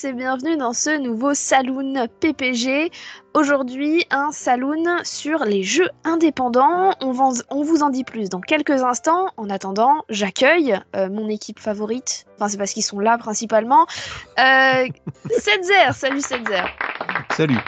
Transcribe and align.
Tous 0.00 0.06
et 0.06 0.12
bienvenue 0.12 0.56
dans 0.56 0.72
ce 0.72 0.98
nouveau 0.98 1.34
Saloon 1.34 2.06
PPG. 2.20 2.90
Aujourd'hui, 3.34 4.04
un 4.10 4.30
Saloon 4.30 4.84
sur 5.02 5.44
les 5.44 5.62
jeux 5.62 5.88
indépendants. 6.04 6.92
On, 7.00 7.12
vous 7.12 7.82
en 7.82 7.90
dit 7.90 8.04
plus 8.04 8.28
dans 8.28 8.40
quelques 8.40 8.82
instants. 8.82 9.28
En 9.36 9.50
attendant, 9.50 10.04
j'accueille 10.08 10.78
euh, 10.94 11.08
mon 11.08 11.28
équipe 11.28 11.58
favorite. 11.58 12.26
Enfin, 12.36 12.48
c'est 12.48 12.58
parce 12.58 12.72
qu'ils 12.72 12.84
sont 12.84 12.98
là 12.98 13.18
principalement. 13.18 13.86
Euh, 14.38 14.86
Setzer, 15.38 15.92
salut 15.92 16.20
Setzer. 16.20 16.64
Salut. 17.30 17.58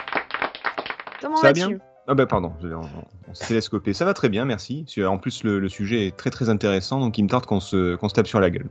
Comment 1.21 1.41
vas-tu 1.41 1.79
Ah 2.07 2.13
bah 2.13 2.25
pardon, 2.25 2.53
on, 2.63 3.33
s'est 3.33 3.47
télescopé. 3.47 3.93
Ça 3.93 4.05
va 4.05 4.13
très 4.13 4.29
bien, 4.29 4.45
merci. 4.45 4.85
En 5.05 5.17
plus, 5.17 5.43
le, 5.43 5.59
le 5.59 5.69
sujet 5.69 6.07
est 6.07 6.15
très 6.15 6.29
très 6.29 6.49
intéressant, 6.49 6.99
donc 6.99 7.17
il 7.17 7.23
me 7.23 7.29
tarde 7.29 7.45
qu'on 7.45 7.59
se, 7.59 7.95
qu'on 7.95 8.09
se 8.09 8.13
tape 8.13 8.27
sur 8.27 8.39
la 8.39 8.49
gueule. 8.49 8.69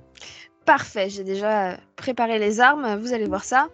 Parfait, 0.65 1.09
j'ai 1.09 1.25
déjà 1.25 1.73
euh, 1.73 1.77
préparé 1.97 2.39
les 2.39 2.61
armes, 2.61 2.97
vous 3.01 3.13
allez 3.13 3.27
voir 3.27 3.45
ça. 3.45 3.69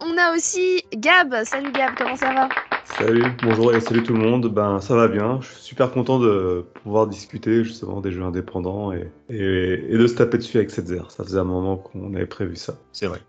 On 0.00 0.16
a 0.18 0.34
aussi 0.34 0.82
Gab. 0.94 1.34
Salut 1.44 1.72
Gab, 1.72 1.94
comment 1.96 2.16
ça 2.16 2.32
va? 2.32 2.48
Salut, 2.84 3.24
bonjour 3.42 3.74
et 3.74 3.80
salut 3.80 4.02
tout 4.02 4.14
le 4.14 4.20
monde. 4.20 4.46
Ben 4.48 4.80
ça 4.80 4.94
va 4.94 5.08
bien. 5.08 5.40
Je 5.42 5.48
suis 5.48 5.62
super 5.62 5.90
content 5.90 6.18
de 6.18 6.64
pouvoir 6.82 7.06
discuter 7.06 7.64
justement 7.64 8.00
des 8.00 8.10
jeux 8.10 8.22
indépendants 8.22 8.92
et, 8.92 9.10
et, 9.28 9.84
et 9.88 9.98
de 9.98 10.06
se 10.06 10.14
taper 10.14 10.38
dessus 10.38 10.56
avec 10.56 10.70
cette 10.70 10.86
zère. 10.86 11.10
Ça 11.10 11.22
faisait 11.22 11.38
un 11.38 11.44
moment 11.44 11.76
qu'on 11.76 12.14
avait 12.14 12.26
prévu 12.26 12.56
ça. 12.56 12.74
C'est 12.92 13.06
vrai. 13.06 13.20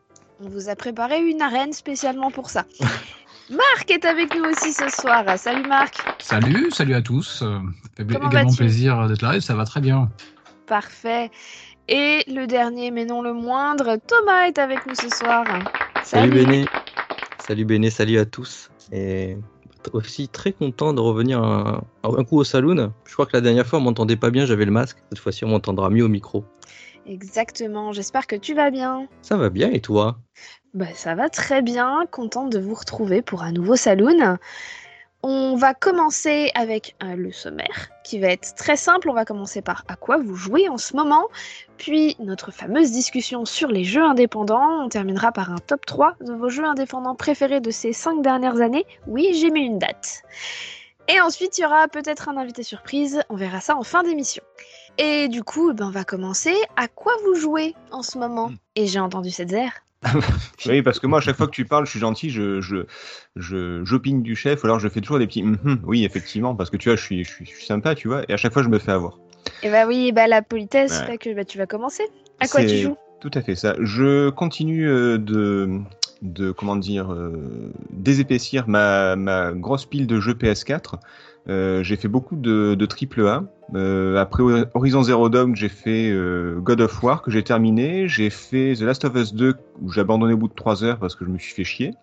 On 0.43 0.49
vous 0.49 0.69
a 0.69 0.75
préparé 0.75 1.19
une 1.19 1.41
arène 1.41 1.73
spécialement 1.73 2.31
pour 2.31 2.49
ça. 2.49 2.65
Marc 3.49 3.91
est 3.91 4.05
avec 4.05 4.33
nous 4.35 4.45
aussi 4.45 4.71
ce 4.71 4.89
soir. 4.89 5.25
Salut 5.37 5.67
Marc. 5.67 5.95
Salut, 6.19 6.71
salut 6.71 6.95
à 6.95 7.01
tous. 7.01 7.39
Ça 7.39 7.61
fait 7.97 8.05
Comment 8.05 8.29
également 8.29 8.53
plaisir 8.53 9.07
d'être 9.07 9.21
là 9.21 9.35
et 9.35 9.41
ça 9.41 9.55
va 9.55 9.65
très 9.65 9.81
bien. 9.81 10.09
Parfait. 10.67 11.29
Et 11.87 12.23
le 12.27 12.45
dernier, 12.45 12.91
mais 12.91 13.05
non 13.05 13.21
le 13.21 13.33
moindre, 13.33 13.97
Thomas 14.07 14.47
est 14.47 14.57
avec 14.59 14.85
nous 14.85 14.95
ce 14.95 15.09
soir. 15.09 15.45
Salut 16.03 16.31
Béné. 16.31 16.65
Salut 17.39 17.65
Béné, 17.65 17.89
salut 17.89 18.17
à 18.17 18.25
tous. 18.25 18.69
Et 18.91 19.37
aussi 19.93 20.29
très 20.29 20.51
content 20.51 20.93
de 20.93 21.01
revenir 21.01 21.43
un, 21.43 21.83
un 22.03 22.23
coup 22.23 22.37
au 22.37 22.43
saloon. 22.43 22.93
Je 23.05 23.13
crois 23.13 23.25
que 23.25 23.35
la 23.35 23.41
dernière 23.41 23.65
fois 23.65 23.79
on 23.79 23.81
m'entendait 23.81 24.15
pas 24.15 24.29
bien, 24.29 24.45
j'avais 24.45 24.65
le 24.65 24.71
masque. 24.71 24.97
Cette 25.09 25.19
fois-ci 25.19 25.43
on 25.43 25.49
m'entendra 25.49 25.89
mieux 25.89 26.05
au 26.05 26.09
micro. 26.09 26.45
Exactement, 27.07 27.91
j'espère 27.91 28.27
que 28.27 28.35
tu 28.35 28.53
vas 28.53 28.69
bien. 28.69 29.07
Ça 29.21 29.35
va 29.35 29.49
bien 29.49 29.71
et 29.71 29.81
toi? 29.81 30.19
Bah, 30.73 30.85
ça 30.93 31.15
va 31.15 31.29
très 31.29 31.61
bien, 31.61 32.05
contente 32.11 32.51
de 32.51 32.59
vous 32.59 32.75
retrouver 32.75 33.21
pour 33.21 33.41
un 33.41 33.51
nouveau 33.51 33.75
saloon. 33.75 34.37
On 35.23 35.55
va 35.55 35.75
commencer 35.75 36.51
avec 36.55 36.95
euh, 37.03 37.15
le 37.15 37.31
sommaire 37.31 37.89
qui 38.03 38.19
va 38.19 38.29
être 38.29 38.55
très 38.55 38.75
simple. 38.75 39.09
On 39.09 39.13
va 39.13 39.23
commencer 39.23 39.61
par 39.61 39.83
à 39.87 39.95
quoi 39.95 40.17
vous 40.17 40.35
jouez 40.35 40.67
en 40.67 40.77
ce 40.77 40.95
moment, 40.95 41.27
puis 41.77 42.15
notre 42.19 42.51
fameuse 42.51 42.91
discussion 42.91 43.45
sur 43.45 43.67
les 43.67 43.83
jeux 43.83 44.03
indépendants. 44.03 44.83
On 44.83 44.89
terminera 44.89 45.31
par 45.31 45.51
un 45.51 45.59
top 45.59 45.85
3 45.85 46.15
de 46.21 46.33
vos 46.33 46.49
jeux 46.49 46.65
indépendants 46.65 47.15
préférés 47.15 47.61
de 47.61 47.69
ces 47.69 47.93
5 47.93 48.23
dernières 48.23 48.61
années. 48.61 48.85
Oui, 49.05 49.31
j'ai 49.35 49.51
mis 49.51 49.61
une 49.61 49.77
date. 49.77 50.23
Et 51.07 51.21
ensuite, 51.21 51.57
il 51.57 51.61
y 51.61 51.65
aura 51.65 51.87
peut-être 51.87 52.29
un 52.29 52.37
invité 52.37 52.63
surprise. 52.63 53.21
On 53.29 53.35
verra 53.35 53.59
ça 53.59 53.75
en 53.75 53.83
fin 53.83 54.01
d'émission. 54.03 54.43
Et 54.97 55.27
du 55.27 55.43
coup, 55.43 55.73
ben, 55.73 55.87
on 55.87 55.91
va 55.91 56.03
commencer. 56.03 56.55
À 56.77 56.87
quoi 56.87 57.13
vous 57.25 57.35
jouez 57.35 57.75
en 57.91 58.01
ce 58.01 58.17
moment? 58.17 58.49
Hmm. 58.49 58.55
Et 58.75 58.87
j'ai 58.87 58.99
entendu 58.99 59.29
cette 59.29 59.49
zère. 59.49 59.83
Oui, 60.65 60.81
parce 60.81 60.99
que 60.99 61.07
moi, 61.07 61.19
à 61.19 61.21
chaque 61.21 61.35
fois 61.37 61.47
que 61.47 61.51
tu 61.51 61.65
parles, 61.65 61.85
je 61.85 61.91
suis 61.91 61.99
gentil, 61.99 62.29
je, 62.29 62.61
je, 62.61 62.85
je, 63.35 63.83
j'opine 63.85 64.21
du 64.23 64.35
chef, 64.35 64.63
ou 64.63 64.67
alors 64.67 64.79
je 64.79 64.87
fais 64.89 65.01
toujours 65.01 65.19
des 65.19 65.27
petits 65.27 65.43
Mhm 65.43 65.79
oui, 65.83 66.05
effectivement, 66.05 66.55
parce 66.55 66.69
que 66.69 66.77
tu 66.77 66.89
vois, 66.89 66.95
je 66.95 67.03
suis, 67.03 67.23
je 67.23 67.29
suis, 67.29 67.45
je 67.45 67.51
suis 67.51 67.65
sympa, 67.65 67.95
tu 67.95 68.07
vois, 68.07 68.23
et 68.29 68.33
à 68.33 68.37
chaque 68.37 68.53
fois, 68.53 68.63
je 68.63 68.69
me 68.69 68.79
fais 68.79 68.91
avoir. 68.91 69.17
Et 69.63 69.69
bah 69.69 69.85
oui, 69.87 70.11
bah 70.11 70.27
la 70.27 70.41
politesse 70.41 71.01
Ouais. 71.01 71.05
fait 71.05 71.17
que 71.17 71.35
bah, 71.35 71.45
tu 71.45 71.57
vas 71.57 71.65
commencer. 71.67 72.03
À 72.39 72.47
quoi 72.47 72.63
tu 72.63 72.77
joues? 72.77 72.97
Tout 73.19 73.31
à 73.35 73.41
fait 73.41 73.55
ça. 73.55 73.75
Je 73.79 74.29
continue 74.31 74.89
euh, 74.89 75.19
de, 75.19 75.79
de 76.23 76.51
comment 76.51 76.75
dire, 76.75 77.13
euh, 77.13 77.71
désépaissir 77.91 78.67
ma, 78.67 79.15
ma 79.15 79.51
grosse 79.51 79.85
pile 79.85 80.07
de 80.07 80.19
jeux 80.19 80.33
PS4. 80.33 80.95
Euh, 81.49 81.81
j'ai 81.83 81.95
fait 81.95 82.07
beaucoup 82.07 82.35
de, 82.35 82.75
de 82.75 82.85
triple 82.85 83.25
A. 83.27 83.43
Euh, 83.73 84.17
après 84.17 84.43
Horizon 84.73 85.03
Zero 85.03 85.29
Dawn, 85.29 85.55
j'ai 85.55 85.69
fait 85.69 86.09
euh, 86.11 86.59
God 86.59 86.81
of 86.81 87.01
War 87.03 87.21
que 87.21 87.31
j'ai 87.31 87.43
terminé. 87.43 88.07
J'ai 88.07 88.29
fait 88.29 88.73
The 88.75 88.81
Last 88.81 89.05
of 89.05 89.15
Us 89.15 89.33
2 89.33 89.55
où 89.81 89.91
j'ai 89.91 90.01
abandonné 90.01 90.33
au 90.33 90.37
bout 90.37 90.47
de 90.49 90.53
3 90.53 90.83
heures 90.83 90.99
parce 90.99 91.15
que 91.15 91.25
je 91.25 91.29
me 91.29 91.37
suis 91.39 91.53
fait 91.53 91.63
chier. 91.63 91.93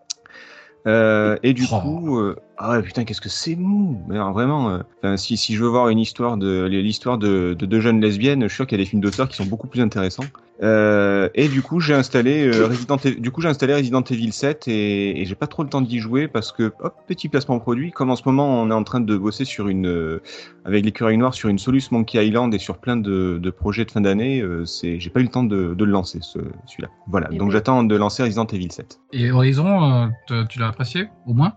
Et 0.87 1.53
du 1.53 1.67
Oh. 1.71 1.81
coup, 1.81 2.21
ah 2.61 2.73
ouais, 2.73 2.83
putain, 2.83 3.05
qu'est-ce 3.05 3.21
que 3.21 3.29
c'est 3.29 3.55
mou! 3.55 4.03
Mais 4.09 4.17
alors, 4.17 4.33
vraiment, 4.33 4.71
euh, 4.71 4.79
enfin, 4.99 5.17
si, 5.17 5.37
si 5.37 5.55
je 5.55 5.63
veux 5.63 5.69
voir 5.69 5.89
une 5.89 5.99
histoire 5.99 6.37
de 6.37 6.65
l'histoire 6.67 7.17
de, 7.17 7.55
de 7.59 7.67
deux 7.67 7.81
jeunes 7.81 8.01
lesbiennes, 8.01 8.43
je 8.43 8.49
suis 8.49 8.57
sûr 8.57 8.67
qu'il 8.67 8.79
y 8.79 8.81
a 8.81 8.85
des 8.85 8.89
films 8.91 9.01
d'auteur 9.01 9.29
qui 9.29 9.37
sont 9.37 9.47
beaucoup 9.47 9.69
plus 9.69 9.81
intéressants. 9.81 10.25
Euh, 10.63 11.29
et 11.35 11.49
du 11.49 11.63
coup, 11.63 11.79
j'ai 11.79 11.95
installé 11.95 12.49
euh, 12.49 12.67
Resident 12.67 12.97
Evil, 12.97 13.21
du 13.21 13.31
coup, 13.31 13.41
j'ai 13.41 13.49
installé 13.49 13.75
Resident 13.75 14.03
Evil 14.03 14.33
7 14.33 14.67
et, 14.67 15.21
et 15.21 15.25
j'ai 15.25 15.35
pas 15.37 15.47
trop 15.47 15.63
le 15.63 15.69
temps 15.69 15.81
d'y 15.81 16.01
jouer 16.01 16.27
parce 16.27 16.51
que 16.51 16.73
hop, 16.81 16.95
petit 17.07 17.29
placement 17.29 17.61
produit. 17.61 17.93
Comme 17.93 18.11
en 18.11 18.17
ce 18.17 18.23
moment, 18.27 18.61
on 18.61 18.71
est 18.71 18.75
en 18.75 18.83
train 18.83 19.01
de 19.01 19.17
bosser 19.17 19.45
sur 19.45 19.69
une 19.69 19.87
euh, 19.87 20.21
avec 20.65 20.85
l'écureuil 20.85 21.17
noir 21.17 21.35
sur 21.35 21.49
une 21.49 21.59
Solus 21.59 21.85
Monkey 21.93 22.27
Island 22.27 22.53
et 22.55 22.59
sur 22.59 22.79
plein 22.79 22.97
de, 22.97 23.39
de 23.41 23.51
projets 23.51 23.85
de 23.85 23.91
fin 23.93 24.01
d'année. 24.01 24.41
Euh, 24.41 24.65
c'est, 24.65 24.99
j'ai 24.99 25.11
pas 25.11 25.21
eu 25.21 25.25
le 25.25 25.29
temps 25.29 25.45
de, 25.45 25.75
de 25.75 25.85
le 25.85 25.93
lancer 25.93 26.19
ce, 26.23 26.41
celui-là. 26.67 26.89
Voilà. 27.07 27.29
Donc 27.29 27.53
j'attends 27.53 27.85
de 27.85 27.95
lancer 27.95 28.25
Resident 28.25 28.47
Evil 28.47 28.73
7. 28.73 28.99
Et 29.13 29.31
Horizon, 29.31 30.11
euh, 30.31 30.45
tu 30.49 30.59
l'as 30.59 30.69
apprécié 30.69 31.09
au 31.27 31.35
moins? 31.35 31.53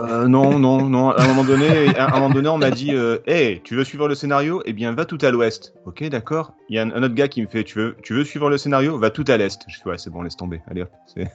Euh, 0.00 0.26
non, 0.26 0.58
non, 0.58 0.88
non. 0.88 1.10
À 1.10 1.22
un 1.22 1.28
moment 1.28 1.44
donné, 1.44 1.94
à 1.96 2.06
un 2.06 2.10
moment 2.20 2.30
donné, 2.30 2.48
on 2.48 2.58
m'a 2.58 2.70
dit, 2.70 2.94
euh, 2.94 3.18
hey, 3.26 3.60
tu 3.62 3.76
veux 3.76 3.84
suivre 3.84 4.08
le 4.08 4.14
scénario? 4.14 4.62
Eh 4.64 4.72
bien, 4.72 4.92
va 4.92 5.04
tout 5.04 5.18
à 5.20 5.30
l'ouest. 5.30 5.74
Ok, 5.84 6.02
d'accord. 6.04 6.54
Il 6.68 6.76
y 6.76 6.78
a 6.78 6.82
un, 6.82 7.02
autre 7.02 7.14
gars 7.14 7.28
qui 7.28 7.42
me 7.42 7.46
fait, 7.46 7.62
tu 7.64 7.78
veux, 7.78 7.96
tu 8.02 8.14
veux 8.14 8.24
suivre 8.24 8.48
le 8.48 8.56
scénario? 8.56 8.98
Va 8.98 9.10
tout 9.10 9.24
à 9.28 9.36
l'est. 9.36 9.60
Je 9.68 9.78
fais, 9.78 9.90
ouais, 9.90 9.98
c'est 9.98 10.08
bon, 10.08 10.22
laisse 10.22 10.36
tomber. 10.36 10.62
Allez 10.70 10.82
hop, 10.82 10.90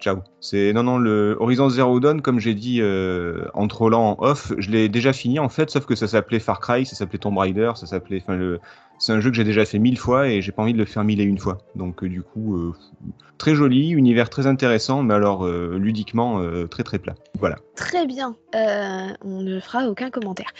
ciao. 0.00 0.18
C'est 0.40 0.72
non, 0.72 0.84
non, 0.84 0.98
le 0.98 1.36
Horizon 1.40 1.68
Zero 1.68 1.98
Dawn, 1.98 2.22
comme 2.22 2.38
j'ai 2.38 2.54
dit 2.54 2.80
euh, 2.80 3.46
en 3.54 3.66
trollant 3.66 4.16
en 4.18 4.24
off, 4.24 4.52
je 4.58 4.70
l'ai 4.70 4.88
déjà 4.88 5.12
fini 5.12 5.40
en 5.40 5.48
fait, 5.48 5.70
sauf 5.70 5.84
que 5.84 5.96
ça 5.96 6.06
s'appelait 6.06 6.38
Far 6.38 6.60
Cry, 6.60 6.86
ça 6.86 6.94
s'appelait 6.94 7.18
Tomb 7.18 7.36
Raider, 7.36 7.72
ça 7.74 7.86
s'appelait, 7.86 8.22
c'est 8.98 9.12
un 9.12 9.20
jeu 9.20 9.30
que 9.30 9.36
j'ai 9.36 9.44
déjà 9.44 9.64
fait 9.64 9.78
mille 9.78 9.98
fois 9.98 10.28
et 10.28 10.40
j'ai 10.42 10.52
pas 10.52 10.62
envie 10.62 10.72
de 10.72 10.78
le 10.78 10.84
faire 10.84 11.04
mille 11.04 11.20
et 11.20 11.24
une 11.24 11.38
fois. 11.38 11.58
Donc 11.74 12.02
euh, 12.04 12.08
du 12.08 12.22
coup, 12.22 12.56
euh, 12.56 12.72
très 13.38 13.54
joli, 13.54 13.90
univers 13.90 14.30
très 14.30 14.46
intéressant, 14.46 15.02
mais 15.02 15.14
alors 15.14 15.44
euh, 15.46 15.76
ludiquement 15.78 16.40
euh, 16.40 16.66
très 16.66 16.82
très 16.84 16.98
plat. 16.98 17.14
Voilà. 17.38 17.56
Très 17.76 18.06
bien. 18.06 18.36
Euh, 18.54 19.08
on 19.24 19.42
ne 19.42 19.60
fera 19.60 19.86
aucun 19.88 20.10
commentaire. 20.10 20.50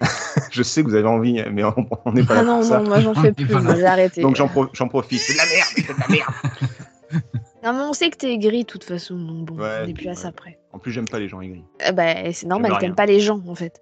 Je 0.52 0.62
sais 0.62 0.82
que 0.82 0.88
vous 0.88 0.94
avez 0.94 1.08
envie, 1.08 1.42
mais 1.52 1.62
on 2.04 2.12
n'est 2.12 2.24
pas 2.24 2.34
là 2.34 2.40
Ah 2.40 2.44
pour 2.44 2.54
non, 2.56 2.62
ça. 2.62 2.78
non, 2.80 2.88
moi 2.88 3.00
j'en 3.00 3.14
fais 3.14 3.32
plus. 3.32 3.46
J'ai 3.48 3.86
arrêté. 3.86 4.20
Donc 4.22 4.36
j'en 4.36 4.48
pro- 4.48 4.68
j'en 4.72 4.88
profite. 4.88 5.20
C'est 5.20 5.32
de 5.32 5.38
la 5.38 5.44
merde, 5.46 5.68
c'est 5.74 5.82
de 5.82 6.00
la 6.00 6.08
merde. 6.08 7.22
Non, 7.64 7.72
mais 7.72 7.80
on 7.80 7.92
sait 7.92 8.10
que 8.10 8.16
t'es 8.16 8.38
gris 8.38 8.62
de 8.62 8.66
toute 8.68 8.84
façon. 8.84 9.16
Donc 9.18 9.46
bon, 9.46 9.56
Ouais, 9.62 9.80
on 9.82 9.86
n'est 9.86 9.94
plus 9.94 10.06
à 10.06 10.10
ouais. 10.10 10.16
ça 10.16 10.28
après. 10.28 10.57
En 10.78 10.80
plus, 10.80 10.92
j'aime 10.92 11.08
pas 11.08 11.18
les 11.18 11.26
gens 11.28 11.40
aigris. 11.40 11.64
Euh, 11.88 11.90
bah, 11.92 12.32
c'est 12.32 12.46
normal, 12.46 12.76
t'aimes 12.78 12.94
pas 12.94 13.06
les 13.06 13.18
gens 13.18 13.40
en 13.48 13.54
fait. 13.56 13.80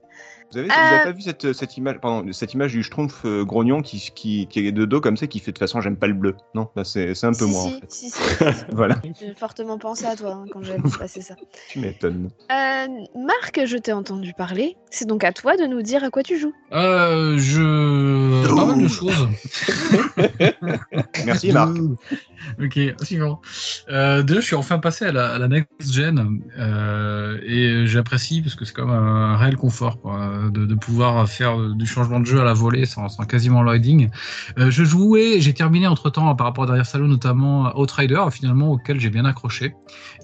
Vous 0.52 0.58
avez, 0.58 0.70
Euh. 0.70 0.72
vous 0.72 0.94
avez 0.94 1.04
pas 1.04 1.10
vu 1.12 1.20
cette, 1.22 1.52
cette 1.52 1.76
image, 1.76 1.98
pardon, 2.00 2.32
cette 2.32 2.54
image 2.54 2.70
du 2.72 2.82
schtroumpf 2.84 3.22
euh, 3.24 3.44
grognon 3.44 3.82
qui, 3.82 3.98
qui, 4.14 4.46
qui 4.46 4.66
est 4.66 4.70
de 4.72 4.84
dos 4.84 5.00
comme 5.00 5.16
ça, 5.16 5.26
qui 5.26 5.40
fait 5.40 5.50
de 5.50 5.56
toute 5.56 5.58
façon, 5.58 5.80
j'aime 5.80 5.96
pas 5.96 6.06
le 6.06 6.14
bleu. 6.14 6.36
Non, 6.54 6.68
bah, 6.76 6.84
c'est 6.84 7.14
c'est 7.16 7.26
un 7.26 7.32
peu 7.32 7.44
si, 7.46 7.50
moi 7.50 7.62
si, 7.62 7.68
en 7.68 7.80
fait. 7.80 7.90
si, 7.92 8.10
si, 8.10 8.22
si, 8.22 8.34
si. 8.44 8.64
Voilà, 8.72 8.94
J'ai 9.20 9.34
fortement 9.34 9.76
pensé 9.76 10.06
à 10.06 10.14
toi 10.14 10.30
hein, 10.34 10.44
quand 10.52 10.62
j'ai 10.62 10.76
vu 10.82 10.88
passer 10.98 11.20
ça. 11.20 11.34
tu 11.68 11.80
m'étonnes. 11.80 12.30
Euh, 12.52 12.86
Marc, 13.16 13.60
je 13.66 13.76
t'ai 13.76 13.92
entendu 13.92 14.32
parler. 14.38 14.76
C'est 14.88 15.06
donc 15.08 15.24
à 15.24 15.32
toi 15.32 15.56
de 15.56 15.66
nous 15.66 15.82
dire 15.82 16.04
à 16.04 16.10
quoi 16.10 16.22
tu 16.22 16.38
joues. 16.38 16.54
euh, 16.72 17.36
Je. 17.36 18.45
De 18.76 18.88
choses. 18.88 19.28
Merci 21.26 21.52
Marc. 21.52 21.76
Ok, 22.62 22.78
suivant. 23.02 23.40
Euh, 23.90 24.22
deux, 24.22 24.40
je 24.40 24.46
suis 24.46 24.54
enfin 24.56 24.78
passé 24.78 25.06
à 25.06 25.12
la, 25.12 25.34
à 25.34 25.38
la 25.38 25.48
next 25.48 25.92
gen 25.92 26.40
euh, 26.58 27.38
et 27.44 27.86
j'apprécie 27.86 28.40
parce 28.42 28.54
que 28.54 28.64
c'est 28.64 28.74
comme 28.74 28.90
un 28.90 29.36
réel 29.36 29.56
confort 29.56 30.00
quoi, 30.00 30.30
de, 30.52 30.64
de 30.64 30.74
pouvoir 30.74 31.28
faire 31.28 31.58
du 31.58 31.86
changement 31.86 32.20
de 32.20 32.26
jeu 32.26 32.40
à 32.40 32.44
la 32.44 32.52
volée 32.52 32.86
sans, 32.86 33.08
sans 33.08 33.24
quasiment 33.24 33.62
loading. 33.62 34.10
Euh, 34.58 34.70
je 34.70 34.84
jouais, 34.84 35.40
j'ai 35.40 35.54
terminé 35.54 35.86
entre 35.86 36.10
temps 36.10 36.34
par 36.36 36.46
rapport 36.46 36.64
à 36.64 36.66
derrière 36.68 36.86
Salon 36.86 37.08
notamment 37.08 37.76
Outrider 37.78 38.24
finalement 38.30 38.70
auquel 38.70 39.00
j'ai 39.00 39.10
bien 39.10 39.24
accroché 39.24 39.74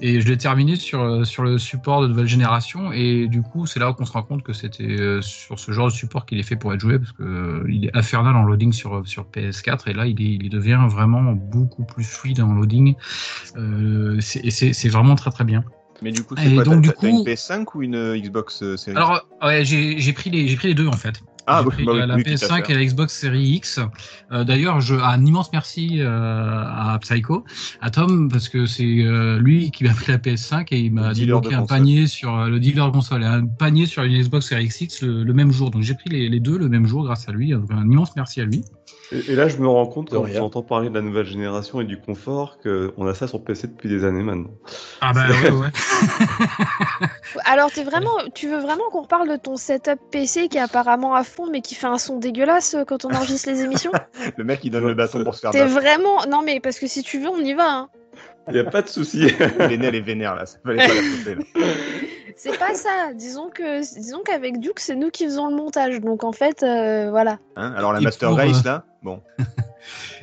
et 0.01 0.21
je 0.21 0.29
l'ai 0.29 0.37
terminé 0.37 0.77
sur 0.77 1.27
sur 1.27 1.43
le 1.43 1.59
support 1.59 2.03
de 2.03 2.09
nouvelle 2.09 2.27
génération 2.27 2.93
et 2.93 3.27
du 3.29 3.43
coup 3.43 3.67
c'est 3.67 3.81
là 3.81 3.93
qu'on 3.93 4.05
se 4.05 4.13
rend 4.13 4.23
compte 4.23 4.43
que 4.43 4.53
c'était 4.53 5.01
euh, 5.01 5.21
sur 5.23 5.59
ce 5.59 5.73
genre 5.73 5.89
de 5.89 5.93
support 5.93 6.27
qu'il 6.27 6.39
est 6.39 6.43
fait 6.45 6.57
pour 6.57 6.73
être 6.73 6.81
joué 6.81 6.99
parce 6.99 7.13
que 7.13 7.23
euh, 7.23 7.65
il 7.69 7.87
est 7.87 7.97
infernal 7.97 8.37
en 8.37 8.42
loading 8.45 8.73
sur 8.73 9.07
sur 9.07 9.25
PS4 9.27 9.89
et 9.89 9.93
là 9.93 10.07
il, 10.07 10.21
est, 10.21 10.25
il 10.43 10.49
devient 10.51 10.81
vraiment 10.89 11.33
beaucoup 11.33 11.85
plus 11.85 12.05
fluide 12.05 12.41
en 12.41 12.53
loading. 12.55 12.95
Euh, 13.57 14.19
c'est- 14.21 14.45
et 14.45 14.51
c'est 14.51 14.89
vraiment 14.89 15.15
très 15.15 15.31
très 15.31 15.45
bien. 15.45 15.65
Mais 16.01 16.11
du 16.11 16.25
coup, 16.25 16.35
c'est 16.37 16.53
quoi 16.55 16.65
donc, 16.65 16.75
T'as 16.75 16.81
du 16.81 16.89
t'as- 16.89 16.95
t'as 17.01 17.09
une 17.09 17.17
coup- 17.19 17.25
PS5 17.25 17.75
ou 17.77 17.83
une 17.83 17.95
euh, 17.95 18.19
Xbox 18.19 18.63
euh, 18.65 18.77
Series 18.77 18.97
Alors, 18.97 19.25
ouais, 19.43 19.65
j'ai 19.65 20.01
j'ai 20.01 20.13
pris, 20.13 20.31
les- 20.31 20.49
j'ai 20.49 20.57
pris 20.57 20.67
les 20.69 20.75
deux 20.75 20.89
en 20.89 20.93
fait. 20.93 21.23
Ah, 21.47 21.63
bah, 21.63 21.71
oui, 21.77 21.85
la, 21.85 22.07
la 22.07 22.15
oui, 22.17 22.23
tout 22.23 22.31
à 22.31 22.35
PS5 22.35 22.67
fait. 22.67 22.73
et 22.73 22.75
la 22.77 22.85
Xbox 22.85 23.19
Series 23.19 23.49
X. 23.57 23.81
Euh, 24.31 24.45
D'ailleurs, 24.45 24.81
je 24.81 24.95
un 24.95 25.25
immense 25.25 25.51
merci 25.53 26.01
euh, 26.01 26.09
à 26.09 26.97
Psycho, 27.01 27.45
à 27.81 27.91
Tom, 27.91 28.29
parce 28.31 28.49
que 28.49 28.67
c'est 28.67 28.85
euh, 28.85 29.39
lui 29.39 29.71
qui 29.71 29.85
m'a 29.85 29.93
pris 29.95 30.13
la 30.13 30.19
PS5 30.19 30.67
et 30.71 30.79
il 30.81 30.93
m'a 30.93 31.13
débloqué 31.15 31.55
un 31.55 31.67
panier 31.67 32.07
sur 32.07 32.39
euh, 32.39 32.49
le 32.49 32.61
dealer 32.61 32.87
de 32.87 32.93
console 32.93 33.23
et 33.23 33.27
un 33.27 33.45
panier 33.47 33.87
sur 33.87 34.03
une 34.05 34.21
Xbox 34.21 34.49
Series 34.49 34.73
X 34.81 35.03
le, 35.03 35.25
le 35.25 35.33
même 35.35 35.51
jour. 35.53 35.71
Donc 35.71 35.83
j'ai 35.83 35.95
pris 35.95 36.11
les, 36.11 36.29
les 36.29 36.41
deux 36.41 36.59
le 36.59 36.69
même 36.69 36.87
jour 36.87 37.05
grâce 37.05 37.29
à 37.29 37.33
lui. 37.33 37.51
Donc 37.51 37.71
un 37.73 37.85
immense 37.91 38.15
merci 38.15 38.41
à 38.41 38.45
lui. 38.45 38.65
Et, 39.13 39.33
et 39.33 39.35
là, 39.35 39.49
je 39.49 39.59
me 39.59 39.69
rends 39.69 39.87
compte 39.87 40.11
quand 40.11 40.27
j'entends 40.27 40.63
parler 40.63 40.89
de 40.89 40.95
la 40.95 41.03
nouvelle 41.03 41.27
génération 41.27 41.81
et 41.81 41.85
du 41.85 42.01
confort 42.01 42.59
qu'on 42.63 43.07
a 43.07 43.15
ça 43.15 43.27
sur 43.27 43.45
PC 43.45 43.67
depuis 43.67 43.89
des 43.89 44.05
années 44.05 44.23
maintenant. 44.23 44.51
Ah 45.01 45.13
bah 45.13 45.27
ouais, 45.29 45.51
ouais. 45.51 45.69
Alors, 47.45 47.71
vraiment, 47.71 48.17
tu 48.35 48.49
veux 48.49 48.59
vraiment 48.59 48.85
qu'on 48.91 49.03
reparle 49.03 49.29
de 49.29 49.37
ton 49.37 49.57
setup 49.57 49.99
PC 50.11 50.49
qui 50.49 50.57
est 50.57 50.61
apparemment 50.61 51.15
à 51.15 51.25
fond, 51.25 51.51
mais 51.51 51.61
qui 51.61 51.75
fait 51.75 51.87
un 51.87 51.99
son 51.99 52.19
dégueulasse 52.19 52.75
euh, 52.75 52.85
quand 52.85 53.05
on 53.05 53.11
enregistre 53.11 53.51
les 53.51 53.63
émissions? 53.63 53.93
Le 54.37 54.45
mec, 54.45 54.61
il 54.65 54.71
donne 54.71 54.87
le 54.87 54.95
bâton 54.95 55.23
pour 55.25 55.35
se 55.35 55.41
faire 55.41 55.51
T'es 55.51 55.65
vraiment. 55.65 56.25
Non, 56.27 56.43
mais 56.43 56.61
parce 56.61 56.79
que 56.79 56.87
si 56.87 57.03
tu 57.03 57.19
veux, 57.21 57.29
on 57.29 57.41
y 57.41 57.55
va. 57.55 57.71
Hein. 57.71 57.89
Il 58.49 58.55
n'y 58.55 58.61
a 58.61 58.65
pas 58.65 58.83
de 58.83 58.89
souci. 58.89 59.27
L'aîné, 59.59 59.87
elle 59.87 59.95
est 59.95 60.01
vénère, 60.01 60.35
là. 60.35 60.47
Ça 60.47 60.59
fallait 60.65 60.87
pas 60.87 60.95
la 60.95 61.03
sauter, 61.03 61.35
là. 61.35 61.67
C'est 62.37 62.59
pas 62.59 62.75
ça. 62.75 63.13
Disons 63.15 63.51
que, 63.51 63.81
disons 63.99 64.21
qu'avec 64.25 64.59
Duke, 64.61 64.81
c'est 64.81 64.97
nous 64.97 65.11
qui 65.11 65.25
faisons 65.25 65.49
le 65.49 65.57
montage. 65.57 66.01
Donc 66.01 66.25
en 66.25 66.33
fait, 66.33 66.63
euh, 66.63 67.11
voilà. 67.11 67.39
Hein 67.57 67.73
Alors, 67.77 67.93
la 67.93 68.01
Et 68.01 68.05
Master 68.05 68.29
pour, 68.31 68.39
Race, 68.39 68.61
euh, 68.61 68.69
là 68.69 68.85
Bon. 69.03 69.21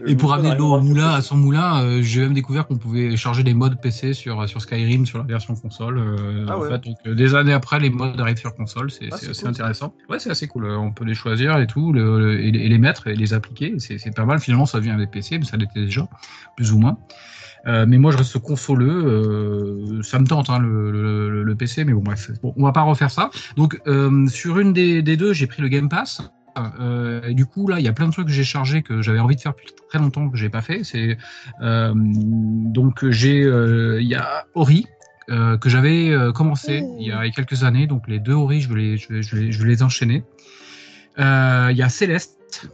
Et 0.05 0.15
pour 0.15 0.33
amener 0.33 0.51
de 0.51 0.55
l'eau 0.55 0.73
au 0.73 0.79
moulin, 0.79 1.09
à 1.09 1.21
son 1.21 1.35
moulin, 1.35 1.83
euh, 1.83 2.01
j'ai 2.01 2.21
même 2.21 2.33
découvert 2.33 2.65
qu'on 2.65 2.77
pouvait 2.77 3.17
charger 3.17 3.43
des 3.43 3.53
modes 3.53 3.79
PC 3.81 4.13
sur, 4.13 4.47
sur 4.47 4.61
Skyrim, 4.61 5.05
sur 5.05 5.17
la 5.17 5.25
version 5.25 5.53
console. 5.55 5.97
euh, 5.97 6.45
Ah 6.47 6.57
en 6.57 6.61
ouais. 6.61 6.69
fait, 6.69 6.79
donc, 6.85 6.95
euh, 7.05 7.13
des 7.13 7.35
années 7.35 7.51
après, 7.51 7.77
les 7.81 7.89
modes 7.89 8.17
arrivent 8.21 8.37
sur 8.37 8.55
console, 8.55 8.89
c'est 8.89 9.09
Ah, 9.11 9.17
c'est 9.17 9.25
c'est 9.25 9.31
assez 9.31 9.41
cool, 9.41 9.43
ça. 9.43 9.49
intéressant. 9.49 9.93
Ouais, 10.09 10.17
c'est 10.19 10.29
assez 10.31 10.47
cool. 10.47 10.65
On 10.71 10.91
peut 10.93 11.03
les 11.03 11.13
choisir 11.15 11.57
et 11.59 11.67
tout, 11.67 11.91
le- 11.91 12.19
le- 12.19 12.39
et, 12.41 12.51
les- 12.51 12.59
et 12.61 12.69
les 12.69 12.77
mettre 12.77 13.07
et 13.07 13.15
les 13.15 13.33
appliquer. 13.33 13.75
c'est 13.79 14.15
pas 14.15 14.23
mal. 14.23 14.39
Finalement, 14.39 14.65
ça 14.65 14.79
vient 14.79 14.93
avec 14.93 15.11
PC, 15.11 15.37
mais 15.39 15.45
ça 15.45 15.57
l'était 15.57 15.81
déjà, 15.81 16.07
plus 16.55 16.71
ou 16.71 16.79
moins. 16.79 16.97
Euh, 17.67 17.85
mais 17.87 17.97
moi, 17.97 18.11
je 18.11 18.17
reste 18.17 18.37
consoleux. 18.39 19.05
euh, 19.05 20.03
ça 20.03 20.19
me 20.19 20.25
tente 20.25 20.49
hein, 20.49 20.59
le, 20.59 21.55
PC, 21.57 21.83
mais 21.83 21.93
bon, 21.93 22.01
bref. 22.01 22.31
Bon, 22.41 22.53
on 22.55 22.63
va 22.63 22.71
pas 22.71 22.81
refaire 22.81 23.11
ça. 23.11 23.29
Donc, 23.57 23.79
euh, 23.87 24.27
sur 24.27 24.59
une 24.59 24.73
des, 24.73 25.01
deux, 25.01 25.33
j'ai 25.33 25.47
pris 25.47 25.61
le 25.61 25.67
Game 25.67 25.89
Pass. 25.89 26.21
Du 27.29 27.45
coup, 27.45 27.67
là, 27.67 27.79
il 27.79 27.85
y 27.85 27.87
a 27.87 27.93
plein 27.93 28.07
de 28.07 28.11
trucs 28.11 28.27
que 28.27 28.33
j'ai 28.33 28.43
chargés 28.43 28.81
que 28.81 29.01
j'avais 29.01 29.19
envie 29.19 29.35
de 29.35 29.41
faire 29.41 29.53
depuis 29.53 29.71
très 29.89 29.99
longtemps 29.99 30.29
que 30.29 30.37
j'ai 30.37 30.49
pas 30.49 30.61
fait. 30.61 30.81
Donc 31.61 32.99
il 33.01 34.07
y 34.07 34.15
a 34.15 34.45
Ori. 34.55 34.85
que 35.27 35.69
j'avais 35.69 36.13
commencé 36.35 36.83
il 36.99 37.07
y 37.07 37.11
a 37.13 37.29
quelques 37.29 37.63
années, 37.63 37.87
donc 37.87 38.09
les 38.09 38.19
deux 38.19 38.33
Ori, 38.33 38.59
je 38.59 38.73
vais 38.73 38.75
les, 38.75 38.97
je 38.97 39.35
vais, 39.37 39.69
les 39.69 39.83
enchaîner. 39.83 40.25
Il 41.17 41.75
y 41.77 41.81
a 41.81 41.89
Céleste 41.89 42.67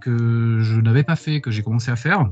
que 0.00 0.58
je 0.60 0.80
n'avais 0.80 1.04
pas 1.04 1.16
fait, 1.16 1.40
que 1.40 1.52
j'ai 1.52 1.62
commencé 1.62 1.92
à 1.92 1.96
faire. 1.96 2.28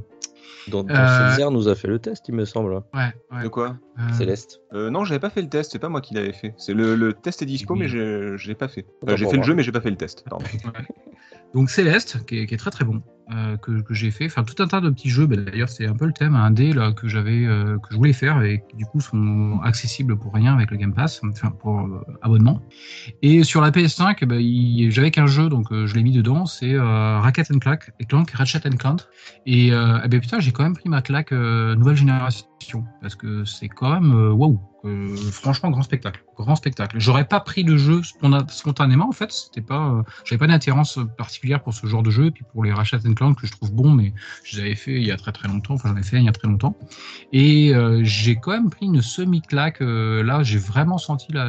Dont, 0.69 0.85
dont 0.85 0.94
Euh, 0.94 1.31
Césaire 1.31 1.50
nous 1.50 1.69
a 1.69 1.75
fait 1.75 1.88
le 1.88 1.99
test, 1.99 2.29
il 2.29 2.35
me 2.35 2.44
semble. 2.44 2.75
Ouais, 2.94 3.12
ouais. 3.32 3.43
De 3.43 3.49
quoi 3.49 3.76
Euh, 3.99 4.12
Céleste. 4.12 4.61
euh, 4.73 4.91
Non, 4.91 5.05
j'avais 5.05 5.19
pas 5.20 5.31
fait 5.31 5.43
le 5.43 5.49
test. 5.49 5.73
C'est 5.73 5.79
pas 5.79 5.88
moi 5.88 6.00
qui 6.00 6.14
l'avais 6.14 6.32
fait. 6.32 6.55
C'est 6.56 6.73
le, 6.75 6.94
le 6.94 7.12
test 7.14 7.43
est 7.43 7.47
dispo, 7.47 7.75
Oui. 7.75 7.81
mais 7.81 7.88
l'ai 8.49 8.55
pas 8.55 8.69
fait. 8.69 8.87
Euh, 9.09 9.17
j'ai 9.17 9.26
fait 9.29 9.37
le 9.37 9.43
jeu, 9.43 9.55
mais 9.55 9.62
j'ai 9.62 9.73
pas 9.73 9.81
fait 9.81 9.91
le 9.91 9.97
test. 9.97 10.25
Pardon. 10.29 10.44
Donc 11.54 11.70
Céleste, 11.70 12.25
qui 12.26 12.38
est, 12.38 12.56
très 12.56 12.70
très 12.70 12.84
bon, 12.84 13.02
euh, 13.31 13.56
que, 13.56 13.82
j'ai 13.90 14.10
fait. 14.10 14.26
Enfin, 14.26 14.43
tout 14.43 14.60
un 14.62 14.66
tas 14.66 14.81
de 14.81 14.88
petits 14.90 15.10
jeux. 15.10 15.26
Ben, 15.26 15.44
D'ailleurs, 15.44 15.69
c'est 15.69 15.87
un 15.87 15.94
peu 15.94 16.06
le 16.06 16.12
thème, 16.12 16.34
un 16.34 16.50
dé 16.50 16.72
là 16.72 16.93
que 16.93 17.08
j'avais, 17.08 17.44
euh, 17.44 17.78
que 17.78 17.88
je 17.90 17.96
voulais 17.96 18.12
faire 18.12 18.43
et 18.43 18.62
qui 18.69 18.76
du 18.76 18.87
coup 18.87 19.00
sont 19.00 19.60
accessibles 19.62 20.19
pour 20.19 20.32
rien 20.32 20.54
avec 20.54 20.70
le 20.70 20.78
Game 20.78 20.94
Pass, 20.94 21.20
enfin 21.25 21.50
pour 21.50 21.81
euh, 21.81 22.00
abonnement. 22.22 22.62
Et 23.20 23.44
sur 23.44 23.60
la 23.60 23.70
PS5, 23.70 24.25
ben, 24.25 24.40
il- 24.40 24.90
j'avais 24.90 25.10
qu'un 25.10 25.26
jeu, 25.26 25.49
donc 25.49 25.66
je 25.70 25.94
l'ai 25.94 26.02
mis 26.02 26.12
dedans. 26.12 26.46
C'est 26.46 26.78
Racket 26.78 27.50
and 27.50 27.58
Clank, 27.58 27.90
et 28.00 28.06
Clank, 28.06 28.31
Ratchet 28.31 28.66
and 28.66 28.76
Clank. 28.76 29.00
Et 29.46 29.69
eh 29.69 30.08
ben, 30.08 30.20
putain, 30.20 30.40
j'ai 30.40 30.52
quand 30.52 30.62
même 30.62 30.75
pris 30.76 30.88
ma 30.88 31.02
claque 31.02 31.32
nouvelle 31.32 31.96
génération 31.96 32.46
parce 33.00 33.14
que 33.14 33.44
c'est 33.44 33.69
quand 33.69 33.93
même 33.93 34.12
euh, 34.12 34.32
waouh. 34.32 34.61
Euh, 34.85 35.14
franchement, 35.31 35.70
grand 35.70 35.82
spectacle, 35.82 36.25
grand 36.37 36.56
spectacle. 36.56 36.99
J'aurais 36.99 37.26
pas 37.26 37.38
pris 37.38 37.62
le 37.62 37.76
jeu 37.76 38.03
spontanément 38.49 39.09
en 39.09 39.12
fait. 39.12 39.31
C'était 39.31 39.61
pas, 39.61 39.91
euh, 39.91 40.03
j'avais 40.25 40.41
pas 40.41 40.49
d'attirance 40.49 40.99
particulière 41.17 41.62
pour 41.62 41.73
ce 41.73 41.87
genre 41.87 42.03
de 42.03 42.11
jeu 42.11 42.26
et 42.26 42.31
puis 42.32 42.44
pour 42.53 42.64
les 42.64 42.73
Ratchet 42.73 42.99
Clank 43.14 43.41
que 43.41 43.47
je 43.47 43.53
trouve 43.53 43.73
bon, 43.73 43.91
mais 43.91 44.12
je 44.43 44.56
les 44.56 44.62
avais 44.62 44.75
fait 44.75 44.94
il 45.00 45.06
y 45.06 45.12
a 45.12 45.17
très 45.17 45.31
très 45.31 45.47
longtemps. 45.47 45.75
Enfin, 45.75 45.91
j'en 45.91 45.97
ai 45.97 46.03
fait 46.03 46.17
il 46.17 46.25
y 46.25 46.29
a 46.29 46.32
très 46.32 46.49
longtemps. 46.49 46.76
Et 47.32 47.73
j'ai 48.03 48.37
quand 48.37 48.50
même 48.50 48.70
pris 48.70 48.87
une 48.87 49.03
semi-claque. 49.03 49.81
euh, 49.81 50.23
là, 50.25 50.43
j'ai 50.43 50.59
vraiment 50.59 50.99
senti 50.99 51.31
la, 51.32 51.47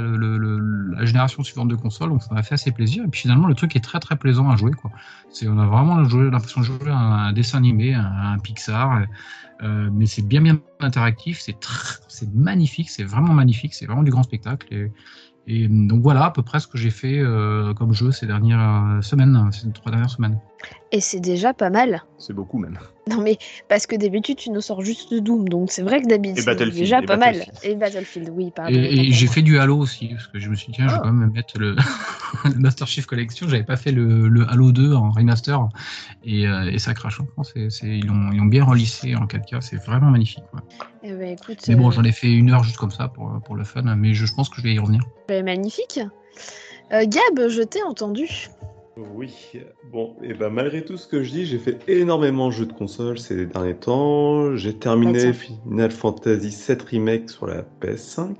génération 1.05 1.43
suivante 1.43 1.69
de 1.69 1.75
console, 1.75 2.09
donc 2.09 2.21
ça 2.21 2.33
m'a 2.35 2.43
fait 2.43 2.53
assez 2.53 2.71
plaisir. 2.71 3.03
Et 3.03 3.07
puis 3.07 3.21
finalement, 3.21 3.47
le 3.47 3.55
truc 3.55 3.75
est 3.75 3.83
très 3.83 3.99
très 3.99 4.15
plaisant 4.15 4.49
à 4.51 4.55
jouer. 4.55 4.71
Quoi. 4.71 4.91
C'est, 5.31 5.47
on 5.47 5.57
a 5.57 5.65
vraiment 5.65 5.97
l'impression 5.97 6.61
de 6.61 6.65
jouer 6.65 6.89
à 6.89 6.97
un, 6.97 7.33
dessin 7.33 7.57
animé, 7.57 7.95
un, 7.95 8.33
un 8.33 8.37
Pixar. 8.37 9.05
Euh, 9.63 9.89
mais 9.93 10.05
c'est 10.05 10.21
bien 10.21 10.41
bien 10.41 10.59
interactif, 10.79 11.39
c'est 11.39 11.55
c'est 12.07 12.33
magnifique, 12.33 12.89
c'est 12.89 13.03
vraiment 13.03 13.33
magnifique, 13.33 13.73
c'est 13.73 13.85
vraiment 13.85 14.03
du 14.03 14.11
grand 14.11 14.23
spectacle. 14.23 14.89
Et, 15.47 15.67
donc 15.67 16.01
voilà 16.01 16.25
à 16.25 16.31
peu 16.31 16.41
près 16.41 16.59
ce 16.59 16.67
que 16.67 16.77
j'ai 16.77 16.89
fait 16.89 17.19
euh, 17.19 17.73
comme 17.73 17.93
jeu 17.93 18.11
ces 18.11 18.25
dernières 18.25 18.99
semaines, 19.01 19.49
ces 19.51 19.69
trois 19.71 19.91
dernières 19.91 20.09
semaines. 20.09 20.39
Et 20.91 21.01
c'est 21.01 21.19
déjà 21.19 21.53
pas 21.53 21.69
mal. 21.69 22.03
C'est 22.19 22.33
beaucoup 22.33 22.57
même. 22.59 22.77
Non, 23.09 23.19
mais 23.21 23.37
parce 23.67 23.85
que 23.87 23.95
d'habitude, 23.95 24.37
tu 24.37 24.49
nous 24.51 24.61
sors 24.61 24.81
juste 24.81 25.11
de 25.13 25.19
Doom. 25.19 25.49
Donc 25.49 25.71
c'est 25.71 25.81
vrai 25.81 26.01
que 26.01 26.07
d'habitude, 26.07 26.37
Et 26.37 26.41
c'est 26.41 26.45
Battlefield, 26.45 26.77
déjà 26.77 27.01
et 27.01 27.05
pas 27.05 27.17
mal. 27.17 27.35
Battlefield. 27.37 27.71
Et 27.71 27.75
Battlefield, 27.75 28.29
oui, 28.33 28.51
pardon. 28.55 28.73
Et, 28.73 29.07
et 29.07 29.11
j'ai 29.11 29.27
fait 29.27 29.41
du 29.41 29.57
Halo 29.59 29.77
aussi, 29.77 30.09
parce 30.09 30.27
que 30.27 30.39
je 30.39 30.49
me 30.49 30.55
suis 30.55 30.67
dit, 30.67 30.73
tiens, 30.77 30.87
je 30.87 30.93
vais 30.93 30.99
Ah. 31.01 31.03
quand 31.03 31.11
même 31.13 31.31
mettre 31.31 31.57
le, 31.59 31.75
le 32.45 32.59
Master 32.59 32.87
Chief 32.87 33.05
Collection. 33.05 33.47
J'avais 33.49 33.63
pas 33.63 33.75
fait 33.75 33.91
le, 33.91 34.27
le 34.29 34.47
Halo 34.49 34.71
2 34.71 34.93
en 34.93 35.09
remaster, 35.11 35.59
et, 36.23 36.47
euh, 36.47 36.71
et 36.71 36.79
ça 36.79 36.93
crache. 36.93 37.19
C'est, 37.43 37.69
c'est, 37.69 37.87
ils 37.87 38.05
l'ont 38.05 38.31
ils 38.31 38.47
bien 38.49 38.63
relissé 38.63 39.15
en 39.15 39.25
4K, 39.25 39.61
c'est 39.61 39.83
vraiment 39.83 40.11
magnifique. 40.11 40.43
quoi. 40.51 40.61
Eh 41.03 41.11
ben, 41.13 41.29
écoute, 41.33 41.57
Mais 41.67 41.75
bon, 41.75 41.89
euh, 41.89 41.91
j'en 41.91 42.03
ai 42.03 42.11
fait 42.11 42.31
une 42.31 42.51
heure 42.51 42.63
juste 42.63 42.77
comme 42.77 42.91
ça 42.91 43.07
pour, 43.09 43.41
pour 43.45 43.55
le 43.55 43.63
fun, 43.63 43.81
mais 43.97 44.13
je, 44.13 44.25
je 44.25 44.33
pense 44.33 44.47
que 44.49 44.57
je 44.57 44.61
vais 44.61 44.73
y 44.75 44.79
revenir. 44.79 45.01
ben, 45.27 45.43
magnifique. 45.43 45.99
Euh, 46.93 47.05
Gab, 47.05 47.47
je 47.49 47.61
t'ai 47.63 47.81
entendu. 47.83 48.27
Oui, 48.95 49.33
bon, 49.91 50.15
et 50.21 50.35
ben 50.35 50.49
malgré 50.49 50.85
tout 50.85 50.97
ce 50.97 51.07
que 51.07 51.23
je 51.23 51.31
dis, 51.31 51.45
j'ai 51.45 51.57
fait 51.57 51.79
énormément 51.87 52.49
de 52.49 52.53
jeux 52.53 52.67
de 52.67 52.73
console 52.73 53.17
ces 53.17 53.47
derniers 53.47 53.75
temps. 53.75 54.55
J'ai 54.55 54.77
terminé. 54.77 55.33
Final 55.33 55.89
Fantasy 55.89 56.55
VII 56.67 56.77
Remake 56.91 57.29
sur 57.29 57.47
la 57.47 57.63
PS5, 57.81 58.35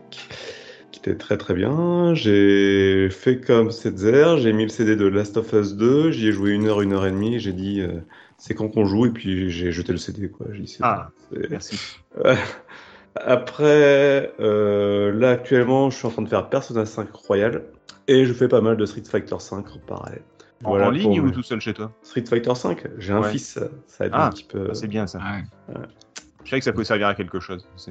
qui 0.92 1.00
était 1.00 1.16
très 1.16 1.38
très 1.38 1.56
bien. 1.56 2.14
J'ai 2.14 3.10
fait 3.10 3.40
comme 3.40 3.72
Setzer, 3.72 4.38
j'ai 4.38 4.54
mis 4.54 4.64
le 4.64 4.70
CD 4.70 4.96
de 4.96 5.08
Last 5.08 5.38
of 5.38 5.52
Us 5.54 5.74
2, 5.74 6.12
j'y 6.12 6.28
ai 6.28 6.32
joué 6.32 6.52
une 6.52 6.68
heure, 6.68 6.82
une 6.82 6.94
heure 6.94 7.08
et 7.08 7.12
demie, 7.12 7.40
j'ai 7.40 7.54
dit 7.54 7.82
euh, 7.82 8.02
c'est 8.38 8.54
quand 8.54 8.70
qu'on 8.70 8.86
joue, 8.86 9.08
et 9.08 9.12
puis 9.12 9.50
j'ai 9.50 9.72
jeté 9.72 9.92
le 9.92 9.98
CD 9.98 10.30
quoi. 10.30 10.46
Dit, 10.54 10.78
Ah. 10.82 11.10
bon, 11.32 11.40
Merci. 11.50 11.80
Après, 13.16 14.34
euh, 14.40 15.12
là 15.14 15.32
actuellement, 15.32 15.90
je 15.90 15.98
suis 15.98 16.08
en 16.08 16.12
train 16.12 16.22
de 16.22 16.30
faire 16.30 16.50
Persona 16.50 16.86
5 16.86 17.12
Royal 17.12 17.64
et 18.08 18.26
je 18.26 18.34
fais 18.34 18.48
pas 18.48 18.62
mal 18.62 18.78
de 18.78 18.86
Street 18.86 19.04
Fighter 19.10 19.36
5 19.40 19.66
en 19.76 19.80
parallèle. 19.80 20.22
En, 20.64 20.70
Voilà 20.70 20.88
en 20.88 20.92
ligne 20.92 21.20
ou 21.20 21.32
tout 21.32 21.44
seul 21.44 21.60
chez 21.62 21.74
toi? 21.74 21.92
Street 22.04 22.26
Fighter 22.26 22.56
5 22.56 22.84
J'ai 22.98 23.14
un 23.14 23.22
Ouais. 23.22 23.32
fils, 23.32 23.60
ça 23.88 24.06
aide 24.06 24.12
Ah, 24.14 24.28
un 24.28 24.30
petit 24.30 24.44
peu. 24.46 24.68
Ah, 24.70 24.74
C'est 24.74 24.88
bien 24.88 25.08
ça. 25.08 25.20
Ouais. 25.20 25.44
Je 26.44 26.50
savais 26.50 26.60
que 26.60 26.66
ça 26.66 26.72
pouvait 26.74 26.84
servir 26.86 27.08
à 27.08 27.16
quelque 27.16 27.40
chose. 27.40 27.68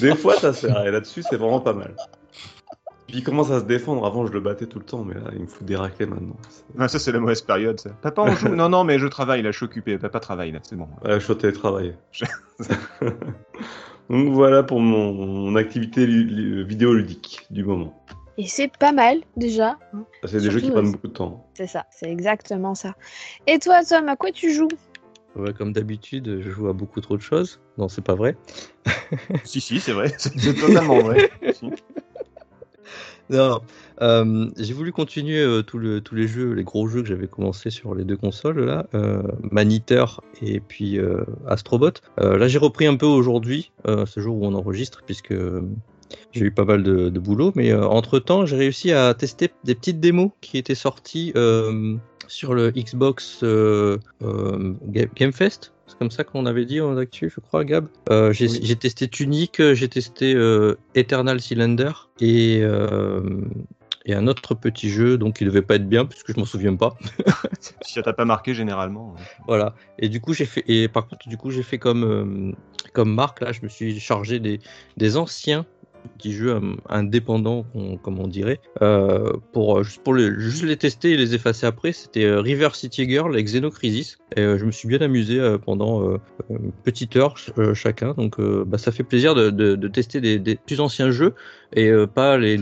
Des 0.00 0.14
fois, 0.16 0.34
ça 0.36 0.52
sert 0.52 0.86
et 0.86 0.90
là-dessus, 0.90 1.22
c'est 1.28 1.36
vraiment 1.36 1.60
pas 1.60 1.72
mal. 1.72 1.94
Puis 3.06 3.18
il 3.18 3.24
commence 3.24 3.50
à 3.50 3.60
se 3.60 3.64
défendre. 3.64 4.04
Avant, 4.06 4.26
je 4.26 4.32
le 4.32 4.40
battais 4.40 4.66
tout 4.66 4.78
le 4.78 4.84
temps, 4.84 5.04
mais 5.04 5.14
là, 5.14 5.30
il 5.34 5.42
me 5.42 5.46
fout 5.46 5.64
des 5.66 5.76
raclés 5.76 6.06
maintenant. 6.06 6.36
Ah, 6.78 6.88
ça, 6.88 6.98
c'est 6.98 7.12
la 7.12 7.20
mauvaise 7.20 7.42
période. 7.42 7.78
Ça. 7.80 7.90
Papa, 8.02 8.22
on 8.22 8.34
joue 8.34 8.48
Non, 8.48 8.68
non, 8.68 8.84
mais 8.84 8.98
je 8.98 9.06
travaille 9.06 9.42
là, 9.42 9.50
je 9.50 9.56
suis 9.58 9.66
occupé. 9.66 9.98
Papa 9.98 10.20
travaille 10.20 10.52
là, 10.52 10.58
c'est 10.62 10.76
bon. 10.76 10.88
Ouais, 11.04 11.14
je 11.14 11.18
suis 11.24 11.32
au 11.32 11.36
télétravail. 11.36 11.96
Donc 14.10 14.34
voilà 14.34 14.62
pour 14.62 14.80
mon, 14.80 15.12
mon 15.14 15.56
activité 15.56 16.06
lu- 16.06 16.24
lu- 16.24 16.64
vidéoludique 16.64 17.46
du 17.50 17.64
moment. 17.64 18.03
Et 18.36 18.46
c'est 18.46 18.70
pas 18.78 18.92
mal, 18.92 19.18
déjà. 19.36 19.78
C'est 20.24 20.40
des 20.40 20.50
jeux 20.50 20.60
qui 20.60 20.70
prennent 20.70 20.88
euh, 20.88 20.92
beaucoup 20.92 21.08
de 21.08 21.12
temps. 21.12 21.48
C'est 21.54 21.66
ça, 21.68 21.86
c'est 21.90 22.10
exactement 22.10 22.74
ça. 22.74 22.94
Et 23.46 23.58
toi, 23.58 23.84
Tom, 23.84 24.08
à 24.08 24.16
quoi 24.16 24.32
tu 24.32 24.52
joues? 24.52 24.68
Ouais, 25.36 25.52
comme 25.52 25.72
d'habitude, 25.72 26.40
je 26.40 26.50
joue 26.50 26.68
à 26.68 26.72
beaucoup 26.72 27.00
trop 27.00 27.16
de 27.16 27.22
choses. 27.22 27.60
Non, 27.78 27.88
c'est 27.88 28.04
pas 28.04 28.14
vrai. 28.14 28.36
si, 29.44 29.60
si, 29.60 29.80
c'est 29.80 29.92
vrai. 29.92 30.12
C'est 30.18 30.54
totalement 30.58 31.00
vrai. 31.00 31.30
Si. 31.52 31.70
Non, 33.30 33.60
euh, 34.02 34.50
j'ai 34.58 34.74
voulu 34.74 34.92
continuer 34.92 35.40
euh, 35.40 35.62
tout 35.62 35.78
le- 35.78 36.02
tous 36.02 36.14
les 36.14 36.28
jeux, 36.28 36.52
les 36.52 36.62
gros 36.62 36.86
jeux 36.88 37.00
que 37.00 37.08
j'avais 37.08 37.26
commencé 37.26 37.70
sur 37.70 37.94
les 37.94 38.04
deux 38.04 38.18
consoles 38.18 38.60
là, 38.62 38.86
euh, 38.94 39.22
Maniteur 39.50 40.22
et 40.42 40.60
puis 40.60 40.98
euh, 40.98 41.24
Astrobot. 41.48 41.92
Euh, 42.20 42.36
là, 42.36 42.48
j'ai 42.48 42.58
repris 42.58 42.86
un 42.86 42.96
peu 42.96 43.06
aujourd'hui, 43.06 43.72
euh, 43.86 44.04
ce 44.04 44.20
jour 44.20 44.36
où 44.36 44.44
on 44.46 44.52
enregistre, 44.54 45.02
puisque 45.06 45.32
euh, 45.32 45.62
j'ai 46.32 46.44
eu 46.46 46.50
pas 46.50 46.64
mal 46.64 46.82
de, 46.82 47.08
de 47.08 47.18
boulot. 47.20 47.52
Mais 47.54 47.72
entre 47.74 48.18
temps, 48.18 48.46
j'ai 48.46 48.56
réussi 48.56 48.92
à 48.92 49.14
tester 49.14 49.50
des 49.64 49.74
petites 49.74 50.00
démos 50.00 50.30
qui 50.40 50.58
étaient 50.58 50.74
sorties 50.74 51.32
euh, 51.36 51.96
sur 52.28 52.54
le 52.54 52.70
Xbox 52.70 53.40
euh, 53.42 53.98
euh, 54.22 54.74
Ga- 54.86 55.06
Game 55.14 55.32
Fest. 55.32 55.72
C'est 55.86 55.98
comme 55.98 56.10
ça 56.10 56.24
qu'on 56.24 56.46
avait 56.46 56.64
dit 56.64 56.80
en 56.80 56.96
actu, 56.96 57.30
je 57.34 57.40
crois, 57.40 57.64
Gab. 57.64 57.86
Euh, 58.10 58.32
j'ai 58.32 58.48
Oui. 58.48 58.76
testé 58.76 59.06
Tunic, 59.08 59.60
j'ai 59.74 59.88
testé 59.88 60.34
euh, 60.34 60.76
Eternal 60.94 61.40
Cylinder 61.40 61.92
et, 62.20 62.60
euh, 62.62 63.20
et 64.06 64.14
un 64.14 64.26
autre 64.26 64.54
petit 64.54 64.88
jeu, 64.88 65.18
donc 65.18 65.40
il 65.42 65.46
devait 65.46 65.60
pas 65.62 65.74
être 65.76 65.86
bien 65.88 66.06
puisque 66.06 66.32
je 66.34 66.38
m'en 66.40 66.46
souviens 66.46 66.74
pas. 66.74 66.96
Si 67.82 67.92
ça 67.94 68.02
t'a 68.02 68.12
pas 68.12 68.24
marqué, 68.24 68.54
généralement. 68.54 69.14
euh, 69.18 69.22
Voilà. 69.46 69.74
Et 69.98 70.08
du 70.08 70.20
coup, 70.20 70.32
j'ai 70.34 70.44
fait. 70.46 70.64
Et 70.66 70.88
par 70.88 71.06
contre, 71.06 71.28
du 71.28 71.36
coup, 71.36 71.50
j'ai 71.50 71.62
fait 71.62 71.78
comme 71.78 72.04
euh, 72.04 72.52
comme 72.92 73.14
Marc 73.14 73.40
là. 73.40 73.52
Je 73.52 73.60
me 73.62 73.68
suis 73.68 73.98
chargé 74.00 74.38
des 74.40 74.60
des 74.96 75.16
anciens 75.16 75.64
petits 76.16 76.32
jeux 76.32 76.60
indépendants, 76.88 77.66
comme 78.02 78.18
on 78.18 78.28
dirait, 78.28 78.60
euh, 78.82 79.32
pour 79.52 79.78
euh, 79.78 79.84
juste 80.38 80.64
les 80.64 80.76
tester 80.76 81.12
et 81.12 81.16
les 81.16 81.34
effacer 81.34 81.66
après. 81.66 81.92
C'était 81.92 82.24
euh, 82.24 82.40
River 82.40 82.70
City 82.74 83.08
Girl 83.08 83.36
et 83.38 83.42
Xenocrisis. 83.42 84.18
Et 84.36 84.42
je 84.42 84.64
me 84.64 84.70
suis 84.70 84.88
bien 84.88 85.00
amusé 85.00 85.40
pendant 85.64 86.18
une 86.50 86.72
petite 86.82 87.14
heure 87.16 87.38
ch- 87.38 87.74
chacun. 87.74 88.14
Donc, 88.14 88.40
bah, 88.40 88.78
ça 88.78 88.90
fait 88.90 89.04
plaisir 89.04 89.34
de, 89.34 89.88
tester 89.88 90.20
des, 90.20 90.56
plus 90.56 90.80
anciens 90.80 91.10
jeux 91.10 91.34
et 91.72 91.92
pas 92.12 92.36
les, 92.36 92.58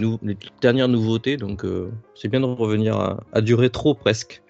dernières 0.61 0.89
nouveautés. 0.89 1.39
Donc, 1.39 1.65
c'est 2.15 2.29
bien 2.29 2.41
de 2.41 2.45
revenir 2.45 2.97
à, 2.97 3.23
à 3.33 3.41
du 3.41 3.55
rétro 3.55 3.95
presque. 3.95 4.43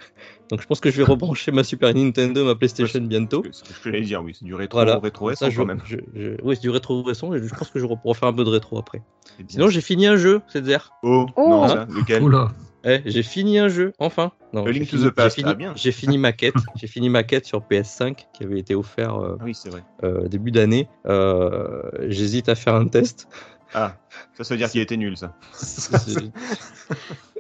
Donc, 0.53 0.61
je 0.61 0.67
pense 0.67 0.81
que 0.81 0.91
je 0.91 0.99
vais 0.99 1.03
rebrancher 1.03 1.51
ma 1.51 1.65
Super 1.65 1.95
Nintendo, 1.95 2.45
ma 2.45 2.55
PlayStation 2.55 3.01
bientôt. 3.01 3.43
C'est 3.53 3.67
ce 3.73 3.81
que 3.81 3.91
j'allais 3.91 4.03
dire, 4.05 4.23
oui. 4.23 4.37
C'est 4.39 4.45
du 4.45 4.55
rétro, 4.55 4.77
Voilà. 4.81 4.99
rétro 4.99 5.33
Ça, 5.35 5.47
rétro 5.47 5.51
je- 5.51 5.57
quand 5.63 5.67
même. 5.67 5.81
je- 5.87 5.97
je- 6.15 6.37
oui, 6.43 6.57
c'est 6.57 6.61
du 6.61 6.69
rétro 6.69 7.03
récent 7.03 7.33
et 7.33 7.43
je 7.43 7.55
pense 7.55 7.71
que 7.71 7.79
je 7.81 7.87
pourrai 7.87 8.13
faire 8.15 8.29
un 8.29 8.35
peu 8.35 8.45
de 8.45 8.51
rétro 8.51 8.79
après. 8.79 9.01
Bien. 9.39 9.47
Sinon, 9.49 9.69
j'ai 9.71 9.81
fini 9.81 10.07
un 10.07 10.17
jeu, 10.17 10.43
c'est 10.49 10.63
dire. 10.63 10.91
Oh, 11.03 11.25
Oh. 11.37 11.49
non, 11.49 11.63
Hein 11.65 11.69
ça, 11.69 11.87
lequel 11.89 12.23
Oula. 12.23 12.53
Eh, 12.85 13.01
j'ai 13.07 13.23
fini 13.23 13.59
un 13.59 13.69
jeu, 13.69 13.95
enfin. 13.99 14.33
Non, 14.53 14.67
Link 14.67 14.91
to 14.91 14.97
fini- 14.99 15.07
the 15.09 15.11
Past, 15.15 15.37
j'ai 15.37 15.43
fini, 15.43 15.53
ah, 15.53 15.55
bien. 15.55 15.73
j'ai 15.75 15.93
fini 15.93 16.19
ma 16.19 16.33
quête. 16.33 16.53
j'ai 16.77 16.87
fini 16.87 17.09
ma 17.09 17.23
quête 17.23 17.47
sur 17.47 17.61
PS5 17.63 18.27
qui 18.35 18.45
avait 18.45 18.59
été 18.59 18.75
offert 18.75 19.17
euh, 19.17 19.37
Ah 19.41 19.45
oui, 19.45 19.55
c'est 19.55 19.71
vrai. 19.71 19.83
euh, 20.05 20.29
début 20.29 20.51
d'année. 20.51 20.87
Euh, 21.07 21.81
J'hésite 22.09 22.51
à 22.51 22.57
faire 22.57 22.75
un 22.75 22.89
test. 22.89 23.27
Ah, 23.73 23.97
ça, 24.37 24.45
ça 24.45 24.53
veut 24.53 24.59
dire 24.59 24.69
qu'il 24.71 24.83
était 24.83 24.99
nul, 24.99 25.17
ça. 25.17 25.35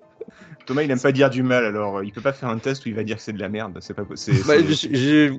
Thomas, 0.73 0.83
il 0.83 0.91
aime 0.91 1.01
pas 1.01 1.13
dire 1.13 1.29
du 1.31 1.43
mal, 1.43 1.65
alors 1.65 1.99
euh, 1.99 2.05
il 2.05 2.13
peut 2.13 2.21
pas 2.21 2.33
faire 2.33 2.49
un 2.49 2.59
test 2.59 2.85
où 2.87 2.89
il 2.89 2.95
va 2.95 3.05
dire 3.05 3.17
que 3.17 3.23
c'est 3.23 3.33
de 3.33 3.39
la 3.39 3.49
merde. 3.49 3.77
C'est 3.81 3.95
pas 3.95 4.05
possible. 4.05 4.39
Bah, 4.47 4.55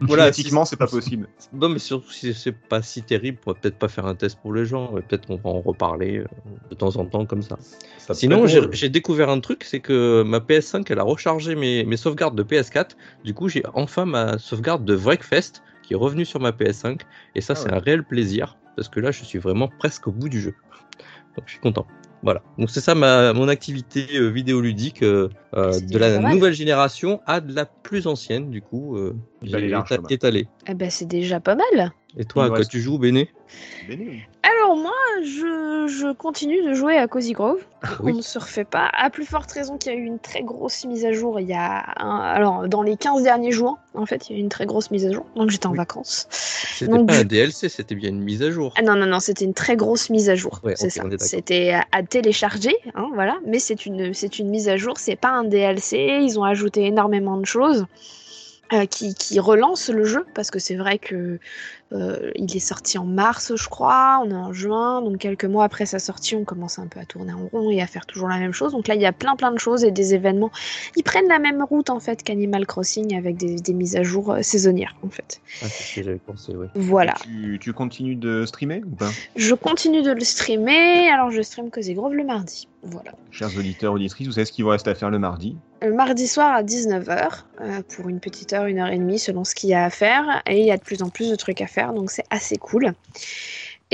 voilà, 0.02 0.24
Politiquement, 0.26 0.66
si- 0.66 0.70
c'est 0.72 0.78
pas 0.78 0.88
possible. 0.88 1.28
Non, 1.54 1.70
mais 1.70 1.80
surtout 1.80 2.12
si 2.12 2.34
c'est 2.34 2.52
pas 2.52 2.82
si 2.82 3.02
terrible, 3.04 3.40
on 3.46 3.52
va 3.52 3.58
peut-être 3.60 3.78
pas 3.80 3.88
faire 3.88 4.06
un 4.06 4.16
test 4.16 4.38
pour 4.42 4.54
les 4.54 4.66
gens. 4.66 4.88
Peut-être 5.08 5.26
qu'on 5.28 5.38
va 5.38 5.50
en 5.50 5.62
reparler 5.62 6.20
euh, 6.20 6.26
de 6.70 6.76
temps 6.76 6.96
en 6.98 7.06
temps 7.06 7.26
comme 7.26 7.42
ça. 7.42 7.58
Ça 7.98 8.14
Sinon, 8.14 8.46
j'ai 8.48 8.90
découvert 8.90 9.30
un 9.30 9.40
truc, 9.40 9.64
c'est 9.64 9.80
que 9.80 10.24
ma 10.24 10.40
PS5, 10.40 10.86
elle 10.90 11.00
a 11.00 11.04
rechargé 11.04 11.56
mes, 11.56 11.84
mes 11.84 11.98
sauvegardes 11.98 12.36
de 12.36 12.44
PS4. 12.44 12.92
Du 13.24 13.34
coup, 13.34 13.50
j'ai 13.50 13.64
enfin 13.74 14.06
ma 14.06 14.38
sauvegarde 14.38 14.86
de 14.86 14.94
Wreckfest 14.96 15.64
qui 15.82 15.94
est 15.94 15.98
revenue 15.98 16.26
sur 16.26 16.40
ma 16.40 16.52
PS5. 16.52 17.00
Et 17.36 17.42
ça, 17.42 17.54
Ah 17.54 17.56
c'est 17.56 17.70
ouais. 17.70 17.76
un 17.76 17.80
réel 17.80 18.04
plaisir, 18.04 18.58
parce 18.76 18.88
que 18.90 19.00
là, 19.00 19.12
je 19.12 19.24
suis 19.24 19.40
vraiment 19.40 19.68
presque 19.68 20.08
au 20.08 20.12
bout 20.12 20.30
du 20.30 20.40
jeu. 20.42 20.54
Donc, 21.36 21.46
je 21.48 21.52
suis 21.54 21.60
content. 21.60 21.88
Voilà. 22.24 22.42
Donc, 22.58 22.70
c'est 22.70 22.82
ça 22.82 22.96
ma, 22.96 23.34
mon 23.34 23.48
activité 23.50 24.08
euh, 24.16 24.30
vidéoludique 24.30 25.04
euh, 25.56 25.72
C'est 25.74 25.86
de 25.88 25.98
la 25.98 26.18
nouvelle 26.20 26.54
génération 26.54 27.20
à 27.26 27.40
de 27.42 27.54
la 27.54 27.66
plus 27.66 28.08
ancienne, 28.08 28.50
du 28.50 28.62
coup. 28.62 28.98
Euh, 28.98 29.16
Il 29.42 29.50
j'ai 29.50 29.56
allait 29.56 29.68
large, 29.70 29.90
éta- 29.90 29.96
Thomas. 29.98 30.08
étalé. 30.10 30.48
Eh 30.68 30.74
ben, 30.74 30.90
c'est 30.90 31.06
déjà 31.08 31.40
pas 31.40 31.56
mal. 31.56 31.92
Et 32.18 32.26
toi, 32.26 32.46
à 32.46 32.50
quoi 32.50 32.64
tu 32.64 32.80
joues, 32.80 33.00
Béné? 33.00 33.30
Béné. 33.88 34.28
Alors 34.44 34.78
moi, 34.78 34.92
je, 35.24 35.88
je 35.88 36.14
continue 36.14 36.62
de 36.64 36.74
jouer 36.74 36.98
à 36.98 37.08
Cozy 37.08 37.34
Grove. 37.34 37.60
Oui. 38.00 38.14
On 38.14 38.18
ne 38.18 38.22
se 38.22 38.40
refait 38.40 38.64
pas. 38.64 38.90
À 38.98 39.10
plus 39.10 39.26
forte 39.26 39.52
raison 39.52 39.78
qu'il 39.78 39.92
y 39.92 39.96
a 39.96 39.98
eu 39.98 40.04
une 40.06 40.20
très 40.20 40.42
grosse 40.42 40.86
mise 40.86 41.04
à 41.06 41.12
jour 41.12 41.40
il 41.42 41.48
y 41.48 41.54
a... 41.54 41.84
un- 41.98 42.20
Alors, 42.22 42.70
dans 42.70 42.82
les 42.82 42.96
15 42.96 43.24
derniers 43.24 43.52
jours, 43.52 43.78
en 43.94 44.06
fait, 44.06 44.30
il 44.30 44.34
y 44.34 44.36
a 44.36 44.40
eu 44.40 44.42
une 44.42 44.48
très 44.50 44.66
grosse 44.66 44.90
mise 44.90 45.06
à 45.06 45.12
jour. 45.12 45.26
Donc 45.36 45.50
j'étais 45.50 45.68
en 45.68 45.72
Oui. 45.72 45.78
vacances. 45.78 46.28
C'était 46.32 46.90
Donc, 46.92 47.08
pas 47.10 47.18
un 47.20 47.24
DLC, 47.26 47.68
c'était 47.68 47.96
bien 47.96 48.10
une 48.10 48.22
mise 48.24 48.42
à 48.42 48.52
jour. 48.52 48.74
Ah 48.78 48.84
non, 48.84 48.96
non, 48.96 49.06
non, 49.06 49.20
c'était 49.20 49.44
une 49.44 49.54
très 49.54 49.76
grosse 49.76 50.10
mise 50.10 50.30
à 50.30 50.36
jour. 50.36 50.62
Ouais, 50.64 50.76
c'est 50.78 50.90
ça. 50.90 51.04
C'était 51.20 51.72
à, 51.74 51.84
à 51.92 52.04
télécharger, 52.04 52.76
hein, 52.96 53.10
voilà. 53.16 53.38
Mais 53.46 53.60
c'est 53.60 53.86
une, 53.86 54.14
c'est 54.14 54.40
une 54.40 54.50
mise 54.50 54.70
à 54.70 54.78
jour, 54.78 54.94
c'est 54.98 55.18
pas 55.18 55.32
un 55.32 55.43
DLC. 55.44 56.20
Ils 56.22 56.40
ont 56.40 56.44
ajouté 56.44 56.86
énormément 56.86 57.38
de 57.38 57.46
choses 57.46 57.86
euh, 58.72 58.86
qui, 58.86 59.14
qui 59.14 59.40
relancent 59.40 59.90
le 59.90 60.06
jeu 60.06 60.26
parce 60.34 60.50
que 60.50 60.58
c'est 60.58 60.76
vrai 60.76 60.98
que 60.98 61.38
euh, 61.92 62.32
il 62.36 62.56
est 62.56 62.60
sorti 62.60 62.98
en 62.98 63.06
mars, 63.06 63.54
je 63.56 63.68
crois. 63.68 64.22
On 64.26 64.32
est 64.32 64.34
en 64.34 64.54
juin, 64.54 65.02
donc 65.02 65.18
quelques 65.18 65.46
mois 65.46 65.66
après 65.66 65.86
sa 65.86 66.00
sortie, 66.00 66.36
on 66.36 66.44
commence 66.44 66.80
un 66.80 66.88
peu 66.88 67.00
à 67.00 67.06
tourner 67.06 67.34
en 67.34 67.48
rond 67.52 67.70
et 67.70 67.82
à 67.82 67.88
faire 67.88 68.06
toujours 68.06 68.30
la 68.30 68.40
même 68.40 68.54
chose. 68.54 68.72
Donc 68.72 68.88
là, 68.88 68.96
il 68.96 69.02
y 69.02 69.06
a 69.06 69.12
plein, 69.12 69.36
plein 69.36 69.52
de 69.52 69.60
choses 69.60 69.84
et 69.84 69.92
des 69.92 70.16
événements. 70.16 70.50
Ils 70.96 71.04
prennent 71.04 71.28
la 71.28 71.40
même 71.40 71.62
route 71.62 71.90
en 71.90 72.00
fait 72.00 72.24
qu'Animal 72.24 72.66
Crossing 72.66 73.16
avec 73.16 73.38
des, 73.38 73.56
des 73.56 73.74
mises 73.74 73.96
à 73.96 74.04
jour 74.04 74.32
euh, 74.32 74.42
saisonnières 74.42 74.96
en 75.06 75.10
fait. 75.10 75.42
Ah, 75.62 75.68
c'est 75.70 75.84
ce 75.84 75.96
que 75.96 76.04
j'avais 76.04 76.18
pensé, 76.18 76.56
oui. 76.56 76.68
Voilà. 76.74 77.14
Tu, 77.22 77.60
tu 77.62 77.74
continues 77.74 78.16
de 78.16 78.46
streamer 78.46 78.82
ou 78.86 78.96
pas? 78.96 79.10
Je 79.36 79.54
continue 79.54 80.02
de 80.02 80.12
le 80.12 80.22
streamer. 80.22 81.10
Alors, 81.12 81.30
je 81.30 81.42
stream 81.42 81.70
Cozy 81.70 81.94
Grove 81.94 82.14
le 82.14 82.24
mardi. 82.24 82.68
Voilà. 82.82 83.12
Chers 83.32 83.56
auditeurs, 83.58 83.94
auditrices, 83.94 84.28
vous 84.28 84.34
savez 84.34 84.46
ce 84.46 84.52
qu'il 84.52 84.64
vous 84.64 84.72
reste 84.72 84.88
à 84.88 84.96
faire 84.96 85.10
le 85.10 85.20
mardi? 85.20 85.58
Mardi 85.92 86.28
soir 86.28 86.54
à 86.54 86.64
19h, 86.64 87.44
pour 87.96 88.10
une 88.10 88.20
petite 88.20 88.54
heure, 88.54 88.66
une 88.66 88.80
heure 88.80 88.90
et 88.90 88.98
demie, 88.98 89.20
selon 89.20 89.44
ce 89.44 89.56
qu'il 89.56 89.70
y 89.70 89.74
a 89.74 89.86
à 89.86 89.90
faire. 89.90 90.42
Et 90.48 90.60
il 90.60 90.66
y 90.66 90.72
a 90.72 90.78
de 90.78 90.84
plus 90.84 91.04
en 91.04 91.10
plus 91.10 91.30
de 91.30 91.36
trucs 91.36 91.62
à 91.62 91.68
faire, 91.68 91.94
donc 91.94 92.12
c'est 92.12 92.26
assez 92.30 92.58
cool. 92.58 92.94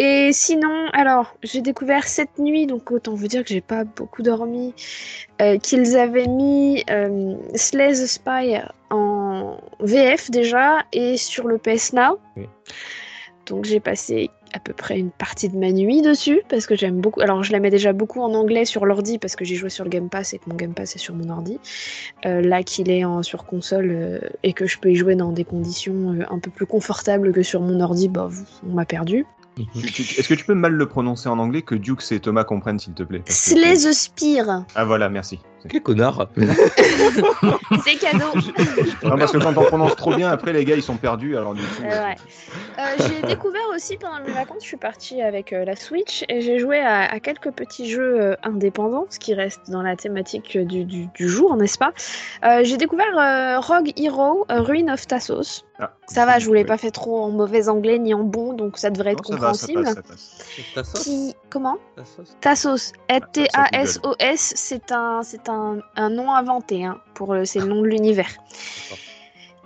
Et 0.02 0.32
sinon, 0.32 0.88
alors, 0.94 1.36
j'ai 1.44 1.60
découvert 1.60 2.08
cette 2.08 2.40
nuit, 2.40 2.68
donc 2.68 2.90
autant 2.90 3.16
vous 3.16 3.28
dire 3.28 3.44
que 3.44 3.50
j'ai 3.50 3.60
pas 3.60 3.84
beaucoup 3.84 4.22
dormi, 4.22 4.74
euh, 5.42 5.58
qu'ils 5.58 5.98
avaient 5.98 6.28
mis 6.28 6.86
euh, 6.90 7.36
Slay 7.56 7.92
the 7.92 8.06
Spire 8.06 8.72
en 8.92 9.58
VF 9.82 10.32
déjà 10.32 10.86
et 10.94 11.18
sur 11.18 11.48
le 11.48 11.58
PS 11.58 11.92
Now. 11.92 12.18
Oui. 12.38 12.48
Donc 13.46 13.66
j'ai 13.66 13.82
passé 13.82 14.30
à 14.54 14.60
peu 14.60 14.74
près 14.74 15.00
une 15.00 15.12
partie 15.12 15.50
de 15.50 15.58
ma 15.58 15.72
nuit 15.72 16.02
dessus 16.02 16.42
parce 16.50 16.66
que 16.66 16.76
j'aime 16.76 17.00
beaucoup. 17.00 17.22
Alors 17.22 17.44
je 17.44 17.52
la 17.52 17.60
mets 17.60 17.70
déjà 17.70 17.94
beaucoup 17.94 18.22
en 18.22 18.34
anglais 18.34 18.66
sur 18.66 18.86
l'ordi 18.86 19.18
parce 19.18 19.36
que 19.36 19.46
j'ai 19.46 19.56
joué 19.56 19.70
sur 19.70 19.84
le 19.84 19.90
Game 19.90 20.10
Pass 20.10 20.34
et 20.34 20.40
que 20.40 20.50
mon 20.50 20.56
Game 20.56 20.74
Pass 20.74 20.96
est 20.96 21.00
sur 21.00 21.14
mon 21.14 21.30
ordi. 21.30 21.60
Euh, 22.26 22.42
là 22.42 22.64
qu'il 22.64 22.90
est 22.90 23.04
en, 23.06 23.24
sur 23.24 23.46
console 23.46 23.90
euh, 23.92 24.20
et 24.44 24.54
que 24.54 24.66
je 24.66 24.80
peux 24.80 24.92
y 24.92 24.96
jouer 24.96 25.16
dans 25.16 25.32
des 25.32 25.44
conditions 25.44 26.14
euh, 26.14 26.26
un 26.30 26.40
peu 26.40 26.52
plus 26.52 26.66
confortables 26.66 27.32
que 27.32 27.44
sur 27.44 27.62
mon 27.62 27.80
ordi, 27.80 28.10
bah 28.10 28.30
on 28.68 28.74
m'a 28.74 28.86
perdu. 28.86 29.26
Est-ce 29.76 30.28
que 30.28 30.34
tu 30.36 30.46
peux 30.46 30.54
mal 30.54 30.74
le 30.74 30.88
prononcer 30.88 31.28
en 31.28 31.38
anglais 31.38 31.62
que 31.62 31.76
Dukes 31.76 32.12
et 32.12 32.20
Thomas 32.20 32.46
comprennent, 32.46 32.80
s'il 32.80 32.94
te 32.94 33.04
plaît? 33.04 33.24
Slay 33.28 33.76
the 33.76 33.92
Spear, 33.92 34.64
Ah 34.76 34.86
voilà, 34.86 35.10
merci. 35.10 35.40
Quel 35.68 35.82
connard 35.82 36.28
c'est 37.86 37.96
cadeau. 37.98 38.32
Non, 39.04 39.18
parce 39.18 39.32
que 39.32 39.38
quand 39.38 39.58
on 39.58 39.64
prononce 39.66 39.96
trop 39.96 40.14
bien, 40.16 40.30
après 40.30 40.54
les 40.54 40.64
gars 40.66 40.76
ils 40.76 40.84
sont 40.84 40.98
perdus, 40.98 41.36
alors 41.38 41.54
du 41.54 41.62
coup. 41.62 41.84
Euh, 41.84 42.06
ouais. 42.06 42.16
Euh, 42.80 42.96
j'ai 43.08 43.22
découvert 43.28 43.62
aussi 43.76 43.98
pendant 43.98 44.20
mes 44.26 44.32
vacances, 44.32 44.62
je 44.64 44.68
suis 44.68 44.78
partie 44.78 45.22
avec 45.22 45.52
euh, 45.54 45.66
la 45.66 45.76
Switch 45.76 46.24
et 46.30 46.42
j'ai 46.42 46.60
joué 46.60 46.80
à, 46.80 47.12
à 47.12 47.20
quelques 47.20 47.52
petits 47.52 47.90
jeux 47.90 48.22
euh, 48.22 48.36
indépendants, 48.44 49.06
ce 49.10 49.20
qui 49.20 49.34
reste 49.34 49.70
dans 49.70 49.82
la 49.82 49.96
thématique 49.96 50.58
du, 50.58 50.86
du- 50.86 51.08
du 51.08 51.28
jour, 51.30 51.56
n'est-ce 51.58 51.78
pas? 51.78 51.92
Euh, 52.46 52.62
J'ai 52.64 52.78
découvert 52.78 53.18
euh, 53.18 53.60
Rogue 53.60 53.92
Hero, 53.98 54.46
euh, 54.52 54.62
Ruin 54.62 54.88
of 54.94 55.08
Tassos. 55.08 55.66
Ah, 55.82 55.92
Ça 56.08 56.26
va, 56.26 56.40
je 56.40 56.46
vous 56.46 56.54
l'ai 56.54 56.62
ouais. 56.62 56.66
pas 56.66 56.78
fait 56.78 56.92
trop 56.92 57.24
en 57.24 57.30
mauvais 57.30 57.70
anglais 57.70 58.00
ni 58.00 58.14
en 58.14 58.24
bon, 58.24 58.52
donc 58.54 58.78
ça 58.78 58.90
devrait 58.90 59.14
être 59.14 59.32
Non, 59.32 59.38
ça 59.38 59.46
va, 59.46 59.54
ça 59.54 59.68
compréhensible. 59.68 59.84
passe, 59.84 59.96
ça 59.96 60.02
passe. 60.02 60.74
Ta 60.76 60.84
sauce 60.84 61.04
Qui... 61.04 61.36
Comment? 61.50 61.78
Ta 61.96 62.04
sauce 62.06 62.36
Tassos, 62.42 62.78
ça, 63.10 63.20
T-A-S-O-S, 63.32 64.54
c'est 64.58 64.92
un, 64.92 65.22
c'est 65.24 65.48
un, 65.50 65.80
un 65.96 66.10
nom 66.10 66.32
inventé, 66.34 66.86
hein, 66.86 67.00
pour 67.14 67.34
le, 67.34 67.46
c'est 67.46 67.60
le 67.60 67.68
nom 67.68 67.82
de 67.82 67.88
l'univers. 67.88 68.30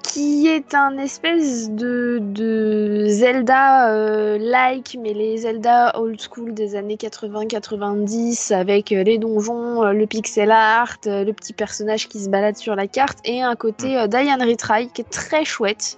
Qui 0.03 0.47
est 0.47 0.75
un 0.75 0.97
espèce 0.97 1.71
de, 1.71 2.19
de 2.21 3.05
Zelda 3.07 3.89
euh, 3.89 4.37
like, 4.37 4.97
mais 5.01 5.13
les 5.13 5.37
Zelda 5.37 5.97
old 5.97 6.21
school 6.21 6.53
des 6.53 6.75
années 6.75 6.97
80-90 6.97 8.53
avec 8.53 8.91
euh, 8.91 9.03
les 9.03 9.17
donjons, 9.17 9.83
euh, 9.83 9.93
le 9.93 10.05
pixel 10.05 10.51
art, 10.51 10.97
euh, 11.07 11.23
le 11.23 11.33
petit 11.33 11.53
personnage 11.53 12.09
qui 12.09 12.19
se 12.19 12.29
balade 12.29 12.57
sur 12.57 12.75
la 12.75 12.85
carte 12.85 13.19
et 13.23 13.41
un 13.41 13.55
côté 13.55 13.97
euh, 13.97 14.07
Diane 14.07 14.43
Retry 14.43 14.89
qui 14.89 15.01
est 15.01 15.09
très 15.09 15.45
chouette. 15.45 15.97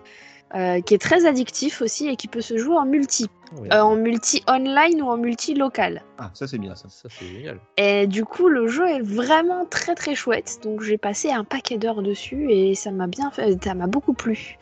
Euh, 0.53 0.79
qui 0.81 0.93
est 0.93 1.01
très 1.01 1.25
addictif 1.25 1.81
aussi 1.81 2.07
et 2.07 2.15
qui 2.15 2.27
peut 2.27 2.41
se 2.41 2.57
jouer 2.57 2.77
en 2.77 2.85
multi, 2.85 3.27
Oui. 3.57 3.67
Euh, 3.73 3.81
en 3.81 3.95
multi 3.95 4.43
online 4.47 5.01
ou 5.01 5.07
en 5.07 5.17
multi 5.17 5.55
local. 5.55 6.03
Ah, 6.17 6.29
ça 6.33 6.47
c'est 6.47 6.59
bien 6.59 6.75
ça. 6.75 6.87
Ça, 6.89 7.09
c'est 7.09 7.25
génial. 7.25 7.59
Et 7.77 8.05
du 8.07 8.25
coup, 8.25 8.47
le 8.47 8.67
jeu 8.67 8.87
est 8.87 9.01
vraiment 9.01 9.65
très 9.65 9.95
très 9.95 10.15
chouette. 10.15 10.59
Donc 10.63 10.81
j'ai 10.81 10.97
passé 10.97 11.31
un 11.31 11.43
paquet 11.43 11.77
d'heures 11.77 12.03
dessus 12.03 12.51
et 12.51 12.75
ça 12.75 12.91
m'a 12.91 13.07
bien 13.07 13.31
fait, 13.31 13.61
ça 13.63 13.73
m'a 13.73 13.87
beaucoup 13.87 14.13
plu. 14.13 14.57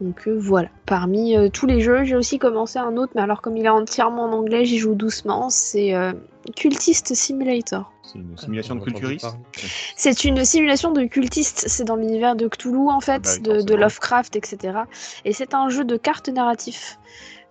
Donc 0.00 0.26
euh, 0.26 0.36
voilà. 0.38 0.68
Parmi 0.86 1.36
euh, 1.36 1.48
tous 1.48 1.66
les 1.66 1.80
jeux, 1.80 2.04
j'ai 2.04 2.16
aussi 2.16 2.38
commencé 2.38 2.78
un 2.78 2.96
autre, 2.96 3.12
mais 3.14 3.22
alors 3.22 3.40
comme 3.42 3.56
il 3.56 3.64
est 3.64 3.70
entièrement 3.70 4.24
en 4.24 4.32
anglais, 4.32 4.64
j'y 4.64 4.78
joue 4.78 4.94
doucement. 4.94 5.50
C'est 5.50 5.94
euh, 5.94 6.12
Cultist 6.56 7.14
Simulator. 7.14 7.93
C'est 8.14 8.20
une 8.20 8.36
simulation 8.36 8.74
de 8.76 8.84
culturiste. 8.84 9.26
C'est 9.96 10.24
une 10.24 10.44
simulation 10.44 10.92
de 10.92 11.04
cultiste. 11.04 11.64
C'est 11.66 11.84
dans 11.84 11.96
l'univers 11.96 12.36
de 12.36 12.46
Cthulhu 12.46 12.88
en 12.88 13.00
fait, 13.00 13.22
bah 13.22 13.52
oui, 13.56 13.64
de. 13.64 13.74
Lovecraft, 13.74 14.36
etc. 14.36 14.78
Et 15.24 15.32
c'est 15.32 15.52
un 15.52 15.68
jeu 15.68 15.84
de 15.84 15.96
cartes 15.96 16.28
narratif. 16.28 16.98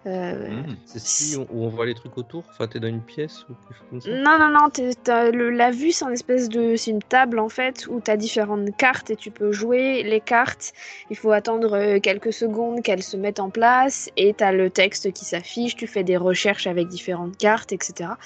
Euh, 0.05 0.49
Mmh. 0.49 0.75
C'est 0.85 0.99
celui 0.99 1.45
où 1.49 1.63
on 1.63 1.69
voit 1.69 1.85
les 1.85 1.93
trucs 1.93 2.17
autour? 2.17 2.43
Enfin, 2.49 2.67
t'es 2.67 2.79
dans 2.79 2.87
une 2.89 3.01
pièce 3.01 3.45
ou 3.49 3.53
quelque 3.53 3.79
chose 3.79 3.87
comme 3.89 4.01
ça? 4.01 4.09
Non, 4.09 4.37
non, 4.37 4.49
non, 4.49 4.69
t'as 5.03 5.31
le- 5.31 5.49
la 5.49 5.71
vue, 5.71 5.91
c'est 5.91 6.05
une 6.05 6.11
espèce 6.11 6.49
de. 6.49 6.75
C'est 6.75 6.91
une 6.91 7.01
table 7.01 7.39
en 7.39 7.49
fait 7.49 7.87
où 7.87 8.01
tu 8.01 8.11
as 8.11 8.17
différentes 8.17 8.75
cartes 8.75 9.09
et 9.11 9.15
tu 9.15 9.31
peux 9.31 9.51
jouer 9.51 10.03
les 10.03 10.19
cartes. 10.19 10.73
Il 11.09 11.15
faut 11.15 11.31
attendre 11.31 11.73
euh, 11.73 11.99
quelques 11.99 12.33
secondes 12.33 12.81
qu'elles 12.81 13.03
se 13.03 13.15
mettent 13.17 13.39
en 13.39 13.49
place 13.49 14.09
et 14.17 14.33
tu 14.33 14.43
as 14.43 14.51
le 14.51 14.69
texte 14.69 15.11
qui 15.13 15.23
s'affiche. 15.25 15.75
Tu 15.75 15.87
fais 15.87 16.03
des 16.03 16.17
recherches 16.17 16.67
avec 16.67 16.87
différentes 16.89 17.37
cartes, 17.37 17.71
etc. 17.71 18.17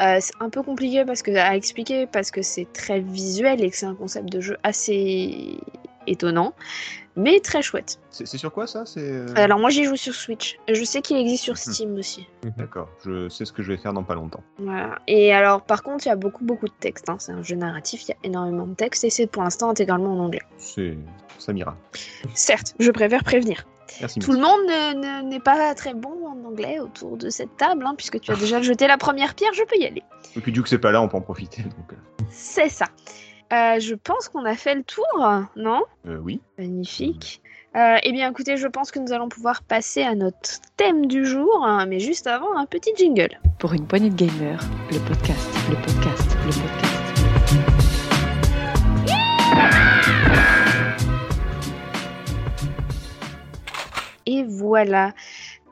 Euh, 0.00 0.18
c'est 0.20 0.34
un 0.40 0.50
peu 0.50 0.62
compliqué 0.62 1.04
parce 1.04 1.22
que, 1.22 1.30
à 1.32 1.56
expliquer 1.56 2.06
parce 2.06 2.30
que 2.30 2.42
c'est 2.42 2.70
très 2.72 3.00
visuel 3.00 3.62
et 3.64 3.70
que 3.70 3.76
c'est 3.76 3.86
un 3.86 3.94
concept 3.94 4.30
de 4.30 4.40
jeu 4.40 4.56
assez 4.62 5.58
étonnant, 6.06 6.52
mais 7.16 7.40
très 7.40 7.62
chouette. 7.62 7.98
C'est 8.10 8.26
sur 8.38 8.52
quoi 8.52 8.66
ça? 8.66 8.84
C'est 8.86 9.00
euh, 9.00 9.26
Alors, 9.36 9.58
moi, 9.58 9.70
j'y 9.70 9.84
joue 9.84 9.96
sur 9.96 10.14
Switch. 10.14 10.58
Je 10.72 10.82
sais 10.84 11.00
qu'il 11.02 11.16
existe 11.16 11.44
sur 11.44 11.54
Mhm. 11.54 11.58
Steam 11.74 11.94
aussi. 11.96 12.26
D'accord, 12.56 12.88
je 13.04 13.28
sais 13.28 13.44
ce 13.44 13.52
que 13.52 13.62
je 13.62 13.72
vais 13.72 13.76
faire 13.78 13.92
dans 13.92 14.02
pas 14.04 14.14
longtemps. 14.14 14.42
Voilà. 14.58 14.98
Et 15.06 15.32
alors, 15.32 15.62
par 15.62 15.82
contre, 15.82 16.06
il 16.06 16.08
y 16.08 16.12
a 16.12 16.16
beaucoup, 16.16 16.44
beaucoup 16.44 16.66
de 16.66 16.72
texte. 16.80 17.08
hein. 17.08 17.16
C'est 17.18 17.32
un 17.32 17.42
jeu 17.42 17.56
narratif, 17.56 18.02
il 18.04 18.08
y 18.10 18.12
a 18.12 18.16
énormément 18.24 18.66
de 18.66 18.74
texte 18.74 19.04
et 19.04 19.10
c'est 19.10 19.26
pour 19.26 19.42
l'instant 19.42 19.70
intégralement 19.70 20.12
en 20.12 20.18
anglais. 20.24 20.42
C'est 20.58 20.96
ça 21.38 21.52
m'ira. 21.52 21.76
Certes, 22.34 22.74
je 22.78 22.90
préfère 22.90 23.22
prévenir. 23.24 23.66
Merci. 24.00 24.18
Tout 24.18 24.32
le 24.32 24.38
monde 24.38 24.60
ne- 24.66 25.22
ne- 25.22 25.28
n'est 25.28 25.40
pas 25.40 25.74
très 25.74 25.92
bon 25.94 26.26
en 26.26 26.48
anglais 26.48 26.78
autour 26.80 27.16
de 27.16 27.28
cette 27.28 27.56
table, 27.56 27.84
hein, 27.86 27.94
puisque 27.96 28.18
tu 28.20 28.30
as 28.32 28.36
déjà 28.36 28.60
jeté 28.62 28.86
la 28.86 28.96
première 28.96 29.34
pierre, 29.34 29.52
je 29.52 29.62
peux 29.64 29.76
y 29.76 29.84
aller. 29.86 30.02
Et 30.36 30.40
puis 30.40 30.52
du 30.52 30.62
coup 30.62 30.66
c'est 30.68 30.78
pas 30.78 30.90
là, 30.90 31.02
on 31.02 31.08
peut 31.08 31.16
en 31.16 31.20
profiter. 31.20 31.62
Donc, 31.62 31.92
euh, 31.92 31.96
C'est 32.30 32.68
ça. 32.70 32.86
Euh, 33.54 33.78
je 33.78 33.94
pense 33.94 34.28
qu'on 34.28 34.44
a 34.44 34.54
fait 34.56 34.74
le 34.74 34.82
tour, 34.82 35.04
non? 35.54 35.82
Euh, 36.08 36.18
oui. 36.20 36.40
Magnifique. 36.58 37.40
Euh, 37.76 37.96
eh 38.02 38.10
bien, 38.12 38.28
écoutez, 38.30 38.56
je 38.56 38.66
pense 38.66 38.90
que 38.90 38.98
nous 38.98 39.12
allons 39.12 39.28
pouvoir 39.28 39.62
passer 39.62 40.02
à 40.02 40.14
notre 40.16 40.60
thème 40.76 41.06
du 41.06 41.24
jour, 41.24 41.64
hein, 41.64 41.86
mais 41.86 42.00
juste 42.00 42.26
avant, 42.26 42.56
un 42.56 42.66
petit 42.66 42.90
jingle. 42.96 43.38
Pour 43.60 43.72
une 43.72 43.86
poignée 43.86 44.10
de 44.10 44.16
gamers, 44.16 44.60
le 44.90 44.98
podcast, 45.00 45.48
le 45.70 45.76
podcast, 45.76 46.36
le 46.46 46.50
podcast. 46.50 47.94
Et 54.26 54.44
voilà. 54.44 55.12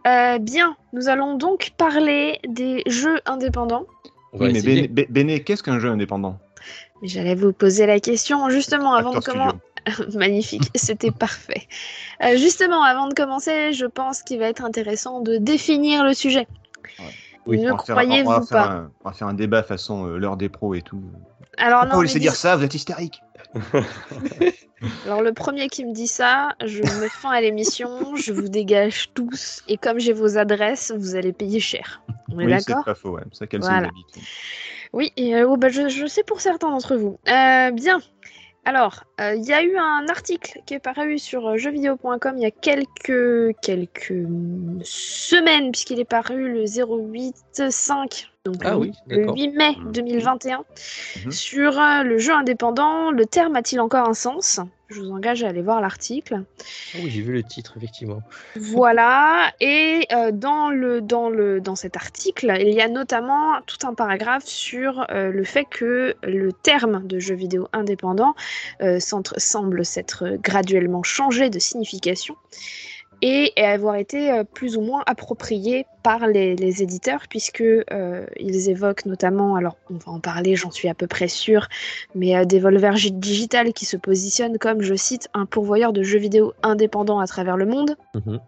Euh, 0.07 0.39
bien, 0.39 0.77
nous 0.93 1.09
allons 1.09 1.37
donc 1.37 1.71
parler 1.77 2.39
des 2.47 2.83
jeux 2.87 3.21
indépendants. 3.27 3.87
Oui, 4.33 4.53
mais. 4.53 4.63
Béné, 4.63 4.89
Bé- 4.89 5.07
Béné, 5.09 5.41
qu'est-ce 5.43 5.63
qu'un 5.63 5.79
jeu 5.79 5.89
indépendant? 5.91 6.39
J'allais 7.03 7.35
vous 7.35 7.53
poser 7.53 7.87
la 7.87 8.01
question 8.01 8.49
justement 8.49 8.95
avant 8.95 9.13
de 9.15 9.19
commencer. 9.21 9.57
Magnifique, 10.15 10.71
c'était 10.77 11.11
parfait. 11.11 11.67
Euh, 12.23 12.37
justement, 12.37 12.83
avant 12.85 13.09
de 13.09 13.15
commencer, 13.15 13.73
je 13.73 13.87
pense 13.87 14.23
qu'il 14.23 14.39
va 14.39 14.47
être 14.47 14.65
intéressant 14.65 15.21
de 15.21 15.37
définir 15.39 16.05
le 16.05 16.15
sujet. 16.15 16.47
Oui, 17.47 17.59
ne 17.61 17.73
croyez-vous 17.73 18.47
pas 18.47 18.69
un- 18.71 18.91
On 19.05 19.09
va 19.09 19.15
faire 19.15 19.27
un 19.27 19.35
débat 19.35 19.65
façon 19.65 20.07
euh, 20.07 20.19
l'heure 20.19 20.37
des 20.37 20.49
pros 20.49 20.75
et 20.75 20.83
tout. 20.83 21.03
Alors 21.59 21.81
Pourquoi 21.81 21.89
non, 21.89 21.95
vous 21.97 22.03
laissez 22.03 22.21
dire 22.21 22.37
ça 22.37 22.55
Vous 22.57 22.63
êtes 22.63 22.75
hystérique. 22.75 23.21
alors 25.05 25.23
le 25.23 25.33
premier 25.33 25.69
qui 25.69 25.85
me 25.85 25.93
dit 25.93 26.07
ça, 26.07 26.55
je 26.65 26.83
mets 27.01 27.09
fin 27.09 27.31
à 27.31 27.41
l'émission, 27.41 28.17
je 28.17 28.33
vous 28.33 28.49
dégage 28.49 29.11
tous, 29.15 29.63
et 29.69 29.77
comme 29.77 29.99
j'ai 29.99 30.13
vos 30.13 30.39
adresses, 30.39 30.93
vous 30.97 31.15
allez 31.17 31.33
payer 31.33 31.61
cher. 31.61 32.03
On 32.31 32.41
est 32.41 32.47
Oui, 32.47 32.53
c'est 32.59 32.69
d'accord 32.69 32.85
pas 32.85 32.95
faux. 32.95 33.11
Ouais. 33.11 33.23
Ça, 33.33 33.47
quelle 33.47 33.61
Voilà. 33.61 33.91
Oui, 34.93 35.13
et, 35.17 35.37
euh, 35.37 35.49
oh, 35.49 35.57
bah, 35.57 35.69
je, 35.69 35.89
je 35.89 36.07
sais 36.07 36.23
pour 36.23 36.41
certains 36.41 36.71
d'entre 36.71 36.97
vous. 36.97 37.19
Euh, 37.29 37.71
bien. 37.71 38.01
Alors, 38.65 39.05
euh, 39.21 39.35
il 39.35 39.45
y 39.45 39.53
a 39.53 39.63
eu 39.63 39.77
un 39.77 40.07
article 40.09 40.61
qui 40.67 40.75
est 40.75 40.79
paru 40.79 41.19
sur 41.19 41.59
jeuxvideo.com 41.59 42.35
il 42.37 42.43
y 42.43 42.47
a 42.47 42.51
quelques, 42.53 43.57
quelques 43.61 44.25
semaines, 44.83 45.73
puisqu'il 45.73 45.99
est 45.99 46.05
paru 46.05 46.53
le 46.53 46.65
08-5, 46.65 48.29
donc 48.45 48.57
Ah 48.65 48.71
le, 48.73 48.77
oui, 48.77 48.93
le 49.07 49.19
d'accord. 49.19 49.35
8 49.37 49.49
mai 49.51 49.77
Mhm. 49.79 49.93
2021, 49.93 50.65
Mhm. 51.25 51.31
sur 51.31 51.79
euh, 51.81 52.03
le 52.03 52.19
jeu 52.19 52.33
indépendant. 52.33 53.11
Le 53.13 53.25
terme 53.25 53.55
a-t-il 53.57 53.81
encore 53.81 54.09
un 54.09 54.15
sens? 54.15 54.59
Je 54.89 55.01
vous 55.01 55.11
engage 55.13 55.43
à 55.45 55.49
aller 55.49 55.63
voir 55.63 55.81
l'article. 55.81 56.43
Ah 56.95 56.99
oui, 57.03 57.09
j'ai 57.09 57.23
vu 57.23 57.33
le 57.33 57.43
titre, 57.43 57.75
effectivement. 57.79 58.21
Voilà, 58.57 59.53
et 59.61 60.07
euh, 60.13 60.33
dans, 60.33 60.69
le, 60.71 61.01
dans, 61.01 61.31
le, 61.31 61.61
dans 61.63 61.77
cet 61.77 61.97
article, 61.97 62.53
il 62.61 62.75
y 62.75 62.81
a 62.83 62.89
notamment 62.89 63.61
tout 63.67 63.87
un 63.87 63.95
paragraphe 63.95 64.45
sur 64.45 65.07
euh, 65.11 65.31
le 65.31 65.45
fait 65.45 65.65
que 65.65 66.15
le 66.25 66.53
terme 66.53 67.07
de 67.07 67.19
jeu 67.21 67.35
vidéo 67.35 67.69
indépendant 67.73 68.35
semble 69.39 69.85
s'être 69.85 70.37
graduellement 70.43 71.03
changé 71.05 71.49
de 71.49 71.59
signification 71.59 72.37
et 73.23 73.53
avoir 73.57 73.95
été 73.95 74.33
euh, 74.33 74.45
plus 74.45 74.77
ou 74.77 74.81
moins 74.81 75.03
approprié 75.07 75.87
par 76.03 76.27
les, 76.27 76.57
les 76.57 76.83
éditeurs, 76.83 77.23
puisque 77.31 77.63
euh, 77.63 78.27
ils 78.39 78.69
évoquent 78.69 79.07
notamment, 79.07 79.55
alors 79.55 79.77
on 79.91 79.95
va 79.95 80.13
en 80.13 80.19
parler, 80.21 80.57
j'en 80.57 80.73
suis 80.73 80.89
à 80.89 80.95
peu 80.95 81.07
près 81.07 81.29
sûre, 81.29 81.69
mais 82.17 82.37
euh, 82.37 82.45
Devolver 82.45 82.97
Gi- 82.97 83.13
Digital 83.13 83.73
qui 83.73 83.87
se 83.87 83.97
positionne 83.97 84.59
comme, 84.59 84.83
je 84.83 84.97
cite, 84.97 85.29
un 85.35 85.47
pourvoyeur 85.47 85.93
de 85.93 86.03
jeux 86.03 86.19
vidéo 86.19 86.53
indépendants 86.65 87.21
à 87.21 87.27
travers 87.27 87.57
le 87.57 87.67
monde. 87.67 87.97
Mhm. 88.15 88.41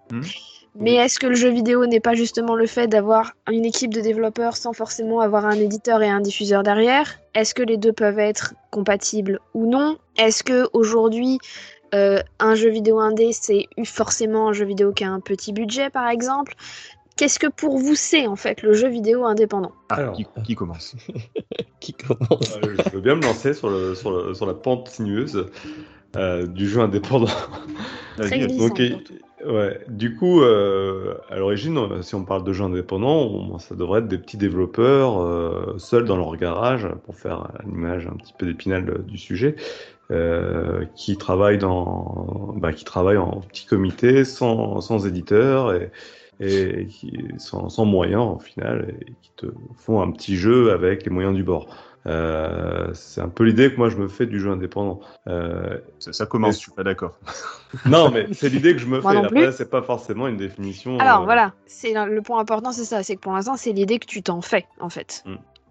Mais 0.76 0.94
est-ce 0.94 1.20
que 1.20 1.28
le 1.28 1.36
jeu 1.36 1.50
vidéo 1.50 1.86
n'est 1.86 2.00
pas 2.00 2.14
justement 2.14 2.56
le 2.56 2.66
fait 2.66 2.88
d'avoir 2.88 3.34
une 3.48 3.64
équipe 3.64 3.94
de 3.94 4.00
développeurs 4.00 4.56
sans 4.56 4.72
forcément 4.72 5.20
avoir 5.20 5.46
un 5.46 5.54
éditeur 5.54 6.02
et 6.02 6.08
un 6.08 6.20
diffuseur 6.20 6.64
derrière? 6.64 7.20
Est-ce 7.36 7.54
que 7.54 7.62
les 7.62 7.76
deux 7.76 7.92
peuvent 7.92 8.18
être 8.18 8.54
compatibles 8.72 9.38
ou 9.54 9.66
non? 9.66 9.98
Est-ce 10.16 10.42
que 10.42 10.68
aujourd'hui 10.72 11.38
euh, 11.94 12.18
un 12.40 12.54
jeu 12.54 12.70
vidéo 12.70 12.98
indé 13.00 13.30
c'est 13.32 13.68
forcément 13.84 14.48
un 14.48 14.52
jeu 14.52 14.64
vidéo 14.66 14.92
qui 14.92 15.04
a 15.04 15.10
un 15.10 15.20
petit 15.20 15.52
budget 15.52 15.88
par 15.90 16.08
exemple 16.08 16.54
Qu'est-ce 17.16 17.38
que 17.38 17.46
pour 17.46 17.78
vous 17.78 17.94
c'est 17.94 18.26
en 18.26 18.34
fait 18.34 18.62
le 18.62 18.72
jeu 18.72 18.88
vidéo 18.88 19.24
indépendant? 19.24 19.72
Ah, 19.88 19.94
Alors. 19.94 20.16
qui, 20.16 20.26
qui 20.44 20.54
commence? 20.56 20.96
Qui 21.80 21.92
commence? 21.92 22.56
Euh, 22.56 22.74
je 22.76 22.90
veux 22.96 23.00
bien 23.00 23.14
me 23.14 23.22
lancer 23.22 23.52
sur, 23.52 23.68
le, 23.68 23.94
sur, 23.94 24.10
le- 24.10 24.34
sur 24.34 24.46
la 24.46 24.54
pente 24.54 24.88
sinueuse 24.88 25.46
euh, 26.16 26.46
du 26.46 26.68
jeu 26.68 26.80
indépendant. 26.80 27.30
Très 28.16 28.38
glissant. 28.40 28.68
Donc, 28.68 28.80
et- 28.80 28.96
ouais, 29.46 29.80
du 29.88 30.16
coup, 30.16 30.42
euh, 30.42 31.14
à 31.28 31.36
l'origine, 31.36 32.02
si 32.02 32.14
on 32.14 32.24
parle 32.24 32.42
de 32.42 32.52
jeux 32.52 32.64
indépendants, 32.64 33.22
on- 33.26 33.58
ça 33.58 33.74
devrait 33.74 34.00
être 34.00 34.08
des 34.08 34.18
petits 34.18 34.38
développeurs 34.38 35.20
euh, 35.20 35.74
seuls 35.78 36.04
dans 36.04 36.16
leur 36.16 36.34
garage, 36.36 36.88
pour 37.04 37.16
faire 37.16 37.48
une 37.64 37.74
image 37.74 38.06
un 38.06 38.16
petit 38.16 38.32
peu 38.32 38.46
d'épinal 38.46 39.04
du 39.04 39.18
sujet, 39.18 39.56
euh, 40.10 40.84
qui 40.94 41.16
travaillent 41.16 41.58
dans, 41.58 42.54
bah, 42.56 42.72
qui 42.72 42.84
travaillent 42.84 43.16
en 43.16 43.40
petit 43.40 43.66
comité, 43.66 44.24
sans, 44.24 44.80
sans 44.80 45.06
éditeur 45.06 45.72
et, 45.72 45.90
et 46.40 46.86
qui, 46.86 47.12
sans, 47.38 47.68
sans 47.68 47.84
moyens 47.84 48.36
au 48.36 48.38
final, 48.38 48.94
et 49.00 49.12
qui 49.22 49.30
te 49.36 49.46
font 49.76 50.02
un 50.02 50.10
petit 50.10 50.36
jeu 50.36 50.72
avec 50.72 51.04
les 51.04 51.10
moyens 51.10 51.34
du 51.34 51.42
bord. 51.42 51.68
Euh, 52.06 52.90
c'est 52.92 53.22
un 53.22 53.30
peu 53.30 53.44
l'idée 53.44 53.72
que 53.72 53.78
moi 53.78 53.88
je 53.88 53.96
me 53.96 54.08
fais 54.08 54.26
du 54.26 54.38
jeu 54.38 54.50
indépendant. 54.50 55.00
Euh, 55.26 55.78
Ça, 55.98 56.12
ça 56.12 56.26
commence, 56.26 56.56
je 56.56 56.60
suis 56.60 56.72
pas 56.72 56.84
d'accord. 56.84 57.18
non, 57.86 58.10
mais 58.10 58.26
c'est 58.32 58.50
l'idée 58.50 58.74
que 58.74 58.78
je 58.78 58.86
me 58.86 59.00
fais. 59.00 59.16
Après, 59.16 59.52
c'est 59.52 59.70
pas 59.70 59.82
forcément 59.82 60.28
une 60.28 60.36
définition. 60.36 60.98
Alors 60.98 61.22
euh, 61.22 61.24
voilà, 61.24 61.54
c'est 61.66 61.94
le 61.94 62.20
point 62.20 62.40
important, 62.40 62.72
c'est 62.72 62.84
ça, 62.84 63.02
c'est 63.02 63.16
que 63.16 63.20
pour 63.20 63.32
l'instant 63.32 63.56
c'est 63.56 63.72
l'idée 63.72 63.98
que 63.98 64.06
tu 64.06 64.22
t'en 64.22 64.42
fais 64.42 64.66
en 64.80 64.90
fait. 64.90 65.24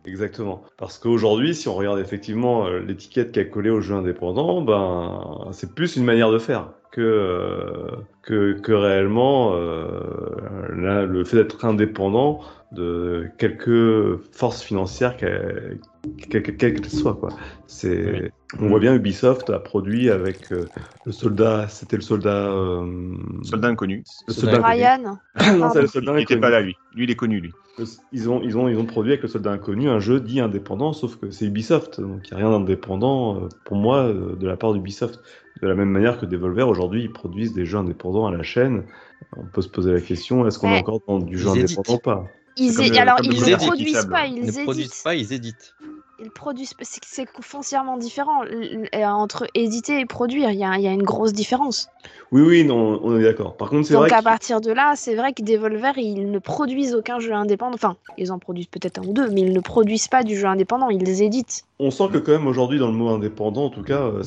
Exactement. 0.05 0.63
Parce 0.77 0.97
qu'aujourd'hui, 0.97 1.55
si 1.55 1.67
on 1.67 1.75
regarde 1.75 1.99
effectivement 1.99 2.67
euh, 2.67 2.79
l'étiquette 2.79 3.31
qui 3.31 3.39
a 3.39 3.45
collé 3.45 3.69
au 3.69 3.79
jeu 3.81 3.95
indépendant, 3.95 4.61
ben, 4.61 5.49
c'est 5.51 5.73
plus 5.73 5.95
une 5.95 6.03
manière 6.03 6.29
de 6.31 6.39
faire 6.39 6.71
que, 6.91 7.01
euh, 7.01 7.91
que, 8.21 8.53
que 8.59 8.71
réellement 8.73 9.53
euh, 9.55 9.87
là, 10.75 11.05
le 11.05 11.23
fait 11.23 11.37
d'être 11.37 11.63
indépendant 11.65 12.41
de 12.73 13.27
quelques 13.37 14.17
forces 14.31 14.61
financières, 14.61 15.15
quelles. 15.17 15.79
Quoi. 17.19 17.29
C'est, 17.67 18.31
On 18.59 18.67
voit 18.67 18.79
bien 18.79 18.93
Ubisoft 18.95 19.49
a 19.51 19.59
produit 19.59 20.09
avec 20.09 20.51
euh, 20.51 20.65
le 21.05 21.11
soldat, 21.11 21.67
c'était 21.69 21.95
le 21.95 22.01
soldat. 22.01 22.47
euh, 22.49 22.85
Soldat 23.43 23.69
inconnu. 23.69 24.03
le 24.27 24.33
Soldat 24.33 24.61
Ryan, 24.67 24.99
non, 25.57 25.69
c'est 25.71 25.81
le 25.81 25.87
soldat 25.87 26.13
Il 26.17 26.23
était 26.23 26.33
inconnu. 26.33 26.41
pas 26.41 26.49
là, 26.49 26.61
lui. 26.61 26.75
Lui, 26.95 27.03
il 27.05 27.11
est 27.11 27.15
connu, 27.15 27.39
lui. 27.39 27.51
Ils 28.11 28.29
ont, 28.29 28.39
ils, 28.43 28.55
ont, 28.57 28.69
ils 28.69 28.77
ont 28.77 28.85
produit 28.85 29.13
avec 29.13 29.23
le 29.23 29.27
soldat 29.27 29.51
inconnu 29.51 29.89
un 29.89 29.99
jeu 29.99 30.19
dit 30.19 30.39
indépendant, 30.39 30.93
sauf 30.93 31.15
que 31.15 31.31
c'est 31.31 31.45
Ubisoft, 31.45 31.99
donc 31.99 32.29
il 32.29 32.35
n'y 32.35 32.41
a 32.41 32.45
rien 32.47 32.59
d'indépendant 32.59 33.37
euh, 33.37 33.49
pour 33.65 33.77
moi 33.77 34.03
euh, 34.03 34.35
de 34.35 34.47
la 34.47 34.57
part 34.57 34.73
d'Ubisoft. 34.73 35.19
De 35.61 35.67
la 35.67 35.73
même 35.75 35.89
manière 35.89 36.19
que 36.19 36.25
Devolver, 36.27 36.67
aujourd'hui, 36.67 37.03
ils 37.03 37.11
produisent 37.11 37.53
des 37.53 37.65
jeux 37.65 37.77
indépendants 37.79 38.27
à 38.27 38.31
la 38.31 38.43
chaîne. 38.43 38.83
On 39.37 39.45
peut 39.45 39.61
se 39.61 39.69
poser 39.69 39.91
la 39.91 40.01
question, 40.01 40.45
est-ce 40.45 40.59
qu'on 40.59 40.67
Ouais. 40.69 40.77
est 40.77 40.81
encore 40.81 41.01
dans 41.07 41.17
du 41.19 41.37
jeu 41.37 41.49
Ils 41.55 41.63
indépendant 41.63 41.95
ou 41.95 41.99
pas? 41.99 42.25
Ils 42.57 42.75
comme 42.75 42.85
é- 42.85 42.89
le- 42.89 42.97
alors 42.99 43.15
comme 43.15 43.25
ils 43.31 43.39
le 43.41 43.51
ne 43.51 43.55
produisent 43.55 44.05
pas, 44.05 44.27
Ils 44.27 44.37
ils 44.37 44.45
ne 44.45 44.63
produisent 44.63 44.85
éditent. 44.85 45.03
pas, 45.03 45.15
ils 45.15 45.33
éditent. 45.33 45.73
Ils 46.19 46.29
produisent, 46.29 46.73
c'est 46.81 47.27
foncièrement 47.41 47.97
différent 47.97 48.43
entre 48.93 49.47
éditer 49.55 49.99
et 49.99 50.05
produire. 50.05 50.51
Il 50.51 50.59
y 50.59 50.63
a, 50.63 50.77
il 50.77 50.83
y 50.83 50.87
a 50.87 50.91
une 50.91 51.03
grosse 51.03 51.33
différence. 51.33 51.87
Oui, 52.31 52.41
oui, 52.41 52.63
non, 52.65 52.99
on 53.03 53.17
est 53.19 53.23
d'accord. 53.23 53.55
Par 53.57 53.69
contre, 53.69 53.87
c'est 53.87 53.93
Donc 53.93 54.03
vrai 54.03 54.11
à 54.13 54.15
qu'ils- 54.17 54.23
partir 54.23 54.59
de 54.61 54.71
là, 54.71 54.93
c'est 54.95 55.15
vrai 55.15 55.33
que 55.33 55.43
Devolver, 55.43 55.93
ils 55.97 56.29
ne 56.31 56.39
produisent 56.39 56.95
aucun 56.95 57.19
jeu 57.19 57.33
indépendant. 57.33 57.75
Enfin, 57.75 57.95
ils 58.17 58.31
en 58.31 58.39
produisent 58.39 58.67
peut-être 58.67 58.99
un 58.99 59.03
ou 59.07 59.13
deux, 59.13 59.29
mais 59.29 59.41
ils 59.41 59.53
ne 59.53 59.59
produisent 59.59 60.07
pas 60.07 60.23
du 60.23 60.35
jeu 60.35 60.47
indépendant. 60.47 60.89
Ils 60.89 61.03
les 61.03 61.23
éditent. 61.23 61.63
on 61.79 61.91
sent 61.91 62.05
que 62.13 62.17
quand 62.17 62.31
même 62.31 62.47
aujourd'hui 62.47 62.79
dans 62.79 62.87
le 62.87 62.93
mot 62.93 63.09
indépendant, 63.09 63.65
en 63.65 63.69
tout 63.69 63.83
cas, 63.83 64.01
euh, 64.01 64.23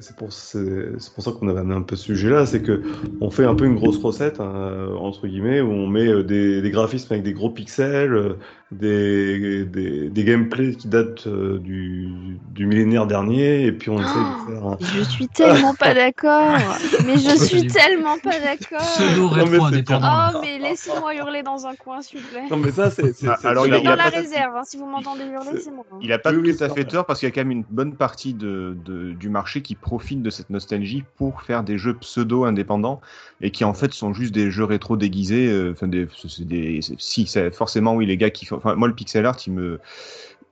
c'est 0.00 0.16
pour 0.16 0.28
pour 0.28 1.22
ça 1.24 1.32
qu'on 1.32 1.48
avait 1.48 1.60
amené 1.60 1.74
un 1.76 1.82
peu 1.82 1.96
ce 1.96 2.04
sujet-là, 2.04 2.46
c'est 2.46 2.62
que 2.62 2.82
on 3.20 3.30
fait 3.30 3.44
un 3.44 3.54
peu 3.54 3.64
une 3.64 3.76
grosse 3.76 3.98
recette 3.98 4.40
hein, 4.40 4.88
entre 4.98 5.26
guillemets 5.26 5.60
où 5.60 5.70
on 5.70 5.86
met 5.86 6.06
euh, 6.06 6.22
des, 6.22 6.60
des 6.62 6.70
graphismes 6.70 7.12
avec 7.12 7.24
des 7.24 7.32
gros 7.32 7.50
pixels, 7.50 8.12
euh, 8.12 8.34
des 8.70 9.64
des, 9.64 10.10
des 10.10 10.24
gameplays 10.24 10.74
qui 10.74 10.88
datent 10.88 11.26
euh, 11.26 11.58
du 11.58 12.38
du 12.54 12.66
millénaire 12.66 13.06
dernier 13.06 13.64
et 13.66 13.72
puis 13.72 13.90
on 13.90 14.00
essaie 14.00 14.18
de 14.18 14.52
faire 14.52 14.66
un... 14.66 14.76
Je 14.80 15.02
suis 15.02 15.28
tellement 15.28 15.74
pas 15.78 15.94
d'accord. 15.94 16.76
Mais 17.06 17.16
je 17.18 17.36
suis 17.44 17.66
tellement 17.66 18.18
pas 18.18 18.38
d'accord. 18.40 18.80
Pseudo 18.80 19.28
rétro 19.28 19.64
indépendant. 19.64 20.30
Oh, 20.34 20.38
mais 20.42 20.58
laissez-moi 20.58 21.14
hurler 21.14 21.42
dans 21.42 21.66
un 21.66 21.74
coin, 21.74 22.00
s'il 22.02 22.20
vous 22.20 22.28
plaît. 22.28 22.44
Non 22.50 22.56
mais 22.56 22.70
ça 22.70 22.90
c'est 22.90 23.14
c'est- 23.14 23.26
Ah, 23.28 23.38
alors, 23.44 23.66
il 23.66 23.72
a- 23.74 23.76
dans 23.78 23.82
il 23.82 23.88
a 23.88 23.96
la 23.96 24.04
pas- 24.10 24.16
réserve, 24.16 24.56
hein, 24.56 24.62
si 24.64 24.76
vous 24.76 24.86
m'entendez 24.86 25.24
hurler, 25.24 25.60
C'est- 25.60 25.70
moi. 25.70 25.84
hein. 25.92 25.96
Il 26.02 26.12
a 26.12 26.18
pas 26.18 26.32
Oui, 26.32 26.56
tout 26.56 26.62
à 26.64 26.68
fait 26.68 26.84
tort 26.84 27.06
parce 27.06 27.20
qu'il 27.20 27.28
y 27.28 27.32
a 27.32 27.34
quand 27.34 27.40
même 27.42 27.50
une 27.50 27.64
bonne 27.68 27.94
partie 27.96 28.34
de, 28.34 28.76
de- 28.84 29.12
du 29.12 29.28
marché 29.28 29.62
qui 29.62 29.74
profite 29.74 30.22
de 30.22 30.30
cette 30.30 30.50
nostalgie 30.50 31.04
pour 31.16 31.42
faire 31.42 31.62
des 31.64 31.78
jeux 31.78 31.94
pseudo 31.94 32.44
indépendants 32.44 33.00
et 33.40 33.50
qui 33.50 33.64
en 33.64 33.74
fait 33.74 33.92
sont 33.92 34.12
juste 34.12 34.32
des 34.34 34.50
jeux 34.50 34.64
rétro 34.64 34.96
déguisés. 34.96 35.48
euh, 35.48 35.72
Enfin, 35.72 35.88
des, 35.88 36.06
des, 36.40 36.80
c'est- 36.82 36.94
si, 36.98 37.26
c'est 37.26 37.54
forcément 37.54 37.94
oui 37.94 38.06
les 38.06 38.16
gars 38.16 38.30
qui 38.30 38.46
font. 38.46 38.56
Enfin, 38.56 38.74
moi 38.76 38.88
le 38.88 38.94
pixel 38.94 39.26
art, 39.26 39.36
il 39.46 39.52
me 39.52 39.80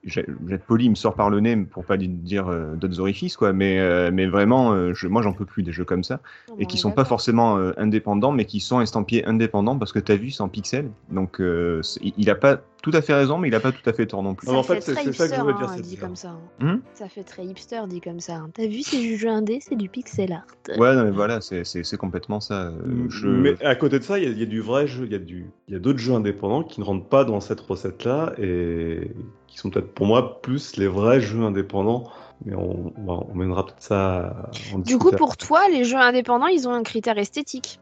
j'ai- 0.05 0.25
je 0.27 0.47
vais 0.47 0.55
être 0.55 0.65
poli, 0.65 0.85
il 0.85 0.89
me 0.91 0.95
sort 0.95 1.15
par 1.15 1.29
le 1.29 1.39
nez 1.39 1.55
pour 1.57 1.85
pas 1.85 1.95
lui 1.95 2.07
dire 2.07 2.47
euh, 2.47 2.75
d'autres 2.75 2.99
orifices 2.99 3.37
quoi. 3.37 3.53
Mais 3.53 3.79
euh, 3.79 4.11
mais 4.13 4.25
vraiment, 4.27 4.73
euh, 4.73 4.93
je, 4.93 5.07
moi 5.07 5.21
j'en 5.21 5.33
peux 5.33 5.45
plus 5.45 5.63
des 5.63 5.71
jeux 5.71 5.85
comme 5.85 6.03
ça 6.03 6.19
et 6.59 6.65
qui 6.65 6.77
sont 6.77 6.91
pas 6.91 7.05
forcément 7.05 7.57
euh, 7.57 7.71
indépendants, 7.77 8.31
mais 8.31 8.45
qui 8.45 8.59
sont 8.59 8.81
estampillés 8.81 9.25
indépendants 9.25 9.77
parce 9.77 9.91
que 9.91 9.99
t'as 9.99 10.15
vu, 10.15 10.31
c'est 10.31 10.41
en 10.41 10.49
pixels. 10.49 10.89
Donc 11.09 11.39
euh, 11.39 11.81
il 12.17 12.29
a 12.29 12.35
pas 12.35 12.61
tout 12.83 12.91
à 12.93 13.01
fait 13.01 13.13
raison, 13.15 13.39
mais 13.39 13.47
il 13.47 13.55
a 13.55 13.59
pas 13.59 13.71
tout 13.71 13.89
à 13.89 13.93
fait 13.93 14.05
tort 14.05 14.21
non 14.21 14.35
plus. 14.35 14.45
Non, 14.45 14.53
mais 14.53 14.59
en 14.59 14.63
Ça 14.63 14.75
fait, 14.75 14.81
fait 14.81 14.85
c'est- 14.85 14.93
ça 14.93 15.03
que 15.03 15.05
je 15.05 15.09
hipster, 15.23 15.41
voulais 15.41 15.53
dire, 15.55 15.69
hein, 15.69 15.73
c'est 15.75 15.81
dit 15.81 15.95
ça. 15.95 16.01
comme 16.05 16.15
ça. 16.15 16.35
Hum 16.61 16.81
Ça 16.93 17.09
fait 17.09 17.23
très 17.23 17.43
hipster, 17.45 17.79
dit 17.87 18.01
comme 18.01 18.19
ça. 18.19 18.35
hein. 18.35 18.49
T'as 18.53 18.67
vu, 18.67 18.81
c'est 18.83 18.99
du 18.99 19.17
jeu 19.17 19.29
indé, 19.29 19.57
c'est 19.61 19.75
du 19.75 19.89
pixel 19.89 20.31
art. 20.33 20.45
Ouais, 20.77 20.93
non, 20.95 21.05
mais 21.05 21.11
voilà, 21.11 21.39
c'est 21.41 21.97
complètement 21.97 22.39
ça. 22.39 22.67
euh, 22.67 23.05
je... 23.09 23.27
Mais 23.27 23.65
à 23.65 23.75
côté 23.75 23.97
de 23.97 24.03
ça, 24.03 24.19
il 24.19 24.25
y, 24.25 24.27
a- 24.27 24.31
il 24.31 24.37
y 24.39 24.43
a 24.43 24.45
du 24.45 24.61
vrai 24.61 24.85
jeu, 24.85 25.05
il 25.05 25.11
y 25.11 25.15
a 25.15 25.19
du, 25.19 25.49
il 25.67 25.73
y 25.73 25.77
a 25.77 25.79
d'autres 25.79 25.99
jeux 25.99 26.13
indépendants 26.13 26.63
qui 26.63 26.79
ne 26.81 26.85
rentrent 26.85 27.07
pas 27.07 27.23
dans 27.25 27.39
cette 27.39 27.61
recette-là 27.61 28.33
et 28.37 29.09
qui 29.47 29.57
sont 29.57 29.69
peut-être 29.69 29.93
pour 29.93 30.05
moi 30.05 30.41
plus 30.41 30.75
les 30.77 30.87
vrais 30.87 31.21
jeux 31.21 31.41
indépendants. 31.41 32.03
Mais 32.45 32.55
on, 32.55 32.91
on, 32.97 33.05
va- 33.05 33.23
on 33.31 33.35
mènera 33.35 33.65
peut-être 33.65 33.81
ça. 33.81 34.49
en 34.73 34.79
Du 34.79 34.97
coup, 34.97 35.11
pour 35.11 35.37
toi, 35.37 35.61
les 35.71 35.85
jeux 35.85 35.95
indépendants, 35.97 36.47
ils 36.47 36.67
ont 36.67 36.73
un 36.73 36.83
critère 36.83 37.17
esthétique. 37.17 37.79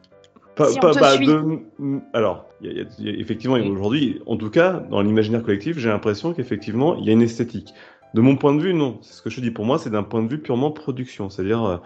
Pas- 0.55 0.67
Si 0.69 0.77
on 0.79 0.81
pas- 0.81 0.91
te 0.93 0.99
bah, 0.99 1.15
suit. 1.15 1.25
de- 1.27 1.59
mm, 1.79 2.01
alors, 2.13 2.45
y 2.61 2.67
a- 2.69 2.71
y 2.99 3.09
a- 3.09 3.13
effectivement, 3.19 3.55
Oui. 3.55 3.67
aujourd'hui, 3.69 4.21
en 4.25 4.35
tout 4.37 4.49
cas, 4.49 4.73
dans 4.91 5.01
l'imaginaire 5.01 5.43
collectif, 5.43 5.77
j'ai 5.77 5.89
l'impression 5.89 6.33
qu'effectivement, 6.33 6.95
il 6.97 7.05
y 7.05 7.09
a 7.09 7.13
une 7.13 7.21
esthétique. 7.21 7.73
De 8.13 8.19
mon 8.21 8.35
point 8.35 8.53
de 8.53 8.61
vue, 8.61 8.73
non. 8.73 8.97
C'est 9.01 9.13
ce 9.13 9.21
que 9.21 9.29
je 9.29 9.39
dis 9.39 9.51
pour 9.51 9.63
moi, 9.65 9.77
c'est 9.79 9.89
d'un 9.89 10.03
point 10.03 10.21
de 10.21 10.27
vue 10.27 10.39
purement 10.39 10.69
production. 10.71 11.29
C'est-à-dire, 11.29 11.81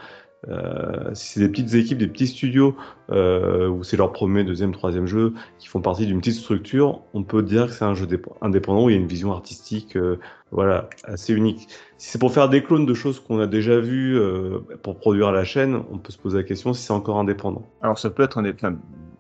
euh, 0.50 0.76
euh, 0.76 1.14
si 1.14 1.34
c'est 1.34 1.40
des 1.40 1.50
petites 1.50 1.74
équipes, 1.74 1.98
des 1.98 2.08
petits 2.08 2.28
studios, 2.28 2.76
euh, 3.12 3.68
où 3.68 3.84
c'est 3.84 3.98
leur 3.98 4.12
premier, 4.12 4.44
deuxième, 4.44 4.72
troisième 4.72 5.08
jeu, 5.08 5.34
qui 5.60 5.68
font 5.68 5.82
partie 5.82 6.06
d'une 6.06 6.20
petite 6.20 6.36
structure, 6.36 7.02
on 7.14 7.24
peut 7.24 7.44
dire 7.44 7.68
que 7.68 7.74
c'est 7.74 7.86
un 7.86 7.94
jeu 7.94 8.06
dép- 8.06 8.32
indépendant 8.42 8.86
où 8.86 8.90
il 8.90 8.94
y 8.94 8.98
a 8.98 9.02
une 9.02 9.08
vision 9.08 9.32
artistique, 9.32 9.96
euh, 9.96 10.20
voilà, 10.52 10.90
assez 11.04 11.34
unique. 11.34 11.68
Si 11.98 12.12
c'est 12.12 12.20
pour 12.20 12.32
faire 12.32 12.50
des 12.50 12.64
clones 12.64 12.86
de 12.86 12.94
choses 12.94 13.20
qu'on 13.20 13.40
a 13.40 13.48
déjà 13.48 13.80
vues 13.80 14.18
euh, 14.18 14.60
pour 14.84 14.98
produire 14.98 15.32
la 15.32 15.44
chaîne, 15.44 15.82
on 15.92 15.98
peut 15.98 16.12
se 16.12 16.18
poser 16.18 16.38
la 16.38 16.44
question 16.44 16.74
si 16.74 16.84
c'est 16.84 16.94
encore 16.94 17.18
indépendant. 17.18 17.68
Alors 17.82 18.00
ça 18.00 18.10
peut 18.10 18.24
être 18.24 18.38
un 18.38 18.46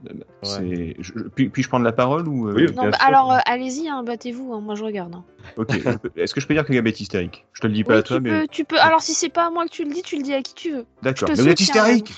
euh, 0.07 0.93
puis, 1.35 1.49
puis-je 1.49 1.67
prendre 1.69 1.85
la 1.85 1.91
parole 1.91 2.27
ou 2.27 2.49
euh, 2.49 2.53
Oui, 2.55 2.65
Non, 2.75 2.89
bah, 2.89 2.97
alors, 2.99 3.33
euh, 3.33 3.37
allez-y, 3.45 3.87
hein, 3.89 4.03
battez-vous, 4.03 4.53
hein, 4.53 4.61
moi 4.61 4.75
je 4.75 4.83
regarde. 4.83 5.15
hein. 5.15 5.23
Ok. 5.57 5.75
Est-ce 6.15 6.33
que 6.33 6.41
je 6.41 6.47
peux 6.47 6.53
dire 6.53 6.65
que 6.65 6.73
Gab 6.73 6.87
est 6.87 6.99
hystérique? 6.99 7.45
Je 7.53 7.61
te 7.61 7.67
le 7.67 7.73
dis 7.73 7.83
pas 7.83 7.93
Oui, 7.93 7.99
à 7.99 8.03
toi, 8.03 8.17
tu, 8.17 8.23
mais 8.23 8.41
peux, 8.41 8.47
tu 8.47 8.63
peux. 8.65 8.79
Alors, 8.79 9.01
si 9.01 9.13
c'est 9.13 9.29
pas 9.29 9.47
à 9.47 9.49
moi 9.49 9.65
que 9.65 9.71
tu 9.71 9.83
le 9.83 9.91
dis, 9.91 10.01
tu 10.01 10.17
le 10.17 10.23
dis 10.23 10.33
à 10.33 10.41
qui 10.41 10.53
tu 10.53 10.71
veux. 10.71 10.85
d'accord. 11.03 11.29
Mais 11.29 11.35
vous 11.35 11.47
êtes 11.47 11.57
soutiens, 11.59 11.87
hystérique. 11.87 12.13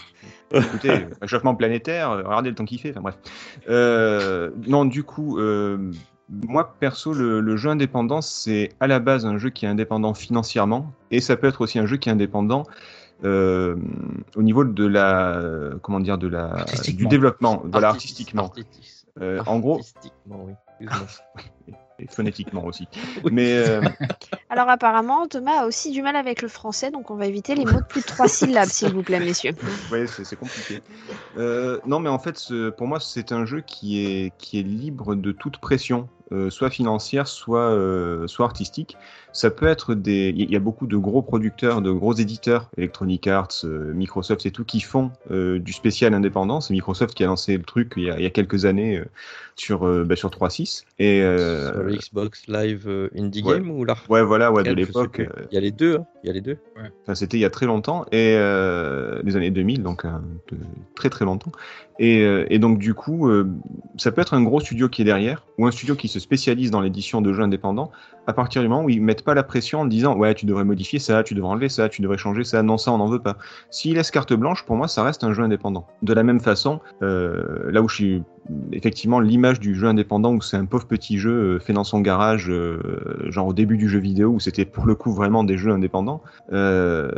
Écoutez, 0.53 1.07
réchauffement 1.21 1.55
planétaire, 1.55 2.11
euh, 2.11 2.23
regardez 2.23 2.49
le 2.49 2.55
temps 2.55 2.65
qu'il 2.65 2.79
fait. 2.79 2.91
Enfin 2.91 3.01
bref. 3.01 3.15
Euh, 3.69 4.49
non, 4.65 4.85
du 4.85 5.03
coup, 5.03 5.39
euh, 5.39 5.91
moi 6.29 6.75
perso, 6.79 7.13
le, 7.13 7.41
le 7.41 7.57
jeu 7.57 7.69
indépendant, 7.69 8.21
c'est 8.21 8.69
à 8.79 8.87
la 8.87 8.99
base 8.99 9.25
un 9.25 9.37
jeu 9.37 9.49
qui 9.49 9.65
est 9.65 9.69
indépendant 9.69 10.13
financièrement, 10.13 10.91
et 11.11 11.19
ça 11.19 11.35
peut 11.35 11.47
être 11.47 11.61
aussi 11.61 11.79
un 11.79 11.85
jeu 11.85 11.97
qui 11.97 12.07
est 12.09 12.11
indépendant 12.13 12.63
euh, 13.23 13.75
au 14.35 14.43
niveau 14.43 14.63
de 14.63 14.85
la, 14.85 15.41
comment 15.81 15.99
dire, 15.99 16.17
de 16.17 16.27
la, 16.27 16.65
du 16.87 17.07
développement, 17.07 17.63
voilà, 17.65 17.89
artistiquement. 17.89 18.51
Euh, 19.21 19.41
en 19.45 19.59
gros, 19.59 19.77
Artistiquement, 19.77 20.45
oui. 20.45 20.53
Et 21.99 22.05
phonétiquement 22.07 22.63
aussi. 22.63 22.87
Oui. 23.23 23.31
Mais 23.33 23.53
euh, 23.53 23.81
Alors, 24.51 24.69
apparemment, 24.69 25.27
Thomas 25.27 25.61
a 25.61 25.65
aussi 25.65 25.89
du 25.89 26.03
mal 26.03 26.15
avec 26.15 26.43
le 26.43 26.47
français, 26.47 26.91
donc 26.91 27.09
on 27.09 27.15
va 27.15 27.25
éviter 27.25 27.55
les 27.55 27.65
mots 27.65 27.79
de 27.79 27.85
plus 27.85 28.01
de 28.01 28.05
trois 28.05 28.27
syllabes, 28.27 28.69
s'il 28.69 28.93
vous 28.93 29.01
plaît, 29.01 29.19
messieurs. 29.19 29.53
ouais, 29.91 30.05
c'est 30.05 30.35
compliqué. 30.35 30.83
Euh, 31.37 31.79
non, 31.87 31.99
mais 31.99 32.09
en 32.09 32.19
fait, 32.19 32.53
pour 32.77 32.85
moi, 32.85 32.99
c'est 32.99 33.31
un 33.31 33.47
jeu 33.47 33.61
qui 33.61 34.05
est, 34.05 34.31
qui 34.37 34.59
est 34.59 34.63
libre 34.63 35.15
de 35.15 35.31
toute 35.31 35.57
pression, 35.57 36.07
euh, 36.33 36.49
soit 36.49 36.69
financière, 36.69 37.25
soit, 37.25 37.71
euh, 37.71 38.27
soit 38.27 38.45
artistique. 38.45 38.97
Ça 39.37 39.51
peut 39.51 39.67
être 39.67 39.93
des. 39.93 40.33
Il 40.35 40.49
y 40.49 40.55
a 40.55 40.59
beaucoup 40.59 40.87
de 40.87 40.97
gros 40.97 41.21
producteurs, 41.21 41.83
de 41.83 41.91
gros 41.91 42.13
éditeurs, 42.13 42.71
Electronic 42.75 43.27
Arts, 43.27 43.49
euh, 43.65 43.93
Microsoft 43.93 44.47
et 44.47 44.51
tout, 44.51 44.65
qui 44.65 44.79
font 44.81 45.11
euh, 45.29 45.59
du 45.59 45.73
spécial 45.73 46.15
indépendant. 46.15 46.59
C'est 46.59 46.73
Microsoft 46.73 47.13
qui 47.13 47.23
a 47.23 47.27
lancé 47.27 47.55
le 47.55 47.61
truc 47.61 47.93
il 47.97 48.05
y 48.05 48.09
a, 48.09 48.17
il 48.17 48.23
y 48.23 48.25
a 48.25 48.31
quelques 48.31 48.65
années 48.65 48.97
euh, 48.97 49.05
sur, 49.55 49.85
euh, 49.87 50.03
bah, 50.03 50.15
sur 50.15 50.31
3.6. 50.31 50.85
Et. 50.97 51.21
euh, 51.21 51.71
Sur 51.71 51.83
le 51.83 51.95
Xbox 51.97 52.47
Live 52.47 52.85
euh, 52.87 53.09
Indie 53.15 53.43
ouais. 53.43 53.59
Game 53.59 53.69
ou 53.69 53.85
là? 53.85 53.95
Ouais, 54.09 54.23
voilà, 54.23 54.51
ouais, 54.51 54.63
de 54.63 54.71
l'époque. 54.71 55.21
Il 55.51 55.53
y 55.53 55.57
a 55.59 55.61
les 55.61 55.69
deux, 55.69 55.97
hein. 55.97 56.05
il 56.23 56.27
y 56.27 56.29
a 56.31 56.33
les 56.33 56.41
deux. 56.41 56.57
Enfin, 57.03 57.13
c'était 57.13 57.37
il 57.37 57.41
y 57.41 57.45
a 57.45 57.51
très 57.51 57.67
longtemps, 57.67 58.05
et 58.11 58.33
euh, 58.37 59.21
les 59.23 59.35
années 59.35 59.51
2000, 59.51 59.83
donc 59.83 60.03
de- 60.05 60.57
très 60.95 61.11
très 61.11 61.25
longtemps. 61.25 61.51
Et, 61.99 62.23
euh, 62.23 62.45
et 62.49 62.57
donc 62.59 62.79
du 62.79 62.93
coup, 62.95 63.29
euh, 63.29 63.47
ça 63.97 64.11
peut 64.11 64.21
être 64.21 64.33
un 64.33 64.41
gros 64.43 64.59
studio 64.61 64.89
qui 64.89 65.03
est 65.03 65.05
derrière, 65.05 65.45
ou 65.57 65.67
un 65.67 65.71
studio 65.71 65.95
qui 65.95 66.07
se 66.07 66.19
spécialise 66.19 66.71
dans 66.71 66.81
l'édition 66.81 67.21
de 67.21 67.33
jeux 67.33 67.43
indépendants, 67.43 67.91
à 68.27 68.33
partir 68.33 68.61
du 68.61 68.67
moment 68.67 68.83
où 68.83 68.89
ils 68.89 69.01
mettent 69.01 69.23
pas 69.23 69.33
la 69.33 69.43
pression 69.43 69.81
en 69.81 69.85
disant 69.85 70.15
ouais 70.15 70.35
tu 70.35 70.45
devrais 70.45 70.65
modifier 70.65 70.99
ça, 70.99 71.23
tu 71.23 71.33
devrais 71.33 71.51
enlever 71.51 71.69
ça, 71.69 71.89
tu 71.89 72.01
devrais 72.01 72.17
changer 72.17 72.43
ça, 72.43 72.61
non 72.61 72.77
ça 72.77 72.91
on 72.91 72.97
n'en 72.97 73.07
veut 73.07 73.21
pas. 73.21 73.37
S'ils 73.71 73.95
laissent 73.95 74.11
carte 74.11 74.33
blanche, 74.33 74.63
pour 74.65 74.75
moi 74.75 74.87
ça 74.87 75.03
reste 75.03 75.23
un 75.23 75.33
jeu 75.33 75.43
indépendant. 75.43 75.87
De 76.01 76.13
la 76.13 76.23
même 76.23 76.39
façon, 76.39 76.81
euh, 77.01 77.71
là 77.71 77.81
où 77.81 77.87
je 77.87 77.95
suis 77.95 78.23
effectivement 78.71 79.19
l'image 79.19 79.59
du 79.59 79.75
jeu 79.75 79.87
indépendant 79.87 80.33
où 80.33 80.41
c'est 80.41 80.57
un 80.57 80.65
pauvre 80.65 80.85
petit 80.87 81.17
jeu 81.17 81.31
euh, 81.55 81.59
fait 81.59 81.73
dans 81.73 81.83
son 81.83 81.99
garage, 82.01 82.49
euh, 82.49 82.79
genre 83.29 83.47
au 83.47 83.53
début 83.53 83.77
du 83.77 83.89
jeu 83.89 83.99
vidéo 83.99 84.29
où 84.29 84.39
c'était 84.39 84.65
pour 84.65 84.85
le 84.85 84.95
coup 84.95 85.11
vraiment 85.13 85.43
des 85.43 85.57
jeux 85.57 85.71
indépendants, 85.71 86.21
euh, 86.53 87.11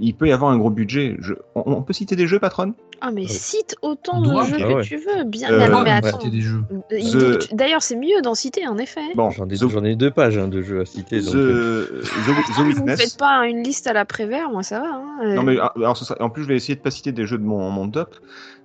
il 0.00 0.14
peut 0.14 0.28
y 0.28 0.32
avoir 0.32 0.50
un 0.50 0.58
gros 0.58 0.70
budget. 0.70 1.16
Je- 1.20 1.34
on, 1.54 1.62
on 1.66 1.82
peut 1.82 1.92
citer 1.92 2.16
des 2.16 2.26
jeux, 2.26 2.38
patronne? 2.38 2.74
Ah, 3.00 3.10
mais 3.12 3.22
Ouais. 3.22 3.28
cite 3.28 3.74
autant 3.82 4.20
de 4.20 4.26
jeux 4.26 4.56
Ah 4.60 4.62
que 4.68 4.72
ouais. 4.74 4.82
tu 4.82 4.96
veux. 4.96 5.24
Bien. 5.24 5.50
Euh, 5.50 5.58
Mais 5.58 5.68
non, 5.68 5.82
mais 5.82 5.90
attends. 5.90 6.18
The- 6.18 7.54
D'ailleurs, 7.54 7.82
c'est 7.82 7.96
mieux 7.96 8.20
d'en 8.22 8.34
citer, 8.34 8.66
en 8.68 8.78
effet. 8.78 9.00
Bon, 9.16 9.30
J'en 9.30 9.48
ai, 9.48 9.56
The, 9.56 9.98
deux 9.98 10.10
pages 10.10 10.38
hein, 10.38 10.48
de 10.48 10.62
jeux 10.62 10.80
à 10.80 10.84
citer. 10.84 11.20
The- 11.20 11.24
donc, 11.24 11.34
The- 11.34 12.52
The 12.52 12.58
Vous 12.58 12.64
Witness. 12.66 13.00
faites 13.00 13.18
pas 13.18 13.46
une 13.46 13.62
liste 13.62 13.86
à 13.86 13.92
la 13.92 14.04
Prévert, 14.04 14.50
moi 14.50 14.62
ça 14.62 14.80
va. 14.80 14.86
hein. 14.88 15.34
Non 15.34 15.42
mais 15.42 15.56
ah, 15.60 15.72
alors, 15.76 16.00
en 16.20 16.30
plus 16.30 16.42
je 16.42 16.48
vais 16.48 16.56
essayer 16.56 16.74
de 16.74 16.80
pas 16.80 16.90
citer 16.90 17.12
des 17.12 17.26
jeux 17.26 17.38
de 17.38 17.44
mon, 17.44 17.70
mon 17.70 17.88
top, 17.88 18.14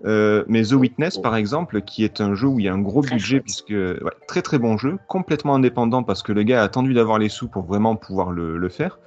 Euh, 0.05 0.43
mais 0.47 0.63
The 0.63 0.73
Witness 0.73 1.17
par 1.17 1.35
exemple, 1.35 1.81
qui 1.81 2.03
est 2.03 2.21
un 2.21 2.35
jeu 2.35 2.47
où 2.47 2.59
il 2.59 2.65
y 2.65 2.69
a 2.69 2.73
un 2.73 2.79
gros 2.79 3.01
Très 3.01 3.15
budget 3.15 3.37
chouette. 3.37 3.43
puisque 3.43 3.69
ouais, 3.69 4.11
très 4.27 4.41
très 4.41 4.59
bon 4.59 4.77
jeu, 4.77 4.97
complètement 5.07 5.55
indépendant 5.55 6.03
parce 6.03 6.21
que 6.23 6.31
le 6.31 6.43
gars 6.43 6.61
a 6.61 6.63
attendu 6.65 6.93
d'avoir 6.93 7.17
les 7.19 7.29
sous 7.29 7.47
pour 7.47 7.63
vraiment 7.65 7.95
pouvoir 7.95 8.31
le, 8.31 8.57
le 8.57 8.69
faire. 8.69 8.99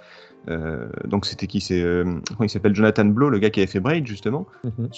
Euh, 0.48 0.88
donc 1.04 1.26
c'était 1.26 1.46
qui? 1.46 1.60
C'est 1.60 1.82
euh, 1.82 2.04
il 2.40 2.48
s'appelle? 2.48 2.74
Jonathan 2.74 3.04
Blow, 3.04 3.28
le 3.28 3.38
gars 3.38 3.50
qui 3.50 3.60
avait 3.60 3.66
fait 3.66 3.78
Braid 3.78 4.06
justement, 4.06 4.46
mhm, 4.64 4.88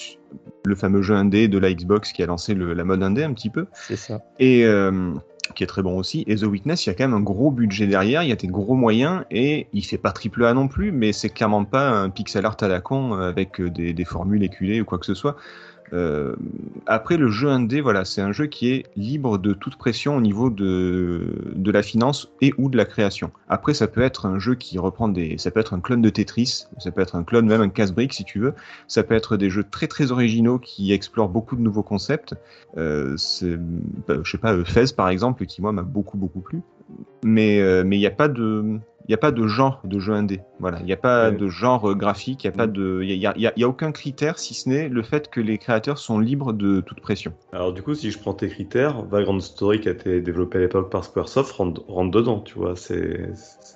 le 0.65 0.75
fameux 0.77 1.03
jeu 1.03 1.15
indé 1.15 1.49
de 1.49 1.59
la 1.59 1.73
Xbox 1.75 2.13
qui 2.13 2.23
a 2.23 2.27
lancé 2.27 2.55
le- 2.55 2.75
la 2.75 2.85
mode 2.85 3.03
indé 3.03 3.25
un 3.25 3.33
petit 3.33 3.51
peu 3.51 3.67
c'est 3.73 3.97
ça. 3.97 4.21
et 4.39 4.65
euh, 4.65 5.13
qui 5.57 5.65
est 5.65 5.67
très 5.67 5.83
bon 5.83 5.99
aussi. 5.99 6.23
Et 6.29 6.37
The 6.37 6.45
Witness, 6.45 6.87
il 6.87 6.91
y 6.91 6.93
a 6.93 6.95
quand 6.95 7.05
même 7.09 7.17
un 7.17 7.21
gros 7.21 7.51
budget 7.51 7.87
derrière, 7.89 8.23
il 8.23 8.29
y 8.29 8.33
a 8.33 8.37
des 8.37 8.47
gros 8.47 8.77
moyens, 8.77 9.25
et 9.33 9.67
il 9.73 9.85
fait 9.85 9.99
pas 9.99 10.13
triple 10.13 10.45
A 10.45 10.55
non 10.55 10.69
plus, 10.69 10.93
mais 10.93 11.13
c'est 11.13 11.29
clairement 11.29 11.65
pas 11.65 11.91
un 11.91 12.09
pixel 12.09 12.47
art 12.47 12.57
à 12.61 12.69
la 12.69 12.81
con 12.81 13.13
avec 13.15 13.61
des, 13.61 13.93
des 13.93 14.05
formules 14.05 14.45
éculées 14.45 14.81
ou 14.81 14.85
quoi 14.85 14.99
que 14.99 15.07
ce 15.07 15.15
soit. 15.15 15.37
Euh, 15.93 16.35
après, 16.87 17.17
le 17.17 17.29
jeu 17.29 17.49
indé, 17.49 17.81
voilà, 17.81 18.05
c'est 18.05 18.23
un 18.23 18.33
jeu 18.33 18.47
qui 18.47 18.71
est 18.71 18.87
libre 18.97 19.39
de 19.39 19.53
toute 19.53 19.77
pression 19.77 20.17
au 20.17 20.21
niveau 20.21 20.51
de, 20.51 21.53
de 21.55 21.71
la 21.71 21.83
finance 21.83 22.31
et 22.41 22.53
ou 22.59 22.69
de 22.69 22.77
la 22.77 22.85
création. 22.85 23.31
Après, 23.49 23.75
ça 23.75 23.87
peut 23.87 24.03
être 24.03 24.27
un 24.27 24.39
jeu 24.39 24.55
qui 24.55 24.79
reprend 24.79 25.09
des, 25.09 25.37
ça 25.39 25.51
peut 25.51 25.61
être 25.61 25.75
un 25.75 25.81
clone 25.81 26.03
de 26.03 26.11
Tetris, 26.11 26.65
ça 26.79 26.91
peut 26.91 27.03
être 27.03 27.15
un 27.15 27.25
clone 27.25 27.47
même 27.47 27.61
un 27.61 27.69
casse-brique 27.69 28.15
si 28.15 28.25
tu 28.25 28.39
veux. 28.39 28.55
Ça 28.89 29.03
peut 29.03 29.15
être 29.15 29.37
des 29.37 29.51
jeux 29.51 29.65
très 29.65 29.87
très 29.87 30.13
originaux 30.13 30.59
qui 30.59 30.93
explorent 30.93 31.29
beaucoup 31.29 31.57
de 31.57 31.63
nouveaux 31.63 31.83
concepts. 31.83 32.35
Euh, 32.77 33.17
bah, 34.09 34.15
je 34.23 34.31
sais 34.31 34.39
pas, 34.39 34.55
euh, 34.55 34.65
Fez 34.65 34.85
par 34.97 35.09
exemple, 35.09 35.47
qui 35.47 35.61
moi 35.61 35.73
m'a 35.73 35.83
beaucoup 35.83 36.17
beaucoup 36.17 36.41
plu. 36.41 36.63
Mais 37.25 37.61
euh, 37.61 37.85
mais 37.85 37.97
il 37.97 38.01
n'y 38.01 38.07
a 38.07 38.11
pas 38.11 38.29
de, 38.29 38.79
il 39.07 39.11
n'y 39.11 39.15
a 39.15 39.19
pas 39.19 39.33
de 39.33 39.47
genre 39.47 39.81
de 39.85 39.99
jeu 39.99 40.13
indé. 40.13 40.41
Voilà, 40.61 40.79
il 40.81 40.87
n'y 40.87 40.93
a 40.93 40.97
pas 40.97 41.31
Ouais. 41.31 41.37
de 41.37 41.49
genre 41.49 41.91
euh, 41.91 41.95
graphique, 41.95 42.45
il 42.45 42.49
n'y 42.49 42.55
a 42.55 42.57
pas 42.57 42.67
de, 42.67 43.01
il 43.03 43.11
y 43.17 43.27
a, 43.27 43.33
il 43.37 43.43
y 43.43 43.47
a- 43.47 43.53
il 43.57 43.61
y 43.61 43.65
a 43.65 43.69
aucun 43.69 43.93
critère 43.93 44.39
si 44.39 44.55
ce 44.55 44.69
n'est 44.69 44.89
le 44.89 45.03
fait 45.03 45.29
que 45.31 45.41
les 45.41 45.59
créateurs 45.59 45.99
sont 45.99 46.19
libres 46.19 46.53
de 46.53 46.81
toute 46.81 47.01
pression. 47.01 47.33
Alors 47.53 47.73
du 47.73 47.83
coup, 47.83 47.95
si 47.95 48.11
je 48.11 48.19
prends 48.19 48.35
tes 48.35 48.49
critères, 48.49 49.03
Vagrant 49.07 49.39
Story 49.41 49.81
qui 49.81 49.89
a 49.89 49.93
été 49.93 50.21
développé 50.21 50.59
à 50.59 50.61
l'époque 50.61 50.91
par 50.91 51.05
Squaresoft 51.05 51.53
rentre, 51.53 51.83
rentre 51.89 52.11
dedans, 52.11 52.41
tu 52.41 52.55
vois. 52.59 52.77
C'est 52.77 53.31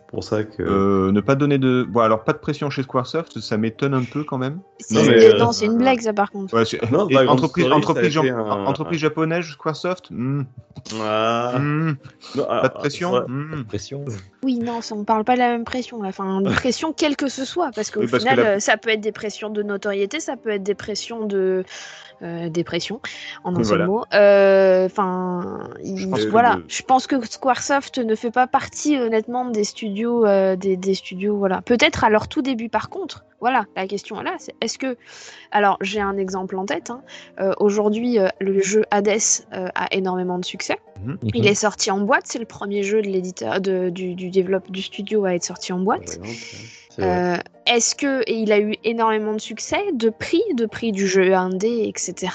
pour 0.09 0.25
ça 0.25 0.45
que. 0.45 0.63
Euh, 0.63 1.13
ne 1.13 1.21
pas 1.21 1.35
donner 1.35 1.59
de, 1.59 1.85
bon 1.89 2.01
alors 2.01 2.25
pas 2.25 2.33
de 2.33 2.39
pression 2.39 2.71
chez 2.71 2.83
Squaresoft, 2.83 3.41
ça 3.41 3.57
m'étonne 3.57 3.95
un 3.95 4.05
peu 4.05 4.25
quand 4.25 4.39
même. 4.39 4.61
C'est- 4.79 4.95
Non, 4.95 5.03
mais, 5.05 5.35
euh, 5.35 5.53
c'est 5.53 5.67
une 5.67 5.79
blague 5.79 6.01
ça 6.01 6.13
par 6.13 6.31
contre. 6.31 6.55
Ouais, 6.55 6.65
Non, 6.91 7.07
Vagrant 7.07 7.33
entreprise, 7.35 7.65
Story, 7.67 8.33
entreprise, 8.33 8.99
un- 8.99 9.01
japonaise, 9.01 9.45
Squaresoft, 9.47 10.11
Ah. 11.01 11.59
Non, 11.61 12.45
pas 12.45 12.69
de 12.69 12.75
pression. 12.75 13.13
ouais. 13.13 13.21
hmm. 13.27 13.65
Pression. 13.65 14.05
Oui, 14.43 14.59
non, 14.59 14.81
ça, 14.81 14.95
on 14.95 15.05
parle 15.05 15.25
pas 15.25 15.35
de 15.35 15.41
la 15.41 15.49
même 15.49 15.65
pression. 15.65 16.03
Là. 16.03 16.09
Enfin, 16.11 16.41
une 16.41 16.53
pression 16.53 16.93
quelle 16.93 17.17
que 17.17 17.29
ce 17.29 17.45
soit, 17.45 17.71
parce 17.75 17.91
qu'au 17.91 18.01
Oui, 18.01 18.07
parce 18.09 18.23
que 18.25 18.29
final, 18.31 18.45
la- 18.45 18.51
euh, 18.53 18.59
ça 18.61 18.77
peut 18.77 18.91
être 18.91 19.01
des 19.01 19.13
pressions 19.13 19.51
de 19.51 19.63
notoriété, 19.63 20.21
ça 20.21 20.37
peut 20.37 20.51
être 20.51 20.63
des 20.63 20.75
pressions 20.75 21.27
de 21.27 21.65
euh, 22.23 22.49
des 22.49 22.65
pressions, 22.65 23.01
en 23.45 23.55
un 23.55 23.65
seul 23.65 23.65
voilà. 23.65 23.87
mot. 23.87 24.05
Euh, 24.15 24.87
Enfin, 24.87 25.61
il- 25.85 25.99
Je 25.99 26.07
pense 26.09 26.25
que 26.25 26.31
voilà, 26.31 26.59
je 26.69 26.83
pense 26.83 27.07
que 27.07 27.25
Squaresoft 27.27 27.99
ne 27.99 28.15
fait 28.15 28.31
pas 28.31 28.47
partie 28.47 28.97
honnêtement 28.99 29.45
des 29.47 29.65
studios, 29.65 30.25
euh, 30.27 30.57
des, 30.57 30.77
des 30.77 30.95
studios, 30.95 31.37
voilà. 31.37 31.63
Peut-être 31.63 32.05
à 32.05 32.11
leur 32.11 32.29
tout 32.29 32.43
début, 32.43 32.69
par 32.69 32.89
contre. 32.89 33.25
Voilà, 33.41 33.67
la 33.77 33.87
question 33.87 34.19
est 34.21 34.25
là, 34.25 34.35
c'est 34.39 34.55
est-ce 34.63 34.79
que, 34.79 34.97
alors 35.53 35.77
j'ai 35.83 36.01
un 36.01 36.17
exemple 36.17 36.57
en 36.57 36.65
tête. 36.65 36.89
hein. 36.91 37.03
Euh, 37.39 37.53
Aujourd'hui, 37.59 38.19
euh, 38.19 38.29
le 38.41 38.61
jeu 38.63 38.85
Hades 38.91 39.09
euh, 39.53 39.69
a 39.75 39.87
énormément 39.93 40.39
de 40.39 40.45
succès. 40.45 40.79
Il 41.35 41.47
est 41.47 41.55
sorti 41.55 41.91
en 41.91 42.01
boîte, 42.01 42.23
c'est 42.25 42.39
le 42.39 42.47
premier 42.47 42.83
jeu 42.83 43.03
de 43.03 43.09
l'éditeur, 43.09 43.61
du, 43.61 44.15
du 44.15 44.31
développe 44.31 44.71
du 44.71 44.81
studio 44.81 45.27
à 45.27 45.35
être 45.35 45.45
sorti 45.45 45.73
en 45.75 45.81
boîte. 45.81 46.19
Euh, 46.99 47.37
Est-ce 47.67 47.95
que 47.95 48.23
et 48.27 48.35
il 48.35 48.53
a 48.53 48.61
eu 48.61 48.75
énormément 48.85 49.33
de 49.33 49.41
succès, 49.41 49.81
de 49.93 50.09
prix, 50.09 50.43
de 50.55 50.67
prix 50.67 50.93
du 50.93 51.07
jeu 51.07 51.35
indé, 51.35 51.85
etc. 51.89 52.33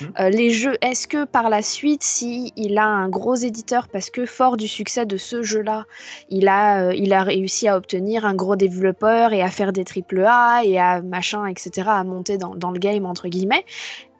Mhm. 0.00 0.12
Euh, 0.20 0.30
les 0.30 0.50
jeux, 0.50 0.76
est-ce 0.82 1.08
que 1.08 1.24
par 1.24 1.50
la 1.50 1.62
suite, 1.62 2.02
si 2.02 2.52
il 2.56 2.78
a 2.78 2.86
un 2.86 3.08
gros 3.08 3.34
éditeur, 3.34 3.88
parce 3.88 4.10
que 4.10 4.24
fort 4.24 4.56
du 4.56 4.68
succès 4.68 5.04
de 5.04 5.16
ce 5.16 5.42
jeu-là, 5.42 5.84
il 6.30 6.48
a, 6.48 6.88
euh, 6.88 6.94
il 6.94 7.12
a 7.12 7.22
réussi 7.22 7.68
à 7.68 7.76
obtenir 7.76 8.24
un 8.24 8.34
gros 8.34 8.56
développeur 8.56 9.32
et 9.32 9.42
à 9.42 9.50
faire 9.50 9.72
des 9.72 9.84
triple 9.84 10.24
A 10.24 10.62
et 10.64 10.78
à 10.78 11.02
machin, 11.02 11.46
etc., 11.46 11.88
à 11.88 12.04
monter 12.04 12.38
dans, 12.38 12.54
dans 12.54 12.70
le 12.70 12.78
game 12.78 13.04
entre 13.04 13.28
guillemets. 13.28 13.64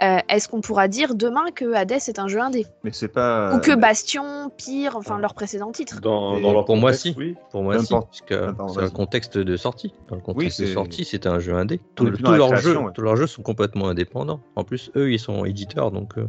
Euh, 0.02 0.18
est-ce 0.28 0.48
qu'on 0.48 0.60
pourra 0.60 0.86
dire 0.88 1.14
demain 1.14 1.46
que 1.54 1.72
Hades 1.74 1.92
est 1.92 2.18
un 2.18 2.28
jeu 2.28 2.40
indé 2.40 2.66
Mais 2.84 2.90
c'est 2.92 3.08
pas. 3.08 3.54
ou 3.54 3.58
que 3.60 3.74
Bastion, 3.74 4.50
Pire, 4.56 4.96
enfin 4.96 5.18
leur 5.18 5.34
précédent 5.34 5.72
titre 5.72 6.00
Dans, 6.00 6.36
Et 6.36 6.40
dans 6.42 6.52
leur 6.52 6.64
pour 6.64 6.76
moi, 6.76 6.92
si. 6.92 7.14
Oui. 7.18 7.34
Pour 7.50 7.62
moi, 7.62 7.78
si, 7.78 7.92
N'importe. 7.92 8.06
parce 8.08 8.20
que 8.22 8.48
Attends, 8.50 8.68
c'est 8.68 8.82
un 8.82 8.90
contexte 8.90 9.38
de 9.38 9.56
sortie. 9.56 9.92
Dans 10.08 10.16
le 10.16 10.22
contexte 10.22 10.60
de 10.60 10.66
c'est- 10.66 10.72
sortie, 10.74 11.04
c'était 11.04 11.28
un 11.28 11.38
jeu 11.40 11.54
indé. 11.54 11.80
Tout- 11.94 12.10
Tous 12.10 12.32
leurs 12.32 12.48
création, 12.50 12.70
jeux, 12.70 12.78
ouais. 12.78 12.92
tous 12.94 13.02
leurs 13.02 13.16
jeux 13.16 13.26
sont 13.26 13.42
complètement 13.42 13.88
indépendants. 13.88 14.40
En 14.56 14.64
plus, 14.64 14.90
eux, 14.96 15.10
ils 15.12 15.18
sont 15.18 15.44
éditeurs, 15.44 15.90
donc 15.90 16.16
euh, 16.18 16.28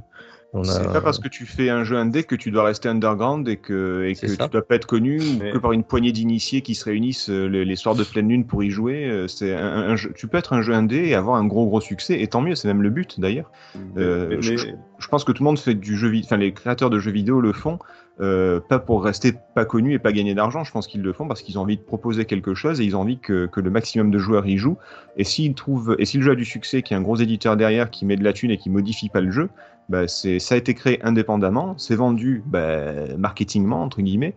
a. 0.54 0.64
C'est 0.64 0.92
pas 0.92 1.02
parce 1.02 1.20
que 1.20 1.28
tu 1.28 1.46
fais 1.46 1.70
un 1.70 1.84
jeu 1.84 1.96
indé 1.98 2.24
que 2.24 2.36
tu 2.36 2.50
dois 2.50 2.64
rester 2.64 2.90
underground 2.90 3.48
et 3.48 3.58
que, 3.58 4.06
et 4.08 4.16
que 4.16 4.26
tu 4.46 4.50
dois 4.52 4.62
pas 4.68 4.76
être 4.76 4.88
connu 4.88 5.20
ou 5.20 5.40
que 5.54 5.58
par 5.60 5.72
une 5.74 5.84
poignée 5.84 6.12
d'initiés 6.12 6.62
qui 6.62 6.74
se 6.76 6.86
réunissent 6.86 7.30
euh, 7.30 7.46
les, 7.48 7.66
les 7.66 7.76
soirs 7.76 7.96
de 7.96 8.04
pleine 8.04 8.28
lune 8.30 8.46
pour 8.46 8.64
y 8.64 8.72
jouer. 8.72 9.06
euh, 9.06 9.28
C'est 9.28 9.54
un, 9.54 9.64
un 9.64 9.96
jeu- 9.96 10.12
tu 10.16 10.28
peux 10.28 10.38
être 10.38 10.54
un 10.54 10.62
jeu 10.62 10.74
indé 10.74 11.06
et 11.08 11.14
avoir 11.16 11.36
un 11.36 11.46
gros 11.46 11.68
gros 11.68 11.82
succès 11.82 12.20
et 12.22 12.28
tant 12.28 12.42
mieux, 12.42 12.56
c'est 12.56 12.68
même 12.68 12.82
le 12.82 12.90
but 12.90 13.20
d'ailleurs. 13.20 13.52
Euh, 13.98 14.38
je- 14.42 15.08
pense 15.10 15.24
que 15.24 15.32
tout 15.32 15.44
le 15.44 15.46
monde 15.50 15.60
fait 15.60 15.74
du 15.76 15.98
jeu 15.98 16.08
vidéo, 16.08 16.26
enfin 16.28 16.38
les 16.38 16.54
créateurs 16.54 16.90
de 16.90 17.00
jeux 17.00 17.12
vidéo 17.12 17.42
le 17.42 17.52
font, 17.54 17.80
euh, 18.22 18.60
pas 18.60 18.80
pour 18.80 19.04
rester 19.04 19.34
pas 19.56 19.66
connus 19.66 19.94
et 19.94 20.00
pas 20.00 20.12
gagner 20.12 20.36
d'argent. 20.36 20.64
Je 20.64 20.72
pense 20.72 20.88
qu'ils 20.88 21.02
le 21.02 21.14
font 21.14 21.28
parce 21.28 21.42
qu'ils 21.42 21.58
ont 21.58 21.62
envie 21.62 21.78
de 21.78 21.82
proposer 21.82 22.26
quelque 22.26 22.54
chose 22.54 22.80
et 22.82 22.84
ils 22.86 22.96
ont 22.96 23.02
envie 23.02 23.18
que, 23.18 23.46
que 23.48 23.60
le 23.62 23.70
maximum 23.70 24.12
de 24.12 24.18
joueurs 24.20 24.46
y 24.46 24.58
jouent. 24.58 24.78
Et 25.18 25.24
s'ils 25.24 25.54
trouvent, 25.56 25.96
et 26.00 26.06
si 26.06 26.18
le 26.18 26.24
jeu 26.24 26.32
a 26.32 26.36
du 26.36 26.46
succès, 26.46 26.82
qu'il 26.82 26.94
y 26.94 26.98
a 26.98 27.00
un 27.00 27.04
gros 27.04 27.16
éditeur 27.16 27.56
derrière 27.58 27.90
qui 27.90 28.06
met 28.06 28.18
de 28.18 28.24
la 28.24 28.34
thune 28.34 28.52
et 28.52 28.58
qui 28.58 28.70
modifie 28.70 29.10
pas 29.10 29.22
le 29.22 29.32
jeu, 29.32 29.50
bah 29.90 30.08
c'est, 30.08 30.40
ça 30.40 30.56
a 30.56 30.58
été 30.58 30.74
créé 30.74 31.02
indépendamment, 31.04 31.78
c'est 31.78 31.96
vendu 31.96 32.44
bah, 32.46 33.16
marketingement 33.18 33.82
entre 33.84 34.02
guillemets. 34.02 34.36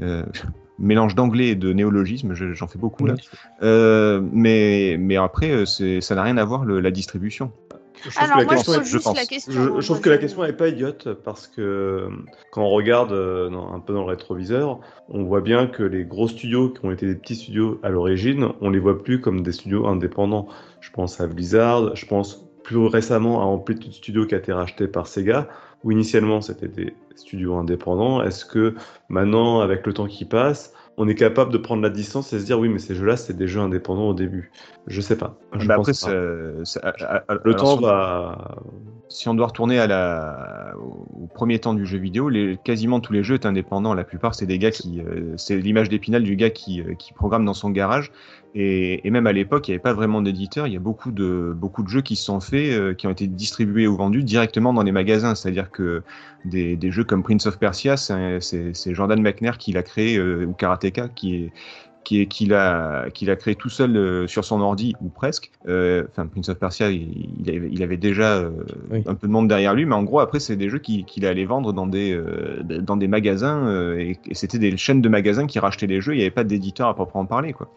Euh, 0.00 0.22
mélange 0.78 1.14
d'anglais 1.14 1.48
et 1.48 1.54
de 1.56 1.72
néologisme, 1.74 2.32
je- 2.34 2.54
j'en 2.54 2.66
fais 2.66 2.78
beaucoup 2.78 3.04
là. 3.04 3.14
Euh, 3.62 4.22
mais, 4.32 4.96
mais 4.98 5.16
après, 5.16 5.50
euh, 5.50 5.66
c'est, 5.66 6.00
ça 6.00 6.14
n'a 6.14 6.22
rien 6.22 6.38
à 6.38 6.44
voir 6.44 6.64
le- 6.64 6.80
la 6.80 6.90
distribution. 6.90 7.52
Je 8.02 8.08
trouve 8.08 8.22
Alors 8.22 8.36
que 8.38 8.42
la 8.44 8.48
je 8.48 8.54
question 8.54 8.72
pose 8.72 8.80
est- 8.80 8.84
je 8.86 8.90
juste 8.92 9.04
pense. 9.04 9.16
la 9.16 9.26
question. 9.26 9.52
Je, 9.52 9.58
hein, 9.60 9.64
je 9.66 9.70
moi, 9.72 9.82
trouve 9.82 10.00
que 10.00 10.08
la 10.08 10.16
question 10.16 10.42
n'est 10.42 10.54
pas 10.54 10.68
idiote 10.68 11.08
parce 11.22 11.46
que 11.46 12.08
quand 12.50 12.62
on 12.62 12.70
regarde 12.70 13.12
euh, 13.12 13.50
dans- 13.50 13.74
un 13.74 13.80
peu 13.80 13.92
dans 13.92 14.00
le 14.00 14.06
rétroviseur, 14.06 14.80
on 15.10 15.24
voit 15.24 15.42
bien 15.42 15.66
que 15.66 15.82
les 15.82 16.06
gros 16.06 16.28
studios 16.28 16.70
qui 16.70 16.86
ont 16.86 16.92
été 16.92 17.04
des 17.06 17.14
petits 17.14 17.34
studios 17.36 17.78
à 17.82 17.90
l'origine, 17.90 18.48
on 18.62 18.70
les 18.70 18.78
voit 18.78 19.02
plus 19.02 19.20
comme 19.20 19.42
des 19.42 19.52
studios 19.52 19.86
indépendants. 19.86 20.48
Je 20.80 20.90
pense 20.90 21.20
à 21.20 21.26
Blizzard, 21.26 21.94
je 21.94 22.06
pense 22.06 22.46
plus 22.70 22.86
récemment 22.86 23.40
à 23.42 23.44
Amplitude 23.46 23.92
Studio 23.92 24.26
qui 24.26 24.36
a 24.36 24.38
été 24.38 24.52
racheté 24.52 24.86
par 24.86 25.08
Sega, 25.08 25.48
où 25.82 25.90
initialement 25.90 26.40
c'était 26.40 26.68
des 26.68 26.94
studios 27.16 27.56
indépendants. 27.56 28.22
Est-ce 28.22 28.44
que 28.44 28.76
maintenant, 29.08 29.58
avec 29.60 29.84
le 29.88 29.92
temps 29.92 30.06
qui 30.06 30.24
passe, 30.24 30.72
on 30.96 31.08
est 31.08 31.16
capable 31.16 31.52
de 31.52 31.58
prendre 31.58 31.82
la 31.82 31.90
distance 31.90 32.32
et 32.32 32.38
se 32.38 32.44
dire 32.44 32.60
oui, 32.60 32.68
mais 32.68 32.78
ces 32.78 32.94
jeux-là, 32.94 33.16
c'est 33.16 33.36
des 33.36 33.48
jeux 33.48 33.60
indépendants 33.60 34.08
au 34.08 34.14
début? 34.14 34.52
Je 34.86 35.00
sais 35.00 35.16
pas. 35.18 35.34
Je 35.58 35.66
Bah 35.66 35.74
pense 35.76 35.88
après, 36.04 36.12
pas. 36.12 36.64
ça- 36.64 36.80
ça- 36.80 37.06
à- 37.08 37.24
à- 37.26 37.34
le 37.42 37.54
alors, 37.54 37.56
temps 37.56 37.80
va. 37.80 38.56
Si 39.10 39.28
on 39.28 39.34
doit 39.34 39.48
retourner 39.48 39.84
au, 40.78 41.26
premier 41.34 41.58
temps 41.58 41.74
du 41.74 41.84
jeu 41.84 41.98
vidéo, 41.98 42.30
quasiment 42.62 43.00
tous 43.00 43.12
les 43.12 43.24
jeux 43.24 43.34
étaient 43.34 43.46
indépendants. 43.46 43.92
La 43.92 44.04
plupart, 44.04 44.34
c'est 44.36 44.46
des 44.46 44.58
gars 44.58 44.70
qui, 44.70 45.00
euh, 45.00 45.34
c'est 45.36 45.56
l'image 45.56 45.88
d'épinal 45.88 46.22
du 46.22 46.36
gars 46.36 46.50
qui, 46.50 46.80
euh, 46.80 46.94
programme 47.16 47.44
dans 47.44 47.54
son 47.54 47.70
garage. 47.70 48.12
Et, 48.54 49.08
même 49.10 49.26
à 49.26 49.32
l'époque, 49.32 49.66
il 49.66 49.72
n'y 49.72 49.74
avait 49.74 49.82
pas 49.82 49.92
vraiment 49.92 50.22
d'éditeur. 50.22 50.68
Il 50.68 50.72
y 50.72 50.76
a 50.76 50.80
beaucoup 50.80 51.10
de, 51.10 51.56
jeux 51.88 52.02
qui 52.02 52.14
sont 52.14 52.40
faits, 52.40 52.72
euh, 52.72 52.94
qui 52.94 53.08
ont 53.08 53.10
été 53.10 53.26
distribués 53.26 53.88
ou 53.88 53.96
vendus 53.96 54.22
directement 54.22 54.72
dans 54.72 54.82
les 54.84 54.92
magasins. 54.92 55.34
C'est-à-dire 55.34 55.70
que 55.70 56.02
des, 56.44 56.78
jeux 56.90 57.04
comme 57.04 57.24
Prince 57.24 57.46
of 57.46 57.58
Persia, 57.58 57.96
c'est 57.96 58.94
Jordan 58.94 59.20
McNair 59.20 59.58
qui 59.58 59.72
l'a 59.72 59.82
créé, 59.82 60.20
ou 60.20 60.52
Karateka, 60.52 61.08
qui 61.08 61.34
est 61.34 61.52
qu'il 62.04 62.54
a 62.54 63.08
qu'il 63.10 63.30
a 63.30 63.36
créé 63.36 63.54
tout 63.54 63.68
seul 63.68 63.96
euh, 63.96 64.26
sur 64.26 64.44
son 64.44 64.60
ordi 64.60 64.94
ou 65.00 65.08
presque. 65.08 65.50
Euh, 65.68 66.04
Enfin, 66.10 66.26
Prince 66.26 66.48
of 66.48 66.58
Persia, 66.58 66.90
il, 66.90 67.28
il 67.40 67.50
avait, 67.50 67.68
il 67.70 67.82
avait 67.82 67.96
déjà 67.96 68.36
euh, 68.38 68.50
Oui. 68.90 69.02
un 69.06 69.14
peu 69.14 69.26
de 69.26 69.32
monde 69.32 69.48
derrière 69.48 69.74
lui, 69.74 69.84
mais 69.86 69.94
en 69.94 70.02
gros 70.02 70.20
après 70.20 70.40
c'est 70.40 70.56
des 70.56 70.68
jeux 70.70 70.78
qu'il 70.78 71.26
allait 71.26 71.44
vendre 71.44 71.72
dans 71.72 71.86
des 71.86 72.12
euh, 72.12 72.62
dans 72.62 72.96
des 72.96 73.06
magasins 73.08 73.66
euh, 73.66 73.98
et, 73.98 74.18
et 74.26 74.34
c'était 74.34 74.58
des 74.58 74.76
chaînes 74.76 75.02
de 75.02 75.08
magasins 75.08 75.46
qui 75.46 75.58
rachetaient 75.58 75.86
les 75.86 76.00
jeux. 76.00 76.14
Il 76.14 76.18
n'y 76.18 76.22
avait 76.22 76.30
pas 76.30 76.44
d'éditeur 76.44 76.88
à 76.88 76.94
proprement 76.94 77.26
parler 77.26 77.52
quoi. 77.52 77.68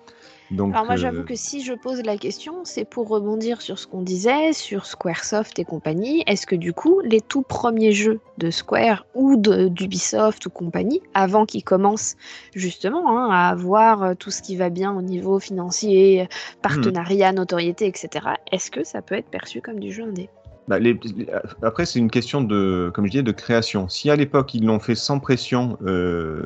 Donc 0.51 0.73
Alors 0.73 0.85
moi 0.85 0.93
euh, 0.95 0.97
j'avoue 0.97 1.23
que 1.23 1.35
si 1.35 1.63
je 1.63 1.73
pose 1.73 2.01
la 2.03 2.17
question, 2.17 2.63
c'est 2.63 2.85
pour 2.85 3.07
rebondir 3.07 3.61
sur 3.61 3.79
ce 3.79 3.87
qu'on 3.87 4.01
disait, 4.01 4.53
sur 4.53 4.85
Squaresoft 4.85 5.57
et 5.57 5.65
compagnie. 5.65 6.23
Est-ce 6.27 6.45
que 6.45 6.55
du 6.55 6.73
coup, 6.73 6.99
les 7.01 7.21
tout 7.21 7.41
premiers 7.41 7.91
jeux 7.91 8.19
de 8.37 8.51
Square 8.51 9.05
ou 9.15 9.35
d'Ubisoft 9.37 10.45
ou 10.45 10.49
compagnie, 10.49 11.01
avant 11.13 11.45
qu'ils 11.45 11.63
commencent 11.63 12.15
justement 12.53 13.17
hein, 13.17 13.29
à 13.31 13.49
avoir 13.49 14.03
euh, 14.03 14.13
tout 14.15 14.31
ce 14.31 14.41
qui 14.41 14.55
va 14.55 14.69
bien 14.69 14.93
au 14.95 15.01
niveau 15.01 15.39
financier, 15.39 16.27
partenariat, 16.61 17.31
notoriété, 17.31 17.87
etc., 17.87 18.09
est-ce 18.51 18.69
que 18.69 18.83
ça 18.83 19.01
peut 19.01 19.15
être 19.15 19.29
perçu 19.29 19.61
comme 19.61 19.79
du 19.79 19.91
jeu 19.91 20.03
indé? 20.03 20.29
Bah, 20.67 20.79
les- 20.79 20.93
les- 20.93 21.27
après, 21.61 21.85
c'est 21.85 21.99
une 21.99 22.09
question 22.09 22.41
de, 22.41 22.89
comme 22.93 23.05
je 23.05 23.11
disais, 23.11 23.23
de 23.23 23.31
création. 23.33 23.89
Si 23.89 24.09
à 24.09 24.15
l'époque 24.15 24.53
ils 24.53 24.63
l'ont 24.65 24.79
fait 24.79 24.95
sans 24.95 25.19
pression 25.19 25.77
euh, 25.85 26.41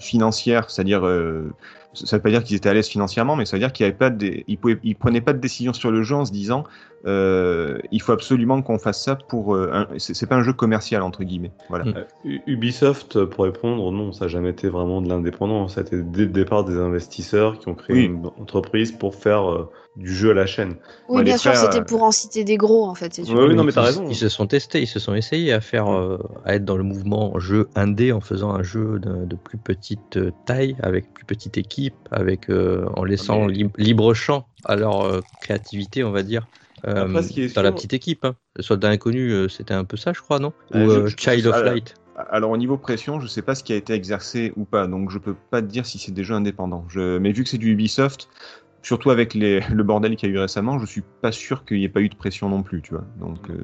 financière, 0.00 0.68
c'est-à-dire, 0.68 1.06
euh, 1.06 1.52
ça 2.04 2.16
veut 2.16 2.22
pas 2.22 2.30
dire 2.30 2.44
qu'ils 2.44 2.56
étaient 2.56 2.68
à 2.68 2.74
l'aise 2.74 2.88
financièrement, 2.88 3.36
mais 3.36 3.44
ça 3.46 3.56
veut 3.56 3.60
dire 3.60 3.72
qu'ils 3.72 3.94
ils 4.46 4.96
prenaient 4.96 5.20
pas 5.20 5.32
de 5.32 5.38
décision 5.38 5.72
sur 5.72 5.90
le 5.90 6.02
jeu 6.02 6.14
en 6.14 6.24
se 6.24 6.32
disant, 6.32 6.64
euh, 7.06 7.78
il 7.92 8.02
faut 8.02 8.12
absolument 8.12 8.62
qu'on 8.62 8.78
fasse 8.78 9.02
ça 9.02 9.14
pour, 9.16 9.54
euh, 9.54 9.84
c'est 9.98 10.26
pas 10.28 10.36
un 10.36 10.42
jeu 10.42 10.52
commercial 10.52 11.02
entre 11.02 11.22
guillemets. 11.24 11.52
Voilà. 11.68 11.84
Euh, 12.24 12.38
Ubisoft, 12.46 13.24
pour 13.26 13.44
répondre, 13.44 13.90
non, 13.92 14.12
ça 14.12 14.24
n'a 14.24 14.28
jamais 14.28 14.50
été 14.50 14.68
vraiment 14.68 15.00
de 15.00 15.08
l'indépendant. 15.08 15.68
Ça 15.68 15.80
a 15.80 15.84
été 15.84 16.02
dès 16.02 16.22
le 16.22 16.30
départ 16.30 16.64
des 16.64 16.76
investisseurs 16.76 17.58
qui 17.58 17.68
ont 17.68 17.74
créé 17.74 17.96
Oui. 17.96 18.04
une 18.06 18.26
entreprise 18.40 18.92
pour 18.92 19.14
faire 19.14 19.50
euh, 19.50 19.70
du 19.96 20.12
jeu 20.12 20.30
à 20.30 20.34
la 20.34 20.46
chaîne. 20.46 20.76
Oui, 21.08 21.18
Ouais, 21.18 21.24
bien 21.24 21.38
sûr, 21.38 21.54
c'était 21.56 21.78
euh, 21.80 21.84
pour 21.84 22.02
en 22.02 22.10
citer 22.10 22.44
des 22.44 22.56
gros 22.56 22.84
en 22.84 22.94
fait. 22.94 23.18
Ouais, 23.18 23.46
oui, 23.46 23.54
non, 23.54 23.64
mais 23.64 23.72
t'as 23.72 23.82
raison. 23.82 24.06
Ils 24.08 24.16
se 24.16 24.28
sont 24.28 24.46
testés, 24.46 24.82
ils 24.82 24.86
se 24.86 24.98
sont 24.98 25.14
essayés 25.14 25.52
à 25.52 25.60
faire, 25.60 25.88
euh, 25.88 26.18
à 26.44 26.56
être 26.56 26.64
dans 26.64 26.76
le 26.76 26.82
mouvement 26.82 27.38
jeu 27.38 27.68
indé 27.74 28.12
en 28.12 28.20
faisant 28.20 28.50
un 28.50 28.62
jeu 28.62 28.98
de, 28.98 29.24
de 29.24 29.36
plus 29.36 29.58
petite 29.58 30.16
euh, 30.16 30.32
taille, 30.44 30.76
avec 30.82 31.12
plus 31.14 31.24
petite 31.24 31.56
équipe, 31.56 31.85
avec 32.10 32.50
euh, 32.50 32.86
en 32.96 33.04
laissant 33.04 33.46
Mais- 33.46 33.52
lib- 33.52 33.76
libre 33.78 34.14
champ 34.14 34.46
à 34.64 34.76
leur 34.76 35.02
euh, 35.04 35.20
créativité, 35.40 36.04
on 36.04 36.10
va 36.12 36.22
dire. 36.22 36.48
euh, 36.86 37.04
Après, 37.16 37.48
dans 37.54 37.62
la 37.62 37.72
petite 37.72 37.94
équipe. 37.94 38.24
Hein. 38.24 38.36
Le 38.56 38.62
soldat 38.62 38.88
inconnu, 38.90 39.30
euh, 39.30 39.48
c'était 39.48 39.74
un 39.74 39.84
peu 39.84 39.96
ça, 39.96 40.12
je 40.12 40.20
crois, 40.20 40.38
non? 40.38 40.52
Ou 40.74 40.88
je- 40.90 41.06
je- 41.06 41.16
Child 41.16 41.46
of 41.46 41.54
alors- 41.54 41.72
Light. 41.72 41.94
Alors 42.30 42.50
au 42.50 42.56
niveau 42.56 42.78
pression, 42.78 43.20
je 43.20 43.26
sais 43.26 43.42
pas 43.42 43.54
ce 43.54 43.62
qui 43.62 43.74
a 43.74 43.76
été 43.76 43.92
exercé 43.92 44.50
ou 44.56 44.64
pas, 44.64 44.86
donc 44.86 45.10
je 45.10 45.18
peux 45.18 45.34
pas 45.50 45.60
te 45.60 45.66
dire 45.66 45.84
si 45.84 45.98
c'est 45.98 46.12
des 46.12 46.24
jeux 46.24 46.34
indépendants. 46.34 46.86
Je, 46.88 47.18
mais 47.18 47.30
vu 47.32 47.44
que 47.44 47.50
c'est 47.50 47.58
du 47.58 47.72
Ubisoft, 47.72 48.28
surtout 48.86 49.10
avec 49.10 49.34
les, 49.34 49.60
le 49.72 49.82
bordel 49.82 50.14
qu'il 50.16 50.28
y 50.30 50.32
a 50.32 50.34
eu 50.36 50.38
récemment, 50.38 50.78
je 50.78 50.86
suis 50.86 51.02
pas 51.20 51.32
sûr 51.32 51.64
qu'il 51.64 51.78
n'y 51.78 51.84
ait 51.84 51.88
pas 51.88 52.00
eu 52.02 52.08
de 52.08 52.14
pression 52.14 52.48
non 52.48 52.62
plus, 52.62 52.82
tu 52.82 52.94
vois. 52.94 53.04
Donc, 53.18 53.50
euh, 53.50 53.56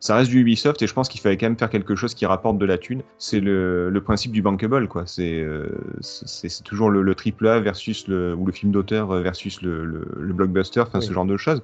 ça 0.00 0.14
reste 0.16 0.30
du 0.30 0.40
Ubisoft 0.40 0.80
et 0.82 0.86
je 0.86 0.94
pense 0.94 1.08
qu'il 1.08 1.20
fallait 1.20 1.36
quand 1.36 1.46
même 1.46 1.58
faire 1.58 1.70
quelque 1.70 1.96
chose 1.96 2.14
qui 2.14 2.24
rapporte 2.26 2.58
de 2.58 2.64
la 2.66 2.78
thune. 2.78 3.02
C'est 3.18 3.40
le, 3.40 3.90
le 3.90 4.00
principe 4.02 4.32
du 4.32 4.42
bankable, 4.42 4.88
quoi. 4.88 5.06
C'est 5.06 5.40
euh, 5.40 5.68
c'est 6.00 6.62
toujours 6.62 6.90
le, 6.90 7.02
le 7.02 7.14
triple 7.14 7.48
A 7.48 7.60
versus 7.60 8.06
le 8.08 8.34
ou 8.34 8.46
le 8.46 8.52
film 8.52 8.72
d'auteur 8.72 9.12
versus 9.22 9.60
le, 9.62 9.84
le, 9.84 10.06
le 10.20 10.34
blockbuster, 10.34 10.80
enfin 10.80 11.00
Oui. 11.00 11.02
ce 11.02 11.12
genre 11.12 11.26
de 11.26 11.36
choses. 11.36 11.62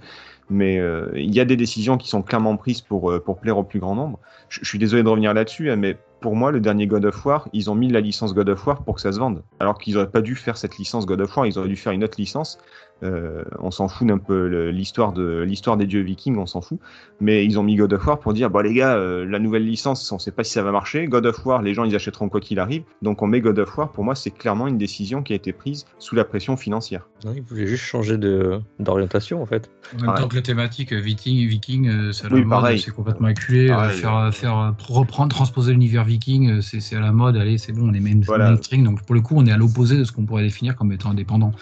Mais 0.50 0.78
euh, 0.78 1.10
il 1.14 1.34
y 1.34 1.40
a 1.40 1.44
des 1.44 1.56
décisions 1.56 1.96
qui 1.96 2.08
sont 2.08 2.22
clairement 2.22 2.56
prises 2.56 2.80
pour 2.80 3.10
euh, 3.10 3.18
pour 3.18 3.38
plaire 3.38 3.56
au 3.58 3.64
plus 3.64 3.80
grand 3.80 3.94
nombre. 3.94 4.18
Je, 4.48 4.64
suis 4.64 4.78
désolé 4.78 5.02
de 5.02 5.08
revenir 5.08 5.32
là-dessus, 5.32 5.70
hein, 5.70 5.76
mais 5.76 5.96
pour 6.20 6.36
moi, 6.36 6.52
le 6.52 6.60
dernier 6.60 6.86
God 6.86 7.04
of 7.04 7.24
War, 7.24 7.48
ils 7.52 7.70
ont 7.70 7.74
mis 7.74 7.88
la 7.88 8.00
licence 8.00 8.34
God 8.34 8.48
of 8.48 8.66
War 8.66 8.82
pour 8.84 8.94
que 8.94 9.00
ça 9.00 9.12
se 9.12 9.18
vende. 9.18 9.42
Alors 9.60 9.78
qu'ils 9.78 9.96
auraient 9.96 10.10
pas 10.10 10.22
dû 10.22 10.36
faire 10.36 10.56
cette 10.56 10.78
licence 10.78 11.06
God 11.06 11.20
of 11.20 11.36
War, 11.36 11.46
ils 11.46 11.58
auraient 11.58 11.68
dû 11.68 11.76
faire 11.76 11.92
une 11.92 12.04
autre 12.04 12.16
licence. 12.18 12.58
Euh, 13.02 13.44
on 13.58 13.70
s'en 13.70 13.88
fout 13.88 14.06
d'un 14.06 14.18
peu 14.18 14.70
l'histoire 14.70 15.12
de 15.12 15.42
l'histoire 15.42 15.76
des 15.76 15.86
dieux 15.86 16.00
vikings, 16.00 16.38
on 16.38 16.46
s'en 16.46 16.60
fout. 16.60 16.78
Mais 17.20 17.44
ils 17.44 17.58
ont 17.58 17.62
mis 17.62 17.76
God 17.76 17.92
of 17.92 18.06
War 18.06 18.18
pour 18.20 18.32
dire, 18.32 18.48
bon 18.48 18.60
les 18.60 18.72
gars, 18.72 18.96
la 18.96 19.38
nouvelle 19.38 19.66
licence, 19.66 20.10
on 20.12 20.18
sait 20.18 20.30
pas 20.30 20.44
si 20.44 20.52
ça 20.52 20.62
va 20.62 20.72
marcher. 20.72 21.06
God 21.06 21.26
of 21.26 21.44
War, 21.44 21.62
les 21.62 21.74
gens 21.74 21.84
ils 21.84 21.94
achèteront 21.94 22.28
quoi 22.28 22.40
qu'il 22.40 22.58
arrive. 22.58 22.84
Donc 23.02 23.20
on 23.22 23.26
met 23.26 23.40
God 23.40 23.58
of 23.58 23.76
War. 23.76 23.92
Pour 23.92 24.04
moi, 24.04 24.14
c'est 24.14 24.30
clairement 24.30 24.66
une 24.66 24.78
décision 24.78 25.22
qui 25.22 25.32
a 25.32 25.36
été 25.36 25.52
prise 25.52 25.84
sous 25.98 26.14
la 26.14 26.24
pression 26.24 26.56
financière. 26.56 27.08
Non, 27.24 27.32
il 27.34 27.40
voulait 27.42 27.66
juste 27.66 27.84
changer 27.84 28.18
de- 28.18 28.60
d'orientation 28.78 29.40
en 29.42 29.46
fait. 29.46 29.70
En 29.94 29.96
même 29.96 30.06
Pareil. 30.06 30.22
temps 30.22 30.28
que 30.28 30.34
la 30.36 30.42
thématique 30.42 30.92
euh, 30.92 31.00
viking, 31.00 31.48
viking, 31.48 31.88
euh, 31.88 32.12
c'est 32.12 32.26
à 32.26 32.28
la 32.28 32.34
Oui, 32.34 32.44
mode, 32.44 32.76
c'est 32.76 32.90
complètement 32.90 33.28
acculé. 33.28 33.70
euh, 33.70 33.74
Pareil. 33.74 33.96
faire, 33.98 34.34
faire 34.34 34.74
reprendre, 34.88 35.34
transposer 35.34 35.72
l'univers 35.72 36.04
viking, 36.04 36.60
c'est 36.60 36.94
à 36.96 37.00
la 37.00 37.12
mode. 37.12 37.36
Allez, 37.38 37.56
c'est 37.56 37.72
bon, 37.72 37.88
on 37.90 37.94
est 37.94 38.00
main- 38.00 38.20
Voilà. 38.26 38.50
mainstream. 38.50 38.84
Donc 38.84 39.02
pour 39.06 39.14
le 39.14 39.22
coup, 39.22 39.34
on 39.38 39.46
est 39.46 39.52
à 39.52 39.56
l'opposé 39.56 39.96
de 39.96 40.04
ce 40.04 40.12
qu'on 40.12 40.26
pourrait 40.26 40.42
définir 40.42 40.76
comme 40.76 40.92
étant 40.92 41.10
indépendant. 41.10 41.52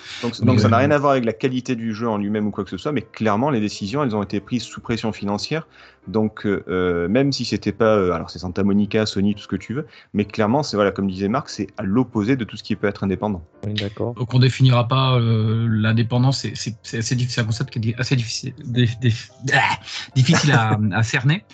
Donc, 0.42 0.58
ça 0.60 0.68
n'a 0.68 0.78
rien 0.78 0.90
à 0.90 0.98
voir 0.98 1.12
avec 1.12 1.24
la 1.24 1.32
qualité 1.32 1.76
du 1.76 1.94
jeu 1.94 2.08
en 2.08 2.16
lui-même 2.18 2.48
ou 2.48 2.50
quoi 2.50 2.64
que 2.64 2.70
ce 2.70 2.76
soit, 2.76 2.90
mais 2.90 3.02
clairement 3.02 3.50
les 3.50 3.60
décisions 3.60 4.02
elles 4.02 4.16
ont 4.16 4.22
été 4.22 4.40
prises 4.40 4.64
sous 4.64 4.80
pression 4.80 5.12
financière. 5.12 5.68
Donc 6.08 6.46
euh, 6.46 6.64
euh, 6.68 7.08
même 7.08 7.32
si 7.32 7.44
c'était 7.44 7.72
pas, 7.72 7.96
euh, 7.96 8.12
alors 8.12 8.28
c'est 8.30 8.38
Santa 8.40 8.64
Monica, 8.64 9.06
Sony, 9.06 9.34
tout 9.34 9.42
ce 9.42 9.48
que 9.48 9.56
tu 9.56 9.72
veux, 9.74 9.86
mais 10.14 10.24
clairement 10.24 10.62
c'est 10.62 10.76
voilà 10.76 10.90
comme 10.90 11.08
disait 11.08 11.28
Marc, 11.28 11.48
c'est 11.48 11.68
à 11.76 11.82
l'opposé 11.84 12.36
de 12.36 12.44
tout 12.44 12.56
ce 12.56 12.62
qui 12.62 12.74
peut 12.74 12.88
être 12.88 13.04
indépendant. 13.04 13.42
Oui, 13.64 13.74
d'accord. 13.74 14.14
Donc 14.14 14.34
on 14.34 14.38
définira 14.40 14.88
pas 14.88 15.14
euh, 15.16 15.68
l'indépendance, 15.70 16.46
c'est- 16.54 16.96
assez 16.96 17.14
difficile, 17.14 17.42
un 17.42 17.46
concept 17.46 17.78
qui 17.78 17.90
est 17.90 18.00
assez 18.00 18.16
difficile, 18.16 18.52
dif- 18.64 18.98
dif- 19.00 19.30
ah, 19.54 19.78
difficile 20.14 20.52
à, 20.52 20.78
à 20.92 21.02
cerner. 21.02 21.44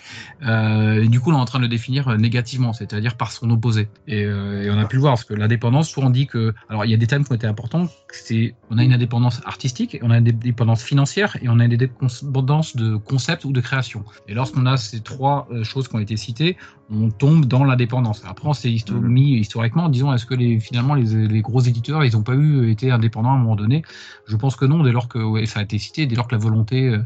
Euh, 0.45 1.03
et 1.03 1.07
du 1.07 1.19
coup, 1.19 1.31
on 1.31 1.35
est 1.35 1.39
en 1.39 1.45
train 1.45 1.59
de 1.59 1.63
le 1.63 1.69
définir 1.69 2.17
négativement, 2.17 2.73
c'est-à-dire 2.73 3.15
par 3.15 3.31
son 3.31 3.49
opposé. 3.51 3.87
Et, 4.07 4.23
euh, 4.25 4.63
et 4.63 4.71
on 4.71 4.77
a 4.79 4.85
pu 4.85 4.95
le 4.95 5.01
voir 5.01 5.13
parce 5.13 5.25
que 5.25 5.33
l'indépendance, 5.33 5.89
souvent 5.89 6.07
on 6.07 6.09
dit 6.11 6.27
que, 6.27 6.53
alors 6.69 6.85
il 6.85 6.91
y 6.91 6.93
a 6.93 6.97
des 6.97 7.07
thèmes 7.07 7.23
qui 7.23 7.31
ont 7.31 7.35
été 7.35 7.47
importants. 7.47 7.87
C'est, 8.11 8.55
on 8.71 8.77
a 8.77 8.83
une 8.83 8.93
indépendance 8.93 9.41
artistique, 9.45 9.99
on 10.01 10.09
a 10.11 10.17
une 10.17 10.27
indépendance 10.29 10.81
financière 10.83 11.37
et 11.41 11.49
on 11.49 11.59
a 11.59 11.65
une 11.65 11.73
indépendance 11.73 12.75
de 12.75 12.95
concept 12.95 13.45
ou 13.45 13.51
de 13.51 13.61
création. 13.61 14.03
Et 14.27 14.33
lorsqu'on 14.39 14.65
a 14.65 14.77
ces 14.77 15.01
trois 15.01 15.47
euh, 15.51 15.63
choses 15.63 15.87
qui 15.87 15.95
ont 15.95 15.99
été 15.99 16.17
citées, 16.17 16.55
on 16.91 17.11
tombe 17.11 17.45
dans 17.45 17.63
l'indépendance. 17.65 18.23
Après, 18.27 18.47
on 18.47 18.53
s'est 18.53 18.69
histo- 18.71 18.93
Mhm. 18.95 19.07
mis 19.07 19.33
historiquement, 19.37 19.89
disons, 19.89 20.11
est-ce 20.11 20.25
que 20.25 20.33
les, 20.33 20.59
finalement 20.59 20.95
les, 20.95 21.27
les 21.27 21.41
gros 21.41 21.61
éditeurs, 21.61 22.03
ils 22.03 22.13
n'ont 22.13 22.23
pas 22.23 22.33
eu 22.33 22.71
été 22.71 22.89
indépendants 22.89 23.29
à 23.29 23.33
un 23.35 23.37
moment 23.37 23.55
donné? 23.55 23.83
Je 24.25 24.35
pense 24.35 24.55
que 24.55 24.65
non, 24.65 24.81
dès 24.81 24.91
lors 24.91 25.07
que 25.07 25.19
ouais, 25.19 25.45
ça 25.45 25.59
a 25.59 25.63
été 25.63 25.77
cité, 25.77 26.07
dès 26.07 26.15
lors 26.15 26.27
que 26.27 26.33
la 26.33 26.41
volonté 26.41 26.87
euh, 26.87 26.99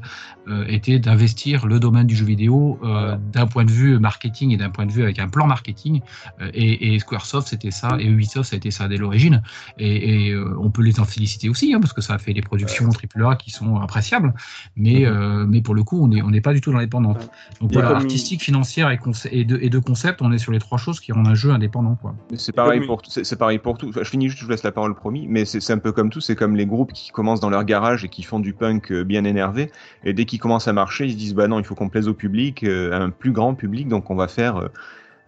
euh, 0.47 0.65
était 0.67 0.99
d'investir 0.99 1.65
le 1.65 1.79
domaine 1.81 2.07
du 2.07 2.15
jeu 2.15 2.23
vidéo 2.25 2.79
euh, 2.83 3.17
d'un 3.33 3.45
point 3.47 3.65
de 3.65 3.71
vue 3.71 3.99
marketing 3.99 4.51
et 4.51 4.57
d'un 4.57 4.69
point 4.69 4.85
de 4.85 4.91
vue 4.91 5.03
avec 5.03 5.19
un 5.19 5.27
plan 5.27 5.47
marketing. 5.47 5.99
Euh, 6.41 6.49
et, 6.53 6.93
et 6.93 6.99
SquareSoft, 6.99 7.47
c'était 7.49 7.71
ça, 7.71 7.97
et 7.99 8.05
Ubisoft, 8.05 8.49
ça 8.51 8.55
a 8.55 8.57
été 8.57 8.71
ça 8.71 8.87
dès 8.87 8.97
l'origine. 8.97 9.41
Et, 9.79 10.27
et, 10.29 10.37
on 10.37 10.69
peut 10.69 10.81
les 10.83 10.99
en 11.01 11.05
féliciter 11.05 11.49
aussi, 11.49 11.73
hein, 11.73 11.79
parce 11.81 11.91
que 11.93 12.01
ça 12.01 12.13
a 12.13 12.17
fait 12.19 12.33
des 12.33 12.41
productions 12.41 12.87
AAA 12.89 13.35
qui 13.35 13.51
sont 13.51 13.75
appréciables. 13.77 14.33
Mais, 14.77 15.05
mais 15.47 15.61
pour 15.61 15.75
le 15.75 15.83
coup, 15.83 16.01
on 16.03 16.07
n'est 16.07 16.21
on 16.21 16.29
n'est 16.29 16.41
pas 16.41 16.53
du 16.53 16.61
tout 16.61 16.71
dans 16.71 16.77
l'indépendance. 16.77 17.22
Donc 17.62 17.71
voilà, 17.73 17.89
comme- 17.89 17.97
artistique, 17.97 18.41
financière 18.43 18.89
et, 19.31 19.45
de, 19.45 19.57
et 19.62 19.69
de 19.69 19.79
concept, 19.79 20.21
on 20.21 20.31
est 20.31 20.38
sur 20.38 20.51
les 20.51 20.59
trois 20.59 20.77
choses 20.77 20.99
qui 20.99 21.12
rendent 21.12 21.27
un 21.27 21.36
jeu 21.36 21.51
indépendant. 21.51 21.95
Quoi. 22.01 22.15
C'est 22.36 22.51
pareil 22.51 22.79
Comme- 22.79 22.88
pour 22.88 23.01
tout- 23.01 23.09
c'est 23.12 23.23
c'est 23.23 23.36
pareil 23.36 23.59
pour 23.59 23.77
tout. 23.77 23.89
Enfin, 23.89 24.01
je 24.03 24.09
finis 24.09 24.27
juste, 24.27 24.39
je 24.39 24.45
vous 24.45 24.51
laisse 24.51 24.63
la 24.63 24.71
parole 24.71 24.95
promis, 24.95 25.25
mais 25.27 25.45
c'est 25.45 25.71
un 25.71 25.77
peu 25.77 25.91
comme 25.91 26.09
tout, 26.09 26.21
c'est 26.21 26.36
comme 26.36 26.55
les 26.55 26.65
groupes 26.65 26.93
qui 26.93 27.12
commencent 27.12 27.39
dans 27.39 27.49
leur 27.49 27.63
garage 27.63 28.03
et 28.05 28.09
qui 28.09 28.23
font 28.23 28.39
du 28.39 28.53
punk 28.53 28.91
euh, 28.91 29.03
bien 29.03 29.23
énervé, 29.23 29.71
et 30.03 30.13
dès 30.13 30.25
qu'ils 30.25 30.39
commencent 30.39 30.67
à 30.67 30.73
marcher, 30.73 31.05
ils 31.05 31.13
se 31.13 31.17
disent 31.17 31.36
bah 31.36 31.47
non, 31.47 31.59
il 31.59 31.65
faut 31.65 31.75
qu'on 31.75 31.89
plaise 31.89 32.07
au 32.07 32.13
public, 32.13 32.63
euh, 32.63 32.91
à 32.93 32.97
un 32.97 33.09
plus 33.09 33.31
grand 33.31 33.53
public, 33.55 33.88
donc 33.88 34.09
on 34.09 34.15
va 34.15 34.27
faire 34.27 34.69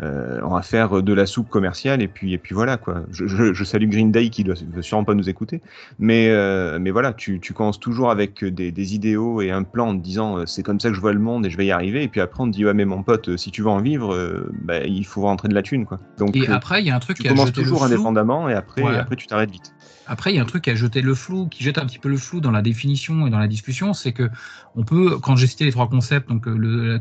euh, 0.02 0.40
on 0.44 0.50
va 0.56 0.62
faire 0.62 1.02
de 1.02 1.14
la 1.14 1.26
soupe 1.26 1.50
commerciale 1.50 2.02
et 2.02 2.08
puis 2.08 2.34
et 2.34 2.38
puis 2.38 2.54
voilà 2.54 2.78
quoi. 2.78 3.04
Je, 3.12 3.28
je, 3.28 3.54
je 3.54 3.64
salue 3.64 3.88
Green 3.88 4.12
Day 4.12 4.30
qui 4.30 4.44
doit, 4.44 4.56
doit 4.56 4.84
sûrement 4.84 5.06
pas 5.06 5.14
nous 5.14 5.30
écouter, 5.30 5.62
mais 6.00 6.30
euh, 6.30 6.80
mais 6.80 6.92
voilà, 6.92 7.14
tu, 7.14 7.40
tu 7.40 7.54
commences 7.54 7.80
toujours 7.80 8.12
avec 8.12 8.44
des, 8.44 8.72
des 8.72 8.96
idéaux 8.96 9.42
et 9.42 9.52
un 9.52 9.64
plan 9.64 9.90
en 9.90 9.98
te 9.98 10.04
disant 10.04 10.40
euh, 10.40 10.46
c'est 10.46 10.64
comme 10.64 10.80
ça 10.80 10.90
que 10.90 10.96
je 10.96 11.02
vois 11.02 11.14
le 11.14 11.20
monde 11.20 11.46
et 11.46 11.50
je 11.50 11.58
vais 11.58 11.66
y 11.66 11.72
arriver, 11.72 12.04
et 12.04 12.08
puis 12.10 12.20
après 12.22 12.44
on 12.44 12.48
te 12.48 12.52
dit 12.52 12.66
ouais 12.66 12.74
mais 12.74 12.86
mon 12.86 13.04
pote, 13.04 13.38
si 13.38 13.52
tu 13.52 13.62
veux 13.62 13.70
en 13.70 13.80
vivre, 13.82 14.46
bah, 14.64 14.84
il 14.84 15.06
faut 15.06 15.22
rentrer 15.22 15.48
de 15.48 15.54
la 15.54 15.62
thune 15.62 15.86
quoi. 15.86 16.00
Donc 16.18 16.36
Et 16.36 16.48
après, 16.48 16.82
il 16.82 16.88
y 16.88 16.92
a 16.92 16.96
un 16.96 17.00
truc 17.00 17.18
tu 17.18 17.24
qui 17.24 17.30
commences 17.30 17.54
toujours 17.54 17.84
indépendamment 17.84 18.50
et 18.50 18.54
après, 18.54 18.84
Ouais. 18.84 18.98
après 18.98 19.16
tu 19.16 19.28
t'arrêtes 19.28 19.52
vite. 19.52 19.74
Après, 20.08 20.32
il 20.32 20.36
y 20.36 20.40
a 20.40 20.44
un 20.44 20.46
truc 20.46 20.64
qui 20.66 20.70
a 20.70 20.76
jeté 20.76 21.02
le 21.02 21.16
flou, 21.16 21.48
qui 21.48 21.64
jette 21.64 21.80
un 21.80 21.86
petit 21.86 21.98
peu 21.98 22.10
le 22.10 22.18
flou 22.18 22.40
dans 22.40 22.52
la 22.52 22.62
définition 22.62 23.26
et 23.26 23.32
dans 23.32 23.40
la 23.40 23.48
discussion, 23.48 23.94
c'est 23.94 24.12
que 24.12 24.30
on 24.76 24.84
peut, 24.84 25.18
quand 25.20 25.36
j'ai 25.36 25.48
cité 25.48 25.66
les 25.66 25.72
trois 25.72 25.90
concepts, 25.90 26.30
donc 26.30 26.46
le, 26.46 27.00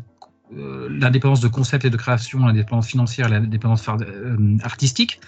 euh, 0.57 0.89
l'indépendance 0.91 1.41
de 1.41 1.49
concept 1.49 1.85
et 1.85 1.91
de 1.91 1.97
création, 1.97 2.41
l'indépendance 2.47 2.87
financière 2.87 3.29
et 3.29 3.31
l'indépendance 3.31 3.89
euh, 3.89 4.37
artistique, 4.63 5.21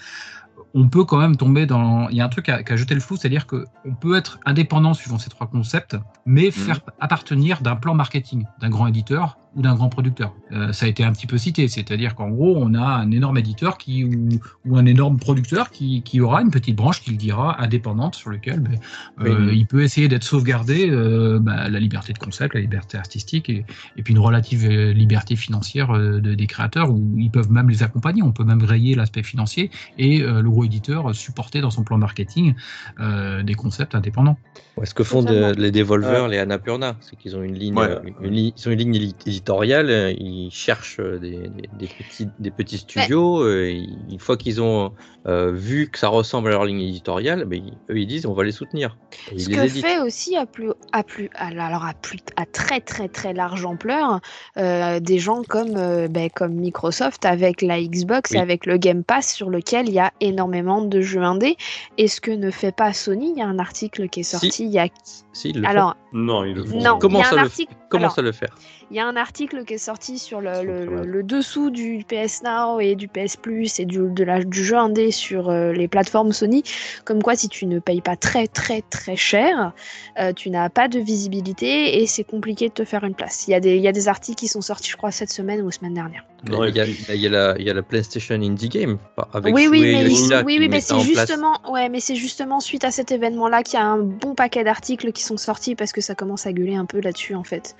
on 0.73 0.87
peut 0.87 1.05
quand 1.05 1.17
même 1.17 1.37
tomber 1.37 1.65
dans. 1.65 2.09
Il 2.09 2.17
y 2.17 2.21
a 2.21 2.25
un 2.25 2.29
truc 2.29 2.45
qui 2.45 2.51
a 2.51 2.75
jeté 2.75 2.93
le 2.93 2.99
flou, 2.99 3.17
c'est-à-dire 3.17 3.47
qu'on 3.47 3.95
peut 3.99 4.15
être 4.15 4.39
indépendant 4.45 4.93
suivant 4.93 5.17
ces 5.17 5.29
trois 5.29 5.47
concepts, 5.47 5.97
mais 6.25 6.51
faire 6.51 6.81
appartenir 6.99 7.61
d'un 7.61 7.75
plan 7.75 7.95
marketing 7.95 8.45
d'un 8.59 8.69
grand 8.69 8.87
éditeur 8.87 9.39
ou 9.57 9.61
d'un 9.63 9.75
grand 9.75 9.89
producteur. 9.89 10.33
Euh, 10.51 10.71
ça 10.71 10.85
a 10.85 10.89
été 10.89 11.03
un 11.03 11.11
petit 11.11 11.25
peu 11.27 11.37
cité, 11.37 11.67
c'est-à-dire 11.67 12.13
qu'en 12.15 12.29
gros, 12.29 12.55
on 12.57 12.73
a 12.75 12.79
un 12.85 13.09
énorme 13.11 13.37
éditeur 13.39 13.77
qui 13.79 14.05
ou, 14.05 14.29
ou 14.65 14.77
un 14.77 14.85
énorme 14.85 15.17
producteur 15.17 15.71
qui, 15.71 16.03
qui 16.03 16.21
aura 16.21 16.41
une 16.43 16.51
petite 16.51 16.75
branche 16.75 17.01
qui 17.01 17.09
le 17.11 17.17
dira 17.17 17.61
indépendante 17.61 18.15
sur 18.15 18.29
lequel 18.29 18.59
ben, 18.59 18.77
euh, 19.21 19.51
il 19.53 19.65
peut 19.65 19.81
essayer 19.81 20.07
d'être 20.07 20.23
sauvegardé 20.23 20.89
euh, 20.89 21.39
bah, 21.39 21.67
la 21.69 21.79
liberté 21.79 22.13
de 22.13 22.19
concept, 22.19 22.53
la 22.53 22.61
liberté 22.61 22.97
artistique 22.99 23.49
et, 23.49 23.65
et 23.97 24.03
puis 24.03 24.13
une 24.13 24.19
relative 24.19 24.67
liberté 24.69 25.35
financière 25.35 25.91
de- 25.91 26.35
des 26.35 26.47
créateurs 26.47 26.91
où 26.91 27.15
ils 27.17 27.31
peuvent 27.31 27.51
même 27.51 27.69
les 27.69 27.81
accompagner. 27.81 28.21
On 28.21 28.31
peut 28.31 28.43
même 28.45 28.63
rayer 28.63 28.93
l'aspect 28.95 29.23
financier 29.23 29.71
et 29.97 30.19
le 30.19 30.49
gros 30.49 30.63
éditeur 30.65 31.15
supporter 31.15 31.61
dans 31.61 31.71
son 31.71 31.83
plan 31.83 31.97
marketing 31.97 32.53
des 32.99 33.53
concepts 33.55 33.95
indépendants. 33.95 34.37
Ouais, 34.77 34.85
ce 34.85 34.93
que 34.93 35.03
font 35.03 35.23
de- 35.23 35.53
les 35.57 35.71
Devolver, 35.71 36.27
les 36.27 36.37
Annapurna, 36.37 36.95
c'est 37.01 37.15
qu'ils 37.15 37.35
ont 37.35 37.41
une 37.41 37.55
ligne, 37.55 37.75
Ouais. 37.75 37.89
euh, 37.89 37.99
une, 38.21 38.35
ils 38.35 38.53
ont 38.67 38.71
une 38.71 38.77
ligne 38.77 38.95
éditoriale, 39.25 39.89
euh, 39.89 40.11
ils 40.11 40.49
cherchent 40.51 40.99
euh, 40.99 41.17
des, 41.17 41.49
des- 41.49 41.69
des 41.79 41.87
petits, 41.87 42.27
des 42.39 42.51
petits 42.51 42.77
studios. 42.77 43.47
ils- 43.49 43.97
une 44.11 44.19
fois 44.19 44.37
qu'ils 44.37 44.61
ont 44.61 44.93
euh, 45.25 45.51
vu 45.51 45.89
que 45.89 45.99
ça 45.99 46.07
ressemble 46.07 46.47
à 46.49 46.51
leur 46.51 46.63
ligne 46.65 46.79
éditoriale, 46.81 47.43
ben, 47.45 47.61
ils- 47.65 47.93
eux 47.93 47.99
ils 47.99 48.07
disent 48.07 48.25
on 48.25 48.33
va 48.33 48.43
les 48.45 48.51
soutenir. 48.53 48.97
Et 49.33 49.39
Ce 49.39 49.49
les 49.49 49.55
que 49.55 49.61
éditent. 49.61 49.85
fait 49.85 49.99
aussi 49.99 50.37
à 50.37 50.45
plus, 50.45 50.69
à 50.93 51.03
plus, 51.03 51.29
à, 51.35 51.47
alors 51.47 51.83
à 51.85 51.93
plus, 51.93 52.19
à 52.37 52.45
très 52.45 52.79
très 52.79 53.09
très 53.09 53.33
large 53.33 53.65
ampleur, 53.65 54.21
euh, 54.57 54.99
des 55.01 55.19
gens 55.19 55.41
comme, 55.43 55.75
euh, 55.75 56.07
ben, 56.07 56.29
comme 56.33 56.53
Microsoft 56.53 57.25
avec 57.25 57.61
la 57.61 57.81
Xbox 57.81 58.31
Oui. 58.31 58.37
et 58.37 58.39
avec 58.39 58.65
le 58.65 58.77
Game 58.77 59.03
Pass 59.03 59.33
sur 59.33 59.49
lequel 59.49 59.89
il 59.89 59.95
y 59.95 59.99
a 59.99 60.13
énormément 60.21 60.81
de 60.81 61.01
jeux 61.01 61.23
indés. 61.23 61.57
Et 61.97 62.07
ce 62.07 62.21
que 62.21 62.31
ne 62.31 62.51
fait 62.51 62.71
pas 62.73 62.93
Sony, 62.93 63.31
il 63.35 63.39
y 63.39 63.41
a 63.41 63.47
un 63.47 63.59
article 63.59 64.07
qui 64.07 64.21
est 64.21 64.23
sorti 64.23 64.66
y 64.71 64.77
a. 64.79 65.26
Si, 65.37 65.49
ils 65.49 65.57
le 65.57 65.63
font. 65.63 65.69
Alors 65.69 65.95
Non, 66.13 66.43
ils 66.43 66.55
le 66.55 66.63
font. 66.65 66.81
non, 66.81 66.97
Comment 66.99 67.23
ça 67.23 67.35
le- 67.43 67.49
comment 67.89 68.03
alors, 68.05 68.15
ça 68.15 68.21
le 68.21 68.31
faire 68.31 68.49
Il 68.89 68.97
y 68.97 68.99
a 68.99 69.05
un 69.07 69.15
article 69.15 69.63
qui 69.65 69.75
est 69.75 69.77
sorti 69.77 70.17
sur 70.17 70.41
le, 70.41 71.21
dessous 71.23 71.69
du 71.69 72.03
PS 72.07 72.41
Now 72.43 72.79
et 72.79 72.95
du 72.95 73.07
PS 73.07 73.35
Plus 73.37 73.79
et 73.79 73.85
du, 73.85 73.99
de 74.09 74.23
la, 74.23 74.43
du 74.43 74.63
jeu 74.63 74.75
indé 74.77 75.11
sur 75.11 75.49
euh, 75.49 75.71
les 75.73 75.87
plateformes 75.87 76.31
Sony, 76.31 76.63
comme 77.05 77.21
quoi 77.21 77.35
si 77.35 77.49
tu 77.49 77.65
ne 77.65 77.79
payes 77.79 78.01
pas 78.01 78.15
très 78.15 78.47
très 78.47 78.81
très 78.81 79.15
cher, 79.15 79.73
euh, 80.19 80.33
tu 80.33 80.49
n'as 80.49 80.69
pas 80.69 80.87
de 80.87 80.99
visibilité 80.99 82.01
et 82.01 82.07
c'est 82.07 82.23
compliqué 82.23 82.69
de 82.69 82.73
te 82.73 82.83
faire 82.85 83.03
une 83.03 83.13
place. 83.15 83.47
Il 83.47 83.51
y, 83.51 83.53
a 83.53 83.59
des, 83.59 83.75
il 83.75 83.81
y 83.81 83.87
a 83.87 83.91
des 83.91 84.07
articles 84.07 84.37
qui 84.39 84.47
sont 84.47 84.61
sortis, 84.61 84.89
je 84.89 84.97
crois, 84.97 85.11
cette 85.11 85.31
semaine 85.31 85.61
ou 85.61 85.71
semaine 85.71 85.93
dernière. 85.93 86.23
Non, 86.49 86.63
il, 86.65 86.75
y 86.75 86.79
a, 86.79 86.83
puis- 86.83 86.97
il 87.09 87.15
y 87.21 87.27
a 87.27 87.29
la, 87.29 87.55
il 87.57 87.65
y 87.65 87.69
a 87.69 87.73
la 87.73 87.81
PlayStation 87.81 88.35
Indie 88.35 88.69
Game 88.69 88.97
avec 89.33 89.53
oui, 89.55 89.67
oui, 89.69 89.81
mais, 89.81 90.05
oui, 90.05 90.57
oui, 90.59 90.69
mais 90.69 90.81
c'est 90.81 90.93
place- 90.93 91.03
justement, 91.05 91.53
ouais, 91.71 91.89
mais 91.89 91.99
c'est 91.99 92.15
justement 92.15 92.59
suite 92.59 92.83
à 92.83 92.91
cet 92.91 93.11
événement-là 93.11 93.63
qu'il 93.63 93.79
y 93.79 93.81
a 93.81 93.85
un 93.85 93.97
bon 93.97 94.35
paquet 94.35 94.63
d'articles 94.63 95.11
qui 95.11 95.23
sont 95.27 95.37
sortis 95.37 95.75
parce 95.75 95.91
que 95.91 96.01
ça 96.01 96.15
commence 96.15 96.47
à 96.47 96.53
gueuler 96.53 96.75
un 96.75 96.85
peu 96.85 96.99
là-dessus 97.01 97.35
en 97.35 97.43
fait. 97.43 97.75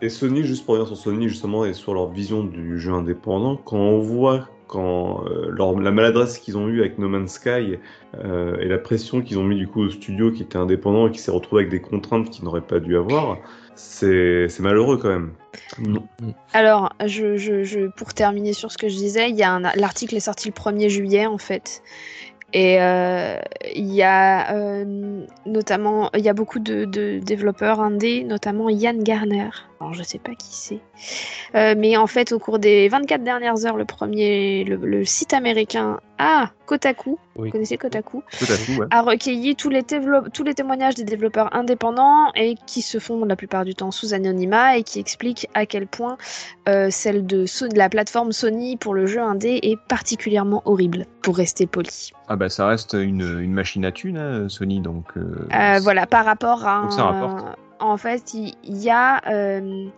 Et 0.00 0.08
Sony, 0.08 0.42
juste 0.44 0.64
pour 0.64 0.74
revenir 0.74 0.88
sur 0.88 0.96
Sony 0.96 1.28
justement 1.28 1.64
et 1.64 1.74
sur 1.74 1.94
leur 1.94 2.08
vision 2.10 2.42
du 2.44 2.78
jeu 2.80 2.92
indépendant, 2.92 3.56
quand 3.56 3.76
on 3.78 4.00
voit 4.00 4.48
quand 4.66 5.24
euh, 5.26 5.50
leur- 5.50 5.78
la 5.78 5.90
maladresse 5.90 6.38
qu'ils 6.38 6.56
ont 6.56 6.66
eue 6.66 6.80
avec 6.80 6.98
No 6.98 7.06
Man's 7.06 7.32
Sky 7.32 7.76
euh, 8.24 8.56
et 8.58 8.66
la 8.66 8.78
pression 8.78 9.20
qu'ils 9.20 9.38
ont 9.38 9.44
mis 9.44 9.56
du 9.56 9.68
coup 9.68 9.82
au 9.82 9.90
studio 9.90 10.32
qui 10.32 10.42
était 10.42 10.56
indépendant 10.56 11.08
et 11.08 11.10
qui 11.12 11.18
s'est 11.18 11.30
retrouvé 11.30 11.62
avec 11.62 11.70
des 11.70 11.80
contraintes 11.82 12.30
qu'ils 12.30 12.44
n'auraient 12.44 12.62
pas 12.62 12.80
dû 12.80 12.96
avoir, 12.96 13.36
c'est 13.74 14.48
malheureux 14.60 14.96
quand 14.96 15.10
même. 15.10 15.32
Non. 15.78 16.04
Alors, 16.54 16.94
je, 17.04 17.36
je, 17.36 17.64
je- 17.64 17.90
pour 17.96 18.14
terminer 18.14 18.54
sur 18.54 18.72
ce 18.72 18.78
que 18.78 18.88
je 18.88 18.96
disais, 18.96 19.28
l'article 19.76 20.16
est 20.16 20.20
sorti 20.20 20.48
le 20.48 20.54
1er 20.54 20.88
juillet 20.88 21.26
en 21.26 21.38
fait. 21.38 21.82
Et 22.52 22.80
euh, 22.80 23.40
il 23.74 23.92
y 23.92 24.02
a 24.02 24.54
euh, 24.54 25.24
notamment, 25.46 26.10
il 26.14 26.20
y 26.20 26.28
a 26.28 26.34
beaucoup 26.34 26.58
de, 26.58 26.84
de 26.84 27.18
développeurs 27.18 27.80
indés, 27.80 28.24
notamment 28.24 28.68
Yann 28.68 29.02
Garner. 29.02 29.48
Alors, 29.82 29.94
je 29.94 30.02
sais 30.04 30.18
pas 30.18 30.34
qui 30.36 30.46
c'est. 30.54 30.78
Euh, 31.56 31.74
mais 31.76 31.96
en 31.96 32.06
fait, 32.06 32.30
au 32.32 32.38
cours 32.38 32.60
des 32.60 32.88
24 32.88 33.24
dernières 33.24 33.66
heures, 33.66 33.76
le 33.76 33.84
premier, 33.84 34.62
le, 34.64 34.76
le 34.76 35.04
site 35.04 35.34
américain, 35.34 35.98
ah, 36.18 36.50
Kotaku, 36.66 37.18
Oui. 37.34 37.48
vous 37.48 37.52
connaissez 37.52 37.76
Kotaku, 37.76 38.22
ouais. 38.78 38.86
a 38.90 39.02
recueilli 39.02 39.56
tous 39.56 39.68
les, 39.70 39.82
dévelop- 39.82 40.30
tous 40.32 40.44
les 40.44 40.54
témoignages 40.54 40.94
des 40.94 41.02
développeurs 41.02 41.52
indépendants 41.54 42.30
et 42.36 42.54
qui 42.66 42.80
se 42.80 42.98
font 43.00 43.24
la 43.24 43.34
plupart 43.34 43.64
du 43.64 43.74
temps 43.74 43.90
sous 43.90 44.14
anonymat 44.14 44.76
et 44.78 44.84
qui 44.84 45.00
expliquent 45.00 45.48
à 45.54 45.66
quel 45.66 45.88
point 45.88 46.16
euh, 46.68 46.88
celle 46.90 47.26
de, 47.26 47.44
So- 47.44 47.66
de 47.66 47.76
la 47.76 47.88
plateforme 47.88 48.30
Sony 48.30 48.76
pour 48.76 48.94
le 48.94 49.06
jeu 49.06 49.20
indé 49.20 49.58
est 49.62 49.78
particulièrement 49.88 50.62
horrible, 50.64 51.06
pour 51.22 51.36
rester 51.36 51.66
poli. 51.66 52.12
Ah 52.28 52.36
bah 52.36 52.48
ça 52.48 52.66
reste 52.68 52.92
une, 52.94 53.40
une 53.40 53.52
machine 53.52 53.84
à 53.84 53.90
thunes, 53.90 54.16
hein, 54.18 54.48
Sony, 54.48 54.80
donc... 54.80 55.06
euh, 55.16 55.48
Euh, 55.52 55.80
voilà, 55.82 56.06
par 56.06 56.24
rapport 56.24 56.64
à. 56.66 56.82
Donc 56.82 56.92
ça 56.92 57.02
un- 57.02 57.10
rapporte. 57.10 57.58
En 57.82 57.96
fait, 57.96 58.32
il 58.34 58.54
y, 58.64 58.90
a 58.90 59.20
euh, 59.28 59.88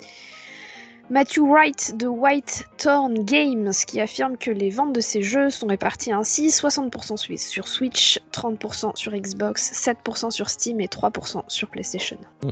Matthew 1.10 1.40
Wright 1.40 1.96
de 1.96 2.06
White 2.06 2.64
Thorn 2.78 3.12
Games 3.24 3.72
qui 3.86 4.00
affirme 4.00 4.38
que 4.38 4.50
les 4.50 4.70
ventes 4.70 4.94
de 4.94 5.02
ces 5.02 5.22
jeux 5.22 5.50
sont 5.50 5.66
réparties 5.66 6.12
ainsi 6.12 6.48
60% 6.48 7.18
su- 7.18 7.36
sur 7.36 7.68
Switch, 7.68 8.18
30% 8.32 8.96
sur 8.96 9.12
Xbox, 9.12 9.72
7% 9.72 10.30
sur 10.30 10.48
Steam 10.48 10.80
et 10.80 10.86
3% 10.86 11.42
sur 11.48 11.68
PlayStation. 11.68 12.16
Mm. 12.42 12.50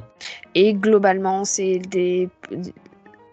Et 0.55 0.74
globalement, 0.74 1.45
c'est 1.45 1.78
des. 1.78 2.28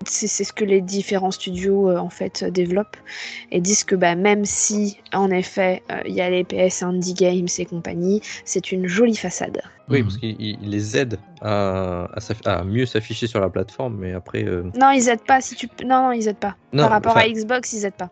C'est 0.10 0.28
c'est 0.28 0.44
ce 0.44 0.54
que 0.54 0.66
les 0.66 0.82
différents 0.82 1.32
studios 1.32 1.90
euh, 1.90 1.98
en 1.98 2.10
fait 2.10 2.44
développent 2.44 2.98
et 3.52 3.62
disent 3.62 3.84
que 3.84 3.96
bah, 3.96 4.16
même 4.16 4.44
si 4.46 4.98
en 5.14 5.30
effet 5.32 5.84
euh, 5.92 6.00
il 6.06 6.14
y 6.14 6.22
a 6.22 6.30
les 6.30 6.44
PS 6.44 6.84
Indie 6.84 7.14
Games 7.14 7.48
et 7.58 7.66
compagnie, 7.66 8.22
c'est 8.46 8.72
une 8.72 8.88
jolie 8.88 9.16
façade. 9.16 9.62
Oui, 9.90 10.00
Mhm. 10.00 10.04
parce 10.06 10.18
qu'il 10.18 10.36
il- 10.42 10.58
il 10.62 10.70
les 10.70 10.98
aide 10.98 11.20
à, 11.42 12.08
à 12.46 12.64
mieux 12.64 12.86
s'afficher 12.86 13.28
sur 13.28 13.40
la 13.40 13.50
plateforme, 13.50 13.98
mais 13.98 14.14
après. 14.14 14.44
euh, 14.46 14.64
Non, 14.76 14.92
ils 14.92 15.10
aident 15.10 15.26
pas. 15.26 15.42
Si 15.42 15.56
tu... 15.56 15.68
Non, 15.86 16.04
non, 16.08 16.12
ils 16.12 16.28
aident 16.28 16.38
pas. 16.38 16.56
Non, 16.74 16.84
Par 16.84 16.92
rapport 16.92 17.18
enfin, 17.18 17.26
à 17.26 17.30
Xbox, 17.30 17.74
ils 17.74 17.86
aident 17.86 17.94
pas. 17.94 18.10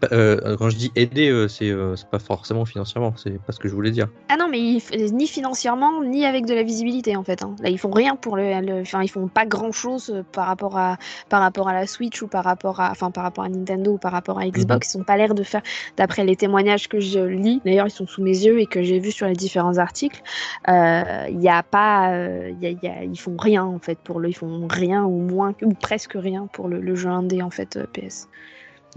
Pas- 0.00 0.08
euh, 0.12 0.56
quand 0.56 0.70
je 0.70 0.76
dis 0.76 0.92
aider, 0.96 1.28
euh, 1.28 1.48
c'est 1.48 1.70
euh, 1.70 1.94
c'est 1.96 2.08
pas 2.08 2.18
forcément 2.18 2.64
financièrement, 2.64 3.12
c'est 3.16 3.40
pas 3.42 3.52
ce 3.52 3.58
que 3.60 3.68
je 3.68 3.74
voulais 3.74 3.90
dire. 3.90 4.08
Ah 4.28 4.36
non, 4.36 4.48
mais 4.50 4.58
ils 4.60 5.14
ni 5.14 5.26
financièrement, 5.26 6.02
ni 6.02 6.24
avec 6.26 6.46
de 6.46 6.54
la 6.54 6.62
visibilité 6.62 7.16
en 7.16 7.22
fait. 7.24 7.42
hein. 7.42 7.54
Là, 7.62 7.68
ils 7.70 7.78
font 7.78 7.90
rien 7.90 8.16
pour 8.16 8.36
le, 8.36 8.80
Enfin, 8.80 9.02
ils 9.02 9.08
font 9.08 9.28
pas 9.28 9.46
grand 9.46 9.72
chose 9.72 10.22
par 10.32 10.46
rapport 10.46 10.76
à 10.78 10.96
par 11.28 11.40
rapport 11.40 11.68
à 11.68 11.72
la 11.74 11.86
Switch 11.86 12.20
ou 12.22 12.28
par 12.28 12.44
rapport 12.44 12.80
à, 12.80 12.90
enfin, 12.90 13.10
par 13.10 13.24
rapport 13.24 13.44
à 13.44 13.48
Nintendo 13.48 13.92
ou 13.92 13.98
par 13.98 14.12
rapport 14.12 14.38
à 14.38 14.46
Xbox. 14.46 14.94
Ils 14.94 14.98
ont 14.98 15.04
pas 15.04 15.16
l'air 15.16 15.34
de 15.34 15.42
faire, 15.42 15.62
d'après 15.96 16.24
les 16.24 16.36
témoignages 16.36 16.88
que 16.88 17.00
je 17.00 17.20
lis. 17.20 17.60
D'ailleurs, 17.64 17.86
ils 17.86 17.90
sont 17.90 18.06
sous 18.06 18.22
mes 18.22 18.36
yeux 18.44 18.60
et 18.60 18.66
que 18.66 18.82
j'ai 18.82 18.98
vus 18.98 19.12
sur 19.12 19.26
les 19.26 19.34
différents 19.34 19.78
articles. 19.78 20.22
euh, 20.68 21.02
Il 21.28 21.40
y 21.42 21.48
a 21.48 21.62
pas, 21.62 22.10
euh, 22.12 22.50
il 22.50 22.62
y 22.62 22.66
a- 22.66 22.70
il 22.70 22.78
y 22.82 22.88
a- 22.88 23.04
ils 23.04 23.18
font 23.18 23.36
rien 23.38 23.64
en 23.64 23.78
fait 23.78 23.98
pour 23.98 24.20
le, 24.20 24.28
ils 24.28 24.34
font 24.36 24.66
rien 24.68 25.04
ou 25.04 25.20
moins 25.20 25.54
ou 25.62 25.72
presque 25.74 26.14
rien 26.14 26.48
pour 26.52 26.68
le, 26.68 26.80
le 26.80 26.94
jeu 26.94 27.08
indé 27.08 27.42
en 27.42 27.50
fait 27.50 27.76
euh, 27.76 27.84
PS. 27.92 28.28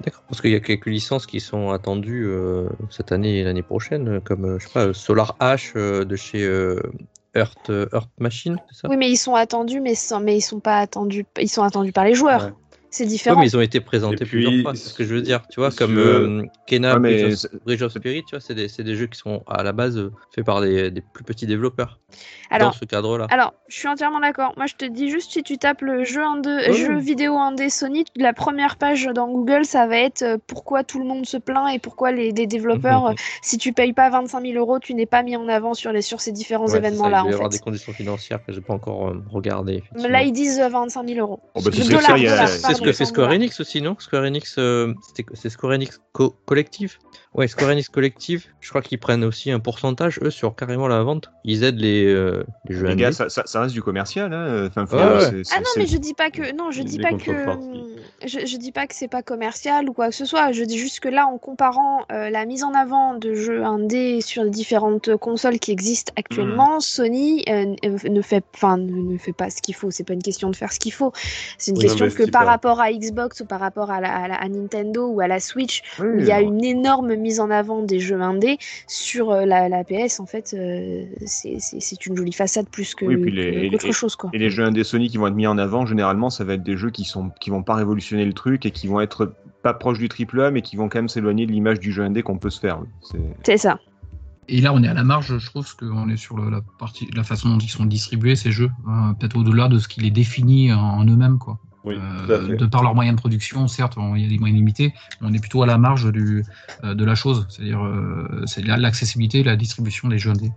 D'accord. 0.04 0.24
Parce 0.28 0.42
qu'il 0.42 0.52
y 0.52 0.56
a 0.56 0.60
quelques 0.60 0.86
licences 0.86 1.26
qui 1.26 1.40
sont 1.40 1.72
attendues 1.72 2.26
euh, 2.28 2.70
cette 2.90 3.12
année 3.12 3.40
et 3.40 3.44
l'année 3.44 3.64
prochaine, 3.64 4.08
euh, 4.08 4.20
comme 4.22 4.46
euh, 4.46 4.60
je 4.60 4.68
sais 4.68 4.74
pas, 4.74 4.94
Solar 4.94 5.36
H 5.40 5.74
euh, 5.76 6.06
de 6.06 6.16
chez 6.16 6.44
euh, 6.44 6.80
Earth, 7.36 7.70
euh, 7.70 7.86
Earth 7.94 8.10
Machine, 8.18 8.58
c'est 8.72 8.82
ça? 8.82 8.90
Oui, 8.90 8.98
mais 8.98 9.10
ils 9.12 9.18
sont 9.18 9.36
attendus, 9.36 9.82
mais, 9.82 9.96
sans- 9.96 10.20
mais 10.22 10.38
ils 10.38 10.42
sont 10.42 10.60
pas 10.60 10.78
attendus. 10.80 11.26
Ils 11.40 11.50
sont 11.50 11.64
attendus 11.64 11.92
par 11.92 12.06
les 12.06 12.14
joueurs. 12.14 12.46
Ouais. 12.46 12.54
C'est 12.92 13.04
Ouais, 13.04 13.10
différent. 13.10 13.40
mais 13.40 13.46
ils 13.48 13.56
ont 13.56 13.62
été 13.62 13.80
présentés 13.82 14.26
puis, 14.26 14.44
plusieurs 14.44 14.62
fois, 14.64 14.76
c'est 14.76 14.90
ce 14.90 14.94
que 14.96 15.04
je 15.04 15.14
veux 15.14 15.22
dire. 15.22 15.42
Tu 15.50 15.60
vois, 15.60 15.70
comme 15.72 15.98
euh, 15.98 16.44
Kena, 16.66 16.94
Ouais, 16.96 17.00
mais 17.00 17.22
Bridge, 17.22 17.34
of, 17.34 17.40
c'est- 17.40 17.64
Bridge 17.66 17.82
of 17.84 17.92
Spirit, 17.92 18.24
tu 18.26 18.32
vois, 18.36 18.40
c'est 18.42 18.56
des, 18.56 18.68
c'est 18.68 18.84
des 18.84 18.96
jeux 18.96 19.06
qui 19.08 19.20
sont 19.20 19.44
à 19.48 19.62
la 19.64 19.74
base 19.74 19.98
euh, 19.98 20.12
faits 20.34 20.44
par 20.46 20.62
des, 20.62 20.90
des 20.90 21.02
plus 21.02 21.24
petits 21.24 21.46
développeurs. 21.46 22.00
Alors, 22.50 22.72
dans 22.72 22.78
ce 22.78 22.86
cadre-là. 22.86 23.28
Alors, 23.30 23.54
je 23.68 23.78
suis 23.78 23.88
entièrement 23.88 24.20
d'accord. 24.20 24.54
Moi, 24.58 24.66
je 24.66 24.74
te 24.74 24.86
dis 24.86 25.12
juste 25.12 25.32
si 25.32 25.44
tu 25.44 25.60
tapes 25.60 25.82
le 25.84 26.04
jeu, 26.04 26.24
indé, 26.24 26.50
Ouais. 26.50 26.74
jeu 26.74 26.98
vidéo 26.98 27.38
indé 27.38 27.70
Sony, 27.70 28.06
la 28.16 28.34
première 28.34 28.78
page 28.78 29.06
dans 29.06 29.28
Google, 29.32 29.66
ça 29.66 29.86
va 29.86 29.98
être 29.98 30.24
euh, 30.24 30.38
pourquoi 30.48 30.84
tout 30.84 30.98
le 30.98 31.06
monde 31.06 31.28
se 31.28 31.38
plaint 31.38 31.72
et 31.72 31.78
pourquoi 31.78 32.12
les, 32.12 32.32
les 32.32 32.48
développeurs, 32.48 33.04
Mhm. 33.04 33.12
euh, 33.12 33.16
si 33.44 33.60
tu 33.60 33.72
payes 33.72 33.94
pas 33.94 34.10
25 34.10 34.42
000 34.42 34.54
euros, 34.58 34.80
tu 34.80 34.96
n'es 34.96 35.06
pas 35.06 35.22
mis 35.22 35.36
en 35.36 35.48
avant 35.48 35.76
sur, 35.76 35.92
les, 35.92 36.02
sur 36.02 36.22
ces 36.22 36.32
différents 36.32 36.68
Ouais, 36.70 36.78
événements-là. 36.80 37.20
Il 37.20 37.22
doit 37.22 37.30
y 37.30 37.34
En 37.34 37.36
avoir 37.38 37.52
fait. 37.52 37.58
des 37.60 37.64
conditions 37.64 37.94
financières 37.94 38.44
que 38.44 38.52
j'ai 38.52 38.62
pas 38.62 38.74
encore 38.74 39.10
euh, 39.10 39.24
regardées. 39.30 39.84
Là, 39.94 40.24
ils 40.24 40.32
disent 40.32 40.60
euh, 40.60 40.70
25 40.70 41.08
000 41.08 41.20
euros. 41.20 41.40
Oh, 41.54 41.62
bah, 41.62 41.70
Que 42.86 42.92
c'est 42.92 43.06
ce 43.06 43.12
que 43.12 43.22
fait 43.22 43.24
Square. 43.26 43.32
Enix 43.36 43.60
aussi, 43.60 43.82
non? 43.82 43.96
Square 44.00 44.24
Enix, 44.24 44.56
euh, 44.58 44.94
c'était- 45.08 45.30
c'est 45.36 45.50
Square 45.50 45.74
Enix 45.74 46.00
Co- 46.14 46.36
Collective? 46.46 46.98
Ouais, 47.36 47.48
Square 47.48 47.72
Enix 47.72 47.90
Collective, 47.90 48.48
je 48.60 48.70
crois 48.70 48.82
qu'ils 48.82 48.98
prennent 49.00 49.24
aussi 49.24 49.52
un 49.52 49.60
pourcentage, 49.60 50.20
eux, 50.24 50.32
sur 50.32 50.56
carrément 50.56 50.88
la 50.88 51.04
vente. 51.04 51.30
Ils 51.44 51.64
aident 51.64 51.80
les, 51.80 52.06
euh, 52.06 52.44
les 52.68 52.76
jeux 52.76 52.86
Les 52.86 52.92
indés. 52.94 53.02
gars, 53.04 53.12
ça, 53.12 53.30
ça- 53.30 53.44
ça 53.46 53.62
reste 53.62 53.74
du 53.74 53.82
commercial. 53.84 54.34
Hein. 54.34 54.68
Enfin, 54.68 54.86
faut- 54.88 54.98
Ouais, 54.98 55.04
ouais. 55.04 55.20
c'est- 55.22 55.44
c'est- 55.44 55.54
Ah 55.56 55.60
non, 55.60 55.70
mais 55.78 55.86
je 55.88 55.98
dis 55.98 56.14
pas 56.16 56.32
que 56.32 56.56
non, 56.56 56.72
je 56.72 56.82
dis 56.82 56.98
pas 57.00 57.14
que 57.14 57.32
je, 58.26 58.46
je 58.46 58.58
dis 58.58 58.72
pas 58.72 58.88
que 58.88 58.96
c'est 58.96 59.08
pas 59.08 59.22
commercial 59.24 59.88
ou 59.90 59.94
quoi 59.94 60.10
que 60.10 60.16
ce 60.16 60.26
soit. 60.26 60.52
Je 60.52 60.64
dis 60.64 60.78
juste 60.78 61.00
que 61.00 61.10
là, 61.10 61.28
en 61.28 61.38
comparant 61.38 62.06
euh, 62.12 62.30
la 62.30 62.46
mise 62.46 62.64
en 62.64 62.74
avant 62.74 63.14
de 63.14 63.34
jeux 63.34 63.64
indés 63.64 64.22
sur 64.22 64.44
les 64.44 64.50
différentes 64.50 65.16
consoles 65.18 65.60
qui 65.60 65.72
existent 65.72 66.12
actuellement, 66.16 66.78
Hmm. 66.78 66.82
Sony 66.82 67.44
euh, 67.50 67.76
ne 68.10 68.22
fait, 68.22 68.44
enfin, 68.56 68.78
ne, 68.78 69.14
ne 69.14 69.18
fait 69.18 69.34
pas 69.34 69.50
ce 69.50 69.62
qu'il 69.62 69.76
faut. 69.76 69.92
C'est 69.92 70.04
pas 70.04 70.14
une 70.14 70.22
question 70.24 70.50
de 70.50 70.56
faire 70.56 70.72
ce 70.74 70.80
qu'il 70.80 70.94
faut. 70.94 71.12
C'est 71.58 71.72
une 71.72 71.78
Oui, 71.78 71.84
question 71.84 72.10
que 72.10 72.30
par 72.30 72.46
pas. 72.46 72.52
Rapport 72.70 72.82
à 72.82 72.92
Xbox 72.92 73.42
ou 73.42 73.46
par 73.46 73.60
rapport 73.60 73.92
à, 73.92 74.00
la- 74.02 74.14
à 74.16 74.28
la- 74.28 74.36
à 74.36 74.48
Nintendo 74.48 75.08
ou 75.08 75.22
à 75.22 75.28
la 75.28 75.40
Switch, 75.40 75.82
Oui, 76.00 76.08
où 76.08 76.20
il 76.20 76.26
y 76.26 76.32
a 76.32 76.42
une 76.42 76.64
énorme 76.64 77.16
mise 77.16 77.40
en 77.40 77.50
avant 77.50 77.82
des 77.84 78.00
jeux 78.00 78.22
indés 78.22 78.58
sur 78.88 79.32
euh, 79.32 79.46
la, 79.46 79.70
la 79.70 79.84
PS. 79.84 80.20
En 80.20 80.26
fait, 80.26 80.54
euh, 80.54 81.06
c'est 81.26 82.06
une 82.06 82.16
jolie 82.18 82.32
façade 82.34 82.68
plus 82.70 82.96
que 82.96 83.06
Oui, 83.06 83.18
puis 83.18 83.32
les- 83.32 83.70
que- 83.70 83.72
qu'autre 83.72 83.86
et- 83.88 83.92
chose, 83.92 84.16
quoi. 84.16 84.30
Et 84.34 84.38
les 84.38 84.50
jeux 84.50 84.64
indés 84.64 84.84
Sony 84.84 85.10
qui 85.10 85.18
vont 85.18 85.28
être 85.28 85.36
mis 85.36 85.48
en 85.48 85.58
avant, 85.58 85.86
généralement, 85.86 86.30
ça 86.30 86.44
va 86.44 86.54
être 86.54 86.64
des 86.64 86.78
jeux 86.78 86.90
qui 86.92 87.04
sont 87.06 87.30
qui 87.40 87.50
vont 87.50 87.64
pas 87.64 87.76
révolutionner 87.76 88.26
le 88.26 88.34
truc 88.34 88.66
et 88.66 88.72
qui 88.72 88.88
vont 88.88 89.02
être 89.02 89.34
pas 89.62 89.74
proches 89.74 90.00
du 90.00 90.08
triple 90.10 90.42
A, 90.42 90.52
mais 90.52 90.62
qui 90.62 90.76
vont 90.78 90.88
quand 90.90 91.00
même 91.00 91.10
s'éloigner 91.10 91.46
de 91.46 91.52
l'image 91.52 91.80
du 91.80 91.92
jeu 91.92 92.04
indé 92.04 92.22
qu'on 92.24 92.38
peut 92.38 92.50
se 92.50 92.60
faire. 92.60 92.80
C'est- 93.44 93.58
ça. 93.58 93.80
Et 94.52 94.62
là, 94.62 94.74
on 94.74 94.82
est 94.82 94.88
à 94.88 94.94
la 94.96 95.04
marge, 95.04 95.38
je 95.38 95.46
trouve, 95.46 95.64
parce 95.64 95.76
qu'on 95.76 96.10
est 96.10 96.18
sur 96.18 96.38
la 96.40 96.62
partie, 96.80 97.08
la 97.16 97.24
façon 97.24 97.50
dont 97.50 97.58
ils 97.60 97.70
sont 97.70 97.86
distribués 97.86 98.36
ces 98.36 98.52
jeux, 98.52 98.72
hein, 98.88 99.14
peut-être 99.20 99.38
au-delà 99.38 99.68
de 99.68 99.78
ce 99.78 99.88
qui 99.88 100.00
les 100.02 100.10
définit 100.10 100.74
en, 100.74 100.80
en 100.80 101.06
eux-mêmes, 101.06 101.38
quoi. 101.38 101.60
Oui, 101.86 101.96
Euh, 102.30 102.56
de 102.58 102.66
par 102.66 102.84
leurs 102.84 102.94
moyens 102.96 103.16
de 103.16 103.22
production, 103.22 103.68
certes, 103.68 103.96
il 104.16 104.22
y 104.22 104.26
a 104.26 104.30
des 104.30 104.38
moyens 104.38 104.58
limités, 104.58 104.94
mais 105.22 105.28
on 105.30 105.34
est 105.34 105.40
plutôt 105.40 105.64
à 105.64 105.66
la 105.66 105.78
marge 105.78 106.12
du, 106.12 106.44
euh, 106.84 106.94
de 106.94 107.06
la 107.06 107.16
chose, 107.16 107.46
c'est-à-dire 107.50 107.84
euh, 107.84 108.44
c'est 108.46 108.66
la- 108.66 108.78
l'accessibilité, 108.78 109.44
la 109.44 109.56
distribution 109.56 110.10
des 110.10 110.20
jeux 110.20 110.32
indés. 110.32 110.52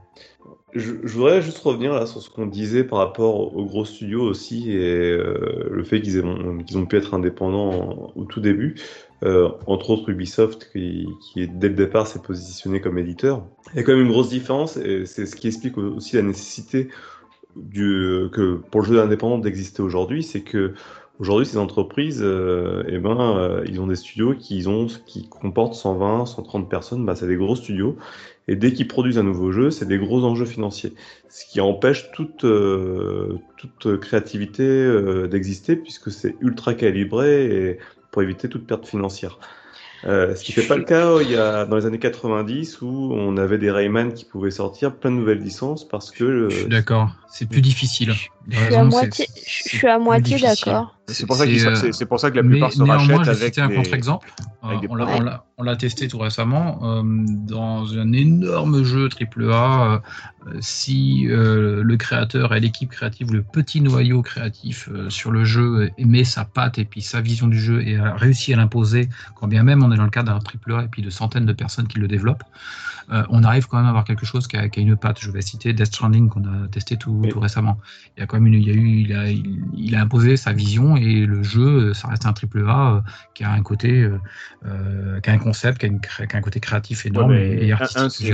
Je, 0.74 0.92
je 1.04 1.12
voudrais 1.14 1.42
juste 1.42 1.58
revenir 1.58 1.92
là 1.92 2.06
sur 2.06 2.22
ce 2.22 2.30
qu'on 2.30 2.46
disait 2.46 2.82
par 2.82 2.98
rapport 2.98 3.54
aux 3.54 3.64
gros 3.66 3.84
studios 3.84 4.22
aussi 4.22 4.70
et 4.72 5.12
euh, 5.12 5.68
le 5.70 5.84
fait 5.84 6.00
qu'ils 6.00 6.22
ont 6.24 6.86
pu 6.86 6.96
être 6.96 7.14
indépendants 7.14 8.12
au 8.16 8.24
tout 8.24 8.40
début. 8.40 8.74
Entre 9.66 9.90
autres 9.90 10.08
Ubisoft 10.08 10.70
qui, 10.72 11.06
qui 11.20 11.46
dès 11.46 11.68
le 11.68 11.74
départ 11.74 12.08
s'est 12.08 12.22
positionné 12.22 12.80
comme 12.80 12.98
éditeur. 12.98 13.44
Il 13.72 13.76
y 13.76 13.80
a 13.80 13.82
quand 13.84 13.92
même 13.92 14.06
une 14.06 14.10
grosse 14.10 14.30
différence 14.30 14.76
et 14.76 15.06
c'est 15.06 15.26
ce 15.26 15.36
qui 15.36 15.46
explique 15.46 15.78
aussi 15.78 16.16
la 16.16 16.22
nécessité 16.22 16.88
du, 17.54 18.24
que 18.32 18.54
pour 18.70 18.80
le 18.80 18.86
jeu 18.86 19.00
indépendant 19.00 19.38
d'exister 19.38 19.82
aujourd'hui, 19.82 20.22
c'est 20.22 20.40
que 20.40 20.74
aujourd'hui 21.18 21.46
ces 21.46 21.58
entreprises, 21.58 22.20
euh, 22.22 22.84
eh 22.88 22.98
ben, 22.98 23.36
euh, 23.36 23.64
ils 23.68 23.80
ont 23.80 23.86
des 23.86 23.96
studios 23.96 24.34
qui 24.34 24.66
ont 24.66 24.86
qui 25.06 25.28
comportent 25.28 25.74
120, 25.74 26.26
130 26.26 26.68
personnes, 26.68 27.04
bah, 27.06 27.14
c'est 27.14 27.26
des 27.26 27.36
gros 27.36 27.56
studios. 27.56 27.96
Et 28.48 28.56
dès 28.56 28.72
qu'ils 28.72 28.88
produisent 28.88 29.18
un 29.18 29.22
nouveau 29.22 29.52
jeu, 29.52 29.70
c'est 29.70 29.86
des 29.86 29.98
gros 29.98 30.24
enjeux 30.24 30.46
financiers. 30.46 30.94
Ce 31.28 31.44
qui 31.46 31.60
empêche 31.60 32.10
toute, 32.12 32.44
euh, 32.44 33.38
toute 33.56 34.00
créativité 34.00 34.64
euh, 34.64 35.28
d'exister 35.28 35.76
puisque 35.76 36.10
c'est 36.10 36.34
ultra 36.40 36.74
calibré 36.74 37.44
et 37.44 37.78
pour 38.10 38.22
éviter 38.22 38.48
toute 38.48 38.66
perte 38.66 38.86
financière. 38.86 39.38
Euh, 40.04 40.34
ce 40.34 40.42
qui 40.42 40.50
fait 40.50 40.66
pas 40.66 40.76
le 40.76 40.82
cas 40.82 41.20
il 41.20 41.30
y 41.30 41.36
a, 41.36 41.64
dans 41.64 41.76
les 41.76 41.86
années 41.86 42.00
90 42.00 42.80
où 42.80 42.88
on 43.12 43.36
avait 43.36 43.58
des 43.58 43.70
Rayman 43.70 44.12
qui 44.12 44.24
pouvaient 44.24 44.50
sortir 44.50 44.96
plein 44.96 45.12
de 45.12 45.16
nouvelles 45.16 45.38
licences 45.38 45.86
parce 45.86 46.10
que 46.10 46.24
euh, 46.24 46.50
Je 46.50 46.56
suis 46.56 46.68
d'accord, 46.68 47.12
c'est 47.28 47.48
plus 47.48 47.60
difficile. 47.60 48.12
Je 48.49 48.57
suis 48.59 48.74
à 48.74 48.84
moitié, 48.84 49.26
je 49.47 49.68
suis 49.68 49.88
à 49.88 49.99
moitié 49.99 50.38
d'accord. 50.40 50.99
C'est 51.09 51.26
pour 51.26 51.40
euh, 51.40 52.07
pour 52.09 52.20
ça 52.20 52.30
que 52.30 52.36
la 52.36 52.43
Mais 52.43 52.51
plupart 52.51 52.72
se 52.72 52.82
néanmoins, 52.82 53.18
rachètent 53.18 53.28
avec 53.43 53.59
un 53.59 53.68
les- 53.68 53.74
contre-exemple. 53.76 54.32
Euh, 54.64 54.76
on 54.88 54.95
l'a- 55.64 55.76
testé 55.76 56.09
tout 56.09 56.18
récemment 56.18 56.78
euh, 56.82 57.03
dans 57.05 57.99
un 57.99 58.12
énorme 58.12 58.82
jeu 58.84 59.09
AAA. 59.09 59.95
euh, 59.95 59.99
si 60.61 61.28
euh, 61.28 61.82
le 61.84 61.97
créateur 61.97 62.53
et 62.55 62.61
l'équipe 62.61 62.90
créative, 62.90 63.32
le 63.32 63.43
petit 63.43 63.80
noyau 63.80 64.22
créatif 64.22 64.88
euh, 64.93 65.09
sur 65.09 65.30
le 65.30 65.45
jeu 65.45 65.90
aimait 65.99 66.24
sa 66.24 66.45
patte 66.45 66.78
et 66.78 66.84
puis 66.84 67.01
sa 67.01 67.20
vision 67.20 67.47
du 67.47 67.61
jeu 67.61 67.80
et 67.86 67.97
a 67.97 68.14
réussi 68.16 68.53
à 68.53 68.57
l'imposer, 68.57 69.09
quand 69.36 69.47
bien 69.47 69.62
même 69.62 69.84
on 69.84 69.93
est 69.93 69.97
dans 69.97 70.03
le 70.05 70.11
cadre 70.11 70.32
d'un 70.32 70.40
AAA 70.74 70.84
et 70.84 70.88
puis 70.88 71.03
de 71.03 71.11
centaines 71.11 71.47
de 71.47 71.53
personnes 71.53 71.86
qui 71.86 71.99
le 72.01 72.09
développent, 72.09 72.43
euh, 73.12 73.22
on 73.30 73.43
arrive 73.45 73.66
quand 73.68 73.76
même 73.76 73.86
à 73.86 73.90
avoir 73.90 74.05
quelque 74.05 74.24
chose 74.26 74.47
qui 74.49 74.57
a, 74.57 74.68
qui 74.68 74.80
a 74.80 74.82
une 74.82 74.97
patte. 74.97 75.18
Je 75.20 75.30
vais 75.30 75.43
citer 75.43 75.72
Death 75.72 75.86
Stranding 75.86 76.28
qu'on 76.28 76.43
a 76.45 76.68
testé 76.70 76.97
tout, 76.97 77.20
Oui. 77.22 77.28
tout 77.28 77.40
récemment. 77.40 77.78
Il 78.16 78.20
y 78.20 78.22
a 78.22 78.26
quand 78.33 78.41
même 78.41 78.53
une, 78.53 78.61
il 78.61 78.66
y 78.66 78.70
a 78.70 78.74
eu, 78.74 78.89
il 78.89 79.12
a, 79.14 79.28
il, 79.30 79.61
il 79.76 79.95
a 79.95 80.01
imposé 80.01 80.37
sa 80.39 80.53
vision 80.53 80.97
et 80.97 81.26
le 81.26 81.43
jeu, 81.43 81.93
ça 81.93 82.09
reste 82.09 82.24
un 82.24 82.33
triple 82.33 82.64
A 82.66 82.97
euh, 82.97 83.01
qui 83.35 83.45
a 83.45 83.51
un 83.53 83.62
côté, 83.62 84.01
euh, 84.03 84.18
euh, 84.66 85.20
qui 85.20 85.28
a 85.28 85.35
un 85.35 85.39
concept, 85.39 85.78
qui 85.78 85.85
a, 85.87 85.89
une 85.91 86.01
cré- 86.01 86.26
qui 86.26 86.35
a 86.35 86.39
un 86.39 86.43
côté 86.43 86.59
créatif 86.59 87.05
énorme 87.05 87.33
Ouais, 87.33 87.47
et, 87.62 87.66
et 87.68 87.72
artistique. 87.72 88.11
c'est- 88.16 88.33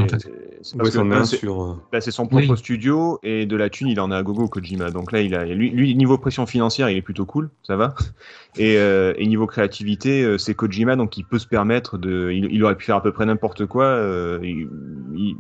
Ouais, 0.80 1.24
sur. 1.24 1.80
bah, 1.92 2.00
c'est 2.00 2.10
son 2.10 2.26
propre 2.26 2.50
Oui. 2.50 2.56
studio 2.58 3.18
et 3.22 3.46
de 3.46 3.56
la 3.56 3.70
thune, 3.70 3.88
il 3.88 3.98
en 4.00 4.10
a 4.10 4.16
à 4.18 4.22
gogo 4.22 4.48
Kojima. 4.48 4.90
Donc 4.90 5.12
là, 5.12 5.20
il 5.20 5.34
a 5.34 5.44
lui, 5.44 5.70
lui 5.70 5.94
niveau 5.94 6.16
pression 6.18 6.46
financière, 6.46 6.88
il 6.90 6.96
est 6.96 7.02
plutôt 7.02 7.26
cool, 7.26 7.50
ça 7.62 7.76
va. 7.76 7.94
Et, 8.56 8.76
euh, 8.78 9.12
et 9.16 9.26
niveau 9.26 9.46
créativité, 9.46 10.36
c'est 10.38 10.54
Kojima, 10.54 10.96
donc 10.96 11.16
il 11.16 11.24
peut 11.24 11.38
se 11.38 11.46
permettre 11.46 11.96
de. 11.96 12.30
Il, 12.32 12.46
il 12.50 12.64
aurait 12.64 12.74
pu 12.76 12.86
faire 12.86 12.96
à 12.96 13.02
peu 13.02 13.12
près 13.12 13.24
n'importe 13.26 13.66
quoi. 13.66 13.84
euh, 13.84 14.40
il- 14.42 14.68
il- 15.14 15.36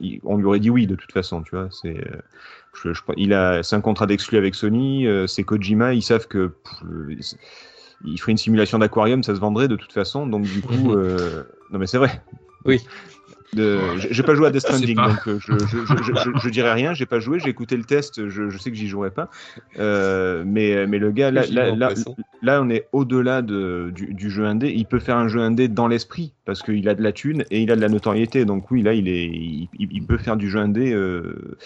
il- 0.00 0.20
on 0.24 0.36
lui 0.36 0.44
aurait 0.46 0.58
dit 0.58 0.70
oui 0.70 0.86
de 0.88 0.96
toute 0.96 1.12
façon, 1.12 1.42
tu 1.42 1.54
vois. 1.54 1.68
C'est. 1.70 1.96
Je- 2.82 2.92
je- 2.92 3.02
il 3.16 3.32
a, 3.32 3.62
c'est 3.62 3.76
un 3.76 3.80
contrat 3.80 4.06
d'exclus 4.06 4.38
avec 4.38 4.54
Sony. 4.54 5.06
euh, 5.06 5.26
c'est 5.26 5.42
Kojima, 5.44 5.94
ils 5.94 6.02
savent 6.02 6.28
que. 6.28 6.48
pff, 6.48 7.36
il 8.04 8.18
ferait 8.20 8.32
une 8.32 8.38
simulation 8.38 8.78
d'aquarium, 8.78 9.22
ça 9.22 9.34
se 9.34 9.40
vendrait 9.40 9.68
de 9.68 9.76
toute 9.76 9.92
façon. 9.92 10.26
Donc 10.26 10.42
du 10.44 10.60
coup, 10.60 10.92
euh, 10.96 11.44
non 11.72 11.78
mais 11.78 11.86
c'est 11.86 11.98
vrai. 11.98 12.22
Oui. 12.64 12.80
De... 13.52 13.78
J'ai 14.10 14.24
pas 14.24 14.34
joué 14.34 14.48
à 14.48 14.50
Death 14.50 14.60
Stranding, 14.66 14.96
pas. 14.96 15.08
donc 15.08 15.28
euh, 15.28 15.38
je, 15.40 15.52
je, 15.56 16.40
je, 16.42 16.48
dirais 16.50 16.72
rien. 16.72 16.92
J'ai 16.94 17.06
pas 17.06 17.20
joué, 17.20 17.38
j'ai 17.38 17.48
écouté 17.48 17.76
le 17.76 17.84
test. 17.84 18.28
Je, 18.28 18.58
sais 18.58 18.70
que 18.70 18.76
j'y 18.76 18.88
jouerai 18.88 19.10
pas. 19.10 19.30
Euh, 19.78 20.42
mais 20.44 20.86
mais 20.86 20.98
le 20.98 21.12
gars 21.12 21.30
là, 21.30 21.44
là, 21.46 21.72
en 21.72 21.94
là, 22.42 22.60
on 22.62 22.68
est 22.68 22.88
au-delà 22.92 23.42
de, 23.42 23.92
du, 23.94 24.12
du 24.12 24.30
jeu 24.30 24.44
indé. 24.44 24.72
Il 24.76 24.84
peut 24.84 24.98
faire 24.98 25.16
un 25.16 25.28
jeu 25.28 25.40
indé 25.40 25.68
dans 25.68 25.86
l'esprit 25.86 26.34
parce 26.44 26.62
qu'il 26.62 26.86
a 26.88 26.94
de 26.94 27.02
la 27.02 27.12
thune 27.12 27.44
et 27.50 27.62
il 27.62 27.70
a 27.70 27.76
de 27.76 27.80
la 27.80 27.88
notoriété. 27.88 28.44
Donc 28.44 28.70
oui, 28.72 28.82
là, 28.82 28.92
il 28.92 29.08
est, 29.08 29.30
il 29.78 30.04
peut 30.06 30.18
faire 30.18 30.36
du 30.36 30.50
jeu 30.50 30.58
indé 30.58 30.92
euh, 30.92 31.56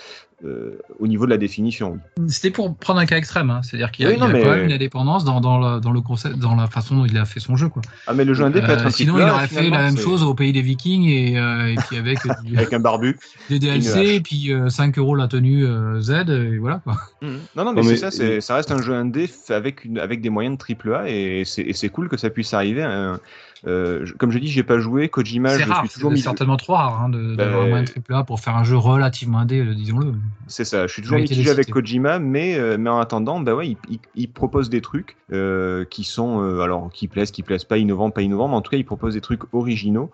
euh, 0.44 0.78
au 0.98 1.06
niveau 1.06 1.26
de 1.26 1.30
la 1.30 1.36
définition. 1.36 1.98
oui. 2.18 2.24
C'était 2.30 2.50
pour 2.50 2.74
prendre 2.76 2.98
un 3.00 3.06
cas 3.06 3.16
extrême, 3.16 3.50
hein. 3.50 3.60
c'est-à-dire 3.62 3.90
qu'il 3.90 4.04
y 4.04 4.08
a, 4.08 4.10
Oui, 4.10 4.16
il 4.18 4.22
a 4.22 4.26
non, 4.26 4.32
mais- 4.32 4.42
quand 4.42 4.50
même 4.50 4.64
une 4.66 4.72
indépendance 4.72 5.24
dans, 5.24 5.40
dans, 5.40 5.58
le, 5.58 5.80
dans 5.80 5.92
le 5.92 6.00
concept, 6.00 6.38
dans 6.38 6.54
la 6.56 6.66
façon 6.66 6.96
dont 6.96 7.04
il 7.04 7.16
a 7.18 7.24
fait 7.24 7.40
son 7.40 7.56
jeu. 7.56 7.68
Quoi. 7.68 7.82
Ah 8.06 8.14
mais 8.14 8.24
le 8.24 8.32
jeu 8.34 8.44
indé 8.44 8.60
peut 8.60 8.70
être 8.70 8.84
Euh, 8.84 8.86
un 8.88 8.90
sinon, 8.90 9.16
il 9.18 9.22
A, 9.22 9.34
aurait 9.34 9.46
fait 9.48 9.68
la 9.68 9.82
même 9.82 9.98
chose 9.98 10.22
au 10.22 10.34
pays 10.34 10.52
des 10.52 10.62
Vikings 10.62 11.04
et, 11.08 11.38
euh, 11.38 11.72
et 11.72 11.76
puis 11.88 11.96
avec 11.98 12.18
du- 12.44 12.56
avec 12.56 12.72
un 12.72 12.80
barbu. 12.80 13.18
des 13.48 13.58
DLC 13.58 14.14
et 14.16 14.20
puis 14.20 14.52
euh, 14.52 14.68
5 14.70 14.96
euros 14.98 15.14
la 15.14 15.28
tenue 15.28 15.66
euh, 15.66 16.00
Z 16.00 16.10
et 16.30 16.58
voilà 16.58 16.80
quoi. 16.84 16.96
Non, 17.22 17.28
non, 17.30 17.38
mais, 17.56 17.64
Non, 17.64 17.72
mais- 17.74 17.82
c'est 17.82 17.96
ça, 17.96 18.10
c'est- 18.10 18.40
ça 18.40 18.54
reste 18.54 18.70
un 18.70 18.80
jeu 18.80 18.94
indé 18.94 19.26
fait 19.26 19.54
avec, 19.54 19.84
une, 19.84 19.98
avec 19.98 20.20
des 20.22 20.30
moyens 20.30 20.54
de 20.56 20.58
triple 20.58 20.94
A 20.94 21.08
et 21.08 21.42
c'est 21.44 21.62
et 21.62 21.72
c'est 21.74 21.88
cool 21.90 22.08
que 22.08 22.16
ça 22.16 22.30
puisse 22.30 22.54
arriver. 22.54 22.82
hein. 22.82 23.20
Euh, 23.66 24.06
je- 24.06 24.14
comme 24.14 24.30
je 24.30 24.38
dis, 24.38 24.48
j'ai 24.48 24.62
pas 24.62 24.78
joué. 24.78 25.08
Kojima, 25.08 25.50
C'est 25.50 25.64
je 25.64 25.68
rare, 25.68 25.84
suis 25.86 25.94
toujours 25.94 26.10
mis. 26.10 26.20
certainement 26.20 26.56
trop 26.56 26.74
rare 26.74 27.00
hein, 27.02 27.08
de- 27.08 27.36
d'avoir 27.36 27.60
Bah, 27.60 27.64
un 27.66 27.68
moyen 27.68 27.84
triple 27.84 28.14
A 28.14 28.24
pour 28.24 28.40
faire 28.40 28.56
un 28.56 28.64
jeu 28.64 28.76
relativement 28.76 29.38
indé, 29.38 29.60
euh, 29.60 29.74
disons-le. 29.74 30.14
C'est 30.46 30.64
ça, 30.64 30.86
je 30.86 30.92
suis 30.92 31.02
toujours 31.02 31.18
mitigé 31.18 31.50
avec. 31.50 31.70
Kojima, 31.70 32.18
mais, 32.18 32.56
euh, 32.58 32.76
mais 32.78 32.90
en 32.90 32.98
attendant, 32.98 33.38
bah 33.40 33.54
ouais, 33.54 33.68
il, 33.68 33.78
il- 33.88 34.00
il 34.14 34.32
propose 34.32 34.70
des 34.70 34.80
trucs 34.80 35.16
euh, 35.32 35.84
qui 35.84 36.04
sont, 36.04 36.42
euh, 36.42 36.60
alors, 36.60 36.90
qui 36.90 37.06
plaisent, 37.06 37.30
qui 37.30 37.42
plaisent 37.42 37.64
pas, 37.64 37.78
innovants, 37.78 38.10
pas 38.10 38.22
innovants, 38.22 38.48
mais 38.48 38.56
en 38.56 38.62
tout 38.62 38.70
cas, 38.70 38.76
il 38.76 38.84
propose 38.84 39.14
des 39.14 39.20
trucs 39.20 39.42
originaux. 39.52 40.10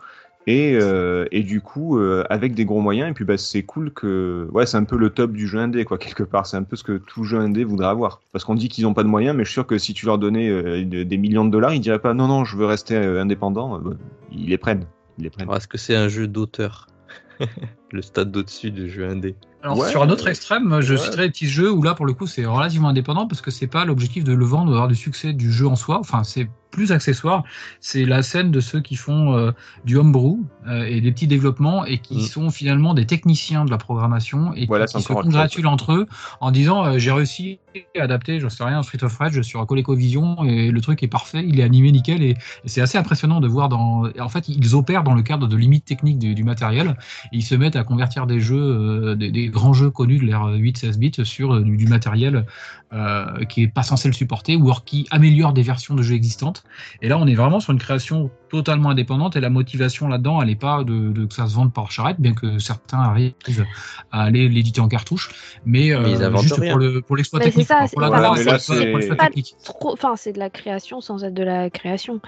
Et, 0.49 0.78
euh, 0.80 1.26
et 1.32 1.42
du 1.42 1.61
coup, 1.61 1.99
euh, 1.99 2.22
avec 2.30 2.55
des 2.55 2.64
gros 2.64 2.80
moyens, 2.80 3.11
et 3.11 3.14
puis 3.14 3.24
bah, 3.24 3.36
c'est 3.36 3.64
cool 3.64 3.90
que. 3.92 4.49
Ouais, 4.53 4.64
c'est 4.64 4.76
un 4.76 4.84
peu 4.84 4.97
le 4.97 5.11
top 5.11 5.32
du 5.32 5.49
jeu 5.49 5.59
indé, 5.59 5.84
quoi, 5.84 5.99
quelque 5.99 6.22
part. 6.22 6.47
C'est 6.47 6.57
un 6.57 6.62
peu 6.62 6.76
ce 6.76 6.84
que 6.84 6.99
tout 6.99 7.24
jeu 7.24 7.38
indé 7.40 7.64
voudrait 7.64 7.88
avoir. 7.88 8.20
Parce 8.32 8.44
qu'on 8.44 8.55
dit 8.55 8.68
qu'ils 8.68 8.84
n'ont 8.84 8.94
pas 8.94 9.03
de 9.03 9.09
moyens, 9.09 9.36
mais 9.36 9.42
je 9.44 9.49
suis 9.49 9.55
sûr 9.55 9.66
que 9.66 9.76
si 9.78 9.92
tu 9.92 10.07
leur 10.07 10.18
donnais 10.18 10.49
euh, 10.49 10.84
de- 10.84 11.03
des 11.03 11.16
millions 11.16 11.44
de 11.44 11.51
dollars, 11.51 11.74
ils 11.74 11.80
diraient 11.80 11.99
pas 11.99 12.14
non, 12.14 12.28
non, 12.28 12.44
je 12.44 12.57
veux 12.57 12.66
rester 12.66 12.97
indépendant. 12.97 13.78
Bah, 13.80 13.90
ils 14.30 14.49
les 14.49 14.59
prennent. 14.59 14.84
Ils 15.18 15.24
les 15.24 15.30
prennent. 15.30 15.49
Alors, 15.49 15.57
Est-ce 15.57 15.66
que 15.68 15.78
c'est 15.78 15.97
un 15.97 16.07
jeu 16.09 16.28
d'auteur? 16.28 16.86
Le 17.92 18.03
stade 18.03 18.30
d'au-dessus 18.30 18.70
du 18.70 18.88
jeu 18.88 19.09
indé. 19.09 19.34
Alors 19.62 19.78
Ouais. 19.78 19.88
sur 19.88 20.03
un 20.03 20.09
autre 20.11 20.28
extrême, 20.28 20.80
je 20.80 20.92
Ouais. 20.94 20.99
citerai 21.01 21.22
des 21.26 21.30
petits 21.32 21.49
jeux 21.49 21.70
où 21.72 21.82
là 21.82 21.94
pour 21.94 22.07
le 22.07 22.12
coup 22.12 22.26
c'est 22.26 22.44
relativement 22.47 22.88
indépendant 22.88 23.26
parce 23.26 23.40
que 23.40 23.51
c'est 23.51 23.66
pas 23.66 23.84
l'objectif 23.84 24.22
de 24.24 24.32
le 24.32 24.44
vendre, 24.44 24.70
d'avoir 24.70 24.86
du 24.88 24.94
succès 24.94 25.32
du 25.32 25.51
jeu 25.51 25.66
en 25.66 25.74
soi. 25.76 25.99
Enfin 25.99 26.22
c'est 26.24 26.49
plus 26.70 26.92
accessoire. 26.92 27.44
C'est 27.80 28.04
la 28.04 28.22
scène 28.22 28.50
de 28.50 28.60
ceux 28.60 28.80
qui 28.80 28.96
font 28.96 29.34
euh, 29.36 29.52
du 29.84 29.96
homebrew 29.96 30.38
euh, 30.66 30.84
et 30.84 31.00
des 31.00 31.12
petits 31.12 31.26
développements 31.26 31.84
et 31.84 31.98
qui 31.98 32.16
Mm. 32.18 32.20
sont 32.20 32.50
finalement 32.50 32.92
des 32.94 33.06
techniciens 33.06 33.64
de 33.64 33.70
la 33.70 33.78
programmation 33.78 34.52
et 34.54 34.60
qui- 34.62 34.66
Voilà, 34.66 34.86
qui, 34.86 35.00
se 35.00 35.12
congratulent 35.12 35.66
entre 35.68 35.92
eux 35.92 36.06
en 36.40 36.50
disant 36.50 36.84
euh, 36.84 36.98
j'ai 36.98 37.12
réussi 37.12 37.58
à 37.98 38.02
adapter, 38.02 38.40
je 38.40 38.48
sais 38.48 38.64
rien, 38.64 38.82
Street 38.82 39.02
of 39.04 39.16
Rage 39.16 39.40
sur 39.42 39.64
ColecoVision 39.66 40.44
et 40.44 40.70
le 40.70 40.80
truc 40.80 41.02
est 41.02 41.08
parfait, 41.08 41.44
il 41.46 41.60
est 41.60 41.62
animé 41.62 41.92
nickel 41.92 42.22
et, 42.22 42.30
et 42.30 42.68
c'est 42.68 42.80
assez 42.80 42.98
impressionnant 42.98 43.40
de 43.40 43.48
voir 43.48 43.68
dans. 43.68 44.04
En 44.18 44.28
fait 44.28 44.48
ils 44.48 44.74
opèrent 44.74 45.02
dans 45.04 45.14
le 45.14 45.22
cadre 45.22 45.46
de 45.46 45.56
limites 45.56 45.84
techniques 45.84 46.18
du, 46.18 46.34
du 46.34 46.44
matériel 46.44 46.96
et 47.32 47.36
ils 47.36 47.42
se 47.42 47.54
mettent 47.54 47.76
à 47.76 47.84
convertir 47.84 48.26
des 48.26 48.40
jeux, 48.40 49.14
des, 49.16 49.30
des 49.30 49.48
grands 49.48 49.72
jeux 49.74 49.90
connus 49.90 50.18
de 50.18 50.24
l'ère 50.24 50.46
8-16 50.48 50.98
bits 50.98 51.12
sur 51.24 51.60
du, 51.62 51.76
du 51.76 51.86
matériel 51.86 52.46
euh, 52.93 53.45
qui 53.47 53.62
est 53.64 53.68
pas 53.68 53.82
censé 53.82 54.09
le 54.09 54.14
supporter 54.14 54.57
ou 54.57 54.64
alors 54.66 54.84
qui 54.84 55.07
améliore 55.11 55.53
des 55.53 55.62
versions 55.62 55.95
de 55.95 56.03
jeux 56.03 56.14
existantes. 56.14 56.62
Et 57.03 57.09
là, 57.09 57.18
on 57.18 57.26
est 57.26 57.34
vraiment 57.34 57.59
sur 57.59 57.72
une 57.72 57.78
création 57.80 58.30
totalement 58.49 58.91
indépendante 58.91 59.34
et 59.34 59.41
la 59.41 59.51
motivation 59.51 60.07
là-dedans, 60.07 60.41
elle 60.41 60.49
n'est 60.49 60.55
pas 60.57 60.84
de, 60.84 61.11
de 61.11 61.26
que 61.26 61.34
ça 61.34 61.49
se 61.49 61.55
vende 61.55 61.72
par 61.72 61.91
charrette, 61.91 62.20
bien 62.20 62.32
que 62.32 62.59
certains 62.61 63.01
arrivent 63.01 63.34
à 64.12 64.22
aller 64.22 64.49
l'éditer 64.49 64.80
en 64.80 64.89
cartouche, 64.89 65.30
mais, 65.64 65.93
euh, 65.93 66.01
Mais 66.01 66.12
ils 66.12 66.22
inventent 66.22 66.43
juste 66.43 66.61
rien. 66.61 66.70
pour 66.72 66.78
le 66.78 67.03
pour 67.03 67.16
l'exploit 67.16 67.41
c'est 67.43 67.51
ça, 67.64 67.87
c'est- 67.89 67.97
voilà, 67.97 68.30
le- 68.37 68.59
c'est- 68.59 68.95
enfin 69.82 70.14
c'est 70.16 70.32
de 70.32 70.39
la 70.39 70.51
création 70.51 71.01
sans 71.01 71.24
être 71.24 71.34
de 71.34 71.43
la 71.43 71.70
création. 71.70 72.20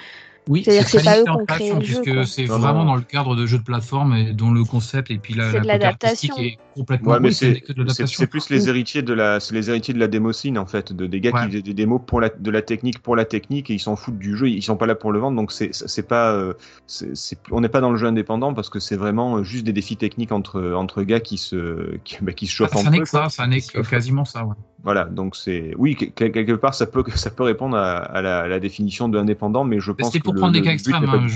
Oui, 0.48 0.62
C'est-à-dire 0.64 0.84
que 0.84 0.90
c'est 0.90 0.98
très 0.98 1.04
pas 1.04 1.16
eux 1.18 1.20
différent 1.20 1.36
qui 1.36 1.40
ont 1.40 1.44
de 1.44 1.46
créé 1.46 1.74
le 1.74 1.80
jeu, 1.84 2.00
puisque 2.02 2.26
c'est 2.26 2.46
Non, 2.46 2.58
vraiment 2.58 2.80
non. 2.80 2.92
dans 2.92 2.96
le 2.96 3.02
cadre 3.02 3.36
de 3.36 3.44
jeux 3.46 3.58
de 3.58 3.62
plateforme 3.62 4.14
et 4.16 4.32
dont 4.32 4.50
le 4.50 4.64
concept 4.64 5.10
et 5.10 5.18
puis 5.18 5.34
la, 5.34 5.52
C'est 5.52 5.60
la 5.60 5.78
de 5.78 6.42
est 6.42 6.58
complètement 6.74 7.12
Ouais, 7.12 7.20
mais 7.20 7.32
c'est 7.32 7.60
que 7.60 7.72
de 7.72 7.72
c'est- 7.72 7.78
l'adaptation. 7.78 8.18
c'est 8.18 8.26
plus 8.26 8.48
les 8.48 8.68
héritiers 8.68 9.02
de 9.02 9.12
la, 9.12 9.40
c'est 9.40 9.54
les 9.54 9.68
héritiers 9.68 9.92
de 9.92 9.98
la 9.98 10.08
démocine 10.08 10.56
en 10.58 10.64
fait, 10.64 10.92
de 10.92 11.06
des 11.06 11.20
gars 11.20 11.32
Ouais. 11.32 11.40
qui 11.42 11.46
faisaient 11.48 11.62
des 11.62 11.74
démos 11.74 12.00
pour 12.06 12.20
la, 12.22 12.30
de 12.30 12.50
la 12.50 12.62
technique 12.62 12.98
pour 13.00 13.14
la 13.14 13.26
technique 13.26 13.68
et 13.70 13.74
ils 13.74 13.78
s'en 13.78 13.94
foutent 13.94 14.18
du 14.18 14.36
jeu, 14.36 14.48
ils 14.48 14.62
sont 14.62 14.76
pas 14.76 14.86
là 14.86 14.94
pour 14.94 15.12
le 15.12 15.18
vendre, 15.18 15.36
donc 15.36 15.52
c'est 15.52 15.68
c'est 15.74 16.06
pas, 16.08 16.32
euh, 16.32 16.54
c'est 16.86 17.38
on 17.50 17.60
n'est 17.60 17.68
pas 17.68 17.80
dans 17.82 17.90
le 17.90 17.98
jeu 17.98 18.06
indépendant 18.06 18.54
parce 18.54 18.70
que 18.70 18.80
c'est 18.80 18.96
vraiment 18.96 19.42
juste 19.44 19.64
des 19.66 19.72
défis 19.74 19.96
techniques 19.98 20.32
entre 20.32 20.72
entre 20.74 21.02
gars 21.02 21.20
qui 21.20 21.36
se 21.36 21.96
qui, 22.04 22.16
bah, 22.22 22.32
qui 22.32 22.46
se 22.46 22.52
chauffent 22.52 22.70
Ah, 22.72 22.78
ça 22.78 22.90
n'est 22.90 23.00
que 23.00 23.08
ça, 23.08 23.28
ça 23.28 23.46
n'est 23.46 23.60
que 23.60 23.80
quasiment 23.86 24.24
ça. 24.24 24.44
Ouais. 24.46 24.54
Voilà, 24.84 25.04
donc 25.06 25.34
c'est 25.34 25.74
oui 25.76 25.96
que- 25.96 26.04
que- 26.04 26.24
quelque 26.26 26.52
part 26.52 26.72
ça 26.74 26.86
peut 26.86 27.02
ça 27.16 27.30
peut 27.30 27.42
répondre 27.42 27.76
à, 27.76 27.96
à 27.98 28.22
la, 28.22 28.40
à 28.40 28.46
la 28.48 28.60
définition 28.60 29.08
de 29.08 29.18
indépendant, 29.18 29.64
mais 29.64 29.80
je 29.80 29.90
pense 29.92 30.06
c'était 30.06 30.20
que 30.20 30.24
pour 30.24 30.34
le- 30.34 30.40
prendre 30.40 30.52
des 30.54 30.62
cas 30.62 30.70
but 30.70 30.74
extrêmes, 30.74 31.04
hein, 31.08 31.26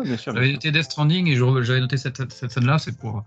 Ouais, 0.00 0.16
J'avais 0.34 0.52
noté 0.52 0.72
Death 0.72 0.82
Stranding 0.84 1.28
et 1.28 1.36
j'avais 1.36 1.80
noté 1.80 1.96
cette, 1.96 2.16
cette- 2.16 2.32
cette 2.32 2.50
scène-là, 2.50 2.78
c'est 2.78 2.96
pour 2.98 3.24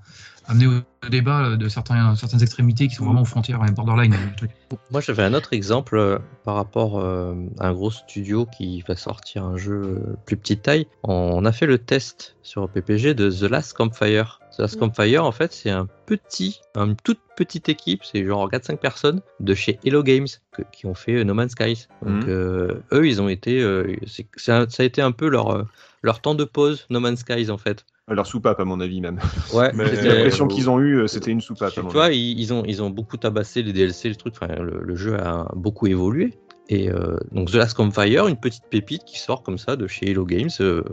amener 0.47 0.67
au 0.67 1.07
débat 1.09 1.55
de 1.55 1.69
certains, 1.69 2.15
certaines 2.17 2.41
extrémités 2.43 2.89
qui 2.89 2.95
sont 2.95 3.05
vraiment 3.05 3.21
aux 3.21 3.25
frontières, 3.25 3.61
et 3.65 3.71
borderline. 3.71 4.13
truc. 4.35 4.51
Moi, 4.91 4.99
j'avais 4.99 5.23
un 5.23 5.33
autre 5.33 5.53
exemple 5.53 5.95
euh, 5.95 6.19
par 6.43 6.55
rapport 6.55 6.99
euh, 6.99 7.33
à 7.61 7.67
un 7.69 7.73
gros 7.73 7.91
studio 7.91 8.45
qui 8.45 8.83
va 8.85 8.97
sortir 8.97 9.45
un 9.45 9.55
jeu 9.55 9.81
euh, 9.81 10.15
plus 10.25 10.35
petite 10.35 10.63
taille. 10.63 10.85
On 11.03 11.45
a 11.45 11.53
fait 11.53 11.65
le 11.65 11.77
test 11.77 12.35
sur 12.43 12.67
PPG 12.67 13.13
de 13.13 13.29
The 13.31 13.43
Last 13.49 13.71
Campfire. 13.73 14.41
The 14.55 14.59
Last. 14.61 14.79
Campfire, 14.79 15.25
en 15.25 15.31
fait, 15.31 15.51
c'est 15.53 15.69
un 15.69 15.87
petit, 16.05 16.59
une 16.75 16.95
toute 17.03 17.19
petite 17.35 17.69
équipe, 17.69 18.01
c'est 18.03 18.25
genre 18.25 18.49
4-5 18.49 18.77
personnes 18.77 19.21
de 19.39 19.53
chez 19.53 19.79
Hello 19.83 20.03
Games 20.03 20.27
que- 20.51 20.61
qui 20.71 20.85
ont 20.85 20.93
fait 20.93 21.13
euh, 21.15 21.23
No 21.23 21.33
Man's 21.33 21.51
Skies. 21.51 21.87
Donc, 22.05 22.25
Mhm. 22.25 22.29
euh, 22.29 22.67
eux, 22.91 23.07
ils 23.07 23.21
ont 23.21 23.29
été, 23.29 23.61
euh, 23.61 23.95
c'est- 24.05 24.27
c'est 24.35 24.51
un- 24.51 24.69
ça 24.69 24.83
a 24.83 24.85
été 24.85 25.01
un 25.01 25.11
peu 25.11 25.27
leur, 25.27 25.65
leur 26.03 26.21
temps 26.21 26.35
de 26.35 26.43
pause 26.43 26.85
No 26.89 26.99
Man's 26.99 27.19
Skies, 27.21 27.49
en 27.49 27.57
fait. 27.57 27.85
Leur 28.09 28.27
soupape 28.27 28.59
à 28.59 28.65
mon 28.65 28.79
avis 28.81 28.99
même. 29.01 29.17
Ouais, 29.53 29.71
Mais 29.73 29.87
c'était- 29.95 30.09
l'impression 30.15 30.47
qu'ils 30.47 30.69
ont 30.69 30.79
eu, 30.79 31.07
c'était 31.07 31.31
une 31.31 31.39
soupape. 31.41 31.69
à 31.69 31.81
tu 31.81 31.87
vois, 31.87 32.11
ils, 32.11 32.37
ils 32.39 32.53
ont, 32.53 32.63
ils 32.65 32.83
ont 32.83 32.89
beaucoup 32.89 33.15
tabassé 33.17 33.63
les 33.63 33.71
DLC, 33.73 34.09
les 34.09 34.15
trucs. 34.15 34.33
Enfin, 34.39 34.53
le, 34.61 34.81
le 34.83 34.95
jeu 34.95 35.15
a 35.19 35.47
beaucoup 35.55 35.87
évolué. 35.87 36.33
Et 36.69 36.89
euh, 36.91 37.17
donc, 37.31 37.49
The 37.51 37.55
Last 37.55 37.75
Campfire, 37.75 38.27
une 38.27 38.37
petite 38.37 38.63
pépite 38.69 39.03
qui 39.05 39.19
sort 39.19 39.41
comme 39.43 39.57
ça 39.57 39.75
de 39.77 39.87
chez 39.87 40.09
Hello 40.11 40.25
Games. 40.25 40.49
euh, 40.61 40.83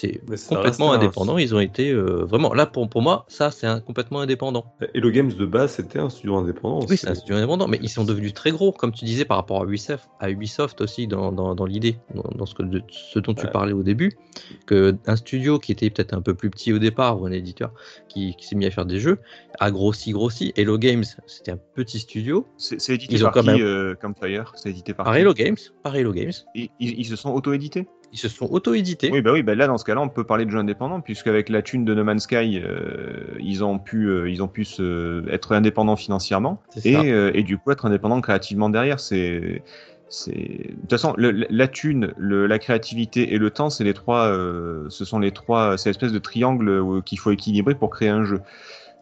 c'est 0.00 0.20
complètement 0.48 0.92
un- 0.92 0.96
indépendant. 0.96 1.38
Ils 1.38 1.54
ont 1.54 1.60
été 1.60 1.90
euh, 1.90 2.24
vraiment 2.24 2.54
là 2.54 2.66
pour, 2.66 2.88
pour 2.88 3.02
moi. 3.02 3.24
Ça, 3.28 3.50
c'est 3.50 3.66
un- 3.66 3.80
complètement 3.80 4.20
indépendant. 4.20 4.64
Hello 4.94 5.10
Games 5.10 5.32
de 5.32 5.46
base, 5.46 5.72
c'était 5.72 5.98
un 5.98 6.08
studio 6.10 6.36
indépendant. 6.36 6.86
Oui, 6.88 6.96
c'est 6.96 7.08
un 7.08 7.14
studio 7.14 7.36
indépendant, 7.36 7.68
mais 7.68 7.78
ils 7.82 7.88
sont 7.88 8.04
devenus 8.04 8.32
très 8.34 8.50
gros, 8.50 8.72
comme 8.72 8.92
tu 8.92 9.04
disais 9.04 9.24
par 9.24 9.36
rapport 9.38 9.62
à 9.62 9.64
Ubisoft, 9.64 10.08
à 10.20 10.30
Ubisoft 10.30 10.80
aussi 10.80 11.06
dans, 11.06 11.32
dans, 11.32 11.54
dans 11.54 11.66
l'idée, 11.66 11.96
dans, 12.14 12.22
dans 12.36 12.46
ce, 12.46 12.54
que, 12.54 12.62
de- 12.62 12.82
ce 12.90 13.18
dont 13.18 13.34
tu 13.34 13.46
parlais 13.52 13.72
au 13.72 13.82
début, 13.82 14.12
que 14.66 14.96
un 15.06 15.16
studio 15.16 15.58
qui 15.58 15.72
était 15.72 15.90
peut-être 15.90 16.14
un 16.14 16.22
peu 16.22 16.34
plus 16.34 16.50
petit 16.50 16.72
au 16.72 16.78
départ 16.78 17.20
ou 17.20 17.26
un 17.26 17.32
éditeur 17.32 17.72
qui, 18.08 18.34
qui 18.36 18.46
s'est 18.46 18.56
mis 18.56 18.66
à 18.66 18.70
faire 18.70 18.86
des 18.86 19.00
jeux 19.00 19.18
a 19.60 19.70
grossi, 19.70 20.12
grossi. 20.12 20.52
Hello 20.56 20.78
Games, 20.78 21.04
c'était 21.26 21.50
un 21.52 21.58
petit 21.74 21.98
studio. 21.98 22.46
C'est 22.56 22.76
édité 22.94 23.14
Ils 23.14 23.22
ont 23.22 23.26
par 23.26 23.34
quand 23.34 23.42
qui, 23.42 23.48
même- 23.50 23.60
euh, 23.62 23.94
Campfire 24.00 24.52
C'est 24.56 24.70
édité 24.70 24.94
par, 24.94 25.14
Hello 25.16 25.34
Games, 25.34 25.56
par 25.82 25.96
Hello 25.96 26.12
Games, 26.12 26.32
Ils, 26.54 26.68
ils- 26.78 27.00
ils 27.00 27.04
se 27.06 27.16
sont 27.16 27.30
auto-édités? 27.32 27.88
Ils 28.12 28.18
se 28.18 28.28
sont 28.28 28.46
auto-édités. 28.46 29.10
Oui, 29.12 29.20
bah 29.20 29.32
oui, 29.32 29.42
bah 29.42 29.54
là, 29.54 29.66
dans 29.66 29.78
ce 29.78 29.84
cas-là, 29.84 30.00
on 30.00 30.08
peut 30.08 30.24
parler 30.24 30.44
de 30.46 30.50
jeux 30.50 30.58
indépendants, 30.58 31.00
puisqu'avec 31.00 31.48
la 31.48 31.62
thune 31.62 31.84
de 31.84 31.94
No 31.94 32.04
Man's 32.04 32.22
Sky, 32.22 32.60
euh, 32.64 33.36
ils 33.38 33.62
ont 33.64 33.78
pu, 33.78 34.08
euh, 34.08 34.30
ils 34.30 34.42
ont 34.42 34.48
pu 34.48 34.64
se, 34.64 35.28
être 35.30 35.52
indépendants 35.52 35.96
financièrement 35.96 36.60
et, 36.84 37.12
euh, 37.12 37.30
et 37.34 37.42
du 37.42 37.58
coup 37.58 37.70
être 37.70 37.86
indépendants 37.86 38.20
créativement 38.20 38.70
derrière. 38.70 38.98
C'est, 39.00 39.62
de 40.26 40.80
toute 40.80 40.90
façon, 40.90 41.12
le- 41.18 41.46
la 41.50 41.68
thune, 41.68 42.14
le, 42.16 42.46
la 42.46 42.58
créativité 42.58 43.34
et 43.34 43.38
le 43.38 43.50
temps, 43.50 43.68
c'est 43.68 43.84
les 43.84 43.92
trois, 43.92 44.32
ce 44.88 45.04
sont 45.04 45.18
les 45.18 45.32
trois, 45.32 45.76
c'est 45.76 45.90
l'espèce 45.90 46.12
de 46.12 46.18
triangle 46.18 47.02
qu'il 47.04 47.18
faut 47.18 47.30
équilibrer 47.30 47.74
pour 47.74 47.90
créer 47.90 48.08
un 48.08 48.24
jeu. 48.24 48.40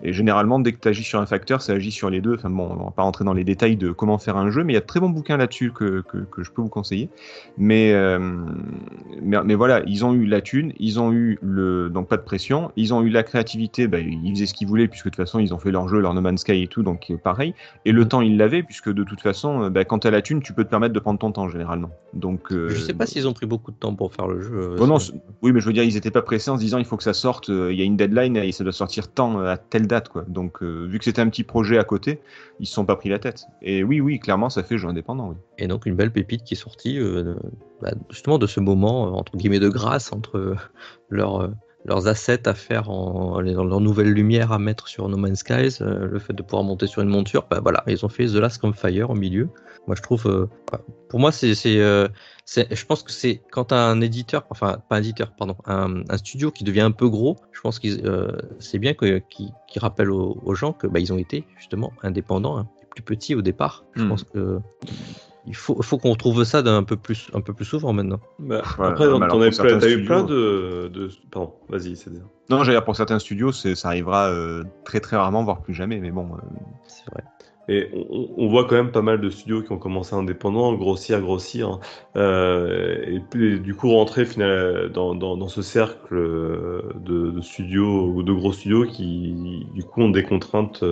Et 0.03 0.13
généralement, 0.13 0.59
dès 0.59 0.73
que 0.73 0.79
tu 0.81 0.89
agis 0.89 1.05
sur 1.05 1.21
un 1.21 1.27
facteur, 1.27 1.63
ça 1.63 1.73
agit 1.73 1.91
sur 1.91 2.11
les 2.11 2.21
deux. 2.21 2.35
Enfin 2.35 2.51
bon, 2.51 2.69
on 2.79 2.85
va 2.85 2.91
pas 2.91 3.03
rentrer 3.03 3.25
dans 3.25 3.33
les 3.33 3.45
détails 3.45 3.77
de 3.77 3.91
comment 3.93 4.19
faire 4.19 4.37
un 4.37 4.51
jeu, 4.51 4.63
mais 4.63 4.73
il 4.73 4.77
y 4.77 4.79
a 4.79 4.83
de 4.83 4.87
très 4.87 5.01
bons 5.01 5.09
bouquins 5.09 5.37
là-dessus 5.39 5.73
que, 5.73 6.03
que, 6.03 6.19
que 6.19 6.43
je 6.45 6.51
peux 6.51 6.61
vous 6.63 6.69
conseiller. 6.69 7.09
Mais, 7.57 7.93
euh, 7.95 8.19
mais, 9.23 9.39
mais 9.45 9.55
voilà, 9.55 9.83
ils 9.87 10.05
ont 10.05 10.13
eu 10.13 10.27
la 10.27 10.41
thune, 10.41 10.73
ils 10.79 11.01
ont 11.01 11.13
eu 11.13 11.39
le 11.43 11.89
donc 11.89 12.09
pas 12.09 12.17
de 12.17 12.23
pression, 12.23 12.71
ils 12.77 12.93
ont 12.93 13.03
eu 13.03 13.09
la 13.09 13.23
créativité, 13.23 13.87
bah, 13.87 13.99
ils 14.01 14.33
faisaient 14.35 14.47
ce 14.47 14.55
qu'ils 14.55 14.69
voulaient 14.69 14.89
puisque 14.89 15.07
de 15.07 15.11
toute 15.11 15.17
façon 15.17 15.39
ils 15.39 15.55
ont 15.55 15.59
fait 15.59 15.71
leur 15.71 15.89
jeu, 15.89 16.01
leur 16.01 16.13
No 16.15 16.21
Man's 16.21 16.41
Sky 16.43 16.63
et 16.63 16.67
tout, 16.69 16.83
donc 16.83 17.07
euh, 17.11 17.17
pareil. 17.17 17.55
Et 17.85 17.93
le 17.93 18.07
temps 18.07 18.21
ils 18.21 18.37
l'avaient 18.37 18.63
puisque 18.63 18.93
de 18.93 19.05
toute 19.05 19.21
façon, 19.21 19.63
euh, 19.65 19.71
bah, 19.71 19.85
quand 19.85 20.01
tu 20.01 20.09
as 20.09 20.11
la 20.11 20.23
thune, 20.23 20.43
tu 20.43 20.53
peux 20.53 20.65
te 20.65 20.71
permettre 20.71 20.93
de 20.95 21.01
prendre 21.01 21.19
ton 21.19 21.33
temps 21.33 21.49
généralement. 21.49 21.91
Donc 22.13 22.53
euh, 22.53 22.69
Je 22.69 22.81
sais 22.81 22.95
pas 22.95 23.07
s'ils 23.07 23.27
ont 23.27 23.33
pris 23.33 23.47
beaucoup 23.47 23.71
de 23.71 23.77
temps 23.77 23.95
pour 23.95 24.13
faire 24.13 24.29
le 24.29 24.41
jeu. 24.43 24.77
Bon, 24.79 24.87
non, 24.87 24.99
c'est- 24.99 25.13
c'est- 25.13 25.19
oui, 25.43 25.53
mais 25.53 25.61
je 25.61 25.67
veux 25.67 25.73
dire, 25.73 25.85
ils 25.85 25.97
étaient 25.97 26.11
pas 26.11 26.23
pressés 26.23 26.51
en 26.51 26.57
se 26.57 26.61
disant 26.63 26.79
il 26.79 26.85
faut 26.85 26.97
que 26.97 27.03
ça 27.03 27.15
sorte, 27.15 27.49
il 27.49 27.75
y 27.75 27.81
a 27.81 27.85
une 27.85 27.97
deadline 27.97 28.37
et 28.37 28.53
ça 28.53 28.65
doit 28.65 28.73
sortir 28.73 29.11
tant 29.13 29.41
à 29.41 29.57
date. 29.87 30.11
Donc, 30.29 30.63
euh, 30.63 30.87
vu 30.87 30.99
que 30.99 31.05
c'était 31.05 31.23
un 31.23 31.29
petit 31.29 31.45
projet 31.45 31.79
à 31.79 31.85
côté, 31.85 32.21
ils 32.61 32.67
se 32.67 32.75
sont 32.75 32.85
pas 32.85 32.97
pris 32.97 33.09
la 33.09 33.19
tête. 33.19 33.45
Et 33.63 33.83
oui, 33.83 34.01
oui, 34.01 34.19
clairement, 34.19 34.51
ça 34.51 34.63
fait 34.63 34.79
jeu 34.79 34.89
indépendant. 34.89 35.35
Et 35.59 35.67
donc 35.69 35.87
une 35.87 35.95
belle 35.95 36.13
pépite 36.13 36.45
qui 36.45 36.55
est 36.55 36.57
sortie 36.57 36.99
euh, 36.99 37.35
bah, 37.81 37.93
justement 38.11 38.39
de 38.39 38.47
ce 38.47 38.61
moment, 38.61 39.07
euh, 39.07 39.11
entre 39.11 39.37
guillemets, 39.37 39.61
de 39.61 39.69
grâce 39.69 40.13
entre 40.13 40.37
euh, 40.39 40.57
leurs, 41.87 42.07
assets 42.09 42.49
à 42.49 42.55
faire 42.55 42.91
en, 42.91 43.41
leur 43.41 43.81
nouvelle 43.81 44.13
lumière 44.13 44.53
à 44.53 44.59
mettre 44.59 44.89
sur 44.89 45.09
No 45.09 45.17
Man's 45.17 45.39
Skies, 45.41 45.79
euh, 45.81 46.07
le 46.07 46.19
fait 46.19 46.33
de 46.33 46.43
pouvoir 46.43 46.63
monter 46.65 46.87
sur 46.87 47.03
une 47.03 47.09
monture, 47.09 47.47
bah 47.51 47.61
voilà, 47.63 47.83
ils 47.87 48.05
ont 48.05 48.09
fait 48.09 48.27
The 48.27 48.35
Last 48.35 48.59
Campfire 48.61 49.11
au 49.11 49.15
milieu. 49.15 49.49
Moi 49.87 49.95
je 49.97 50.03
trouve, 50.03 50.27
euh, 50.27 50.47
bah, 50.71 50.81
pour 51.09 51.21
moi 51.21 51.33
c'est, 51.33 51.55
c'est, 51.55 51.81
euh, 51.81 52.09
c'est- 52.45 52.75
je 52.75 52.87
pense 52.87 53.03
que 53.03 53.13
c'est 53.13 53.43
quand 53.51 53.73
un 53.73 54.01
éditeur, 54.01 54.45
enfin 54.51 54.79
pas 54.89 54.97
un 54.97 54.99
éditeur, 55.01 55.33
pardon, 55.37 55.57
un, 55.67 56.03
un 56.09 56.17
studio 56.19 56.51
qui 56.51 56.65
devient 56.65 56.81
un 56.81 56.91
peu 56.91 57.09
gros, 57.09 57.37
je 57.53 57.61
pense 57.61 57.79
que 57.79 57.89
c'est 58.59 58.79
bien 58.79 58.95
que, 58.95 59.19
qu'ils, 59.19 59.53
qu'ils 59.69 59.81
rappellent 59.83 60.11
aux, 60.11 60.41
aux 60.45 60.55
gens 60.55 60.73
que 60.73 60.87
bah, 60.87 60.99
ils 61.01 61.13
ont 61.13 61.19
été 61.19 61.45
justement 61.59 61.93
indépendants, 62.03 62.59
hein, 62.59 62.67
plus 62.95 63.03
petits 63.05 63.35
au 63.35 63.43
départ. 63.43 63.85
Je 63.95 64.03
Hmm. 64.03 64.09
pense 64.09 64.25
que 64.25 64.59
il 65.47 65.55
faut, 65.55 65.81
faut 65.83 65.99
qu'on 65.99 66.11
retrouve 66.11 66.45
ça 66.45 66.63
d'un 66.63 66.83
peu 66.83 66.97
plus, 66.97 67.31
un 67.35 67.41
peu 67.41 67.53
plus 67.53 67.65
souvent 67.65 67.93
maintenant. 67.93 68.21
Bah, 68.39 68.63
Voilà, 68.77 68.93
après, 68.93 69.07
t'en 69.07 69.23
as, 69.23 69.27
plein- 69.29 69.79
t'as 69.79 69.89
eu 69.89 70.05
plein 70.05 70.19
studios- 70.21 70.27
de, 70.27 70.89
de- 70.89 71.11
Pardon, 71.31 71.55
vas-y, 71.69 71.97
c'est 71.97 72.11
dire. 72.13 72.25
Non, 72.51 72.63
j'allais 72.65 72.77
dire, 72.79 72.85
pour 72.85 72.97
certains 72.97 73.19
studios, 73.19 73.53
ça 73.53 73.89
arrivera 73.89 74.29
euh, 74.31 74.65
très 74.85 75.01
très 75.01 75.17
rarement, 75.17 75.45
voire 75.45 75.63
plus 75.63 75.75
jamais, 75.75 75.99
mais 75.99 76.11
bon. 76.11 76.27
euh, 76.35 76.39
C'est 76.87 77.11
vrai. 77.13 77.25
Et 77.69 77.91
on, 78.11 78.29
on 78.37 78.49
voit 78.49 78.67
quand 78.67 78.77
même 78.77 78.93
pas 78.93 79.03
mal 79.03 79.21
de 79.21 79.29
studios 79.29 79.61
qui 79.63 79.73
ont 79.73 79.79
commencé 79.79 80.15
indépendants, 80.15 80.73
grossir, 80.75 81.21
grossir, 81.21 81.69
hein. 81.69 81.81
Euh, 82.15 83.03
et 83.09 83.19
puis 83.19 83.59
du 83.59 83.75
coup 83.75 83.91
rentrer 83.91 84.25
final- 84.25 84.91
dans, 84.93 85.17
dans, 85.17 85.37
dans 85.37 85.49
ce 85.49 85.63
cercle 85.63 86.15
de, 86.15 87.31
de 87.33 87.41
studios 87.41 88.07
ou 88.15 88.23
de 88.23 88.33
gros 88.33 88.53
studios 88.53 88.85
qui 88.87 89.67
du 89.75 89.83
coup 89.83 90.03
ont 90.03 90.11
des 90.11 90.23
contraintes 90.23 90.85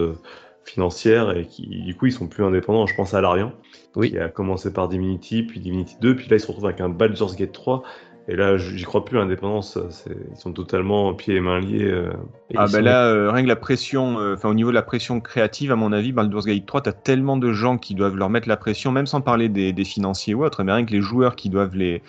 financières 0.65 1.37
et 1.37 1.47
qui 1.47 1.67
du 1.83 1.95
coup 1.95 2.07
ils 2.07 2.13
sont 2.13 2.29
plus 2.29 2.45
indépendants. 2.45 2.87
Je 2.87 2.95
pense 2.95 3.15
à 3.15 3.21
Larian 3.21 3.53
Oui. 3.97 4.11
qui 4.11 4.19
a 4.19 4.29
commencé 4.29 4.73
par 4.73 4.89
Divinity, 4.89 5.43
puis 5.43 5.61
Divinity 5.61 5.97
2, 6.01 6.17
puis 6.17 6.29
là 6.29 6.37
ils 6.37 6.41
se 6.41 6.47
retrouvent 6.47 6.67
avec 6.67 6.81
un 6.81 6.89
Baldur's 6.89 7.37
Gate 7.37 7.53
3. 7.53 7.83
Et 8.27 8.37
là, 8.37 8.57
j'y 8.57 8.85
crois 8.85 9.05
plus, 9.05 9.19
l'indépendance, 9.19 9.79
ils 10.07 10.37
sont 10.41 10.55
totalement 10.55 11.13
pieds 11.13 11.35
et 11.37 11.41
mains 11.41 11.61
liés. 11.61 11.85
euh. 11.85 12.11
Et 12.49 12.55
Ah 12.57 12.65
bah 12.65 12.79
sont- 12.79 12.81
là, 12.81 13.07
euh, 13.09 13.31
rien 13.31 13.43
que 13.43 13.49
la 13.49 13.55
pression, 13.57 14.19
euh, 14.19 14.33
enfin 14.35 14.49
au 14.49 14.55
niveau 14.55 14.71
de 14.71 14.75
la 14.75 14.81
pression 14.83 15.21
créative, 15.21 15.71
à 15.73 15.77
mon 15.77 15.93
avis, 15.93 16.11
Baldur's 16.13 16.47
Gate 16.47 16.65
3, 16.65 16.81
t'as 16.81 16.93
tellement 16.93 17.37
de 17.37 17.53
gens 17.53 17.77
qui 17.77 17.95
doivent 17.95 18.17
leur 18.17 18.31
mettre 18.31 18.49
la 18.49 18.57
pression, 18.57 18.93
même 18.93 19.05
sans 19.07 19.21
parler 19.21 19.51
des, 19.51 19.75
des 19.75 19.85
financiers 19.85 20.33
ou 20.33 20.43
autres, 20.43 20.65
mais 20.65 20.73
rien 20.73 20.87
que 20.87 20.93
les 20.93 21.03
joueurs 21.03 21.37
qui 21.37 21.51
doivent 21.51 21.77
les... 21.77 22.03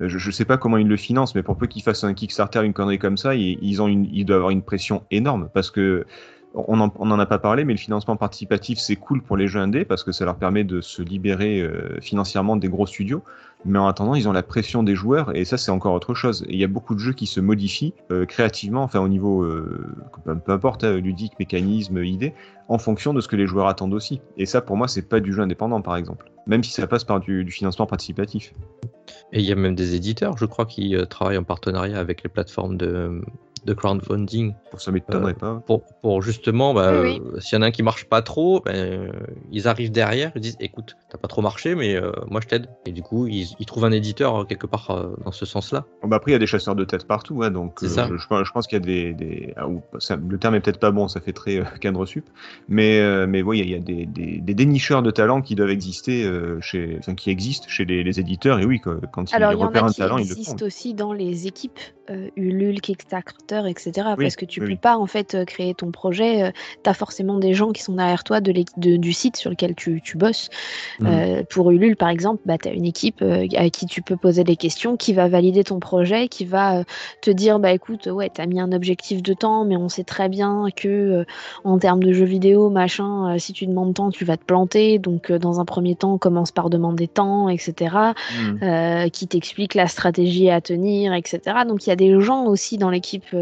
Je, 0.00 0.16
je 0.16 0.30
sais 0.30 0.44
pas 0.44 0.56
comment 0.56 0.76
ils 0.78 0.86
le 0.88 0.96
financent, 0.96 1.34
mais 1.34 1.42
pour 1.42 1.58
peu 1.58 1.66
qu'ils 1.66 1.82
fassent 1.82 2.04
un 2.04 2.14
Kickstarter, 2.14 2.62
une 2.64 2.72
connerie 2.72 2.98
comme 3.00 3.16
ça, 3.18 3.34
ils, 3.34 3.58
ils 3.60 3.82
ont 3.82 3.88
une, 3.88 4.06
ils 4.12 4.24
doivent 4.24 4.38
avoir 4.38 4.50
une 4.52 4.62
pression 4.62 5.02
énorme, 5.10 5.50
parce 5.52 5.70
que 5.70 6.06
on 6.54 6.80
en, 6.80 6.92
on 6.98 7.10
en 7.10 7.18
a 7.18 7.26
pas 7.26 7.38
parlé, 7.38 7.64
mais 7.64 7.74
le 7.74 7.78
financement 7.78 8.16
participatif, 8.16 8.78
c'est 8.78 8.96
cool 8.96 9.22
pour 9.22 9.36
les 9.36 9.48
jeux 9.48 9.60
indés, 9.60 9.84
parce 9.84 10.02
que 10.02 10.12
ça 10.12 10.24
leur 10.24 10.36
permet 10.36 10.64
de 10.64 10.80
se 10.80 11.02
libérer 11.02 11.60
euh, 11.60 12.00
financièrement 12.00 12.56
des 12.56 12.68
gros 12.68 12.86
studios. 12.86 13.22
Mais 13.64 13.78
en 13.78 13.88
attendant, 13.88 14.14
ils 14.14 14.28
ont 14.28 14.32
la 14.32 14.44
pression 14.44 14.84
des 14.84 14.94
joueurs 14.94 15.34
et 15.34 15.44
ça, 15.44 15.56
c'est 15.58 15.72
encore 15.72 15.92
autre 15.92 16.14
chose. 16.14 16.44
Il 16.48 16.56
y 16.56 16.64
a 16.64 16.68
beaucoup 16.68 16.94
de 16.94 17.00
jeux 17.00 17.12
qui 17.12 17.26
se 17.26 17.40
modifient 17.40 17.92
euh, 18.12 18.24
créativement, 18.24 18.84
enfin 18.84 19.00
au 19.00 19.08
niveau, 19.08 19.42
euh, 19.42 19.84
peu, 20.24 20.52
importe, 20.52 20.84
hein, 20.84 20.96
ludique, 20.96 21.32
mécanisme, 21.40 22.02
idée, 22.04 22.34
en 22.68 22.78
fonction 22.78 23.12
de 23.12 23.20
ce 23.20 23.26
que 23.26 23.34
les 23.34 23.46
joueurs 23.46 23.66
attendent 23.66 23.94
aussi. 23.94 24.20
Et 24.36 24.46
ça, 24.46 24.60
pour 24.60 24.76
moi, 24.76 24.86
c'est 24.86 25.02
pas 25.02 25.18
du 25.18 25.32
jeu 25.32 25.42
indépendant, 25.42 25.82
par 25.82 25.96
exemple. 25.96 26.30
Même 26.46 26.62
si 26.62 26.70
ça 26.70 26.86
passe 26.86 27.04
par 27.04 27.18
du, 27.18 27.50
financement 27.50 27.86
participatif. 27.86 28.54
Et 29.32 29.40
il 29.40 29.44
y 29.44 29.52
a 29.52 29.56
même 29.56 29.74
des 29.74 29.96
éditeurs, 29.96 30.38
je 30.38 30.46
crois, 30.46 30.64
qui 30.64 30.96
travaillent 31.10 31.38
en 31.38 31.44
partenariat 31.44 31.98
avec 31.98 32.22
les 32.22 32.30
plateformes 32.30 32.76
de, 32.76 33.20
de 33.64 33.74
crowdfunding 33.74 34.54
Pour 34.70 34.80
ça 34.80 34.90
m'étonnerait 34.92 35.32
Euh, 35.32 35.34
pas. 35.34 35.62
pour, 35.66 35.82
pour 36.02 36.22
justement, 36.22 36.74
bah, 36.74 36.92
Oui, 37.02 37.20
euh, 37.34 37.40
s'il 37.40 37.56
y 37.56 37.58
en 37.58 37.62
a 37.62 37.66
un 37.66 37.70
qui 37.70 37.82
marche 37.82 38.04
pas 38.06 38.22
trop, 38.22 38.60
ben, 38.64 38.74
euh, 38.74 39.12
ils 39.50 39.68
arrivent 39.68 39.90
derrière, 39.92 40.32
ils 40.34 40.40
disent 40.40 40.56
écoute, 40.60 40.96
t'as 41.10 41.18
pas 41.18 41.28
trop 41.28 41.42
marché, 41.42 41.74
mais 41.74 41.94
euh, 41.96 42.12
moi 42.28 42.40
je 42.42 42.48
t'aide. 42.48 42.68
Et 42.86 42.92
du 42.92 43.02
coup, 43.02 43.26
ils, 43.26 43.48
ils 43.58 43.66
trouvent 43.66 43.84
un 43.84 43.92
éditeur 43.92 44.46
quelque 44.46 44.66
part 44.66 44.90
euh, 44.90 45.14
dans 45.24 45.32
ce 45.32 45.46
sens-là. 45.46 45.84
Bah 46.04 46.16
après, 46.16 46.30
il 46.30 46.34
y 46.34 46.36
a 46.36 46.38
des 46.38 46.46
chasseurs 46.46 46.74
de 46.74 46.84
tête 46.84 47.06
partout, 47.06 47.42
hein, 47.42 47.50
donc 47.50 47.78
C'est 47.80 47.86
euh, 47.86 47.88
ça. 47.88 48.08
je, 48.10 48.16
je 48.16 48.52
pense- 48.52 48.66
qu'il 48.66 48.78
y 48.78 48.82
a 48.82 48.84
des, 48.84 49.14
des 49.14 49.54
ah, 49.56 49.68
ou- 49.68 49.82
ça- 49.98 50.16
le 50.16 50.38
terme 50.38 50.54
est 50.54 50.60
peut-être 50.60 50.80
pas 50.80 50.90
bon, 50.90 51.08
ça 51.08 51.20
fait 51.20 51.32
très 51.32 51.58
euh, 51.60 51.64
cadre 51.80 52.04
sup, 52.06 52.26
mais 52.68 53.00
euh, 53.00 53.26
mais 53.26 53.42
oui, 53.42 53.60
il 53.60 53.70
y 53.70 53.74
a 53.74 53.78
des, 53.78 54.06
des, 54.06 54.38
des 54.40 54.54
dénicheurs 54.54 55.02
de 55.02 55.10
talents 55.10 55.42
qui 55.42 55.54
doivent 55.54 55.70
exister 55.70 56.24
euh, 56.24 56.60
chez, 56.60 56.96
enfin, 56.98 57.14
qui 57.14 57.30
existent 57.30 57.66
chez 57.68 57.84
les, 57.84 58.02
les 58.04 58.20
éditeurs 58.20 58.58
et 58.60 58.64
oui, 58.64 58.80
quand, 58.80 58.96
quand 59.12 59.24
Alors, 59.32 59.52
ils 59.52 59.56
il 59.56 59.60
y 59.60 59.64
en 59.64 59.66
repèrent 59.66 59.84
a 59.84 59.86
un 59.86 59.92
qui 59.92 59.98
talent, 60.00 60.18
ils 60.18 60.28
le 60.28 60.34
font. 60.34 60.40
existent 60.40 60.66
aussi 60.66 60.94
dans 60.94 61.12
les 61.12 61.46
équipes 61.46 61.78
euh, 62.10 62.28
Ulule, 62.36 62.80
Kickstarter, 62.80 63.47
etc. 63.52 64.08
Oui, 64.16 64.24
parce 64.24 64.36
que 64.36 64.44
tu 64.44 64.60
oui, 64.60 64.66
peux 64.66 64.72
oui. 64.72 64.78
pas 64.78 64.96
en 64.96 65.06
fait 65.06 65.34
euh, 65.34 65.44
créer 65.44 65.74
ton 65.74 65.90
projet. 65.90 66.52
tu 66.84 66.90
as 66.90 66.94
forcément 66.94 67.38
des 67.38 67.54
gens 67.54 67.72
qui 67.72 67.82
sont 67.82 67.94
derrière 67.94 68.24
toi 68.24 68.40
de 68.40 68.52
de- 68.52 68.96
du 68.96 69.12
site 69.12 69.36
sur 69.36 69.50
lequel 69.50 69.74
tu, 69.74 70.00
tu 70.02 70.16
bosses. 70.16 70.48
Mhm. 71.00 71.06
Euh, 71.08 71.42
pour 71.48 71.70
Ulule, 71.70 71.96
par 71.96 72.08
exemple, 72.08 72.42
bah, 72.46 72.58
tu 72.58 72.68
as 72.68 72.72
une 72.72 72.84
équipe 72.84 73.22
euh, 73.22 73.46
à 73.56 73.70
qui 73.70 73.86
tu 73.86 74.02
peux 74.02 74.16
poser 74.16 74.44
des 74.44 74.56
questions, 74.56 74.96
qui 74.96 75.12
va 75.12 75.28
valider 75.28 75.64
ton 75.64 75.80
projet, 75.80 76.28
qui 76.28 76.44
va 76.44 76.78
euh, 76.80 76.84
te 77.22 77.30
dire 77.30 77.58
bah 77.58 77.72
écoute, 77.72 78.06
ouais, 78.06 78.30
tu 78.34 78.40
as 78.40 78.46
mis 78.46 78.60
un 78.60 78.72
objectif 78.72 79.22
de 79.22 79.34
temps, 79.34 79.64
mais 79.64 79.76
on 79.76 79.88
sait 79.88 80.04
très 80.04 80.28
bien 80.28 80.66
que 80.74 80.88
euh, 80.88 81.24
en 81.64 81.78
termes 81.78 82.02
de 82.02 82.12
jeux 82.12 82.24
vidéo, 82.24 82.70
machin, 82.70 83.34
euh, 83.34 83.38
si 83.38 83.52
tu 83.52 83.66
demandes 83.66 83.94
temps, 83.94 84.10
tu 84.10 84.24
vas 84.24 84.36
te 84.36 84.44
planter. 84.44 84.98
Donc, 84.98 85.30
euh, 85.30 85.38
dans 85.38 85.60
un 85.60 85.64
premier 85.64 85.94
temps, 85.94 86.18
commence 86.18 86.52
par 86.52 86.70
demander 86.70 87.08
temps, 87.08 87.48
etc 87.48 87.88
euh, 88.62 89.08
qui 89.08 89.26
t'explique 89.26 89.74
la 89.74 89.86
stratégie 89.86 90.50
à 90.50 90.60
tenir, 90.60 91.12
etc. 91.14 91.40
Donc 91.66 91.86
il 91.86 91.90
y 91.90 91.92
a 91.92 91.96
des 91.96 92.20
gens 92.20 92.46
aussi 92.46 92.78
dans 92.78 92.90
l'équipe, 92.90 93.24
euh, 93.34 93.37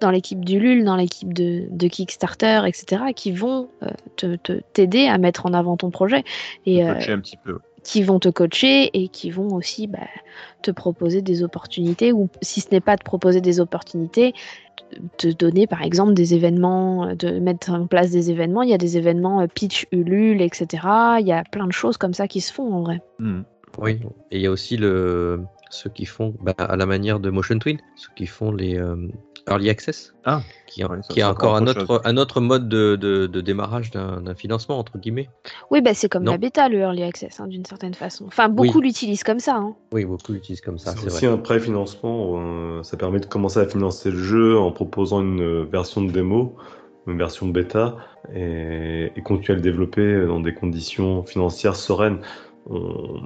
dans 0.00 0.10
l'équipe 0.10 0.44
du 0.44 0.58
LUL, 0.58 0.84
dans 0.84 0.96
l'équipe 0.96 1.32
de, 1.32 1.64
de 1.70 1.86
Kickstarter, 1.88 2.62
etc. 2.66 3.02
qui 3.14 3.32
vont 3.32 3.68
euh, 3.82 3.88
te 4.16 4.36
te- 4.36 4.60
t'aider 4.72 5.06
à 5.06 5.18
mettre 5.18 5.46
en 5.46 5.52
avant 5.54 5.76
ton 5.76 5.90
projet 5.90 6.24
et 6.66 6.84
euh, 6.84 6.94
Coacher 6.94 7.12
un 7.12 7.20
petit 7.20 7.36
peu. 7.36 7.58
qui 7.84 8.02
vont 8.02 8.18
te 8.20 8.28
coacher 8.28 8.90
et 8.94 9.08
qui 9.08 9.30
vont 9.30 9.48
aussi 9.54 9.86
bah, 9.86 9.98
te 10.62 10.70
proposer 10.70 11.22
des 11.22 11.42
opportunités 11.42 12.12
ou 12.12 12.28
si 12.42 12.60
ce 12.60 12.68
n'est 12.72 12.80
pas 12.80 12.96
te 12.96 13.04
proposer 13.04 13.40
des 13.40 13.60
opportunités 13.60 14.34
te 15.18 15.28
donner 15.28 15.66
par 15.68 15.82
exemple 15.82 16.14
des 16.14 16.34
événements, 16.34 17.06
euh, 17.06 17.14
de 17.14 17.38
mettre 17.38 17.70
en 17.70 17.86
place 17.86 18.10
des 18.10 18.30
événements. 18.30 18.62
Il 18.62 18.70
y 18.70 18.74
a 18.74 18.78
des 18.78 18.96
événements 18.96 19.40
euh, 19.40 19.46
pitch 19.46 19.86
Ulule, 19.92 20.42
etc. 20.42 20.66
Il 21.20 21.26
y 21.26 21.32
a 21.32 21.44
plein 21.44 21.66
de 21.66 21.72
choses 21.72 21.96
comme 21.96 22.12
ça 22.14 22.26
qui 22.26 22.40
se 22.40 22.52
font 22.52 22.72
en 22.72 22.82
vrai. 22.82 23.00
Mhm. 23.20 23.44
Oui. 23.78 24.00
Et 24.32 24.38
il 24.38 24.42
y 24.42 24.46
a 24.46 24.50
aussi 24.50 24.76
le, 24.76 25.44
ceux 25.70 25.90
qui 25.90 26.06
font, 26.06 26.34
bah, 26.40 26.54
à 26.58 26.74
la 26.76 26.86
manière 26.86 27.20
de 27.20 27.30
Motion 27.30 27.58
Twin, 27.60 27.78
ceux 27.94 28.08
qui 28.16 28.26
font 28.26 28.50
les 28.50 28.76
euh, 28.76 28.96
Early 29.48 29.70
Access. 29.70 30.12
Ah, 30.24 30.42
Qui, 30.66 30.82
qui 30.82 30.82
est 30.82 30.86
c'est 31.14 31.22
encore 31.24 31.56
un 31.56 31.66
autre 31.66 32.00
un 32.04 32.16
autre 32.16 32.40
mode 32.40 32.68
de, 32.68 32.96
de, 32.96 33.26
de 33.26 33.40
démarrage 33.40 33.90
d'un 33.90 34.34
financement, 34.34 34.78
entre 34.78 34.98
guillemets. 34.98 35.28
Oui, 35.70 35.80
bah, 35.80 35.94
c'est 35.94 36.08
comme 36.08 36.24
Non. 36.24 36.32
la 36.32 36.38
bêta, 36.38 36.68
le 36.68 36.78
early 36.78 37.02
access, 37.02 37.40
hein, 37.40 37.46
d'une 37.46 37.64
certaine 37.64 37.94
façon. 37.94 38.26
Enfin, 38.26 38.48
beaucoup 38.48 38.80
l'utilisent 38.80 39.24
comme 39.24 39.40
ça. 39.40 39.56
hein. 39.56 39.74
Oui, 39.92 40.04
beaucoup 40.04 40.32
l'utilisent 40.32 40.60
comme 40.60 40.78
ça, 40.78 40.94
C'est 40.96 41.06
aussi 41.06 41.26
vrai. 41.26 41.34
un 41.34 41.38
préfinancement. 41.38 42.34
euh, 42.38 42.82
ça 42.82 42.96
permet 42.96 43.20
de 43.20 43.26
commencer 43.26 43.58
à 43.60 43.66
financer 43.66 44.10
le 44.10 44.18
jeu 44.18 44.58
en 44.58 44.70
proposant 44.72 45.22
une 45.22 45.40
euh, 45.42 45.64
version 45.64 46.02
de 46.02 46.10
démo, 46.12 46.56
une 47.06 47.16
version 47.18 47.46
bêta, 47.48 47.96
et, 48.34 49.10
et 49.16 49.22
continuer 49.22 49.54
à 49.54 49.56
le 49.56 49.62
développer 49.62 50.26
dans 50.26 50.40
des 50.40 50.52
conditions 50.54 51.24
financières 51.24 51.76
sereines. 51.76 52.18
On- 52.68 53.20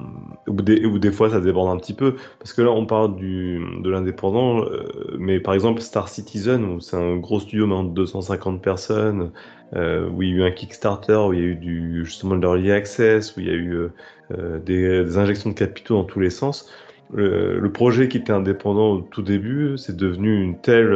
Ou, 0.46 0.62
des, 0.62 1.10
fois 1.10 1.30
ça 1.30 1.40
déborde 1.40 1.74
un 1.74 1.78
petit 1.78 1.94
peu 1.94 2.14
parce 2.38 2.52
que 2.52 2.62
là 2.62 2.70
on 2.70 2.86
parle 2.86 3.16
de 3.16 3.90
l'indépendant 3.90 4.62
euh, 4.62 5.16
mais 5.18 5.40
par 5.40 5.54
exemple 5.54 5.80
Star 5.80 6.08
Citizen 6.08 6.64
où 6.64 6.80
c'est 6.80 6.96
un 6.96 7.16
gros 7.16 7.40
studio 7.40 7.66
de 7.66 7.88
250 7.88 8.62
personnes 8.62 9.32
euh, 9.74 10.08
où 10.10 10.22
il 10.22 10.28
y 10.28 10.32
a 10.32 10.36
eu 10.36 10.42
un 10.44 10.50
Kickstarter 10.50 11.16
où 11.16 11.32
il 11.32 11.40
y 11.40 11.42
a 11.42 11.46
eu 11.46 12.04
justement 12.04 12.36
de 12.36 12.42
l'early 12.42 12.70
access 12.70 13.36
où 13.36 13.40
il 13.40 13.46
y 13.46 13.50
a 13.50 13.54
eu 13.54 13.88
euh, 14.32 14.60
des, 14.60 15.18
injections 15.18 15.50
de 15.50 15.54
capitaux 15.54 15.94
dans 15.94 16.04
tous 16.04 16.20
les 16.20 16.30
sens 16.30 16.70
le, 17.12 17.68
projet 17.68 18.08
qui 18.08 18.18
était 18.18 18.32
indépendant 18.32 18.92
au 18.92 19.00
tout 19.00 19.22
début, 19.22 19.76
c'est 19.76 19.94
devenu 19.96 20.42
une 20.42 20.58
telle 20.58 20.90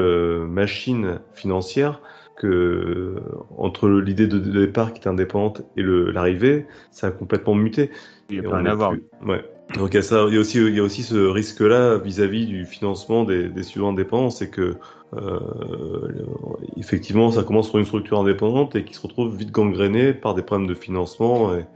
machine 0.49 1.21
financière 1.35 2.01
que 2.39 3.17
entre 3.57 3.89
l'idée 3.89 4.27
de, 4.27 4.39
départ 4.39 4.93
qui 4.93 5.01
était 5.01 5.09
indépendante 5.09 5.63
et 5.77 5.83
l'arrivée, 5.83 6.67
ça 6.91 7.09
a 7.09 7.11
complètement 7.11 7.55
muté. 7.55 7.91
Il 8.29 8.35
n'y 8.35 8.41
a 8.41 8.45
pas 8.45 8.59
rien 8.59 8.67
à 8.67 8.75
voir. 8.75 8.93
ouais. 9.23 9.45
Donc 9.75 9.91
il 9.93 9.97
y 9.97 9.99
a, 9.99 10.03
ça, 10.03 10.25
il 10.29 10.35
y 10.35 10.37
a 10.37 10.41
aussi, 10.41 10.59
il 10.59 10.75
y 10.75 10.81
a 10.81 10.83
aussi 10.83 11.03
ce 11.03 11.15
risque-là 11.17 11.99
vis-à-vis 11.99 12.47
du 12.47 12.65
financement 12.67 13.25
des, 13.25 13.49
des 13.51 13.63
studios 13.63 13.87
indépendants, 13.87 14.31
c'est 14.31 14.49
que 14.51 14.77
euh, 15.15 16.29
effectivement 16.77 17.31
ça 17.31 17.43
commence 17.45 17.69
sur 17.69 17.79
une 17.79 17.85
structure 17.85 18.19
indépendante 18.21 18.77
et 18.77 18.85
qui 18.85 18.95
se 18.95 19.01
retrouve 19.01 19.37
vite 19.37 19.51
gangrénée 19.51 20.15
par 20.15 20.35
des 20.35 20.43
problèmes 20.43 20.69
de 20.69 20.75
financement 20.75 21.55
et, 21.55 21.67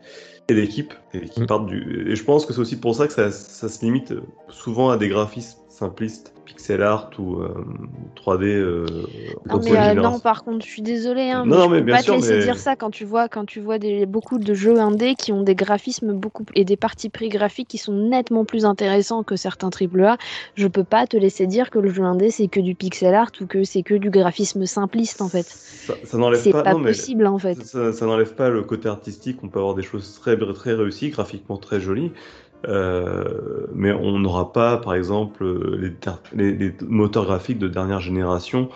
et 0.48 0.54
d'équipe, 0.54 0.94
et 1.14 1.28
qui 1.28 1.42
Mm. 1.42 1.46
partent 1.46 1.66
du. 1.66 2.10
Et 2.10 2.16
je 2.16 2.24
pense 2.24 2.46
que 2.46 2.52
c'est 2.52 2.60
aussi 2.60 2.80
pour 2.80 2.94
ça 2.94 3.06
que 3.06 3.12
ça, 3.14 3.30
ça 3.30 3.68
se 3.68 3.84
limite 3.84 4.14
souvent 4.48 4.90
à 4.90 4.96
des 4.98 5.08
graphismes 5.08 5.61
simplistes, 5.82 6.32
pixel 6.44 6.82
art 6.82 7.10
ou 7.18 7.40
euh, 7.40 7.48
3D. 8.16 8.44
Euh, 8.44 8.86
Non, 9.46 9.50
comme 9.50 9.64
mais 9.64 9.76
euh, 9.76 9.94
non, 9.94 10.20
par 10.20 10.44
contre, 10.44 10.64
je 10.64 10.70
suis 10.70 10.82
désolée. 10.82 11.30
Hein, 11.30 11.44
Non, 11.44 11.46
mais 11.46 11.56
non, 11.56 11.62
je 11.74 11.78
peux 11.78 11.80
bien 11.86 11.96
pas 11.96 12.02
sûr, 12.02 12.14
te 12.14 12.20
laisser 12.20 12.36
mais- 12.38 12.44
dire 12.44 12.58
ça 12.58 12.76
quand 12.76 12.90
tu 12.90 13.04
vois, 13.04 13.28
quand 13.28 13.44
tu 13.44 13.60
vois 13.60 13.78
des, 13.78 14.06
beaucoup 14.06 14.38
de 14.38 14.54
jeux 14.54 14.78
indés 14.78 15.14
qui 15.16 15.32
ont 15.32 15.42
des 15.42 15.54
graphismes 15.54 16.12
beaucoup 16.12 16.44
et 16.54 16.64
des 16.64 16.76
parties 16.76 17.08
pris 17.08 17.28
graphiques 17.28 17.68
qui 17.68 17.78
sont 17.78 17.92
nettement 17.92 18.44
plus 18.44 18.64
intéressants 18.64 19.22
que 19.24 19.36
certains 19.36 19.70
AAA. 19.70 20.16
Je 20.54 20.68
peux 20.68 20.84
pas 20.84 21.06
te 21.06 21.16
laisser 21.16 21.46
dire 21.46 21.70
que 21.70 21.78
le 21.78 21.90
jeu 21.90 22.04
indé 22.04 22.30
c'est 22.30 22.48
que 22.48 22.60
du 22.60 22.74
pixel 22.74 23.14
art 23.14 23.32
ou 23.40 23.46
que 23.46 23.64
c'est 23.64 23.82
que 23.82 23.94
du 23.94 24.10
graphisme 24.10 24.64
simpliste 24.66 25.20
en 25.20 25.28
fait. 25.28 25.46
Ça, 25.46 25.94
ça 26.04 26.16
n'enlève 26.18 26.50
pas. 26.50 26.62
pas 26.62 26.72
non, 26.74 26.78
mais 26.78 26.90
possible 26.92 27.26
en 27.26 27.38
fait. 27.38 27.54
Ça, 27.64 27.92
ça 27.92 28.06
n'enlève 28.06 28.34
pas 28.34 28.50
le 28.50 28.62
côté 28.62 28.88
artistique. 28.88 29.38
On 29.42 29.48
peut 29.48 29.58
avoir 29.58 29.74
des 29.74 29.82
choses 29.82 30.18
très, 30.20 30.36
très 30.54 30.74
réussies, 30.74 31.10
graphiquement 31.10 31.56
très 31.56 31.80
jolies. 31.80 32.12
Euh, 32.68 33.66
mais 33.74 33.92
on 33.92 34.18
n'aura 34.18 34.52
pas, 34.52 34.76
par 34.78 34.94
exemple, 34.94 35.44
les, 35.78 35.92
ter- 35.94 36.20
les- 36.34 36.52
les 36.56 36.74
moteurs 36.86 37.24
graphiques 37.24 37.58
de 37.58 37.68
dernière 37.68 38.00
génération, 38.00 38.68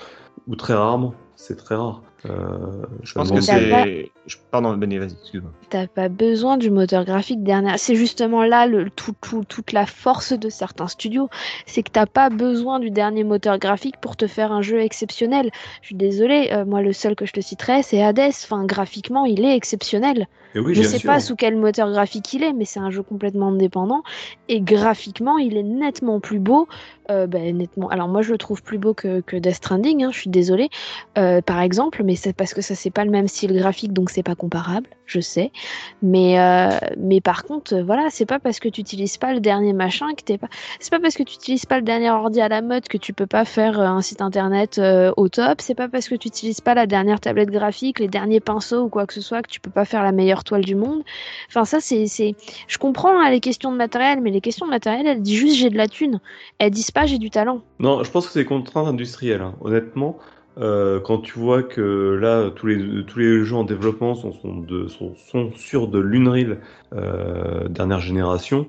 ou 0.49 0.57
très 0.57 0.74
rarement. 0.74 1.14
C'est 1.37 1.57
très 1.57 1.74
rare. 1.74 2.03
Euh, 2.24 2.82
Je 3.03 3.12
pense 3.14 3.30
que 3.30 3.41
c'est. 3.41 4.11
Pardon, 4.51 4.76
Benny, 4.76 4.99
vas-y, 4.99 5.12
excuse-moi. 5.12 5.53
T'as 5.68 5.87
pas 5.87 6.09
besoin 6.09 6.57
du 6.57 6.70
moteur 6.70 7.05
graphique 7.05 7.45
dernier. 7.45 7.76
C'est 7.76 7.95
justement 7.95 8.43
là 8.43 8.66
le, 8.66 8.91
tout, 8.91 9.12
tout- 9.20 9.45
toute 9.45 9.72
la 9.72 9.87
force 9.87 10.32
de 10.32 10.49
certains 10.49 10.89
studios. 10.89 11.28
C'est 11.66 11.82
que 11.82 11.91
t'as 11.91 12.07
pas 12.07 12.30
besoin 12.30 12.80
du 12.80 12.91
dernier 12.91 13.22
moteur 13.22 13.59
graphique 13.59 13.97
pour 14.01 14.16
te 14.16 14.26
faire 14.26 14.51
un 14.51 14.62
jeu 14.62 14.80
exceptionnel. 14.80 15.51
Je 15.82 15.87
suis 15.89 15.95
désolée, 15.95 16.49
euh, 16.53 16.64
moi 16.64 16.80
le 16.82 16.93
seul 16.93 17.14
que 17.14 17.26
je 17.26 17.32
te 17.32 17.41
citerai 17.41 17.82
c'est 17.82 18.03
Hades. 18.03 18.18
Enfin, 18.30 18.64
graphiquement, 18.64 19.26
il 19.26 19.45
est 19.45 19.55
exceptionnel. 19.55 20.26
Oui, 20.61 20.74
je 20.74 20.80
bien 20.80 20.90
sais 20.90 20.98
sûr. 20.98 21.11
pas 21.11 21.20
sous 21.20 21.36
quel 21.36 21.57
moteur 21.57 21.90
graphique 21.90 22.32
il 22.32 22.42
est, 22.42 22.52
mais 22.52 22.64
c'est 22.64 22.80
un 22.80 22.90
jeu 22.90 23.02
complètement 23.02 23.48
indépendant. 23.48 24.02
Et 24.48 24.61
graphiquement, 24.61 25.38
il 25.38 25.57
est 25.57 25.62
nettement 25.62 26.20
plus 26.20 26.38
beau. 26.38 26.68
Euh, 27.11 27.26
ben, 27.26 27.57
nettement. 27.57 27.88
Alors 27.88 28.09
moi, 28.09 28.22
je 28.22 28.32
le 28.32 28.38
trouve 28.38 28.62
plus 28.62 28.78
beau 28.78 28.92
que, 28.92 29.20
que 29.20 29.36
Death 29.36 29.54
Stranding. 29.54 30.02
hein, 30.02 30.11
je 30.12 30.18
suis 30.18 30.30
désolée, 30.30 30.70
euh, 31.18 31.40
par 31.40 31.61
exemple, 31.61 32.02
mais 32.02 32.16
c'est 32.16 32.32
parce 32.32 32.52
que 32.52 32.61
ça 32.62 32.74
c'est 32.74 32.90
pas 32.90 33.04
le 33.04 33.12
même 33.12 33.28
style 33.28 33.52
graphique, 33.57 33.92
donc 33.92 34.11
c'est 34.11 34.24
pas 34.24 34.34
comparable. 34.34 34.88
Je 35.07 35.20
sais. 35.20 35.52
Mais 36.02 36.38
euh, 36.40 36.68
mais 36.98 37.20
par 37.20 37.44
contre, 37.44 37.74
euh, 37.76 37.84
voilà, 37.84 38.09
c'est 38.11 38.26
pas 38.26 38.40
parce 38.40 38.59
que 38.59 38.68
tu 38.68 38.80
utilises 38.80 39.18
pas 39.18 39.32
le 39.32 39.38
dernier 39.40 39.72
machin 39.72 40.14
que 40.16 40.22
t'es 40.22 40.36
pas. 40.36 40.48
C'est 40.80 40.90
pas 40.90 40.98
parce 40.98 41.14
que 41.14 41.22
tu 41.22 41.34
utilises 41.36 41.64
pas 41.64 41.76
le 41.76 41.82
dernier 41.84 42.11
ordi 42.11 42.40
à 42.40 42.48
la 42.48 42.61
mode 42.61 42.88
que 42.88 42.98
tu 42.98 43.12
peux 43.12 43.26
pas 43.26 43.44
faire 43.44 43.78
euh, 43.78 43.84
un 43.86 44.02
site 44.02 44.20
internet 44.20 44.80
au 45.16 45.28
top. 45.28 45.61
C'est 45.61 45.76
pas 45.76 45.88
parce 45.88 46.09
que 46.09 46.16
tu 46.16 46.26
utilises 46.28 46.61
pas 46.61 46.74
la 46.74 46.86
dernière 46.86 47.20
tablette 47.20 47.50
graphique, 47.50 48.00
les 48.00 48.09
derniers 48.09 48.40
pinceaux 48.40 48.82
ou 48.82 48.88
quoi 48.88 49.07
que 49.07 49.14
ce 49.14 49.20
soit 49.20 49.42
que 49.42 49.48
tu 49.48 49.61
peux 49.61 49.70
pas 49.70 49.84
faire 49.84 50.02
la 50.02 50.11
meilleure 50.12 50.42
toile 50.42 50.64
du 50.64 50.74
monde. 50.74 51.02
Enfin 51.48 51.64
ça 51.64 51.78
c'est 51.80 52.07
c'est. 52.09 52.34
Je 52.66 52.78
comprends 52.78 53.16
hein, 53.18 53.30
les 53.30 53.40
questions 53.40 53.70
de 53.70 53.76
matériel, 53.76 54.20
mais 54.20 54.32
les 54.32 54.40
questions 54.40 54.66
de 54.66 54.70
matériel, 54.70 55.07
elles 55.07 55.22
disent 55.22 55.38
juste 55.38 55.57
j'ai 55.57 55.70
de 55.70 55.76
la 55.76 55.86
thune. 55.86 56.20
Elles 56.59 56.70
disent 56.72 56.90
pas 56.90 57.07
j'ai 57.07 57.18
du 57.18 57.30
talent. 57.30 57.61
Non, 57.78 58.02
je 58.02 58.11
pense 58.11 58.26
que 58.26 58.32
c'est 58.32 58.40
des 58.40 58.44
contraintes 58.44 58.88
industrielles. 58.88 59.42
hein. 59.42 59.54
Honnêtement, 59.61 60.18
euh, 60.59 61.00
quand 61.00 61.18
tu 61.18 61.38
vois 61.38 61.62
que 61.62 62.18
là, 62.20 62.50
tous 62.50 62.66
les, 62.66 63.04
tous 63.04 63.18
les 63.18 63.44
jeux 63.44 63.57
en 63.57 63.64
développement 63.64 64.14
sont, 64.14 64.32
sont, 64.32 64.57
de, 64.57 64.88
sont, 64.88 65.14
sont 65.14 65.52
sur 65.54 65.88
de 65.88 65.98
l'Unreal 65.98 66.61
euh, 66.94 67.68
dernière 67.68 68.00
génération, 68.00 68.66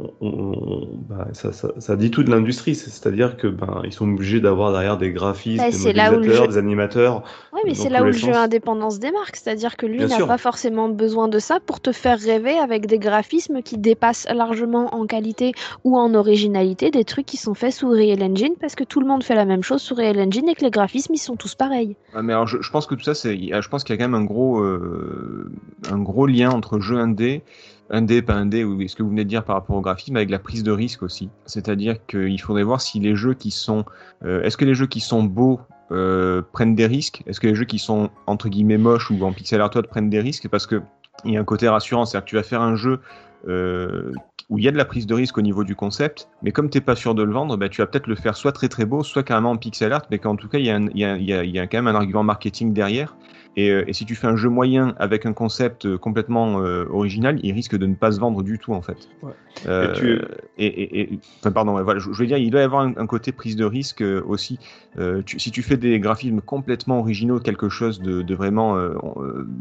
on- 0.00 0.12
on- 0.20 0.88
bah, 1.08 1.28
ça, 1.34 1.52
ça, 1.52 1.68
ça 1.78 1.94
dit 1.96 2.10
tout 2.10 2.24
de 2.24 2.30
l'industrie. 2.30 2.74
C'est- 2.74 2.90
C'est-à-dire 2.90 3.36
que 3.36 3.46
ben, 3.46 3.80
ils 3.84 3.92
sont 3.92 4.10
obligés 4.10 4.40
d'avoir 4.40 4.72
derrière 4.72 4.98
des 4.98 5.12
graphistes, 5.12 5.62
Ouais, 5.62 5.70
des 5.70 5.76
c'est 5.76 5.92
là 5.92 6.08
où 6.08 6.12
le 6.12 6.16
modélisateurs, 6.18 6.44
jeu- 6.46 6.52
des 6.52 6.58
animateurs. 6.58 7.22
Ouais, 7.52 7.60
mais 7.64 7.74
c'est 7.74 7.88
là 7.90 8.02
où 8.02 8.06
le 8.06 8.12
jeu 8.12 8.32
indépendance 8.34 8.98
démarque, 8.98 9.36
c'est-à-dire 9.36 9.76
que 9.76 9.86
lui 9.86 10.04
n'a 10.04 10.26
pas 10.26 10.38
forcément 10.38 10.88
besoin 10.88 11.28
de 11.28 11.38
ça 11.38 11.60
pour 11.64 11.80
te 11.80 11.92
faire 11.92 12.18
rêver 12.18 12.58
avec 12.58 12.86
des 12.86 12.98
graphismes 12.98 13.62
qui 13.62 13.78
dépassent 13.78 14.26
largement 14.34 14.92
en 14.94 15.06
qualité 15.06 15.52
ou 15.84 15.96
en 15.96 16.12
originalité 16.14 16.90
des 16.90 17.04
trucs 17.04 17.26
qui 17.26 17.36
sont 17.36 17.54
faits 17.54 17.72
sous 17.74 17.88
Real 17.88 18.22
Engine 18.22 18.54
parce 18.60 18.74
que 18.74 18.84
tout 18.84 18.98
le 19.00 19.06
monde 19.06 19.22
fait 19.22 19.36
la 19.36 19.44
même 19.44 19.62
chose 19.62 19.80
sous 19.80 19.94
Real 19.94 20.18
Engine 20.18 20.48
et 20.48 20.54
que 20.56 20.64
les 20.64 20.70
graphismes 20.70 21.14
ils 21.14 21.18
sont 21.18 21.36
tous 21.36 21.54
pareils. 21.54 21.96
Mais 22.20 22.32
alors, 22.32 22.46
je, 22.48 22.60
je 22.60 22.70
pense 22.70 22.86
que 22.86 22.94
tout 22.96 23.02
ça, 23.04 23.14
c'est, 23.14 23.36
je 23.36 23.68
pense 23.68 23.84
qu'il 23.84 23.94
y 23.94 23.98
a 23.98 24.02
quand 24.04 24.10
même 24.10 24.20
un 24.20 24.24
gros, 24.24 24.58
euh, 24.60 25.52
un 25.90 25.98
gros 25.98 26.26
lien 26.26 26.50
entre 26.50 26.80
jeu 26.80 26.96
indé, 26.98 27.42
indé, 27.90 28.22
pas 28.22 28.34
indé, 28.34 28.64
ou 28.64 28.86
ce 28.86 28.96
que 28.96 29.02
vous 29.02 29.10
venez 29.10 29.24
de 29.24 29.28
dire 29.28 29.44
par 29.44 29.56
rapport 29.56 29.76
au 29.76 29.80
graphisme, 29.80 30.16
avec 30.16 30.30
la 30.30 30.38
prise 30.38 30.62
de 30.62 30.72
risque 30.72 31.02
aussi. 31.02 31.30
C'est-à-dire 31.46 32.04
qu'il 32.06 32.40
faudrait 32.40 32.62
voir 32.62 32.80
si 32.80 33.00
les 33.00 33.14
jeux 33.14 33.34
qui 33.34 33.50
sont, 33.50 33.84
euh, 34.24 34.42
est-ce 34.42 34.56
que 34.56 34.64
les 34.64 34.74
jeux 34.74 34.86
qui 34.86 35.00
sont 35.00 35.22
beaux 35.22 35.60
euh, 35.92 36.42
prennent 36.52 36.74
des 36.74 36.86
risques? 36.86 37.22
Est-ce 37.26 37.40
que 37.40 37.46
les 37.46 37.54
jeux 37.54 37.66
qui 37.66 37.78
sont 37.78 38.10
entre 38.26 38.48
guillemets 38.48 38.78
moches 38.78 39.10
ou 39.10 39.22
en 39.22 39.32
pixel 39.32 39.60
art 39.60 39.70
prennent 39.70 40.10
des 40.10 40.20
risques? 40.20 40.48
Parce 40.48 40.66
que 40.66 40.82
il 41.24 41.32
y 41.32 41.36
a 41.36 41.40
un 41.40 41.44
côté 41.44 41.68
rassurant, 41.68 42.04
c'est-à-dire 42.04 42.24
que 42.24 42.30
tu 42.30 42.36
vas 42.36 42.42
faire 42.42 42.60
un 42.60 42.76
jeu 42.76 43.00
euh, 43.46 44.12
où 44.50 44.58
il 44.58 44.64
y 44.64 44.68
a 44.68 44.72
de 44.72 44.76
la 44.76 44.84
prise 44.84 45.06
de 45.06 45.14
risque 45.14 45.38
au 45.38 45.42
niveau 45.42 45.64
du 45.64 45.74
concept, 45.74 46.28
mais 46.42 46.52
comme 46.52 46.68
t'es 46.68 46.80
pas 46.80 46.96
sûr 46.96 47.14
de 47.14 47.22
le 47.22 47.32
vendre, 47.32 47.56
bah, 47.56 47.68
tu 47.68 47.80
vas 47.80 47.86
peut-être 47.86 48.06
le 48.06 48.14
faire 48.14 48.36
soit 48.36 48.52
très 48.52 48.68
très 48.68 48.84
beau, 48.84 49.02
soit 49.02 49.22
carrément 49.22 49.52
en 49.52 49.56
pixel 49.56 49.92
art, 49.92 50.02
mais 50.10 50.18
qu'en 50.18 50.36
tout 50.36 50.48
cas 50.48 50.58
il 50.58 50.66
y, 50.66 51.00
y 51.00 51.58
a 51.58 51.66
quand 51.66 51.78
même 51.78 51.86
un 51.86 51.94
argument 51.94 52.24
marketing 52.24 52.72
derrière. 52.72 53.16
Et, 53.56 53.70
euh, 53.70 53.84
et 53.86 53.92
si 53.92 54.04
tu 54.04 54.14
fais 54.14 54.26
un 54.26 54.36
jeu 54.36 54.48
moyen 54.48 54.94
avec 54.98 55.26
un 55.26 55.32
concept 55.32 55.86
euh, 55.86 55.96
complètement 55.98 56.60
euh, 56.60 56.86
original, 56.90 57.38
il 57.42 57.52
risque 57.52 57.76
de 57.76 57.86
ne 57.86 57.94
pas 57.94 58.12
se 58.12 58.20
vendre 58.20 58.42
du 58.42 58.58
tout 58.58 58.72
en 58.74 58.82
fait. 58.82 59.08
Ouais. 59.22 59.32
Euh, 59.66 59.92
Et 59.94 59.96
tu- 59.96 60.20
et, 60.58 60.66
et- 60.66 61.14
et- 61.14 61.18
enfin, 61.40 61.52
pardon, 61.52 61.80
voilà, 61.82 61.98
je, 61.98 62.12
je 62.12 62.18
veux 62.18 62.26
dire, 62.26 62.36
il 62.36 62.50
doit 62.50 62.60
y 62.60 62.64
avoir 62.64 62.82
un, 62.82 62.92
un 62.96 63.06
côté 63.06 63.32
prise 63.32 63.56
de 63.56 63.64
risque 63.64 64.02
euh, 64.02 64.22
aussi. 64.26 64.58
Euh, 64.98 65.22
tu- 65.24 65.38
si 65.38 65.50
tu 65.50 65.62
fais 65.62 65.76
des 65.76 65.98
graphismes 66.00 66.40
complètement 66.40 66.98
originaux, 66.98 67.38
quelque 67.40 67.68
chose 67.68 68.00
de, 68.02 68.22
de 68.22 68.34
vraiment, 68.34 68.76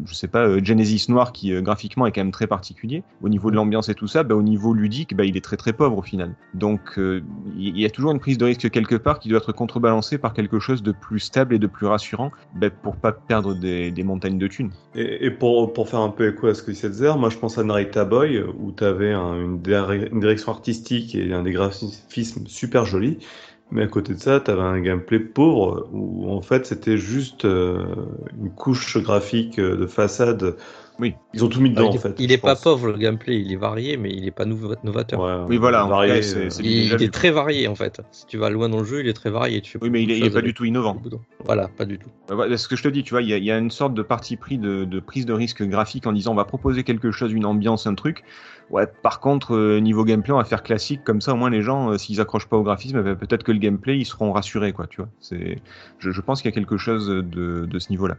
je 0.05 0.13
sais 0.13 0.27
pas, 0.27 0.45
euh, 0.47 0.59
Genesis 0.63 1.05
Noir 1.09 1.31
qui 1.31 1.53
euh, 1.53 1.61
graphiquement 1.61 2.05
est 2.05 2.11
quand 2.11 2.21
même 2.21 2.31
très 2.31 2.47
particulier. 2.47 3.03
Au 3.21 3.29
niveau 3.29 3.49
de 3.51 3.55
l'ambiance 3.55 3.89
et 3.89 3.95
tout 3.95 4.07
ça, 4.07 4.23
bah, 4.23 4.35
au 4.35 4.41
niveau 4.43 4.73
ludique, 4.73 5.15
bah, 5.15 5.23
il 5.25 5.37
est 5.37 5.41
très 5.43 5.57
très 5.57 5.73
pauvre 5.73 5.97
au 5.99 6.01
final. 6.01 6.33
Donc 6.53 6.81
euh, 6.97 7.21
il 7.57 7.77
y 7.79 7.85
a 7.85 7.89
toujours 7.89 8.11
une 8.11 8.19
prise 8.19 8.37
de 8.37 8.45
risque 8.45 8.69
quelque 8.69 8.95
part 8.95 9.19
qui 9.19 9.29
doit 9.29 9.37
être 9.37 9.51
contrebalancée 9.53 10.17
par 10.17 10.33
quelque 10.33 10.59
chose 10.59 10.83
de 10.83 10.91
plus 10.91 11.19
stable 11.19 11.55
et 11.55 11.59
de 11.59 11.67
plus 11.67 11.87
rassurant 11.87 12.31
bah, 12.55 12.69
pour 12.69 12.95
pas 12.97 13.11
perdre 13.11 13.53
des, 13.55 13.82
des 13.91 14.03
montagnes 14.03 14.37
de 14.37 14.47
thunes. 14.47 14.71
Et, 14.95 15.31
pour, 15.31 15.73
pour 15.73 15.89
faire 15.89 16.01
un 16.01 16.09
peu 16.09 16.29
écho 16.29 16.47
à 16.47 16.53
ce 16.53 16.63
que 16.63 16.71
disait 16.71 16.91
Zer, 16.91 17.17
moi 17.17 17.29
je 17.29 17.37
pense 17.37 17.57
à 17.57 17.63
Narita 17.63 18.05
Boy, 18.05 18.41
où 18.41 18.71
tu 18.71 18.83
avais 18.83 19.13
une 19.13 19.59
direction 19.59 20.51
artistique 20.51 21.15
et 21.15 21.33
un 21.33 21.43
des 21.43 21.51
graphismes 21.51 22.47
super 22.47 22.85
jolis, 22.85 23.19
mais 23.71 23.83
à 23.83 23.87
côté 23.87 24.13
de 24.13 24.19
ça, 24.19 24.39
tu 24.39 24.51
avais 24.51 24.61
un 24.61 24.79
gameplay 24.79 25.19
pauvre, 25.19 25.89
où 25.91 26.29
en 26.29 26.41
fait 26.41 26.65
c'était 26.65 26.97
juste 26.97 27.45
euh, 27.45 27.83
une 28.39 28.51
couche 28.51 28.97
graphique 28.97 29.57
euh, 29.57 29.75
de 29.75 29.87
façade. 29.87 30.55
Oui. 30.99 31.15
Ils 31.33 31.43
ont 31.43 31.47
tout 31.49 31.59
mis 31.59 31.71
dedans 31.71 31.89
il, 31.91 31.97
en 31.97 32.01
fait. 32.01 32.15
il 32.19 32.31
est 32.31 32.37
pas 32.37 32.53
pense. 32.53 32.63
pauvre 32.63 32.87
le 32.87 32.97
gameplay, 32.97 33.39
il 33.41 33.51
est 33.51 33.55
varié, 33.57 33.97
mais 33.97 34.11
il 34.11 34.27
est 34.27 34.31
pas 34.31 34.45
novateur. 34.45 35.19
Ouais, 35.19 35.45
Oui, 35.49 35.57
voilà, 35.57 35.85
varié, 35.85 36.13
cas, 36.21 36.27
euh, 36.27 36.49
c'est- 36.49 36.63
Il, 36.63 37.01
est 37.01 37.11
très 37.13 37.31
varié 37.31 37.67
en 37.67 37.75
fait. 37.75 38.01
Si 38.11 38.25
tu 38.27 38.37
vas 38.37 38.49
loin 38.49 38.69
dans 38.69 38.79
le 38.79 38.85
jeu, 38.85 38.99
il 39.01 39.07
est 39.07 39.13
très 39.13 39.29
varié. 39.31 39.61
Tu 39.61 39.77
Oui, 39.81 39.89
mais 39.89 40.03
il 40.03 40.11
est, 40.11 40.19
il 40.19 40.25
est 40.25 40.29
pas 40.29 40.41
du 40.41 40.53
tout 40.53 40.65
innovant. 40.65 41.01
Voilà, 41.45 41.67
pas 41.67 41.85
du 41.85 41.97
tout. 41.97 42.09
Euh, 42.29 42.35
voilà, 42.35 42.57
ce 42.57 42.67
que 42.67 42.75
je 42.75 42.83
te 42.83 42.87
dis, 42.89 43.03
tu 43.03 43.11
vois, 43.11 43.21
il 43.23 43.29
y, 43.29 43.33
a- 43.33 43.37
il 43.37 43.43
y 43.43 43.51
a 43.51 43.57
une 43.57 43.71
sorte 43.71 43.93
de 43.93 44.01
parti 44.03 44.37
pris 44.37 44.57
de, 44.57 44.85
de 44.85 44.99
prise 44.99 45.25
de 45.25 45.33
risque 45.33 45.63
graphique 45.63 46.05
en 46.05 46.11
disant 46.13 46.31
on 46.31 46.35
va 46.35 46.45
proposer 46.45 46.83
quelque 46.83 47.11
chose, 47.11 47.31
une 47.33 47.45
ambiance, 47.45 47.87
un 47.87 47.95
truc. 47.95 48.23
Ouais, 48.69 48.87
par 49.01 49.19
contre, 49.19 49.55
euh, 49.55 49.79
niveau 49.79 50.05
gameplay, 50.05 50.31
on 50.33 50.37
va 50.37 50.45
faire 50.45 50.63
classique, 50.63 51.03
comme 51.03 51.21
ça 51.21 51.33
au 51.33 51.35
moins 51.35 51.49
les 51.49 51.61
gens, 51.61 51.91
euh, 51.91 51.97
s'ils 51.97 52.21
accrochent 52.21 52.47
pas 52.47 52.57
au 52.57 52.63
graphisme, 52.63 52.97
eh 52.99 53.03
ben, 53.03 53.15
peut-être 53.15 53.43
que 53.43 53.51
le 53.51 53.59
gameplay, 53.59 53.97
ils 53.97 54.05
seront 54.05 54.31
rassurés, 54.31 54.71
quoi, 54.73 54.87
tu 54.87 54.97
vois. 55.01 55.09
C'est, 55.19 55.59
je, 55.99 56.11
je 56.11 56.21
pense 56.21 56.41
qu'il 56.41 56.49
y 56.49 56.53
a 56.53 56.55
quelque 56.55 56.77
chose 56.77 57.07
de, 57.07 57.65
de 57.65 57.79
ce 57.79 57.89
niveau-là. 57.89 58.15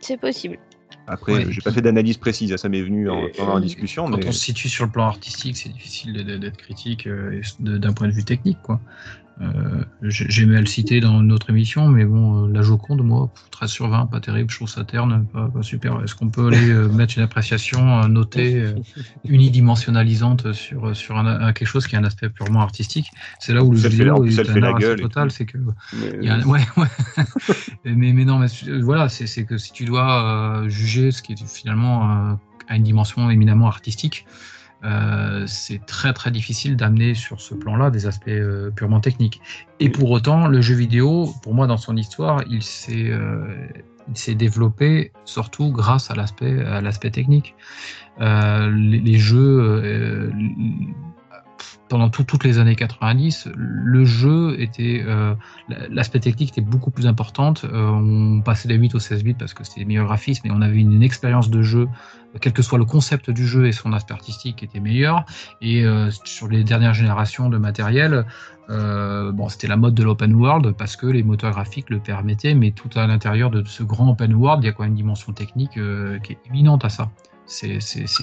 C'est 0.00 0.20
possible. 0.20 0.58
Après, 1.06 1.32
Ouais, 1.32 1.44
euh, 1.44 1.50
j'ai 1.50 1.60
pas 1.60 1.70
fait 1.70 1.82
d'analyse 1.82 2.16
précise, 2.16 2.54
ça 2.56 2.68
m'est 2.68 2.82
venu 2.82 3.08
en, 3.08 3.28
pendant 3.36 3.54
la 3.54 3.60
discussion, 3.60 4.10
Quand 4.10 4.16
mais 4.16 4.26
on 4.26 4.32
se 4.32 4.40
situe 4.40 4.68
sur 4.68 4.84
le 4.84 4.90
plan 4.90 5.06
artistique, 5.06 5.56
c'est 5.56 5.68
difficile 5.68 6.12
d'être 6.24 6.56
critique 6.56 7.06
euh, 7.06 7.40
d'un 7.60 7.92
point 7.92 8.08
de 8.08 8.12
vue 8.12 8.24
technique. 8.24 8.58
quoi. 8.62 8.80
Euh, 9.42 9.84
j'ai- 10.00 10.24
J'aimais 10.30 10.58
le 10.60 10.66
citer 10.66 11.00
dans 11.00 11.20
une 11.20 11.30
autre 11.30 11.50
émission, 11.50 11.88
mais 11.88 12.06
bon, 12.06 12.46
euh, 12.46 12.52
la 12.52 12.62
Joconde, 12.62 13.02
moi, 13.04 13.30
13 13.50 13.70
sur 13.70 13.86
20, 13.88 14.06
pas 14.06 14.18
terrible, 14.20 14.50
je 14.50 14.56
trouve 14.56 14.68
ça 14.68 14.82
terne, 14.84 15.26
pas, 15.30 15.48
pas 15.48 15.62
super. 15.62 16.02
Est-ce 16.02 16.14
qu'on 16.14 16.30
peut 16.30 16.46
aller 16.46 16.70
euh, 16.70 16.88
mettre 16.88 17.18
une 17.18 17.22
appréciation 17.24 18.00
euh, 18.02 18.08
notée, 18.08 18.64
unidimensionnalisante 19.24 20.52
sur, 20.52 20.94
sur 20.96 21.16
un, 21.18 21.26
un- 21.26 21.52
quelque 21.52 21.68
chose 21.68 21.86
qui 21.86 21.96
a 21.96 21.98
un 21.98 22.04
aspect 22.04 22.30
purement 22.30 22.60
artistique? 22.62 23.10
C'est 23.38 23.52
là 23.52 23.62
où 23.62 23.72
le 23.72 23.76
jeu 23.76 23.88
vidéo 23.90 24.24
est 24.24 24.48
un 24.50 24.62
art 24.62 24.78
total, 25.02 25.30
c'est 25.30 25.44
que 25.46 25.58
mais- 25.92 26.24
y 26.26 26.28
a 26.28 26.34
un- 26.36 26.42
ouais, 26.44 26.60
ouais. 26.76 26.86
mais, 27.84 28.12
mais 28.12 28.24
non, 28.24 28.38
mais 28.38 28.46
voilà, 28.80 29.08
c'est 29.08 29.44
que 29.44 29.58
si 29.58 29.72
tu 29.72 29.84
dois 29.84 30.62
euh, 30.64 30.68
juger 30.68 31.10
ce 31.10 31.22
qui 31.22 31.32
est 31.32 31.46
finalement 31.48 32.30
euh, 32.30 32.34
à 32.68 32.76
une 32.76 32.82
dimension 32.84 33.30
éminemment 33.30 33.66
artistique, 33.66 34.26
euh, 34.84 35.44
c'est 35.46 35.84
très 35.86 36.12
très 36.12 36.30
difficile 36.30 36.76
d'amener 36.76 37.14
sur 37.14 37.40
ce 37.40 37.54
plan-là 37.54 37.90
des 37.90 38.06
aspects 38.06 38.28
euh, 38.28 38.70
purement 38.70 39.00
techniques. 39.00 39.40
Et 39.80 39.88
pour 39.88 40.10
autant, 40.10 40.46
le 40.48 40.60
jeu 40.60 40.74
vidéo, 40.74 41.34
pour 41.42 41.54
moi, 41.54 41.66
dans 41.66 41.78
son 41.78 41.96
histoire, 41.96 42.42
il 42.48 42.62
s'est 42.62 43.10
euh, 43.10 43.68
développé 44.34 45.12
surtout 45.24 45.72
grâce 45.72 46.10
à 46.10 46.14
l'aspect 46.14 47.10
technique. 47.10 47.54
Les, 48.18 49.00
les 49.00 49.18
jeux 49.18 50.32
pendant 51.88 52.08
tout- 52.08 52.24
toutes 52.24 52.44
les 52.44 52.58
années 52.58 52.76
90, 52.76 53.48
le 53.56 54.04
jeu 54.04 54.60
était, 54.60 55.04
l'aspect 55.90 56.20
technique 56.20 56.50
était 56.50 56.60
beaucoup 56.60 56.90
plus 56.90 57.06
importante. 57.06 57.64
On 57.72 58.40
passait 58.42 58.68
des 58.68 58.76
8 58.76 58.94
au 58.94 58.98
16 58.98 59.24
bits 59.24 59.34
parce 59.34 59.54
que 59.54 59.64
c'était 59.64 59.80
des 59.80 59.86
meilleurs 59.86 60.06
graphismes 60.06 60.46
et 60.46 60.50
on 60.50 60.62
avait 60.62 60.78
une, 60.78 61.02
expérience 61.02 61.50
de 61.50 61.62
jeu, 61.62 61.88
quel 62.40 62.52
que 62.52 62.62
soit 62.62 62.78
le 62.78 62.84
concept 62.84 63.30
du 63.30 63.46
jeu 63.46 63.66
et 63.66 63.72
son 63.72 63.92
aspect 63.92 64.14
artistique, 64.14 64.62
était 64.62 64.80
meilleur. 64.80 65.24
Et 65.60 65.84
euh, 65.84 66.10
sur 66.24 66.48
les 66.48 66.64
dernières 66.64 66.94
générations 66.94 67.48
de 67.48 67.58
matériel, 67.58 68.26
euh, 68.68 69.32
c'était 69.48 69.68
la 69.68 69.76
mode 69.76 69.94
de 69.94 70.02
l'open 70.02 70.34
world 70.34 70.72
parce 70.72 70.96
que 70.96 71.06
les 71.06 71.22
moteurs 71.22 71.52
graphiques 71.52 71.90
le 71.90 71.98
permettaient, 71.98 72.54
mais 72.54 72.72
tout 72.72 72.90
à 72.96 73.06
l'intérieur 73.06 73.50
de 73.50 73.64
ce 73.64 73.82
grand 73.82 74.10
open 74.10 74.34
world, 74.34 74.62
il 74.64 74.66
y 74.66 74.70
a 74.70 74.72
quand 74.72 74.82
même 74.82 74.92
une 74.92 74.96
dimension 74.96 75.32
technique 75.32 75.76
euh, 75.76 76.18
qui 76.18 76.32
est 76.32 76.38
éminente 76.48 76.84
à 76.84 76.88
ça. 76.88 77.10
C'est 77.46 77.78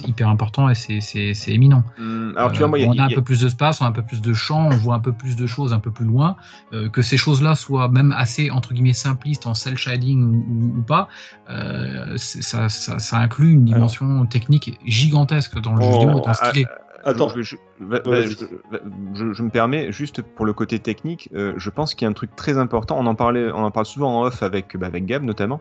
hyper 0.06 0.28
important 0.28 0.68
et 0.68 0.74
c'est- 0.74 1.00
c'est 1.00 1.32
c'est 1.34 1.52
éminent. 1.52 1.82
Hum, 1.98 2.34
Alors, 2.36 2.52
tu 2.52 2.58
vois, 2.58 2.68
moi, 2.68 2.78
y 2.78 2.82
a- 2.82 2.86
Euh, 2.86 2.90
on 2.94 2.98
a 2.98 3.04
un 3.04 3.08
peu 3.08 3.22
plus 3.22 3.40
d'espace, 3.40 3.80
on 3.80 3.84
a 3.86 3.88
un 3.88 3.92
peu 3.92 4.02
plus 4.02 4.20
de 4.20 4.32
champ, 4.34 4.66
on 4.66 4.76
voit 4.76 4.94
un 4.96 5.00
peu 5.00 5.12
plus 5.12 5.34
de 5.36 5.46
choses 5.46 5.72
un 5.72 5.78
peu 5.80 5.90
plus 5.90 6.04
loin. 6.04 6.36
Euh, 6.72 6.88
que 6.90 7.00
ces 7.02 7.16
choses-là 7.16 7.54
soient 7.54 7.88
même 7.88 8.12
assez 8.12 8.50
entre 8.50 8.74
guillemets 8.74 8.92
simplistes 8.92 9.46
en 9.46 9.54
cel 9.54 9.76
shading 9.78 10.22
ou, 10.22 10.78
ou- 10.78 10.82
pas, 10.82 11.08
euh, 11.50 12.14
ça, 12.16 12.68
ça, 12.68 12.98
ça 12.98 13.18
inclut 13.18 13.52
une 13.52 13.64
dimension 13.64 14.26
technique 14.26 14.78
gigantesque 14.84 15.58
dans 15.60 15.74
le 15.74 15.80
jeu 15.82 15.88
Oh, 15.88 15.92
vidéo, 15.92 16.22
ah, 16.26 16.34
stylé. 16.34 16.66
Attends, 17.04 17.28
Je, 17.28 17.56
me 17.80 19.48
permets, 19.48 19.92
juste 19.92 20.22
pour 20.22 20.46
le 20.46 20.52
côté 20.52 20.78
technique, 20.78 21.28
euh, 21.34 21.52
je 21.56 21.70
pense 21.70 21.94
qu'il 21.94 22.06
y 22.06 22.08
a 22.08 22.10
un 22.10 22.14
truc 22.14 22.34
très 22.34 22.56
important. 22.56 22.96
On 22.98 23.06
en 23.06 23.14
parlait, 23.14 23.50
on 23.52 23.62
en 23.62 23.70
parle 23.70 23.86
souvent 23.86 24.20
en 24.20 24.24
off 24.24 24.42
avec, 24.42 24.76
bah, 24.76 24.86
avec 24.86 25.04
Gab 25.04 25.22
notamment. 25.22 25.60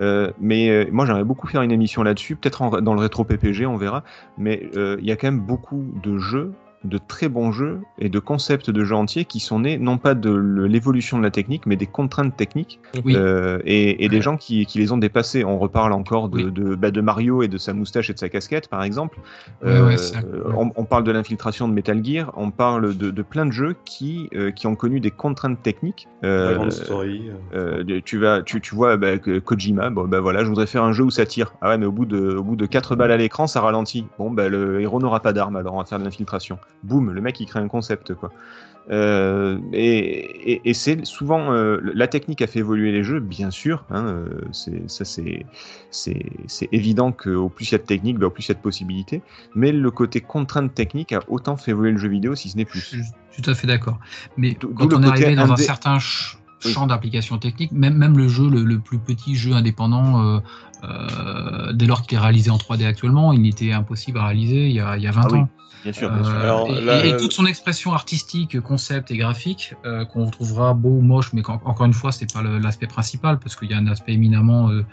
Euh, 0.00 0.30
mais 0.40 0.70
euh, 0.70 0.86
moi, 0.92 1.04
j'aimerais 1.06 1.24
beaucoup 1.24 1.48
faire 1.48 1.62
une 1.62 1.72
émission 1.72 2.02
là-dessus, 2.02 2.36
peut-être 2.36 2.80
dans 2.80 2.94
le 2.94 3.00
rétro 3.00 3.24
PPG, 3.24 3.66
on 3.66 3.76
verra. 3.76 4.04
Mais 4.38 4.68
il 4.74 5.04
y 5.04 5.10
a 5.10 5.16
quand 5.16 5.26
même 5.26 5.40
beaucoup 5.40 5.84
de 6.02 6.18
jeux 6.18 6.52
de 6.84 6.98
très 6.98 7.28
bons 7.28 7.50
jeux 7.52 7.80
et 7.98 8.08
de 8.08 8.18
concepts 8.18 8.70
de 8.70 8.84
jeux 8.84 8.94
entiers 8.94 9.24
qui 9.24 9.40
sont 9.40 9.60
nés 9.60 9.78
non 9.78 9.98
pas 9.98 10.14
de 10.14 10.30
l'évolution 10.34 11.18
de 11.18 11.22
la 11.22 11.30
technique, 11.30 11.66
mais 11.66 11.76
des 11.76 11.86
contraintes 11.86 12.36
techniques 12.36 12.78
Oui. 13.04 13.14
euh, 13.16 13.58
et, 13.64 14.04
et 14.04 14.08
des 14.08 14.20
gens 14.20 14.36
qui, 14.36 14.66
qui 14.66 14.78
les 14.78 14.92
ont 14.92 14.98
dépassés. 14.98 15.44
On 15.44 15.58
reparle 15.58 15.92
encore 15.92 16.28
de, 16.28 16.44
Oui. 16.44 16.52
de, 16.52 16.74
bah, 16.74 16.90
de 16.90 17.00
Mario 17.00 17.42
et 17.42 17.48
de 17.48 17.58
sa 17.58 17.72
moustache 17.72 18.10
et 18.10 18.14
de 18.14 18.18
sa 18.18 18.28
casquette, 18.28 18.68
par 18.68 18.82
exemple. 18.82 19.18
Ouais, 19.64 19.70
Euh, 19.70 19.96
on, 20.56 20.70
on 20.76 20.84
parle 20.84 21.04
de 21.04 21.12
l'infiltration 21.12 21.68
de 21.68 21.72
Metal 21.72 22.04
Gear, 22.04 22.32
on 22.36 22.50
parle 22.50 22.96
de, 22.96 23.10
de 23.10 23.22
plein 23.22 23.46
de 23.46 23.52
jeux 23.52 23.74
qui, 23.84 24.28
euh, 24.34 24.50
qui 24.50 24.66
ont 24.66 24.74
connu 24.76 25.00
des 25.00 25.10
contraintes 25.10 25.62
techniques. 25.62 26.08
Euh, 26.24 26.70
story. 26.70 27.30
euh, 27.54 28.00
tu 28.04 28.18
vas, 28.18 28.42
tu, 28.42 28.60
tu 28.60 28.74
vois, 28.74 28.96
bah, 28.96 29.18
Kojima, 29.18 29.90
bon, 29.90 30.06
bah 30.06 30.20
voilà, 30.20 30.42
je 30.44 30.48
voudrais 30.48 30.66
faire 30.66 30.84
un 30.84 30.92
jeu 30.92 31.04
où 31.04 31.10
ça 31.10 31.26
tire. 31.26 31.54
Ah 31.60 31.68
ouais, 31.70 31.78
mais 31.78 31.86
au 31.86 31.92
bout 31.92 32.06
de, 32.06 32.36
au 32.36 32.42
bout 32.42 32.56
de 32.56 32.66
4 32.66 32.96
balles 32.96 33.12
à 33.12 33.16
l'écran, 33.16 33.46
ça 33.46 33.60
ralentit. 33.60 34.06
Bon, 34.18 34.30
bah 34.30 34.48
le 34.48 34.80
héros 34.80 35.00
n'aura 35.00 35.20
pas 35.20 35.32
d'arme, 35.32 35.56
alors 35.56 35.74
on 35.74 35.78
va 35.78 35.84
faire 35.84 35.98
de 35.98 36.04
l'infiltration. 36.04 36.58
Boum, 36.82 37.12
le 37.12 37.20
mec 37.20 37.40
il 37.40 37.46
crée 37.46 37.60
un 37.60 37.68
concept, 37.68 38.14
quoi. 38.14 38.32
Euh, 38.90 39.58
et 39.72 40.52
et, 40.52 40.68
et 40.68 40.74
c'est 40.74 41.06
souvent 41.06 41.52
euh, 41.52 41.78
la 41.94 42.06
technique 42.06 42.42
a 42.42 42.46
fait 42.46 42.58
évoluer 42.58 42.92
les 42.92 43.02
jeux, 43.02 43.18
bien 43.20 43.50
sûr. 43.50 43.84
Hein, 43.88 44.04
euh, 44.04 44.28
c'est 44.52 44.90
ça, 44.90 45.04
c'est 45.06 46.68
évident 46.70 47.10
qu'au 47.12 47.48
plus 47.48 47.70
il 47.70 47.72
y 47.72 47.74
a 47.76 47.78
de 47.78 47.84
technique, 47.84 48.18
bah, 48.18 48.26
au 48.26 48.30
plus 48.30 48.44
il 48.46 48.48
y 48.48 48.52
a 48.52 48.54
de 48.54 48.60
possibilités. 48.60 49.22
Mais 49.54 49.72
le 49.72 49.90
côté 49.90 50.20
contrainte 50.20 50.74
technique 50.74 51.12
a 51.12 51.20
autant 51.28 51.56
fait 51.56 51.70
évoluer 51.70 51.92
le 51.92 51.98
jeu 51.98 52.08
vidéo, 52.08 52.34
si 52.34 52.50
ce 52.50 52.58
n'est 52.58 52.64
Je 52.66 52.70
plus. 52.70 52.80
suis 52.80 53.42
tout 53.42 53.50
à 53.50 53.54
fait 53.54 53.66
d'accord. 53.66 53.98
Mais 54.36 54.54
quand 54.54 54.92
on 54.92 55.02
est 55.02 55.06
arrivé 55.06 55.34
dans 55.34 55.50
un 55.50 55.56
certain 55.56 55.98
ch- 55.98 56.36
Oui. 56.66 56.72
champ 56.72 56.86
d'application 56.86 57.38
technique, 57.38 57.72
même, 57.72 57.96
même 57.96 58.16
le 58.16 58.28
jeu, 58.28 58.48
le, 58.50 58.64
le 58.64 58.78
plus 58.78 58.98
petit 58.98 59.34
jeu 59.34 59.52
indépendant, 59.54 60.40
euh, 60.84 61.72
dès 61.72 61.86
lors 61.86 62.02
qu'il 62.02 62.16
est 62.16 62.20
réalisé 62.20 62.50
en 62.50 62.56
3D 62.58 62.84
actuellement, 62.84 63.32
il 63.32 63.46
était 63.46 63.72
impossible 63.72 64.18
à 64.18 64.26
réaliser 64.26 64.66
il 64.68 64.74
y 64.74 64.80
a, 64.80 64.96
il 64.96 65.02
y 65.02 65.06
a 65.06 65.10
20 65.10 65.22
Ah 65.24 65.28
oui, 65.30 65.38
ans. 65.40 65.48
Bien 65.84 65.92
sûr, 65.92 66.10
bien 66.10 66.24
sûr. 66.24 66.32
Euh, 66.34 66.42
Alors, 66.42 66.68
et, 66.70 66.80
là, 66.80 67.04
et- 67.04 67.08
et 67.08 67.12
là- 67.12 67.18
toute 67.18 67.32
son 67.32 67.46
expression 67.46 67.92
artistique, 67.92 68.58
concept 68.60 69.10
et 69.10 69.16
graphique, 69.18 69.74
euh, 69.84 70.04
qu'on 70.06 70.30
trouvera 70.30 70.72
beau, 70.74 71.00
moche, 71.00 71.32
mais 71.34 71.42
encore 71.46 71.84
une 71.86 71.92
fois, 71.92 72.10
c'est 72.10 72.32
pas 72.32 72.42
l'aspect 72.42 72.86
principal, 72.86 73.38
parce 73.38 73.54
qu'il 73.54 73.70
y 73.70 73.74
a 73.74 73.78
un 73.78 73.86
aspect 73.86 74.14
éminemment. 74.14 74.70
euh, 74.70 74.84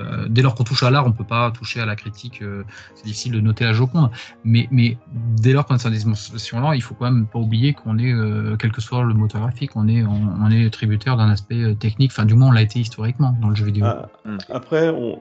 euh, 0.00 0.26
dès 0.28 0.42
lors 0.42 0.54
qu'on 0.54 0.64
touche 0.64 0.82
à 0.84 0.90
l'art, 0.90 1.06
on 1.06 1.12
peut 1.12 1.24
pas 1.24 1.50
toucher 1.50 1.80
à 1.80 1.86
la 1.86 1.96
critique. 1.96 2.40
euh, 2.42 2.64
c'est 2.94 3.04
difficile 3.04 3.32
de 3.32 3.40
noter 3.40 3.64
la 3.64 3.72
Joconde, 3.72 4.10
mais, 4.44 4.68
mais 4.70 4.96
dès 5.40 5.52
lors 5.52 5.66
qu'on 5.66 5.74
est 5.74 5.84
dans 5.84 5.90
cette 5.90 5.92
dimension-là, 5.92 6.74
il 6.76 6.82
faut 6.82 6.94
quand 6.94 7.10
même 7.10 7.26
pas 7.26 7.38
oublier 7.38 7.74
qu'on 7.74 7.98
est, 7.98 8.12
euh, 8.12 8.56
quel 8.58 8.72
que 8.72 8.80
soit 8.80 9.02
le 9.04 9.12
moteur 9.14 9.40
graphique, 9.42 9.72
on 9.76 9.86
est, 9.88 10.02
on, 10.04 10.28
on 10.40 10.50
est 10.50 10.70
tributaire 10.70 11.16
d'un 11.16 11.28
aspect 11.28 11.74
technique. 11.74 12.10
Enfin, 12.12 12.24
du 12.24 12.34
moins, 12.34 12.48
on 12.48 12.52
l'a 12.52 12.62
été 12.62 12.78
historiquement 12.80 13.36
dans 13.42 13.48
le 13.50 13.54
jeu 13.54 13.66
vidéo. 13.66 13.84
Ah, 13.86 14.08
Mm. 14.24 14.36
Après, 14.50 14.88
on- 14.90 15.20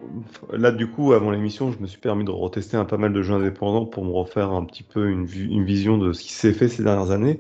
là, 0.53 0.71
du 0.71 0.87
coup, 0.87 1.13
avant 1.13 1.31
l'émission, 1.31 1.71
je 1.71 1.79
me 1.79 1.87
suis 1.87 1.99
permis 1.99 2.23
de 2.25 2.29
retester 2.31 2.77
un 2.77 2.85
pas 2.85 2.97
mal 2.97 3.13
de 3.13 3.21
jeux 3.21 3.33
indépendants 3.33 3.85
pour 3.85 4.03
me 4.05 4.11
refaire 4.11 4.51
un 4.51 4.63
petit 4.65 4.83
peu 4.83 5.09
une, 5.09 5.16
une 5.25 5.65
vision 5.65 5.97
de 5.97 6.13
ce 6.13 6.21
qui 6.21 6.33
s'est 6.33 6.53
fait 6.53 6.67
ces 6.67 6.83
dernières 6.83 7.11
années. 7.11 7.39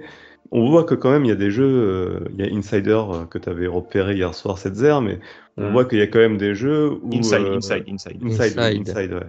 On 0.51 0.69
voit 0.69 0.85
que 0.85 0.95
quand 0.95 1.11
même, 1.11 1.25
il 1.25 1.29
y 1.29 1.31
a 1.31 1.35
des 1.35 1.51
jeux, 1.51 1.65
euh, 1.65 2.19
il 2.37 2.45
y 2.45 2.49
a 2.49 2.55
Insider 2.55 3.01
euh, 3.09 3.25
que 3.25 3.37
tu 3.37 3.49
avais 3.49 3.67
repéré 3.67 4.15
hier 4.15 4.33
soir, 4.33 4.57
cette 4.57 4.75
zère, 4.75 5.01
mais 5.01 5.19
on 5.57 5.69
Mm. 5.69 5.71
voit 5.71 5.85
qu'il 5.85 5.99
y 5.99 6.01
a 6.01 6.07
quand 6.07 6.19
même 6.19 6.37
des 6.37 6.55
jeux 6.55 6.91
où... 7.03 7.13
Inside, 7.13 7.41
euh, 7.41 7.57
inside, 7.57 7.83
inside. 7.91 8.17
Inside, 8.23 8.59
Inside. 8.59 8.89
Inside, 8.89 9.13
ouais. 9.13 9.19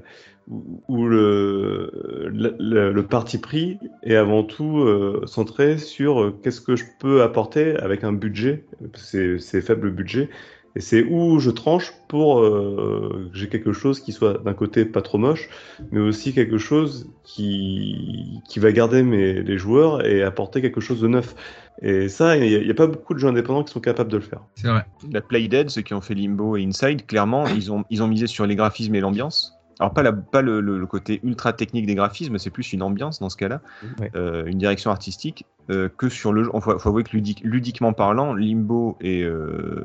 Où, 0.48 0.82
où 0.88 1.06
le, 1.06 1.90
le, 2.32 2.54
le- 2.58 2.92
le 2.92 3.02
parti 3.06 3.38
pris 3.38 3.78
est 4.02 4.14
avant 4.16 4.44
tout 4.44 4.78
euh, 4.78 5.22
centré 5.26 5.76
sur 5.76 6.22
euh, 6.22 6.38
qu'est-ce 6.42 6.60
que 6.62 6.74
je 6.76 6.84
peux 7.00 7.22
apporter 7.22 7.76
avec 7.76 8.02
un 8.04 8.12
budget, 8.12 8.64
c'est 8.94 9.38
c'est 9.38 9.60
faible 9.60 9.90
budget, 9.90 10.30
et 10.78 10.80
c'est 10.80 11.02
où 11.02 11.40
je 11.40 11.50
tranche 11.50 11.92
pour 12.06 12.38
euh, 12.38 13.28
que 13.32 13.36
j'ai 13.36 13.48
quelque 13.48 13.72
chose 13.72 13.98
qui 13.98 14.12
soit 14.12 14.38
d'un 14.44 14.54
côté 14.54 14.84
pas 14.84 15.02
trop 15.02 15.18
moche, 15.18 15.48
mais 15.90 15.98
aussi 15.98 16.32
quelque 16.32 16.56
chose 16.56 17.10
qui, 17.24 18.40
qui 18.48 18.60
va 18.60 18.70
garder 18.70 19.02
mes, 19.02 19.42
les 19.42 19.58
joueurs 19.58 20.06
et 20.06 20.22
apporter 20.22 20.62
quelque 20.62 20.80
chose 20.80 21.00
de 21.00 21.08
neuf. 21.08 21.34
Et 21.82 22.08
ça, 22.08 22.36
il 22.36 22.62
n'y 22.62 22.70
a, 22.70 22.74
pas 22.74 22.86
beaucoup 22.86 23.12
de 23.12 23.18
jeux 23.18 23.26
indépendants 23.26 23.64
qui 23.64 23.72
sont 23.72 23.80
capables 23.80 24.10
de 24.12 24.18
le 24.18 24.22
faire. 24.22 24.42
C'est 24.54 24.68
vrai. 24.68 24.86
La 25.10 25.20
Playdead, 25.20 25.68
ceux 25.68 25.82
qui 25.82 25.94
ont 25.94 26.00
fait 26.00 26.14
Limbo 26.14 26.56
et 26.56 26.62
Inside, 26.62 27.06
clairement, 27.06 27.48
ils 27.56 27.72
ont, 27.72 27.84
ils 27.90 28.00
ont 28.04 28.08
misé 28.08 28.28
sur 28.28 28.46
les 28.46 28.54
graphismes 28.54 28.94
et 28.94 29.00
l'ambiance. 29.00 29.57
Alors 29.80 29.92
pas, 29.94 30.02
la, 30.02 30.12
pas 30.12 30.42
le, 30.42 30.60
le- 30.60 30.78
le 30.78 30.86
côté 30.86 31.20
ultra 31.22 31.52
technique 31.52 31.86
des 31.86 31.94
graphismes, 31.94 32.38
c'est 32.38 32.50
plus 32.50 32.72
une 32.72 32.82
ambiance 32.82 33.20
dans 33.20 33.28
ce 33.30 33.36
cas-là, 33.36 33.60
Ouais. 34.00 34.10
euh, 34.16 34.44
une 34.46 34.58
direction 34.58 34.90
artistique, 34.90 35.44
euh, 35.70 35.88
que 35.96 36.08
sur 36.08 36.32
le 36.32 36.44
jeu. 36.44 36.50
Il 36.54 36.60
faut, 36.60 36.78
faut 36.78 36.88
avouer 36.88 37.04
que 37.04 37.10
ludique- 37.16 37.42
ludiquement 37.44 37.92
parlant, 37.92 38.34
Limbo 38.34 38.96
et, 39.00 39.20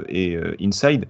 et 0.09 0.35
euh, 0.35 0.55
Inside, 0.61 1.05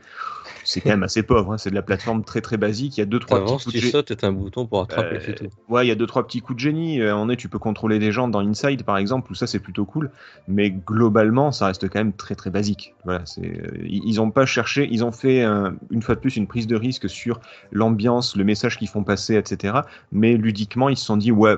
c'est 0.63 0.81
quand 0.81 0.89
même 0.89 1.03
assez 1.03 1.23
pauvre. 1.23 1.53
hein. 1.53 1.57
C'est 1.57 1.69
de 1.69 1.75
la 1.75 1.81
plateforme 1.81 2.23
très 2.23 2.41
très 2.41 2.57
basique. 2.57 2.97
Il 2.97 3.01
y 3.01 3.03
a 3.03 3.05
deux 3.05 3.19
trois 3.19 3.37
petits 3.39 3.45
T'avances, 3.47 3.63
coups 3.65 3.75
tu 3.75 3.85
de 3.85 3.91
sautes 3.91 4.23
un 4.23 4.31
bouton 4.31 4.65
pour 4.65 4.81
attraper, 4.81 5.17
Euh, 5.17 5.33
tout. 5.35 5.45
Ouais, 5.69 5.85
il 5.85 5.89
y 5.89 5.91
a 5.91 5.95
deux 5.95 6.07
trois 6.07 6.25
petits 6.25 6.41
coups 6.41 6.55
de 6.57 6.59
génie. 6.61 7.01
Euh, 7.01 7.15
On 7.15 7.29
est, 7.29 7.35
tu 7.35 7.49
peux 7.49 7.59
contrôler 7.59 7.99
des 7.99 8.11
gens 8.11 8.27
dans 8.27 8.39
Inside 8.39 8.83
par 8.83 8.97
exemple, 8.97 9.31
où 9.31 9.35
ça 9.35 9.47
c'est 9.47 9.59
plutôt 9.59 9.85
cool. 9.85 10.11
Mais 10.47 10.69
globalement, 10.71 11.51
ça 11.51 11.67
reste 11.67 11.87
quand 11.89 11.99
même 11.99 12.13
très 12.13 12.35
très 12.35 12.49
basique. 12.49 12.93
Voilà, 13.05 13.25
c'est 13.25 13.45
euh, 13.45 13.71
ils 13.83 14.19
ont 14.21 14.31
pas 14.31 14.45
cherché, 14.45 14.87
ils 14.91 15.03
ont 15.03 15.11
fait 15.11 15.41
un- 15.43 15.75
une 15.91 16.01
fois 16.01 16.15
de 16.15 16.19
plus 16.19 16.35
une 16.37 16.47
prise 16.47 16.67
de 16.67 16.75
risque 16.75 17.09
sur 17.09 17.39
l'ambiance, 17.71 18.35
le 18.35 18.43
message 18.43 18.77
qu'ils 18.77 18.87
font 18.89 19.03
passer, 19.03 19.35
etc. 19.35 19.79
Mais 20.11 20.37
ludiquement, 20.37 20.89
ils 20.89 20.97
se 20.97 21.05
sont 21.05 21.17
dit 21.17 21.31
ouais, 21.31 21.55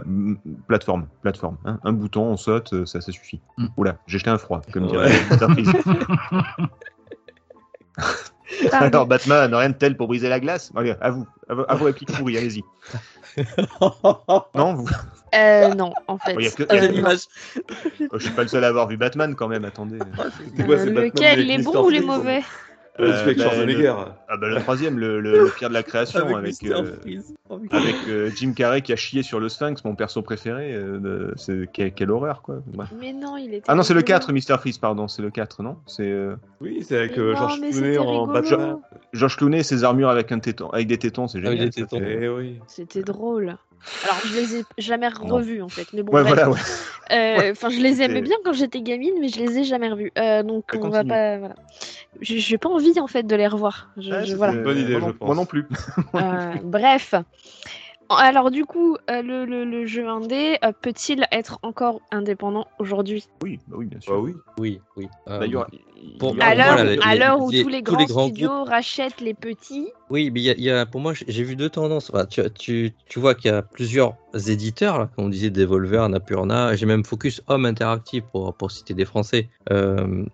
plateforme, 0.68 1.08
plateforme, 1.22 1.58
hein, 1.66 1.80
un 1.84 1.94
bouton, 1.94 2.24
on 2.24 2.38
saute, 2.38 2.74
euh, 2.74 2.86
ça 2.86 3.02
ça 3.02 3.12
suffit. 3.12 3.40
Mm. 3.58 3.66
Oula, 3.78 3.98
j'ai 4.08 4.18
jeté 4.18 4.30
un 4.30 4.38
froid, 4.38 4.62
comme 4.72 4.86
Ouais. 4.86 4.92
dirait. 4.92 5.12
Pardon. 8.72 8.88
Alors 8.88 9.06
Batman, 9.08 9.54
rien 9.54 9.70
de 9.70 9.76
tel 9.76 9.98
pour 9.98 10.08
briser 10.08 10.30
la 10.30 10.40
glace. 10.40 10.72
Allez, 10.76 10.96
à 11.02 11.10
vous, 11.12 11.26
à, 11.50 11.76
pourries, 12.18 12.38
allez-y. 12.38 12.62
Non, 14.56 14.74
vous, 14.76 14.88
Euh, 15.34 15.74
non, 15.74 15.94
en 16.08 16.18
fait. 16.18 16.36
Oh, 16.38 16.40
y 16.40 16.48
a 16.48 16.52
que- 16.52 16.64
y 16.64 16.78
a 16.78 16.82
non. 16.88 16.92
l'image. 16.94 17.20
je 18.14 18.18
suis 18.20 18.32
pas 18.32 18.44
le 18.44 18.48
seul 18.48 18.64
à 18.64 18.68
avoir 18.68 18.88
vu 18.88 18.96
Batman 18.98 19.36
quand 19.36 19.48
même. 19.50 19.66
Attendez. 19.66 19.98
Quoi, 20.16 20.26
Euh, 20.26 20.68
Batman 20.68 20.94
lequel, 21.06 21.40
avec 21.40 21.46
les 21.48 21.58
bons 21.58 21.84
ou 21.86 21.90
les 21.90 22.00
mauvais 22.02 22.44
Euh, 23.00 23.22
avec 23.24 23.38
bah, 23.38 23.44
Schwarzenegger. 23.44 23.94
Ah 24.30 24.38
bah 24.38 24.48
le 24.48 24.56
troisième, 24.62 24.98
le, 24.98 25.20
le, 25.20 25.44
le 25.44 25.50
pire 25.50 25.68
de 25.70 25.74
la 25.74 25.84
création, 25.84 26.34
avec, 26.36 26.62
Mr. 26.64 26.72
euh. 26.74 26.96
Oh, 27.50 27.60
avec 27.72 27.96
euh, 28.08 28.30
Jim 28.36 28.54
Carrey 28.56 28.82
qui 28.82 28.94
a 28.94 28.96
chié 28.96 29.22
sur 29.22 29.40
le 29.40 29.50
Sphinx, 29.50 29.84
mon 29.84 29.96
perso 29.96 30.22
préféré. 30.22 30.74
euh, 30.74 31.32
c'est 31.36 31.70
quelle, 31.74 31.94
quelle 31.94 32.10
horreur 32.10 32.42
quoi. 32.42 32.62
Bref. 32.68 32.90
Mais 33.00 33.12
non, 33.12 33.36
il 33.38 33.54
était. 33.54 33.66
Ah 33.68 33.76
non, 33.76 33.84
c'est 33.84 33.94
le 33.94 34.00
rigolo. 34.00 34.20
4, 34.20 34.32
Mr. 34.32 34.58
Freeze, 34.60 34.78
pardon, 34.78 35.08
c'est 35.10 35.22
le 35.22 35.30
4, 35.30 35.62
non? 35.62 35.78
C'est 35.88 36.10
euh, 36.10 36.36
Oui, 36.62 36.84
c'est 36.88 36.98
avec 36.98 37.18
euh, 37.18 37.34
non, 37.34 37.50
mais 37.60 37.72
Clooney 37.72 37.98
en 37.98 38.06
rigolo. 38.24 38.26
Batman. 38.34 38.78
George 39.14 39.36
Clooney 39.38 39.60
et 39.60 39.64
ses 39.64 39.84
armures 39.84 40.10
avec, 40.10 40.32
un 40.32 40.40
téton, 40.40 40.70
avec 40.70 40.88
des 40.88 40.98
tétons, 40.98 41.28
c'est 41.28 41.42
génial. 41.42 41.60
des 41.60 41.70
tétons. 41.70 42.00
Eh 42.02 42.30
oui. 42.30 42.60
C'était 42.68 43.04
drôle. 43.04 43.58
Alors, 44.04 44.20
je 44.26 44.34
les 44.36 44.56
ai 44.58 44.64
jamais 44.78 45.08
revus 45.08 45.62
en 45.62 45.70
fait. 45.70 45.88
Mais 45.94 46.04
bon, 46.04 46.14
Ouais, 46.14 46.24
bref. 46.24 46.34
voilà, 46.36 46.50
ouais. 46.50 46.60
Euh, 47.12 47.52
Enfin, 47.52 47.70
je 47.70 47.80
les 47.80 48.02
aimais 48.02 48.22
bien 48.22 48.36
quand 48.44 48.54
j'étais 48.54 48.82
gamine, 48.82 49.14
mais 49.20 49.28
je 49.30 49.40
les 49.40 49.60
ai 49.60 49.64
jamais 49.64 49.90
revus. 49.90 50.12
Euh, 50.18 50.44
donc, 50.44 50.66
on 50.74 50.90
va 50.90 51.04
pas. 51.04 51.38
Voilà. 51.38 51.56
J'ai 52.22 52.58
pas 52.58 52.70
envie 52.70 53.00
en 53.00 53.08
fait 53.08 53.24
de 53.24 53.36
les 53.36 53.48
revoir. 53.48 53.90
Je, 53.98 54.10
Ouais, 54.12 54.26
je- 54.26 54.36
voilà. 54.36 54.54
Bonne 54.54 54.78
idée, 54.80 54.94
moi, 54.94 55.02
non- 55.02 55.08
je 55.10 55.14
pense. 55.14 55.26
Moi 55.28 55.36
non 55.36 55.46
plus. 55.46 55.68
Euh, 56.16 56.54
bref, 56.64 57.14
Alors 58.10 58.52
du 58.52 58.66
coup, 58.66 58.98
euh, 59.10 59.22
le, 59.22 59.46
le- 59.46 59.66
le 59.66 59.86
jeu 59.86 60.08
indé 60.08 60.58
euh, 60.64 60.72
peut-il 60.80 61.26
être 61.32 61.58
encore 61.64 62.02
indépendant 62.12 62.68
aujourd'hui? 62.78 63.26
Oui, 63.42 63.60
bah 63.68 63.78
oui, 63.80 63.86
bien 63.88 64.00
sûr. 64.00 64.14
Bah 64.14 64.20
oui. 64.22 64.34
Oui, 64.60 64.80
oui. 64.96 65.08
Euh, 65.28 65.40
pour- 66.20 66.36
aura- 66.36 66.46
À 66.46 66.56
l'heure 66.56 66.76
voilà, 66.76 67.38
où- 67.38 67.50
les- 67.52 67.64
tous 67.64 67.68
les 67.70 67.82
tous 67.82 67.92
grands 67.94 68.00
les 68.00 68.06
grands 68.06 68.28
studios 68.28 68.64
rachètent 68.64 69.22
les 69.22 69.34
petits, 69.34 69.88
Oui, 70.12 70.30
mais 70.32 70.40
il 70.40 70.44
y 70.44 70.50
a, 70.52 70.56
y 70.58 70.70
a- 70.70 70.86
pour 70.86 71.02
moi, 71.02 71.14
j'ai 71.16 71.44
vu 71.44 71.56
deux 71.56 71.70
tendances. 71.70 72.12
Enfin, 72.14 72.26
tu, 72.26 72.42
tu, 72.58 72.94
tu 73.10 73.20
vois 73.20 73.34
qu'il 73.34 73.50
y 73.50 73.54
a 73.54 73.64
plusieurs 73.64 74.14
éditeurs, 74.48 75.00
là, 75.00 75.10
comme 75.16 75.26
on 75.26 75.30
disait, 75.30 75.50
Devolver, 75.50 76.08
Napurna, 76.08 76.76
j'ai 76.76 76.86
même 76.86 77.04
Focus 77.04 77.42
Home 77.48 77.66
Interactive 77.66 78.24
pour, 78.32 78.54
pour 78.54 78.72
citer 78.72 78.94
des 78.94 79.06
Français, 79.06 79.50
euh, 79.72 80.26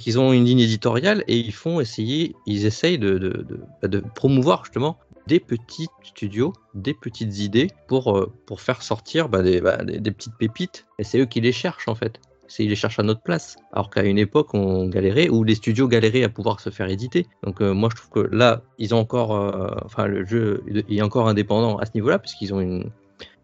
qu'ils 0.00 0.18
ont 0.18 0.32
une 0.32 0.46
ligne 0.46 0.60
éditoriale 0.60 1.22
et 1.28 1.36
ils 1.36 1.52
font 1.52 1.78
essayer, 1.78 2.34
ils 2.46 2.64
essayent 2.64 2.98
de, 2.98 3.18
de, 3.18 3.28
de, 3.42 3.60
bah, 3.82 3.88
de 3.88 4.00
promouvoir 4.14 4.64
justement 4.64 4.96
des 5.26 5.40
petits 5.40 5.88
studios, 6.02 6.52
des 6.74 6.94
petites 6.94 7.38
idées 7.38 7.68
pour, 7.88 8.16
euh, 8.16 8.32
pour 8.46 8.60
faire 8.60 8.82
sortir 8.82 9.28
bah, 9.28 9.42
des, 9.42 9.60
bah, 9.60 9.78
des, 9.84 10.00
des 10.00 10.10
petites 10.10 10.36
pépites. 10.36 10.86
Et 10.98 11.04
c'est 11.04 11.18
eux 11.18 11.26
qui 11.26 11.40
les 11.40 11.52
cherchent 11.52 11.88
en 11.88 11.94
fait. 11.94 12.20
C'est 12.46 12.64
ils 12.64 12.68
les 12.68 12.76
cherchent 12.76 12.98
à 12.98 13.02
notre 13.02 13.22
place. 13.22 13.56
Alors 13.72 13.90
qu'à 13.90 14.04
une 14.04 14.18
époque, 14.18 14.52
on 14.54 14.86
galérait, 14.86 15.28
ou 15.28 15.44
les 15.44 15.54
studios 15.54 15.88
galéraient 15.88 16.24
à 16.24 16.28
pouvoir 16.28 16.60
se 16.60 16.70
faire 16.70 16.88
éditer. 16.88 17.26
Donc 17.42 17.60
euh, 17.60 17.72
moi, 17.72 17.88
je 17.90 17.96
trouve 17.96 18.10
que 18.10 18.34
là, 18.34 18.62
ils 18.78 18.94
ont 18.94 18.98
encore, 18.98 19.34
euh, 19.34 19.74
enfin, 19.84 20.06
le 20.06 20.24
jeu 20.26 20.62
est 20.88 21.02
encore 21.02 21.28
indépendant 21.28 21.78
à 21.78 21.86
ce 21.86 21.92
niveau-là, 21.94 22.18
puisqu'ils 22.18 22.52
ont 22.52 22.60
une, 22.60 22.90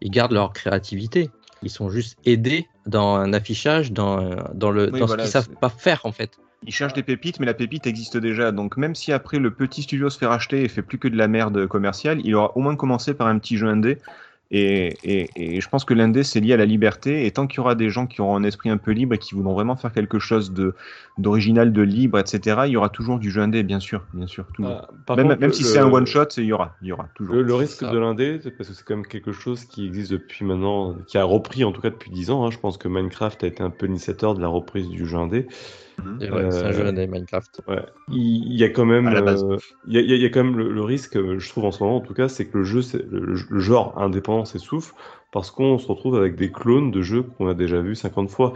ils 0.01 0.11
gardent 0.11 0.33
leur 0.33 0.53
créativité. 0.53 1.29
Ils 1.63 1.69
sont 1.69 1.89
juste 1.89 2.17
aidés 2.25 2.67
dans 2.85 3.15
un 3.15 3.33
affichage, 3.33 3.91
dans, 3.91 4.35
dans 4.53 4.71
le, 4.71 4.91
Oui, 4.91 4.99
dans 4.99 5.05
voilà, 5.05 5.25
ce 5.25 5.31
qu'ils 5.31 5.43
savent 5.43 5.55
pas 5.59 5.69
faire 5.69 6.01
en 6.05 6.11
fait. 6.11 6.37
Ils 6.65 6.73
cherchent 6.73 6.93
des 6.93 7.03
pépites, 7.03 7.39
mais 7.39 7.45
la 7.47 7.53
pépite 7.55 7.87
existe 7.87 8.17
déjà. 8.17 8.51
Donc 8.51 8.77
même 8.77 8.93
si 8.95 9.11
après 9.11 9.39
le 9.39 9.51
petit 9.51 9.81
studio 9.83 10.09
se 10.09 10.17
fait 10.17 10.27
racheter 10.27 10.63
et 10.63 10.67
fait 10.67 10.83
plus 10.83 10.99
que 10.99 11.07
de 11.07 11.17
la 11.17 11.27
merde 11.27 11.65
commerciale, 11.67 12.21
il 12.23 12.35
aura 12.35 12.55
au 12.55 12.61
moins 12.61 12.75
commencé 12.75 13.13
par 13.13 13.27
un 13.27 13.39
petit 13.39 13.57
jeu 13.57 13.67
indé. 13.67 13.99
Et, 14.53 14.99
et, 15.03 15.55
et 15.55 15.61
je 15.61 15.69
pense 15.69 15.85
que 15.85 15.93
l'indé, 15.93 16.23
c'est 16.23 16.41
lié 16.41 16.53
à 16.53 16.57
la 16.57 16.65
liberté. 16.65 17.25
Et 17.25 17.31
tant 17.31 17.47
qu'il 17.47 17.57
y 17.57 17.59
aura 17.61 17.73
des 17.73 17.89
gens 17.89 18.05
qui 18.05 18.19
auront 18.21 18.35
un 18.35 18.43
esprit 18.43 18.69
un 18.69 18.77
peu 18.77 18.91
libre 18.91 19.15
et 19.15 19.17
qui 19.17 19.33
voudront 19.33 19.53
vraiment 19.53 19.77
faire 19.77 19.93
quelque 19.93 20.19
chose 20.19 20.51
de 20.51 20.75
d'original, 21.17 21.71
de 21.71 21.81
libre, 21.81 22.19
etc., 22.19 22.67
il 22.67 22.71
y 22.71 22.77
aura 22.77 22.89
toujours 22.89 23.17
du 23.17 23.31
jeu 23.31 23.41
indé, 23.41 23.63
bien 23.63 23.79
sûr, 23.79 24.05
bien 24.13 24.27
sûr. 24.27 24.45
toujours. 24.53 24.71
Ah, 24.71 24.89
par 25.05 25.15
même 25.15 25.27
contre, 25.27 25.39
même 25.39 25.49
le- 25.51 25.55
si 25.55 25.63
c'est 25.63 25.79
un 25.79 25.89
one 25.91 26.05
shot, 26.05 26.25
il 26.37 26.43
y 26.43 26.51
aura, 26.51 26.75
il 26.81 26.87
y 26.87 26.91
aura 26.91 27.09
toujours. 27.15 27.35
Le, 27.35 27.43
le 27.43 27.55
risque 27.55 27.79
Ça. 27.79 27.91
de 27.91 27.97
l'indé, 27.97 28.39
c'est 28.43 28.51
parce 28.51 28.69
que 28.69 28.75
c'est 28.75 28.83
quand 28.83 28.97
même 28.97 29.07
quelque 29.07 29.31
chose 29.31 29.63
qui 29.65 29.85
existe 29.87 30.11
depuis 30.11 30.43
maintenant, 30.43 30.95
qui 31.07 31.17
a 31.17 31.23
repris 31.23 31.63
en 31.63 31.71
tout 31.71 31.81
cas 31.81 31.89
depuis 31.89 32.11
10 32.11 32.29
ans. 32.29 32.45
hein. 32.45 32.51
Je 32.51 32.57
pense 32.59 32.77
que 32.77 32.89
Minecraft 32.89 33.43
a 33.45 33.47
été 33.47 33.63
un 33.63 33.69
peu 33.69 33.85
l'initiateur 33.85 34.35
de 34.35 34.41
la 34.41 34.47
reprise 34.49 34.89
du 34.89 35.05
jeu 35.05 35.17
indé. 35.17 35.47
Ouais, 36.19 36.27
C'est 36.51 36.65
un 36.65 36.71
Euh, 36.71 36.73
jeu 36.73 36.85
indé 36.85 37.07
Minecraft. 37.07 37.61
Ouais. 37.67 37.85
Il 38.09 38.53
y 38.59 38.63
a 38.63 38.69
quand 38.69 38.85
même, 38.85 39.07
À 39.07 39.11
la 39.13 39.21
base. 39.21 39.43
euh, 39.43 39.57
il 39.87 39.93
y, 39.93 39.97
a, 39.97 40.01
il 40.01 40.21
y 40.21 40.25
a- 40.25 40.29
quand 40.29 40.43
même 40.43 40.57
le, 40.57 40.71
le 40.71 40.81
risque, 40.81 41.15
euh, 41.17 41.39
je 41.39 41.49
trouve 41.49 41.65
en 41.65 41.71
ce 41.71 41.83
moment 41.83 41.97
en 41.97 42.01
tout 42.01 42.13
cas, 42.13 42.27
c'est 42.27 42.47
que 42.47 42.57
le 42.57 42.63
jeu, 42.63 42.81
le 43.09 43.59
genre 43.59 43.97
indépendant 44.01 44.45
s'essouffle 44.45 44.93
parce 45.31 45.49
qu'on 45.51 45.77
se 45.77 45.87
retrouve 45.87 46.15
avec 46.17 46.35
des 46.35 46.51
clones 46.51 46.91
de 46.91 47.01
jeux 47.01 47.23
qu'on 47.23 47.47
a 47.47 47.53
déjà 47.53 47.79
vus 47.81 47.95
50 47.95 48.29
fois. 48.29 48.53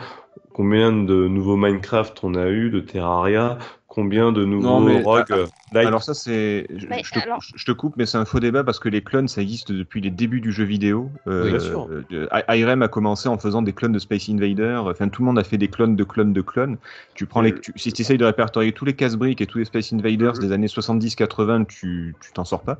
Combien 0.53 0.91
de 0.91 1.27
nouveaux 1.27 1.57
Minecraft 1.57 2.23
on 2.23 2.35
a 2.35 2.47
eu, 2.49 2.69
de 2.69 2.79
Terraria, 2.79 3.57
combien 3.95 4.31
de 4.33 4.43
nouveaux 4.45 4.79
mais- 4.81 5.01
Rogue 5.01 5.31
euh, 5.31 5.47
Like 5.71 5.87
Alors 5.87 6.03
ça 6.03 6.13
c'est, 6.13 6.67
je, 6.75 6.85
te, 6.85 7.19
alors- 7.19 7.41
je 7.41 7.65
te 7.65 7.71
coupe, 7.71 7.95
mais 7.97 8.05
c'est 8.05 8.17
un 8.19 8.25
faux 8.25 8.39
débat 8.39 8.63
parce 8.63 8.79
que 8.79 8.87
les 8.87 9.01
clones 9.01 9.27
ça 9.27 9.41
existe 9.41 9.71
depuis 9.71 9.99
les 9.99 10.11
débuts 10.11 10.41
du 10.41 10.51
jeu 10.51 10.63
vidéo. 10.63 11.11
Oui, 11.25 11.49
bien 11.49 11.59
sûr. 11.59 11.89
euh, 12.11 12.27
IRM 12.49 12.81
a 12.83 12.87
commencé 12.87 13.27
en 13.29 13.37
faisant 13.39 13.61
des 13.63 13.73
clones 13.73 13.91
de 13.93 13.99
Space 13.99 14.29
Invader. 14.29 14.81
Enfin 14.85 15.09
tout 15.09 15.21
le 15.23 15.25
monde 15.27 15.39
a 15.39 15.43
fait 15.43 15.57
des 15.57 15.69
clones 15.69 15.95
de 15.95 16.03
clones 16.03 16.33
de 16.33 16.41
clones. 16.41 16.77
Tu 17.15 17.25
prends 17.25 17.41
les, 17.41 17.53
Euh, 17.53 17.59
tu, 17.61 17.73
si 17.77 17.91
tu 17.93 18.01
essayes 18.03 18.17
de 18.19 18.25
répertorier 18.25 18.73
tous 18.73 18.85
les 18.85 18.93
casse-briques 18.95 19.41
et 19.41 19.47
tous 19.47 19.57
les 19.57 19.65
Space 19.65 19.91
Invaders 19.91 20.33
des 20.33 20.51
années 20.51 20.67
70-80, 20.67 21.65
tu 21.65 22.15
tu 22.21 22.31
t'en 22.33 22.43
sors 22.45 22.63
pas. 22.63 22.79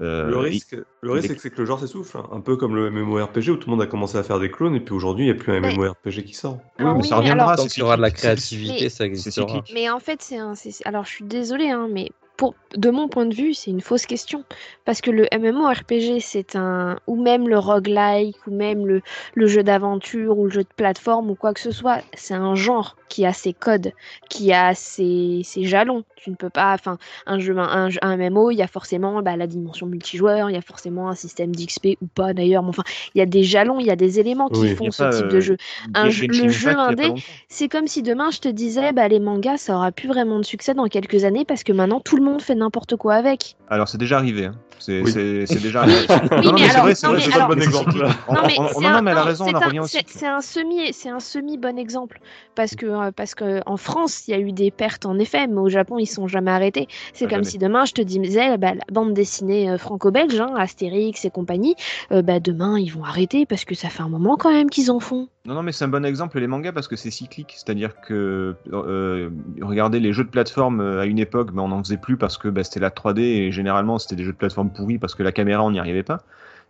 Euh, 0.00 0.28
Le 0.30 0.46
et- 0.46 0.50
risque, 0.50 0.76
le 1.00 1.10
risque 1.12 1.28
les- 1.30 1.38
c'est 1.38 1.50
que 1.50 1.58
le 1.60 1.64
genre 1.66 1.80
s'essouffle, 1.80 2.16
hein. 2.18 2.28
un 2.32 2.40
peu 2.40 2.56
comme 2.56 2.76
le 2.76 2.90
MMORPG 2.90 3.50
où 3.50 3.56
tout 3.56 3.68
le 3.68 3.76
monde 3.76 3.82
a 3.82 3.86
commencé 3.86 4.16
à 4.16 4.22
faire 4.22 4.38
des 4.38 4.50
clowns 4.50 4.74
et 4.76 4.80
puis 4.80 4.94
aujourd'hui 4.94 5.26
il 5.26 5.32
n'y 5.32 5.38
a 5.38 5.42
plus 5.42 5.52
un 5.52 5.60
Mais- 5.60 5.74
MMORPG 5.74 6.22
qui 6.24 6.34
sort. 6.34 6.54
Oui, 6.54 6.60
Alors 6.78 6.94
mais 6.94 7.02
oui, 7.02 7.08
ça 7.08 7.14
mais 7.16 7.20
reviendra. 7.22 7.44
alors- 7.52 7.56
Tant 7.56 7.66
qu'il 7.68 7.80
y 7.80 7.82
aura 7.84 7.96
de 7.96 8.02
la 8.02 8.10
créativité, 8.10 8.84
Mais- 8.84 8.88
ça 8.88 9.04
existera. 9.04 9.62
Mais 9.74 9.90
en 9.90 9.98
fait, 10.00 10.22
c'est 10.22 10.36
un. 10.38 10.52
Alors, 10.84 11.04
je 11.04 11.10
suis 11.10 11.24
désolée, 11.24 11.70
hein, 11.70 11.88
mais 11.90 12.10
pour... 12.36 12.54
de 12.76 12.90
mon 12.90 13.08
point 13.08 13.26
de 13.26 13.34
vue, 13.34 13.52
c'est 13.54 13.72
une 13.72 13.80
fausse 13.80 14.06
question. 14.06 14.44
Parce 14.84 15.00
que 15.00 15.10
le 15.10 15.26
MMORPG, 15.36 16.20
c'est 16.20 16.54
un. 16.54 16.98
Ou 17.08 17.20
même 17.20 17.48
le 17.48 17.58
roguelike, 17.58 18.36
ou 18.46 18.52
même 18.54 18.86
le, 18.86 19.02
le 19.34 19.46
jeu 19.48 19.64
d'aventure, 19.64 20.38
ou 20.38 20.44
le 20.44 20.50
jeu 20.52 20.62
de 20.62 20.68
plateforme, 20.76 21.30
ou 21.30 21.34
quoi 21.34 21.52
que 21.52 21.58
ce 21.60 21.72
soit, 21.72 22.02
c'est 22.14 22.34
un 22.34 22.54
genre 22.54 22.94
qui 23.08 23.26
a 23.26 23.32
ses 23.32 23.52
codes, 23.54 23.92
qui 24.30 24.52
a 24.52 24.74
ses, 24.74 25.40
ses 25.42 25.64
jalons. 25.64 26.04
Tu 26.22 26.30
ne 26.30 26.34
peux 26.34 26.50
pas. 26.50 26.74
Enfin, 26.74 26.98
un 27.26 27.38
jeu, 27.38 27.56
un, 27.58 28.16
MMO, 28.16 28.50
il 28.50 28.56
y 28.56 28.62
a 28.62 28.66
forcément 28.66 29.22
bah, 29.22 29.36
la 29.36 29.46
dimension 29.46 29.86
multijoueur, 29.86 30.50
il 30.50 30.54
y 30.54 30.56
a 30.56 30.62
forcément 30.62 31.08
un 31.08 31.14
système 31.14 31.54
d'XP, 31.54 31.96
ou 32.02 32.06
pas 32.06 32.34
d'ailleurs, 32.34 32.62
mais 32.62 32.70
enfin, 32.70 32.82
il 33.14 33.18
y 33.18 33.22
a 33.22 33.26
des 33.26 33.44
jalons, 33.44 33.78
il 33.78 33.86
y 33.86 33.90
a 33.90 33.96
des 33.96 34.18
éléments 34.20 34.48
qui 34.48 34.60
Oui. 34.60 34.74
font 34.74 34.90
ce 34.90 35.02
pas, 35.04 35.10
type 35.10 35.26
euh, 35.26 35.28
de 35.28 35.40
jeu. 35.40 35.56
Un 35.94 36.10
Genshin 36.10 36.32
jeu- 36.32 36.42
le 36.44 36.48
jeu 36.50 36.70
indé. 36.70 37.14
C'est 37.48 37.68
comme 37.68 37.86
si 37.86 38.02
demain 38.02 38.30
je 38.30 38.40
te 38.40 38.48
disais, 38.48 38.92
bah, 38.92 39.06
les 39.08 39.20
mangas, 39.20 39.58
ça 39.58 39.76
aura 39.76 39.92
plus 39.92 40.08
vraiment 40.08 40.38
de 40.38 40.44
succès 40.44 40.74
dans 40.74 40.86
quelques 40.88 41.24
années 41.24 41.44
parce 41.44 41.62
que 41.62 41.72
maintenant 41.72 42.00
tout 42.00 42.16
le 42.16 42.22
monde 42.22 42.42
fait 42.42 42.54
n'importe 42.54 42.96
quoi 42.96 43.14
avec. 43.14 43.56
Alors 43.68 43.88
c'est 43.88 43.98
déjà 43.98 44.16
arrivé. 44.18 44.46
Hein. 44.46 44.54
C'est 44.78 45.02
Oui. 45.02 45.10
c'est- 45.10 45.46
c'est 45.46 45.60
déjà 45.62 45.84
non, 45.86 45.92
non, 45.96 46.52
mais 46.54 46.60
mais 46.62 46.68
c'est 46.68 46.78
vrai, 46.80 46.94
c'est 46.94 47.06
alors- 47.34 47.48
le 47.48 47.54
bon 47.56 47.62
exemple. 47.62 48.06
On- 48.28 48.34
Non, 48.34 48.40
mais 48.46 48.54
on- 48.58 48.80
non, 48.80 48.88
un- 48.88 49.06
elle 49.06 49.16
a 49.18 49.22
raison, 49.22 49.44
on 49.44 49.48
c'est 49.48 49.54
un- 49.56 50.04
c'est- 50.06 50.26
un 50.26 50.40
semi, 50.40 50.92
c'est 50.92 51.08
un 51.08 51.20
semi 51.20 51.58
bon 51.58 51.78
exemple 51.78 52.20
parce 52.54 52.74
que 52.74 52.86
euh, 52.86 53.10
parce 53.14 53.34
que 53.34 53.60
en 53.66 53.76
France 53.76 54.26
il 54.28 54.32
y 54.32 54.34
a 54.34 54.38
eu 54.38 54.52
des 54.52 54.70
pertes 54.70 55.06
en 55.06 55.18
effet, 55.18 55.46
mais 55.46 55.58
au 55.60 55.68
Japon 55.68 55.98
ils 55.98 56.06
sont 56.06 56.28
jamais 56.28 56.50
arrêtés. 56.50 56.86
C'est 57.12 57.24
Ah, 57.24 57.28
comme 57.28 57.38
jamais. 57.38 57.50
si 57.50 57.58
demain 57.58 57.84
je 57.84 57.92
te 57.92 58.02
disais 58.02 58.56
bah, 58.58 58.74
la 58.74 58.84
bande 58.92 59.14
dessinée 59.14 59.70
euh, 59.70 59.78
franco-belge, 59.78 60.40
hein, 60.40 60.54
Astérix 60.56 61.24
et 61.24 61.30
compagnie, 61.30 61.74
euh, 62.12 62.22
bah 62.22 62.40
demain 62.40 62.78
ils 62.78 62.90
vont 62.92 63.04
arrêter 63.04 63.46
parce 63.46 63.64
que 63.64 63.74
ça 63.74 63.88
fait 63.88 64.02
un 64.02 64.08
moment 64.08 64.36
quand 64.36 64.52
même 64.52 64.70
qu'ils 64.70 64.90
en 64.90 65.00
font. 65.00 65.28
Non, 65.48 65.54
non, 65.54 65.62
mais 65.62 65.72
c'est 65.72 65.86
un 65.86 65.88
bon 65.88 66.04
exemple 66.04 66.38
les 66.38 66.46
mangas 66.46 66.72
parce 66.72 66.88
que 66.88 66.96
c'est 66.96 67.10
cyclique. 67.10 67.54
C'est-à-dire 67.56 67.98
que 68.02 68.54
euh, 68.70 69.30
regardez 69.62 69.98
les 69.98 70.12
jeux 70.12 70.24
de 70.24 70.28
plateforme 70.28 70.82
euh, 70.82 71.00
à 71.00 71.06
une 71.06 71.18
époque, 71.18 71.52
ben, 71.54 71.62
on 71.62 71.68
n'en 71.68 71.82
faisait 71.82 71.96
plus 71.96 72.18
parce 72.18 72.36
que 72.36 72.48
ben, 72.48 72.62
c'était 72.62 72.80
la 72.80 72.90
3D 72.90 73.20
et 73.20 73.50
généralement 73.50 73.98
c'était 73.98 74.14
des 74.14 74.24
jeux 74.24 74.32
de 74.32 74.36
plateforme 74.36 74.70
pourris 74.70 74.98
parce 74.98 75.14
que 75.14 75.22
la 75.22 75.32
caméra 75.32 75.64
on 75.64 75.70
n'y 75.70 75.78
arrivait 75.78 76.02
pas. 76.02 76.18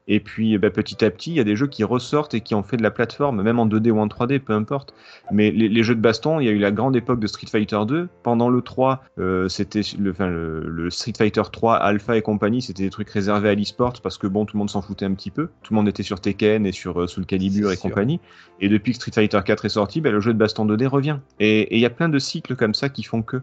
Et 0.09 0.21
puis 0.21 0.57
ben, 0.59 0.71
petit 0.71 1.05
à 1.05 1.11
petit, 1.11 1.31
il 1.31 1.37
y 1.37 1.41
a 1.41 1.45
des 1.45 1.57
jeux 1.57 1.67
qui 1.67 1.85
ressortent 1.85 2.35
et 2.35 2.41
qui 2.41 2.55
ont 2.55 2.63
fait 2.63 2.77
de 2.77 2.83
la 2.83 2.91
plateforme, 2.91 3.43
même 3.43 3.59
en 3.59 3.67
2D 3.67 3.91
ou 3.91 3.99
en 3.99 4.07
3D, 4.07 4.41
peu 4.41 4.55
importe. 4.55 4.95
Mais 5.31 5.51
les, 5.51 5.69
les 5.69 5.83
jeux 5.83 5.95
de 5.95 6.01
baston, 6.01 6.41
il 6.41 6.47
y 6.47 6.49
a 6.49 6.53
eu 6.53 6.59
la 6.59 6.71
grande 6.71 6.97
époque 6.97 7.21
de 7.21 7.27
Street 7.27 7.47
Fighter 7.47 7.81
2. 7.87 8.09
Pendant 8.23 8.49
le 8.49 8.63
3, 8.63 9.05
euh, 9.19 9.49
c'était 9.49 9.83
le, 9.99 10.11
enfin, 10.11 10.29
le, 10.29 10.61
le 10.61 10.91
Street 10.91 11.13
Fighter 11.17 11.43
3, 11.53 11.77
Alpha 11.77 12.17
et 12.17 12.23
compagnie, 12.23 12.63
c'était 12.63 12.85
des 12.85 12.91
trucs 12.91 13.11
réservés 13.11 13.51
à 13.51 13.55
l'e-sport 13.55 13.93
parce 14.03 14.19
que 14.19 14.27
bon, 14.27 14.47
tout 14.47 14.57
le 14.57 14.59
monde 14.59 14.71
s'en 14.71 14.83
foutait 14.83 15.05
un 15.05 15.15
petit 15.15 15.31
peu. 15.31 15.49
Tout 15.63 15.75
le 15.75 15.77
monde 15.77 15.89
était 15.89 16.03
sur 16.03 16.21
Tekken 16.21 16.67
et 16.67 16.73
sur 16.73 17.03
euh, 17.03 17.07
Soul 17.07 17.27
Calibur 17.27 17.71
et 17.71 17.77
sûr. 17.77 17.83
compagnie. 17.83 18.21
Et 18.61 18.69
depuis 18.69 18.93
que 18.93 18.97
Street 18.97 19.13
Fighter 19.13 19.41
4 19.45 19.67
est 19.67 19.69
sorti, 19.69 20.01
ben, 20.01 20.13
le 20.13 20.21
jeu 20.21 20.33
de 20.33 20.39
baston 20.39 20.67
2D 20.67 20.87
revient. 20.87 21.19
Et 21.39 21.59
et 21.59 21.77
il 21.77 21.81
y 21.81 21.87
a 21.87 21.91
plein 21.91 22.09
de 22.09 22.19
cycles 22.19 22.57
comme 22.57 22.75
ça 22.75 22.89
qui 22.89 23.03
font 23.03 23.23
que 23.23 23.37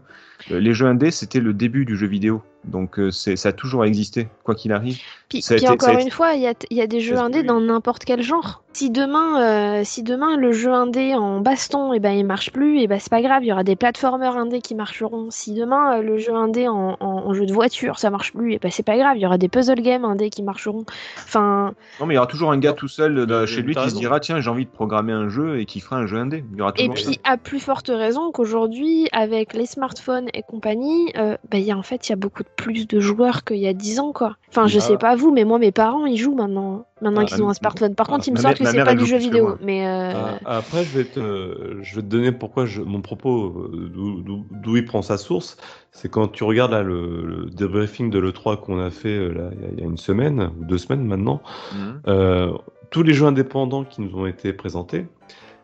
euh, 0.50 0.60
les 0.60 0.74
jeux 0.74 0.86
indés, 0.86 1.10
c'était 1.10 1.40
le 1.40 1.52
début 1.52 1.84
du 1.84 1.96
jeu 1.96 2.06
vidéo. 2.06 2.42
Donc 2.66 2.98
euh, 2.98 3.10
c'est 3.10 3.36
ça 3.36 3.50
a 3.50 3.52
toujours 3.52 3.84
existé, 3.84 4.28
quoi 4.44 4.54
qu'il 4.54 4.72
arrive. 4.72 4.98
Puis, 5.28 5.40
Ça 5.42 5.54
puis 5.54 5.64
été- 5.64 5.72
encore 5.72 5.88
ça 5.88 5.92
a 5.92 5.94
été- 5.94 6.04
une 6.04 6.10
fois, 6.10 6.34
il 6.34 6.42
y 6.42 6.74
y 6.74 6.80
a 6.80 6.86
des 6.86 7.00
jeux 7.00 7.16
indés 7.18 7.42
dans 7.42 7.60
n'importe 7.60 8.04
quel 8.04 8.22
genre. 8.22 8.62
Si 8.76 8.90
demain, 8.90 9.40
euh, 9.40 9.80
si 9.84 10.02
demain 10.02 10.36
le 10.36 10.52
jeu 10.52 10.70
indé 10.70 11.14
en 11.14 11.40
baston, 11.40 11.94
et 11.94 11.98
ben 11.98 12.10
il 12.10 12.26
marche 12.26 12.52
plus, 12.52 12.80
et 12.80 12.86
ben 12.86 12.98
c'est 13.00 13.08
pas 13.08 13.22
grave, 13.22 13.42
il 13.42 13.46
y 13.46 13.52
aura 13.52 13.64
des 13.64 13.74
platformers 13.74 14.36
indés 14.36 14.60
qui 14.60 14.74
marcheront. 14.74 15.28
Si 15.30 15.54
demain 15.54 15.96
euh, 15.98 16.02
le 16.02 16.18
jeu 16.18 16.34
indé 16.34 16.68
en, 16.68 16.94
en- 17.00 17.06
en 17.26 17.32
jeu 17.32 17.46
de 17.46 17.54
voiture, 17.54 17.98
ça 17.98 18.10
marche 18.10 18.34
plus, 18.34 18.52
et 18.52 18.58
ben 18.58 18.70
c'est 18.70 18.82
pas 18.82 18.98
grave, 18.98 19.16
il 19.16 19.22
y 19.22 19.26
aura 19.26 19.38
des 19.38 19.48
puzzle 19.48 19.80
games 19.80 20.04
indés 20.04 20.28
qui 20.28 20.42
marcheront. 20.42 20.84
Enfin, 21.16 21.72
Non 22.00 22.04
mais 22.06 22.12
il 22.12 22.16
y 22.16 22.18
aura 22.18 22.26
toujours 22.26 22.52
un 22.52 22.58
gars 22.58 22.74
tout 22.74 22.86
seul 22.86 23.16
euh, 23.18 23.46
chez 23.46 23.62
lui 23.62 23.74
qui 23.74 23.88
se 23.88 23.94
dira 23.94 24.20
tiens 24.20 24.40
j'ai 24.40 24.50
envie 24.50 24.66
de 24.66 24.70
programmer 24.70 25.12
un 25.14 25.30
jeu 25.30 25.58
et 25.58 25.64
qui 25.64 25.80
fera 25.80 25.96
un 25.96 26.06
jeu 26.06 26.18
indé. 26.18 26.44
Il 26.52 26.58
y 26.58 26.60
aura 26.60 26.74
et 26.76 26.86
ça. 26.86 26.92
puis 26.92 27.18
à 27.24 27.38
plus 27.38 27.60
forte 27.60 27.88
raison 27.88 28.30
qu'aujourd'hui, 28.30 29.08
avec 29.12 29.54
les 29.54 29.64
smartphones 29.64 30.28
et 30.34 30.42
compagnie, 30.42 31.12
euh, 31.16 31.38
ben, 31.50 31.56
il 31.56 31.64
y 31.64 31.72
a 31.72 31.78
en 31.78 31.82
fait 31.82 32.06
il 32.08 32.10
y 32.10 32.12
a 32.12 32.16
beaucoup 32.16 32.42
de 32.42 32.48
plus 32.54 32.86
de 32.86 33.00
joueurs 33.00 33.42
qu'il 33.44 33.56
y 33.56 33.68
a 33.68 33.72
10 33.72 34.00
ans 34.00 34.12
quoi. 34.12 34.36
Enfin, 34.50 34.66
je 34.66 34.76
Ah. 34.76 34.82
sais 34.82 34.98
pas 34.98 35.16
vous, 35.16 35.32
mais 35.32 35.44
moi 35.44 35.58
mes 35.58 35.72
parents 35.72 36.04
ils 36.04 36.18
jouent 36.18 36.34
maintenant, 36.34 36.84
maintenant 37.02 37.22
Ah, 37.22 37.24
qu'ils 37.24 37.42
ont 37.42 37.48
un 37.48 37.54
smartphone. 37.54 37.94
Par 37.94 38.06
ah, 38.08 38.12
contre, 38.12 38.28
il 38.28 38.32
me 38.32 38.38
semble 38.38 38.54
que 38.54 38.64
c'est 38.64 38.84
pas 38.84 38.94
du 38.94 39.06
jeu 39.06 39.18
vidéo, 39.18 39.56
mais 39.62 39.86
euh, 39.86 40.12
Ah, 40.44 40.56
Après, 40.58 40.84
je 40.84 40.98
vais, 40.98 41.04
te, 41.04 41.78
je 41.82 41.96
vais 41.96 42.02
te 42.02 42.06
donner 42.06 42.32
pourquoi 42.32 42.66
je, 42.66 42.80
mon 42.82 43.00
propos, 43.00 43.68
euh, 43.72 43.90
d'où- 43.92 44.76
il 44.76 44.84
prend 44.84 45.02
sa 45.02 45.18
source. 45.18 45.56
C'est 45.92 46.10
quand 46.10 46.28
tu 46.28 46.44
regardes 46.44 46.72
là, 46.72 46.82
le, 46.82 47.24
le 47.26 47.46
débriefing 47.50 48.10
de 48.10 48.18
l'E3 48.18 48.60
qu'on 48.60 48.78
a 48.78 48.90
fait 48.90 49.16
euh, 49.16 49.28
là, 49.32 49.50
il 49.52 49.60
y 49.60 49.64
a- 49.64 49.68
il 49.72 49.80
y, 49.80 49.82
a 49.82 49.86
une 49.86 49.96
semaine, 49.96 50.50
ou 50.60 50.64
deux 50.64 50.78
semaines 50.78 51.04
maintenant, 51.06 51.42
Mhm. 51.72 52.00
euh, 52.08 52.52
tous 52.90 53.02
les 53.02 53.14
jeux 53.14 53.26
indépendants 53.26 53.84
qui 53.84 54.00
nous 54.00 54.14
ont 54.16 54.26
été 54.26 54.52
présentés, 54.52 55.06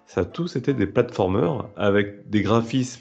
ça 0.07 0.22
a 0.22 0.24
tous 0.24 0.57
été 0.57 0.74
des 0.74 0.87
platformers 0.87 1.64
avec 1.76 2.28
des 2.28 2.43
graphismes 2.43 3.01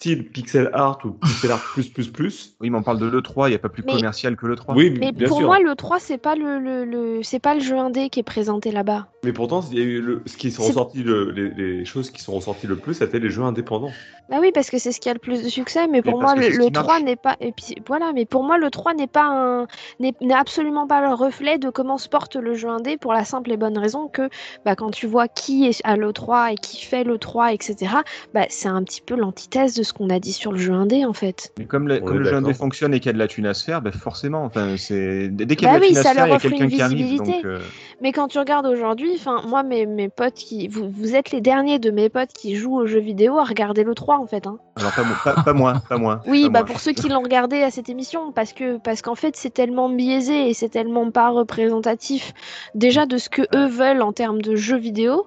style 0.00 0.30
pixel 0.30 0.70
art 0.72 0.98
ou 1.04 1.10
pixel 1.10 1.50
art 1.52 1.60
plus 1.74 1.90
plus 1.90 2.08
plus. 2.08 2.54
Oui, 2.62 2.70
mais 2.70 2.78
on 2.78 2.82
parle 2.82 2.98
de 2.98 3.04
l'E3, 3.06 3.48
il 3.48 3.50
n'y 3.50 3.54
a 3.54 3.58
pas 3.58 3.68
plus 3.68 3.82
Mais- 3.86 3.92
commercial 3.92 4.34
que 4.34 4.46
l'E3. 4.46 4.74
Oui, 4.74 4.94
Mais 4.98 5.12
bien 5.12 5.28
pour 5.28 5.36
sûr. 5.38 5.46
moi, 5.46 5.58
le 5.60 5.74
3, 5.74 5.98
c'est 6.00 6.16
pas 6.16 6.34
le, 6.36 6.58
le, 6.58 6.86
le- 6.86 7.22
c'est 7.22 7.38
pas 7.38 7.54
le 7.54 7.60
jeu 7.60 7.76
indé 7.76 8.08
qui 8.08 8.20
est 8.20 8.22
présenté 8.24 8.70
là-bas. 8.72 9.08
Mais 9.24 9.34
pourtant, 9.34 9.62
il 9.70 9.78
y 9.78 9.82
a 9.82 9.84
eu 9.84 10.00
le, 10.00 10.22
ce 10.24 10.38
qui 10.38 10.50
sont 10.50 10.62
C'est- 10.62 10.68
ressorti 10.70 11.02
le- 11.02 11.30
les, 11.32 11.50
les 11.50 11.84
choses 11.84 12.10
qui 12.10 12.22
sont 12.22 12.32
ressorties 12.32 12.66
le 12.66 12.76
plus, 12.76 12.94
c'était 12.94 13.18
les 13.18 13.28
jeux 13.28 13.42
indépendants. 13.42 13.90
Bah 14.30 14.36
oui, 14.40 14.52
parce 14.54 14.70
que 14.70 14.78
c'est 14.78 14.92
ce 14.92 15.00
qui 15.00 15.10
a 15.10 15.12
le 15.12 15.18
plus 15.18 15.42
de 15.42 15.48
succès, 15.50 15.86
mais 15.86 16.00
pour 16.00 16.18
moi, 16.22 16.34
le, 16.34 16.42
c'est 16.44 16.52
ce 16.52 16.58
le 16.58 16.64
qui 16.66 16.72
3 16.72 16.86
marche. 16.86 17.02
n'est 17.02 17.16
pas. 17.16 17.36
Et 17.40 17.52
puis 17.52 17.74
voilà, 17.86 18.12
mais 18.14 18.24
pour 18.24 18.42
moi, 18.42 18.56
le 18.56 18.70
3 18.70 18.94
n'est 18.94 19.06
pas 19.08 19.24
un. 19.26 19.66
n'est 19.98 20.14
n'est 20.22 20.32
absolument 20.34 20.86
pas 20.86 21.02
le 21.06 21.12
reflet 21.12 21.58
de 21.58 21.68
comment 21.68 21.98
se 21.98 22.08
porte 22.08 22.36
le 22.36 22.54
jeu 22.54 22.68
indé 22.68 22.96
pour 22.96 23.12
la 23.12 23.24
simple 23.26 23.50
et 23.52 23.56
bonne 23.58 23.76
raison 23.76 24.08
que 24.08 24.30
bah, 24.64 24.76
quand 24.76 24.90
tu 24.92 25.06
vois 25.06 25.28
qui 25.28 25.66
est 25.66 25.80
à 25.84 25.96
l'E3 25.96 26.52
et 26.52 26.54
qui 26.54 26.82
fait 26.86 27.04
l'E3, 27.04 27.52
etc., 27.52 27.92
bah, 28.32 28.46
c'est 28.48 28.68
un 28.68 28.82
petit 28.84 29.02
peu 29.02 29.14
l'antithèse 29.16 29.74
de 29.74 29.82
ce 29.82 29.89
qu'on 29.92 30.10
a 30.10 30.18
dit 30.18 30.32
sur 30.32 30.52
le 30.52 30.58
jeu 30.58 30.72
indé 30.72 31.04
en 31.04 31.12
fait. 31.12 31.52
Mais 31.58 31.64
comme, 31.64 31.88
le- 31.88 32.00
comme 32.00 32.18
le 32.18 32.24
jeu 32.24 32.34
indé 32.36 32.54
fonctionne 32.54 32.94
et 32.94 33.00
qu'il 33.00 33.06
y 33.06 33.10
a 33.10 33.12
de 33.14 33.18
la 33.18 33.28
thune 33.28 33.46
à 33.46 33.54
se 33.54 33.64
faire, 33.64 33.82
ben 33.82 33.92
forcément, 33.92 34.44
enfin, 34.44 34.76
c'est 34.76 35.28
dès 35.28 35.56
qu'il 35.56 35.66
y 35.66 35.70
a 35.70 35.72
Bah 35.72 35.78
de 35.78 35.82
la 35.82 35.86
oui, 35.88 35.92
thune 35.94 35.98
à 35.98 36.02
ça 36.02 36.08
se 36.10 36.14
faire, 36.14 36.26
leur 36.26 36.36
il 36.36 36.42
y 36.42 36.46
a 36.46 36.50
quelqu'un 36.50 36.68
qui 36.68 36.82
arrive. 36.82 36.96
visibilité. 36.98 37.32
Donc, 37.32 37.44
euh, 37.44 37.58
Mais 38.00 38.12
quand 38.12 38.28
tu 38.28 38.38
regardes 38.38 38.66
aujourd'hui, 38.66 39.12
enfin 39.14 39.42
moi 39.46 39.62
mes, 39.62 39.86
mes 39.86 40.08
potes 40.08 40.34
qui 40.34 40.68
vous, 40.68 40.88
vous 40.90 41.14
êtes 41.14 41.30
les 41.32 41.40
derniers 41.40 41.78
de 41.78 41.90
mes 41.90 42.08
potes 42.08 42.32
qui 42.32 42.56
jouent 42.56 42.76
aux 42.76 42.86
jeux 42.86 43.00
vidéo 43.00 43.38
à 43.38 43.44
regarder 43.44 43.84
le 43.84 43.94
3 43.94 44.18
en 44.18 44.26
fait. 44.26 44.46
Hein. 44.46 44.58
alors 44.76 44.92
pas, 44.92 45.02
moi- 45.02 45.16
pas, 45.24 45.42
pas 45.42 45.52
moi, 45.52 45.82
pas 45.88 45.98
moi. 45.98 46.20
Oui, 46.26 46.44
pas 46.44 46.48
bah 46.50 46.58
moi. 46.60 46.66
pour 46.66 46.80
ceux 46.80 46.92
qui 46.92 47.08
l'ont 47.08 47.20
regardé 47.22 47.62
à 47.62 47.70
cette 47.70 47.88
émission, 47.88 48.32
parce 48.32 48.52
que 48.52 48.78
parce 48.78 49.02
qu'en 49.02 49.14
fait 49.14 49.36
c'est 49.36 49.52
tellement 49.52 49.88
biaisé 49.88 50.48
et 50.48 50.54
c'est 50.54 50.68
tellement 50.70 51.10
pas 51.10 51.28
représentatif 51.30 52.32
déjà 52.74 53.06
de 53.06 53.18
ce 53.18 53.28
que 53.28 53.42
eux 53.54 53.66
veulent 53.66 54.02
en 54.02 54.12
termes 54.12 54.40
de 54.42 54.56
jeux 54.56 54.78
vidéo 54.78 55.26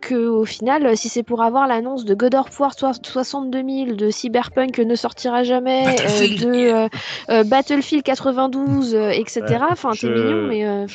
que 0.00 0.14
au 0.28 0.44
final, 0.44 0.96
si 0.96 1.08
c'est 1.08 1.22
pour 1.22 1.42
avoir 1.42 1.66
l'annonce 1.68 2.04
de 2.04 2.14
God 2.14 2.34
of 2.34 2.58
War 2.58 2.72
soi- 2.76 2.92
62 3.02 3.62
000, 3.86 3.96
de 3.96 4.10
Cyberpunk 4.10 4.78
ne 4.78 4.94
sortira 4.94 5.42
jamais, 5.44 5.86
euh, 5.88 6.44
de 6.44 6.72
euh, 6.72 6.88
euh, 7.30 7.44
Battlefield 7.44 8.02
92, 8.02 8.94
euh, 8.94 9.10
etc. 9.10 9.42
Ouais, 9.48 9.56
Enfin, 9.70 9.90
t'es 9.98 10.08
mignon, 10.10 10.46
mais 10.48 10.66
euh, 10.66 10.86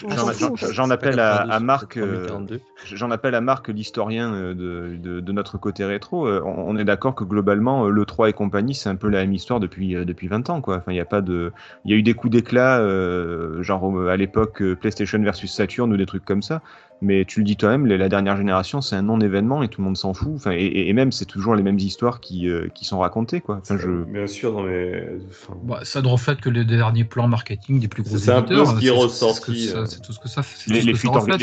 on 0.50 0.56
J'en 0.72 0.90
appelle 0.90 1.20
à, 1.20 1.36
à 1.38 1.60
92, 1.60 1.64
Marc. 1.66 1.94
c'est 1.94 2.00
euh, 2.02 2.26
3042. 2.28 2.60
J'en 2.94 3.12
appelle 3.12 3.36
à 3.36 3.42
Marc, 3.42 3.68
l'historien 3.70 4.32
de, 4.32 4.98
de, 5.02 5.20
de 5.20 5.32
notre 5.32 5.58
côté 5.58 5.86
rétro. 5.86 6.28
On, 6.28 6.66
on 6.70 6.78
est 6.78 6.84
d'accord 6.86 7.16
que 7.16 7.24
globalement, 7.24 7.86
le 7.88 8.06
3 8.06 8.30
et 8.30 8.34
compagnie, 8.34 8.76
c'est 8.76 8.90
un 8.90 8.96
peu 8.96 9.08
la 9.10 9.22
même 9.22 9.34
histoire 9.34 9.60
depuis, 9.60 9.94
depuis 10.06 10.28
20 10.28 10.50
ans. 10.50 10.62
Quoi. 10.62 10.78
Enfin, 10.78 10.92
il 10.92 10.96
y 10.98 11.00
a 11.02 11.06
pas 11.06 11.22
de, 11.22 11.52
il 11.86 11.92
y 11.92 11.94
a 11.94 11.98
eu 11.98 12.04
des 12.04 12.14
coups 12.14 12.32
d'éclat, 12.34 12.80
euh, 12.80 13.62
genre 13.64 14.10
à 14.10 14.18
l'époque 14.18 14.62
PlayStation 14.82 15.20
versus 15.22 15.52
Saturn 15.54 15.92
ou 15.94 15.98
des 15.98 16.06
trucs 16.06 16.26
comme 16.26 16.42
ça. 16.42 16.62
Mais 17.02 17.26
tu 17.26 17.40
le 17.40 17.46
dis 17.46 17.58
toi-même, 17.58 17.86
la 17.86 17.98
la 17.98 18.08
dernière 18.10 18.38
génération, 18.38 18.80
c'est 18.82 18.96
un 18.96 19.02
non-événement 19.02 19.62
et 19.64 19.68
tout 19.68 19.82
le 19.82 19.86
monde 19.86 19.98
s'en 19.98 20.14
fout. 20.14 20.32
Enfin, 20.36 20.52
et, 20.52 20.92
même, 20.94 21.12
c'est 21.12 21.26
toujours 21.26 21.54
les 21.56 21.62
mêmes 21.62 21.78
histoires 21.78 22.22
qui, 22.22 22.48
euh, 22.48 22.70
qui 22.74 22.86
sont 22.86 23.00
racontées. 23.00 23.42
Quoi. 23.42 23.58
Enfin, 23.62 23.78
je... 23.78 24.04
Bien 24.06 24.28
sûr, 24.28 24.54
non 24.54 24.64
mais. 24.64 25.06
enfin, 25.30 25.54
Bah, 25.64 25.80
ça 25.84 26.02
ne 26.02 26.08
reflète 26.08 26.40
que 26.40 26.50
les 26.50 26.64
derniers 26.64 27.04
plans 27.04 27.28
marketing 27.28 27.80
des 27.82 27.90
plus 27.90 28.02
gros 28.02 28.18
C'est 28.18 28.32
un 28.32 28.42
peu 28.42 28.54
éditeurs. 28.56 28.76
ce 28.76 28.80
qui 28.80 28.88
est 28.88 28.92
C'est- 28.92 28.96
ressorti, 28.98 29.66
C'est 29.68 29.76
euh. 29.76 29.86
c'est 29.86 30.02
tout 30.02 30.14
ce 30.14 30.20
que 30.20 30.30
ça 30.30 30.42
fait. 30.42 30.72
Les, 30.72 30.94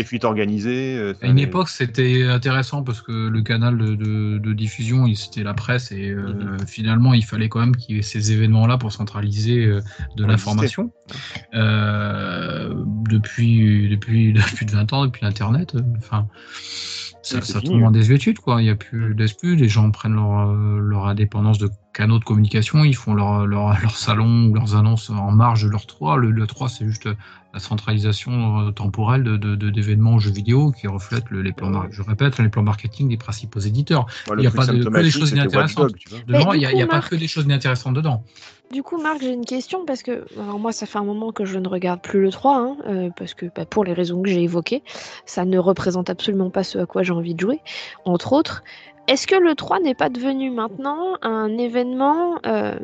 fuites 0.02 0.22
les 0.22 0.26
organisées. 0.26 0.96
euh, 0.96 1.12
À 1.20 1.26
une 1.26 1.36
les- 1.36 1.42
époque, 1.42 1.68
c'était 1.68 2.24
intéressant 2.24 2.82
parce 2.82 3.02
que 3.02 3.12
le 3.28 3.42
canal 3.42 3.76
de, 3.76 3.94
de- 3.94 4.38
de 4.38 4.52
diffusion, 4.54 5.06
c'était 5.14 5.42
la 5.42 5.52
presse 5.54 5.92
et 5.92 6.08
euh, 6.10 6.32
Mhm. 6.32 6.66
finalement, 6.66 7.12
il 7.12 7.24
fallait 7.24 7.50
quand 7.50 7.60
même 7.60 7.76
qu'il 7.76 7.96
y 7.96 7.98
ait 7.98 8.02
ces 8.02 8.32
événements-là 8.32 8.78
pour 8.78 8.90
centraliser 8.90 9.66
euh, 9.66 9.80
de 10.16 10.24
l'information. 10.24 10.90
Euh, 11.54 12.72
depuis, 13.08 13.88
depuis, 13.90 14.32
depuis 14.32 14.56
plus 14.56 14.64
de 14.66 14.70
20 14.72 14.92
ans, 14.94 15.04
depuis 15.04 15.20
l'Internet, 15.24 15.41
euh, 15.42 15.80
enfin, 15.98 16.26
ça, 17.22 17.40
fini, 17.40 17.62
tombe 17.64 17.82
en 17.82 17.86
ouais. 17.86 17.92
désuétude, 17.92 18.38
quoi. 18.38 18.60
Il 18.60 18.64
n'y 18.64 18.70
a 18.70 18.74
plus 18.74 19.14
d'exclus, 19.14 19.56
les 19.56 19.68
gens 19.68 19.90
prennent 19.90 20.14
leur, 20.14 20.50
euh, 20.50 20.78
leur 20.78 21.06
indépendance 21.06 21.58
de 21.58 21.70
canaux 21.92 22.18
de 22.18 22.24
communication, 22.24 22.84
ils 22.84 22.96
font 22.96 23.14
leur, 23.14 23.46
leur, 23.46 23.78
leur 23.82 23.96
salon 23.96 24.46
ou 24.46 24.54
leurs 24.54 24.76
annonces 24.76 25.10
en 25.10 25.30
marge 25.30 25.64
de 25.64 25.68
leur 25.68 25.86
3. 25.86 26.16
Le, 26.16 26.30
le 26.30 26.46
3, 26.46 26.68
c'est 26.68 26.86
juste 26.86 27.08
la 27.52 27.60
centralisation 27.60 28.60
euh, 28.60 28.70
temporelle 28.70 29.22
de, 29.24 29.36
de, 29.36 29.56
de- 29.56 29.70
d'événements 29.70 30.18
jeux 30.18 30.30
vidéo 30.30 30.72
qui 30.72 30.86
reflètent 30.86 31.28
le- 31.30 31.42
les 31.42 31.52
plans, 31.52 31.68
mar- 31.70 31.86
je 31.90 32.02
répète, 32.02 32.38
les 32.38 32.48
plans 32.48 32.62
marketing 32.62 33.08
des 33.08 33.16
principaux 33.16 33.60
éditeurs. 33.60 34.06
Moi, 34.26 34.36
il 34.38 34.44
y 34.44 34.46
a 34.46 34.50
pas 34.50 34.66
de- 34.66 34.82
que 34.84 35.02
des 35.02 35.10
choses 35.10 35.30
inintéressantes. 35.32 35.92
Dedans, 36.26 36.50
du 36.52 36.56
il 36.56 36.60
n'y 36.60 36.66
a, 36.66 36.72
y 36.72 36.86
pas 36.86 36.96
Marc- 36.96 37.10
que 37.10 37.16
des 37.16 37.28
choses 37.28 37.44
inintéressantes 37.44 37.94
dedans. 37.94 38.24
Du 38.72 38.82
coup, 38.82 38.96
Marc, 38.96 39.20
j'ai 39.20 39.32
une 39.32 39.44
question 39.44 39.84
parce 39.84 40.02
que 40.02 40.24
alors 40.40 40.58
moi, 40.58 40.72
ça 40.72 40.86
fait 40.86 40.98
un 40.98 41.04
moment 41.04 41.30
que 41.30 41.44
je 41.44 41.58
ne 41.58 41.68
regarde 41.68 42.00
plus 42.00 42.22
le 42.22 42.30
3, 42.30 42.56
hein, 42.56 42.76
euh, 42.86 43.10
parce 43.14 43.34
que 43.34 43.44
bah, 43.54 43.66
pour 43.66 43.84
les 43.84 43.92
raisons 43.92 44.22
que 44.22 44.30
j'ai 44.30 44.42
évoquées, 44.42 44.82
ça 45.26 45.44
ne 45.44 45.58
représente 45.58 46.08
absolument 46.08 46.48
pas 46.48 46.64
ce 46.64 46.78
à 46.78 46.86
quoi 46.86 47.02
j'ai 47.02 47.12
envie 47.12 47.34
de 47.34 47.40
jouer, 47.40 47.60
entre 48.06 48.32
autres. 48.32 48.62
Est-ce 49.08 49.26
que 49.26 49.34
le 49.34 49.54
3 49.54 49.80
n'est 49.80 49.94
pas 49.94 50.08
devenu 50.08 50.50
maintenant 50.50 51.18
un 51.20 51.58
événement 51.58 52.36
euh, 52.46 52.78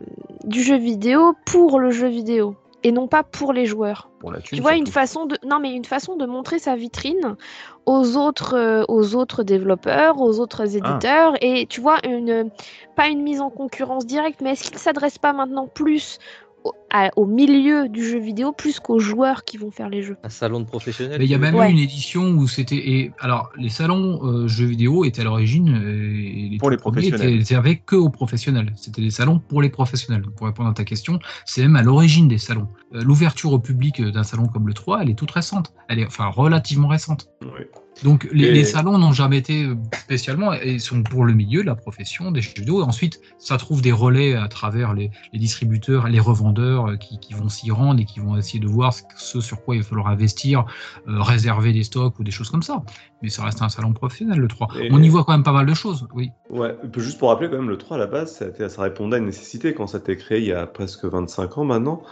du 0.44 0.62
jeu 0.62 0.76
vidéo 0.76 1.34
pour 1.46 1.78
le 1.80 1.90
jeu 1.90 2.08
vidéo? 2.08 2.54
Et 2.88 2.92
non 2.92 3.06
pas 3.06 3.22
pour 3.22 3.52
les 3.52 3.66
joueurs. 3.66 4.10
Pour 4.18 4.32
la 4.32 4.40
thune, 4.40 4.56
tu 4.56 4.62
vois 4.62 4.74
une 4.74 4.86
façon 4.86 5.26
de 5.26 5.36
non 5.46 5.60
mais 5.60 5.74
une 5.74 5.84
façon 5.84 6.16
de 6.16 6.24
montrer 6.24 6.58
sa 6.58 6.74
vitrine 6.74 7.36
aux 7.84 8.16
autres 8.16 8.56
euh, 8.56 8.82
aux 8.88 9.14
autres 9.14 9.42
développeurs, 9.42 10.22
aux 10.22 10.40
autres 10.40 10.74
éditeurs 10.74 11.34
et 11.42 11.66
tu 11.66 11.82
vois 11.82 11.98
une 12.06 12.50
pas 12.96 13.08
une 13.08 13.22
mise 13.22 13.42
en 13.42 13.50
concurrence 13.50 14.06
directe 14.06 14.40
mais 14.40 14.52
est-ce 14.52 14.64
qu'il 14.64 14.78
s'adresse 14.78 15.18
pas 15.18 15.34
maintenant 15.34 15.66
plus 15.66 16.18
au, 16.64 16.72
à- 16.90 17.10
au 17.16 17.26
milieu 17.26 17.88
du 17.88 18.04
jeu 18.06 18.18
vidéo 18.18 18.52
plus 18.52 18.80
qu'aux 18.80 18.98
joueurs 18.98 19.44
qui 19.44 19.56
vont 19.58 19.70
faire 19.70 19.88
les 19.88 20.02
jeux 20.02 20.16
Un 20.24 20.28
salon 20.28 20.60
de 20.60 20.64
professionnels. 20.64 21.18
Mais 21.18 21.24
il 21.26 21.30
y 21.30 21.34
a 21.34 21.38
même 21.38 21.54
Ouais. 21.54 21.68
eu 21.68 21.72
une 21.72 21.78
édition 21.78 22.28
où 22.30 22.48
c'était. 22.48 22.76
Et 22.76 23.12
alors, 23.20 23.50
les 23.58 23.68
salons 23.68 24.20
euh, 24.24 24.48
jeux 24.48 24.66
vidéo 24.66 25.04
étaient 25.04 25.20
à 25.20 25.24
l'origine. 25.24 25.68
euh, 25.74 26.54
et 26.54 26.56
Pour 26.58 26.70
les 26.70 26.76
professionnels. 26.76 27.20
étaient 27.20 27.36
réservés 27.38 27.76
que 27.84 27.96
aux 27.96 28.08
professionnels. 28.10 28.72
C'était 28.76 29.02
des 29.02 29.10
salons 29.10 29.38
pour 29.38 29.62
les 29.62 29.68
professionnels. 29.70 30.22
Donc, 30.22 30.34
pour 30.34 30.46
répondre 30.46 30.68
à 30.70 30.74
ta 30.74 30.84
question, 30.84 31.18
c'est 31.44 31.62
même 31.62 31.76
à 31.76 31.82
l'origine 31.82 32.28
des 32.28 32.38
salons. 32.38 32.68
Euh, 32.94 33.02
L'ouverture 33.02 33.52
au 33.52 33.58
public 33.58 34.02
d'un 34.02 34.24
salon 34.24 34.46
comme 34.46 34.66
le 34.66 34.74
3, 34.74 35.02
elle 35.02 35.10
est 35.10 35.14
toute 35.18 35.30
récente. 35.30 35.72
Elle 35.88 35.98
est 36.00 36.06
enfin 36.06 36.26
relativement 36.28 36.88
récente. 36.88 37.28
oui. 37.42 37.64
Donc 38.04 38.28
les, 38.32 38.44
Et- 38.46 38.52
les 38.52 38.64
salons 38.64 38.96
n'ont 38.98 39.12
jamais 39.12 39.38
été 39.38 39.64
euh, 39.64 39.74
spécialement 39.98 40.52
et 40.52 40.78
sont 40.78 41.02
pour 41.02 41.24
le 41.24 41.32
milieu, 41.32 41.62
la 41.62 41.74
profession 41.74 42.30
des 42.30 42.40
jeux 42.40 42.52
vidéo. 42.56 42.80
Et 42.80 42.84
ensuite, 42.84 43.20
ça 43.38 43.56
trouve 43.56 43.82
des 43.82 43.92
relais 43.92 44.34
à 44.34 44.46
travers 44.48 44.94
les, 44.94 45.10
les 45.32 45.38
distributeurs, 45.38 46.08
les 46.08 46.20
revendeurs 46.20 46.90
euh, 46.90 46.96
qui, 46.96 47.18
qui 47.18 47.34
vont 47.34 47.48
s'y 47.48 47.70
rendre 47.70 48.00
et 48.00 48.04
qui 48.04 48.20
vont 48.20 48.36
essayer 48.36 48.60
de 48.60 48.68
voir 48.68 48.92
ce, 49.16 49.40
sur 49.40 49.62
quoi 49.64 49.74
il 49.74 49.82
va 49.82 49.88
falloir 49.88 50.06
investir, 50.08 50.64
euh, 51.08 51.20
réserver 51.22 51.72
des 51.72 51.82
stocks 51.82 52.18
ou 52.18 52.24
des 52.24 52.30
choses 52.30 52.50
comme 52.50 52.62
ça. 52.62 52.82
Mais 53.22 53.30
ça 53.30 53.42
reste 53.44 53.62
un 53.62 53.68
salon 53.68 53.92
professionnel, 53.92 54.38
le 54.38 54.48
3. 54.48 54.68
Et- 54.80 54.88
On 54.92 55.02
y 55.02 55.08
voit 55.08 55.24
quand 55.24 55.32
même 55.32 55.42
pas 55.42 55.52
mal 55.52 55.66
de 55.66 55.74
choses, 55.74 56.06
oui. 56.14 56.30
Ouais, 56.50 56.76
juste 56.98 57.18
pour 57.18 57.30
rappeler 57.30 57.48
quand 57.50 57.56
même, 57.56 57.68
le 57.68 57.78
3 57.78 57.96
à 57.96 58.00
la 58.00 58.06
base, 58.06 58.36
ça, 58.36 58.82
répondait 58.82 59.16
à 59.16 59.18
une 59.18 59.26
nécessité 59.26 59.74
quand 59.74 59.86
ça 59.88 59.98
a 59.98 60.00
été 60.00 60.16
créé 60.16 60.38
il 60.38 60.46
y 60.46 60.52
a 60.52 60.66
presque 60.66 61.04
25 61.04 61.58
ans 61.58 61.64
maintenant. 61.64 62.02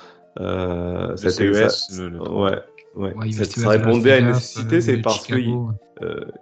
Euh, 0.41 1.11
Le 1.13 1.17
ça 1.17 1.31
été- 1.31 1.45
le- 1.97 2.09
le- 2.11 2.31
ouais, 2.31 2.59
ouais. 2.97 3.15
Ouais, 3.15 3.29
il 3.29 3.35
ça, 3.35 3.69
répondait 3.69 4.13
à 4.13 4.19
une 4.19 4.29
nécessité, 4.29 4.81
c'est 4.81 4.99
euh, 4.99 5.03
parce 5.03 5.27
qu'il 5.27 5.55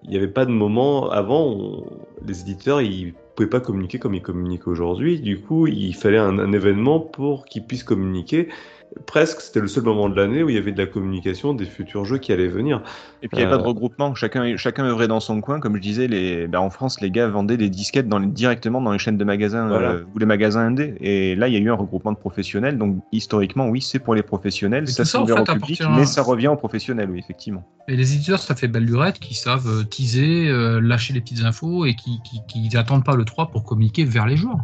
n'y 0.09 0.17
avait 0.17 0.29
pas 0.29 0.47
de 0.47 0.51
moment 0.51 1.11
avant, 1.11 1.47
on- 1.47 1.85
les 2.27 2.41
éditeurs 2.41 2.81
ils 2.81 3.15
pouvaient 3.37 3.49
pas 3.49 3.61
communiquer 3.61 3.99
comme 3.99 4.15
ils 4.15 4.23
communiquent 4.23 4.67
aujourd'hui. 4.69 5.21
Du 5.21 5.41
coup, 5.41 5.67
il 5.67 5.95
fallait 5.95 6.19
un, 6.19 6.39
un 6.39 6.53
événement 6.53 7.01
pour 7.01 7.45
qu'ils 7.45 7.65
puissent 7.65 7.85
communiquer. 7.85 8.49
Presque, 9.07 9.41
c'était 9.41 9.61
le 9.61 9.67
seul 9.69 9.83
moment 9.85 10.09
de 10.09 10.15
l'année 10.15 10.43
où 10.43 10.49
il 10.49 10.55
y 10.55 10.59
avait 10.59 10.71
de 10.73 10.79
la 10.79 10.87
communication 10.87 11.53
des 11.53 11.65
futurs 11.65 12.05
jeux 12.05 12.19
qui 12.19 12.33
allaient 12.33 12.47
venir. 12.49 12.81
Et 13.23 13.29
puis 13.29 13.39
il 13.39 13.41
n'y 13.41 13.45
avait 13.45 13.53
Euh, 13.55 13.57
pas 13.57 13.63
de 13.63 13.67
regroupement, 13.67 14.15
chacun, 14.15 14.57
chacun 14.57 14.85
œuvrait 14.85 15.09
dans 15.09 15.21
son 15.21 15.41
coin. 15.41 15.59
Comme 15.59 15.77
je 15.77 15.81
disais, 15.81 16.07
les, 16.07 16.47
bah, 16.47 16.61
en 16.61 16.71
France, 16.71 17.01
les 17.01 17.11
gars 17.11 17.27
vendaient 17.29 17.57
des 17.57 17.71
disquettes 17.71 18.09
dans 18.09 18.19
les- 18.21 18.29
directement 18.29 18.81
dans 18.81 18.93
les 18.93 18.99
chaînes 18.99 19.17
de 19.17 19.25
magasins 19.25 19.67
Voilà. 19.69 19.91
euh, 19.93 20.05
ou 20.15 20.19
les 20.19 20.27
magasins 20.27 20.61
indés. 20.61 20.95
Et 21.01 21.35
là, 21.35 21.49
il 21.49 21.55
y 21.55 21.57
a 21.57 21.61
eu 21.61 21.71
un 21.71 21.75
regroupement 21.75 22.13
de 22.13 22.19
professionnels. 22.19 22.79
Donc 22.79 23.03
historiquement, 23.11 23.69
oui, 23.69 23.81
c'est 23.81 23.99
pour 23.99 24.15
les 24.15 24.23
professionnels. 24.23 24.85
Mais 24.87 24.91
Ça 24.91 25.03
en 25.21 25.27
fait, 25.27 25.33
au 25.33 25.45
public, 25.45 25.81
appartient 25.81 25.83
à- 25.83 25.91
mais 25.91 26.07
ça 26.07 26.23
revient 26.23 26.49
aux 26.49 26.57
professionnels, 26.57 27.11
oui, 27.11 27.19
effectivement. 27.19 27.67
Et 27.89 27.97
les 27.97 28.15
éditeurs, 28.15 28.41
ça 28.41 28.55
fait 28.55 28.69
belle 28.69 28.85
lurette, 28.85 29.19
qui 29.19 29.35
savent 29.35 29.67
euh, 29.67 29.83
teaser, 29.85 30.49
euh, 30.49 30.81
lâcher 30.81 31.13
les 31.15 31.21
petites 31.21 31.45
infos 31.45 31.85
et 31.85 31.95
qui, 31.95 32.21
qui, 32.25 32.41
qui 32.49 32.69
pas 33.05 33.17
le 33.17 33.25
3 33.25 33.51
pour 33.51 33.65
communiquer 33.65 34.05
vers 34.05 34.27
les 34.27 34.37
joueurs. 34.37 34.59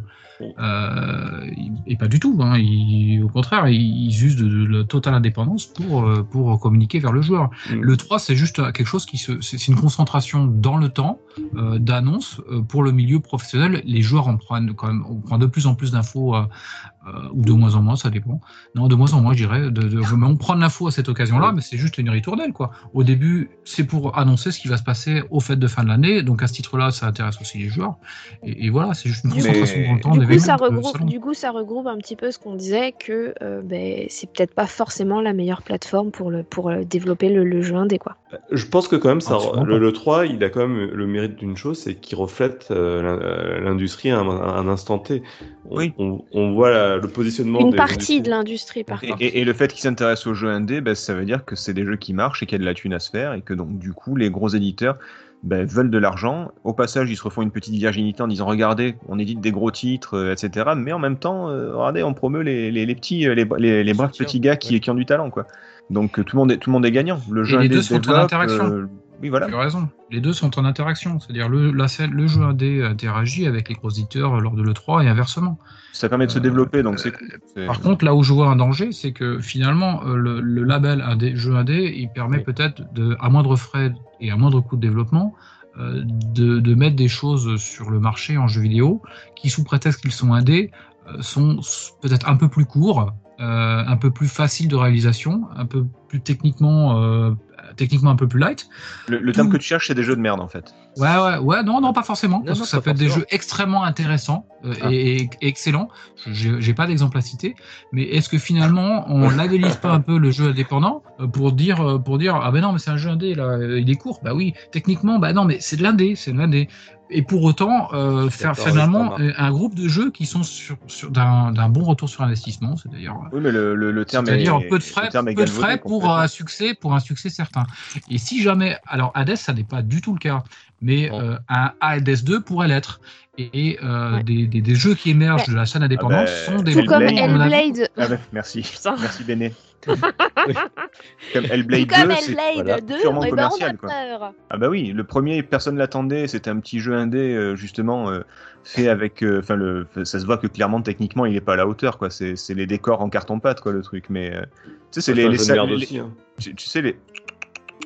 Euh, 0.59 1.51
et 1.87 1.97
pas 1.97 2.09
du 2.09 2.21
tout. 2.21 2.39
Hein. 2.41 2.59
Ils- 2.59 3.23
au 3.23 3.29
contraire, 3.29 3.69
ils, 3.69 4.25
usent 4.25 4.37
de, 4.37 4.49
de 4.49 4.79
la 4.79 4.85
totale 4.85 5.15
indépendance 5.15 5.67
pour, 5.67 6.05
euh, 6.07 6.23
pour 6.23 6.59
communiquer 6.61 6.99
vers 6.99 7.13
le 7.13 7.23
joueur. 7.23 7.51
Mm. 7.71 7.81
Le 7.81 7.97
3, 7.97 8.19
c'est 8.19 8.37
juste 8.37 8.57
quelque 8.73 8.87
chose 8.87 9.07
qui 9.07 9.19
se. 9.19 9.41
C'est 9.41 9.69
une 9.69 9.77
concentration 9.77 10.47
dans 10.47 10.77
le 10.77 10.89
temps 10.89 11.21
euh, 11.57 11.79
d'annonces 11.79 12.41
euh, 12.51 12.63
pour 12.63 12.83
le 12.83 12.93
milieu 12.93 13.21
professionnel. 13.21 13.83
Les 13.85 14.03
joueurs 14.03 14.29
en 14.29 14.37
prennent 14.37 14.75
quand 14.75 14.87
même. 14.89 15.05
On 15.09 15.17
prend 15.17 15.39
de 15.39 15.47
plus 15.47 15.67
en 15.67 15.75
plus 15.75 15.93
d'infos, 15.93 16.35
euh, 16.35 16.43
euh, 16.43 17.00
ou 17.35 17.43
de 17.43 17.53
moins 17.53 17.75
en 17.75 17.83
moins, 17.83 17.97
ça 17.97 18.11
dépend. 18.11 18.41
Non, 18.75 18.89
de 18.89 18.95
moins 18.95 19.13
en 19.13 19.21
moins, 19.21 19.33
je 19.33 19.39
dirais. 19.39 19.63
De, 19.63 19.71
de- 19.71 20.01
mais 20.17 20.27
on 20.27 20.37
prend 20.37 20.55
de 20.57 20.61
l'info 20.61 20.87
à 20.89 20.91
cette 20.91 21.09
occasion-là, 21.09 21.53
mais 21.53 21.61
c'est 21.61 21.77
juste 21.77 21.99
une 21.99 22.11
ritournelle, 22.11 22.53
quoi. 22.53 22.71
Au 22.95 23.03
début, 23.05 23.51
c'est 23.65 23.85
pour 23.85 24.19
annoncer 24.19 24.53
ce 24.53 24.59
qui 24.61 24.69
va 24.69 24.77
se 24.77 24.83
passer 24.83 25.23
aux 25.31 25.41
fêtes 25.41 25.59
de 25.59 25.67
fin 25.67 25.83
de 25.85 25.89
l'année. 25.89 26.23
Donc 26.23 26.43
à 26.43 26.47
ce 26.47 26.53
titre-là, 26.55 26.91
ça 26.91 27.07
intéresse 27.07 27.41
aussi 27.41 27.59
les 27.59 27.69
joueurs. 27.69 27.95
Et, 28.43 28.67
et 28.67 28.71
voilà, 28.71 28.95
c'est 28.95 29.09
juste 29.09 29.25
une 29.25 29.31
Du 29.31 29.37
coup- 29.41 29.47
concentration 29.47 29.81
dans 29.89 29.95
le 29.95 30.01
temps 30.01 30.11
Du 30.17 30.27
coup, 30.27 30.39
ça 30.39 30.57
de 30.57 30.63
regroupe, 30.63 31.05
du 31.07 31.21
coup, 31.21 31.35
ça 31.35 31.51
regroupe 31.51 31.87
un 31.87 31.97
petit 31.99 32.17
peu 32.17 32.31
ce 32.31 32.39
qu'on 32.39 32.55
disait 32.55 32.93
que 32.93 33.35
euh, 33.43 33.63
ben, 33.63 34.05
c'est 34.09 34.31
peut-être 34.33 34.55
pas 34.55 34.67
forcément 34.67 35.21
la 35.21 35.33
meilleure 35.33 35.63
plateforme 35.63 36.11
pour, 36.11 36.31
le, 36.31 36.43
pour 36.43 36.69
euh, 36.71 36.83
développer 36.85 37.29
le, 37.31 37.45
le 37.45 37.63
jeu 37.63 37.77
indé. 37.77 37.99
Quoi. 37.99 38.17
Je 38.53 38.67
pense 38.67 38.89
que 38.89 38.97
quand 38.97 39.09
même, 39.09 39.21
ça, 39.21 39.39
le, 39.65 39.79
le 39.79 39.93
3, 39.93 40.27
il 40.27 40.43
a 40.45 40.51
quand 40.51 40.67
même 40.67 40.91
le 40.93 41.07
mérite 41.07 41.37
d'une 41.37 41.57
chose, 41.57 41.79
c'est 41.79 41.95
qu'il 41.97 42.17
reflète 42.17 42.69
euh, 42.71 43.03
l'in- 43.03 43.19
euh, 43.23 43.61
l'industrie 43.61 44.11
à 44.11 44.19
un, 44.21 44.29
à 44.29 44.59
un 44.59 44.69
instant 44.69 44.99
T. 44.99 45.23
on, 45.69 45.77
Oui. 45.77 45.93
on, 45.99 46.23
on 46.33 46.53
voit 46.53 46.71
la- 46.71 47.00
le 47.01 47.09
positionnement 47.09 47.61
Une 47.61 47.71
des 47.71 47.77
partie 47.77 48.21
de 48.21 48.31
l'industrie, 48.31 48.85
par 48.85 49.03
Et, 49.03 49.09
contre. 49.09 49.23
et- 49.23 49.41
et 49.41 49.45
le 49.45 49.53
fait 49.53 49.69
qu'ils 49.73 49.81
s'intéressent 49.83 50.27
aux 50.29 50.35
jeux 50.35 50.49
indés, 50.51 50.81
ben, 50.81 50.95
ça 50.95 51.15
veut 51.15 51.25
dire 51.25 51.45
que 51.45 51.57
c'est 51.57 51.73
des 51.75 51.85
jeux 51.85 51.97
qui 51.97 52.13
marchent 52.15 52.43
et 52.43 52.47
qu'il 52.47 52.57
y 52.57 52.61
a 52.61 52.63
de 52.63 52.65
la 52.65 52.75
thune 52.75 52.93
à 52.95 52.99
se 52.99 53.11
faire 53.11 53.33
et 53.35 53.41
que 53.43 53.55
donc 53.55 53.79
du 53.79 53.93
coup 53.93 54.17
les 54.17 54.31
gros 54.31 54.49
éditeurs 54.49 54.97
ben, 55.43 55.65
veulent 55.67 55.91
de 55.91 55.97
l'argent. 55.99 56.51
Au 56.65 56.75
passage, 56.75 57.11
ils 57.11 57.17
se 57.17 57.23
refont 57.23 57.41
une 57.43 57.51
petite 57.51 57.75
virginité 57.75 58.23
en 58.23 58.29
disant 58.29 58.45
regardez, 58.47 58.97
on 59.09 59.19
édite 59.19 59.41
des 59.41 59.53
gros 59.53 59.71
titres, 59.71 60.15
euh, 60.19 60.33
etc. 60.33 60.71
Mais 60.77 60.93
en 60.93 60.99
même 60.99 61.17
temps, 61.17 61.49
euh, 61.49 61.75
regardez, 61.75 62.03
on 62.03 62.13
promeut 62.13 62.43
les, 62.43 62.71
les, 62.71 62.85
les 62.85 62.95
petits, 62.95 63.27
euh, 63.27 63.35
les, 63.35 63.47
les, 63.59 63.83
les 63.83 63.95
braves 63.95 64.11
petits 64.17 64.39
gars 64.41 64.57
qui, 64.57 64.75
ouais. 64.75 64.81
qui 64.81 64.91
ont 64.91 64.95
du 64.95 65.07
talent, 65.07 65.31
quoi. 65.31 65.47
Donc 65.89 66.13
tout 66.25 66.37
le 66.37 66.41
monde 66.41 66.53
est, 66.53 66.59
tout 66.59 66.69
le 66.71 66.73
monde 66.75 66.85
est 66.87 66.93
gagnant. 66.93 67.19
Le 67.31 67.43
jeu 67.43 67.59
les 67.59 67.65
indé 67.67 67.75
deux 67.77 67.83
se 67.83 67.95
sont 67.95 68.11
en 68.11 68.15
interaction. 68.15 68.65
euh, 68.71 68.87
oui, 69.21 69.29
voilà. 69.29 69.47
Tu 69.47 69.55
as 69.55 69.59
raison. 69.59 69.89
Les 70.11 70.21
deux 70.21 70.33
sont 70.33 70.59
en 70.59 70.65
interaction. 70.65 71.21
C'est-à-dire 71.21 71.49
le, 71.49 71.71
la 71.73 71.87
le 72.11 72.27
jeu 72.27 72.43
indé 72.43 72.83
interagit 72.83 73.47
avec 73.47 73.69
les 73.69 73.75
gros 73.75 73.91
éditeurs 73.91 74.41
lors 74.41 74.55
de 74.55 74.63
l'E3 74.63 75.05
et 75.05 75.09
inversement. 75.09 75.59
Ça 75.93 76.09
permet 76.09 76.27
de 76.27 76.31
se 76.33 76.39
Euh, 76.39 76.43
développer, 76.43 76.83
donc 76.83 76.99
c'est 76.99 77.13
cool. 77.13 77.29
C'est- 77.55 77.67
Par 77.67 77.81
contre, 77.81 78.05
là 78.05 78.15
où 78.15 78.23
je 78.23 78.33
vois 78.33 78.49
un 78.49 78.57
danger, 78.57 78.93
c'est 78.93 79.13
que 79.13 79.41
finalement, 79.41 80.03
euh, 80.07 80.15
le, 80.17 80.41
le 80.41 80.63
label 80.65 81.03
indé, 81.03 81.35
jeu 81.37 81.57
indé, 81.57 81.93
il 81.97 82.09
permet 82.11 82.39
Oui. 82.39 82.45
peut-être, 82.45 82.83
à 83.21 83.29
moindre 83.29 83.57
frais 83.57 83.93
et 84.21 84.31
à 84.31 84.37
moindre 84.37 84.61
coût 84.61 84.77
de 84.77 84.81
développement, 84.81 85.35
euh, 85.79 86.03
de, 86.35 86.59
de 86.61 86.75
mettre 86.75 86.97
des 86.97 87.09
choses 87.09 87.57
sur 87.61 87.91
le 87.91 88.01
marché 88.01 88.39
en 88.39 88.49
jeu 88.49 88.61
vidéo 88.63 89.03
qui, 89.37 89.51
sous 89.51 89.65
prétexte 89.65 90.01
qu'ils 90.03 90.13
sont 90.13 90.33
indés, 90.33 90.71
euh, 91.09 91.21
sont 91.23 91.61
peut-être 92.03 92.29
un 92.29 92.37
peu 92.37 92.49
plus 92.49 92.65
courts, 92.67 93.13
euh, 93.41 93.83
un 93.87 93.97
peu 93.97 94.11
plus 94.11 94.29
faciles 94.29 94.69
de 94.69 94.77
réalisation, 94.77 95.49
un 95.57 95.65
peu 95.67 95.87
plus 96.09 96.21
techniquement, 96.21 97.01
euh, 97.03 97.33
techniquement 97.81 98.11
un 98.11 98.17
peu 98.17 98.29
plus 98.29 98.39
light. 98.39 98.69
le, 99.09 99.19
le 99.19 99.33
terme 99.33 99.49
tout- 99.49 99.55
que 99.55 99.59
tu 99.59 99.67
cherches, 99.67 99.89
c'est 99.89 99.95
des 99.95 100.03
jeux 100.05 100.15
de 100.17 100.21
merde 100.21 100.41
en 100.41 100.49
fait. 100.49 100.73
Ouais, 100.97 101.09
ouais, 101.09 101.39
ouais, 101.39 101.63
non, 101.63 101.81
non, 101.81 101.93
pas 101.93 102.03
forcément. 102.03 102.39
Non, 102.39 102.45
parce 102.47 102.59
non, 102.59 102.65
que 102.65 102.71
ça 102.71 102.81
peut 102.81 102.91
être 102.91 102.97
des 102.99 103.09
jeux 103.09 103.25
extrêmement 103.31 103.85
intéressants 103.85 104.47
euh, 104.65 104.75
Ah. 104.83 104.89
et, 104.93 105.23
et- 105.23 105.31
excellents. 105.43 105.89
Je- 106.27 106.61
J'ai 106.61 106.75
pas 106.75 106.87
d'exemple 106.87 107.17
à 107.19 107.21
citer, 107.21 107.55
mais 107.93 108.03
est-ce 108.03 108.29
que 108.29 108.39
finalement 108.39 109.05
on 109.09 109.29
labellise 109.31 109.77
pas 109.77 109.91
un 109.93 110.01
peu 110.01 110.19
le 110.19 110.31
jeu 110.31 110.49
indépendant 110.51 111.03
euh, 111.21 111.27
pour 111.27 111.53
dire, 111.53 111.81
euh, 111.81 111.99
pour 111.99 112.19
dire 112.19 112.35
ah 112.37 112.51
ben 112.51 112.61
non, 112.61 112.73
mais 112.73 112.79
c'est 112.79 112.91
un 112.91 112.97
jeu 112.97 113.11
indé 113.11 113.35
là, 113.35 113.57
il 113.79 113.89
est 113.91 113.95
court. 113.97 114.21
Bah 114.23 114.35
oui, 114.35 114.55
techniquement, 114.73 115.19
bah 115.19 115.33
non, 115.33 115.45
mais 115.45 115.59
c'est 115.61 115.77
de 115.77 115.83
l'indé, 115.83 116.15
c'est 116.17 116.33
de 116.33 116.39
l'indé. 116.39 116.69
Et 117.13 117.23
pour 117.23 117.43
autant, 117.43 117.89
euh, 117.93 118.31
faire 118.31 118.57
finalement 118.57 119.19
euh, 119.19 119.33
un 119.37 119.51
groupe 119.51 119.75
de 119.75 119.89
jeux 119.89 120.11
qui 120.11 120.27
sont 120.27 120.43
sur, 120.43 120.77
sur 120.87 121.11
d'un 121.11 121.69
bon 121.69 121.83
retour 121.83 122.09
sur 122.09 122.23
investissement, 122.23 122.77
c'est-à-dire 122.77 123.17
Oui, 123.33 123.41
mais 123.43 123.51
le, 123.51 123.75
le, 123.75 123.91
le 123.91 124.05
terme 124.05 124.27
est. 124.27 124.31
c'est-à-dire 124.31 124.61
peu 124.69 124.79
de 124.79 124.83
frais, 124.85 125.09
peu 125.35 125.45
de 125.45 125.51
frais 125.51 125.79
pour 125.79 126.11
un 126.17 126.29
succès, 126.29 126.75
pour 126.75 126.95
un 126.95 127.01
succès 127.01 127.29
certain. 127.29 127.65
Et 128.09 128.19
si 128.19 128.43
jamais, 128.43 128.77
alors 128.87 129.11
Hades, 129.15 129.37
ça 129.37 129.53
n'est 129.53 129.65
pas 129.65 129.83
du 129.83 130.01
tout 130.01 130.13
le 130.13 130.19
cas, 130.19 130.45
mais 130.81 131.11
euh, 131.13 131.37
un 131.49 131.73
Hades 131.81 132.23
2 132.25 132.41
pourrait 132.41 132.69
l'être. 132.69 133.01
Et 133.39 133.79
euh, 133.83 134.17
Ouais. 134.17 134.23
des, 134.25 134.47
des, 134.47 134.61
des 134.61 134.75
jeux 134.75 134.95
qui 134.95 135.11
émergent 135.11 135.49
de 135.49 135.55
la 135.55 135.65
scène 135.65 135.83
indépendante 135.83 136.29
Ah 136.29 136.45
sont 136.47 136.57
bah, 136.57 136.63
des 136.63 136.73
Tout 136.73 136.85
comme 136.85 137.03
Hellblade. 137.03 137.89
Ah 137.97 138.07
ouais, 138.07 138.19
merci, 138.33 138.65
merci 139.01 139.25
Béné. 139.25 139.53
Comme 141.33 141.45
Hellblade 141.47 141.87
comme 141.89 142.09
2, 142.09 142.15
c'est 142.21 142.33
voilà, 142.55 142.81
2, 142.81 142.99
purement 143.01 143.21
ben, 143.21 143.27
on 143.27 143.31
commercial, 143.31 143.71
a 143.71 143.75
quoi. 143.75 143.89
peur. 143.89 144.33
Ah 144.51 144.57
bah 144.59 144.69
oui, 144.69 144.93
le 144.93 145.05
premier, 145.05 145.43
personne 145.43 145.77
l'attendait, 145.77 146.27
c'était 146.29 146.51
un 146.51 146.59
petit 146.59 146.81
jeu 146.81 146.95
indé, 146.95 147.35
euh, 147.35 147.57
justement, 147.57 148.11
euh, 148.11 148.21
fait 148.65 148.89
avec... 148.89 149.23
euh, 149.23 149.39
Enfin, 149.41 149.57
le 149.57 149.87
ça 150.05 150.19
se 150.21 150.27
voit 150.27 150.39
que 150.39 150.47
clairement, 150.47 150.83
techniquement, 150.83 151.25
il 151.27 151.37
est 151.37 151.41
pas 151.41 151.55
à 151.55 151.57
la 151.57 151.67
hauteur, 151.67 151.99
quoi. 151.99 152.11
C'est 152.11 152.37
c'est 152.37 152.55
les 152.55 152.67
décors 152.67 153.01
en 153.01 153.09
carton-pâte, 153.09 153.61
quoi, 153.61 153.73
le 153.73 153.83
truc. 153.83 154.07
Mais, 154.11 154.35
euh, 154.35 154.41
tu 154.67 154.73
sais, 154.91 155.01
c'est 155.01 155.15
les... 155.15 155.29
les, 155.29 155.39
aussi. 155.39 155.99
hein. 155.99 156.11
tu, 156.39 156.55
tu 156.55 156.67
sais, 156.67 156.83
les... 156.83 156.99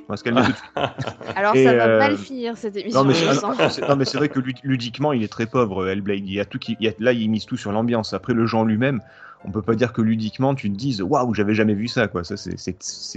On 0.08 0.12
va 0.12 0.16
se 0.16 0.24
calmer 0.24 0.42
tout 0.42 0.50
de 0.50 0.56
suite. 0.56 0.72
Alors 1.36 1.54
Et, 1.56 1.64
ça 1.64 1.74
va 1.74 1.84
euh, 1.86 1.98
mal 1.98 2.16
finir 2.18 2.56
cette 2.58 2.76
émission. 2.76 3.00
Non 3.02 3.08
mais, 3.08 3.14
je 3.14 4.04
c'est- 4.04 4.16
vrai 4.18 4.28
que 4.28 4.38
lud- 4.40 4.58
ludiquement 4.62 5.12
il 5.14 5.22
est 5.22 5.28
très 5.32 5.46
pauvre 5.46 5.88
Hellblade. 5.88 6.18
Il 6.26 6.32
y 6.32 6.40
a 6.40 6.44
tout 6.44 6.58
qui, 6.58 6.76
il 6.78 6.84
y 6.84 6.88
a- 6.90 6.92
là 6.98 7.12
il 7.12 7.30
mise 7.30 7.46
tout 7.46 7.56
sur 7.56 7.72
l'ambiance. 7.72 8.12
Après 8.12 8.34
le 8.34 8.44
genre 8.44 8.64
lui-même, 8.66 9.00
on 9.44 9.50
peut 9.50 9.62
pas 9.62 9.74
dire 9.74 9.92
que 9.92 10.02
ludiquement 10.02 10.54
tu 10.54 10.70
te 10.70 10.76
dises 10.76 11.02
waouh 11.02 11.34
j'avais 11.34 11.54
jamais 11.54 11.74
vu 11.74 11.88
ça 11.88 12.08
quoi. 12.08 12.24
Ça 12.24 12.36
c'est- 12.36 12.56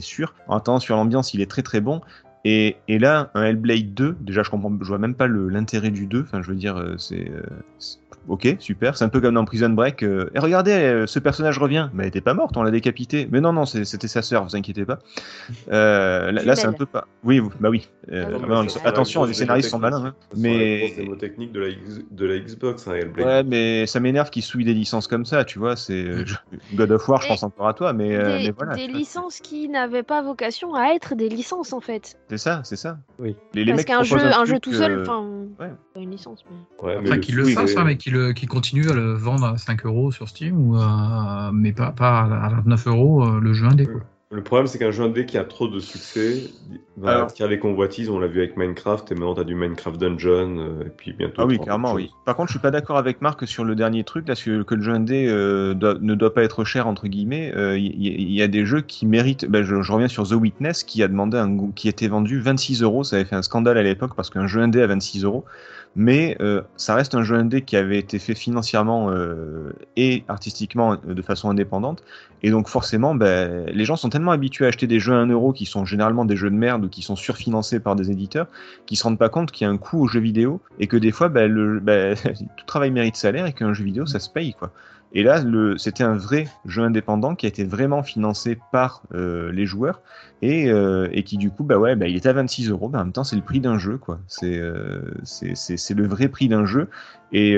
sûr. 0.02 0.34
En 0.48 0.58
attendant 0.58 0.80
sur 0.80 0.96
l'ambiance 0.96 1.34
il 1.34 1.42
est 1.42 1.50
très 1.50 1.64
très 1.64 1.82
bon. 1.82 2.02
Et, 2.46 2.78
et 2.88 3.00
là 3.00 3.32
un 3.34 3.44
Hellblade 3.44 3.94
2, 3.94 4.16
déjà 4.22 4.44
je 4.44 4.50
comprends, 4.50 4.72
je 4.80 4.88
vois 4.88 5.00
même 5.00 5.16
pas 5.16 5.28
l'intérêt 5.28 5.90
du 5.92 6.06
2. 6.06 6.22
Enfin 6.22 6.42
je 6.42 6.48
veux 6.50 6.56
dire 6.56 6.78
euh, 6.78 6.98
c'est 6.98 7.30
euh, 7.30 7.42
c'est- 7.80 8.00
ok 8.28 8.56
super. 8.60 8.98
C'est 8.98 9.06
un 9.06 9.10
peu 9.10 9.20
comme 9.22 9.36
dans 9.36 9.46
Prison 9.46 9.70
Break. 9.70 10.04
euh, 10.04 10.30
et 10.36 10.40
regardez 10.40 10.72
euh, 10.72 11.08
ce 11.08 11.20
personnage 11.20 11.58
revient. 11.60 11.90
Mais 11.94 12.04
elle 12.04 12.10
était 12.10 12.22
pas 12.22 12.34
morte, 12.34 12.56
on 12.58 12.64
l'a 12.64 12.72
décapité. 12.72 13.28
Mais 13.32 13.42
non 13.42 13.54
non 13.54 13.66
c'était 13.66 14.08
sa 14.08 14.22
sœur, 14.22 14.44
vous 14.46 14.56
inquiétez 14.56 14.86
pas. 14.86 15.00
Euh, 15.72 16.32
là, 16.32 16.44
là, 16.44 16.56
c'est 16.56 16.68
un 16.68 16.74
peu 16.74 16.86
pas. 16.86 17.08
Oui 17.24 17.40
vous- 17.40 17.52
bah 17.60 17.70
oui. 17.70 17.90
Euh, 18.12 18.26
Ah 18.28 18.48
non, 18.48 18.62
la 18.64 18.90
attention 18.90 19.24
les 19.26 19.34
scénaristes 19.34 19.70
sont 19.70 19.80
malins. 19.80 20.06
hein. 20.06 20.16
technique. 20.30 20.42
Mais 21.10 21.18
techniques 21.20 21.52
de 21.52 21.60
la, 21.60 21.68
X- 21.70 22.02
de 22.12 22.26
la 22.26 22.40
Xbox, 22.40 22.88
hein. 22.88 22.94
Ouais, 23.18 23.44
mais 23.44 23.86
ça 23.86 24.00
m'énerve 24.00 24.30
qu'ils 24.30 24.44
souillent 24.44 24.66
des 24.66 24.74
licences 24.74 25.08
comme 25.08 25.26
ça, 25.26 25.44
tu 25.46 25.60
vois. 25.60 25.76
C'est 25.76 26.06
God 26.76 26.92
of 26.92 27.08
War, 27.10 27.22
je 27.22 27.26
Et 27.26 27.30
pense 27.30 27.44
encore 27.44 27.68
à 27.68 27.74
toi, 27.74 27.94
mais, 27.94 28.16
euh, 28.16 28.38
des 28.38 28.44
mais 28.46 28.52
voilà. 28.58 28.76
des 28.76 28.88
licences 28.88 29.40
qui 29.40 29.68
n'avaient 29.70 30.04
pas 30.04 30.22
vocation 30.22 30.76
à 30.76 30.94
être 30.94 31.16
des 31.16 31.30
licences 31.30 31.74
en 31.74 31.80
fait. 31.82 32.18
C'est 32.30 32.38
ça, 32.38 32.62
c'est 32.64 32.76
ça. 32.76 32.98
Oui. 33.20 33.36
Les, 33.54 33.66
les 33.66 33.72
Parce 33.74 33.86
qu'un 33.86 34.04
jeu, 34.04 34.18
un 34.18 34.46
jeu 34.46 34.60
tout 34.60 34.74
seul, 34.74 34.92
euh, 34.92 35.02
enfin, 35.02 35.26
ouais. 35.60 35.72
pas 35.94 36.00
une 36.00 36.12
licence. 36.12 36.46
Mais... 36.50 36.88
Ouais, 36.88 36.94
mais 36.96 37.00
Après 37.08 37.16
le- 37.16 37.22
qu'ils 37.22 37.36
le 37.36 37.46
fassent, 37.46 37.74
mais- 37.76 37.82
hein, 37.82 37.84
mais 37.86 37.98
qu'ils 37.98 38.14
le- 38.18 38.34
qu'ils 38.34 38.50
continuent 38.50 38.90
à 38.90 38.94
le 38.94 39.14
vendre 39.14 39.46
à 39.46 39.58
5 39.58 39.86
euros 39.86 40.12
sur 40.12 40.28
Steam, 40.28 40.58
ou 40.60 40.76
à- 40.78 41.52
mais 41.54 41.72
pas, 41.74 41.92
pas 41.92 42.20
à 42.22 42.50
29 42.50 42.88
euros 42.88 43.24
euh, 43.24 43.40
le 43.40 43.54
jeu 43.54 43.66
indé. 43.68 43.86
quoi. 43.86 44.02
Le 44.30 44.44
problème, 44.44 44.68
c'est 44.68 44.78
qu'un 44.78 44.92
jeu 44.92 45.06
indé 45.06 45.26
qui 45.26 45.38
a 45.38 45.46
trop 45.46 45.70
de 45.70 45.80
succès 45.80 46.50
va 46.98 47.12
Alors- 47.12 47.24
attirer 47.28 47.48
les 47.48 47.60
convoitises. 47.60 48.10
On 48.10 48.20
l'a 48.20 48.28
vu 48.28 48.40
avec 48.40 48.58
Minecraft, 48.58 49.10
et 49.10 49.16
maintenant 49.16 49.36
t'as 49.36 49.46
du 49.46 49.56
Minecraft 49.56 49.98
Dungeon, 49.98 50.58
euh, 50.60 50.84
et 50.86 50.90
puis 50.90 51.14
bientôt. 51.14 51.36
Ah 51.38 51.46
oui, 51.46 51.58
clairement, 51.58 51.94
oui. 51.94 52.12
Par 52.26 52.36
contre, 52.36 52.50
je 52.50 52.54
suis 52.56 52.60
pas 52.62 52.70
d'accord 52.70 52.98
avec 52.98 53.22
Marc 53.22 53.48
sur 53.48 53.64
le 53.64 53.74
dernier 53.74 54.04
truc, 54.04 54.28
là, 54.28 54.36
sur- 54.36 54.66
que 54.66 54.76
le 54.76 54.82
jeu 54.82 54.92
indé 54.92 55.28
euh, 55.30 55.74
doit- 55.74 55.96
ne 56.02 56.14
doit 56.14 56.34
pas 56.34 56.44
être 56.44 56.66
cher, 56.66 56.88
entre 56.88 57.08
guillemets. 57.08 57.54
Euh, 57.56 57.78
Il 57.78 58.30
y, 58.34 58.42
a 58.42 58.50
des 58.50 58.66
jeux 58.66 58.82
qui 58.82 59.06
méritent. 59.06 59.46
ben, 59.50 59.64
je, 59.64 59.82
je 59.82 59.92
reviens 59.94 60.10
sur 60.10 60.28
The 60.28 60.34
Witness, 60.34 60.84
qui 60.84 61.02
a 61.04 61.08
demandé 61.08 61.38
un 61.38 61.48
goût, 61.50 61.72
qui 61.74 61.88
était 61.88 62.10
vendu 62.10 62.42
26 62.42 62.82
euros. 62.84 63.06
Ça 63.06 63.16
avait 63.16 63.24
fait 63.26 63.36
un 63.38 63.42
scandale 63.42 63.78
à 63.78 63.84
l'époque 63.84 64.12
parce 64.14 64.30
qu'un 64.30 64.46
jeu 64.48 64.60
indé 64.60 64.82
à 64.82 64.88
26 64.88 65.24
euros. 65.24 65.46
Mais 66.00 66.38
euh, 66.42 66.62
ça 66.76 66.94
reste 66.94 67.16
un 67.16 67.24
jeu 67.24 67.36
indé 67.36 67.64
qui 67.64 67.76
avait 67.76 67.98
été 67.98 68.20
fait 68.20 68.36
financièrement 68.36 69.10
euh, 69.10 69.74
et 69.96 70.24
artistiquement 70.28 70.94
euh, 70.94 71.16
de 71.16 71.22
façon 71.24 71.50
indépendante. 71.50 72.04
Et 72.44 72.52
donc 72.52 72.68
forcément, 72.68 73.16
ben, 73.16 73.66
les 73.66 73.84
gens 73.84 73.96
sont 73.96 74.10
tellement 74.10 74.30
habitués 74.30 74.66
à 74.66 74.68
acheter 74.68 74.86
des 74.86 75.00
jeux 75.00 75.14
à 75.14 75.18
1 75.18 75.26
euro 75.30 75.54
qui 75.54 75.66
sont 75.66 75.86
généralement 75.86 76.24
des 76.24 76.36
jeux 76.36 76.52
de 76.52 76.56
merde 76.56 76.86
ou 76.86 76.88
qui 76.88 77.02
sont 77.02 77.16
surfinancés 77.16 77.80
par 77.80 77.96
des 77.96 78.12
éditeurs, 78.12 78.46
qu'ils 78.86 78.96
se 78.96 79.06
rendent 79.06 79.18
pas 79.18 79.30
compte 79.30 79.52
qu'il 79.52 79.66
y 79.66 79.68
a 79.68 79.74
un 79.74 79.78
coût 79.78 80.04
au 80.04 80.08
jeu 80.08 80.20
vidéo 80.20 80.62
et 80.80 80.86
que 80.86 80.98
des 80.98 81.12
fois, 81.12 81.30
ben, 81.30 81.80
ben, 81.80 82.16
tout 82.58 82.66
travail 82.68 82.92
mérite 82.92 83.16
salaire 83.16 83.48
et 83.48 83.54
qu'un 83.54 83.74
jeu 83.74 83.84
vidéo, 83.84 84.06
ça 84.06 84.20
se 84.20 84.30
paye. 84.30 84.54
quoi. 84.54 84.72
Et 85.14 85.24
là, 85.24 85.42
c'était 85.78 86.04
un 86.04 86.16
vrai 86.16 86.48
jeu 86.66 86.84
indépendant 86.84 87.34
qui 87.36 87.46
a 87.46 87.50
été 87.50 87.64
vraiment 87.64 88.04
financé 88.04 88.58
par 88.72 89.02
euh, 89.14 89.52
les 89.52 89.66
joueurs 89.66 90.02
et, 90.42 90.70
euh, 90.70 91.08
et 91.12 91.24
qui 91.24 91.38
du 91.38 91.50
coup, 91.50 91.64
bah 91.64 91.78
ouais, 91.78 91.96
bah, 91.96 92.08
il 92.08 92.16
était 92.16 92.30
à 92.30 92.34
26 92.34 92.70
euros. 92.70 92.90
mais 92.90 93.00
en 93.00 93.06
même 93.06 93.14
temps, 93.14 93.24
c'est 93.24 93.36
le 93.38 93.42
prix 93.42 93.60
d'un 93.60 93.78
jeu, 93.80 93.98
quoi. 93.98 94.20
C'est 94.28 94.60
euh, 94.60 95.00
c'est- 95.24 95.94
le 95.96 96.08
vrai 96.08 96.28
prix 96.28 96.48
d'un 96.50 96.66
jeu. 96.66 96.90
Et, 97.32 97.58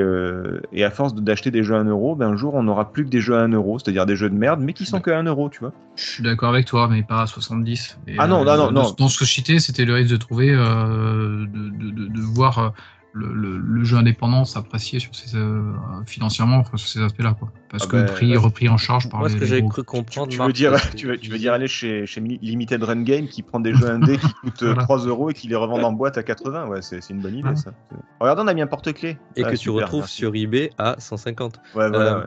et 0.72 0.84
à 0.84 0.90
force 0.90 1.14
d'acheter 1.14 1.52
des 1.52 1.64
jeux 1.64 1.76
à 1.76 1.80
1 1.80 1.84
euro, 1.86 2.16
ben, 2.16 2.30
un 2.30 2.36
jour, 2.38 2.56
on 2.56 2.64
n'aura 2.64 2.92
plus 2.92 3.04
que 3.06 3.10
des 3.10 3.22
jeux 3.22 3.36
à 3.36 3.42
1 3.42 3.50
euro, 3.50 3.78
c'est-à-dire 3.78 4.06
des 4.06 4.16
jeux 4.16 4.30
de 4.30 4.36
merde, 4.36 4.62
mais 4.62 4.74
qui 4.74 4.86
sont 4.86 5.00
que 5.02 5.12
à 5.12 5.20
1 5.20 5.24
euro, 5.24 5.50
tu 5.50 5.60
vois. 5.60 5.74
Je 5.96 6.04
suis 6.04 6.24
d'accord 6.24 6.50
avec 6.50 6.66
toi, 6.66 6.88
mais 6.88 7.04
pas 7.04 7.22
à 7.24 7.28
70. 7.28 7.98
Et, 8.08 8.16
Ah 8.18 8.28
non, 8.28 8.46
non, 8.46 8.58
non, 8.58 8.58
dans- 8.58 8.72
non. 8.72 8.96
Dans 8.98 9.08
ce 9.10 9.20
que 9.20 9.26
je 9.26 9.32
citais, 9.34 9.60
c'était 9.60 9.86
le 9.86 9.94
risque 9.94 10.12
de 10.12 10.18
trouver, 10.18 10.52
de, 10.52 11.46
de, 11.46 11.92
de, 11.92 12.08
de 12.08 12.22
voir 12.22 12.74
le, 13.12 13.34
le, 13.34 13.58
le 13.58 13.84
jeu 13.84 13.98
indépendant 13.98 14.46
s'apprécier 14.46 15.00
sur 15.00 15.16
ces, 15.16 15.36
euh, 15.36 15.74
financièrement 16.06 16.58
enfin, 16.58 16.78
sur 16.78 16.88
ces 16.88 17.02
aspects-là, 17.02 17.36
quoi. 17.38 17.52
Parce 17.72 17.86
Ah 17.86 17.88
que 17.92 17.96
ben, 17.98 18.06
pris, 18.06 18.32
ouais. 18.32 18.38
repris 18.38 18.70
en 18.70 18.78
charge 18.78 19.10
par 19.10 19.20
Moi, 19.22 19.30
les, 19.30 19.34
ce 19.36 19.40
que 19.40 19.60
gros. 19.62 19.70
cru 19.70 19.84
comprendre, 19.84 20.28
Tu 20.30 20.38
veux, 20.38 20.44
Marc, 20.44 20.54
dire, 20.54 20.74
tu, 20.96 21.08
veux, 21.08 21.18
tu 21.18 21.30
dire 21.38 21.54
aller 21.54 21.68
chez, 21.68 22.06
chez 22.06 22.22
Limited 22.22 22.84
Run 22.84 23.02
Game 23.02 23.28
qui 23.28 23.42
prend 23.42 23.60
des 23.60 23.74
jeux 23.74 23.90
indés 23.90 24.18
qui 24.18 24.32
coûtent 24.42 24.62
euh, 24.64 24.68
Voilà. 24.74 24.84
3 24.84 24.98
euros 25.08 25.30
et 25.32 25.34
qui 25.34 25.48
les 25.48 25.56
revendent 25.56 25.84
en 25.84 25.92
boîte 25.94 26.18
à 26.18 26.24
80 26.24 26.68
Ouais, 26.68 26.82
c'est 26.82 27.02
c'est 27.02 27.14
une 27.14 27.22
bonne 27.22 27.36
idée 27.36 27.50
Ah. 27.52 27.56
ça. 27.56 27.72
Regardez, 28.20 28.42
on 28.44 28.48
a 28.48 28.54
mis 28.54 28.62
un 28.62 28.68
porte-clés. 28.68 29.18
Et 29.36 29.44
Ah, 29.44 29.52
que 29.52 29.56
tu 29.58 29.70
retrouves 29.72 30.02
merci. 30.02 30.16
sur 30.18 30.36
eBay 30.36 30.70
à 30.78 30.96
150. 31.00 31.58
Ouais, 31.76 31.90
voilà, 31.90 31.98
Euh, 31.98 32.20
ouais. 32.20 32.26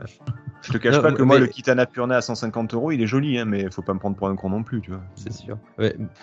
Je 0.63 0.71
te 0.71 0.77
cache 0.77 0.95
non, 0.95 1.01
pas 1.01 1.11
que 1.11 1.21
moi, 1.23 1.35
mais- 1.35 1.41
le 1.41 1.47
Kitana 1.47 1.85
Purna 1.85 2.17
à 2.17 2.21
150 2.21 2.73
euros, 2.73 2.91
il 2.91 3.01
est 3.01 3.07
joli, 3.07 3.37
hein, 3.37 3.45
mais 3.45 3.69
faut 3.69 3.81
pas 3.81 3.93
me 3.93 3.99
prendre 3.99 4.15
pour 4.15 4.27
un 4.27 4.35
con 4.35 4.49
non 4.49 4.63
plus, 4.63 4.81
tu 4.81 4.91
vois. 4.91 5.01
C'est 5.15 5.33
sûr. 5.33 5.57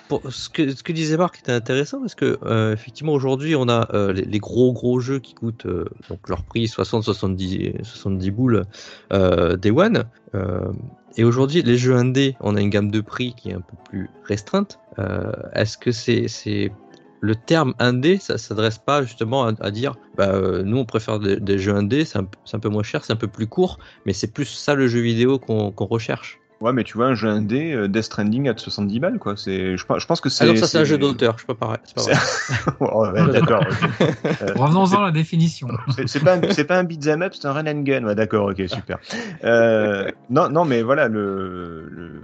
Pour, 0.08 0.22
ce, 0.32 0.48
que, 0.48 0.74
ce 0.74 0.82
que 0.82 0.92
disait 0.92 1.16
Marc 1.18 1.38
était 1.40 1.52
intéressant 1.52 2.00
parce 2.00 2.14
que 2.14 2.38
euh, 2.44 2.72
effectivement 2.72 3.12
aujourd'hui 3.12 3.54
on 3.54 3.68
a 3.68 3.88
euh, 3.94 4.12
les, 4.12 4.24
les 4.24 4.38
gros 4.38 4.72
gros 4.72 4.98
jeux 5.00 5.18
qui 5.18 5.34
coûtent 5.34 5.66
euh, 5.66 5.84
donc 6.08 6.28
leur 6.28 6.42
prix 6.44 6.64
60-70 6.64 7.84
70 7.84 8.30
boules 8.30 8.64
euh, 9.12 9.56
Day 9.56 9.70
One. 9.70 10.04
Et 11.16 11.24
aujourd'hui 11.24 11.62
les 11.62 11.76
jeux 11.76 11.96
indés 11.96 12.36
on 12.40 12.56
a 12.56 12.60
une 12.60 12.70
gamme 12.70 12.90
de 12.90 13.00
prix 13.00 13.34
qui 13.34 13.50
est 13.50 13.54
un 13.54 13.60
peu 13.60 13.76
plus 13.88 14.08
restreinte. 14.24 14.78
Est-ce 15.54 15.76
que 15.76 15.92
c'est 15.92 16.28
c'est 16.28 16.72
le 17.20 17.34
terme 17.34 17.74
indé, 17.78 18.18
ça 18.18 18.38
s'adresse 18.38 18.78
pas 18.78 19.02
justement 19.02 19.46
à, 19.46 19.52
à 19.60 19.70
dire, 19.70 19.94
bah, 20.16 20.30
euh, 20.32 20.62
nous 20.62 20.78
on 20.78 20.84
préfère 20.84 21.18
des, 21.18 21.36
des 21.36 21.58
jeux 21.58 21.74
indés, 21.74 22.04
c'est 22.04 22.18
un, 22.18 22.26
un 22.52 22.58
peu 22.58 22.68
moins 22.68 22.82
cher, 22.82 23.04
c'est 23.04 23.12
un 23.12 23.16
peu 23.16 23.28
plus 23.28 23.46
court, 23.46 23.78
mais 24.06 24.12
c'est 24.12 24.32
plus 24.32 24.46
ça 24.46 24.74
le 24.74 24.86
jeu 24.88 25.00
vidéo 25.00 25.38
qu'on 25.38 25.70
qu'on 25.70 25.86
recherche. 25.86 26.38
Ouais, 26.60 26.74
mais 26.74 26.84
tu 26.84 26.98
vois, 26.98 27.06
un 27.06 27.14
jeu 27.14 27.26
indé, 27.28 27.72
euh, 27.72 27.88
Death 27.88 28.02
Stranding 28.02 28.46
à 28.50 28.54
70 28.54 29.00
balles, 29.00 29.18
quoi. 29.18 29.34
C'est, 29.34 29.78
je, 29.78 29.86
pense- 29.86 30.02
je 30.02 30.06
pense 30.06 30.20
que 30.20 30.28
c'est. 30.28 30.44
Alors 30.44 30.58
ça 30.58 30.66
c'est 30.66 30.76
un 30.76 30.84
jeu 30.84 30.98
d'auteur, 30.98 31.38
je 31.38 31.46
peux 31.46 31.54
pas. 31.54 31.78
C'est 31.84 31.94
pas 31.94 32.02
vrai. 32.02 32.14
Oh, 32.80 33.06
ouais, 33.06 33.32
d'accord. 33.32 33.64
ok. 33.66 33.90
Revenons-en 34.56 35.00
à 35.00 35.06
la 35.06 35.10
définition. 35.10 35.68
C'est 35.96 36.06
c'est 36.06 36.20
pas, 36.20 36.36
un- 36.36 36.52
c'est 36.52 36.64
pas 36.64 36.78
un 36.78 36.84
beat'em 36.84 37.22
up, 37.22 37.32
c'est 37.34 37.46
un 37.46 37.52
run 37.52 37.66
and 37.66 37.80
gun. 37.80 38.04
Ouais, 38.04 38.14
d'accord, 38.14 38.50
ok, 38.50 38.62
super. 38.68 38.98
Euh, 39.44 40.10
non, 40.28 40.50
non, 40.50 40.66
mais 40.66 40.82
voilà, 40.82 41.08
le, 41.08 41.88
le- 41.90 42.22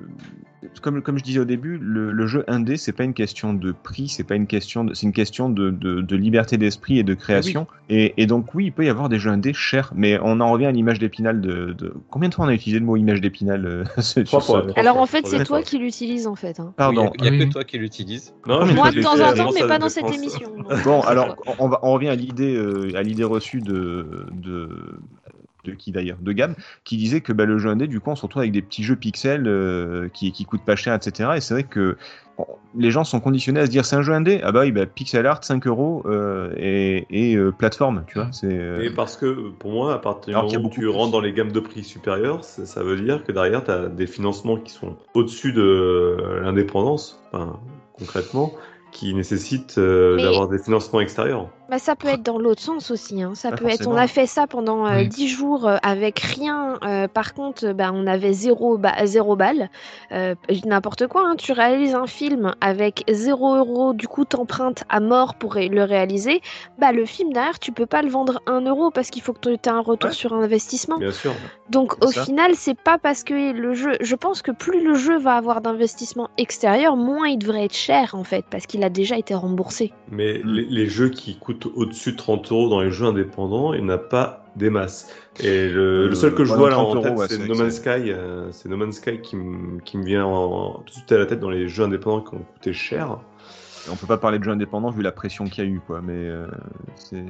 comme, 0.81 1.03
comme 1.03 1.19
je 1.19 1.25
disais 1.25 1.41
au 1.41 1.45
début, 1.45 1.79
le, 1.81 2.13
le 2.13 2.27
jeu 2.27 2.45
indé, 2.49 2.77
c'est 2.77 2.93
pas 2.93 3.05
une 3.05 3.15
question 3.15 3.53
de 3.55 3.73
prix, 3.73 4.09
c'est 4.09 4.25
pas 4.25 4.35
une 4.35 4.47
question, 4.47 4.85
de, 4.85 4.95
c'est 4.95 5.07
une 5.07 5.13
question 5.13 5.49
de, 5.49 5.71
de, 5.71 6.01
de 6.01 6.17
liberté 6.17 6.57
d'esprit 6.57 6.99
et 6.99 7.03
de 7.03 7.15
création. 7.15 7.67
Et, 7.89 8.15
et 8.17 8.27
donc 8.27 8.55
oui, 8.55 8.67
il 8.67 8.73
peut 8.73 8.85
y 8.85 8.89
avoir 8.89 9.09
des 9.09 9.19
jeux 9.19 9.31
indés 9.31 9.53
chers, 9.53 9.93
mais 9.95 10.19
on 10.23 10.41
en 10.41 10.51
revient 10.51 10.67
à 10.67 10.73
l'image 10.73 10.99
d'épinal 10.99 11.41
de, 11.41 11.73
de... 11.73 11.95
Combien 12.11 12.29
de 12.29 12.35
fois 12.35 12.45
on 12.47 12.49
a 12.49 12.55
utilisé 12.55 12.79
le 12.81 12.85
mot 12.87 12.97
image 12.97 13.21
d'épinal 13.21 13.65
euh, 13.67 13.85
Trois 14.25 14.41
fois. 14.41 14.67
Alors 14.77 14.99
en 14.99 15.07
fait, 15.07 15.27
c'est 15.27 15.45
toi 15.45 15.63
qui 15.63 15.79
l'utilises 15.79 16.27
en 16.27 16.35
fait. 16.35 16.59
hein. 16.61 16.73
Pardon. 16.77 17.13
Il 17.17 17.23
n'y 17.23 17.29
a, 17.29 17.31
Oui. 17.33 17.39
que 17.49 17.53
toi 17.53 17.65
qui 17.65 17.79
l'utilise. 17.79 18.35
Non, 18.47 18.65
mais 18.67 18.75
Moi 18.75 18.91
de 18.91 19.01
temps 19.03 19.15
en 19.21 19.35
temps, 19.35 19.51
mais 19.55 19.67
pas 19.67 19.79
dans 19.79 19.89
cette 19.89 20.13
émission. 20.13 20.51
Bon, 20.85 21.01
alors 21.03 21.37
on, 21.59 21.69
va, 21.69 21.79
on 21.83 21.93
revient 21.93 22.09
à 22.09 22.15
l'idée, 22.15 22.55
euh, 22.57 22.91
à 22.97 23.03
l'idée 23.03 23.25
reçue 23.25 23.61
de, 23.61 24.27
de, 24.33 24.69
de 25.67 25.73
qui 25.73 25.93
d'ailleurs, 25.93 26.19
de 26.21 26.33
Gab, 26.33 26.55
qui 26.85 26.97
disait 26.97 27.21
que 27.21 27.33
bah, 27.33 27.45
le 27.45 27.59
jeu 27.59 27.69
indé, 27.71 27.87
du 27.87 28.01
coup, 28.01 28.11
on 28.11 28.17
se 28.17 28.23
retrouve 28.23 28.41
avec 28.41 28.53
des 28.53 28.63
petits 28.63 28.83
jeux 28.85 28.97
pixels 28.97 29.45
euh, 29.47 30.09
qui, 30.15 30.33
qui 30.33 30.45
coûtent 30.45 30.65
pas 30.65 30.77
cher, 30.77 30.95
etc. 30.95 31.31
Et 31.37 31.41
c'est 31.41 31.55
vrai 31.55 31.63
que 31.65 31.97
bon, 32.39 32.47
les 32.79 32.91
gens 32.91 33.05
sont 33.05 33.21
conditionnés 33.21 33.61
à 33.61 33.67
se 33.67 33.71
dire 33.71 33.85
c'est 33.85 33.97
un 33.97 34.03
jeu 34.03 34.13
indé, 34.13 34.41
ah 34.43 34.53
bah 34.53 34.61
oui, 34.63 34.73
bah, 34.73 34.87
pixel 34.87 35.27
art, 35.27 35.43
5 35.45 35.67
euros 35.67 36.03
euh, 36.07 36.53
et, 36.57 37.07
et 37.11 37.35
euh, 37.37 37.51
plateforme, 37.53 38.05
tu 38.07 38.15
vois. 38.19 38.29
C'est 38.33 38.47
euh, 38.53 38.83
Et 38.83 38.91
parce 38.91 39.17
que 39.17 39.51
pour 39.59 39.73
moi, 39.73 39.95
à 39.95 39.99
partir 39.99 40.27
du 40.27 40.31
Alors 40.35 40.45
qu'il 40.47 40.53
y 40.53 40.57
a 40.57 40.59
moment 40.59 40.69
où 40.71 40.75
tu 40.75 40.81
plus. 40.81 40.89
rentres 40.89 41.13
dans 41.13 41.21
les 41.21 41.33
gammes 41.33 41.53
de 41.53 41.61
prix 41.61 41.83
supérieures, 41.85 42.45
ça, 42.45 42.65
ça 42.67 42.83
veut 42.83 42.97
dire 43.01 43.25
que 43.25 43.33
derrière, 43.33 43.65
tu 43.65 43.71
as 43.71 43.87
des 43.89 44.07
financements 44.07 44.57
qui 44.59 44.73
sont 44.73 44.97
au-dessus 45.15 45.53
de 45.53 46.17
l'indépendance, 46.43 47.21
enfin, 47.33 47.59
concrètement, 47.99 48.53
qui 48.93 49.13
nécessitent 49.15 49.79
euh, 49.79 50.17
Mais- 50.17 50.23
d'avoir 50.23 50.49
des 50.49 50.59
financements 50.59 51.01
extérieurs. 51.01 51.49
Bah, 51.69 51.79
ça 51.79 51.97
peut 51.97 52.09
être 52.09 52.23
dans 52.23 52.39
l'autre 52.39 52.63
sens 52.63 52.91
aussi. 52.91 53.23
hein. 53.23 53.33
Ça 53.35 53.51
Pas 53.51 53.57
peut 53.57 53.69
être. 53.69 53.89
On 53.89 53.97
a 53.97 54.07
fait 54.07 54.27
ça 54.27 54.47
pendant 54.47 54.87
euh, 54.87 54.99
Oui. 54.99 55.09
10 55.09 55.29
jours 55.29 55.67
euh, 55.67 55.77
avec 55.83 56.21
rien. 56.21 56.79
Euh, 56.85 57.09
par 57.09 57.35
contre, 57.35 57.73
bah, 57.73 57.91
on 57.93 58.07
avait 58.07 58.33
zéro, 58.33 58.79
ba- 58.79 59.05
zéro 59.07 59.35
balle. 59.35 59.69
Euh, 60.13 60.35
N'importe 60.65 61.07
quoi. 61.09 61.23
hein. 61.27 61.35
Tu 61.37 61.53
réalises 61.53 61.95
un 61.95 62.07
film 62.07 62.53
avec 62.61 63.03
0 63.11 63.57
euro. 63.57 63.95
Du 63.95 64.07
coup, 64.07 64.25
t'empruntes 64.25 64.85
à 64.89 65.01
mort 65.01 65.35
pour 65.35 65.55
ré- 65.55 65.69
le 65.69 65.83
réaliser. 65.83 66.41
Bah, 66.79 66.93
le 66.93 67.05
film 67.05 67.33
derrière, 67.33 67.59
tu 67.59 67.73
peux 67.73 67.87
pas 67.87 68.03
le 68.03 68.11
vendre 68.11 68.41
1 68.47 68.61
euro 68.61 68.91
parce 68.91 69.11
qu'il 69.11 69.23
faut 69.23 69.33
que 69.33 69.41
tu 69.41 69.49
aies 69.51 69.69
un 69.69 69.81
retour 69.81 70.11
Ouais. 70.11 70.15
sur 70.17 70.35
investissement. 70.35 70.99
Bien 70.99 71.11
sûr. 71.11 71.33
Donc 71.69 72.03
au 72.05 72.13
ça. 72.13 72.25
final, 72.25 72.53
c'est 72.55 72.79
pas 72.79 72.97
parce 72.99 73.25
que 73.25 73.35
le 73.53 73.75
jeu. 73.75 73.93
Je 74.01 74.15
pense 74.15 74.41
que 74.41 74.53
plus 74.53 74.85
le 74.85 74.95
jeu 74.95 75.19
va 75.19 75.35
avoir 75.35 75.61
d'investissement 75.61 76.29
extérieur, 76.39 76.97
moins 76.97 77.27
il 77.27 77.39
devrait 77.39 77.65
être 77.65 77.75
cher 77.75 78.15
en 78.15 78.23
fait, 78.23 78.45
parce 78.49 78.67
qu'il 78.67 78.85
a 78.85 78.89
déjà 78.89 79.19
été 79.19 79.35
remboursé. 79.35 79.93
Mais 80.13 80.41
les, 80.45 80.65
les 80.65 80.87
jeux 80.87 81.09
qui 81.11 81.37
coûtent 81.39 81.56
au-dessus 81.65 82.13
de 82.13 82.17
30 82.17 82.51
euros 82.53 82.69
dans 82.69 82.81
les 82.81 82.91
jeux 82.91 83.07
indépendants, 83.07 83.73
il 83.73 83.81
n'y 83.83 83.87
en 83.87 83.95
a 83.95 83.99
pas 83.99 84.45
des 84.57 84.71
masses. 84.71 85.09
Et 85.41 85.69
le, 85.69 86.05
Euh, 86.05 86.09
le 86.09 86.15
seul 86.15 86.35
que 86.35 86.45
je 86.45 86.53
vois 86.55 86.69
là 86.71 86.77
30 86.77 86.97
en 86.97 87.01
tête, 87.03 87.13
ouais, 87.17 87.27
c'est 87.29 87.47
No 87.47 87.55
Man's 87.55 87.75
Sky. 87.77 87.89
euh, 88.13 88.49
c'est 88.53 88.69
No 88.69 88.77
Man's 88.77 88.97
Sky 88.97 89.21
qui, 89.21 89.37
me- 89.37 89.79
qui 89.81 89.99
me 89.99 90.05
vient 90.05 90.25
en- 90.25 90.79
tout 90.79 90.85
de 90.87 90.91
suite 90.91 91.13
à 91.13 91.19
la 91.19 91.27
tête 91.27 91.41
dans 91.41 91.51
les 91.51 91.69
jeux 91.69 91.85
indépendants 91.85 92.23
qui 92.23 92.35
ont 92.35 92.39
coûté 92.55 92.73
cher. 92.73 93.19
on 93.91 93.95
peut 93.97 94.07
pas 94.09 94.17
parler 94.19 94.39
de 94.41 94.45
jeu 94.45 94.51
indépendant 94.51 94.91
vu 94.91 95.03
la 95.03 95.13
pression 95.13 95.45
qu'il 95.45 95.63
y 95.65 95.67
a 95.67 95.71
eu, 95.71 95.81
quoi. 95.87 96.01
Mais 96.03 96.13
euh, 96.15 96.47
c'est. 96.97 97.25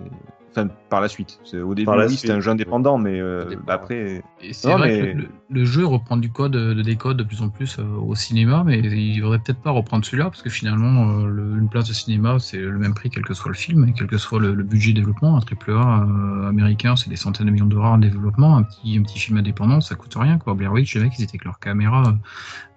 Enfin, 0.56 0.68
par 0.88 1.02
la 1.02 1.08
suite. 1.08 1.38
Au 1.52 1.74
début, 1.74 1.84
Par 1.84 1.96
la 1.96 2.06
oui, 2.06 2.16
c'était 2.16 2.32
un 2.32 2.40
jeu 2.40 2.50
indépendant, 2.50 2.96
mais 2.96 3.20
euh, 3.20 3.44
après. 3.68 4.22
Et 4.40 4.52
c'est 4.54 4.72
vrai 4.72 4.88
mais- 4.88 5.12
que 5.12 5.18
le, 5.18 5.28
le 5.50 5.64
jeu 5.66 5.84
reprend 5.84 6.16
du 6.16 6.30
code, 6.30 6.52
de 6.52 6.72
des 6.82 6.96
codes 6.96 7.18
de 7.18 7.24
plus 7.24 7.42
en 7.42 7.50
plus 7.50 7.78
euh, 7.78 7.82
au 7.98 8.14
cinéma, 8.14 8.62
mais 8.64 8.78
il 8.78 9.20
devrait 9.20 9.38
peut-être 9.38 9.60
pas 9.60 9.70
reprendre 9.70 10.04
celui-là, 10.04 10.24
parce 10.24 10.40
que 10.40 10.48
finalement, 10.48 11.10
euh, 11.10 11.26
le- 11.26 11.58
une 11.58 11.68
place 11.68 11.86
de 11.88 11.92
cinéma, 11.92 12.38
c'est 12.38 12.56
le 12.58 12.78
même 12.78 12.94
prix 12.94 13.10
quel 13.10 13.22
que 13.24 13.34
soit 13.34 13.50
le 13.50 13.56
film, 13.56 13.86
et 13.86 13.92
quel 13.92 14.06
que 14.06 14.16
soit 14.16 14.40
le, 14.40 14.54
le 14.54 14.62
budget 14.64 14.92
de 14.92 14.96
développement. 15.00 15.36
Un 15.36 15.40
triple 15.40 15.72
A 15.72 16.04
euh, 16.08 16.48
américain, 16.48 16.96
c'est 16.96 17.10
des 17.10 17.16
centaines 17.16 17.46
de 17.46 17.50
millions 17.52 17.66
d'euros 17.66 17.84
en 17.84 17.98
développement. 17.98 18.56
Un 18.56 18.62
petit, 18.62 18.96
un 18.98 19.02
petit 19.02 19.18
film 19.18 19.36
indépendant, 19.36 19.80
ça 19.82 19.94
coûte 19.94 20.14
rien, 20.16 20.38
quoi. 20.38 20.54
Blair 20.54 20.72
Witch, 20.72 20.94
les 20.96 21.02
mecs, 21.02 21.18
ils 21.18 21.22
étaient 21.22 21.32
avec 21.32 21.44
leur 21.44 21.58
caméra, 21.58 22.02
euh, 22.06 22.12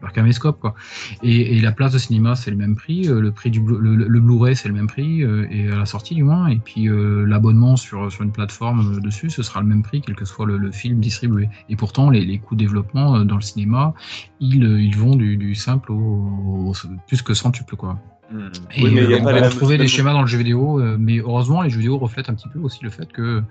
leur 0.02 0.12
caméscope, 0.14 0.60
quoi. 0.60 0.76
Et, 1.24 1.58
et 1.58 1.62
la 1.62 1.72
place 1.72 1.92
de 1.94 1.98
cinéma, 1.98 2.36
c'est 2.36 2.52
le 2.52 2.58
même 2.58 2.76
prix. 2.76 3.08
euh, 3.08 3.20
le 3.22 3.32
prix 3.32 3.50
du 3.52 3.60
le, 3.60 3.96
le 3.96 4.20
Blu-ray, 4.20 4.56
c'est 4.56 4.68
le 4.68 4.74
même 4.74 4.88
prix, 4.88 5.24
euh, 5.24 5.46
et 5.52 5.70
à 5.70 5.76
la 5.78 5.86
sortie 5.86 6.16
du 6.16 6.24
moins. 6.24 6.48
Et 6.48 6.58
puis 6.58 6.88
euh, 6.88 7.26
l'abonnement 7.26 7.76
sur, 7.76 8.12
sur 8.12 8.24
une 8.24 8.32
plateforme 8.32 9.00
dessus, 9.02 9.30
ce 9.30 9.44
sera 9.44 9.60
le 9.62 9.68
même 9.68 9.84
prix, 9.84 10.02
quel 10.02 10.16
que 10.16 10.26
soit 10.26 10.46
le, 10.46 10.58
le 10.58 10.72
film 10.72 11.00
distribué. 11.00 11.50
Et 11.70 11.76
pourtant, 11.76 12.10
les, 12.10 12.24
les 12.26 12.38
coûts 12.40 12.56
de 12.56 12.60
développement 12.60 13.20
dans 13.26 13.36
le 13.36 13.42
cinéma, 13.42 13.94
ils, 14.40 14.64
ils 14.64 14.96
vont 14.96 15.16
du, 15.16 15.38
du 15.38 15.56
simple 15.56 15.92
au, 15.92 15.96
au- 15.96 16.74
plus 17.08 17.22
que 17.22 17.34
centuple, 17.34 17.76
quoi. 17.76 18.00
hmm. 18.32 18.48
Et 18.76 18.84
Oui, 18.84 18.92
mais 18.94 19.04
il 19.04 19.10
y 19.10 19.14
a 19.16 19.18
pas 19.20 19.32
on 19.32 19.36
les 19.36 19.42
va 19.42 19.50
retrouver 19.50 19.78
des 19.78 19.88
schémas 19.88 20.14
dans 20.14 20.22
le 20.22 20.28
jeu 20.28 20.38
vidéo, 20.38 20.80
euh, 20.80 20.98
mais 21.00 21.18
heureusement, 21.20 21.62
les 21.62 21.70
jeux 21.70 21.80
vidéo 21.80 21.98
reflètent 21.98 22.30
un 22.30 22.36
petit 22.36 22.50
peu 22.50 22.60
aussi 22.60 22.84
le 22.84 22.90
fait 22.90 23.12
que 23.12 23.44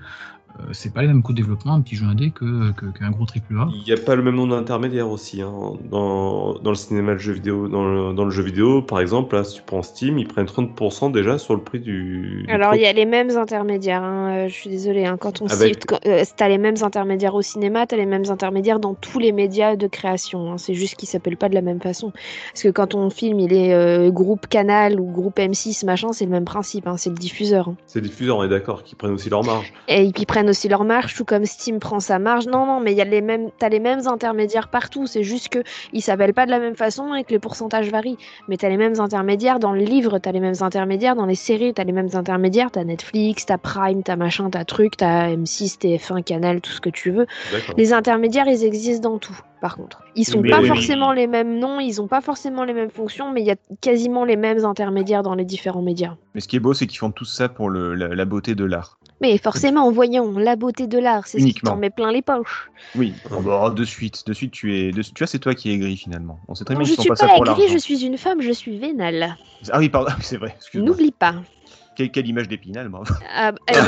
c'est 0.73 0.93
pas 0.93 1.03
les 1.03 1.09
mêmes 1.09 1.23
coûts 1.23 1.33
de 1.33 1.37
développement 1.39 1.75
un 1.75 1.81
petit 1.81 1.95
jeu 1.95 2.05
indé 2.07 2.31
que 2.31 2.73
que- 2.73 2.87
qu'un 2.87 3.11
gros 3.11 3.25
triple 3.27 3.55
A. 3.59 3.69
Il 3.73 3.83
n'y 3.85 3.93
a 3.93 3.97
pas 4.03 4.17
le 4.17 4.23
même 4.23 4.35
nombre 4.35 4.57
d'intermédiaires 4.57 5.09
aussi. 5.09 5.41
hein. 5.41 5.53
Dans, 5.91 6.55
dans 6.55 6.71
le 6.71 6.77
cinéma, 6.77 7.13
le 7.13 7.19
jeu 7.19 7.33
vidéo, 7.33 7.69
dans 7.69 7.85
le, 7.85 8.13
dans 8.15 8.25
le 8.25 8.31
jeu 8.31 8.43
vidéo, 8.43 8.83
par 8.83 9.01
exemple, 9.01 9.37
là, 9.37 9.45
si 9.45 9.57
tu 9.57 9.63
prends 9.63 9.83
Steam, 9.83 10.19
ils 10.19 10.27
prennent 10.27 10.47
30% 10.47 11.13
déjà 11.13 11.39
sur 11.39 11.55
le 11.55 11.61
prix 11.63 11.79
du. 11.81 12.45
du 12.47 12.53
Alors 12.53 12.75
il 12.75 12.81
y 12.83 12.87
a 12.87 12.93
les 12.93 13.07
mêmes 13.07 13.31
intermédiaires. 13.37 14.03
hein, 14.03 14.31
euh, 14.31 14.49
je 14.49 14.55
suis 14.55 14.69
désolée. 14.71 15.05
hein, 15.05 15.17
quand 15.19 15.43
on 15.43 15.47
Avec- 15.47 15.85
euh, 16.07 16.25
t'as 16.37 16.49
les 16.49 16.59
mêmes 16.59 16.77
intermédiaires 16.83 17.35
au 17.35 17.43
cinéma, 17.43 17.87
t'as 17.87 17.97
les 17.97 18.07
mêmes 18.07 18.29
intermédiaires 18.29 18.81
dans 18.81 18.95
tous 18.95 19.19
les 19.19 19.33
médias 19.33 19.77
de 19.77 19.87
création. 19.87 20.53
hein, 20.53 20.59
c'est 20.59 20.75
juste 20.75 20.97
qu'ils 20.97 21.09
s'appellent 21.09 21.37
pas 21.37 21.49
de 21.49 21.55
la 21.55 21.63
même 21.63 21.81
façon. 21.81 22.13
Parce 22.53 22.63
que 22.65 22.69
quand 22.71 22.95
on 22.95 23.11
filme, 23.11 23.41
il 23.41 23.53
est 23.53 23.73
euh, 23.75 24.11
groupe 24.11 24.47
Canal 24.49 24.99
ou 25.01 25.05
groupe 25.11 25.39
M6 25.39 25.85
machin, 25.87 26.13
c'est 26.13 26.25
le 26.25 26.31
même 26.31 26.45
principe. 26.45 26.87
hein, 26.87 26.97
c'est 26.97 27.11
le 27.11 27.17
diffuseur. 27.17 27.73
C'est 27.87 28.01
les 28.01 28.09
diffuseurs, 28.09 28.39
on 28.39 28.45
est 28.45 28.49
d'accord, 28.49 28.83
qui 28.83 28.95
prennent 28.95 29.13
aussi 29.13 29.31
leur 29.31 29.45
marge. 29.45 29.73
Et 29.89 30.05
ils 30.05 30.27
prennent 30.27 30.38
aussi 30.47 30.69
leur 30.69 30.85
marge, 30.85 31.15
tout 31.15 31.25
comme 31.25 31.45
Steam 31.47 31.79
prend 31.81 32.01
sa 32.01 32.19
marge. 32.19 32.47
Non, 32.47 32.67
non, 32.67 32.81
mais 32.81 32.93
il 32.93 32.99
y 32.99 33.01
a 33.01 33.05
les 33.05 33.21
mêmes, 33.23 33.51
t'as 33.59 33.69
les 33.69 33.81
mêmes 33.81 34.07
intermédiaires 34.07 34.69
partout. 34.69 35.07
C'est 35.07 35.23
juste 35.23 35.49
que 35.49 35.61
ils 35.93 36.03
s'appellent 36.03 36.35
pas 36.35 36.47
de 36.47 36.51
la 36.51 36.59
même 36.59 36.77
façon 36.77 37.15
et 37.15 37.25
que 37.25 37.31
les 37.31 37.39
pourcentages 37.39 37.91
varient. 37.91 38.19
Mais 38.49 38.57
t'as 38.57 38.69
les 38.69 38.77
mêmes 38.77 39.01
intermédiaires 39.01 39.59
dans 39.59 39.73
le 39.73 39.81
livre, 39.81 40.19
t'as 40.19 40.33
les 40.33 40.41
mêmes 40.41 40.55
intermédiaires 40.61 41.17
dans 41.17 41.27
les 41.27 41.35
séries, 41.35 41.75
t'as 41.75 41.85
les 41.85 41.93
mêmes 41.93 42.11
intermédiaires. 42.15 42.71
T'as 42.71 42.85
Netflix, 42.85 43.47
t'as 43.47 43.59
Prime, 43.59 44.03
t'as 44.03 44.17
machin, 44.17 44.51
t'as 44.51 44.65
truc, 44.65 44.97
t'as 44.97 45.29
M6, 45.31 45.79
TF1, 45.79 46.23
Canal, 46.23 46.61
tout 46.61 46.71
ce 46.73 46.81
que 46.81 46.91
tu 46.91 47.11
veux. 47.11 47.27
Les 47.77 47.93
intermédiaires, 47.93 48.47
ils 48.47 48.65
existent 48.65 49.11
dans 49.11 49.19
tout. 49.19 49.39
Par 49.61 49.77
contre, 49.77 50.05
ils 50.15 50.25
sont 50.25 50.41
Mais- 50.41 50.51
pas 50.51 50.59
oui, 50.59 50.63
oui. 50.63 50.69
forcément 50.69 51.11
les 51.13 51.27
mêmes 51.27 51.59
noms, 51.59 51.81
ils 51.81 52.01
ont 52.01 52.07
pas 52.07 52.21
forcément 52.21 52.63
les 52.63 52.73
mêmes 52.73 52.91
fonctions, 52.91 53.33
mais 53.33 53.41
il 53.41 53.47
y 53.49 53.51
a 53.51 53.57
quasiment 53.81 54.25
les 54.25 54.37
mêmes 54.37 54.65
intermédiaires 54.65 55.25
dans 55.25 55.35
les 55.35 55.45
différents 55.45 55.83
médias. 55.83 56.15
Mais 56.35 56.41
ce 56.41 56.47
qui 56.47 56.55
est 56.55 56.61
beau, 56.61 56.75
c'est 56.75 56.87
qu'ils 56.87 56.99
font 56.99 57.11
tout 57.11 57.25
ça 57.25 57.49
pour 57.49 57.69
le, 57.69 57.95
la, 57.97 58.07
la 58.07 58.25
beauté 58.25 58.55
de 58.55 58.65
l'art. 58.65 58.98
Mais 59.21 59.37
forcément, 59.39 59.91
voyons, 59.91 60.39
la 60.39 60.57
beauté 60.57 60.87
de 60.87 60.99
l'art, 60.99 61.27
c'est 61.27 61.41
ce 61.41 61.47
qui 61.47 61.61
t'en 61.61 61.77
met 61.77 61.91
plein 61.91 62.13
les 62.13 62.23
poches. 62.23 62.71
Oui, 62.95 63.15
oh, 63.31 63.41
bah, 63.43 63.71
de 63.71 63.85
suite, 63.85 64.27
de 64.27 64.33
suite, 64.33 64.53
tu 64.53 64.77
es, 64.77 64.93
de- 64.93 65.03
tu 65.03 65.13
vois, 65.19 65.27
c'est 65.27 65.39
toi 65.39 65.55
qui 65.55 65.71
es 65.71 65.79
gris 65.79 65.97
finalement. 65.97 66.41
On 66.49 66.55
sait 66.55 66.65
très 66.65 66.75
Non, 66.75 66.81
bien 66.81 66.89
je 66.89 66.95
qu'ils 66.95 66.97
font 66.97 67.03
suis 67.03 67.09
pas 67.11 67.17
ça 67.17 67.29
pas 67.29 67.45
l'argent. 67.45 67.67
je 67.69 67.79
suis 67.79 68.05
une 68.05 68.17
femme, 68.17 68.41
je 68.41 68.53
suis 68.53 68.79
vénale. 68.79 69.37
Ah 69.71 69.79
oui, 69.79 69.89
pardon, 69.89 70.11
c'est 70.23 70.37
vrai. 70.37 70.55
Excuse-moi. 70.57 70.91
N'oublie 70.91 71.13
pas. 71.13 71.35
Quelle, 71.95 72.11
quelle 72.11 72.29
image 72.29 72.49
d'épinal, 72.49 72.89
bravo. 72.89 73.13
Ah, 73.35 73.53
bah, 73.53 73.59
eh 73.69 73.73
ben, 73.75 73.83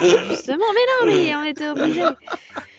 eh 0.00 0.08
ben, 0.14 0.24
justement, 0.30 0.64
mais 0.74 1.10
non, 1.10 1.16
mais 1.24 1.36
on 1.36 1.44
était 1.44 1.68
obligés. 1.68 2.02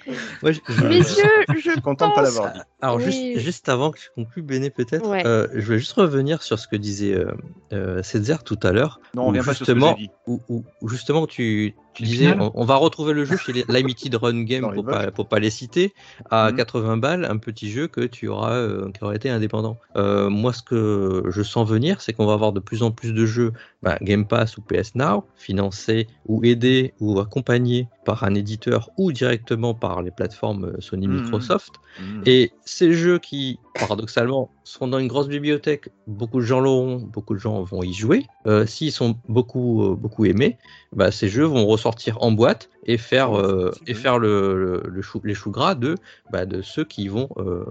Moi, 0.42 0.52
je- 0.52 0.60
je- 0.70 0.86
Messieurs, 0.86 1.24
je 1.50 1.60
Je 1.60 1.72
suis 1.72 1.82
content 1.82 2.10
de 2.10 2.14
pas 2.14 2.22
l'avoir 2.22 2.54
dit. 2.54 2.60
Alors 2.82 2.96
Oui. 2.98 3.04
juste, 3.04 3.40
juste 3.40 3.70
avant 3.70 3.92
que 3.92 4.00
je 4.00 4.06
conclue, 4.16 4.42
Béné 4.42 4.70
peut-être, 4.70 5.08
Ouais. 5.10 5.26
euh, 5.26 5.48
je 5.54 5.74
vais 5.74 5.80
juste 5.80 5.94
revenir 5.94 6.44
sur 6.44 6.58
ce 6.60 6.68
que 6.68 6.76
disait 6.76 7.14
euh, 7.14 7.32
euh, 7.74 8.02
Setzer 8.04 8.38
tout 8.46 8.60
à 8.64 8.72
l'heure. 8.72 9.00
Non, 9.16 9.24
on 9.24 9.26
où 9.26 9.28
revient 9.30 9.40
pas 9.40 9.54
sur 9.54 9.66
ce 9.66 9.72
que 9.72 9.78
justement, 9.78 9.96
j'ai 9.98 10.06
dit. 10.08 10.12
où, 10.28 10.40
où- 10.50 10.64
où 10.82 10.88
justement 10.90 11.28
tu, 11.28 11.76
tu 11.98 12.04
disais, 12.04 12.36
on, 12.40 12.52
on 12.54 12.66
va 12.66 12.76
retrouver 12.76 13.14
le 13.14 13.26
jeu 13.26 13.38
chez 13.38 13.54
les 13.54 13.66
Limited 13.68 14.16
Run 14.16 14.44
Game 14.44 14.72
pour 14.74 14.86
pas, 14.86 15.12
pour 15.12 15.28
pas 15.28 15.40
les 15.40 15.50
citer, 15.50 15.94
à 16.32 16.52
Mhm. 16.52 16.58
80 16.58 16.98
balles, 16.98 17.26
un 17.26 17.38
petit 17.38 17.70
jeu 17.72 17.88
que 17.88 18.02
tu 18.02 18.28
auras, 18.28 18.54
euh, 18.54 18.92
qui 18.92 19.04
aura 19.04 19.16
été 19.16 19.30
indépendant. 19.30 19.78
Euh, 19.96 20.30
moi, 20.30 20.54
ce 20.54 20.62
que 20.62 21.24
je 21.30 21.42
sens 21.44 21.68
venir, 21.68 22.02
c'est 22.02 22.14
qu'on 22.14 22.26
va 22.26 22.34
avoir 22.34 22.54
de 22.54 22.60
plus 22.60 22.84
en 22.84 22.92
plus 22.92 23.14
de 23.14 23.26
jeux 23.26 23.54
bah, 23.84 23.98
Game 24.02 24.26
Pass 24.26 24.58
ou 24.58 24.62
PS 24.62 24.96
Now, 24.96 25.24
financés 25.36 26.08
ou 26.28 26.44
aidés 26.44 26.94
ou 27.00 27.20
accompagnés 27.20 27.88
par 28.06 28.24
un 28.24 28.36
éditeur 28.36 28.90
ou 28.98 29.12
directement 29.12 29.74
par 29.74 30.02
les 30.02 30.12
plateformes 30.12 30.66
euh, 30.66 30.76
Sony, 30.82 31.08
Mhm. 31.08 31.16
Microsoft. 31.22 31.74
Mhm. 32.00 32.22
Et 32.26 32.52
ces 32.66 32.94
jeux 32.94 33.18
qui, 33.20 33.60
paradoxalement, 33.80 34.50
seront 34.64 34.88
dans 34.88 35.00
une 35.00 35.08
grosse 35.08 35.28
bibliothèque, 35.30 35.90
beaucoup 36.08 36.40
de 36.40 36.46
gens 36.46 36.60
l'auront, 36.60 36.98
beaucoup 36.98 37.34
de 37.34 37.40
gens 37.40 37.62
vont 37.64 37.84
y 37.84 37.94
jouer. 37.94 38.26
Euh, 38.46 38.66
S'ils 38.66 38.92
sont 38.92 39.16
beaucoup, 39.30 39.84
euh, 39.84 39.96
beaucoup 39.96 40.26
aimés, 40.26 40.58
bah, 40.94 41.12
ces 41.12 41.28
jeux 41.30 41.46
vont 41.46 41.66
ressortir 41.66 41.87
en 42.20 42.32
boîte 42.32 42.70
et 42.86 42.98
faire, 42.98 43.38
euh, 43.38 43.72
c'est 43.86 43.92
et 43.92 43.94
faire 43.94 44.20
le, 44.20 44.56
le- 44.58 44.90
le 44.90 45.02
chou- 45.02 45.22
les 45.24 45.34
choux 45.34 45.52
gras 45.52 45.76
de, 45.76 45.96
bah, 46.32 46.46
de 46.46 46.62
ceux 46.62 46.84
qui 46.84 47.08
vont 47.08 47.30
euh, 47.38 47.66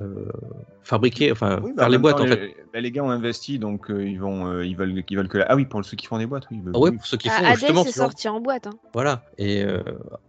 euh, 0.00 0.24
fabriquer, 0.82 1.32
enfin, 1.32 1.60
Oui, 1.62 1.72
bah, 1.76 1.82
faire 1.82 1.90
les 1.90 1.98
boîtes 1.98 2.16
temps, 2.16 2.22
en 2.22 2.26
les, 2.26 2.36
fait. 2.36 2.56
bah, 2.72 2.80
les 2.80 2.90
gars 2.90 3.04
ont 3.04 3.10
investi, 3.10 3.58
donc 3.58 3.90
euh, 3.90 4.02
ils 4.06 4.18
vont, 4.18 4.46
euh, 4.46 4.64
ils 4.66 4.76
veulent, 4.76 5.02
ils 5.08 5.16
veulent 5.16 5.28
que. 5.28 5.38
la- 5.38 5.46
Ah 5.48 5.56
oui, 5.56 5.66
pour 5.66 5.84
ceux 5.84 5.96
qui 5.96 6.06
font 6.06 6.18
des 6.18 6.26
boîtes, 6.26 6.44
oui. 6.50 6.60
bah, 6.62 6.70
Ah 6.74 6.78
oui. 6.78 6.92
pour 6.92 7.06
ceux 7.06 7.16
qui 7.18 7.28
Ah, 7.28 7.32
font 7.38 7.44
Hades 7.44 7.58
justement 7.58 7.84
est 7.84 7.90
ce 7.90 7.98
genre- 7.98 8.06
sorti 8.08 8.28
en 8.28 8.40
boîte. 8.40 8.66
hein. 8.66 8.72
Voilà. 8.94 9.22
Et 9.38 9.62
euh, 9.62 9.82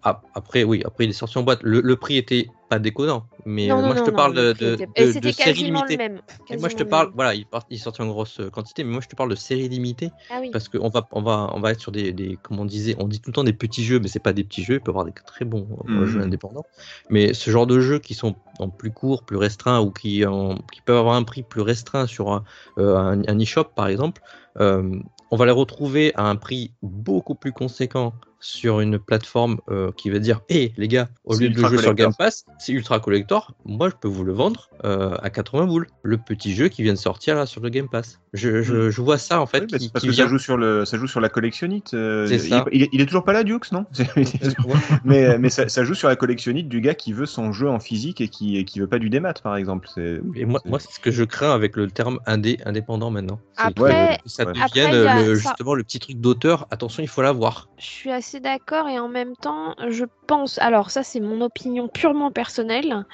ap- 0.03 0.25
après, 0.35 0.63
oui, 0.63 0.81
après 0.85 1.05
il 1.05 1.09
est 1.11 1.13
sorti 1.13 1.37
en 1.37 1.43
boîte. 1.43 1.59
Le, 1.63 1.79
le 1.81 1.95
prix 1.95 2.17
était 2.17 2.47
pas 2.73 2.79
déconnant. 2.79 3.25
Mais 3.45 3.67
Non, 3.67 3.75
euh, 3.77 3.81
non, 3.81 3.87
moi, 3.87 3.95
je 3.95 4.03
te 4.03 4.09
non, 4.09 4.15
parle 4.15 4.35
le 4.35 4.53
de, 4.53 4.75
de, 4.75 4.85
de- 5.19 5.31
série 5.31 5.33
quasiment 5.33 5.83
le 5.83 5.89
limitée. 5.89 5.97
même. 5.97 6.21
Et 6.51 6.57
moi, 6.57 6.69
je 6.69 6.75
te 6.75 6.83
parle, 6.83 7.11
voilà, 7.13 7.33
il, 7.35 7.45
part- 7.45 7.65
il 7.69 7.79
sortit 7.79 8.01
en 8.01 8.07
grosse 8.07 8.39
euh, 8.39 8.49
quantité, 8.49 8.83
mais 8.83 8.91
moi, 8.91 9.01
je 9.01 9.07
te 9.07 9.15
parle 9.15 9.29
de 9.29 9.35
série 9.35 9.67
limitée 9.69 10.09
Ah 10.29 10.37
oui. 10.41 10.49
parce 10.51 10.69
qu'on 10.69 10.89
va, 10.89 11.07
on 11.11 11.21
va, 11.21 11.51
on 11.53 11.59
va 11.59 11.71
être 11.71 11.79
sur 11.81 11.91
des, 11.91 12.13
des, 12.13 12.37
comme 12.41 12.59
on 12.59 12.65
disait, 12.65 12.95
on 12.99 13.07
dit 13.07 13.19
tout 13.19 13.29
le 13.29 13.33
temps 13.33 13.43
des 13.43 13.53
petits 13.53 13.83
jeux, 13.83 13.99
mais 13.99 14.07
c'est 14.07 14.19
pas 14.19 14.33
des 14.33 14.43
petits 14.43 14.63
jeux. 14.63 14.75
Il 14.75 14.79
peut 14.81 14.91
y 14.91 14.93
avoir 14.93 15.05
des 15.05 15.13
très 15.25 15.45
bons 15.45 15.67
euh, 15.89 15.91
Mhm. 15.99 16.05
jeux 16.05 16.21
indépendants, 16.21 16.65
mais 17.09 17.33
ce 17.33 17.49
genre 17.51 17.67
de 17.67 17.79
jeux 17.79 17.99
qui 17.99 18.13
sont 18.13 18.35
en 18.59 18.69
plus 18.69 18.91
court, 18.91 19.23
plus 19.23 19.37
restreint 19.37 19.81
ou 19.81 19.91
qui, 19.91 20.25
en- 20.25 20.57
qui 20.71 20.81
peuvent 20.81 20.97
avoir 20.97 21.15
un 21.15 21.23
prix 21.23 21.43
plus 21.43 21.61
restreint 21.61 22.07
sur 22.07 22.31
un, 22.31 22.43
euh, 22.79 22.95
un, 22.97 23.21
un 23.27 23.39
e-shop, 23.41 23.65
par 23.75 23.87
exemple, 23.87 24.21
euh, 24.59 24.99
on 25.31 25.37
va 25.37 25.45
les 25.45 25.51
retrouver 25.51 26.11
à 26.15 26.29
un 26.29 26.35
prix 26.35 26.73
beaucoup 26.81 27.35
plus 27.35 27.51
conséquent 27.53 28.13
sur 28.43 28.79
une 28.81 28.99
plateforme 28.99 29.59
euh, 29.69 29.91
qui 29.95 30.09
va 30.09 30.19
dire 30.19 30.41
Hé 30.49 30.73
les 30.77 30.87
gars, 30.87 31.09
au 31.23 31.35
lieu 31.35 31.49
de 31.49 31.57
jouer 31.57 31.77
sur. 31.77 31.93
Game 31.95 32.13
Pass, 32.17 32.45
c'est 32.59 32.71
ultra 32.73 32.99
collector, 32.99 33.53
moi 33.65 33.89
je 33.89 33.95
peux 33.99 34.07
vous 34.07 34.23
le 34.23 34.33
vendre 34.33 34.69
euh, 34.83 35.15
à 35.21 35.29
80 35.29 35.65
boules. 35.65 35.87
Le 36.03 36.17
petit 36.17 36.53
jeu 36.53 36.67
qui 36.67 36.83
vient 36.83 36.93
de 36.93 36.97
sortir 36.97 37.35
là 37.35 37.45
sur 37.45 37.61
le 37.61 37.69
Game 37.69 37.87
Pass. 37.89 38.19
Je, 38.33 38.61
je, 38.63 38.89
je 38.91 39.01
vois 39.01 39.17
ça 39.17 39.39
en 39.41 39.45
fait. 39.45 39.61
Oui, 39.61 39.67
qui, 39.67 39.79
c'est 39.85 39.91
parce 39.93 40.01
qui 40.03 40.09
que 40.09 40.13
vient- 40.15 40.25
ça 40.25 40.29
joue 40.29 40.39
sur 40.39 40.57
le, 40.57 40.85
ça 40.85 40.97
joue 40.97 41.07
sur 41.07 41.21
la 41.21 41.29
collectionnite. 41.29 41.93
euh, 41.93 42.27
C'est 42.27 42.35
il, 42.35 42.49
ça. 42.49 42.65
il 42.71 42.83
est- 42.83 42.89
il 42.91 42.99
est 43.01 43.05
toujours 43.05 43.23
pas 43.23 43.33
là, 43.33 43.43
Dukes, 43.43 43.71
non? 43.71 43.85
Mais, 45.05 45.37
mais 45.37 45.49
ça, 45.49 45.67
ça 45.69 45.83
joue 45.83 45.93
sur 45.93 46.07
la 46.07 46.15
collectionnite 46.15 46.67
du 46.67 46.81
gars 46.81 46.93
qui 46.95 47.13
veut 47.13 47.25
son 47.25 47.51
jeu 47.53 47.69
en 47.69 47.79
physique 47.79 48.21
et 48.21 48.27
qui, 48.29 48.57
et 48.57 48.65
qui 48.65 48.79
veut 48.79 48.87
pas 48.87 48.99
du 48.99 49.09
démat, 49.09 49.33
par 49.33 49.55
exemple. 49.55 49.87
Et 49.97 50.45
moi, 50.45 50.59
c'est- 50.63 50.69
moi 50.69 50.79
c'est 50.79 50.91
ce 50.91 50.99
que 50.99 51.11
je 51.11 51.23
crains 51.23 51.53
avec 51.53 51.75
le 51.75 51.87
terme 51.89 52.19
indé, 52.25 52.57
indépendant 52.65 53.11
maintenant. 53.11 53.39
C'est 53.57 53.63
Après- 53.63 54.19
que 54.23 54.29
ça 54.29 54.43
Ouais. 54.45 54.53
devienne 54.53 54.63
Après, 54.65 54.79
il 54.79 54.83
y 54.83 55.07
a 55.07 55.21
le- 55.23 55.35
ça- 55.35 55.49
justement 55.49 55.73
le 55.75 55.83
petit 55.83 55.99
truc 55.99 56.17
d'auteur. 56.19 56.67
Attention, 56.71 57.03
il 57.03 57.07
faut 57.09 57.21
l'avoir. 57.21 57.69
Je 57.77 57.85
suis 57.85 58.11
assez 58.11 58.32
d'accord 58.39 58.87
et 58.87 58.99
en 58.99 59.09
même 59.09 59.35
temps, 59.35 59.75
je 59.87 60.05
pense, 60.27 60.59
alors 60.59 60.91
ça 60.91 61.03
c'est 61.03 61.19
mon 61.19 61.41
opinion 61.41 61.87
purement 61.87 62.31
personnelle, 62.31 63.05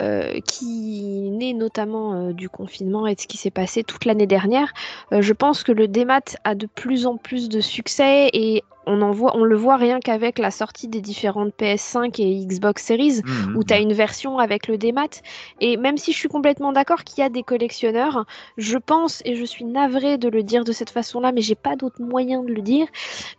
euh, 0.00 0.40
qui 0.46 1.30
naît 1.30 1.52
notamment 1.52 2.14
euh, 2.14 2.32
du 2.32 2.48
confinement 2.48 3.06
et 3.06 3.14
de 3.14 3.20
ce 3.20 3.26
qui 3.26 3.36
s'est 3.36 3.50
passé 3.50 3.84
toute 3.84 4.06
l'année 4.06 4.26
dernière. 4.26 4.72
Euh, 5.12 5.20
je 5.20 5.34
pense 5.34 5.62
que 5.62 5.72
le 5.72 5.88
démat 5.88 6.20
a 6.44 6.54
de 6.54 6.66
plus 6.66 7.04
en 7.04 7.18
plus 7.18 7.50
de 7.50 7.60
succès 7.60 8.30
et 8.32 8.64
on, 8.90 9.00
en 9.02 9.10
voit, 9.12 9.36
on 9.36 9.44
le 9.44 9.56
voit 9.56 9.76
rien 9.76 10.00
qu'avec 10.00 10.38
la 10.38 10.50
sortie 10.50 10.88
des 10.88 11.00
différentes 11.00 11.52
PS5 11.58 12.20
et 12.20 12.44
Xbox 12.44 12.84
Series 12.84 13.20
Mhm. 13.24 13.56
où 13.56 13.64
tu 13.64 13.72
as 13.72 13.78
une 13.78 13.92
version 13.92 14.38
avec 14.38 14.66
le 14.68 14.76
démat. 14.76 15.22
Et 15.60 15.76
même 15.76 15.96
si 15.96 16.12
je 16.12 16.18
suis 16.18 16.28
complètement 16.28 16.72
d'accord 16.72 17.04
qu'il 17.04 17.22
y 17.22 17.26
a 17.26 17.30
des 17.30 17.42
collectionneurs, 17.42 18.24
je 18.58 18.76
pense, 18.78 19.22
et 19.24 19.34
je 19.36 19.44
suis 19.44 19.64
navrée 19.64 20.18
de 20.18 20.28
le 20.28 20.42
dire 20.42 20.64
de 20.64 20.72
cette 20.72 20.90
façon-là, 20.90 21.32
mais 21.32 21.40
j'ai 21.40 21.54
pas 21.54 21.76
d'autre 21.76 22.00
moyen 22.02 22.42
de 22.42 22.52
le 22.52 22.62
dire, 22.62 22.86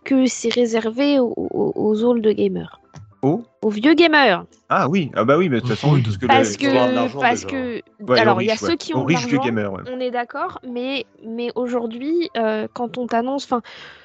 que 0.03 0.25
c'est 0.25 0.53
réservé 0.53 1.19
aux, 1.19 1.33
aux, 1.35 1.73
aux 1.75 2.03
old 2.03 2.25
gamers. 2.27 2.79
Oh 3.23 3.43
Aux 3.61 3.69
vieux 3.69 3.93
gamers. 3.93 4.45
Ah 4.69 4.89
oui, 4.89 5.11
ah 5.13 5.23
bah 5.25 5.37
oui, 5.37 5.47
mais 5.47 5.57
de 5.57 5.61
toute 5.61 5.69
façon, 5.69 5.93
oui, 5.93 6.01
parce 6.01 6.17
que 6.17 6.25
Parce 6.25 6.57
que. 6.57 7.19
Parce 7.19 7.45
déjà. 7.45 7.47
que 7.47 7.81
Ouais, 8.03 8.19
alors, 8.19 8.41
il 8.41 8.47
y 8.47 8.51
a 8.51 8.57
ceux 8.57 8.75
qui 8.75 8.95
ont 8.95 9.01
de 9.01 9.05
riches 9.09 9.27
vieux 9.27 9.35
l'argent, 9.37 9.49
gamers, 9.49 9.73
ouais. 9.73 9.81
on 9.93 9.99
est 9.99 10.09
d'accord, 10.09 10.59
mais, 10.67 11.05
mais 11.23 11.51
aujourd'hui, 11.53 12.31
euh, 12.35 12.67
quand 12.73 12.97
on 12.97 13.05
t'annonce, 13.05 13.43
enfin, 13.43 13.61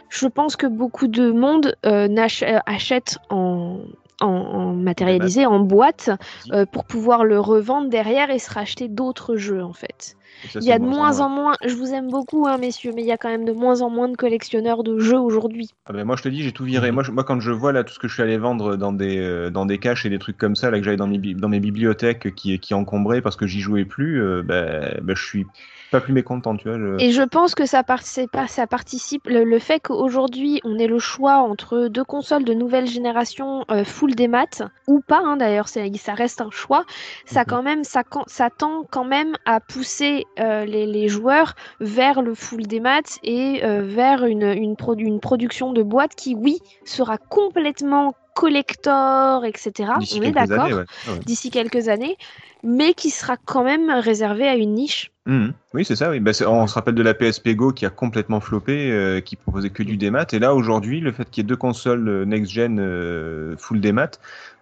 je 0.09 0.27
pense 0.27 0.57
que 0.57 0.67
beaucoup 0.67 1.09
de 1.09 1.31
monde 1.31 1.75
euh, 1.85 2.09
euh, 2.09 2.59
achète 2.67 3.19
en, 3.31 3.81
en, 4.21 4.27
en 4.27 4.73
matérialisé, 4.75 5.47
en 5.47 5.61
boîte, 5.61 6.11
euh, 6.53 6.67
pour 6.67 6.85
pouvoir 6.85 7.25
le 7.25 7.39
revendre 7.41 7.89
derrière 7.89 8.31
et 8.31 8.39
se 8.39 8.53
racheter 8.53 8.89
d'autres 8.89 9.37
jeux, 9.37 9.63
en 9.63 9.73
fait. 9.73 10.17
Ça, 10.53 10.61
Il 10.61 10.67
y 10.67 10.73
a 10.73 10.79
de 10.79 10.85
moins 10.85 10.97
moins 10.97 11.21
en 11.21 11.29
moins, 11.31 11.55
je 11.65 11.75
vous 11.75 11.93
aime 11.93 12.11
beaucoup, 12.11 12.47
hein, 12.47 12.59
messieurs, 12.59 12.93
mais 12.95 13.03
il 13.03 13.07
y 13.09 13.13
a 13.13 13.17
quand 13.17 13.31
même 13.31 13.45
de 13.47 13.53
moins 13.53 13.81
en 13.81 13.91
moins 13.91 14.09
de 14.09 14.17
collectionneurs 14.17 14.83
de 14.83 14.99
jeux 14.99 15.19
aujourd'hui. 15.19 15.71
Ah 15.87 15.93
ben, 15.93 16.05
moi 16.05 16.17
je 16.17 16.23
te 16.23 16.29
dis 16.29 16.43
j'ai 16.43 16.53
tout 16.53 16.65
viré. 16.65 16.91
Moi, 16.91 17.03
je- 17.03 17.11
moi 17.11 17.25
quand 17.25 17.41
je 17.41 17.51
vois 17.51 17.73
là 17.73 17.85
tout 17.85 17.95
ce 17.95 17.99
que 17.99 18.07
je 18.09 18.15
suis 18.15 18.23
allé 18.23 18.37
vendre 18.37 18.77
dans 18.77 18.93
des 18.93 19.19
euh, 19.19 19.51
dans 19.51 19.65
des 19.67 19.79
caches 19.79 20.05
et 20.05 20.11
des 20.11 20.19
trucs 20.19 20.37
comme 20.37 20.55
ça 20.55 20.71
là 20.71 20.79
que 20.79 20.85
j'avais 20.85 20.97
dans 20.97 21.07
mes 21.07 21.19
bi- 21.19 21.35
dans 21.35 21.49
mes 21.49 21.61
bibliothèques 21.61 22.35
qui 22.35 22.59
qui 22.61 22.75
encombraient 22.75 23.23
parce 23.23 23.37
que 23.37 23.47
j'y 23.47 23.61
jouais 23.61 23.85
plus, 23.85 24.21
ben, 24.43 24.99
ben, 25.03 25.17
je 25.17 25.25
suis 25.25 25.47
pas 25.91 26.01
plus 26.01 26.13
mécontent 26.13 26.57
tu 26.57 26.69
vois. 26.69 26.79
je- 26.79 27.05
Et 27.05 27.11
je 27.13 27.23
pense 27.23 27.55
que 27.55 27.67
ça 27.67 27.83
participe, 27.83 28.37
ça 28.49 28.67
participe 28.67 29.27
le, 29.29 29.45
le 29.45 29.59
fait 29.59 29.81
qu'aujourd'hui 29.81 30.61
on 30.65 30.79
ait 30.79 30.87
le 30.87 30.99
choix 30.99 31.37
entre 31.37 31.89
deux 31.89 32.05
consoles 32.05 32.45
de 32.45 32.55
nouvelle 32.55 32.87
génération 32.87 33.65
euh, 33.71 33.85
full 33.85 34.15
des 34.15 34.29
maths 34.29 34.63
ou 34.87 35.01
pas, 35.01 35.21
hein, 35.25 35.37
d'ailleurs 35.37 35.69
ça 35.69 35.83
reste 36.15 36.41
un 36.41 36.51
choix. 36.51 36.85
Ça 37.25 37.41
Mhm. 37.41 37.47
quand 37.47 37.63
même, 37.63 37.85
ça, 37.85 38.03
tend 38.51 38.85
quand 38.91 39.05
même 39.05 39.37
à 39.45 39.61
pousser 39.61 40.25
euh, 40.41 40.65
les, 40.65 40.87
les 40.87 41.09
joueurs 41.09 41.55
vers 41.81 42.23
le 42.23 42.35
full 42.35 42.67
des 42.67 42.81
maths 42.81 43.19
et 43.23 43.65
euh, 43.65 43.83
vers 43.83 44.25
une, 44.25 44.43
une, 44.45 44.75
produ- 44.75 45.05
une 45.05 45.21
production 45.21 45.73
de 45.73 45.83
boîtes 45.83 46.15
qui, 46.15 46.35
oui, 46.35 46.59
sera 46.85 47.19
complètement 47.19 48.15
collector, 48.35 49.45
etc. 49.45 49.93
On 49.99 50.23
est 50.23 50.31
d'accord. 50.33 50.67
ouais. 50.67 50.85
Ah 51.07 51.13
ouais. 51.13 51.19
D'ici 51.27 51.51
quelques 51.51 51.89
années, 51.89 52.17
mais 52.63 52.95
qui 52.95 53.11
sera 53.11 53.37
quand 53.37 53.65
même 53.65 53.91
réservé 53.91 54.49
à 54.49 54.55
une 54.57 54.75
niche. 54.75 55.11
Mhm. 55.27 55.53
Oui, 55.75 55.85
c'est 55.85 55.97
ça, 55.97 56.11
oui. 56.11 56.21
Bah, 56.21 56.31
on 56.47 56.67
se 56.67 56.75
rappelle 56.75 56.95
de 56.95 57.03
la 57.03 57.13
PSP 57.13 57.51
Go 57.57 57.73
qui 57.73 57.85
a 57.85 57.91
complètement 57.91 58.41
floppé, 58.41 58.91
euh, 58.93 59.21
qui 59.21 59.35
proposait 59.35 59.71
que 59.71 59.83
du 59.83 59.97
démat. 59.97 60.27
Et 60.33 60.39
là, 60.39 60.55
aujourd'hui, 60.55 61.01
le 61.01 61.11
fait 61.13 61.29
qu'il 61.29 61.43
y 61.43 61.45
ait 61.45 61.49
deux 61.49 61.57
consoles 61.57 62.09
euh, 62.09 62.25
next-gen 62.25 62.79
euh, 62.79 63.57
full 63.59 63.81
démat, 63.81 64.11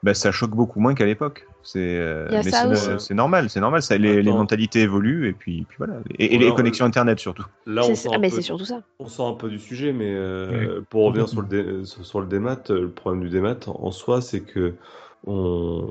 bah, 0.03 0.15
ça 0.15 0.33
choque 0.33 0.53
beaucoup 0.53 0.81
moins 0.81 0.95
qu'à 0.95 1.05
l'époque. 1.05 1.47
C'est 1.63 1.97
euh, 1.99 2.29
normal, 3.11 3.51
c'est 3.51 3.61
normal. 3.61 3.83
Ça, 3.83 3.99
les, 3.99 4.23
mentalités 4.23 4.81
évoluent 4.81 5.29
et 5.29 5.33
puis, 5.33 5.67
puis 5.69 5.77
voilà. 5.79 5.95
Et, 6.19 6.37
les 6.39 6.53
connexions 6.55 6.87
Internet 6.87 7.19
surtout. 7.19 7.45
Là, 7.67 7.83
on 7.83 7.89
C'est- 7.89 7.95
sort, 7.97 8.13
ah, 8.15 8.17
un 8.17 8.21
mais 8.21 8.31
peu, 8.31 8.37
c'est 8.37 8.43
surtout 8.43 8.65
ça. 8.65 8.81
on 8.99 9.07
sort 9.07 9.29
un 9.29 9.35
peu 9.35 9.49
du 9.49 9.59
sujet, 9.59 9.93
mais 9.93 10.13
euh, 10.15 10.81
pour 10.89 11.05
revenir 11.05 11.29
sur 11.29 11.43
le, 11.43 11.49
dé- 11.49 11.85
sur 11.85 12.05
sur 12.05 12.21
le 12.21 12.27
démat, 12.27 12.59
le 12.69 12.89
problème 12.89 13.23
du 13.23 13.31
démat 13.31 13.57
en 13.67 13.91
soi, 13.91 14.21
c'est 14.21 14.41
que 14.41 14.75
on, 15.27 15.89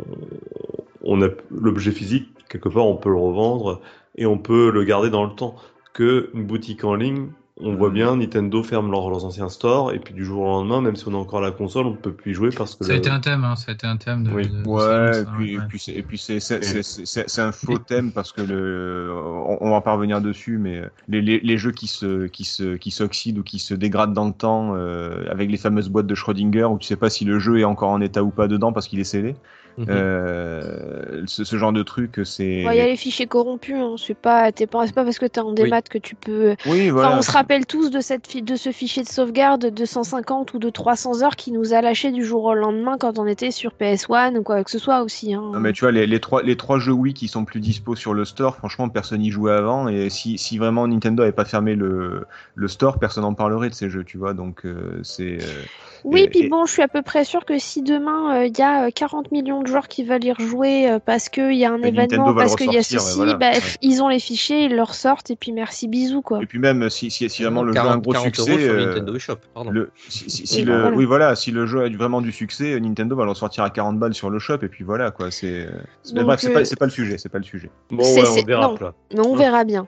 on 1.01 1.21
a 1.21 1.27
l'objet 1.51 1.91
physique, 1.91 2.29
quelque 2.49 2.69
part, 2.69 2.85
on 2.85 2.95
peut 2.97 3.09
le 3.09 3.17
revendre 3.17 3.81
et 4.15 4.25
on 4.25 4.37
peut 4.37 4.71
le 4.71 4.83
garder 4.83 5.09
dans 5.09 5.23
le 5.25 5.31
temps. 5.35 5.55
Que 5.93 6.31
une 6.33 6.45
boutique 6.45 6.83
en 6.83 6.95
ligne, 6.95 7.27
on 7.61 7.75
voit 7.75 7.89
Mhm. 7.89 7.93
bien 7.93 8.15
Nintendo 8.15 8.63
ferme 8.63 8.89
leurs, 8.89 9.11
leurs 9.11 9.25
anciens 9.25 9.47
stores 9.49 9.93
et 9.93 9.99
puis 9.99 10.15
du 10.15 10.25
jour 10.25 10.41
au 10.41 10.45
lendemain, 10.47 10.81
même 10.81 10.95
si 10.95 11.07
on 11.07 11.13
a 11.13 11.17
encore 11.17 11.39
la 11.39 11.51
console, 11.51 11.85
on 11.85 11.91
ne 11.91 11.95
peut 11.97 12.11
plus 12.11 12.31
y 12.31 12.33
jouer 12.33 12.49
parce 12.49 12.73
que 12.73 12.83
Ça 12.83 12.89
a 12.91 12.95
le- 12.95 12.99
été 12.99 13.11
un 13.11 13.19
thème, 13.19 13.43
hein, 13.43 13.55
ça 13.55 13.71
a 13.71 13.75
été 13.75 13.85
un 13.85 13.97
thème 13.97 14.23
de. 14.23 14.31
Oui. 14.31 14.47
de- 14.47 14.63
de 14.63 14.67
Ouais, 14.67 15.21
et 15.21 15.25
puis, 15.37 15.57
ouais. 15.59 15.63
et 15.63 15.67
puis 15.67 15.77
c'est- 15.79 15.91
et 15.93 16.01
puis 16.01 16.17
c'est 16.17 16.39
c'est- 16.39 16.63
c'est- 16.63 17.05
c'est- 17.05 17.29
c'est 17.29 17.41
un 17.41 17.51
faux 17.51 17.77
thème 17.77 18.11
parce 18.11 18.31
que 18.31 18.41
le, 18.41 19.11
on, 19.15 19.59
on 19.61 19.69
va 19.69 19.81
pas 19.81 19.93
revenir 19.93 20.19
dessus, 20.19 20.57
mais 20.57 20.81
les, 21.07 21.21
les, 21.21 21.39
les 21.41 21.57
jeux 21.59 21.71
qui 21.71 21.85
se 21.85 22.25
qui 22.25 22.43
se 22.43 22.75
qui 22.75 22.89
s'oxydent 22.89 23.37
ou 23.37 23.43
qui 23.43 23.59
se 23.59 23.75
dégradent 23.75 24.13
dans 24.13 24.25
le 24.25 24.33
temps, 24.33 24.73
euh, 24.75 25.23
avec 25.29 25.51
les 25.51 25.57
fameuses 25.57 25.89
boîtes 25.89 26.07
de 26.07 26.15
Schrödinger 26.15 26.63
où 26.65 26.79
tu 26.79 26.87
sais 26.87 26.95
pas 26.95 27.11
si 27.11 27.23
le 27.23 27.37
jeu 27.37 27.59
est 27.59 27.63
encore 27.65 27.89
en 27.89 28.01
état 28.01 28.23
ou 28.23 28.31
pas 28.31 28.47
dedans 28.47 28.73
parce 28.73 28.87
qu'il 28.87 28.99
est 28.99 29.03
scellé. 29.03 29.35
Mhm. 29.77 29.87
Euh, 29.89 31.23
ce, 31.25 31.43
ce 31.43 31.55
genre 31.57 31.73
de 31.73 31.83
truc, 31.83 32.21
c'est. 32.25 32.65
Ouais, 32.65 32.75
Il 32.75 32.77
y 32.77 32.81
a 32.81 32.85
les 32.87 32.95
fichiers 32.95 33.27
corrompus, 33.27 33.75
hein. 33.75 33.95
c'est 33.97 34.13
pas, 34.17 34.51
parce 34.71 35.17
que 35.19 35.25
t'es 35.25 35.39
en 35.39 35.51
démat 35.53 35.81
que 35.81 35.97
tu 35.97 36.15
peux. 36.15 36.55
Oui, 36.65 36.83
Enfin, 36.91 36.91
voilà. 36.91 37.17
on 37.17 37.21
se 37.21 37.31
rappelle 37.31 37.65
tous 37.65 37.89
de, 37.89 37.99
cette 37.99 38.43
de 38.43 38.55
ce 38.55 38.71
fichier 38.71 39.03
de 39.03 39.07
sauvegarde 39.09 39.65
de 39.73 39.85
150 39.85 40.53
ou 40.53 40.59
de 40.59 40.69
300 40.69 41.23
heures 41.23 41.35
qui 41.35 41.51
nous 41.51 41.73
a 41.73 41.81
lâché 41.81 42.11
du 42.11 42.23
jour 42.23 42.43
au 42.45 42.53
lendemain 42.53 42.97
quand 42.99 43.17
on 43.19 43.25
était 43.27 43.51
sur 43.51 43.71
PS1 43.79 44.37
ou 44.37 44.43
quoi 44.43 44.63
que 44.63 44.71
ce 44.71 44.79
soit 44.79 45.01
aussi. 45.01 45.33
Hein. 45.33 45.49
Non, 45.53 45.59
mais 45.59 45.73
tu 45.73 45.81
vois, 45.81 45.91
les, 45.91 46.05
les, 46.07 46.19
trois, 46.19 46.43
les 46.43 46.55
trois 46.57 46.79
jeux 46.79 46.91
Wii 46.93 47.13
qui 47.13 47.27
sont 47.27 47.45
plus 47.45 47.59
dispo 47.59 47.95
sur 47.95 48.13
le 48.13 48.25
store, 48.25 48.55
franchement, 48.57 48.89
personne 48.89 49.19
n'y 49.21 49.31
jouait 49.31 49.53
avant. 49.53 49.87
Et 49.87 50.09
si, 50.09 50.37
si 50.37 50.57
vraiment 50.57 50.87
Nintendo 50.87 51.23
avait 51.23 51.31
pas 51.31 51.45
fermé 51.45 51.75
le, 51.75 52.25
le 52.55 52.67
store, 52.67 52.99
personne 52.99 53.23
n'en 53.23 53.33
parlerait 53.33 53.69
de 53.69 53.73
ces 53.75 53.89
jeux, 53.89 54.03
tu 54.03 54.17
vois. 54.17 54.33
Donc, 54.33 54.65
euh, 54.65 54.99
c'est. 55.03 55.37
euh, 55.41 55.63
Oui, 56.03 56.21
et- 56.21 56.29
puis 56.29 56.39
et- 56.43 56.49
bon, 56.49 56.65
je 56.65 56.73
suis 56.73 56.81
à 56.81 56.87
peu 56.87 57.01
près 57.01 57.23
sûr 57.25 57.45
que 57.45 57.57
si 57.57 57.81
demain 57.81 58.41
euh, 58.41 58.45
il 58.45 58.57
y 58.57 58.61
a 58.61 58.85
euh, 58.87 58.89
40 58.93 59.31
millions 59.31 59.62
de 59.63 59.67
joueurs 59.67 59.87
qui 59.87 60.03
veulent 60.03 60.23
y 60.23 60.31
rejouer 60.31 60.89
euh, 60.91 60.99
parce 60.99 61.29
qu'il 61.29 61.53
y 61.55 61.65
a 61.65 61.71
un 61.71 61.81
événement, 61.81 62.33
parce 62.35 62.55
qu'il 62.55 62.71
y 62.71 62.77
a 62.77 62.83
ceci, 62.83 63.15
voilà. 63.17 63.33
bah, 63.35 63.49
Ouais. 63.53 63.59
ils 63.81 64.03
ont 64.03 64.07
les 64.09 64.19
fichiers, 64.19 64.65
ils 64.65 64.75
le 64.75 64.83
ressortent 64.83 65.31
et 65.31 65.35
puis 65.35 65.51
merci, 65.51 65.87
bisous 65.87 66.21
quoi. 66.21 66.39
Et 66.41 66.45
puis 66.45 66.59
même 66.59 66.89
si, 66.89 67.09
si, 67.09 67.27
si 67.29 67.43
vraiment 67.43 67.63
le 67.63 67.73
jeu 67.73 67.79
a 67.79 67.83
un 67.83 67.85
40 67.99 68.03
gros 68.03 68.11
40 68.13 68.25
euros 68.39 68.47
succès, 68.49 68.69
euh, 68.69 69.35
pardon. 69.53 69.71
le, 69.71 69.91
si, 70.09 70.61
le, 70.63 70.79
voilà. 70.79 70.95
oui 70.95 71.05
voilà, 71.05 71.35
si 71.35 71.51
le 71.51 71.65
jeu 71.65 71.83
a 71.83 71.89
vraiment 71.89 72.21
du 72.21 72.31
succès, 72.31 72.73
euh, 72.73 72.79
Nintendo 72.79 73.15
va 73.15 73.23
le 73.23 73.31
ressortir 73.31 73.63
à 73.63 73.69
40 73.69 73.97
balles 73.97 74.13
sur 74.13 74.29
le 74.29 74.37
shop 74.39 74.57
et 74.61 74.67
puis 74.67 74.83
voilà 74.83 75.11
quoi. 75.11 75.31
C'est, 75.31 75.65
euh, 75.67 76.23
bref, 76.23 76.41
c'est 76.41 76.49
euh, 76.49 76.53
pas, 76.53 76.65
c'est 76.65 76.77
pas 76.79 76.85
le 76.85 76.91
sujet, 76.91 77.17
c'est 77.17 77.29
pas 77.29 77.37
le 77.39 77.43
sujet. 77.43 77.69
Bon, 77.89 78.03
C'est- 78.03 78.19
ouais, 78.21 78.25
c'est- 78.25 78.41
on 78.41 78.45
dérape 78.45 78.79
non. 78.81 78.87
là. 78.87 78.93
On 79.23 79.33
Hein. 79.35 79.37
verra 79.37 79.63
bien. 79.63 79.87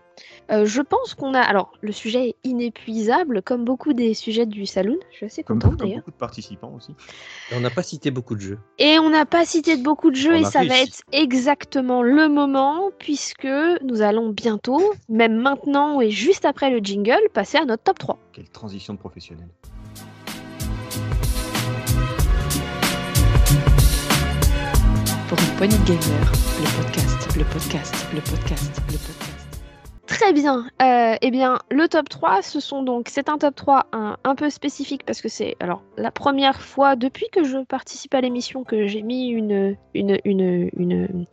Euh, 0.51 0.65
je 0.65 0.81
pense 0.81 1.13
qu'on 1.15 1.33
a. 1.33 1.39
Alors, 1.41 1.71
le 1.81 1.91
sujet 1.91 2.29
est 2.29 2.35
inépuisable, 2.43 3.41
comme 3.41 3.65
beaucoup 3.65 3.93
des 3.93 4.13
sujets 4.13 4.45
du 4.45 4.65
saloon. 4.67 4.97
Je 5.11 5.17
suis 5.17 5.25
assez 5.25 5.43
Comme, 5.43 5.57
contente 5.59 5.71
comme 5.79 5.87
d'ailleurs. 5.87 5.99
beaucoup 6.01 6.11
de 6.11 6.15
participants 6.17 6.71
aussi. 6.77 6.91
Et 7.51 7.55
on 7.55 7.59
n'a 7.61 7.71
pas 7.71 7.81
cité 7.83 8.11
beaucoup 8.11 8.35
de 8.35 8.41
jeux. 8.41 8.59
Et 8.77 8.99
on 8.99 9.09
n'a 9.09 9.25
pas 9.25 9.43
cité 9.45 9.64
de 9.73 9.81
beaucoup 9.81 10.11
de 10.11 10.15
jeux 10.15 10.35
On 10.35 10.39
et 10.39 10.43
ça 10.45 10.63
va 10.63 10.79
être 10.79 11.01
exactement 11.11 12.03
le 12.03 12.29
moment 12.29 12.91
puisque 12.99 13.47
nous 13.83 14.01
allons 14.01 14.29
bientôt, 14.29 14.93
même 15.09 15.35
maintenant 15.35 16.01
et 16.01 16.11
juste 16.11 16.45
après 16.45 16.69
le 16.69 16.77
jingle, 16.79 17.21
passer 17.33 17.57
à 17.57 17.65
notre 17.65 17.83
top 17.83 17.97
3. 17.97 18.19
Quelle 18.33 18.49
transition 18.49 18.93
de 18.93 18.99
professionnel. 18.99 19.47
Pour 25.27 25.39
une 25.39 25.57
poignée 25.57 25.77
de 25.77 25.85
gamer, 25.85 26.31
le 26.59 26.83
podcast, 26.83 27.35
le 27.35 27.43
podcast, 27.45 28.07
le 28.13 28.21
podcast, 28.21 28.81
le 28.91 28.97
podcast. 28.97 29.14
Très 30.07 30.33
bien. 30.33 30.67
Euh, 30.83 31.15
eh 31.19 31.31
bien, 31.31 31.57
le 31.71 31.87
top 31.87 32.09
3, 32.09 32.43
ce 32.43 32.59
sont 32.59 32.83
donc, 32.83 33.07
c'est 33.09 33.27
un 33.27 33.39
top 33.39 33.55
3 33.55 33.87
un, 33.91 34.17
un 34.23 34.35
peu 34.35 34.51
spécifique 34.51 35.03
parce 35.03 35.19
que 35.19 35.29
c'est 35.29 35.55
alors 35.59 35.81
la 35.97 36.11
première 36.11 36.61
fois 36.61 36.95
depuis 36.95 37.25
que 37.31 37.43
je 37.43 37.57
participe 37.65 38.13
à 38.13 38.21
l'émission 38.21 38.63
que 38.63 38.85
j'ai 38.85 39.01
mis 39.01 39.29
une, 39.29 39.75
une, 39.95 40.19
une, 40.23 40.69
une, 40.77 41.25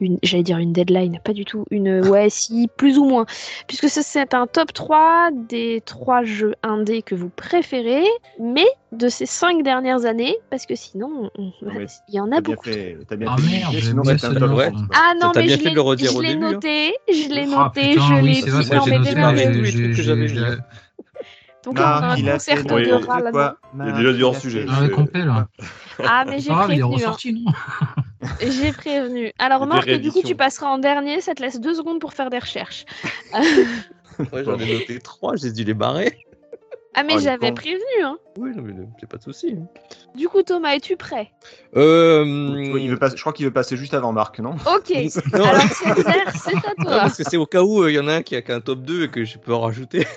une- 0.00 0.18
j'allais 0.24 0.42
dire 0.42 0.58
une 0.58 0.72
deadline, 0.72 1.20
pas 1.24 1.32
du 1.32 1.44
tout, 1.44 1.64
une, 1.70 2.00
ouais, 2.08 2.28
si, 2.28 2.68
plus 2.76 2.98
ou 2.98 3.04
moins, 3.04 3.24
puisque 3.68 3.88
ce- 3.88 4.02
c'est 4.02 4.34
un 4.34 4.48
top 4.48 4.72
3 4.72 5.30
des 5.32 5.80
trois 5.86 6.24
jeux 6.24 6.54
indés 6.64 7.02
que 7.02 7.14
vous 7.14 7.30
préférez, 7.30 8.04
mais 8.40 8.66
de 8.92 9.08
ces 9.08 9.26
cinq 9.26 9.62
dernières 9.62 10.04
années, 10.06 10.36
parce 10.50 10.64
que 10.66 10.74
sinon, 10.74 11.30
Non, 11.36 11.50
il 12.08 12.14
y 12.14 12.20
en 12.20 12.32
a 12.32 12.40
beaucoup. 12.40 12.64
fait, 12.64 12.96
t'as 13.08 13.16
bien 13.16 13.28
Ah 13.30 13.36
fait 13.36 13.42
de 13.42 13.46
merde, 13.50 13.72
l'expliquer, 13.72 13.80
j'ai 13.80 13.88
sinon 13.88 14.00
oublié 14.00 14.14
c'était 14.18 14.26
un 14.26 14.34
ça, 14.34 14.40
top 14.40 14.56
ouais. 14.56 14.70
30, 14.70 14.86
quoi. 14.88 14.96
Ah 14.98 15.12
non, 15.20 15.32
mais 15.36 15.42
bien 15.46 15.56
je 15.56 16.18
l'ai 16.22 16.32
hein. 16.32 16.36
noté, 16.52 16.94
je 17.12 17.28
l'ai 17.28 17.42
Ah, 17.42 17.46
noté, 17.46 17.92
je 18.00 18.14
l'ai 18.24 18.42
dit 19.00 19.14
démarrés. 19.14 19.46
mais 20.16 20.28
mis. 20.28 20.56
Donc 21.64 21.78
là, 21.78 21.84
on 21.84 21.96
a 21.96 22.00
Marc, 22.00 22.18
un 22.20 22.26
a 22.28 22.32
concert 22.32 22.64
de 22.64 22.92
rats 23.06 23.20
là-dedans. 23.20 23.30
quoi. 23.32 23.56
Il 23.74 23.86
y 23.86 23.90
a 23.90 23.92
déjà 23.98 24.12
du 24.14 24.22
a 24.22 24.26
hors-sujet. 24.26 24.66
Ah, 24.70 24.80
là. 25.26 25.48
Ah, 26.06 26.24
mais 26.26 26.38
j'ai 26.40 26.50
prévenu. 26.50 27.04
hein. 27.04 27.16
non 27.44 27.52
J'ai 28.40 28.72
prévenu. 28.72 29.32
Alors, 29.38 29.66
Marc, 29.66 29.90
du 29.90 30.10
coup, 30.12 30.22
tu 30.24 30.34
passeras 30.34 30.68
en 30.68 30.78
dernier. 30.78 31.20
Ça 31.20 31.34
te 31.34 31.42
laisse 31.42 31.60
deux 31.60 31.74
secondes 31.74 32.00
pour 32.00 32.14
faire 32.14 32.30
des 32.30 32.38
recherches. 32.38 32.86
Ouais, 34.32 34.42
j'en 34.44 34.58
ai 34.58 34.72
noté 34.72 34.98
trois, 34.98 35.36
j'ai 35.36 35.52
dû 35.52 35.62
les 35.62 35.74
barrer. 35.74 36.18
Ah, 36.98 37.02
mais 37.04 37.14
le 37.14 37.20
j'avais 37.20 37.52
prévenu. 37.52 37.82
Hein. 38.02 38.18
Oui, 38.38 38.50
non, 38.56 38.62
mais 38.62 38.72
c'est 38.98 39.08
pas 39.08 39.16
de 39.18 39.22
souci. 39.22 39.56
hein. 39.58 39.66
Du 40.16 40.28
coup, 40.28 40.42
Thomas, 40.42 40.74
es-tu 40.74 40.96
prêt? 40.96 41.30
Euh, 41.76 42.24
Il 42.78 42.90
veut 42.90 42.98
passer- 42.98 43.16
je 43.16 43.20
crois 43.20 43.32
qu'il 43.32 43.46
veut 43.46 43.52
passer 43.52 43.76
juste 43.76 43.94
avant 43.94 44.12
Marc, 44.12 44.38
non? 44.40 44.56
Ok. 44.66 44.90
non, 45.32 45.44
Alors, 45.44 45.62
c'est 45.72 46.56
à 46.56 46.74
non, 46.78 46.84
toi. 46.84 46.96
parce 47.02 47.16
que 47.16 47.24
c'est 47.24 47.36
au 47.36 47.46
cas 47.46 47.62
où 47.62 47.86
il 47.86 47.94
y 47.94 47.98
en 48.00 48.08
a 48.08 48.14
un 48.14 48.22
qui 48.22 48.34
a 48.36 48.42
qu'un 48.42 48.60
top 48.60 48.80
2 48.80 49.04
et 49.04 49.08
que 49.10 49.24
je 49.24 49.38
peux 49.38 49.54
en 49.54 49.60
rajouter. 49.60 50.06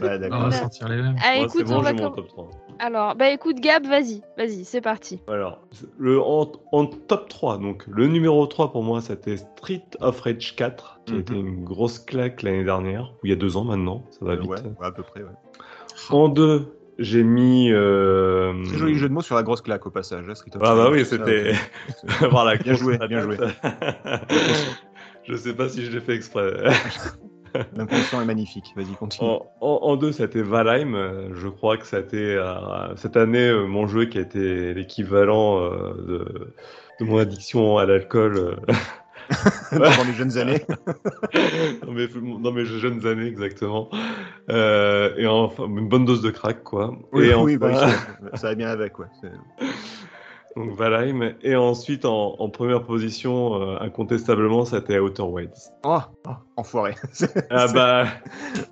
Ouais, 0.00 0.10
On 0.14 0.18
d'accord. 0.20 0.38
va 0.42 0.48
Ouais. 0.50 0.54
sortir 0.54 0.88
les 0.88 1.02
mêmes. 1.02 1.16
Ah, 1.24 1.34
Moi, 1.34 1.46
écoute, 1.46 1.54
c'est 1.56 1.64
bon, 1.64 1.78
on 1.78 1.80
va 1.80 1.92
top 1.92 2.28
3. 2.28 2.50
Alors, 2.78 3.16
bah 3.16 3.30
écoute, 3.30 3.56
Gab, 3.58 3.84
vas-y. 3.84 4.22
Vas-y, 4.36 4.64
c'est 4.64 4.80
parti. 4.80 5.20
Alors, 5.26 5.60
le, 5.98 6.20
en, 6.22 6.52
en 6.70 6.86
top 6.86 7.28
3, 7.28 7.58
donc 7.58 7.84
le 7.88 8.06
numéro 8.06 8.46
3 8.46 8.70
pour 8.70 8.84
moi, 8.84 9.00
c'était 9.00 9.36
Street 9.38 9.82
of 10.00 10.20
Rage 10.20 10.54
4, 10.54 11.00
qui 11.04 11.12
a 11.12 11.14
Mhm. 11.16 11.20
été 11.20 11.34
une 11.34 11.64
grosse 11.64 11.98
claque 11.98 12.42
l'année 12.42 12.62
dernière, 12.62 13.10
ou 13.14 13.26
il 13.26 13.30
y 13.30 13.32
a 13.32 13.36
deux 13.36 13.56
ans 13.56 13.64
maintenant, 13.64 14.04
ça 14.12 14.24
va 14.24 14.34
Euh, 14.34 14.36
vite. 14.36 14.48
ouais, 14.50 14.56
ouais, 14.62 14.86
à 14.86 14.92
peu 14.92 15.02
près, 15.02 15.20
ouais. 15.24 15.30
En 16.10 16.28
2, 16.28 16.66
j'ai 16.98 17.22
mis. 17.22 17.70
euh, 17.72 18.52
Très 18.66 18.78
joli 18.78 18.94
jeu 18.96 19.08
de 19.08 19.14
mots 19.14 19.22
sur 19.22 19.34
la 19.36 19.42
grosse 19.42 19.60
claque 19.62 19.86
au 19.86 19.90
passage. 19.90 20.24
hein, 20.28 20.34
Street 20.34 20.50
of 20.56 20.62
Ah 20.64 20.74
bah 20.74 20.88
oui, 20.90 21.04
c'était. 21.04 21.52
ok. 21.52 22.28
voilà, 22.30 22.56
Bien 22.56 22.74
joué, 22.74 22.98
bien 23.08 23.20
joué. 23.20 23.36
je 25.28 25.36
sais 25.36 25.54
pas 25.54 25.68
si 25.68 25.84
je 25.84 25.90
l'ai 25.90 26.00
fait 26.00 26.14
exprès. 26.14 26.52
L'inconscient 27.74 28.20
est 28.20 28.26
magnifique. 28.26 28.72
Vas-y, 28.76 28.94
continue. 28.94 29.28
En, 29.28 29.46
en, 29.60 29.78
en 29.82 29.96
deux, 29.96 30.12
c'était 30.12 30.42
Valheim. 30.42 31.30
Je 31.34 31.48
crois 31.48 31.76
que 31.78 31.86
c'était 31.86 32.36
euh, 32.36 32.94
cette 32.96 33.16
année 33.16 33.48
euh, 33.48 33.66
mon 33.66 33.86
jeu 33.86 34.04
qui 34.04 34.18
a 34.18 34.20
été 34.20 34.74
l'équivalent 34.74 35.62
euh, 35.64 35.94
de, 36.06 36.54
de 37.00 37.04
mon 37.04 37.18
addiction 37.18 37.78
à 37.78 37.86
l'alcool 37.86 38.36
euh, 38.36 38.54
Dans 39.72 40.04
les 40.06 40.12
jeunes 40.14 40.38
années. 40.38 40.62
dans, 41.84 41.92
mes, 41.92 42.08
dans 42.40 42.52
mes 42.52 42.64
jeunes 42.64 43.06
années, 43.06 43.26
exactement. 43.26 43.90
Euh, 44.50 45.14
et 45.16 45.26
enfin, 45.26 45.66
une 45.66 45.88
bonne 45.88 46.04
dose 46.04 46.22
de 46.22 46.30
crack, 46.30 46.62
quoi. 46.64 46.96
Oui, 47.12 47.26
et 47.26 47.34
oui, 47.34 47.56
enfin- 47.60 47.68
bah, 47.72 47.74
ça, 48.32 48.36
ça 48.36 48.48
va 48.48 48.54
bien 48.54 48.68
avec, 48.68 48.98
ouais. 48.98 49.06
Donc 50.56 50.72
Valheim. 50.76 51.34
Et 51.42 51.54
ensuite, 51.54 52.04
en, 52.04 52.34
en 52.38 52.48
première 52.48 52.82
position, 52.84 53.62
euh, 53.62 53.76
incontestablement, 53.80 54.64
c'était 54.64 54.98
Outer 54.98 55.22
Wilds. 55.22 55.70
Oh, 55.84 55.98
oh, 56.26 56.30
enfoiré. 56.56 56.94
Ah 57.50 57.66
bah, 57.72 58.04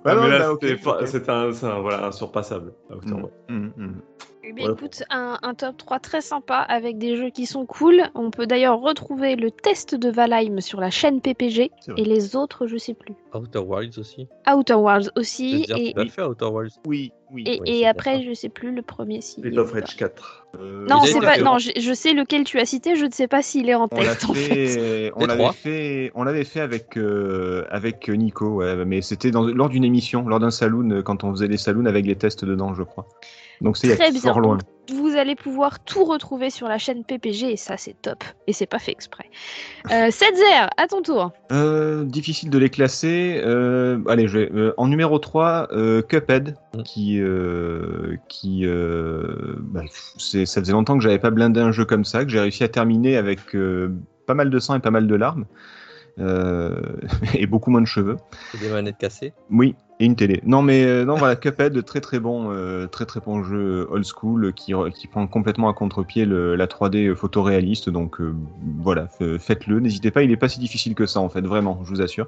Bah 0.03 0.13
ah, 0.13 0.15
bah, 0.15 0.51
ok, 0.53 0.59
c'était 0.63 0.77
fa- 0.77 0.99
ok. 1.01 1.07
c'était 1.07 1.29
un, 1.29 1.53
c'est 1.53 1.65
un- 1.67 1.79
voilà, 1.79 2.07
insurpassable. 2.07 2.73
Outer 2.89 3.13
Mm, 3.13 3.15
Wilds. 3.23 3.31
mm, 3.49 3.71
mm. 3.77 4.01
Eh 4.49 4.53
bien, 4.53 4.71
écoute, 4.71 5.03
un, 5.09 5.37
un 5.43 5.53
top 5.53 5.75
3 5.75 5.99
très 5.99 6.21
sympa 6.21 6.55
avec 6.55 6.97
des 6.97 7.17
jeux 7.17 7.31
qui 7.31 7.45
sont 7.45 7.65
cool. 7.65 8.03
On 8.15 8.31
peut 8.31 8.47
d'ailleurs 8.47 8.79
retrouver 8.79 9.35
le 9.35 9.51
test 9.51 9.93
de 9.93 10.09
Valheim 10.09 10.61
sur 10.61 10.79
la 10.79 10.89
chaîne 10.89 11.19
PPG 11.19 11.69
et 11.97 12.03
les 12.05 12.37
autres, 12.37 12.65
je 12.65 12.77
sais 12.77 12.93
plus. 12.93 13.13
Outer 13.33 13.59
Wilds 13.59 13.97
aussi. 13.99 14.29
Outer 14.49 14.75
Worlds 14.75 15.11
aussi. 15.17 15.65
Et, 15.75 15.93
tu 15.93 16.09
fait 16.09 16.23
Outer 16.23 16.45
Wilds. 16.45 16.75
Oui, 16.85 17.11
oui. 17.33 17.43
et, 17.45 17.59
Oui, 17.59 17.69
et 17.69 17.79
c'est 17.79 17.85
après, 17.87 18.23
je 18.23 18.33
sais 18.33 18.47
plus 18.47 18.73
le 18.73 18.81
premier 18.81 19.19
si. 19.19 19.41
Street 19.41 19.57
of 19.57 19.73
Rage 19.73 19.97
4. 19.97 20.47
Euh, 20.59 20.85
Non, 20.87 21.01
c'est 21.03 21.19
pas. 21.19 21.33
fait, 21.33 21.75
je, 21.75 21.81
je 21.81 21.93
sais 21.93 22.13
lequel 22.13 22.45
tu 22.45 22.57
as 22.57 22.65
cité. 22.65 22.95
Je 22.95 23.05
ne 23.05 23.11
sais 23.11 23.27
pas 23.27 23.41
s'il 23.41 23.67
est 23.67 23.75
en 23.75 23.83
On 23.83 23.87
test 23.89 24.29
en 24.29 24.33
fait. 24.33 24.67
fait, 24.67 25.11
on 25.17 25.25
l'avait 25.25 25.51
fait, 25.51 26.11
on 26.15 26.23
l'avait 26.23 26.45
fait 26.45 26.61
avec 26.61 26.95
euh, 26.95 27.65
avec 27.69 28.07
Nico, 28.07 28.47
ouais, 28.55 28.85
mais 28.85 29.01
c'était 29.01 29.31
lors 29.31 29.67
d'une 29.67 29.83
émission, 29.83 30.25
lors 30.25 30.39
d'un 30.39 30.51
saloon, 30.51 30.89
euh, 30.91 31.01
quand 31.01 31.25
on 31.25 31.31
faisait 31.31 31.49
les 31.49 31.57
saloons 31.57 31.85
avec 31.85 32.05
les 32.05 32.15
tests 32.15 32.45
dedans, 32.45 32.73
je 32.73 32.83
crois. 32.83 33.07
Donc 33.61 33.77
c'est 33.77 33.95
Très 33.95 34.11
bien. 34.11 34.21
fort 34.21 34.39
loin. 34.39 34.57
Vous 34.95 35.17
allez 35.17 35.35
pouvoir 35.35 35.83
tout 35.83 36.05
retrouver 36.05 36.49
sur 36.49 36.69
la 36.69 36.77
chaîne 36.77 37.03
PPG 37.03 37.51
et 37.51 37.57
ça, 37.57 37.75
c'est 37.75 37.95
top. 38.01 38.23
Et 38.47 38.53
c'est 38.53 38.65
pas 38.67 38.79
fait 38.79 38.91
exprès. 38.91 39.25
Euh, 39.91 40.11
Setzer, 40.11 40.67
à 40.75 40.87
ton 40.87 41.01
tour. 41.01 41.31
Euh, 41.51 42.03
difficile 42.03 42.49
de 42.49 42.57
les 42.57 42.69
classer. 42.69 43.41
Euh, 43.43 43.99
allez, 44.09 44.27
je 44.27 44.37
vais, 44.39 44.51
euh, 44.53 44.73
en 44.77 44.87
numéro 44.87 45.17
3, 45.17 45.69
euh, 45.71 46.01
Cuphead, 46.01 46.55
Mm. 46.75 46.83
qui, 46.83 47.19
euh, 47.21 48.15
qui 48.27 48.65
euh, 48.65 49.55
bah, 49.59 49.81
ça 50.17 50.45
faisait 50.61 50.73
longtemps 50.73 50.97
que 50.97 51.03
j'avais 51.03 51.19
pas 51.19 51.31
blindé 51.31 51.59
un 51.61 51.71
jeu 51.71 51.85
comme 51.85 52.03
ça, 52.05 52.23
que 52.25 52.31
j'ai 52.31 52.39
réussi 52.41 52.63
à 52.65 52.67
terminer 52.67 53.15
avec 53.17 53.55
euh, 53.55 53.93
pas 54.25 54.33
mal 54.33 54.49
de 54.49 54.59
sang 54.59 54.75
et 54.75 54.79
pas 54.79 54.91
mal 54.91 55.07
de 55.07 55.15
larmes. 55.15 55.45
Euh, 56.19 56.81
et 57.33 57.45
beaucoup 57.47 57.71
moins 57.71 57.81
de 57.81 57.87
cheveux. 57.87 58.17
C'est 58.51 58.59
des 58.59 58.69
manettes 58.69 58.97
cassées. 58.97 59.33
Oui, 59.49 59.75
et 59.99 60.05
une 60.05 60.15
télé. 60.15 60.41
Non, 60.45 60.61
mais 60.61 60.85
euh, 60.85 61.05
non, 61.05 61.15
voilà, 61.15 61.35
Cuphead, 61.35 61.83
très 61.83 62.01
très 62.01 62.19
bon, 62.19 62.51
euh, 62.51 62.87
très 62.87 63.05
très 63.05 63.19
bon 63.19 63.43
jeu 63.43 63.87
old 63.89 64.05
school 64.05 64.45
euh, 64.45 64.51
qui, 64.51 64.73
qui 64.93 65.07
prend 65.07 65.25
complètement 65.27 65.69
à 65.69 65.73
contre-pied 65.73 66.25
la 66.25 66.67
3D 66.67 67.15
photoréaliste. 67.15 67.89
Donc 67.89 68.19
voilà, 68.79 69.07
faites-le. 69.39 69.79
N'hésitez 69.79 70.11
pas, 70.11 70.23
il 70.23 70.31
est 70.31 70.37
pas 70.37 70.49
si 70.49 70.59
difficile 70.59 70.93
que 70.93 71.05
ça 71.05 71.19
en 71.19 71.29
fait, 71.29 71.41
vraiment, 71.41 71.81
je 71.83 71.89
vous 71.89 72.01
assure. 72.01 72.27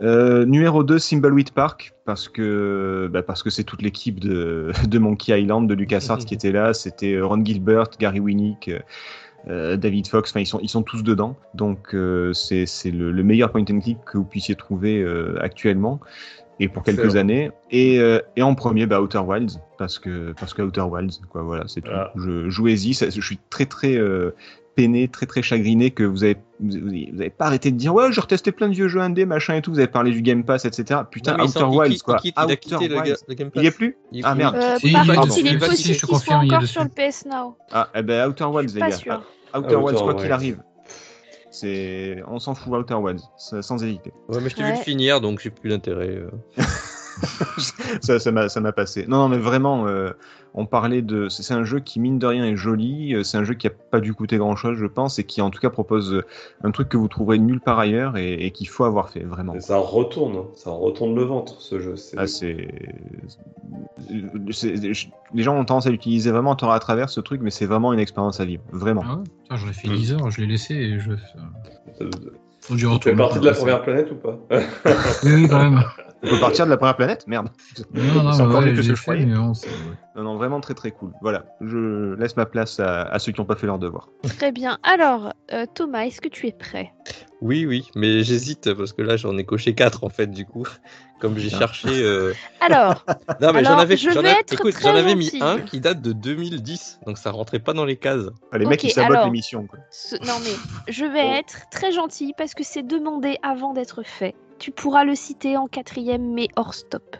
Numéro 0.00 0.84
2, 0.84 0.98
Thimbleweed 0.98 1.50
Park, 1.52 1.94
parce 2.04 2.28
que 2.28 3.08
bah, 3.12 3.22
parce 3.22 3.42
que 3.42 3.50
c'est 3.50 3.64
toute 3.64 3.82
l'équipe 3.82 4.20
de, 4.20 4.72
de 4.88 4.98
Monkey 4.98 5.38
Island, 5.40 5.68
de 5.68 5.74
LucasArts 5.74 6.18
qui 6.18 6.34
était 6.34 6.52
là. 6.52 6.72
C'était 6.72 7.20
Ron 7.20 7.44
Gilbert, 7.44 7.90
Gary 7.98 8.20
Winnick. 8.20 8.70
David 9.44 10.06
Fox, 10.06 10.30
enfin 10.30 10.38
ils 10.38 10.46
sont, 10.46 10.60
ils 10.62 10.68
sont 10.68 10.84
tous 10.84 11.02
dedans, 11.02 11.36
donc 11.54 11.96
euh, 11.96 12.32
c'est 12.32 12.64
le, 12.84 13.10
le 13.10 13.22
meilleur 13.24 13.50
point 13.50 13.62
and 13.62 13.80
click 13.80 13.98
que 14.06 14.16
vous 14.16 14.24
puissiez 14.24 14.54
trouver 14.54 15.04
actuellement 15.40 15.98
et 16.60 16.68
pour 16.68 16.82
quelques 16.82 17.16
années. 17.16 17.50
Et, 17.70 17.98
euh, 17.98 18.18
et 18.36 18.42
en 18.42 18.54
premier, 18.54 18.86
bah, 18.86 19.00
Outer 19.00 19.18
Wilds, 19.18 19.58
parce 19.78 19.98
que 19.98 20.32
parce 20.38 20.54
que 20.54 20.62
Outer 20.62 20.82
Wilds, 20.82 21.20
quoi, 21.30 21.42
voilà, 21.42 21.64
c'est 21.66 21.80
tout. 21.80 21.90
Je 22.16 22.48
jouez-y, 22.50 22.94
ça- 22.94 23.10
je 23.10 23.20
suis 23.20 23.38
très 23.50 23.66
très 23.66 23.96
euh, 23.96 24.34
peiné, 24.74 25.06
très 25.08 25.26
très 25.26 25.42
chagriné 25.42 25.90
que 25.90 26.02
vous 26.02 26.24
avez 26.24 26.36
vous 26.60 26.76
avez 26.76 27.10
vous 27.12 27.20
avez 27.20 27.30
pas 27.30 27.46
arrêté 27.46 27.70
de 27.70 27.76
dire 27.76 27.92
ouais, 27.94 28.10
j'ai 28.12 28.20
retesté 28.20 28.52
plein 28.52 28.68
de 28.68 28.74
vieux 28.74 28.88
jeux 28.88 29.00
indés, 29.00 29.26
machin 29.26 29.56
et 29.56 29.62
tout. 29.62 29.70
Vous 29.72 29.78
avez 29.80 29.88
parlé 29.88 30.12
du 30.12 30.22
Game 30.22 30.44
Pass, 30.44 30.64
etc. 30.64 31.00
Putain, 31.10 31.36
Non, 31.36 31.44
Outer 31.44 31.60
il 31.60 31.76
Wilds, 31.78 32.02
quoi. 32.02 32.18
il 32.24 32.32
Outer 32.42 32.56
quitté 32.56 32.88
le, 32.88 32.94
Wilds. 32.96 33.08
ga- 33.10 33.16
le 33.28 33.34
Game 33.34 33.50
Pass. 33.50 33.62
Il 33.62 33.66
est 33.66 33.70
plus 33.76 33.96
Il- 34.12 34.22
Ah, 34.24 34.34
merde. 34.34 34.56
Euh, 34.56 34.76
Si, 34.78 34.92
par 34.92 35.04
il 35.04 35.10
est 35.10 35.14
contre, 35.16 35.38
il 35.38 35.46
est 35.48 35.58
possible 35.58 35.96
qu'il 35.96 36.16
soit 36.18 36.34
encore 36.36 36.62
sur 36.62 36.82
le 36.84 36.88
PS 36.88 37.26
Now. 37.26 37.56
Ah, 37.72 37.88
eh 37.94 38.02
ben 38.02 38.28
Outer 38.28 38.44
Wilds, 38.44 38.74
les 38.74 38.80
Pas 38.80 38.90
gars. 38.90 38.96
sûr. 38.96 39.22
Outer 39.54 39.66
Outer 39.66 39.76
Wilds, 39.76 40.02
quoi 40.02 40.14
qu'il 40.14 40.32
arrive. 40.32 40.58
C'est, 41.52 42.22
on 42.26 42.38
s'en 42.38 42.54
fout, 42.54 42.72
Outer 42.72 42.94
Wilds, 42.94 43.22
ça- 43.36 43.60
sans 43.62 43.82
hésiter. 43.84 44.12
Ouais, 44.28 44.40
mais 44.40 44.48
je 44.48 44.56
t'ai 44.56 44.62
Ouais. 44.62 44.72
vu 44.72 44.78
le 44.78 44.82
finir, 44.82 45.20
donc 45.20 45.38
j'ai 45.40 45.50
plus 45.50 45.68
d'intérêt. 45.70 46.08
euh. 46.08 46.30
ça, 48.02 48.18
ça 48.18 48.32
m'a, 48.32 48.48
ça 48.48 48.60
m'a 48.60 48.72
passé. 48.72 49.04
Non, 49.06 49.18
non, 49.18 49.28
mais 49.28 49.38
vraiment, 49.38 49.86
euh, 49.86 50.10
on 50.54 50.66
parlait 50.66 51.02
de. 51.02 51.28
C'est 51.28 51.54
un 51.54 51.64
jeu 51.64 51.80
qui, 51.80 51.98
mine 52.00 52.18
de 52.18 52.26
rien, 52.26 52.44
est 52.44 52.56
joli. 52.56 53.14
euh, 53.14 53.22
C'est 53.22 53.38
un 53.38 53.44
jeu 53.44 53.54
qui 53.54 53.66
a 53.66 53.70
pas 53.70 54.00
dû 54.00 54.12
coûter 54.14 54.36
grand 54.36 54.54
chose, 54.56 54.76
je 54.78 54.86
pense, 54.86 55.18
et 55.18 55.24
qui, 55.24 55.40
en 55.40 55.50
tout 55.50 55.60
cas, 55.60 55.70
propose 55.70 56.12
euh, 56.12 56.24
un 56.62 56.70
truc 56.70 56.88
que 56.90 56.96
vous 56.96 57.08
trouverez 57.08 57.38
nulle 57.38 57.60
part 57.60 57.78
ailleurs 57.78 58.16
et, 58.16 58.34
et 58.34 58.50
qu'il 58.50 58.68
faut 58.68 58.84
avoir 58.84 59.10
fait, 59.10 59.20
vraiment. 59.24 59.54
Et 59.54 59.60
ça 59.60 59.78
retourne, 59.78 60.36
hein. 60.36 60.46
ça 60.54 60.70
retourne 60.70 61.14
le 61.14 61.22
ventre 61.24 61.60
ce 61.60 61.78
jeu. 61.80 61.96
C'est 61.96 62.16
Ah, 62.18 62.26
c'est... 62.26 62.68
c'est- 64.50 64.92
je- 64.94 65.08
Les 65.34 65.42
gens 65.42 65.56
ont 65.56 65.64
tendance 65.64 65.86
à 65.86 65.90
l'utiliser 65.90 66.30
vraiment 66.30 66.54
temps 66.56 66.70
à 66.70 66.78
travers 66.78 67.08
ce 67.08 67.20
truc, 67.20 67.40
mais 67.42 67.50
c'est 67.50 67.66
vraiment 67.66 67.92
une 67.92 68.00
expérience 68.00 68.40
à 68.40 68.44
vivre. 68.44 68.62
Vraiment. 68.72 69.02
Ah 69.06 69.14
ouais 69.16 69.22
Putain, 69.44 69.56
J'aurais 69.56 69.72
fait 69.72 69.88
Mm. 69.88 69.94
10 69.96 70.12
heures, 70.12 70.30
je 70.30 70.40
l'ai 70.40 70.46
laissé 70.46 70.74
et 70.74 70.98
je. 71.00 71.12
Faut 72.60 72.74
que 72.74 72.78
j'y 72.80 72.86
Tu 72.86 72.86
fais 72.86 72.86
retourne. 72.86 73.16
partie 73.16 73.40
de 73.40 73.46
la 73.46 73.52
première 73.54 73.82
planète 73.82 74.10
ou 74.12 74.14
pas? 74.16 74.38
Oui, 75.24 75.32
oui, 75.34 75.48
quand 75.48 75.58
même. 75.70 75.82
On 76.24 76.28
peut 76.28 76.38
partir 76.40 76.64
de 76.66 76.70
la 76.70 76.76
première 76.76 76.96
planète 76.96 77.26
Merde. 77.26 77.48
Non, 77.94 78.02
non, 78.22 78.32
C'est 78.32 78.42
encore 78.42 78.60
ouais, 78.60 78.66
mieux 78.66 78.76
que 78.76 78.82
ce 78.82 78.90
que 78.90 78.94
je 78.94 79.02
croyais. 79.02 79.24
Non, 79.26 79.52
non, 80.14 80.36
vraiment 80.36 80.60
très 80.60 80.74
très 80.74 80.90
cool. 80.92 81.12
Voilà, 81.20 81.44
je 81.60 82.14
laisse 82.14 82.36
ma 82.36 82.46
place 82.46 82.78
à, 82.80 83.02
à 83.04 83.18
ceux 83.18 83.32
qui 83.32 83.40
n'ont 83.40 83.46
pas 83.46 83.56
fait 83.56 83.66
leur 83.66 83.78
devoir. 83.78 84.08
Très 84.36 84.52
bien. 84.52 84.78
Alors, 84.82 85.32
euh, 85.52 85.66
Thomas, 85.74 86.02
est-ce 86.04 86.20
que 86.20 86.28
tu 86.28 86.46
es 86.46 86.52
prêt? 86.52 86.92
Oui, 87.40 87.66
oui, 87.66 87.88
mais 87.96 88.22
j'hésite 88.22 88.72
parce 88.74 88.92
que 88.92 89.02
là 89.02 89.16
j'en 89.16 89.36
ai 89.36 89.44
coché 89.44 89.74
4 89.74 90.04
en 90.04 90.08
fait, 90.10 90.28
du 90.28 90.44
coup. 90.46 90.64
Comme 91.20 91.38
j'ai 91.38 91.50
cherché. 91.50 91.88
euh, 91.88 92.32
Alors, 92.60 93.04
Non, 93.40 93.52
mais 93.52 93.62
j'en 93.64 93.78
avais, 93.78 93.96
je 93.96 94.10
j'en 94.10 94.22
vais 94.22 94.30
avais- 94.30 94.40
être 94.40 94.54
écoute, 94.54 94.72
très 94.72 94.82
j'en 94.90 94.96
avais 94.96 95.14
mis 95.14 95.30
un 95.40 95.60
qui 95.60 95.78
date 95.80 96.02
de 96.02 96.12
2010, 96.12 96.98
donc 97.06 97.16
ça 97.16 97.30
rentrait 97.30 97.60
pas 97.60 97.72
dans 97.74 97.84
les 97.84 97.96
cases. 97.96 98.24
Ah, 98.50 98.58
les 98.58 98.66
mecs, 98.66 98.80
Ok, 98.80 98.84
ils 98.84 98.90
sabotent 98.90 99.12
alors. 99.12 99.26
l'émission. 99.26 99.66
quoi. 99.68 99.78
ce- 99.90 100.16
non 100.26 100.34
mais 100.42 100.92
je 100.92 101.04
vais 101.04 101.22
Oh. 101.24 101.34
être 101.38 101.68
très 101.70 101.92
gentille 101.92 102.32
parce 102.36 102.54
que 102.54 102.64
c'est 102.64 102.82
demandé 102.84 103.36
avant 103.44 103.72
d'être 103.72 104.02
fait. 104.04 104.34
Tu 104.58 104.70
pourras 104.70 105.04
le 105.04 105.14
citer 105.14 105.56
en 105.56 105.66
quatrième, 105.66 106.32
mais 106.32 106.48
hors 106.56 106.74
stop. 106.74 107.16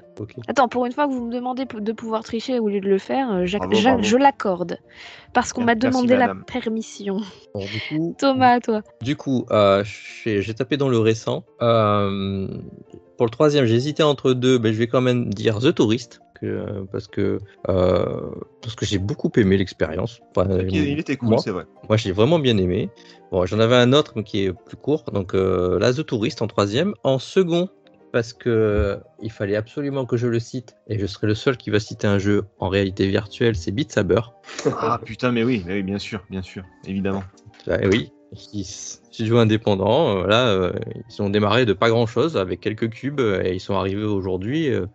Attends, 0.46 0.68
pour 0.68 0.86
une 0.86 0.92
fois 0.92 1.06
que 1.06 1.12
vous 1.12 1.24
me 1.26 1.32
demandez 1.32 1.64
de 1.64 1.92
pouvoir 1.92 2.22
tricher 2.22 2.58
au 2.58 2.68
lieu 2.68 2.80
de 2.80 2.88
le 2.88 2.98
faire, 2.98 3.32
euh, 3.32 3.46
Bravo, 3.58 3.72
bravo. 3.82 4.02
je 4.02 4.16
l'accorde. 4.16 4.78
Parce 5.32 5.52
qu'on 5.52 5.64
m'a 5.64 5.74
demandé 5.74 6.16
la 6.16 6.34
permission. 6.34 7.20
Bon, 7.54 7.64
du 7.64 7.80
coup, 7.88 8.14
Thomas, 8.18 8.54
à 8.56 8.60
toi. 8.60 8.82
Du 9.00 9.16
coup, 9.16 9.46
euh, 9.50 9.82
j'ai 10.22 10.42
j'ai 10.42 10.54
tapé 10.54 10.76
dans 10.76 10.88
le 10.88 10.98
récent. 10.98 11.44
Euh, 11.62 12.46
pour 13.16 13.26
le 13.26 13.30
troisième, 13.30 13.64
j'ai 13.64 13.76
hésité 13.76 14.02
entre 14.02 14.32
deux, 14.32 14.58
mais 14.58 14.72
je 14.72 14.78
vais 14.78 14.86
quand 14.86 15.00
même 15.00 15.32
dire 15.32 15.58
The 15.58 15.74
Tourist. 15.74 16.20
Que- 16.42 16.84
parce 16.92 17.06
que, 17.08 17.38
euh, 17.68 18.30
parce 18.60 18.74
que 18.74 18.84
j'ai 18.84 18.98
beaucoup 18.98 19.30
aimé 19.36 19.56
l'expérience. 19.56 20.20
Enfin, 20.36 20.48
Il, 20.68 20.74
il 20.76 20.98
était 20.98 21.16
cool, 21.16 21.38
c'est 21.38 21.50
vrai. 21.50 21.64
moi, 21.88 21.96
j'ai 21.96 22.12
vraiment 22.12 22.38
bien 22.38 22.56
aimé. 22.58 22.90
Bon, 23.30 23.46
j'en 23.46 23.58
avais 23.60 23.76
un 23.76 23.92
autre 23.92 24.20
qui 24.22 24.44
est 24.44 24.52
plus 24.52 24.76
court. 24.76 25.04
Donc 25.12 25.34
euh, 25.34 25.78
là, 25.78 25.92
The 25.94 26.04
Tourist 26.04 26.42
en 26.42 26.46
troisième. 26.48 26.92
En 27.04 27.18
second, 27.18 27.68
parce 28.12 28.32
que 28.34 28.98
il 29.22 29.30
fallait 29.30 29.56
absolument 29.56 30.04
que 30.04 30.16
je 30.18 30.26
le 30.26 30.38
cite, 30.38 30.74
et 30.88 30.98
je 30.98 31.06
serai 31.06 31.26
le 31.28 31.34
seul 31.34 31.56
qui 31.56 31.70
va 31.70 31.80
citer 31.80 32.06
un 32.06 32.18
jeu 32.18 32.44
en 32.58 32.68
réalité 32.68 33.06
virtuelle, 33.08 33.56
c'est 33.56 33.70
Beat 33.72 33.90
Saber. 33.92 34.20
Ah 34.66 35.00
putain, 35.02 35.32
mais 35.32 35.44
oui, 35.44 35.62
mais 35.66 35.74
oui, 35.76 35.82
bien 35.82 35.98
sûr, 35.98 36.22
bien 36.28 36.42
sûr, 36.42 36.64
évidemment. 36.86 37.22
Ah, 37.70 37.76
oui, 37.88 38.10
ils- 38.52 38.64
c'est 38.64 39.26
joué 39.26 39.38
indépendant. 39.40 40.16
euh, 40.18 40.26
Là, 40.26 40.46
euh, 40.48 40.72
ils 41.10 41.20
ont 41.22 41.28
démarré 41.28 41.66
de 41.66 41.72
pas 41.74 41.90
grand 41.90 42.06
chose 42.06 42.36
avec 42.38 42.60
quelques 42.60 42.88
cubes 42.90 43.20
euh, 43.20 43.42
et 43.44 43.52
ils 43.54 43.60
sont 43.60 43.74
arrivés 43.76 44.04
aujourd'hui 44.04 44.70
euh, 44.72 44.86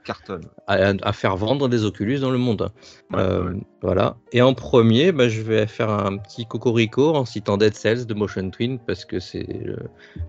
à, 0.65 0.73
à 1.01 1.14
faire 1.14 1.38
vendre 1.38 1.68
des 1.69 1.85
Oculus 1.85 2.19
dans 2.19 2.31
le 2.31 2.39
monde. 2.39 2.72
Ouais, 3.11 3.19
Euh, 3.19 3.43
ouais. 3.53 3.59
Voilà. 3.84 4.18
Et 4.31 4.41
en 4.41 4.53
premier, 4.55 5.11
bah, 5.11 5.30
je 5.30 5.41
vais 5.41 5.68
faire 5.68 5.91
un 5.91 6.18
petit 6.18 6.45
cocorico 6.47 7.15
en 7.15 7.26
citant 7.26 7.57
Dead 7.57 7.76
Cells 7.76 8.05
de 8.07 8.14
Motion 8.15 8.49
Twin 8.49 8.80
parce 8.80 9.05
que 9.05 9.19
c'est 9.19 9.47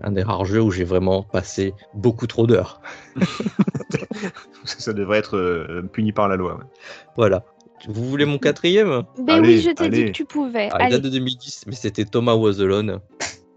un 0.01 0.11
des 0.11 0.21
rares 0.21 0.45
jeux 0.45 0.61
où 0.61 0.69
j'ai 0.69 0.83
vraiment 0.83 1.23
passé 1.23 1.73
beaucoup 1.95 2.27
trop 2.27 2.45
d'heures. 2.45 2.79
Ça 4.65 4.93
devrait 4.93 5.17
être 5.19 5.81
puni 5.91 6.11
par 6.11 6.27
la 6.27 6.35
loi. 6.35 6.55
ouais. 6.57 6.63
Voilà. 7.15 7.43
Vous 7.87 8.03
voulez 8.09 8.25
mon 8.25 8.37
quatrième? 8.37 9.03
Mais 9.25 9.33
Allez, 9.33 9.55
oui, 9.55 9.61
je 9.61 9.71
t'ai 9.71 9.89
dit 9.89 10.05
que 10.05 10.11
tu 10.11 10.25
pouvais. 10.25 10.69
ah, 10.71 10.85
Il 10.87 10.91
date 10.91 11.01
de 11.03 11.09
2010, 11.09 11.63
mais 11.67 11.75
c'était 11.75 12.05
Thomas 12.05 12.33
Was 12.35 12.59
Alone. 12.61 12.99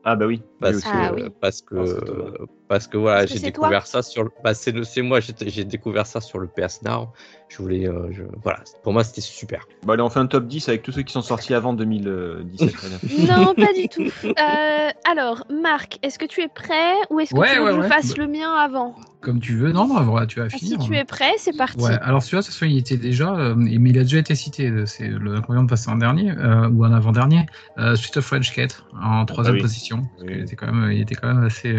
Ah 0.05 0.17
bah 0.17 0.27
oui. 0.27 0.43
Parce, 0.61 0.77
oui, 0.77 0.83
que, 0.83 0.87
aussi. 0.89 0.97
Ah 0.97 1.13
oui. 1.15 1.23
parce 1.41 1.63
que, 1.63 1.75
Ah. 1.77 2.45
Parce 2.73 2.87
que 2.87 2.97
voilà, 2.97 3.27
j'ai 3.27 3.35
c'est 3.37 3.45
découvert 3.45 3.87
ça 3.87 4.01
sur 4.03 4.25
le, 4.25 4.31
bah, 4.43 4.55
c'est 4.55 4.73
moi, 5.03 5.21
j'ai 5.21 5.65
découvert 5.65 6.07
ça 6.07 6.23
sur 6.23 6.39
le 6.39 6.47
PS 6.49 6.81
Now. 6.83 7.09
Je 7.51 7.59
voulais, 7.59 7.87
euh, 7.87 8.11
je- 8.13 8.23
voilà, 8.43 8.61
pour 8.83 8.95
moi 8.95 9.05
c'était 9.05 9.21
super. 9.21 9.67
Bah 9.85 9.93
allez, 9.93 10.03
on 10.03 10.09
fait 10.09 10.21
un 10.21 10.27
top 10.27 10.47
10 10.47 10.71
avec 10.71 10.81
tous 10.83 10.93
ceux 10.93 11.03
qui 11.03 11.13
sont 11.13 11.21
sortis 11.21 11.53
avant 11.53 11.75
2017. 11.75 12.73
très 12.73 12.89
bien. 12.89 12.99
Non, 13.37 13.55
pas 13.55 13.73
du 13.75 13.89
tout. 13.89 14.03
Euh, 14.43 14.89
alors, 15.11 15.45
Marc, 15.51 15.99
est-ce 16.03 16.19
que 16.19 16.25
tu 16.25 16.41
es 16.41 16.49
prêt 16.49 16.95
ou 17.11 17.21
est-ce 17.21 17.35
que 17.35 17.39
Ouais, 17.39 17.53
tu 17.53 17.59
veux 17.59 17.65
ouais, 17.67 17.77
que 17.77 17.83
je 17.83 17.89
fasse 17.89 18.17
le 18.17 18.27
mien 18.27 18.51
avant 18.55 18.95
Comme 19.21 19.39
tu 19.41 19.55
veux. 19.55 19.71
Non, 19.71 19.87
bah, 19.93 20.01
voilà, 20.03 20.27
tu 20.27 20.41
vas 20.41 20.47
Ah, 20.47 20.57
Si 20.57 20.71
finir. 20.71 20.79
tu 20.81 20.97
es 20.97 21.05
prêt, 21.05 21.33
c'est 21.37 21.57
parti. 21.57 21.85
Ouais, 21.85 21.99
alors 22.01 22.23
celui-là, 22.23 22.41
de 22.41 22.47
toute 22.47 22.55
façon, 22.55 22.65
il 22.67 22.79
était 22.79 22.97
déjà, 22.97 23.35
euh, 23.35 23.55
mais 23.57 23.91
il 23.91 23.99
a 23.99 24.03
déjà 24.03 24.19
été 24.19 24.35
cité. 24.35 24.73
C'est 24.87 25.09
le 25.09 25.35
inconvénient 25.35 25.65
de 25.65 25.69
passer 25.69 25.91
en 25.91 25.97
dernier 25.97 26.31
euh, 26.33 26.69
ou 26.71 26.85
en 26.87 26.93
avant-dernier. 26.93 27.45
Euh, 27.79 27.95
Street 27.97 28.19
of 28.19 28.31
Rage 28.31 28.53
4 28.55 28.87
en 29.03 29.25
troisième 29.27 29.57
oui. 29.57 29.63
position. 29.63 30.03
Parce 30.17 30.29
Oui. 30.31 30.41
était 30.41 30.57
quand 30.57 30.73
même, 30.73 30.91
il 30.91 31.01
était 31.03 31.15
quand 31.15 31.29
même 31.35 31.45
assez. 31.45 31.71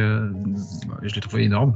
Bah, 0.88 0.98
je 1.02 1.14
l'ai 1.14 1.22
trouvé 1.22 1.44
énorme. 1.44 1.76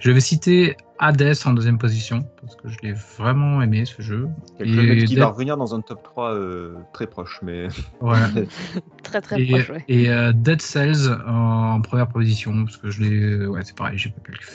Je 0.00 0.10
vais 0.10 0.20
citer 0.20 0.76
Hades 0.98 1.34
en 1.44 1.52
deuxième 1.52 1.78
position 1.78 2.24
parce 2.40 2.56
que 2.56 2.68
je 2.68 2.76
l'ai 2.82 2.92
vraiment 2.92 3.60
aimé 3.60 3.84
ce 3.84 4.02
jeu. 4.02 4.28
Chose 4.58 5.04
qui 5.04 5.16
va 5.16 5.26
revenir 5.26 5.56
dans 5.56 5.74
un 5.74 5.80
top 5.80 6.02
3 6.02 6.34
euh, 6.34 6.74
très 6.92 7.06
proche, 7.06 7.40
mais. 7.42 7.68
Très 9.02 9.20
très 9.20 9.42
et 9.42 9.46
proche, 9.46 9.70
ouais. 9.70 9.84
et, 9.88 10.08
euh, 10.10 10.32
Dead 10.32 10.62
Cells 10.62 11.12
en 11.26 11.80
première 11.80 12.08
position 12.08 12.64
parce 12.64 12.76
que 12.76 12.88
je 12.88 13.02
l'ai 13.02 13.46
ouais 13.46 13.60
c'est 13.64 13.76
pareil 13.76 13.98
j'ai 13.98 14.14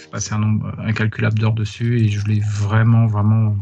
passé 0.10 0.34
un 0.34 0.40
nombre 0.40 0.74
incalculable 0.80 1.38
d'heures 1.38 1.54
dessus 1.54 2.00
et 2.00 2.08
je 2.08 2.26
l'ai 2.26 2.40
vraiment 2.40 3.08
vraiment 3.08 3.56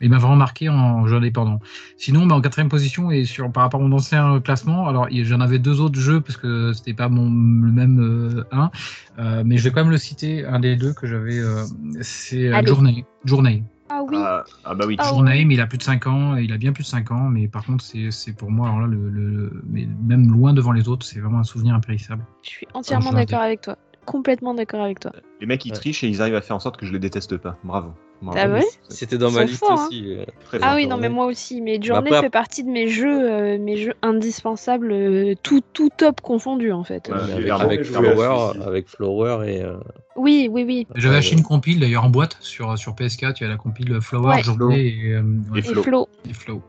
il 0.00 0.10
m'a 0.10 0.18
vraiment 0.18 0.36
marqué 0.36 0.68
en 0.68 1.06
jeu 1.06 1.16
indépendant 1.16 1.58
sinon 1.96 2.26
bah, 2.26 2.36
en 2.36 2.40
quatrième 2.40 2.68
position 2.68 3.10
et 3.10 3.24
sur 3.24 3.50
par 3.50 3.64
rapport 3.64 3.80
à 3.80 3.84
mon 3.84 3.96
ancien 3.96 4.40
classement 4.40 4.86
alors 4.88 5.08
j'en 5.10 5.40
avais 5.40 5.58
deux 5.58 5.80
autres 5.80 5.98
jeux 5.98 6.20
parce 6.20 6.36
que 6.36 6.72
c'était 6.72 6.94
pas 6.94 7.08
mon 7.08 7.24
le 7.24 7.72
même 7.72 7.98
euh, 8.00 8.44
un 8.52 8.70
euh, 9.18 9.42
mais 9.44 9.58
je 9.58 9.64
vais 9.64 9.70
quand 9.70 9.82
même 9.82 9.90
le 9.90 9.98
citer 9.98 10.44
un 10.46 10.60
des 10.60 10.76
deux 10.76 10.92
que 10.92 11.06
j'avais 11.06 11.38
euh, 11.38 11.64
c'est 12.00 12.48
euh. 12.48 12.64
Journey 12.64 13.04
Journey 13.24 13.64
Ah 13.90 14.02
oui. 14.02 14.16
ah, 14.18 14.44
ah 14.64 14.74
bah 14.74 14.84
oui. 14.86 14.96
Ah 14.98 15.10
oui. 15.14 15.44
mais 15.44 15.54
il 15.54 15.60
a 15.60 15.66
plus 15.66 15.78
de 15.78 15.82
5 15.82 16.06
ans, 16.06 16.36
il 16.36 16.52
a 16.52 16.58
bien 16.58 16.72
plus 16.72 16.84
de 16.84 16.88
5 16.88 17.10
ans, 17.10 17.28
mais 17.30 17.48
par 17.48 17.64
contre, 17.64 17.82
c'est 17.82 18.10
c'est 18.10 18.34
pour 18.34 18.50
moi, 18.50 18.68
alors 18.68 18.82
là, 18.82 18.86
le, 18.86 19.08
le- 19.08 19.62
mais 19.66 19.88
même 20.06 20.30
loin 20.30 20.52
devant 20.52 20.72
les 20.72 20.88
autres, 20.88 21.06
c'est 21.06 21.20
vraiment 21.20 21.38
un 21.38 21.44
souvenir 21.44 21.74
impérissable. 21.74 22.22
Je 22.42 22.50
suis 22.50 22.68
entièrement 22.74 23.12
d'accord 23.12 23.40
avec 23.40 23.62
toi. 23.62 23.76
Complètement 24.10 24.54
d'accord 24.54 24.80
avec 24.82 25.00
toi. 25.00 25.12
Les 25.40 25.46
mecs 25.46 25.64
ils 25.66 25.72
Ouais. 25.72 25.76
trichent 25.78 26.02
et 26.02 26.08
ils 26.08 26.22
arrivent 26.22 26.34
à 26.34 26.40
faire 26.40 26.56
en 26.56 26.60
sorte 26.60 26.76
que 26.78 26.86
je 26.86 26.92
les 26.92 26.98
déteste 26.98 27.36
pas. 27.36 27.56
Bravo. 27.62 27.90
Bravo. 28.22 28.38
Ah 28.42 28.48
ouais 28.48 28.64
C'était 28.88 29.16
dans 29.18 29.30
ma 29.30 29.44
liste 29.44 29.62
hein. 29.68 29.74
aussi. 29.86 30.16
euh. 30.16 30.24
très 30.44 30.58
Ah 30.60 30.74
oui, 30.74 30.88
non, 30.88 30.96
mais 30.96 31.08
moi 31.08 31.26
aussi. 31.26 31.60
Mais 31.60 31.80
Journée 31.80 32.08
après- 32.10 32.22
fait 32.22 32.30
partie 32.30 32.64
de 32.64 32.68
mes 32.68 32.88
jeux, 32.88 33.30
euh, 33.30 33.58
mes 33.58 33.76
jeux 33.76 33.94
indispensables, 34.02 34.90
euh, 34.90 35.34
tout, 35.42 35.60
tout 35.72 35.88
top 35.96 36.20
confondu 36.20 36.72
en 36.72 36.82
fait. 36.82 37.08
Ouais, 37.10 37.48
avec, 37.50 37.84
Flower, 37.84 38.52
avec 38.66 38.88
Flower 38.88 39.48
et 39.48 39.62
euh, 39.62 39.76
Oui, 40.16 40.48
oui, 40.50 40.64
oui. 40.66 40.86
J'avais 40.96 41.16
acheté 41.16 41.36
une 41.36 41.44
compile 41.44 41.78
d'ailleurs 41.78 42.04
en 42.04 42.10
boîte 42.10 42.38
sur, 42.40 42.76
sur 42.76 42.94
PS4, 42.94 43.36
il 43.38 43.42
y 43.42 43.46
a 43.46 43.50
la 43.50 43.56
compile 43.56 44.00
Flower, 44.00 44.34
Ouais. 44.36 44.42
Journée 44.42 44.86
et, 44.86 45.12
euh, 45.12 45.22
ouais, 45.52 45.56
Et 45.56 45.58
Et 45.60 45.62
Flo. 45.62 45.82
Flo. 45.84 46.08
et 46.28 46.32
Flow. 46.34 46.62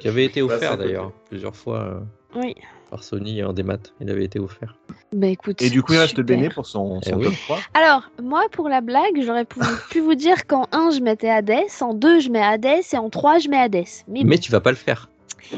qui 0.00 0.08
avait 0.08 0.24
été 0.24 0.42
offert 0.42 0.76
d'ailleurs 0.78 1.12
plusieurs 1.28 1.54
fois 1.54 1.78
euh, 1.80 2.00
Oui. 2.40 2.54
Par 2.90 3.04
Sony 3.04 3.42
en 3.44 3.52
démat. 3.52 3.78
Il 4.00 4.10
avait 4.10 4.24
été 4.24 4.38
offert. 4.38 4.76
Bah 5.12 5.26
écoute. 5.28 5.62
Et 5.62 5.70
du 5.70 5.82
coup 5.82 5.92
il 5.94 5.98
reste. 5.98 6.20
Béné 6.20 6.48
pour 6.48 6.66
son, 6.66 7.00
son 7.02 7.10
Eh 7.10 7.14
oui. 7.14 7.24
top 7.26 7.34
3. 7.44 7.58
Alors, 7.74 8.10
moi, 8.22 8.42
pour 8.52 8.68
la 8.68 8.80
blague, 8.80 9.22
j'aurais 9.22 9.44
pu, 9.44 9.60
pu 9.90 10.00
vous 10.00 10.14
dire 10.14 10.46
qu'en 10.46 10.66
1, 10.72 10.90
je 10.90 11.00
mettais 11.00 11.30
Hades, 11.30 11.52
en 11.80 11.94
2, 11.94 12.20
je 12.20 12.28
mets 12.30 12.42
Hades, 12.42 12.66
et 12.92 12.96
en 12.98 13.08
3, 13.08 13.38
je 13.38 13.48
mets 13.48 13.56
Hades. 13.58 13.84
Mais, 14.08 14.22
Mais 14.24 14.36
bon. 14.36 14.40
tu 14.42 14.50
vas 14.52 14.60
pas 14.60 14.70
le 14.70 14.76
faire. 14.76 15.08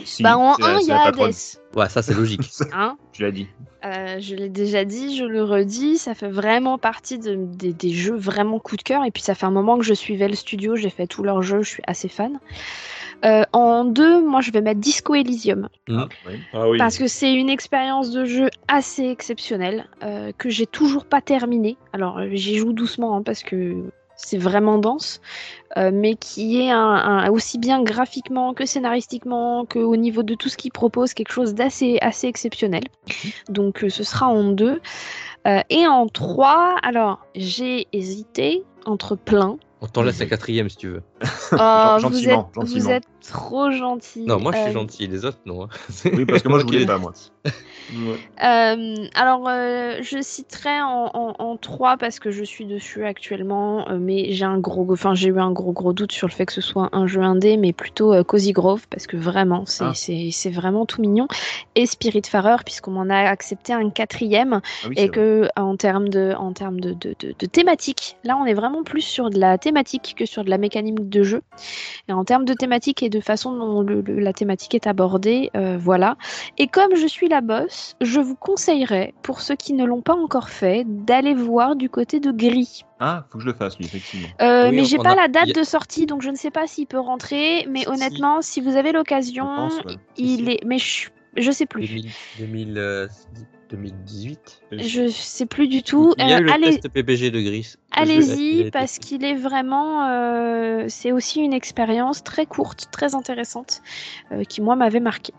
Si, 0.04 0.22
bah, 0.22 0.36
en 0.38 0.54
c'est 0.54 0.62
la- 0.62 0.68
1, 0.68 0.78
il 0.80 0.86
y 0.86 0.90
a. 0.92 1.02
Hades. 1.02 1.34
Ouais, 1.76 1.88
ça 1.88 2.02
c'est 2.02 2.14
logique. 2.14 2.42
Hein 2.72 2.96
Tu 3.12 3.22
l'as 3.22 3.30
dit. 3.32 3.46
Euh, 3.84 4.18
je 4.20 4.34
l'ai 4.34 4.48
déjà 4.50 4.84
dit, 4.84 5.16
je 5.16 5.24
le 5.24 5.42
redis, 5.42 5.96
ça 5.98 6.14
fait 6.14 6.28
vraiment 6.28 6.76
partie 6.78 7.18
de- 7.18 7.34
des- 7.36 7.72
des 7.72 7.90
jeux 7.92 8.14
vraiment 8.16 8.58
coup 8.58 8.76
de 8.76 8.82
cœur. 8.82 9.04
Et 9.04 9.10
puis 9.10 9.22
ça 9.22 9.34
fait 9.34 9.46
un 9.46 9.50
moment 9.50 9.78
que 9.78 9.84
je 9.84 9.94
suivais 9.94 10.28
le 10.28 10.34
studio, 10.34 10.76
j'ai 10.76 10.90
fait 10.90 11.06
tous 11.06 11.22
leurs 11.22 11.42
jeux, 11.42 11.62
je 11.62 11.70
suis 11.70 11.82
assez 11.86 12.08
fan. 12.08 12.38
Euh, 13.24 13.42
en 13.52 13.84
deux, 13.84 14.22
moi 14.26 14.40
je 14.40 14.50
vais 14.50 14.60
mettre 14.62 14.80
Disco 14.80 15.14
Elysium. 15.14 15.68
Mm. 15.88 15.98
Ah, 15.98 16.08
oui. 16.26 16.32
Ah 16.52 16.68
oui. 16.68 16.78
Parce 16.78 16.96
que 16.98 17.06
c'est 17.06 17.32
une 17.34 17.50
expérience 17.50 18.10
de 18.10 18.24
jeu 18.24 18.48
assez 18.68 19.04
exceptionnelle, 19.04 19.86
euh, 20.02 20.32
que 20.38 20.48
j'ai 20.48 20.66
toujours 20.66 21.04
pas 21.04 21.20
terminée. 21.20 21.76
Alors 21.92 22.18
euh, 22.18 22.28
j'y 22.32 22.56
joue 22.56 22.72
doucement 22.72 23.16
hein, 23.16 23.22
parce 23.22 23.42
que 23.42 23.74
c'est 24.16 24.36
vraiment 24.38 24.76
dense, 24.78 25.20
euh, 25.78 25.90
mais 25.94 26.14
qui 26.14 26.60
est 26.60 26.70
un, 26.70 26.78
un- 26.78 27.30
aussi 27.30 27.58
bien 27.58 27.82
graphiquement 27.82 28.52
que 28.54 28.66
scénaristiquement, 28.66 29.64
que 29.64 29.78
au 29.78 29.96
niveau 29.96 30.22
de 30.22 30.34
tout 30.34 30.48
ce 30.50 30.56
qu'il 30.58 30.72
propose, 30.72 31.14
quelque 31.14 31.32
chose 31.32 31.54
d'assez 31.54 31.98
assez 32.02 32.26
exceptionnel. 32.26 32.84
Donc 33.48 33.84
euh, 33.84 33.88
ce 33.88 34.04
sera 34.04 34.28
en 34.28 34.44
deux. 34.52 34.80
Euh, 35.46 35.60
et 35.70 35.86
en 35.86 36.06
trois, 36.06 36.76
alors 36.82 37.20
j'ai 37.34 37.86
hésité 37.94 38.62
entre 38.84 39.16
plein. 39.16 39.56
On 39.80 39.86
t'en 39.86 40.02
laisse 40.02 40.18
la 40.20 40.26
quatrième 40.26 40.68
si 40.68 40.76
tu 40.76 40.88
veux. 40.88 41.02
Oh, 41.52 41.96
vous, 41.96 42.00
gentiment, 42.00 42.50
êtes, 42.56 42.68
vous 42.68 42.90
êtes 42.90 43.04
trop 43.28 43.70
gentil. 43.70 44.22
Non, 44.22 44.38
moi 44.40 44.52
je 44.52 44.58
suis 44.58 44.68
Euh, 44.70 44.72
gentil, 44.72 45.06
les 45.06 45.24
autres 45.24 45.38
non. 45.46 45.68
Oui, 46.06 46.24
parce 46.24 46.42
que 46.42 46.48
moi 46.48 46.58
je 46.60 46.64
voulais 46.64 46.86
pas 46.86 46.98
moi. 46.98 47.12
Ouais. 47.92 48.20
Euh, 48.44 48.94
alors, 49.16 49.48
euh, 49.48 49.96
je 50.00 50.22
citerai 50.22 50.80
en, 50.80 51.10
en, 51.12 51.34
en 51.40 51.56
trois 51.56 51.96
parce 51.96 52.20
que 52.20 52.30
je 52.30 52.44
suis 52.44 52.64
dessus 52.64 53.04
actuellement, 53.04 53.88
euh, 53.88 53.98
mais 53.98 54.30
j'ai 54.30 54.44
un 54.44 54.58
gros, 54.58 54.86
enfin 54.92 55.14
j'ai 55.16 55.26
eu 55.28 55.40
un 55.40 55.50
gros 55.50 55.72
gros 55.72 55.92
doute 55.92 56.12
sur 56.12 56.28
le 56.28 56.32
fait 56.32 56.46
que 56.46 56.52
ce 56.52 56.60
soit 56.60 56.88
un 56.92 57.08
jeu 57.08 57.20
indé, 57.20 57.56
mais 57.56 57.72
plutôt 57.72 58.14
euh, 58.14 58.22
Cozy 58.22 58.52
Grove 58.52 58.86
parce 58.90 59.08
que 59.08 59.16
vraiment 59.16 59.64
c'est 59.66 59.82
Ah. 59.84 59.92
c'est 59.92 60.28
c'est 60.30 60.50
vraiment 60.50 60.86
tout 60.86 61.00
mignon 61.00 61.26
et 61.74 61.84
Spiritfarer 61.84 62.58
puisqu'on 62.64 62.92
m'en 62.92 63.10
a 63.10 63.16
accepté 63.28 63.72
un 63.72 63.90
quatrième 63.90 64.60
Ah 64.62 64.86
oui, 64.88 64.94
et 64.96 65.08
vrai. 65.08 65.08
que 65.08 65.48
en 65.56 65.76
termes 65.76 66.08
de 66.10 66.32
en 66.38 66.52
termes 66.52 66.78
de, 66.78 66.92
de, 66.92 67.16
de, 67.18 67.34
de 67.36 67.46
thématique, 67.46 68.16
là 68.22 68.36
on 68.40 68.46
est 68.46 68.54
vraiment 68.54 68.84
plus 68.84 69.02
sur 69.02 69.30
de 69.30 69.38
la 69.40 69.58
thématique 69.58 70.14
que 70.16 70.26
sur 70.26 70.44
de 70.44 70.50
la 70.50 70.58
mécanique 70.58 71.09
de 71.10 71.22
jeu. 71.22 71.42
Et 72.08 72.12
en 72.12 72.24
termes 72.24 72.44
de 72.44 72.54
thématique 72.54 73.02
et 73.02 73.08
de 73.10 73.20
façon 73.20 73.52
dont 73.56 73.82
le- 73.82 74.00
le- 74.00 74.18
la 74.20 74.32
thématique 74.32 74.74
est 74.74 74.86
abordée, 74.86 75.50
euh, 75.56 75.76
voilà. 75.78 76.16
Et 76.58 76.66
comme 76.66 76.94
je 76.94 77.06
suis 77.06 77.28
la 77.28 77.40
boss, 77.40 77.96
je 78.00 78.20
vous 78.20 78.34
conseillerais, 78.36 79.12
pour 79.22 79.40
ceux 79.40 79.56
qui 79.56 79.72
ne 79.74 79.84
l'ont 79.84 80.02
pas 80.02 80.14
encore 80.14 80.48
fait, 80.48 80.84
d'aller 80.86 81.34
voir 81.34 81.76
du 81.76 81.88
côté 81.90 82.20
de 82.20 82.30
Gris. 82.30 82.84
Ah, 83.00 83.24
faut 83.30 83.38
que 83.38 83.44
je 83.44 83.48
le 83.48 83.54
fasse 83.54 83.78
lui, 83.78 83.86
effectivement. 83.86 84.28
Euh, 84.42 84.68
Oui, 84.70 84.76
mais 84.76 84.84
j'ai 84.84 84.98
pas 84.98 85.12
a- 85.12 85.16
la 85.16 85.28
date 85.28 85.54
de 85.54 85.62
sortie, 85.62 86.06
donc 86.06 86.22
je 86.22 86.30
ne 86.30 86.36
sais 86.36 86.50
pas 86.50 86.66
s'il 86.66 86.86
peut 86.86 86.98
rentrer. 87.00 87.66
Mais 87.70 87.80
Si, 87.80 87.88
honnêtement, 87.88 88.42
si 88.42 88.60
vous 88.60 88.76
avez 88.76 88.92
l'occasion, 88.92 89.68
ouais. 89.86 89.96
il 90.16 90.44
Si, 90.46 90.50
est. 90.52 90.64
Mais 90.64 90.78
je 90.78 91.08
Je 91.36 91.50
sais 91.52 91.64
plus. 91.66 91.86
2000, 91.86 92.10
2000, 92.38 92.78
euh, 92.78 93.06
2018. 93.70 94.62
Je 94.72 95.08
sais 95.08 95.46
plus 95.46 95.68
du 95.68 95.82
tout. 95.82 96.14
Il 96.18 96.28
y 96.28 96.32
a 96.32 96.36
Euh, 96.36 96.40
eu 96.40 96.44
le 96.44 96.52
allez, 96.52 96.66
test 96.80 96.88
PPG 96.88 97.30
de 97.30 97.40
Gris. 97.40 97.74
A 97.92 98.02
allez-y 98.02 98.70
parce 98.70 98.98
qu'il 98.98 99.24
est 99.24 99.34
vraiment. 99.34 100.08
euh, 100.08 100.84
c'est 100.88 101.12
aussi 101.12 101.40
une 101.40 101.52
expérience 101.52 102.22
très 102.24 102.46
courte, 102.46 102.86
très 102.92 103.14
intéressante, 103.14 103.82
euh, 104.32 104.44
qui 104.44 104.60
moi 104.60 104.76
m'avait 104.76 105.00
marqué. 105.00 105.32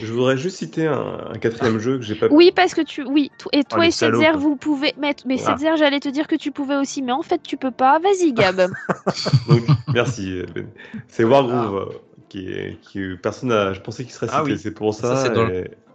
Je 0.00 0.12
voudrais 0.12 0.36
juste 0.36 0.58
citer 0.58 0.86
un, 0.86 1.30
un 1.34 1.38
quatrième 1.38 1.78
jeu 1.78 1.98
que 1.98 2.04
j'ai 2.04 2.14
pas 2.14 2.28
Oui, 2.30 2.52
parce 2.54 2.74
que 2.74 2.80
tu. 2.82 3.02
Oui, 3.04 3.30
to- 3.38 3.50
et 3.52 3.64
toi 3.64 3.80
les 3.82 3.88
et 3.88 3.90
Setzer, 3.90 4.32
vous 4.36 4.56
pouvez. 4.56 4.94
Mais, 4.98 5.14
mais 5.24 5.36
Ah. 5.46 5.56
J'allais 5.76 6.00
te 6.00 6.08
dire 6.08 6.26
que 6.26 6.36
tu 6.36 6.50
pouvais 6.52 6.76
aussi, 6.76 7.02
mais 7.02 7.12
en 7.12 7.22
fait, 7.22 7.42
tu 7.42 7.56
peux 7.56 7.70
pas. 7.72 7.98
Vas-y, 7.98 8.32
Gab. 8.32 8.56
Donc, 9.48 9.62
merci. 9.92 10.42
Ben. 10.54 10.68
C'est 11.08 11.24
Wargroove. 11.24 11.76
euh, 11.90 11.98
Qui 12.28 12.48
est, 12.48 12.80
qui 12.82 13.00
est- 13.00 13.16
personne 13.16 13.50
n'a, 13.50 13.72
je 13.72 13.80
pensais 13.80 14.02
qu'il 14.02 14.12
serait 14.12 14.26
cité, 14.26 14.38
Ah 14.40 14.44
oui. 14.44 14.58
c'est 14.58 14.72
pour 14.72 14.92
ça. 14.94 15.16
Ça, 15.16 15.30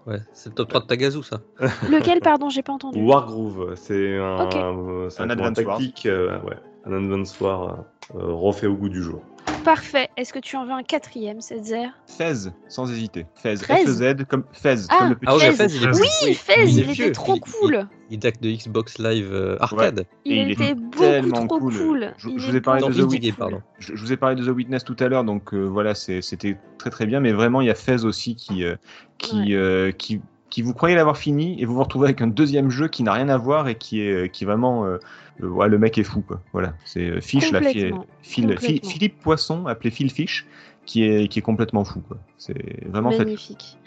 Ouais, 0.07 0.19
c'est 0.33 0.49
le 0.49 0.55
top 0.55 0.69
3 0.69 0.81
de 0.81 0.85
Tagazu, 0.87 1.21
ça. 1.23 1.41
Lequel, 1.89 2.21
pardon, 2.21 2.49
j'ai 2.49 2.63
pas 2.63 2.73
entendu. 2.73 2.99
Wargroove, 2.99 3.75
c'est 3.75 4.17
un, 4.17 4.45
Ok. 4.45 4.55
euh, 4.55 5.09
c'est 5.09 5.21
Un 5.21 5.53
tactique, 5.53 6.05
euh, 6.07 6.39
ouais, 6.41 6.55
un 6.85 6.93
Advance 6.93 7.39
War 7.39 7.85
euh, 8.15 8.33
refait 8.33 8.67
au 8.67 8.75
goût 8.75 8.89
du 8.89 9.01
jour. 9.01 9.21
Parfait. 9.63 10.09
Est-ce 10.17 10.33
que 10.33 10.39
tu 10.39 10.55
en 10.55 10.65
veux 10.65 10.71
un 10.71 10.81
quatrième, 10.83 11.39
Setzer? 11.41 11.87
Fez, 12.07 12.49
sans 12.67 12.91
hésiter. 12.91 13.25
Fez. 13.35 13.55
13. 13.55 13.85
F-E-Z, 13.85 14.25
comme 14.27 14.43
Fez, 14.51 14.75
Ah, 14.89 14.97
comme 14.99 15.09
le 15.09 15.15
petit 15.15 15.27
Ah 15.27 15.35
oui, 15.35 15.41
Fez. 15.41 15.67
Fez, 15.69 15.75
il 15.75 15.83
est 15.83 15.87
Oui, 15.93 16.07
oui, 16.25 16.33
Fez, 16.33 16.53
il 16.63 16.69
il, 16.69 16.79
est 16.79 16.83
était 16.83 16.91
vieux. 16.93 17.11
trop 17.11 17.35
Il- 17.35 17.41
cool. 17.41 17.87
Il 18.09 18.19
date 18.19 18.41
de 18.41 18.49
Xbox 18.49 18.97
Live 18.97 19.29
euh, 19.31 19.57
Arcade. 19.59 20.05
Il, 20.25 20.37
il 20.37 20.51
était 20.51 20.73
beaucoup 20.75 21.31
trop 21.47 21.59
cool. 21.59 21.73
cool. 21.77 22.13
Je- 22.17 22.29
Il 22.29 22.39
vous 22.39 22.55
ai 22.55 22.61
parlé 22.61 22.81
de 22.87 22.93
The 22.93 23.11
Witness, 23.11 23.31
cool. 23.35 23.39
pardon. 23.39 23.61
Je, 23.79 23.95
je 23.95 24.01
vous 24.03 24.11
ai 24.13 24.17
parlé 24.17 24.35
de 24.35 24.45
The 24.45 24.55
Witness 24.55 24.83
tout 24.83 24.97
à 24.99 25.07
l'heure, 25.07 25.23
donc 25.23 25.53
euh, 25.53 25.63
voilà, 25.65 25.93
c'était 25.95 26.57
très 26.79 26.89
très 26.89 27.05
bien, 27.05 27.19
mais 27.19 27.31
vraiment 27.31 27.61
il 27.61 27.67
y 27.67 27.71
a 27.71 27.75
Fez 27.75 28.03
aussi 28.03 28.35
qui, 28.35 28.63
euh, 28.63 28.75
qui, 29.19 29.55
euh, 29.55 29.91
qui, 29.91 30.21
qui 30.51 30.61
vous 30.61 30.75
croyez 30.75 30.95
l'avoir 30.95 31.17
fini 31.17 31.59
et 31.59 31.65
vous 31.65 31.73
vous 31.73 31.83
retrouvez 31.83 32.09
avec 32.09 32.21
un 32.21 32.27
deuxième 32.27 32.69
jeu 32.69 32.87
qui 32.87 33.01
n'a 33.01 33.13
rien 33.13 33.29
à 33.29 33.37
voir 33.37 33.67
et 33.67 33.75
qui 33.75 34.01
est, 34.01 34.31
qui 34.31 34.43
est 34.43 34.47
vraiment. 34.47 34.85
euh, 34.85 34.99
euh, 35.41 35.47
ouais, 35.47 35.67
le 35.67 35.79
mec 35.79 35.97
est 35.97 36.03
fou, 36.03 36.21
quoi. 36.21 36.41
Voilà, 36.53 36.73
c'est 36.85 37.05
euh, 37.05 37.21
Fish, 37.21 37.51
là, 37.51 37.61
Phil-. 37.61 38.57
Philippe 38.83 39.19
Poisson, 39.19 39.65
appelé 39.65 39.89
Phil 39.89 40.11
Fish, 40.11 40.45
qui 40.85 41.03
est, 41.03 41.27
qui 41.27 41.39
est 41.39 41.41
complètement 41.41 41.83
fou, 41.83 42.01
quoi. 42.07 42.17
C'est 42.37 42.85
vraiment 42.87 43.11
fait. 43.11 43.25
Magnifique. 43.25 43.77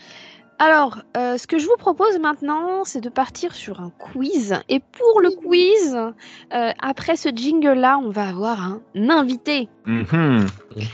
Alors, 0.60 0.98
euh, 1.16 1.36
ce 1.36 1.46
que 1.48 1.58
je 1.58 1.66
vous 1.66 1.76
propose 1.76 2.18
maintenant, 2.20 2.84
c'est 2.84 3.00
de 3.00 3.08
partir 3.08 3.54
sur 3.54 3.80
un 3.80 3.90
quiz. 3.98 4.54
Et 4.68 4.78
pour 4.80 5.20
le 5.20 5.30
quiz, 5.30 5.96
euh, 5.96 6.70
après 6.80 7.16
ce 7.16 7.28
jingle-là, 7.34 7.98
on 8.02 8.10
va 8.10 8.28
avoir 8.28 8.62
un 8.62 9.10
invité. 9.10 9.68
Mhm. 9.84 10.46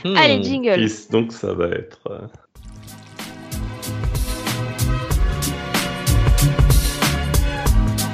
Mhm. 0.03 0.17
Allez, 0.17 0.43
jingle. 0.43 0.87
Donc 1.11 1.31
ça 1.31 1.53
va 1.53 1.67
être. 1.67 2.29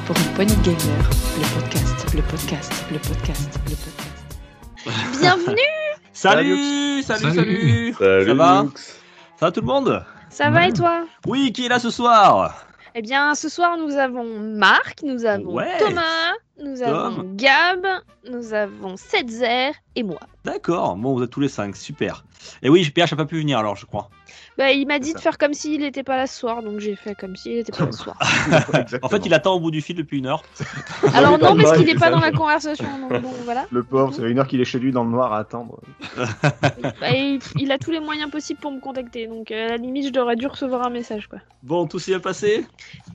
Pour 0.08 0.16
une 0.18 0.34
poignée 0.34 0.56
de 0.56 0.62
gamer, 0.64 1.10
le 1.38 1.60
podcast, 1.62 2.14
le 2.16 2.22
podcast, 2.22 2.72
le 2.92 2.98
podcast, 3.00 3.60
le 3.66 3.76
podcast. 3.76 5.20
Bienvenue, 5.20 5.58
Salut, 6.14 7.04
salut, 7.04 7.34
Salut. 7.34 7.36
salut. 7.36 7.94
Salut 7.94 8.26
Ça 8.28 8.34
va 8.34 8.64
Lux. 8.64 9.02
Ça 9.40 9.46
va 9.46 9.52
tout 9.52 9.62
le 9.62 9.68
monde? 9.68 10.06
Ça 10.30 10.50
va 10.50 10.68
et 10.68 10.74
toi? 10.74 11.06
Oui, 11.28 11.52
qui 11.52 11.66
est 11.66 11.70
là 11.70 11.80
ce 11.80 11.90
soir? 11.90 12.66
Eh 12.96 13.02
bien, 13.02 13.36
ce 13.36 13.50
soir, 13.50 13.78
nous 13.78 13.96
avons 13.96 14.24
Marc, 14.40 15.04
nous 15.04 15.26
avons 15.26 15.54
Ouais. 15.54 15.78
Thomas, 15.78 16.34
nous 16.60 16.82
avons. 16.82 17.24
Gab, 17.36 17.86
nous 18.30 18.54
avons 18.54 18.98
Setzer 18.98 19.72
et 19.96 20.04
moi. 20.04 20.20
D'accord, 20.48 20.96
bon, 20.96 21.14
vous 21.14 21.24
êtes 21.24 21.30
tous 21.30 21.42
les 21.42 21.50
cinq, 21.50 21.76
super. 21.76 22.24
Et 22.64 22.70
oui, 22.70 22.90
PH 22.90 23.12
n'a 23.12 23.18
pas 23.18 23.26
pu 23.26 23.38
venir 23.38 23.60
alors, 23.60 23.76
je 23.76 23.86
crois. 23.86 24.10
Bah, 24.58 24.72
il 24.72 24.88
m'a 24.88 24.98
dit 24.98 25.14
de 25.14 25.20
faire 25.20 25.38
comme 25.38 25.54
s'il 25.54 25.82
n'était 25.82 26.04
pas 26.04 26.16
là 26.16 26.26
ce 26.26 26.40
soir, 26.40 26.64
donc 26.64 26.80
j'ai 26.80 26.96
fait 26.96 27.16
comme 27.16 27.36
s'il 27.36 27.56
n'était 27.58 27.74
pas 27.74 27.84
là 27.84 27.92
ce 27.92 28.04
soir. 28.04 28.18
En 29.02 29.10
fait, 29.10 29.26
il 29.26 29.34
attend 29.34 29.56
au 29.56 29.60
bout 29.60 29.72
du 29.72 29.82
fil 29.82 29.98
depuis 29.98 30.20
une 30.20 30.26
heure. 30.26 30.44
Alors 31.14 31.38
non, 31.38 31.58
parce 31.58 31.78
qu'il 31.78 31.86
n'est 31.86 31.96
pas 31.96 32.10
dans 32.12 32.22
la 32.22 32.32
conversation, 32.32 32.88
donc 32.98 33.22
bon, 33.22 33.34
voilà. 33.44 33.66
Le 33.72 33.84
pauvre, 33.84 34.14
ça 34.14 34.22
fait 34.22 34.32
une 34.32 34.40
heure 34.40 34.48
qu'il 34.48 34.62
est 34.62 34.66
chez 34.66 34.80
lui 34.80 34.94
dans 34.94 35.04
le 35.04 35.10
noir 35.10 35.34
à 35.34 35.40
attendre. 35.40 35.82
Bah, 36.16 37.12
il, 37.12 37.40
il 37.58 37.72
a 37.74 37.78
tous 37.78 37.92
les 37.92 38.00
moyens 38.00 38.32
possibles 38.32 38.62
pour 38.62 38.72
me 38.72 38.80
contacter, 38.80 39.28
donc 39.28 39.52
euh, 39.52 39.66
à 39.66 39.70
la 39.72 39.78
limite, 39.78 40.06
je 40.06 40.12
devrais 40.12 40.38
dû 40.38 40.48
recevoir 40.48 40.88
un 40.88 40.92
message, 40.92 41.28
quoi. 41.28 41.40
Bon, 41.62 41.88
tout 41.88 42.00
s'est 42.00 42.12
bien 42.12 42.22
passé? 42.22 42.66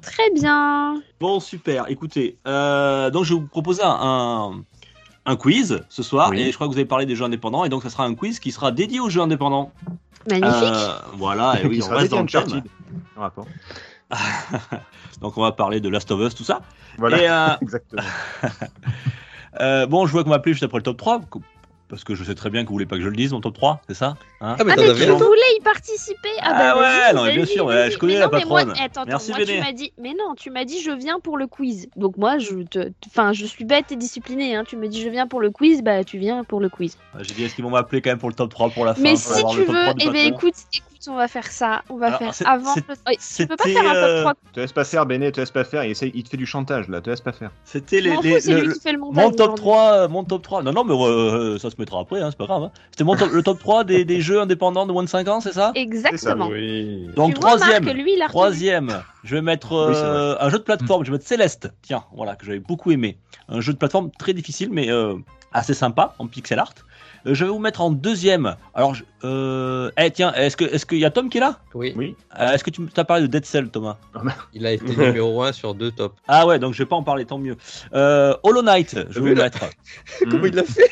Très 0.02 0.30
bien. 0.34 1.00
Bon, 1.18 1.40
super. 1.40 1.86
Écoutez, 1.88 2.36
euh, 2.46 3.08
donc 3.08 3.24
je 3.24 3.32
vais 3.32 3.40
vous 3.40 3.46
proposer 3.46 3.80
un, 3.82 4.62
un, 5.24 5.36
quiz 5.36 5.82
ce 5.88 6.02
soir. 6.02 6.30
Oui. 6.30 6.40
Et 6.40 6.50
je 6.50 6.54
crois 6.54 6.66
que 6.66 6.72
vous 6.72 6.78
avez 6.78 6.86
parlé 6.86 7.06
des 7.06 7.16
jeux 7.16 7.24
indépendants. 7.24 7.64
Et 7.64 7.68
donc, 7.68 7.82
ça 7.82 7.90
sera 7.90 8.04
un 8.04 8.14
quiz 8.14 8.38
qui 8.40 8.52
sera 8.52 8.72
dédié 8.72 9.00
aux 9.00 9.10
jeux 9.10 9.20
indépendants. 9.20 9.72
Magnifique. 10.28 10.52
Euh, 10.54 10.98
voilà, 11.14 11.60
et 11.62 11.66
oui, 11.68 11.80
on 11.82 11.88
reste 11.88 12.10
dans 12.10 12.22
le 12.22 12.28
thème. 12.28 12.62
Rapport. 13.16 13.46
donc, 15.20 15.36
on 15.36 15.42
va 15.42 15.52
parler 15.52 15.80
de 15.80 15.88
Last 15.88 16.10
of 16.10 16.20
Us, 16.20 16.34
tout 16.34 16.44
ça. 16.44 16.60
Voilà, 16.98 17.22
Et, 17.22 17.28
euh, 17.28 17.56
exactement. 17.62 18.02
Euh, 19.60 19.86
bon, 19.86 20.06
je 20.06 20.12
vois 20.12 20.24
qu'on 20.24 20.30
m'a 20.30 20.36
appelé 20.36 20.54
juste 20.54 20.64
après 20.64 20.78
le 20.78 20.82
top 20.82 20.96
3, 20.96 21.20
parce 21.92 22.04
que 22.04 22.14
je 22.14 22.24
sais 22.24 22.34
très 22.34 22.48
bien 22.48 22.62
que 22.62 22.68
vous 22.68 22.72
voulez 22.72 22.86
pas 22.86 22.96
que 22.96 23.02
je 23.02 23.08
le 23.10 23.14
dise, 23.14 23.32
mon 23.34 23.42
top 23.42 23.52
3, 23.52 23.82
c'est 23.86 23.92
ça 23.92 24.16
hein 24.40 24.56
Ah, 24.58 24.64
mais 24.64 24.72
Ah, 24.72 24.76
mais 24.78 24.94
tu 24.94 25.10
voulais 25.12 25.56
y 25.58 25.62
participer 25.62 26.30
Ah, 26.40 26.48
Ah 26.50 26.52
bah, 26.74 26.80
ouais, 26.80 26.80
vas-y, 26.80 27.14
non, 27.14 27.24
mais 27.24 27.34
bien 27.34 27.44
sûr, 27.44 27.66
ouais, 27.66 27.90
je 27.90 27.98
connais 27.98 28.14
Mais 28.14 28.18
la 28.20 28.24
non, 28.28 28.30
mais 28.32 28.44
moi- 28.46 28.64
patronne. 28.64 28.82
attends, 28.82 29.04
Merci, 29.06 29.30
moi, 29.32 29.44
tu 29.44 29.58
m'as 29.60 29.72
dit, 29.72 29.92
mais 30.00 30.14
non, 30.14 30.34
tu 30.34 30.48
m'as 30.50 30.64
dit 30.64 30.80
je 30.80 30.90
viens 30.90 31.20
pour 31.20 31.36
le 31.36 31.46
quiz. 31.46 31.90
Donc 31.96 32.16
moi, 32.16 32.38
je 32.38 32.62
te, 32.62 32.90
enfin, 33.08 33.34
je 33.34 33.44
suis 33.44 33.66
bête 33.66 33.92
et 33.92 33.96
disciplinée. 33.96 34.56
Hein. 34.56 34.64
Tu 34.66 34.78
me 34.78 34.88
dis 34.88 35.02
je 35.02 35.10
viens 35.10 35.26
pour 35.26 35.42
le 35.42 35.50
quiz, 35.50 35.82
bah 35.82 36.02
tu 36.02 36.16
viens 36.16 36.44
pour 36.44 36.60
le 36.60 36.70
quiz. 36.70 36.96
J'ai 37.20 37.34
dit, 37.34 37.44
est-ce 37.44 37.54
qu'ils 37.54 37.64
vont 37.64 37.70
m'appeler 37.70 38.00
quand 38.00 38.08
même 38.08 38.18
pour 38.18 38.30
le 38.30 38.34
top 38.34 38.48
3 38.48 38.70
pour 38.70 38.86
la 38.86 38.94
fin 38.94 39.02
mais 39.02 39.10
pour 39.10 39.18
si 39.20 39.32
avoir 39.40 39.52
tu 39.52 39.58
le 39.60 39.66
top 39.66 39.74
veux, 39.74 39.82
3 39.82 39.92
du 39.94 40.00
eh 40.00 40.06
ben 40.06 40.12
patron 40.32 40.48
écoute, 40.48 40.54
écoute, 41.02 41.12
on 41.12 41.16
va 41.16 41.28
faire 41.28 41.50
ça. 41.50 41.82
On 41.90 41.96
va 41.96 42.06
Alors, 42.14 42.18
faire 42.34 42.48
avant. 42.48 42.74
c'est- 42.74 42.88
le- 42.88 42.94
Oui, 43.08 43.16
tu 43.36 43.46
peux 43.46 43.56
pas 43.56 43.64
faire 43.64 43.86
un 43.90 43.94
euh, 43.94 44.14
top 44.14 44.20
3. 44.22 44.34
Te 44.52 44.60
laisse 44.60 44.72
pas 44.72 44.84
faire, 44.84 45.06
Béné, 45.06 45.32
te 45.32 45.40
laisse 45.40 45.50
pas 45.50 45.64
faire. 45.64 45.84
Il, 45.84 45.94
te 45.94 46.28
fait 46.28 46.36
du 46.36 46.46
chantage 46.46 46.88
là, 46.88 47.00
te 47.00 47.10
laisse 47.10 47.20
pas 47.20 47.32
faire. 47.32 47.50
C'était 47.64 48.00
les, 48.00 48.12
fous, 48.14 48.22
le- 48.22 48.98
montage. 48.98 49.24
mon 49.24 49.30
top 49.30 49.38
aujourd'hui. 49.40 49.56
3, 49.56 49.92
euh, 49.92 50.08
mon 50.08 50.24
top 50.24 50.42
3. 50.42 50.62
Non, 50.62 50.72
non, 50.72 50.84
mais 50.84 50.94
euh, 50.94 51.58
ça 51.58 51.70
se 51.70 51.76
mettra 51.78 52.00
après, 52.00 52.20
hein, 52.20 52.28
c'est 52.30 52.38
pas 52.38 52.46
grave. 52.46 52.64
hein. 52.64 52.70
C'était 52.90 53.04
mon 53.04 53.16
top- 53.16 53.32
le 53.32 53.42
top 53.42 53.58
3 53.58 53.84
des, 53.84 54.04
des 54.04 54.20
jeux 54.20 54.40
indépendants 54.40 54.86
de 54.86 54.92
moins 54.92 55.02
de 55.04 55.08
5 55.08 55.26
ans, 55.28 55.40
c'est 55.40 55.52
ça 55.52 55.72
Exactement. 55.74 56.48
Oui. 56.48 57.08
Donc, 57.16 57.34
tu 57.34 57.40
vois, 57.40 57.56
troisième. 57.56 57.84
Marc, 57.84 57.96
lui. 57.96 58.12
Troisième, 58.28 59.02
je 59.24 59.34
vais 59.34 59.42
mettre 59.42 59.72
Oui, 59.72 59.94
euh, 59.96 60.36
un 60.40 60.48
jeu 60.50 60.58
de 60.58 60.62
plateforme. 60.64 61.04
Je 61.04 61.10
vais 61.10 61.16
mettre 61.16 61.26
Céleste. 61.28 61.72
Tiens, 61.82 62.04
voilà, 62.14 62.36
que 62.36 62.44
j'avais 62.46 62.58
beaucoup 62.60 62.90
aimé. 62.90 63.18
Un 63.48 63.60
jeu 63.60 63.72
de 63.72 63.78
plateforme 63.78 64.10
très 64.18 64.32
difficile, 64.32 64.68
mais 64.72 64.90
euh, 64.90 65.14
assez 65.52 65.74
sympa 65.74 66.14
en 66.18 66.26
pixel 66.26 66.58
art. 66.58 66.74
Euh, 67.26 67.34
je 67.34 67.44
vais 67.44 67.50
vous 67.50 67.58
mettre 67.58 67.80
en 67.80 67.90
deuxième. 67.90 68.56
Alors, 68.74 68.94
je- 68.94 69.04
euh, 69.24 69.90
eh, 69.96 70.10
tiens, 70.10 70.32
est-ce 70.34 70.56
que 70.56 70.64
est-ce 70.64 70.84
qu'il 70.86 70.98
y 70.98 71.04
a 71.04 71.10
Tom 71.10 71.28
qui 71.28 71.38
est 71.38 71.40
là? 71.40 71.58
Oui, 71.74 71.92
Oui. 71.96 72.16
Euh, 72.40 72.52
Est-ce 72.52 72.64
que 72.64 72.70
tu 72.70 72.84
t'as 72.86 73.04
parlé 73.04 73.22
de 73.22 73.26
Dead 73.28 73.44
Cell, 73.44 73.68
Thomas? 73.68 73.96
Il 74.52 74.66
a 74.66 74.72
été 74.72 74.84
numéro 74.96 75.42
1 75.42 75.52
sur 75.52 75.74
deux 75.74 75.90
tops. 75.92 76.16
Ah 76.26 76.46
ouais, 76.46 76.58
donc 76.58 76.74
je 76.74 76.78
vais 76.82 76.86
pas 76.88 76.96
en 76.96 77.02
parler, 77.04 77.24
tant 77.24 77.38
mieux. 77.38 77.56
Euh, 77.94 78.34
Hollow 78.42 78.62
Knight, 78.62 78.96
je 79.10 79.20
vais 79.20 79.30
vous 79.30 79.36
là- 79.36 79.44
mettre. 79.44 79.60
Comment 80.30 80.46
il 80.46 80.54
l'a 80.54 80.64
fait? 80.64 80.90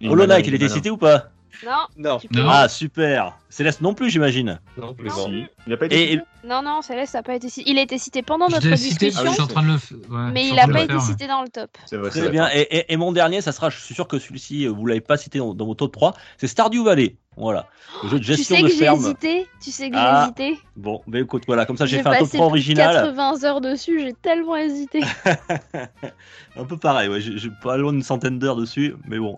Hollow 0.06 0.26
Knight, 0.26 0.46
il 0.46 0.54
était 0.54 0.68
cité 0.68 0.90
ou 0.90 0.96
pas? 0.96 1.30
Non, 1.64 1.86
Non, 1.96 2.18
tu 2.18 2.28
peux- 2.28 2.40
Non. 2.40 2.48
Ah 2.50 2.68
super. 2.68 3.38
Céleste 3.48 3.80
non 3.80 3.94
plus, 3.94 4.10
j'imagine. 4.10 4.60
non 4.76 4.92
plus. 4.94 5.08
Non. 5.08 5.14
Si. 5.26 5.46
Il 5.66 5.72
a 5.72 5.76
pas 5.76 5.86
été 5.86 6.02
Et, 6.02 6.08
cité 6.12 6.22
non, 6.44 6.62
non, 6.62 6.82
Céleste, 6.82 7.12
ça 7.12 7.18
n'a 7.18 7.22
pas 7.22 7.34
été 7.34 7.48
cité. 7.48 7.70
Il 7.70 7.78
a 7.78 7.82
été 7.82 7.98
cité 7.98 8.22
pendant 8.22 8.48
notre 8.48 8.62
cité, 8.76 9.06
discussion, 9.08 9.24
je 9.26 9.32
suis 9.32 9.42
en 9.42 9.46
train 9.46 9.62
de 9.62 9.68
le 9.72 9.78
faire. 9.78 9.96
ouais, 9.98 10.04
je 10.28 10.32
mais 10.32 10.46
il 10.48 10.54
n'a 10.54 10.68
pas 10.68 10.80
été 10.82 10.92
faire, 10.92 10.96
ouais. 10.96 11.00
cité 11.06 11.26
dans 11.26 11.42
le 11.42 11.48
top. 11.48 11.70
C'est 11.86 11.96
vrai, 11.96 12.10
Très 12.10 12.20
c'est 12.20 12.30
bien. 12.30 12.44
vrai. 12.44 12.60
Et, 12.62 12.76
et- 12.78 12.92
et 12.92 12.96
mon 12.96 13.12
dernier, 13.12 13.40
ça 13.40 13.52
sera, 13.52 13.70
je 13.70 13.78
suis 13.80 13.94
sûr 13.94 14.06
que 14.06 14.18
celui-ci, 14.18 14.66
euh, 14.66 14.70
vous 14.70 14.86
l'avez 14.86 15.00
pas 15.00 15.16
cité 15.16 15.38
dans, 15.38 15.54
dans 15.54 15.64
vos 15.66 15.74
top 15.74 15.92
3, 15.92 16.14
c'est 16.38 16.46
Stardew 16.46 16.84
Valley. 16.84 17.16
Voilà. 17.38 17.66
Le 18.02 18.08
jeu 18.10 18.18
de 18.18 18.24
Tu 18.24 18.26
gestion 18.34 18.56
sais 18.56 18.62
de 18.62 18.66
que 18.68 18.72
j'ai 18.72 18.78
ferme. 18.78 19.00
hésité? 19.00 19.46
Tu 19.62 19.70
sais 19.70 19.90
que 19.90 19.96
Ah, 19.98 20.30
j'ai 20.38 20.44
hésité? 20.44 20.60
Bon, 20.76 21.02
écoute, 21.14 21.42
voilà, 21.46 21.66
comme 21.66 21.76
ça 21.76 21.84
j'ai 21.86 21.96
J'ai 21.98 22.02
fait 22.02 22.08
un 22.08 22.12
top 22.12 22.20
passé 22.20 22.36
3 22.38 22.46
plus 22.50 22.64
de 22.64 22.80
original. 22.80 22.94
80 23.14 23.44
heures 23.44 23.60
dessus, 23.60 24.00
j'ai 24.00 24.12
tellement 24.14 24.56
hésité. 24.56 25.00
un 26.56 26.64
peu 26.64 26.76
pareil, 26.76 27.08
ouais, 27.08 27.20
j'ai 27.20 27.36
j'ai 27.38 27.50
pas 27.62 27.76
loin 27.76 27.92
d'une 27.92 28.02
centaine 28.02 28.38
d'heures 28.38 28.56
dessus, 28.56 28.94
mais 29.06 29.18
bon. 29.18 29.36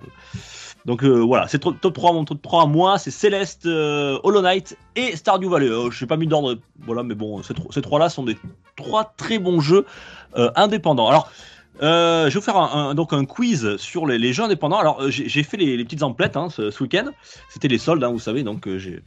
Donc 0.88 1.04
euh, 1.04 1.18
voilà, 1.20 1.46
c'est 1.48 1.58
top 1.60 1.92
3, 1.92 2.12
mon 2.14 2.24
top 2.24 2.40
3 2.40 2.62
à 2.62 2.66
moi, 2.66 2.96
c'est 2.98 3.10
Céleste, 3.10 3.66
euh, 3.66 4.18
Hollow 4.22 4.40
Knight 4.40 4.76
et 4.96 5.14
Stardew 5.14 5.48
Valley. 5.50 5.68
Euh, 5.68 5.90
je 5.90 6.02
n'ai 6.02 6.08
pas 6.08 6.16
mis 6.16 6.26
d'ordre, 6.26 6.56
voilà, 6.80 7.02
mais 7.02 7.14
bon, 7.14 7.42
ces, 7.42 7.52
trois- 7.52 7.70
ces 7.72 7.82
trois-là 7.82 8.08
sont 8.08 8.22
des 8.24 8.38
trois 8.74 9.12
très 9.16 9.38
bons 9.38 9.60
jeux 9.60 9.84
indépendants. 10.56 11.06
Alors, 11.08 11.30
je 11.80 12.24
vais 12.24 12.30
vous 12.30 12.40
faire 12.40 12.56
un, 12.56 12.88
un- 12.90 12.94
donc 12.94 13.12
un 13.12 13.24
quiz 13.26 13.76
sur 13.76 14.06
les, 14.06 14.16
les 14.18 14.32
jeux 14.32 14.44
indépendants. 14.44 14.78
Alors, 14.78 15.02
j'ai 15.10 15.42
fait 15.42 15.58
les, 15.58 15.76
les 15.76 15.84
petites 15.84 16.02
emplettes 16.02 16.36
hein, 16.38 16.48
ce, 16.50 16.70
ce 16.70 16.82
week-end. 16.82 17.04
C'était 17.50 17.68
les 17.68 17.78
soldes, 17.78 18.02
hein, 18.02 18.08
vous 18.10 18.18
savez, 18.18 18.42
donc 18.42 18.66
j'ai 18.78 19.02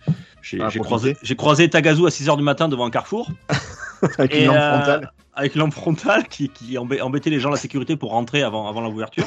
Ah, 0.61 0.69
croisé, 0.85 1.17
croisé 1.35 1.67
Tagazu 1.69 2.05
à 2.05 2.09
6h 2.09 2.37
du 2.37 2.43
matin 2.43 2.69
devant 2.69 2.85
un 2.85 2.91
carrefour. 2.91 3.27
Avec 4.19 4.35
une 4.35 4.45
lampe 4.45 4.55
frontale. 4.57 5.11
avec 5.35 5.55
lampe 5.55 5.73
frontale 5.73 6.27
qui, 6.27 6.49
qui 6.49 6.75
embê- 6.75 7.01
embêtait 7.01 7.29
les 7.31 7.39
gens 7.39 7.49
la 7.49 7.57
sécurité 7.57 7.95
pour 7.95 8.11
rentrer 8.11 8.43
avant, 8.43 8.67
avant 8.67 8.81
l'ouverture. 8.81 9.25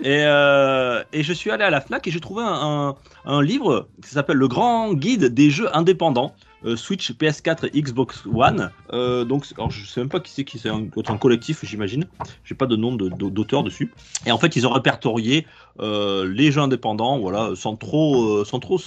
Et, 0.00 0.24
euh, 0.24 1.02
et 1.12 1.22
je 1.22 1.32
suis 1.32 1.50
allé 1.50 1.64
à 1.64 1.70
la 1.70 1.80
FNAC 1.80 2.06
et 2.06 2.10
j'ai 2.10 2.20
trouvé 2.20 2.42
un, 2.44 2.94
livre 3.42 3.88
qui 4.02 4.10
s'appelle 4.10 4.36
Le 4.36 4.48
Grand 4.48 4.94
Guide 4.94 5.26
des 5.26 5.50
jeux 5.50 5.74
indépendants. 5.76 6.34
euh, 6.64 6.76
Switch, 6.76 7.12
PS4 7.12 7.70
et 7.72 7.80
Xbox 7.80 8.24
One. 8.26 8.70
Euh, 8.92 9.24
donc, 9.24 9.46
alors, 9.56 9.70
je 9.70 9.86
sais 9.86 10.00
même 10.00 10.10
pas 10.10 10.20
qui 10.20 10.30
c'est 10.30 10.44
qui 10.44 10.58
c'est 10.58 10.68
un, 10.68 10.86
un 11.08 11.16
collectif, 11.16 11.64
j'imagine. 11.64 12.06
J'ai 12.44 12.54
pas 12.54 12.66
de 12.66 12.76
nom 12.76 12.94
d'auteur 12.96 13.62
dessus. 13.62 13.92
Et 14.26 14.32
en 14.32 14.38
fait, 14.38 14.56
ils 14.56 14.66
ont 14.66 14.72
répertorié 14.72 15.46
euh, 15.78 16.28
les 16.30 16.50
jeux 16.52 16.60
indépendants, 16.60 17.18
voilà, 17.18 17.50
sans 17.54 17.76
trop, 17.76 18.38
euh, 18.40 18.44
sans 18.44 18.58
trop 18.58 18.78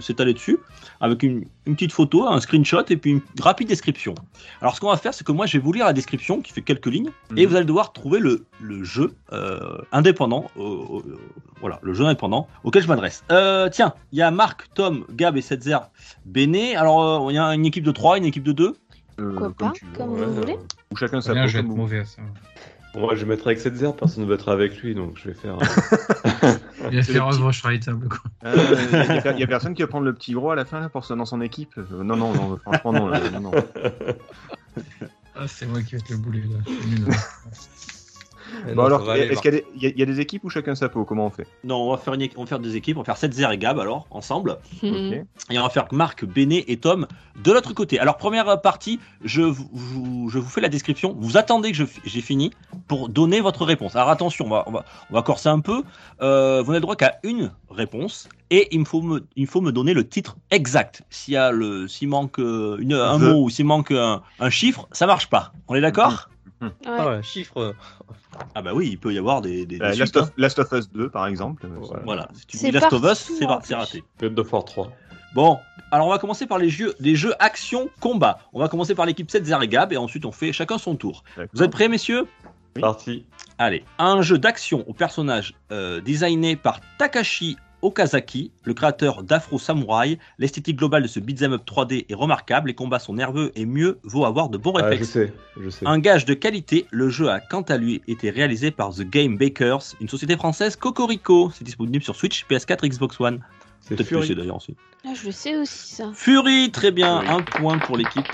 s'étaler 0.00 0.32
dessus, 0.34 0.58
avec 1.00 1.22
une, 1.22 1.44
une 1.66 1.74
petite 1.74 1.92
photo, 1.92 2.26
un 2.26 2.40
screenshot 2.40 2.82
et 2.88 2.96
puis 2.96 3.10
une 3.12 3.20
rapide 3.40 3.68
description. 3.68 4.14
Alors, 4.60 4.74
ce 4.74 4.80
qu'on 4.80 4.88
va 4.88 4.96
faire, 4.96 5.12
c'est 5.14 5.24
que 5.24 5.32
moi, 5.32 5.46
je 5.46 5.58
vais 5.58 5.62
vous 5.62 5.72
lire 5.72 5.84
la 5.86 5.92
description 5.92 6.40
qui 6.40 6.52
fait 6.52 6.62
quelques 6.62 6.86
lignes, 6.86 7.10
et 7.36 7.44
Mhm. 7.44 7.50
vous 7.50 7.56
allez 7.56 7.64
devoir 7.66 7.92
trouver 7.92 8.18
le, 8.20 8.44
le 8.60 8.82
jeu 8.84 9.14
euh, 9.32 9.78
indépendant, 9.92 10.50
euh, 10.56 10.62
euh, 10.62 11.18
voilà, 11.60 11.78
le 11.82 11.92
jeu 11.92 12.04
indépendant 12.04 12.48
auquel 12.64 12.82
je 12.82 12.88
m'adresse. 12.88 13.22
Euh, 13.30 13.68
tiens, 13.70 13.92
il 14.12 14.18
y 14.18 14.22
a 14.22 14.30
Marc, 14.30 14.68
Tom, 14.74 15.04
Gab 15.12 15.36
et 15.36 15.42
Setzer 15.42 15.78
Béné. 16.24 16.74
Alors, 16.76 17.26
euh, 17.26 17.30
il 17.32 17.34
y 17.34 17.38
a 17.38 17.54
une 17.54 17.66
équipe 17.66 17.84
de 17.84 17.92
3, 17.92 18.18
une 18.18 18.24
équipe 18.24 18.42
de 18.44 18.52
2. 18.52 18.74
Euh, 19.20 19.30
Pourquoi 19.32 19.50
pas, 19.52 19.72
tu 19.74 19.84
comme 19.96 20.14
Ouais, 20.14 20.24
vous 20.24 20.34
voulez. 20.34 20.56
Ou 20.92 20.96
chacun 20.96 21.20
sa 21.20 21.34
Bien, 21.34 21.42
peau, 21.42 21.48
je 21.48 21.52
vais 21.52 21.58
être 21.60 21.66
comme 21.66 21.74
vous. 21.76 21.82
mauvais 21.82 21.98
à 22.00 22.04
ça. 22.06 22.22
Moi, 22.96 23.14
je 23.14 23.20
vais 23.20 23.26
mettre 23.26 23.46
avec 23.46 23.60
cette 23.60 23.76
zère, 23.76 23.94
personne 23.94 24.24
ne 24.24 24.28
battra 24.28 24.52
avec 24.52 24.76
lui, 24.82 24.94
donc 24.96 25.16
je 25.16 25.28
vais 25.28 25.34
faire. 25.34 25.56
Il 26.90 26.96
va 26.96 27.02
faire 27.02 27.26
le 27.28 27.32
petit- 27.36 27.42
rush 27.42 27.62
charitable, 27.62 28.08
quoi. 28.08 28.18
Euh, 28.44 28.56
Il 28.90 29.14
y, 29.24 29.28
a- 29.28 29.38
y 29.38 29.42
a 29.44 29.46
personne 29.46 29.74
qui 29.74 29.82
va 29.82 29.88
prendre 29.88 30.04
le 30.06 30.12
petit 30.12 30.32
gros 30.32 30.50
à 30.50 30.56
la 30.56 30.64
fin 30.64 30.80
là, 30.80 30.88
pour 30.88 31.06
dans 31.06 31.24
son 31.24 31.40
équipe. 31.40 31.72
Euh, 31.78 32.02
Non, 32.02 32.16
non, 32.16 32.32
non, 32.34 32.56
franchement, 32.58 32.92
non. 32.92 33.08
là, 33.08 33.20
non, 33.30 33.40
non. 33.40 33.50
Ah, 35.36 35.46
c'est 35.46 35.66
moi 35.66 35.82
qui 35.82 35.92
vais 35.92 35.98
être 35.98 36.08
le 36.10 36.16
boulet, 36.16 36.40
là. 36.40 37.14
Bon 38.66 38.74
non, 38.74 38.84
alors, 38.84 39.12
est-ce 39.14 39.40
qu'il 39.40 39.52
y, 39.52 39.56
a 39.56 39.58
des- 39.60 39.66
il 39.76 39.82
y 39.82 39.86
a- 39.86 39.90
il 39.90 39.98
y 39.98 40.02
a 40.02 40.06
des 40.06 40.20
équipes 40.20 40.44
ou 40.44 40.50
chacun 40.50 40.74
sa 40.74 40.88
peau 40.88 41.04
Comment 41.04 41.26
on 41.26 41.30
fait? 41.30 41.46
Non, 41.64 41.76
on 41.76 41.90
va 41.90 41.96
faire, 41.98 42.14
une, 42.14 42.28
on 42.36 42.40
va 42.42 42.46
faire 42.46 42.58
des 42.58 42.76
équipes, 42.76 42.96
on 42.96 43.00
va 43.00 43.04
faire 43.04 43.16
Setzer 43.16 43.46
et 43.52 43.58
Gab 43.58 43.78
alors, 43.78 44.06
ensemble. 44.10 44.58
Ok. 44.82 44.90
Et 45.50 45.58
on 45.58 45.62
va 45.62 45.70
faire 45.70 45.86
Marc, 45.92 46.24
Béné 46.24 46.70
et 46.70 46.76
Tom 46.76 47.06
de 47.42 47.52
l'autre 47.52 47.72
côté. 47.74 47.98
Alors, 47.98 48.16
première 48.16 48.60
partie, 48.60 49.00
je 49.24 49.42
vous, 49.42 49.68
vous- 49.72 50.28
je 50.30 50.38
vous 50.38 50.48
fais 50.48 50.60
la 50.60 50.68
description. 50.68 51.16
Vous 51.18 51.36
attendez 51.36 51.72
que 51.72 51.78
j'ai 52.04 52.20
fini 52.20 52.50
pour 52.88 53.08
donner 53.08 53.40
votre 53.40 53.64
réponse. 53.64 53.96
Alors, 53.96 54.10
attention, 54.10 54.46
on 54.46 54.50
va, 54.50 54.64
on 54.66 54.72
va, 54.72 54.84
on 55.10 55.14
va 55.14 55.22
corser 55.22 55.48
un 55.48 55.60
peu. 55.60 55.82
Euh, 56.22 56.60
vous 56.62 56.68
n'avez 56.72 56.78
le 56.78 56.82
droit 56.82 56.96
qu'à 56.96 57.18
une 57.22 57.52
réponse. 57.70 58.28
Et 58.52 58.66
il 58.72 58.80
me 58.80 58.84
faut 58.84 59.00
me, 59.00 59.24
il 59.36 59.46
faut 59.46 59.60
me 59.60 59.70
donner 59.70 59.94
le 59.94 60.06
titre 60.08 60.36
exact. 60.50 61.02
S'il 61.08 61.34
y 61.34 61.36
a 61.36 61.52
le, 61.52 61.86
s'il 61.86 62.08
manque 62.08 62.38
euh, 62.40 62.76
une, 62.80 62.94
un 62.94 63.16
The. 63.18 63.22
mot 63.22 63.44
ou 63.44 63.50
s'il 63.50 63.64
manque 63.64 63.92
un, 63.92 64.22
un 64.40 64.50
chiffre, 64.50 64.88
ça 64.90 65.06
marche 65.06 65.28
pas. 65.30 65.52
On 65.68 65.76
est 65.76 65.80
d'accord? 65.80 66.29
Ouais. 66.60 66.68
Ah 66.86 67.08
ouais, 67.08 67.22
chiffre. 67.22 67.74
Ah 68.54 68.62
bah 68.62 68.72
oui, 68.74 68.88
il 68.92 68.98
peut 68.98 69.12
y 69.12 69.18
avoir 69.18 69.40
des, 69.40 69.64
des, 69.66 69.78
des 69.78 69.84
Euh, 69.84 69.88
suites, 69.92 70.00
Last, 70.00 70.16
of, 70.16 70.28
hein. 70.28 70.32
Last 70.36 70.58
of 70.58 70.72
Us 70.72 70.90
2 70.92 71.08
par 71.10 71.26
exemple. 71.26 71.66
Euh, 71.66 71.78
Ouais. 71.78 72.00
Voilà, 72.04 72.28
si 72.34 72.46
tu 72.46 72.58
C'est 72.58 72.66
dis 72.70 72.72
Last 72.72 72.92
of 72.92 73.02
Us, 73.04 73.18
c'est 73.18 73.46
plus. 73.46 73.74
raté. 73.74 74.04
God 74.20 74.38
of 74.38 74.52
War 74.52 74.64
3. 74.64 74.92
Bon, 75.34 75.58
alors 75.92 76.08
on 76.08 76.10
va 76.10 76.18
commencer 76.18 76.46
par 76.46 76.58
les 76.58 76.68
jeux, 76.70 76.94
les 77.00 77.14
jeux 77.16 77.34
action 77.38 77.88
combat. 78.00 78.38
On 78.52 78.58
va 78.60 78.68
commencer 78.68 78.94
par 78.94 79.06
l'équipe 79.06 79.30
7 79.30 79.48
et 79.62 79.68
Gab 79.68 79.92
et 79.92 79.96
ensuite 79.96 80.24
on 80.24 80.32
fait 80.32 80.52
chacun 80.52 80.76
son 80.78 80.96
tour. 80.96 81.22
Vous 81.52 81.62
êtes 81.62 81.70
prêts 81.70 81.88
messieurs? 81.88 82.26
Oui. 82.76 82.82
Parti. 82.82 83.24
Allez, 83.58 83.84
un 83.98 84.22
jeu 84.22 84.38
d'action 84.38 84.84
au 84.88 84.92
personnage 84.92 85.54
euh, 85.72 86.00
designé 86.00 86.56
par 86.56 86.80
Takashi 86.98 87.56
Okazaki, 87.82 88.50
le 88.64 88.74
créateur 88.74 89.22
d'Afro 89.22 89.58
Samurai. 89.58 90.18
L'esthétique 90.38 90.76
globale 90.76 91.02
de 91.02 91.08
ce 91.08 91.20
beat'em 91.20 91.52
up 91.52 91.62
3D 91.66 92.06
est 92.08 92.14
remarquable, 92.14 92.68
les 92.68 92.74
combats 92.74 92.98
sont 92.98 93.14
nerveux 93.14 93.52
et 93.56 93.66
mieux 93.66 93.98
vaut 94.04 94.24
avoir 94.24 94.48
de 94.48 94.58
bons 94.58 94.72
Ah, 94.76 94.80
je 94.80 94.84
réflexes. 94.90 95.10
sais, 95.10 95.32
je 95.60 95.70
sais. 95.70 95.86
Un 95.86 95.98
gage 95.98 96.24
de 96.24 96.34
qualité, 96.34 96.86
le 96.90 97.08
jeu 97.08 97.28
a 97.30 97.40
quant 97.40 97.62
à 97.62 97.76
lui 97.76 98.02
été 98.08 98.30
réalisé 98.30 98.70
par 98.70 98.90
The 98.94 99.02
Game 99.02 99.36
Bakers, 99.38 99.82
une 100.00 100.08
société 100.08 100.36
française 100.36 100.76
Cocorico. 100.76 101.50
C'est 101.54 101.64
disponible 101.64 102.02
sur 102.04 102.16
Switch, 102.16 102.46
PS4, 102.48 102.88
Xbox 102.88 103.20
One. 103.20 103.40
C'est 103.80 103.96
Peut-être 103.96 104.08
Fury. 104.08 104.34
D'ailleurs 104.34 104.56
aussi. 104.56 104.76
Ah, 105.06 105.14
je 105.14 105.26
le 105.26 105.32
sais 105.32 105.56
aussi, 105.56 105.94
ça. 105.94 106.10
Fury, 106.12 106.70
très 106.70 106.90
bien, 106.90 107.18
un 107.26 107.40
point 107.40 107.78
pour 107.78 107.96
l'équipe 107.96 108.26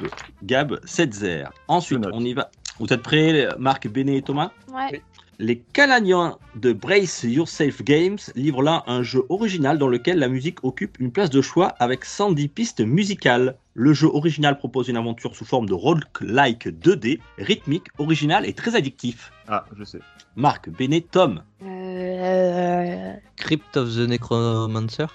Gab 0.43 0.81
7 0.85 1.25
Ensuite, 1.69 2.01
on 2.13 2.25
y 2.25 2.35
va. 2.35 2.51
Vous 2.81 2.87
êtes 2.93 3.03
prêts, 3.03 3.49
Marc, 3.59 3.89
Béné 3.89 4.17
et 4.19 4.23
Thomas? 4.23 4.51
Ouais. 4.73 5.01
Les 5.39 5.59
Canadiens 5.59 6.39
de 6.55 6.73
Brace 6.73 7.25
Yourself 7.25 7.83
Games 7.83 8.17
livrent 8.37 8.63
là 8.63 8.85
un 8.87 9.03
jeu 9.03 9.23
original 9.29 9.77
dans 9.77 9.89
lequel 9.89 10.19
la 10.19 10.29
musique 10.29 10.65
occupe 10.65 10.99
une 10.99 11.13
place 11.13 11.29
de 11.29 11.43
choix 11.43 11.75
avec 11.79 12.07
110 12.07 12.49
pistes 12.49 12.81
musicales. 12.81 13.59
Le 13.75 13.93
jeu 13.93 14.09
original 14.09 14.57
propose 14.57 14.89
une 14.89 14.97
aventure 14.97 15.37
sous 15.37 15.45
forme 15.45 15.67
de 15.67 15.75
roguelike 15.75 16.69
2D, 16.69 17.21
rythmique, 17.37 17.89
original 17.99 18.47
et 18.47 18.55
très 18.55 18.77
addictif. 18.77 19.31
Ah, 19.47 19.67
je 19.77 19.85
sais. 19.85 20.01
Marc, 20.37 20.71
Béné, 20.71 21.03
Tom. 21.03 21.43
Euh... 21.63 23.13
Crypt 23.37 23.77
of 23.77 23.95
the 23.95 24.09
Necromancer. 24.09 25.09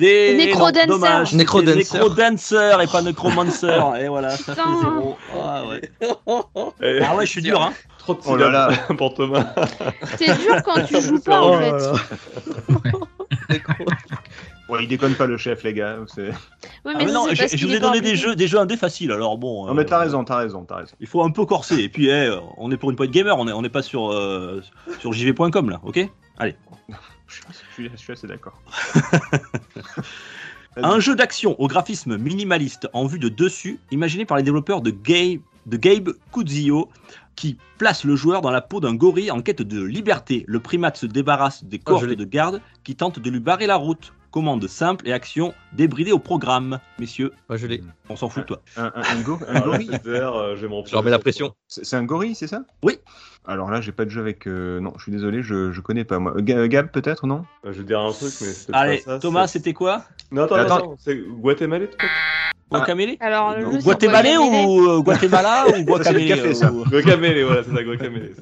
Des... 0.00 0.34
Necrodancer. 0.34 1.36
Necrodancer 1.36 2.72
et 2.82 2.86
pas 2.86 3.02
Necromancer. 3.02 3.66
et 4.00 4.08
voilà, 4.08 4.30
ça 4.30 4.54
fait 4.54 4.62
Putain. 4.62 4.80
zéro. 4.80 5.16
Ah 5.38 5.62
ouais, 5.68 5.82
ah 7.06 7.16
ouais 7.16 7.26
je 7.26 7.30
suis 7.30 7.42
dur, 7.42 7.60
hein. 7.62 7.72
Trop 7.98 8.14
de 8.14 8.20
Oh 8.24 8.34
là 8.36 8.48
là. 8.50 8.70
pour 8.96 9.12
Thomas. 9.12 9.54
C'est 10.18 10.34
dur 10.40 10.62
quand 10.64 10.82
tu 10.86 11.00
joues 11.02 11.20
pas, 11.20 11.40
Oh 11.42 11.54
en 11.54 11.58
fait. 11.60 12.00
Ouais, 14.70 14.84
il 14.84 14.88
déconne 14.88 15.14
pas 15.16 15.26
le 15.26 15.36
chef, 15.36 15.64
les 15.64 15.74
gars. 15.74 15.98
c'est- 16.06 16.28
Oui, 16.28 16.32
Ah, 16.86 16.92
mais 16.98 17.04
mais 17.06 17.12
non, 17.12 17.26
je, 17.30 17.56
je 17.56 17.66
vous 17.66 17.74
ai 17.74 17.80
donné 17.80 18.00
des 18.00 18.16
jeux, 18.16 18.34
des 18.36 18.46
jeux 18.46 18.58
indés 18.58 18.76
faciles, 18.78 19.10
alors 19.12 19.36
bon. 19.36 19.66
Non, 19.66 19.74
mais 19.74 19.82
euh, 19.82 19.84
t'as 19.84 19.98
raison, 19.98 20.24
t'as 20.24 20.36
raison, 20.36 20.64
t'as 20.64 20.76
raison. 20.76 20.94
Il 21.00 21.08
faut 21.08 21.22
un 21.22 21.30
peu 21.30 21.44
corser. 21.44 21.80
Et 21.82 21.88
puis, 21.90 22.08
eh, 22.08 22.30
on 22.56 22.70
est 22.70 22.76
pour 22.78 22.88
une 22.90 22.96
point 22.96 23.06
gamer, 23.08 23.36
on 23.36 23.44
n'est 23.44 23.52
on 23.52 23.64
est 23.64 23.68
pas 23.68 23.82
sur, 23.82 24.12
euh, 24.12 24.62
sur 25.00 25.12
jv.com 25.12 25.68
là, 25.70 25.80
ok? 25.84 26.08
Je 26.40 27.40
suis, 27.88 27.96
je 27.96 28.02
suis- 28.02 28.12
assez 28.12 28.26
d'accord. 28.26 28.60
Un 30.76 31.00
jeu 31.00 31.16
d'action 31.16 31.60
au 31.60 31.66
graphisme 31.66 32.16
minimaliste 32.16 32.88
en 32.92 33.06
vue 33.06 33.18
de 33.18 33.28
dessus, 33.28 33.80
imaginé 33.90 34.24
par 34.24 34.36
les 34.36 34.42
développeurs 34.44 34.82
de 34.82 34.92
Gabe, 34.92 35.40
de 35.66 35.76
Gabe 35.76 36.10
Kuzio, 36.32 36.88
qui 37.34 37.58
place 37.78 38.04
le 38.04 38.14
joueur 38.14 38.40
dans 38.40 38.50
la 38.50 38.60
peau 38.60 38.80
d'un 38.80 38.94
gorille 38.94 39.30
en 39.30 39.42
quête 39.42 39.62
de 39.62 39.82
liberté. 39.82 40.44
Le 40.46 40.60
primate 40.60 40.96
se 40.96 41.06
débarrasse 41.06 41.64
des 41.64 41.78
Ah, 41.78 41.82
cohortes 41.86 42.04
l'ai. 42.04 42.16
de 42.16 42.24
garde 42.24 42.60
qui 42.84 42.94
tentent 42.94 43.18
de 43.18 43.30
lui 43.30 43.40
barrer 43.40 43.66
la 43.66 43.76
route. 43.76 44.12
Commande 44.30 44.66
simple 44.68 45.08
et 45.08 45.12
action 45.12 45.54
débridée 45.72 46.12
au 46.12 46.20
programme. 46.20 46.78
Messieurs, 47.00 47.32
Moi, 47.48 47.56
je 47.58 47.66
l'ai. 47.66 47.82
on 48.08 48.14
s'en 48.14 48.28
fout 48.28 48.42
de 48.44 48.46
toi. 48.46 48.62
Un, 48.76 48.92
un, 48.94 49.02
un 49.02 49.20
go- 49.22 49.38
un 49.48 49.60
gorille 49.60 49.90
euh, 50.06 50.56
j'ai 50.56 50.68
mon 50.68 50.84
Je 50.86 50.92
leur 50.92 51.02
mets 51.02 51.10
la 51.10 51.18
pression. 51.18 51.52
C'est 51.66 51.96
un 51.96 52.04
gorille, 52.04 52.36
c'est 52.36 52.46
ça? 52.46 52.62
Oui. 52.84 52.98
Alors 53.44 53.70
là, 53.70 53.80
j'ai 53.80 53.90
pas 53.90 54.04
de 54.04 54.10
jeu 54.10 54.20
avec. 54.20 54.46
euh, 54.46 54.78
Non, 54.78 54.92
je 54.98 55.02
suis 55.02 55.12
désolé, 55.12 55.42
je, 55.42 55.72
je 55.72 55.80
connais 55.80 56.04
pas 56.04 56.20
moi. 56.20 56.34
Ga- 56.38 56.68
Gab, 56.68 56.90
peut-être, 56.92 57.26
non? 57.26 57.44
Euh, 57.64 57.72
Je 57.72 57.78
vais 57.78 57.84
dire 57.84 57.98
un 58.00 58.12
truc, 58.12 58.32
mais 58.40 58.46
c'est 58.46 58.72
Allez, 58.72 58.98
pas 58.98 59.14
ça. 59.14 59.18
Thomas, 59.18 59.46
c'était 59.48 59.72
quoi? 59.72 60.04
Non, 60.30 60.44
attends, 60.44 60.54
Attends. 60.56 60.76
attends, 60.76 60.94
c'est 60.98 61.16
Guatemala 61.16 61.86
peut-être? 61.86 62.04
Guacamele 62.70 63.16
Alors, 63.18 63.56
le 63.56 63.78
Guacamele. 63.82 64.38
ou 64.38 64.88
euh, 64.90 65.00
Guatemala 65.00 65.64
ou 65.76 65.82
Guacamele 65.84 66.54
Guacamele, 66.88 67.42
voilà, 67.44 67.64
c'est 67.64 67.74
ça, 67.74 67.82
Guacamele. 67.82 68.34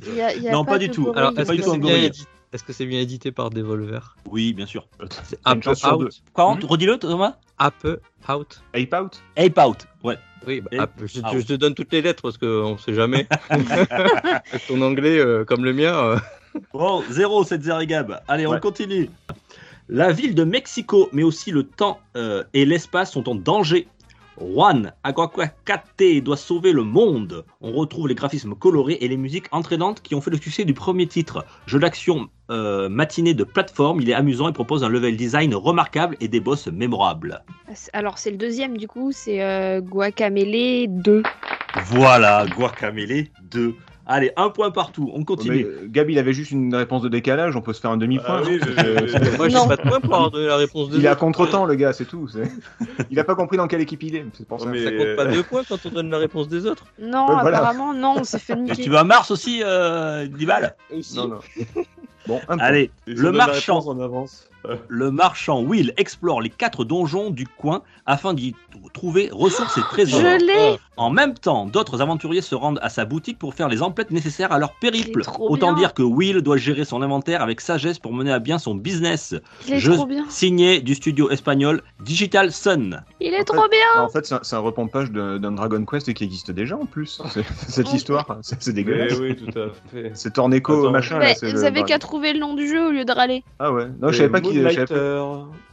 Non, 0.53 0.67
pas 0.67 0.77
du 0.79 0.91
tout. 0.91 1.11
Alors, 1.17 1.33
pas 1.33 1.45
du 1.45 1.61
que 1.61 1.65
tout 1.65 1.71
un 1.71 1.73
c'est 1.75 1.79
bien, 1.79 1.91
gorille. 1.93 2.11
Est-ce 2.53 2.65
que 2.65 2.73
c'est 2.73 2.87
bien 2.87 3.01
édité 3.01 3.31
par 3.33 3.51
Devolver 3.51 4.17
Oui, 4.31 4.53
bien 4.53 4.67
sûr. 4.67 4.87
C'est 5.25 5.39
Ape. 5.45 5.67
Out. 5.67 6.23
Quoi, 6.33 6.55
Mhm. 6.55 6.65
redis-le, 6.65 6.97
Thomas 6.99 7.37
Ape 7.59 7.87
Out. 8.29 8.63
Ape 8.75 8.95
Out 8.95 9.23
Ape 9.37 9.59
Out, 9.59 9.87
ouais. 10.05 10.19
Oui, 10.47 10.61
bah, 10.61 10.83
Ape, 10.85 10.93
je, 11.05 11.21
Out. 11.21 11.27
je 11.35 11.41
te 11.47 11.53
donne 11.55 11.75
toutes 11.75 11.93
les 11.93 12.01
lettres 12.01 12.23
parce 12.23 12.39
qu'on 12.39 12.79
sait 12.79 12.95
jamais. 12.95 13.27
Avec 13.51 13.67
ton 14.69 14.81
anglais 14.83 15.19
euh, 15.19 15.45
comme 15.45 15.65
le 15.65 15.73
mien. 15.73 15.95
euh, 15.95 16.19
Bon, 16.73 17.03
0, 17.11 17.45
7 17.45 17.63
0 17.63 17.85
Gab. 17.85 18.21
Allez, 18.29 18.47
on 18.47 18.59
continue. 18.59 19.11
La 19.89 20.13
ville 20.13 20.35
de 20.35 20.45
Mexico, 20.45 21.09
mais 21.13 21.23
aussi 21.23 21.51
le 21.51 21.63
temps 21.65 21.99
euh, 22.17 22.45
et 22.55 22.65
l'espace 22.65 23.13
sont 23.13 23.29
en 23.29 23.35
danger. 23.35 23.89
Juan 24.41 24.93
Aguacate 25.05 26.23
doit 26.23 26.37
sauver 26.37 26.73
le 26.73 26.83
monde. 26.83 27.45
On 27.61 27.73
retrouve 27.73 28.09
les 28.09 28.15
graphismes 28.15 28.55
colorés 28.55 28.99
et 29.01 29.09
les 29.09 29.17
musiques 29.17 29.47
entraînantes 29.53 30.03
qui 30.03 30.15
ont 30.15 30.21
fait 30.21 30.31
le 30.31 30.39
succès 30.39 30.65
du 30.65 30.75
premier 30.75 31.07
titre. 31.07 31.45
Jeu 31.67 31.79
d'action 31.79 32.29
euh, 32.51 32.89
matinée 32.89 33.35
de 33.35 33.45
plateforme, 33.45 34.01
il 34.01 34.09
est 34.09 34.15
amusant 34.15 34.49
et 34.49 34.53
propose 34.53 34.85
un 34.85 34.89
level 34.89 35.17
design 35.17 35.55
remarquable 35.55 36.17
et 36.21 36.29
des 36.29 36.41
boss 36.41 36.69
mémorables. 36.69 37.43
Alors, 37.93 38.19
c'est 38.19 38.31
le 38.31 38.37
deuxième, 38.37 38.77
du 38.77 38.89
coup, 38.89 39.13
c'est 39.13 39.43
euh, 39.43 39.81
Guacamele 39.81 40.87
2. 40.89 41.23
Voilà, 41.85 42.47
Guacamele 42.47 43.27
2. 43.51 43.75
Allez, 44.11 44.33
un 44.37 44.49
point 44.49 44.71
partout, 44.71 45.11
on 45.13 45.19
Mais, 45.19 45.25
continue. 45.27 45.65
euh, 45.67 45.87
Gab, 45.87 46.09
il 46.09 46.19
avait 46.19 46.33
juste 46.33 46.51
une 46.51 46.75
réponse 46.75 47.03
de 47.03 47.11
décalage, 47.11 47.55
on 47.57 47.61
peut 47.61 47.75
se 47.75 47.81
faire 47.81 47.91
un 47.91 47.99
demi-point. 47.99 48.25
Ah 48.39 48.43
oui, 48.47 48.59
je- 48.59 48.71
Euh, 48.71 49.07
je- 49.07 49.37
Moi, 49.37 49.49
j'ai 49.51 49.59
pas 49.69 49.77
de 49.77 49.83
point 49.83 50.01
pour 50.01 50.15
avoir 50.15 50.31
donné 50.31 50.47
la 50.47 50.57
réponse 50.57 50.89
de 50.89 50.97
Il 50.99 51.05
est 51.05 51.09
à 51.09 51.15
contre-temps, 51.15 51.67
le 51.67 51.75
gars, 51.75 51.93
c'est 51.93 52.07
tout. 52.07 52.27
Il 53.11 53.21
a 53.21 53.25
pas 53.25 53.35
compris 53.35 53.59
dans 53.59 53.67
quelle 53.69 53.83
équipe 53.83 54.03
il 54.03 54.17
est, 54.17 54.25
c'est 54.33 54.49
pour 54.49 54.61
ça. 54.63 54.67
Mais- 54.71 54.83
Ça 54.83 54.93
compte 54.93 55.15
pas 55.17 55.27
deux 55.27 55.43
points 55.43 55.63
quand 55.69 55.77
on 55.85 55.91
donne 55.91 56.11
la 56.11 56.17
réponse 56.19 56.49
des 56.49 56.65
autres. 56.65 56.87
Non, 56.99 57.27
Ouais, 57.29 57.35
voilà. 57.43 57.59
apparemment, 57.59 57.93
non, 57.93 58.15
on 58.19 58.25
s'est 58.25 58.39
fait 58.39 58.55
Et 58.55 58.57
niquer. 58.57 58.83
tu 58.83 58.89
veux 58.91 58.97
un 58.97 59.05
Mars 59.05 59.31
aussi, 59.31 59.61
euh, 59.63 60.27
Dibal 60.27 60.75
Aussi. 60.97 61.17
Non, 61.17 61.29
non. 61.29 61.39
Bon, 62.27 62.41
un 62.49 62.57
point. 62.57 62.65
Allez, 62.67 62.91
le 63.07 63.31
marchand. 63.33 63.87
en 63.87 64.01
avance. 64.01 64.49
Le 64.89 65.11
marchand 65.11 65.61
Will 65.63 65.93
explore 65.97 66.41
les 66.41 66.51
quatre 66.51 66.85
donjons 66.85 67.31
du 67.31 67.47
coin 67.47 67.83
afin 68.07 68.35
d'y 68.35 68.55
trouver 68.93 69.29
ressources 69.33 69.79
et 69.79 69.83
trésors. 69.83 70.21
Je 70.21 70.45
l'ai 70.45 70.79
En 70.97 71.11
même 71.11 71.35
temps, 71.35 71.67
d'autres 71.67 72.01
aventuriers 72.01 72.41
se 72.43 72.55
rendent 72.55 72.79
à 72.83 72.89
sa 72.89 73.05
boutique 73.05 73.39
pour 73.39 73.55
faire 73.55 73.69
les 73.69 73.83
emplettes 73.83 74.11
nécessaires 74.11 74.53
à 74.53 74.59
leur 74.59 74.73
périple. 74.75 75.23
Autant 75.39 75.69
bien. 75.73 75.79
dire 75.79 75.95
que 75.95 76.03
Will 76.03 76.41
doit 76.43 76.57
gérer 76.57 76.85
son 76.85 77.03
inventaire 77.03 77.43
avec 77.43 77.61
sagesse 77.61 77.99
pour 77.99 78.13
mener 78.13 78.33
à 78.33 78.39
bien 78.39 78.59
son 78.59 78.75
business. 78.75 79.35
Il 79.67 79.75
est 79.75 79.81
trop 79.95 80.07
bien 80.07 80.25
signé 80.29 80.81
du 80.81 80.95
studio 80.95 81.31
espagnol 81.31 81.83
Digital 82.01 82.53
Sun. 82.53 83.03
Il 83.21 83.35
est 83.35 83.41
En 83.51 83.55
trop 83.55 83.63
fait- 83.63 83.69
bien 83.71 84.03
En 84.03 84.09
fait, 84.09 84.27
c'est 84.43 84.55
un, 84.57 84.59
repompage 84.59 85.11
d'un 85.13 85.53
Dragon 85.53 85.85
Quest 85.85 86.13
qui 86.15 86.25
existe 86.25 86.51
déjà 86.51 86.77
en 86.77 86.87
plus. 86.87 87.21
Cette 87.69 87.93
histoire, 87.93 88.39
c'est 88.43 88.61
c'est 88.63 88.71
Mais 88.71 88.83
dégueulasse. 88.83 89.19
oui, 89.21 89.37
tout 89.37 89.59
à 89.59 89.69
fait. 89.91 90.11
C'est 90.15 90.33
Torneco 90.35 90.91
machin. 90.91 91.19
Là, 91.19 91.33
Vous 91.41 91.47
le- 91.53 91.65
avez 91.65 91.83
qu'à 91.85 91.99
trouver 91.99 92.33
le 92.33 92.41
nom 92.41 92.55
du 92.55 92.67
jeu 92.69 92.89
au 92.89 92.91
lieu 92.91 93.05
de 93.05 93.13
râler. 93.13 93.45
Ah 93.59 93.73
ouais. 93.73 93.87
Non, 94.01 94.11
je 94.11 94.17
savais 94.17 94.29
pas 94.29 94.41
qui. 94.41 94.48
je 94.48 94.48
savais 94.48 94.48
pas- 94.48 94.48
Moonlighter. 94.53 95.23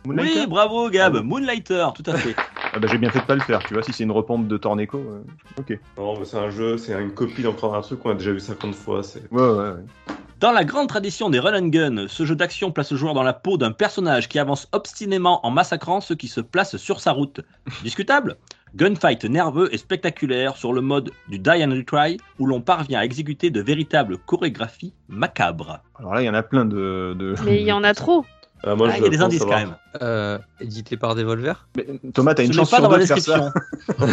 Moonlighter 0.06 0.40
Oui, 0.42 0.48
bravo 0.48 0.90
Gab, 0.90 1.16
Ah 1.18 1.22
Moonlighter, 1.24 1.88
tout 1.96 2.04
à 2.06 2.14
fait. 2.18 2.36
Ah 2.74 2.80
bah, 2.80 2.88
j'ai 2.92 2.98
bien 2.98 3.10
fait 3.10 3.20
de 3.20 3.26
pas 3.26 3.36
le 3.36 3.42
faire. 3.42 3.60
Tu 3.64 3.74
vois, 3.74 3.84
si 3.84 3.94
c'est 3.94 4.04
une 4.04 4.12
repompe 4.12 4.50
de 4.50 4.58
Torneco. 4.58 4.98
euh, 4.98 5.22
Ok. 5.58 5.80
Non, 5.98 6.20
mais 6.20 6.26
c'est 6.26 6.38
un 6.38 6.50
jeu, 6.50 6.78
c'est 6.78 6.92
une 7.02 7.12
copie 7.14 7.42
d'encore 7.42 7.74
un 7.74 7.80
truc 7.80 8.02
qu'on 8.02 8.10
a 8.10 8.16
déjà 8.16 8.34
vu 8.34 8.42
50 8.42 8.76
fois. 8.76 9.02
C'est 9.02 9.22
Ouais, 9.32 9.42
ouais, 9.42 9.58
ouais. 9.70 10.16
Dans 10.42 10.52
la 10.52 10.66
grande 10.66 10.90
tradition 10.90 11.30
des 11.30 11.40
run 11.40 11.58
and 11.58 11.68
gun, 11.70 12.06
ce 12.10 12.26
jeu 12.26 12.36
d'action 12.36 12.72
place 12.72 12.92
le 12.92 12.98
joueur 12.98 13.14
dans 13.14 13.24
la 13.24 13.32
peau 13.32 13.58
d'un 13.58 13.72
personnage 13.72 14.28
qui 14.28 14.40
avance 14.40 14.68
obstinément 14.74 15.46
en 15.46 15.52
massacrant 15.52 16.02
ceux 16.02 16.16
qui 16.16 16.28
se 16.28 16.42
placent 16.42 16.76
sur 16.76 17.00
sa 17.00 17.14
route. 17.14 17.40
Discutable 17.84 18.36
Gunfight 18.76 19.24
nerveux 19.24 19.74
et 19.74 19.78
spectaculaire 19.78 20.58
sur 20.58 20.74
le 20.74 20.82
mode 20.82 21.12
du 21.30 21.40
Die 21.40 21.64
and 21.64 21.72
Retry 21.72 22.18
où 22.40 22.46
l'on 22.46 22.60
parvient 22.60 23.00
à 23.00 23.06
exécuter 23.06 23.50
de 23.50 23.62
véritables 23.62 24.18
chorégraphies 24.18 24.94
macabres. 25.08 25.80
Alors 25.98 26.14
là, 26.14 26.22
il 26.22 26.26
y 26.26 26.30
en 26.30 26.34
a 26.34 26.44
plein 26.44 26.66
de. 26.66 27.16
de- 27.18 27.36
Mais 27.46 27.62
il 27.62 27.66
y 27.66 27.72
en 27.72 27.86
a 27.86 27.94
trop. 27.94 28.26
Ah, 28.66 28.76
moi, 28.76 28.88
Ah, 28.90 28.96
je 28.96 29.02
il 29.02 29.04
y 29.04 29.08
a 29.08 29.10
des 29.10 29.22
indices 29.22 29.40
savoir. 29.40 29.60
quand 29.60 29.66
même. 29.66 29.76
Euh, 30.02 30.38
édité 30.60 30.98
par 30.98 31.14
Devolver. 31.16 31.68
Mais, 31.78 31.86
Thomas, 32.14 32.34
t'as 32.34 32.44
une 32.46 32.54
chance 32.54 32.72
pas 32.72 32.78
sur 32.78 32.86
dans 32.90 32.92
la 32.92 32.98
deux 32.98 33.04
de 33.04 33.08
faire 33.08 33.20
ça. 33.20 33.54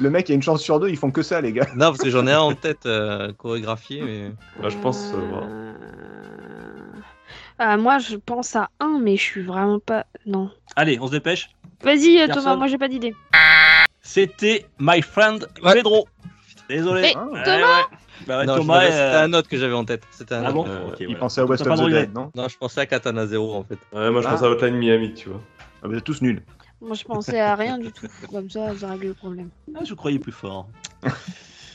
Le 0.00 0.10
mec 0.10 0.28
a 0.30 0.34
une 0.34 0.42
chance 0.42 0.60
sur 0.62 0.80
deux, 0.80 0.88
ils 0.88 0.96
font 0.96 1.10
que 1.10 1.22
ça, 1.22 1.40
les 1.40 1.52
gars. 1.52 1.66
Non, 1.76 1.86
parce 1.86 1.98
que 1.98 2.10
j'en 2.10 2.26
ai 2.26 2.32
un 2.32 2.40
en 2.40 2.54
tête 2.54 2.86
euh, 2.86 3.32
chorégraphié, 3.34 4.02
mais. 4.02 4.32
Bah, 4.60 4.68
je 4.70 4.76
pense. 4.78 5.12
euh, 5.14 5.72
voilà. 7.58 7.76
Moi, 7.76 7.98
je 7.98 8.16
pense 8.16 8.56
à 8.56 8.70
un, 8.80 8.98
mais 9.00 9.16
je 9.16 9.22
suis 9.22 9.42
vraiment 9.42 9.78
pas. 9.78 10.06
Non. 10.26 10.50
Allez, 10.74 10.98
on 11.00 11.06
se 11.06 11.12
dépêche. 11.12 11.50
Vas-y, 11.82 12.26
Thomas, 12.32 12.56
moi 12.56 12.66
j'ai 12.66 12.78
pas 12.78 12.88
d'idée. 12.88 13.14
C'était 14.02 14.66
My 14.78 15.02
Friend 15.02 15.46
Ouais. 15.62 15.82
Désolé. 16.68 17.02
Mais, 17.02 17.12
Thomas 17.12 17.28
ouais. 17.32 17.96
Bah 18.26 18.38
ouais, 18.38 18.46
non, 18.46 18.56
Thomas, 18.56 18.82
euh, 18.84 18.90
c'était 18.90 19.16
un 19.24 19.32
autre 19.34 19.48
que 19.48 19.56
j'avais 19.56 19.74
en 19.74 19.84
tête. 19.84 20.02
C'était 20.10 20.34
un 20.36 20.44
Ah 20.44 20.52
bon 20.52 20.64
Euh, 20.66 20.90
Il 21.00 21.16
pensait 21.18 21.40
à 21.40 21.44
West 21.46 21.66
of 21.66 21.78
the. 21.80 21.90
Dead, 21.90 22.14
non 22.14 22.30
Non, 22.34 22.48
je 22.48 22.56
pensais 22.56 22.80
à 22.80 22.86
Katana 22.86 23.26
Zero 23.26 23.54
en 23.54 23.64
fait. 23.64 23.78
Ouais, 23.92 24.10
moi, 24.10 24.22
je 24.22 24.26
Ah. 24.26 24.30
pense 24.30 24.42
à 24.42 24.48
Hotline 24.50 24.76
Miami, 24.76 25.12
tu 25.14 25.28
vois. 25.28 25.40
ah, 25.82 25.88
Vous 25.88 25.94
êtes 25.96 26.04
tous 26.04 26.22
nuls. 26.22 26.42
Moi, 26.80 26.94
je 26.94 27.04
pensais 27.04 27.40
à 27.40 27.54
rien 27.54 27.78
du 27.78 27.90
tout. 27.92 28.06
Comme 28.30 28.48
ça, 28.50 28.76
ça 28.78 28.88
règle 28.88 29.08
le 29.08 29.14
problème. 29.14 29.48
ah, 29.74 29.80
je 29.84 29.94
croyais 29.94 30.18
plus 30.18 30.32
fort. 30.32 30.68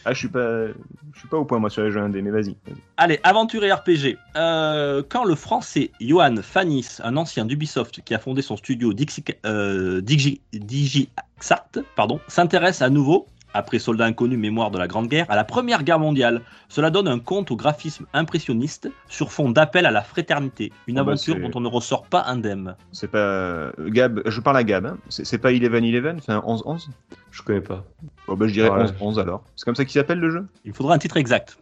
Ah, 0.06 0.14
je 0.14 0.20
suis 0.20 0.30
pas, 0.30 0.68
je 1.14 1.20
suis 1.20 1.28
pas 1.28 1.36
au 1.36 1.44
point 1.44 1.60
moi 1.60 1.70
sur 1.70 1.84
les 1.84 1.92
jeux 1.92 2.00
indés, 2.00 2.22
mais 2.22 2.32
vas-y. 2.32 2.56
Allez, 2.96 3.20
aventure 3.22 3.66
et 3.66 3.72
RPG. 3.72 4.18
Euh, 4.38 5.04
quand 5.08 5.26
le 5.26 5.36
français 5.36 5.92
Johan 6.00 6.36
Fanis, 6.42 6.88
un 7.04 7.18
ancien 7.18 7.44
d'Ubisoft 7.44 8.02
qui 8.06 8.16
a 8.16 8.18
fondé 8.18 8.42
son 8.42 8.56
studio 8.56 8.94
Dixi, 8.94 9.24
euh, 9.46 10.00
Digi, 10.00 10.40
DigiXart, 10.54 11.80
pardon, 11.98 12.22
s'intéresse 12.30 12.82
à 12.82 12.90
nouveau, 12.90 13.28
après 13.54 13.80
Soldat 13.80 14.06
Inconnu, 14.06 14.38
Mémoire 14.38 14.72
de 14.72 14.78
la 14.78 14.88
Grande 14.88 15.08
Guerre, 15.08 15.26
à 15.30 15.36
la 15.36 15.44
Première 15.44 15.84
Guerre 15.84 16.00
mondiale. 16.00 16.42
Cela 16.68 16.90
donne 16.90 17.08
un 17.08 17.20
conte 17.20 17.52
au 17.52 17.56
graphisme 17.56 18.06
impressionniste 18.14 18.90
sur 19.08 19.32
fond 19.32 19.50
d'appel 19.50 19.86
à 19.86 19.92
la 19.92 20.02
fraternité. 20.02 20.72
Une 20.88 21.00
Oh 21.00 21.04
bah, 21.04 21.12
aventure 21.12 21.40
dont 21.40 21.52
on 21.56 21.62
ne 21.62 21.68
ressort 21.68 22.06
pas 22.06 22.24
indemne. 22.28 22.76
C'est 22.92 23.10
pas 23.10 23.18
euh, 23.18 23.72
Gab. 23.80 24.22
Je 24.26 24.40
parle 24.42 24.58
à 24.58 24.64
Gab. 24.64 24.86
Hein. 24.86 24.98
C'est 25.10 25.38
pas 25.38 25.52
11-11, 25.52 26.18
enfin 26.18 26.44
11-11. 26.46 26.88
Je 27.32 27.42
connais 27.42 27.62
pas. 27.62 27.84
Bon, 28.28 28.36
bah, 28.36 28.48
je 28.48 28.54
dirais 28.54 28.70
Ouais. 28.70 28.86
11-11 28.86 29.20
alors. 29.20 29.44
C'est 29.56 29.66
comme 29.66 29.76
ça 29.76 29.86
qu'il 29.86 29.94
s'appelle 30.00 30.20
le 30.20 30.30
jeu? 30.32 30.48
Il 30.66 30.74
faudra 30.74 30.96
un 30.96 31.00
titre 31.00 31.18
exact. 31.18 31.58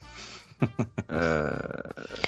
euh... 1.11 1.51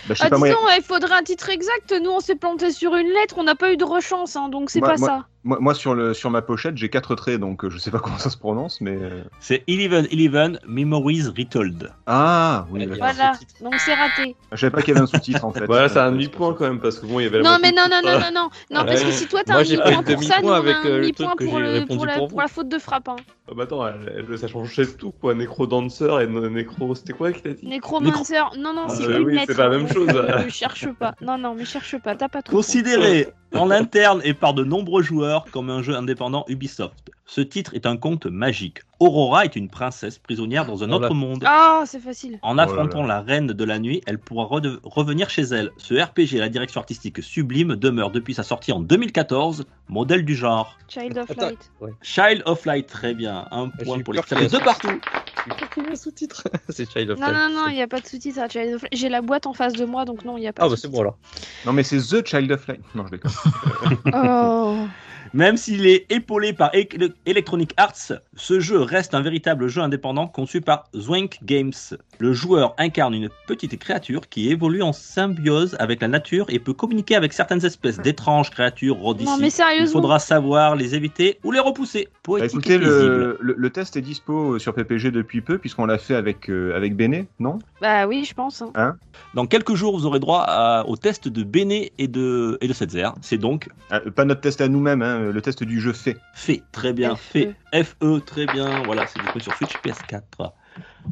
bah, 0.07 0.15
Ah, 0.19 0.29
pas 0.29 0.37
moi. 0.37 0.47
disons, 0.47 0.59
il 0.77 0.83
faudrait 0.83 1.15
un 1.15 1.23
titre 1.23 1.49
exact. 1.49 1.93
Nous, 2.01 2.09
on 2.11 2.19
s'est 2.19 2.35
planté 2.35 2.71
sur 2.71 2.95
une 2.95 3.07
lettre, 3.07 3.35
on 3.37 3.43
n'a 3.43 3.55
pas 3.55 3.73
eu 3.73 3.77
de 3.77 3.83
rechance, 3.83 4.35
hein, 4.35 4.49
donc 4.49 4.69
c'est 4.69 4.81
pas 4.81 4.97
moi- 4.97 5.07
ça. 5.07 5.27
Moi, 5.45 5.57
moi, 5.61 5.73
sur, 5.73 5.95
le, 5.95 6.13
sur 6.13 6.29
ma 6.29 6.41
pochette, 6.41 6.75
j'ai 6.75 6.89
quatre 6.89 7.15
traits, 7.15 7.39
donc 7.39 7.63
euh, 7.63 7.69
je 7.69 7.77
sais 7.77 7.91
pas 7.91 7.99
comment 8.03 8.17
ça 8.17 8.29
se 8.29 8.37
prononce, 8.37 8.81
mais. 8.81 8.97
euh, 8.99 9.23
C'est 9.39 9.63
11-11 9.69 10.57
Memories 10.67 11.23
Retold. 11.37 11.91
Ah 12.07 12.65
oui. 12.71 12.85
Voilà, 12.97 13.31
donc 13.61 13.75
c'est 13.77 13.93
raté. 13.93 14.35
Je 14.51 14.57
savais 14.57 14.71
pas 14.71 14.81
qu'il 14.81 14.93
y 14.93 14.97
avait 14.97 15.03
un 15.03 15.07
sous-titre 15.07 15.45
en 15.45 15.51
fait. 15.53 15.65
Voilà, 15.65 15.87
c'est 15.87 15.99
un 15.99 16.07
Euh, 16.07 16.11
demi-point 16.11 16.53
quand 16.55 16.65
même, 16.65 16.79
parce 16.79 16.99
que 16.99 17.05
bon, 17.05 17.19
il 17.19 17.23
y 17.23 17.27
avait 17.27 17.37
la 17.37 17.43
Non, 17.43 17.57
mais 17.61 17.71
non, 17.71 17.85
de 17.85 17.89
non, 17.89 18.01
non, 18.03 18.19
non, 18.19 18.31
non, 18.33 18.49
non, 18.79 18.85
parce 18.85 19.03
que 19.03 19.11
si 19.11 19.27
toi 19.27 19.41
t'as 19.45 19.55
un 19.59 19.63
demi-point 19.63 20.03
pour 20.03 20.23
ça, 20.23 20.41
nous 20.41 20.49
on 20.49 20.51
a 20.51 20.57
avec, 20.57 20.75
un 20.75 20.83
demi-point 20.89 21.35
que 21.37 21.43
pour, 21.45 21.59
la, 21.59 21.85
pour 21.85 21.97
pour 22.17 22.27
vous. 22.27 22.39
la 22.39 22.47
faute 22.47 22.67
de 22.69 22.77
frappe. 22.77 23.07
Hein. 23.07 23.15
Ah 23.49 23.53
bah 23.55 23.63
attends, 23.63 23.87
elle- 23.87 24.25
elle- 24.29 24.37
ça 24.37 24.47
changeait 24.47 24.85
tout 24.85 25.11
quoi. 25.11 25.33
Nécro 25.35 25.65
Dancer 25.67 26.19
et 26.21 26.27
Nécro. 26.27 26.93
C'était 26.95 27.13
quoi 27.13 27.31
qu'il 27.31 27.49
a 27.49 27.53
dit? 27.53 27.65
Nécromancer, 27.65 28.35
non, 28.57 28.73
non, 28.73 28.83
Ah, 28.87 28.89
c'est 28.89 29.07
bah 29.07 29.17
une 29.19 29.39
c'est 29.47 29.55
pas 29.55 29.69
la 29.69 29.77
même 29.77 29.87
chose. 29.93 30.07
Ne 30.07 30.49
cherche 30.49 30.87
pas. 30.91 31.15
Non, 31.21 31.37
non, 31.37 31.55
mais 31.55 31.65
cherche 31.65 31.97
pas, 31.97 32.15
t'as 32.15 32.27
pas 32.27 32.41
tout. 32.41 32.51
Considéré 32.51 33.29
en 33.53 33.71
interne 33.71 34.21
et 34.23 34.33
par 34.33 34.53
de 34.53 34.63
nombreux 34.63 35.01
joueurs 35.01 35.45
comme 35.51 35.69
un 35.69 35.81
jeu 35.81 35.95
indépendant 35.95 36.45
Ubisoft, 36.47 37.11
ce 37.29 37.41
titre 37.41 37.75
est 37.75 37.85
un 37.85 37.95
conte 37.95 38.25
magique. 38.25 38.79
Aurora 38.99 39.45
est 39.45 39.55
une 39.55 39.69
princesse 39.69 40.17
prisonnière 40.17 40.65
dans 40.65 40.83
un 40.83 40.91
autre 40.91 41.13
monde. 41.13 41.43
Ah, 41.45 41.83
c'est 41.85 41.99
facile. 41.99 42.39
En 42.41 42.53
Oh 42.53 42.55
là 42.55 42.63
affrontant 42.63 43.03
la 43.03 43.21
reine 43.21 43.47
de 43.47 43.63
la 43.63 43.77
nuit, 43.77 44.01
elle 44.07 44.17
pourra 44.17 44.45
revenir 44.45 45.29
chez 45.29 45.43
elle. 45.43 45.69
Ce 45.77 45.93
RPG 45.93 46.37
à 46.37 46.39
la 46.39 46.49
direction 46.49 46.81
artistique 46.81 47.21
sublime 47.21 47.75
demeure 47.75 48.09
depuis 48.09 48.33
sa 48.33 48.41
sortie 48.41 48.71
en 48.71 48.79
2014 48.79 49.65
modèle 49.89 50.25
du 50.25 50.35
genre. 50.35 50.75
Child 50.87 51.19
of 51.19 51.29
Attends. 51.29 51.41
Light. 51.49 51.71
Child 52.01 52.43
of 52.47 52.65
Light, 52.65 52.87
très 52.87 53.13
bien. 53.13 53.47
Un 53.51 53.69
point 53.69 53.99
pour 53.99 54.15
les 54.15 54.21
de 54.21 54.63
partout. 54.63 54.99
Sous-titre 55.93 56.43
C'est 56.69 56.91
Child 56.91 57.11
of 57.11 57.19
Non, 57.19 57.27
Light. 57.27 57.35
non, 57.35 57.61
non, 57.61 57.67
il 57.69 57.75
n'y 57.75 57.81
a 57.83 57.87
pas 57.87 57.99
de 57.99 58.07
sous-titre 58.07 58.39
à 58.39 58.49
Child 58.49 58.73
of 58.73 58.81
Light. 58.81 58.93
J'ai 58.95 59.09
la 59.09 59.21
boîte 59.21 59.45
en 59.45 59.53
face 59.53 59.73
de 59.73 59.85
moi, 59.85 60.03
donc 60.03 60.25
non, 60.25 60.35
il 60.37 60.41
n'y 60.41 60.47
a 60.47 60.53
pas 60.53 60.63
Ah 60.63 60.65
de 60.65 60.71
bah 60.71 60.77
c'est 60.81 60.87
bon 60.91 61.01
alors. 61.01 61.17
Non, 61.67 61.73
mais 61.73 61.83
c'est 61.83 61.99
The 61.99 62.27
Child 62.27 62.51
of 62.51 62.67
Light. 62.67 62.81
Non, 62.95 63.05
je 63.05 63.11
déconne. 63.11 63.31
Oh. 64.13 64.77
Même 65.33 65.57
s'il 65.57 65.85
est 65.85 66.05
épaulé 66.11 66.53
par 66.53 66.71
E- 66.75 67.13
Electronic 67.25 67.73
Arts, 67.77 68.13
ce 68.35 68.59
jeu 68.59 68.81
reste 68.81 69.13
un 69.13 69.21
véritable 69.21 69.67
jeu 69.67 69.81
indépendant 69.81 70.27
conçu 70.27 70.61
par 70.61 70.85
Zwank 70.95 71.39
Games. 71.43 71.71
Le 72.19 72.33
joueur 72.33 72.73
incarne 72.77 73.13
une 73.13 73.29
petite 73.47 73.77
créature 73.79 74.27
qui 74.29 74.49
évolue 74.49 74.81
en 74.81 74.91
symbiose 74.93 75.75
avec 75.79 76.01
la 76.01 76.07
nature 76.07 76.45
et 76.49 76.59
peut 76.59 76.73
communiquer 76.73 77.15
avec 77.15 77.33
certaines 77.33 77.63
espèces 77.65 77.99
d'étranges 77.99 78.49
créatures 78.49 78.97
mais 79.39 79.49
Il 79.83 79.87
faudra 79.91 80.19
savoir 80.19 80.75
les 80.75 80.95
éviter 80.95 81.39
ou 81.43 81.51
les 81.51 81.59
repousser. 81.59 82.07
Bah, 82.27 82.45
écoutez, 82.45 82.77
le, 82.77 83.37
le, 83.41 83.55
le 83.57 83.69
test 83.69 83.95
est 83.97 84.01
dispo 84.01 84.59
sur 84.59 84.73
PPG 84.73 85.11
depuis 85.11 85.41
peu, 85.41 85.57
puisqu'on 85.57 85.85
l'a 85.85 85.97
fait 85.97 86.15
avec, 86.15 86.49
euh, 86.49 86.75
avec 86.75 86.95
Béné, 86.95 87.27
non? 87.39 87.59
Bah 87.81 88.05
oui, 88.07 88.23
je 88.25 88.33
pense. 88.33 88.61
hein. 88.75 88.95
Dans 89.33 89.45
quelques 89.45 89.73
jours, 89.73 89.97
vous 89.97 90.05
aurez 90.05 90.19
droit 90.19 90.43
à- 90.47 90.83
au 90.87 90.95
test 90.95 91.27
de 91.27 91.43
Bene 91.43 91.71
et 91.71 92.07
de, 92.07 92.57
et 92.61 92.67
de 92.67 92.73
Setzer. 92.73 93.09
C'est 93.21 93.37
donc 93.37 93.69
Ah, 93.89 93.99
Pas 93.99 94.25
notre 94.25 94.41
test 94.41 94.61
à 94.61 94.67
nous-mêmes, 94.67 95.01
hein, 95.01 95.18
le 95.19 95.41
test 95.41 95.63
du 95.63 95.79
jeu 95.79 95.93
fait. 95.93 96.17
fait, 96.33 96.63
très 96.71 96.93
bien, 96.93 97.15
FE. 97.15 97.55
fait, 97.73 97.83
FE, 97.83 98.19
très 98.19 98.47
bien. 98.47 98.83
Voilà, 98.83 99.05
c'est 99.07 99.19
disponible 99.19 99.43
sur 99.43 99.55
Switch, 99.55 99.79
PS4, 99.83 100.53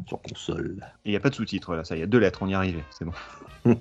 sur 0.06 0.22
console. 0.22 0.76
Et 1.04 1.08
il 1.08 1.10
n'y 1.10 1.16
a 1.16 1.20
pas 1.20 1.30
de 1.30 1.34
sous-titres, 1.34 1.68
voilà, 1.68 1.84
ça, 1.84 1.96
il 1.96 2.00
y 2.00 2.02
a 2.02 2.06
deux 2.06 2.18
lettres, 2.18 2.42
on 2.42 2.48
y 2.48 2.54
arrivait, 2.54 2.84
c'est 2.90 3.04
bon. 3.04 3.12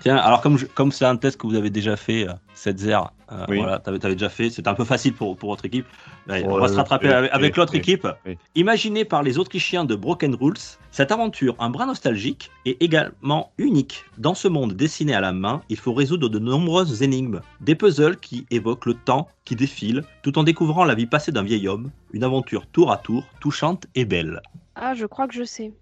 Tiens, 0.00 0.16
alors 0.16 0.40
comme 0.40 0.56
je- 0.58 0.66
comme 0.66 0.92
c'est 0.92 1.04
un 1.04 1.16
test 1.16 1.40
que 1.40 1.46
vous 1.46 1.56
avez 1.56 1.70
déjà 1.70 1.96
fait, 1.96 2.28
euh, 2.28 2.32
Setzer, 2.54 2.98
euh, 3.32 3.44
Oui. 3.48 3.58
voilà, 3.58 3.78
t'avais 3.80 4.04
avais 4.04 4.14
déjà 4.14 4.28
fait, 4.28 4.48
c'était 4.48 4.68
un 4.68 4.74
peu 4.74 4.84
facile 4.84 5.12
pour, 5.12 5.36
pour 5.36 5.50
votre 5.50 5.64
équipe. 5.64 5.86
Allez, 6.28 6.44
on 6.46 6.58
va 6.58 6.68
se 6.68 6.74
rattraper 6.76 7.08
avec, 7.08 7.32
avec 7.32 7.56
l'autre 7.56 7.74
équipe. 7.74 8.06
oui. 8.26 8.36
Imaginée 8.54 9.04
par 9.04 9.22
les 9.22 9.38
Autrichiens 9.38 9.84
de 9.84 9.94
Broken 9.96 10.34
Rules, 10.36 10.54
cette 10.92 11.10
aventure, 11.10 11.56
un 11.58 11.70
brin 11.70 11.86
nostalgique, 11.86 12.50
est 12.64 12.80
également 12.82 13.50
unique. 13.58 14.04
Dans 14.18 14.34
ce 14.34 14.46
monde 14.46 14.74
dessiné 14.74 15.14
à 15.14 15.20
la 15.20 15.32
main, 15.32 15.62
il 15.68 15.76
faut 15.78 15.92
résoudre 15.94 16.28
de 16.28 16.38
nombreuses 16.38 17.02
énigmes, 17.02 17.40
des 17.60 17.74
puzzles 17.74 18.18
qui 18.18 18.46
évoquent 18.50 18.86
le 18.86 18.94
temps 18.94 19.28
qui 19.44 19.56
défile, 19.56 20.04
tout 20.22 20.38
en 20.38 20.44
découvrant 20.44 20.84
la 20.84 20.94
vie 20.94 21.06
passée 21.06 21.32
d'un 21.32 21.42
vieil 21.42 21.66
homme, 21.66 21.90
une 22.12 22.22
aventure 22.24 22.66
tour 22.66 22.92
à 22.92 22.98
tour, 22.98 23.24
touchante 23.40 23.86
et 23.96 24.04
belle. 24.04 24.42
Ah, 24.76 24.94
je 24.94 25.06
crois 25.06 25.26
que 25.26 25.34
je 25.34 25.44
sais. 25.44 25.72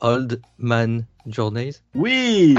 Old 0.00 0.40
Man 0.58 1.04
Journeys. 1.26 1.82
Oui, 1.94 2.56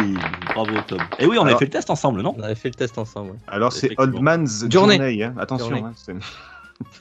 bravo 0.53 0.71
Tom. 0.87 0.99
Et 1.19 1.25
oui, 1.25 1.37
on 1.39 1.45
avait 1.45 1.55
fait 1.57 1.65
le 1.65 1.71
test 1.71 1.89
ensemble, 1.89 2.21
non 2.21 2.35
On 2.37 2.43
avait 2.43 2.55
fait 2.55 2.69
le 2.69 2.75
test 2.75 2.97
ensemble. 2.97 3.31
ouais. 3.31 3.37
Alors 3.47 3.73
c'est. 3.73 3.91
Old 3.97 4.19
Man's 4.21 4.65
Journey. 4.69 4.97
Journey, 4.97 5.23
hein, 5.23 5.33
attention. 5.39 5.69
Journey. 5.69 5.83
hein, 5.83 6.19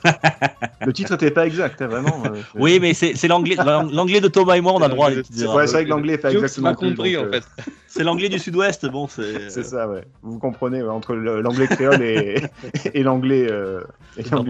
le 0.84 0.92
titre 0.92 1.12
était 1.12 1.30
pas 1.30 1.46
exact, 1.46 1.80
hein, 1.82 1.86
vraiment. 1.86 2.22
euh, 2.26 2.42
Oui, 2.56 2.80
mais 2.80 2.94
c'est 2.94 3.28
l'anglais 3.28 3.54
l'ang- 3.54 3.84
l'anglais 3.84 4.20
de 4.20 4.26
Thomas 4.28 4.54
et 4.56 4.60
moi, 4.60 4.72
on 4.72 4.82
a 4.82 4.88
droit 4.88 5.06
à 5.06 5.10
des 5.10 5.16
petites 5.18 5.36
C'est 5.36 5.42
erreurs. 5.44 5.56
ouais, 5.56 5.66
c'est 5.68 5.74
vrai 5.74 5.84
que 5.84 5.90
l'anglais 5.90 6.14
est 6.14 6.18
pas 6.18 6.32
exactement 6.32 6.74
compris 6.74 7.12
donc, 7.14 7.24
en 7.24 7.26
euh, 7.28 7.32
fait. 7.32 7.44
C'est 7.86 8.04
l'anglais 8.04 8.28
du 8.28 8.38
sud-ouest, 8.38 8.86
bon, 8.86 9.08
c'est. 9.08 9.48
C'est 9.50 9.62
ça, 9.64 9.88
ouais. 9.88 10.04
Vous 10.22 10.38
comprenez, 10.38 10.82
ouais, 10.82 10.88
entre 10.90 11.14
l'anglais 11.14 11.66
créole 11.68 12.02
et, 12.02 12.42
et 12.94 13.02
l'anglais 13.02 13.46
euh, 13.50 13.82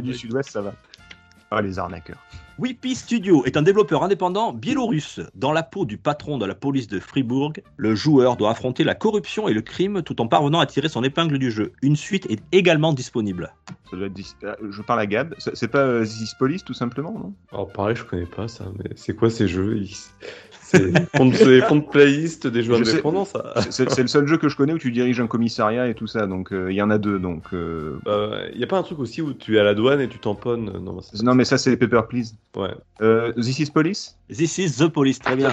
du 0.02 0.12
sud-ouest, 0.14 0.50
ça 0.50 0.60
va. 0.60 0.72
Ah, 1.50 1.62
les 1.62 1.78
arnaqueurs. 1.78 2.18
Whippy 2.58 2.96
Studio 2.96 3.44
est 3.44 3.56
un 3.56 3.62
développeur 3.62 4.02
indépendant 4.02 4.52
biélorusse. 4.52 5.20
Dans 5.36 5.52
la 5.52 5.62
peau 5.62 5.84
du 5.84 5.96
patron 5.96 6.38
de 6.38 6.44
la 6.46 6.56
police 6.56 6.88
de 6.88 6.98
Fribourg, 6.98 7.52
le 7.76 7.94
joueur 7.94 8.36
doit 8.36 8.50
affronter 8.50 8.82
la 8.82 8.96
corruption 8.96 9.46
et 9.46 9.52
le 9.54 9.62
crime 9.62 10.02
tout 10.02 10.20
en 10.20 10.26
parvenant 10.26 10.58
à 10.58 10.66
tirer 10.66 10.88
son 10.88 11.04
épingle 11.04 11.38
du 11.38 11.52
jeu. 11.52 11.72
Une 11.82 11.94
suite 11.94 12.26
est 12.28 12.42
également 12.50 12.92
disponible. 12.92 13.54
Ça 13.90 13.96
doit 13.96 14.06
être 14.06 14.12
dis- 14.12 14.34
euh, 14.42 14.56
Je 14.70 14.82
parle 14.82 14.98
à 15.00 15.06
Gab. 15.06 15.34
C'est 15.38 15.68
pas 15.68 15.78
euh, 15.78 16.02
This 16.04 16.20
is 16.20 16.34
Police, 16.36 16.64
tout 16.64 16.74
simplement, 16.74 17.12
non? 17.12 17.32
Alors 17.52 17.68
pareil, 17.72 17.94
je 17.94 18.02
connais 18.04 18.26
pas 18.26 18.48
ça, 18.48 18.64
mais 18.76 18.90
c'est 18.96 19.14
quoi 19.14 19.30
ces 19.30 19.46
jeux? 19.46 19.76
Ils- 19.76 19.94
C'est 20.70 20.92
fonds 21.16 21.26
de- 21.26 21.34
c'est 21.34 21.46
les 21.48 21.62
fonds 21.62 21.76
de 21.76 21.80
playlist 21.90 22.46
des 22.46 22.62
jeux 22.62 22.74
Je 22.76 22.84
sais. 22.84 22.92
indépendants, 22.92 23.24
ça 23.24 23.54
C'est- 23.62 23.72
C'est 23.72 23.90
c'est 23.90 24.02
le 24.02 24.08
seul 24.08 24.26
jeu 24.26 24.36
que 24.36 24.48
je 24.50 24.56
connais 24.56 24.74
où 24.74 24.78
tu 24.78 24.90
diriges 24.92 25.18
un 25.20 25.26
commissariat 25.26 25.88
et 25.88 25.94
tout 25.94 26.06
ça, 26.06 26.26
donc 26.26 26.52
euh, 26.52 26.70
il 26.70 26.76
y 26.76 26.82
en 26.82 26.90
a 26.90 26.98
deux. 26.98 27.18
Donc, 27.18 27.44
euh, 27.54 27.98
Euh, 28.06 28.48
y 28.54 28.62
a 28.62 28.66
pas 28.66 28.76
un 28.78 28.82
truc 28.82 28.98
aussi 28.98 29.22
où 29.22 29.32
tu 29.32 29.56
es 29.56 29.58
à 29.60 29.64
la 29.64 29.72
douane 29.74 30.00
et 30.02 30.08
tu 30.08 30.18
tamponnes 30.18 30.70
Non, 30.82 30.92
bah, 31.22 31.34
mais 31.34 31.44
ça, 31.44 31.56
c'est 31.56 31.76
Paper 31.78 32.02
Please. 32.08 32.34
Ouais. 32.54 32.74
Euh, 33.00 33.32
This 33.32 33.58
is 33.60 33.70
Police? 33.70 34.16
This 34.30 34.58
is 34.58 34.72
The 34.76 34.88
Police, 34.88 35.18
très 35.20 35.36
bien. 35.36 35.50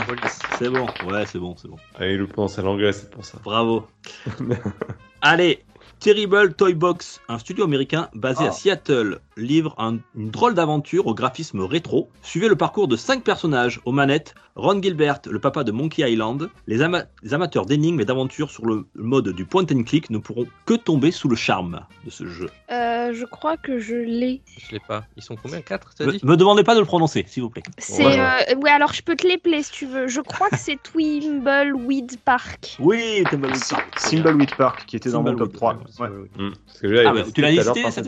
C'est 0.60 0.70
bon, 0.70 0.86
ouais, 1.10 1.26
c'est 1.26 1.40
bon, 1.40 1.56
c'est 1.58 1.70
bon. 1.70 1.78
Ah, 1.98 2.08
il 2.08 2.18
le 2.18 2.28
pense 2.28 2.60
à 2.60 2.62
l'anglais, 2.62 2.92
c'est 2.92 3.10
pour 3.10 3.24
ça. 3.24 3.38
Bravo. 3.44 3.88
Allez, 5.22 5.60
Terrible 6.00 6.54
Toy 6.54 6.74
Box, 6.74 7.22
un 7.30 7.40
studio 7.40 7.64
américain 7.66 8.10
basé 8.14 8.44
Ah. 8.46 8.50
à 8.50 8.52
Seattle, 8.52 9.20
livre 9.38 9.76
un- 9.78 9.98
une 10.16 10.30
drôle 10.32 10.53
d'aventure 10.53 11.07
au 11.07 11.14
graphisme 11.14 11.62
rétro. 11.62 12.10
Suivez 12.22 12.48
le 12.48 12.56
parcours 12.56 12.88
de 12.88 12.95
cinq 12.95 13.24
personnages 13.24 13.82
aux 13.86 13.91
manettes 13.91 14.34
Ron 14.56 14.82
Gilbert, 14.82 15.20
le 15.30 15.40
papa 15.40 15.66
de 15.66 15.72
Monkey 15.74 16.10
Island. 16.10 16.49
Les, 16.68 16.82
ama- 16.82 17.03
les 17.24 17.34
amateurs 17.34 17.66
d'énigmes 17.66 17.99
et 17.99 18.06
d'aventures 18.06 18.49
sur 18.49 18.66
le 18.66 18.86
mode 18.95 19.30
du 19.30 19.44
point 19.45 19.64
and 19.70 19.84
click 19.84 20.10
ne 20.10 20.18
pourront 20.18 20.45
que 20.66 20.74
tomber 20.76 21.12
sous 21.12 21.28
le 21.28 21.36
charme 21.36 21.82
de 22.06 22.10
ce 22.10 22.26
jeu. 22.26 22.49
Euh, 22.72 23.12
je 23.14 23.26
crois 23.26 23.57
que 23.57 23.80
je 23.80 23.95
l'ai. 23.95 24.41
Je 24.57 24.72
l'ai 24.72 24.80
pas. 24.80 25.03
Ils 25.18 25.24
sont 25.24 25.36
combien? 25.36 25.60
4 25.62 25.90
t'as 25.95 26.06
Me, 26.06 26.12
dit? 26.14 26.20
me 26.24 26.38
demandez 26.38 26.64
pas 26.64 26.74
de 26.76 26.80
le 26.80 26.86
prononcer, 26.86 27.26
s'il 27.28 27.44
vous 27.44 27.49
plaît. 27.49 27.64
C'est 27.78 28.06
Ouais. 28.06 28.18
euh, 28.18 28.56
ouais 28.56 28.70
alors 28.70 28.94
je 28.94 29.02
peux 29.02 29.16
te 29.18 29.28
les 29.28 29.38
player 29.38 29.62
si 29.64 29.72
tu 29.74 29.86
veux. 29.86 30.07
Je 30.07 30.22
crois 30.22 30.48
que 30.49 30.57
c'est 30.57 30.82
Twimbleweed 30.84 32.18
Park. 32.24 32.78
Oui, 32.80 33.24
t'es 33.30 33.36
mal 33.38 33.52
Thimbleweed 33.98 34.56
Park, 34.56 34.86
qui 34.88 34.95
était 34.95 35.10
dans 35.12 35.22
mon 35.24 35.36
top 35.36 35.52
Thimbleweed, 35.53 35.88
3. 35.94 36.07
ouais, 36.07 36.16
Ouais. 36.16 36.30
Hmm. 36.38 36.52
Parce 36.66 36.80
que 36.80 36.88
j'ai 36.95 37.06
Ah, 37.06 37.14
bah, 37.14 37.22
tu 37.34 37.41
l'as 37.41 37.52
listé, 37.52 37.91
ça 37.91 38.02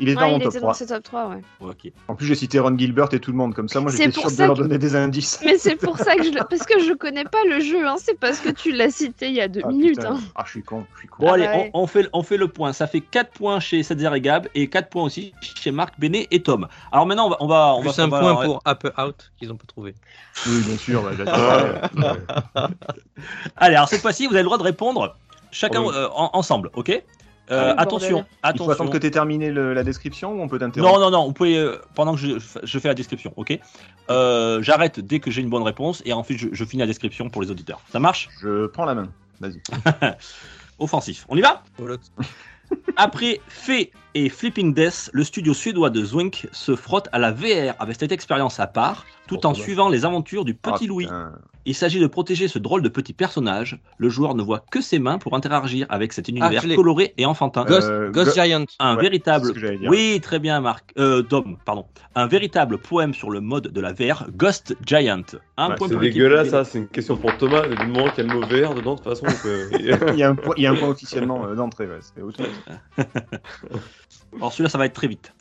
Il 0.00 0.08
est 0.08 0.14
dans 0.14 0.20
Ouais, 0.22 0.30
mon 0.32 0.38
top 0.40 0.50
était 0.54 0.60
3. 0.72 0.86
dans 0.86 0.88
ce 0.88 0.94
top 0.94 1.02
3, 1.04 1.28
ouais. 1.28 1.40
Ok. 1.60 1.92
En 2.08 2.14
plus, 2.14 2.26
j'ai 2.26 2.34
cité 2.34 2.58
Ron 2.58 2.76
Gilbert 2.76 3.08
et 3.12 3.20
tout 3.20 3.30
le 3.30 3.36
monde, 3.36 3.54
comme 3.54 3.68
ça, 3.68 3.80
moi 3.80 3.90
C'est 3.92 4.04
j'étais 4.04 4.20
sûr 4.20 4.30
de 4.30 4.36
leur 4.44 4.54
donner 4.54 4.78
des 4.78 4.96
indices. 4.96 5.40
Mais 5.44 5.58
c'est 5.58 5.76
pour 5.76 5.98
ça 5.98 6.16
que 6.16 6.24
je. 6.24 6.30
Parce 6.50 6.64
que 6.66 6.80
je 6.80 6.92
connais 6.94 7.24
pas 7.24 7.42
le 7.48 7.60
jeu, 7.60 7.86
hein. 7.86 7.96
c'est 7.98 8.18
parce 8.18 8.40
que 8.40 8.50
tu 8.50 8.72
l'as 8.72 8.90
cité 8.90 9.28
il 9.28 9.34
y 9.34 9.40
a 9.40 9.48
deux 9.48 9.60
Ah, 9.64 9.68
minutes. 9.68 10.04
Hein. 10.04 10.18
Ah, 10.34 10.42
je 10.46 10.50
suis 10.50 10.62
con, 10.62 10.84
je 10.94 10.98
suis 11.00 11.08
con. 11.08 11.22
Bon, 11.24 11.28
Ah 11.30 11.34
allez, 11.34 11.44
bah 11.44 11.52
ouais. 11.52 11.70
on, 11.74 11.82
on 11.82 11.86
fait, 11.86 12.08
on 12.12 12.22
fait 12.22 12.36
le 12.36 12.48
point. 12.48 12.72
Ça 12.72 12.86
fait 12.86 13.00
4 13.00 13.30
points 13.32 13.60
chez 13.60 13.82
Setzer 13.82 14.10
et 14.14 14.20
Gab 14.20 14.48
et 14.54 14.68
4 14.68 14.88
points 14.88 15.04
aussi 15.04 15.32
chez 15.40 15.70
Marc, 15.70 15.98
Béné 15.98 16.26
et 16.30 16.42
Tom. 16.42 16.66
Alors 16.90 17.06
maintenant, 17.06 17.26
on 17.26 17.30
va. 17.30 17.36
On 17.40 17.46
va, 17.46 17.74
on 17.76 17.80
Plus 17.80 17.96
va 17.96 18.02
un 18.02 18.06
on 18.06 18.10
va- 18.10 18.20
point 18.20 18.44
pour 18.44 18.60
Up 18.66 18.86
Out 18.98 19.32
qu'ils 19.38 19.50
ont 19.52 19.56
pas 19.56 19.66
trouvé. 19.66 19.94
Oui, 20.46 20.60
bien 20.66 20.76
sûr, 20.76 21.02
bah, 21.02 21.10
j'adore. 21.16 21.34
Ah, 22.54 22.68
Allez, 23.56 23.76
alors 23.76 23.88
cette 23.88 24.00
fois-ci, 24.02 24.26
vous 24.26 24.32
avez 24.34 24.42
le 24.42 24.46
droit 24.46 24.58
de 24.58 24.62
répondre 24.62 25.16
chacun 25.50 25.80
Ah 25.84 25.86
oui. 25.88 25.94
euh, 25.94 26.08
en- 26.14 26.30
ensemble, 26.34 26.70
ok? 26.74 27.02
Euh, 27.52 27.60
Ah 27.60 27.74
oui, 27.76 27.82
Attention. 27.82 28.18
Il 28.18 28.22
faut 28.22 28.26
attention. 28.42 28.70
attendre 28.70 28.90
que 28.90 28.98
tu 28.98 29.06
aies 29.06 29.10
terminé 29.10 29.50
le- 29.50 29.74
la 29.74 29.84
description 29.84 30.32
ou 30.32 30.40
on 30.42 30.48
peut 30.48 30.58
t'interrompre 30.58 30.98
Non, 30.98 31.00
non, 31.00 31.10
non, 31.10 31.26
vous 31.26 31.32
pouvez, 31.32 31.56
euh, 31.58 31.76
pendant 31.94 32.14
que 32.14 32.20
je, 32.20 32.38
je 32.62 32.78
fais 32.78 32.88
la 32.88 32.94
description, 32.94 33.32
ok 33.36 33.58
Euh, 34.10 34.62
J'arrête 34.62 35.00
dès 35.00 35.20
que 35.20 35.30
j'ai 35.30 35.42
une 35.42 35.50
bonne 35.50 35.62
réponse 35.62 36.02
et 36.04 36.12
ensuite 36.12 36.38
je, 36.38 36.48
je 36.52 36.64
finis 36.64 36.80
la 36.80 36.86
description 36.86 37.28
pour 37.30 37.42
les 37.42 37.50
auditeurs. 37.50 37.80
Ça 37.90 37.98
marche? 38.00 38.28
Je 38.40 38.66
prends 38.66 38.84
la 38.84 38.94
main. 38.94 39.08
Vas-y. 39.40 39.60
Offensif. 40.78 41.26
On 41.28 41.36
y 41.36 41.40
va? 41.42 41.62
Après 42.96 43.40
Fée 43.48 43.92
et 44.14 44.28
Flipping 44.28 44.74
Death, 44.74 45.10
le 45.12 45.24
studio 45.24 45.54
suédois 45.54 45.90
de 45.90 46.04
Zwink 46.04 46.48
se 46.52 46.76
frotte 46.76 47.08
à 47.12 47.18
la 47.18 47.32
VR 47.32 47.74
avec 47.78 47.96
cette 47.98 48.12
expérience 48.12 48.60
à 48.60 48.66
part, 48.66 49.06
tout 49.26 49.38
Oh, 49.44 49.46
en 49.46 49.54
suivant 49.54 49.88
les 49.88 50.04
aventures 50.04 50.44
du 50.44 50.54
petit 50.54 50.84
Ah, 50.84 50.86
Louis. 50.86 51.08
Il 51.64 51.76
s'agit 51.76 52.00
de 52.00 52.08
protéger 52.08 52.48
ce 52.48 52.58
drôle 52.58 52.82
de 52.82 52.88
petit 52.88 53.12
personnage. 53.12 53.78
Le 53.96 54.08
joueur 54.08 54.34
ne 54.34 54.42
voit 54.42 54.64
que 54.72 54.80
ses 54.80 54.98
mains 54.98 55.18
pour 55.18 55.36
interagir 55.36 55.86
avec 55.90 56.12
cet 56.12 56.26
univers 56.26 56.60
je 56.60 56.66
l'ai. 56.66 56.74
coloré 56.74 57.14
et 57.18 57.24
enfantin. 57.24 57.64
Ghost, 57.64 57.88
Euh, 57.88 58.10
Ghost 58.10 58.34
Go- 58.36 58.42
Giant. 58.42 58.64
Un 58.80 58.96
Ouais, 58.96 59.02
véritable. 59.02 59.44
c'est 59.44 59.48
ce 59.50 59.54
que 59.54 59.60
j'allais 59.60 59.78
dire. 59.78 59.88
Oui, 59.88 60.18
très 60.20 60.40
bien, 60.40 60.60
Marc. 60.60 60.92
Euh, 60.98 61.22
Dom, 61.22 61.56
pardon. 61.64 61.86
Un 62.16 62.26
véritable 62.26 62.78
poème 62.78 63.14
sur 63.14 63.30
le 63.30 63.40
mode 63.40 63.68
de 63.68 63.80
la 63.80 63.92
VR, 63.92 64.26
Ghost 64.34 64.76
Giant. 64.84 65.22
Un 65.56 65.68
Ouais, 65.70 65.74
point 65.76 65.86
C'est 65.88 65.96
dégueulasse, 66.00 66.48
ça. 66.50 66.64
C'est 66.64 66.78
une 66.78 66.88
question 66.88 67.16
pour 67.16 67.36
Thomas. 67.38 67.62
Du 67.68 67.86
moment 67.86 68.10
qu'il 68.10 68.26
y 68.26 68.28
a 68.28 68.32
le 68.34 68.40
mot 68.40 68.44
vert 68.46 68.74
dedans, 68.74 68.96
de 68.96 69.00
toute 69.00 69.08
façon, 69.08 69.26
on 69.28 69.42
peut- 69.42 69.68
Il 70.14 70.18
y, 70.18 70.24
a 70.24 70.30
un 70.30 70.34
point, 70.34 70.54
il 70.56 70.64
y 70.64 70.66
a 70.66 70.72
un 70.72 70.74
point 70.74 70.88
officiellement 70.88 71.46
euh, 71.46 71.54
d'entrée. 71.54 71.86
Ouais. 71.86 72.00
Alors 74.36 74.52
celui-là, 74.52 74.70
ça 74.70 74.78
va 74.78 74.86
être 74.86 74.94
très 74.94 75.08
vite. 75.08 75.32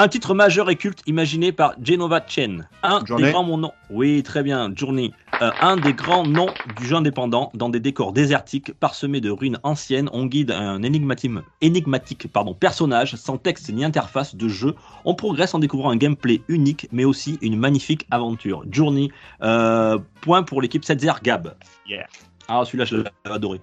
Un 0.00 0.06
titre 0.06 0.32
majeur 0.32 0.70
et 0.70 0.76
culte 0.76 1.02
imaginé 1.08 1.50
par 1.50 1.74
Genova 1.82 2.22
Chen. 2.24 2.68
Un 2.84 3.04
Journey. 3.04 3.24
des 3.24 3.32
grands 3.32 3.58
noms. 3.58 3.72
Oui, 3.90 4.22
très 4.22 4.44
bien, 4.44 4.70
Journey. 4.72 5.12
Euh, 5.42 5.50
un 5.60 5.76
des 5.76 5.92
grands 5.92 6.24
noms 6.24 6.50
du 6.78 6.86
jeu 6.86 6.94
indépendant 6.94 7.50
dans 7.54 7.68
des 7.68 7.80
décors 7.80 8.12
désertiques 8.12 8.72
parsemés 8.74 9.20
de 9.20 9.28
ruines 9.28 9.58
anciennes. 9.64 10.08
On 10.12 10.26
guide 10.26 10.52
un 10.52 10.84
énigmatique, 10.84 11.32
énigmatique 11.62 12.32
pardon, 12.32 12.54
personnage 12.54 13.16
sans 13.16 13.38
texte 13.38 13.72
ni 13.72 13.84
interface 13.84 14.36
de 14.36 14.46
jeu. 14.46 14.76
On 15.04 15.16
progresse 15.16 15.52
en 15.54 15.58
découvrant 15.58 15.90
un 15.90 15.96
gameplay 15.96 16.42
unique, 16.46 16.86
mais 16.92 17.04
aussi 17.04 17.36
une 17.42 17.58
magnifique 17.58 18.06
aventure. 18.12 18.62
Journey. 18.70 19.10
euh, 19.42 19.98
point 20.20 20.44
pour 20.44 20.62
l'équipe 20.62 20.84
Setzer 20.84 21.14
Gab. 21.24 21.56
Yeah. 21.88 22.06
Ah, 22.46 22.62
celui-là, 22.64 22.84
je 22.84 22.98
l'ai 22.98 23.04
adoré. 23.24 23.60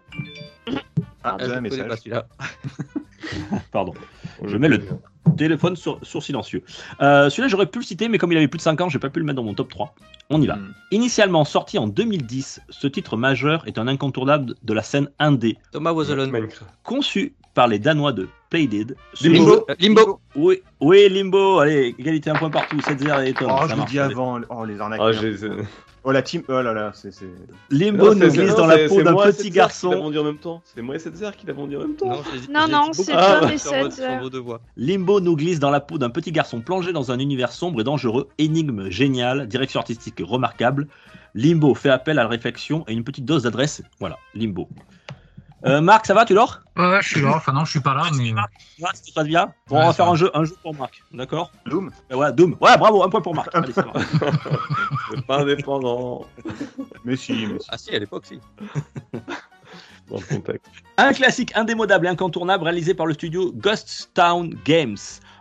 Ah, 1.25 1.37
Ah, 1.39 1.43
je 1.43 1.53
ne 1.53 1.69
connais 1.69 1.87
pas 1.87 1.97
celui-là. 1.97 2.27
Pardon. 3.71 3.93
Je 4.43 4.57
mets 4.57 4.67
le 4.69 4.81
téléphone 5.37 5.75
sur, 5.75 5.99
sur 6.03 6.21
silencieux. 6.21 6.63
Euh, 7.01 7.29
Celui-là, 7.29 7.47
j'aurais 7.47 7.65
pu 7.65 7.79
le 7.79 7.83
citer, 7.83 8.07
mais 8.07 8.17
comme 8.17 8.31
il 8.31 8.37
avait 8.37 8.47
plus 8.47 8.57
de 8.57 8.63
5 8.63 8.79
ans, 8.81 8.89
j'ai 8.89 8.99
pas 8.99 9.09
pu 9.09 9.19
le 9.19 9.25
mettre 9.25 9.37
dans 9.37 9.43
mon 9.43 9.53
top 9.53 9.69
3. 9.69 9.95
On 10.29 10.41
y 10.41 10.47
va. 10.47 10.55
Hmm. 10.55 10.73
Initialement 10.91 11.43
sorti 11.45 11.77
en 11.77 11.87
2010, 11.87 12.61
ce 12.69 12.87
titre 12.87 13.17
majeur 13.17 13.67
est 13.67 13.77
un 13.77 13.87
incontournable 13.87 14.53
de 14.63 14.73
la 14.73 14.83
scène 14.83 15.09
indé. 15.19 15.57
Thomas 15.71 15.91
was 15.93 16.11
alone. 16.11 16.31
Conçu 16.83 17.33
par 17.53 17.67
les 17.67 17.79
Danois 17.79 18.11
de 18.11 18.27
Playdead. 18.49 18.95
ce 19.13 19.27
Limbo. 19.27 19.65
Euh, 19.69 19.75
Limbo. 19.79 20.19
Oui, 20.35 20.61
oui, 20.79 21.09
Limbo. 21.09 21.59
Allez, 21.59 21.95
égalité 21.97 22.29
un 22.29 22.35
point 22.35 22.49
partout. 22.49 22.77
7-0 22.77 23.25
et 23.25 23.33
Tom. 23.33 23.51
Oh, 23.51 23.61
ça 23.61 23.67
je 23.75 23.75
vous 23.79 23.85
dis 23.85 23.99
avant. 23.99 24.39
Oh, 24.49 24.65
les 24.65 24.79
arnaques. 24.79 25.01
J'ai. 25.19 25.37
c'est- 25.37 25.49
Oh, 26.07 26.11
la 26.11 26.21
team. 26.21 26.43
Oh 26.47 26.61
là 26.61 26.71
là, 26.71 26.91
c'est. 26.93 27.09
Limbo 27.71 28.13
Non, 28.13 28.13
nous 28.13 28.29
c'est- 28.29 28.37
glisse 28.37 28.51
non, 28.51 28.57
dans 28.57 28.65
la 28.67 28.77
peau 28.87 28.95
c'est 28.97 29.03
d'un 29.03 29.11
moi 29.11 29.27
et 29.27 29.33
petit 29.33 29.49
garçon. 29.49 29.89
vendu 29.89 30.19
en 30.19 30.23
même 30.23 30.37
temps. 30.37 30.61
C'est 30.63 30.81
moi 30.83 30.95
et 30.95 30.99
Setzer 30.99 31.31
qui 31.35 31.47
l'a 31.47 31.53
vendu 31.53 31.75
en 31.77 31.79
même 31.79 31.95
temps. 31.95 32.09
Non, 32.49 32.67
Non, 32.67 32.93
c'est 32.93 33.11
choses 33.11 33.51
et 33.51 33.57
Setzer. 33.57 34.19
Limbo 34.77 35.19
nous 35.19 35.35
glisse 35.35 35.59
dans 35.59 35.71
la 35.71 35.79
peau 35.79 35.97
d'un 35.97 36.11
petit 36.11 36.31
garçon 36.31 36.61
plongé 36.61 36.93
dans 36.93 37.11
un 37.11 37.17
univers 37.17 37.51
sombre 37.51 37.81
et 37.81 37.83
dangereux, 37.83 38.29
énigme 38.37 38.89
géniale, 38.91 39.47
direction 39.47 39.79
artistique 39.79 40.21
remarquable. 40.23 40.87
Limbo 41.33 41.73
fait 41.73 41.89
appel 41.89 42.19
à 42.19 42.23
la 42.23 42.29
réflexion 42.29 42.85
et 42.87 42.93
une 42.93 43.03
petite 43.03 43.25
dose 43.25 43.43
d'adresse. 43.43 43.81
Voilà, 43.99 44.17
Limbo. 44.35 44.69
Euh, 45.65 45.81
Marc, 45.81 46.05
ça 46.05 46.13
va, 46.13 46.25
tu 46.25 46.33
dors? 46.35 46.59
Ouais, 46.77 46.87
ouais, 46.87 47.01
je 47.01 47.07
suis 47.09 47.21
là. 47.21 47.33
Enfin, 47.35 47.51
non, 47.51 47.65
je 47.65 47.71
suis 47.71 47.79
pas 47.79 47.93
là, 47.95 48.03
mais. 48.15 48.31
Ouais, 48.33 48.41
ça 48.93 49.03
se 49.03 49.11
passe 49.11 49.25
bien 49.25 49.51
Bon, 49.67 49.77
Ouais, 49.77 49.83
on 49.83 49.87
va 49.87 49.93
faire 49.93 50.05
va. 50.05 50.11
un 50.11 50.15
jeu, 50.15 50.29
un 50.35 50.43
jeu 50.45 50.55
pour 50.61 50.75
Marc, 50.75 51.01
d'accord? 51.11 51.51
Doom 51.65 51.91
Euh, 52.11 52.15
Ouais, 52.15 52.31
Doom. 52.33 52.55
Ouais, 52.61 52.77
bravo, 52.77 53.03
un 53.03 53.09
point 53.09 53.21
pour 53.21 53.33
Marc. 53.33 53.49
Allez, 53.55 53.73
ça 53.73 53.81
va. 53.81 53.93
C'est 55.09 55.25
pas 55.27 55.39
indépendant. 55.41 56.25
Mais 57.03 57.15
si, 57.15 57.47
mais 57.47 57.59
si. 57.59 57.67
Ah 57.69 57.77
si, 57.77 57.95
à 57.95 57.99
l'époque, 57.99 58.25
si. 58.27 58.39
Dans 60.09 60.17
le 60.17 60.35
contexte. 60.35 60.69
Un 60.97 61.13
classique 61.13 61.51
indémodable 61.55 62.05
et 62.05 62.09
incontournable 62.09 62.63
réalisé 62.63 62.93
par 62.93 63.07
le 63.07 63.15
studio 63.15 63.51
Ghost 63.55 64.11
Town 64.13 64.53
Games, 64.63 64.97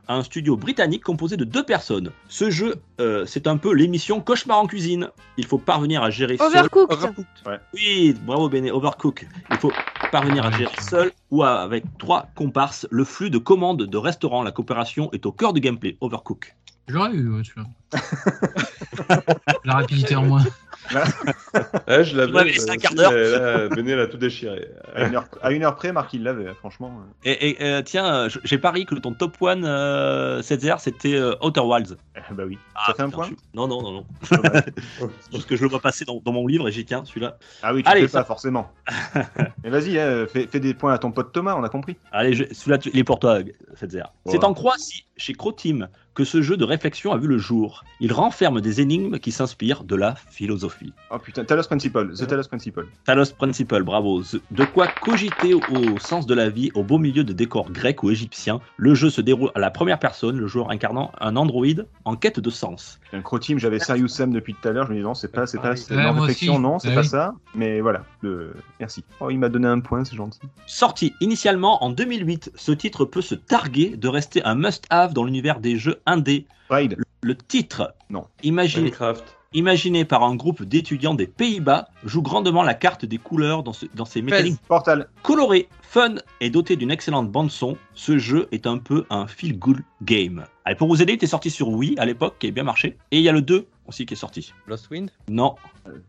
un 0.09 0.23
studio 0.23 0.57
britannique 0.57 1.03
composé 1.03 1.37
de 1.37 1.45
deux 1.45 1.63
personnes. 1.65 2.11
Ce 2.29 2.51
jeu, 2.51 2.77
euh, 3.01 3.25
c'est 3.27 3.47
un 3.47 3.57
peu 3.57 3.73
l'émission 3.73 4.21
Cauchemar 4.21 4.59
en 4.59 4.67
cuisine. 4.67 5.09
Il 5.37 5.47
faut 5.47 5.59
parvenir 5.59 6.03
à 6.03 6.11
gérer 6.11 6.37
seul 6.37 6.61
Overcooked. 6.85 7.27
Oui, 7.75 8.15
bravo 8.25 8.49
Béné, 8.49 8.71
Overcook. 8.71 9.27
Il 9.51 9.59
faut 9.59 9.73
parvenir 10.11 10.45
à 10.47 10.51
gérer 10.53 10.71
seul 10.79 11.13
ou 11.31 11.43
à- 11.43 11.61
avec 11.63 11.85
trois 11.99 12.29
comparses 12.35 12.87
le 12.91 13.05
flux 13.05 13.31
de 13.31 13.39
commandes 13.39 13.83
de 13.85 13.97
restaurants. 13.97 14.43
La 14.43 14.53
coopération 14.53 15.11
est 15.13 15.27
au 15.27 15.33
cœur 15.33 15.53
du 15.53 15.61
gameplay. 15.61 15.97
Overcook. 16.01 16.55
J'aurais 16.87 17.13
eu, 17.15 17.29
ouais, 17.35 17.43
tu 17.43 17.55
vois. 17.57 17.67
La 19.65 19.75
rapidité 19.75 20.15
en 20.17 20.25
moins. 20.25 20.45
Ouais, 20.93 22.05
je 22.05 22.17
l'avais. 22.17 22.33
Ouais, 22.33 22.45
mais 22.45 22.53
c'est 22.53 22.71
un 22.71 22.75
euh, 22.75 22.77
quart 22.77 22.95
d'heure. 22.95 23.13
Là, 23.13 23.69
Benet 23.69 23.97
l'a 23.97 24.07
tout 24.07 24.17
déchiré. 24.17 24.69
À 24.95 25.05
une, 25.07 25.15
heure, 25.17 25.25
à 25.43 25.51
une 25.53 25.65
heure 25.65 25.77
près, 25.77 25.93
Marc, 25.93 26.13
il 26.13 26.23
l'avait, 26.23 26.53
franchement. 26.55 27.01
Et, 27.25 27.51
et, 27.51 27.63
euh, 27.63 27.83
tiens, 27.83 28.07
euh, 28.15 28.29
j'ai 28.45 28.59
pari 28.59 28.85
que 28.87 28.95
ton 28.95 29.13
top 29.13 29.37
1 29.43 29.65
euh, 29.65 30.43
7 30.43 30.65
c'était 30.79 31.15
euh, 31.15 31.35
Outer 31.43 31.61
Wilds. 31.61 31.97
Bah 32.31 32.45
oui. 32.47 32.59
Ah, 32.75 32.85
Ça 32.89 32.95
fait 32.95 33.03
un 33.03 33.07
putain, 33.07 33.17
point 33.17 33.29
je- 33.29 33.35
Non, 33.59 33.67
non, 33.69 33.83
non, 33.83 33.93
non. 33.93 34.07
Dommage. 34.31 34.63
Parce 35.33 35.45
que 35.45 35.57
je 35.57 35.63
le 35.63 35.69
vois 35.69 35.81
passer 35.81 36.05
dans, 36.05 36.21
dans 36.25 36.33
mon 36.33 36.47
livre 36.47 36.69
et 36.69 36.73
j'y 36.73 36.85
tiens, 36.85 37.05
celui-là. 37.05 37.39
Ah 37.63 37.75
oui, 37.75 37.83
tu 37.83 37.89
Allez, 37.89 38.03
fais 38.03 38.09
ça- 38.09 38.21
pas, 38.21 38.25
forcément. 38.27 38.71
Mais 39.65 39.71
vas-y, 39.71 39.99
hein, 39.99 40.27
fais, 40.33 40.47
fais 40.47 40.61
des 40.61 40.75
points 40.75 40.93
à 40.93 40.99
ton 40.99 41.11
pote 41.13 41.33
Thomas, 41.33 41.55
on 41.57 41.65
a 41.65 41.69
compris. 41.69 41.97
Allez, 42.13 42.35
je- 42.35 42.45
celui-là, 42.53 42.79
tu- 42.79 42.91
il 42.93 42.99
est 43.01 43.05
pour 43.05 43.19
toi, 43.19 43.39
7 43.75 43.97
C'est 44.27 44.45
en 44.45 44.55
Croatie 44.55 45.07
chez 45.17 45.33
Croteam 45.33 45.89
que 46.15 46.25
ce 46.25 46.43
jeu 46.43 46.57
de 46.57 46.65
réflexion 46.65 47.13
a 47.13 47.19
vu 47.19 47.27
le 47.27 47.39
jour. 47.39 47.83
Il 47.99 48.13
renferme 48.13 48.61
des 48.61 48.81
énigmes 48.81 49.19
qui 49.19 49.33
s'inspirent 49.33 49.83
de 49.83 49.97
la 49.97 50.15
philosophie. 50.15 50.93
Oh 51.11 51.19
putain, 51.19 51.45
Talos 51.45 51.65
Principle, 51.65 52.15
The 52.15 52.27
Talos 52.29 52.47
Principle. 52.47 52.87
Talos 53.05 53.33
Principle, 53.37 53.83
bravo. 53.83 54.23
De 54.53 54.65
quoi 54.65 54.87
cogiter 55.03 55.55
au 55.55 55.99
sens 55.99 56.27
de 56.27 56.35
la 56.35 56.51
vie, 56.51 56.71
au 56.75 56.85
beau 56.85 56.99
milieu 56.99 57.25
de 57.25 57.33
décors 57.33 57.69
grecs 57.71 58.03
ou 58.05 58.11
égyptiens. 58.11 58.61
Le 58.77 58.95
jeu 58.95 59.11
se 59.11 59.21
déroule 59.21 59.51
à 59.57 59.59
la 59.59 59.71
première 59.73 59.99
personne, 59.99 60.39
le 60.39 60.47
joueur 60.47 60.71
incarnant 60.71 61.11
un 61.21 61.35
androïde 61.35 61.87
en 62.05 62.15
quête 62.15 62.39
de 62.39 62.51
sens. 62.51 63.01
Un 63.13 63.23
Croteam, 63.23 63.59
j'avais 63.59 63.81
Serious 63.81 64.09
Sam 64.09 64.33
depuis 64.33 64.55
tout 64.55 64.69
à 64.69 64.73
l'heure, 64.73 64.87
je 64.87 64.93
me 64.93 64.99
dis 64.99 65.03
non, 65.03 65.15
c'est 65.15 65.33
pas, 65.33 65.47
c'est 65.47 65.59
pas, 65.59 65.75
c'est 65.75 65.97
Ouais, 65.97 66.11
réflexion, 66.11 66.55
aussi. 66.55 66.63
non, 66.63 66.79
c'est 66.79 66.89
Ouais, 66.89 66.95
pas 66.95 67.01
oui. 67.01 67.09
ça. 67.09 67.35
Mais 67.55 67.81
voilà, 67.81 68.05
le... 68.21 68.55
merci. 68.81 69.05
Oh, 69.21 69.31
il 69.31 69.39
m'a 69.39 69.49
donné 69.49 69.69
un 69.69 69.81
point, 69.81 70.05
c'est 70.05 70.17
gentil. 70.17 70.41
Sorti 70.67 71.13
initialement 71.21 71.83
en 71.85 71.91
2008, 71.91 72.53
ce 72.55 72.73
titre 72.73 73.05
peut 73.05 73.23
se 73.23 73.35
targuer 73.35 73.97
de 73.97 74.09
rester 74.09 74.43
un 74.45 74.55
must-have 74.57 75.13
dans 75.13 75.25
l'univers 75.25 75.61
des 75.61 75.77
jeux 75.77 76.01
indés. 76.07 76.47
Raid. 76.69 76.97
Le 77.23 77.37
titre, 77.37 77.95
Non. 78.11 78.27
imaginé, 78.43 78.85
Minecraft. 78.85 79.25
imaginé 79.53 80.05
par 80.05 80.25
un 80.25 80.35
groupe 80.35 80.63
d'étudiants 80.65 81.15
des 81.15 81.27
Pays-Bas, 81.27 81.89
joue 82.05 82.23
grandement 82.23 82.63
la 82.63 82.75
carte 82.75 83.05
des 83.05 83.19
couleurs 83.19 83.63
dans, 83.63 83.73
ce- 83.73 83.87
dans 83.95 84.05
ses 84.05 84.21
mécaniques 84.21 84.61
Portal. 84.69 85.09
coloré, 85.23 85.69
fun 85.83 86.17
et 86.41 86.51
doté 86.51 86.77
d'une 86.77 86.91
excellente 86.91 87.31
bande 87.31 87.51
son, 87.51 87.77
ce 87.95 88.19
jeu 88.19 88.49
est 88.53 88.67
un 88.67 88.79
peu 88.79 89.05
un 89.11 89.27
feel 89.27 89.57
good 89.59 89.79
game. 90.03 90.45
Allez, 90.65 90.77
pour 90.77 90.89
vous 90.89 91.01
aider, 91.03 91.13
il 91.13 91.17
était 91.17 91.27
sorti 91.27 91.51
sur 91.51 91.69
Wii 91.69 91.95
à 91.99 92.05
l'époque, 92.05 92.37
qui 92.41 92.49
a 92.49 92.51
bien 92.51 92.65
marché, 92.65 92.97
et 93.11 93.19
il 93.19 93.23
y 93.23 93.29
a 93.29 93.33
le 93.33 93.43
2 93.43 93.67
aussi 93.87 94.07
qui 94.07 94.15
est 94.15 94.17
sorti. 94.17 94.53
Lost 94.67 94.91
Wind 94.91 95.11
Non, 95.29 95.57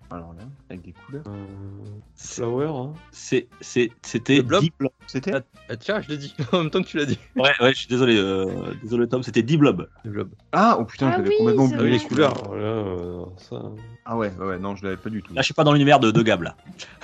Alors 0.09 0.33
là, 0.33 0.43
avec 0.69 0.81
des 0.83 0.93
couleurs. 0.93 1.23
Euh, 1.27 1.45
Flower. 2.15 2.67
hein. 2.67 2.93
c'est 3.11 3.47
c'est 3.61 3.91
c'était 4.01 4.37
Le 4.37 4.41
blob. 4.43 4.63
C'était 5.07 5.33
Ah, 5.69 5.75
Tiens, 5.77 6.01
je 6.01 6.09
l'ai 6.09 6.17
dit 6.17 6.33
en 6.51 6.59
même 6.59 6.69
temps 6.69 6.81
que 6.81 6.87
tu 6.87 6.97
l'as 6.97 7.05
dit. 7.05 7.19
Ouais, 7.35 7.51
ouais, 7.59 7.73
je 7.73 7.79
suis 7.79 7.87
désolé, 7.87 8.15
euh, 8.17 8.73
désolé 8.81 9.07
Tom, 9.07 9.23
c'était 9.23 9.43
Deep 9.43 9.59
Blob. 9.59 9.89
Le 10.03 10.11
blob. 10.11 10.29
Ah, 10.51 10.77
oh 10.79 10.85
putain, 10.85 11.07
Ah 11.07 11.11
je 11.13 11.17
l'avais 11.17 11.29
oui, 11.29 11.35
complètement 11.39 11.65
oublié. 11.65 11.89
les 11.91 11.99
couleurs. 11.99 12.33
Alors 12.43 12.55
là, 12.55 12.61
euh, 12.63 13.25
ça. 13.37 13.61
Ah 14.05 14.15
ouais, 14.17 14.31
ouais, 14.39 14.45
ouais, 14.45 14.59
non, 14.59 14.75
je 14.75 14.83
l'avais 14.83 14.97
pas 14.97 15.09
du 15.09 15.21
tout. 15.21 15.33
Là, 15.33 15.41
je 15.41 15.45
suis 15.45 15.53
pas 15.53 15.63
dans 15.63 15.73
l'univers 15.73 15.99
de, 15.99 16.11
de 16.11 16.21
Gab 16.21 16.43
là. 16.43 16.55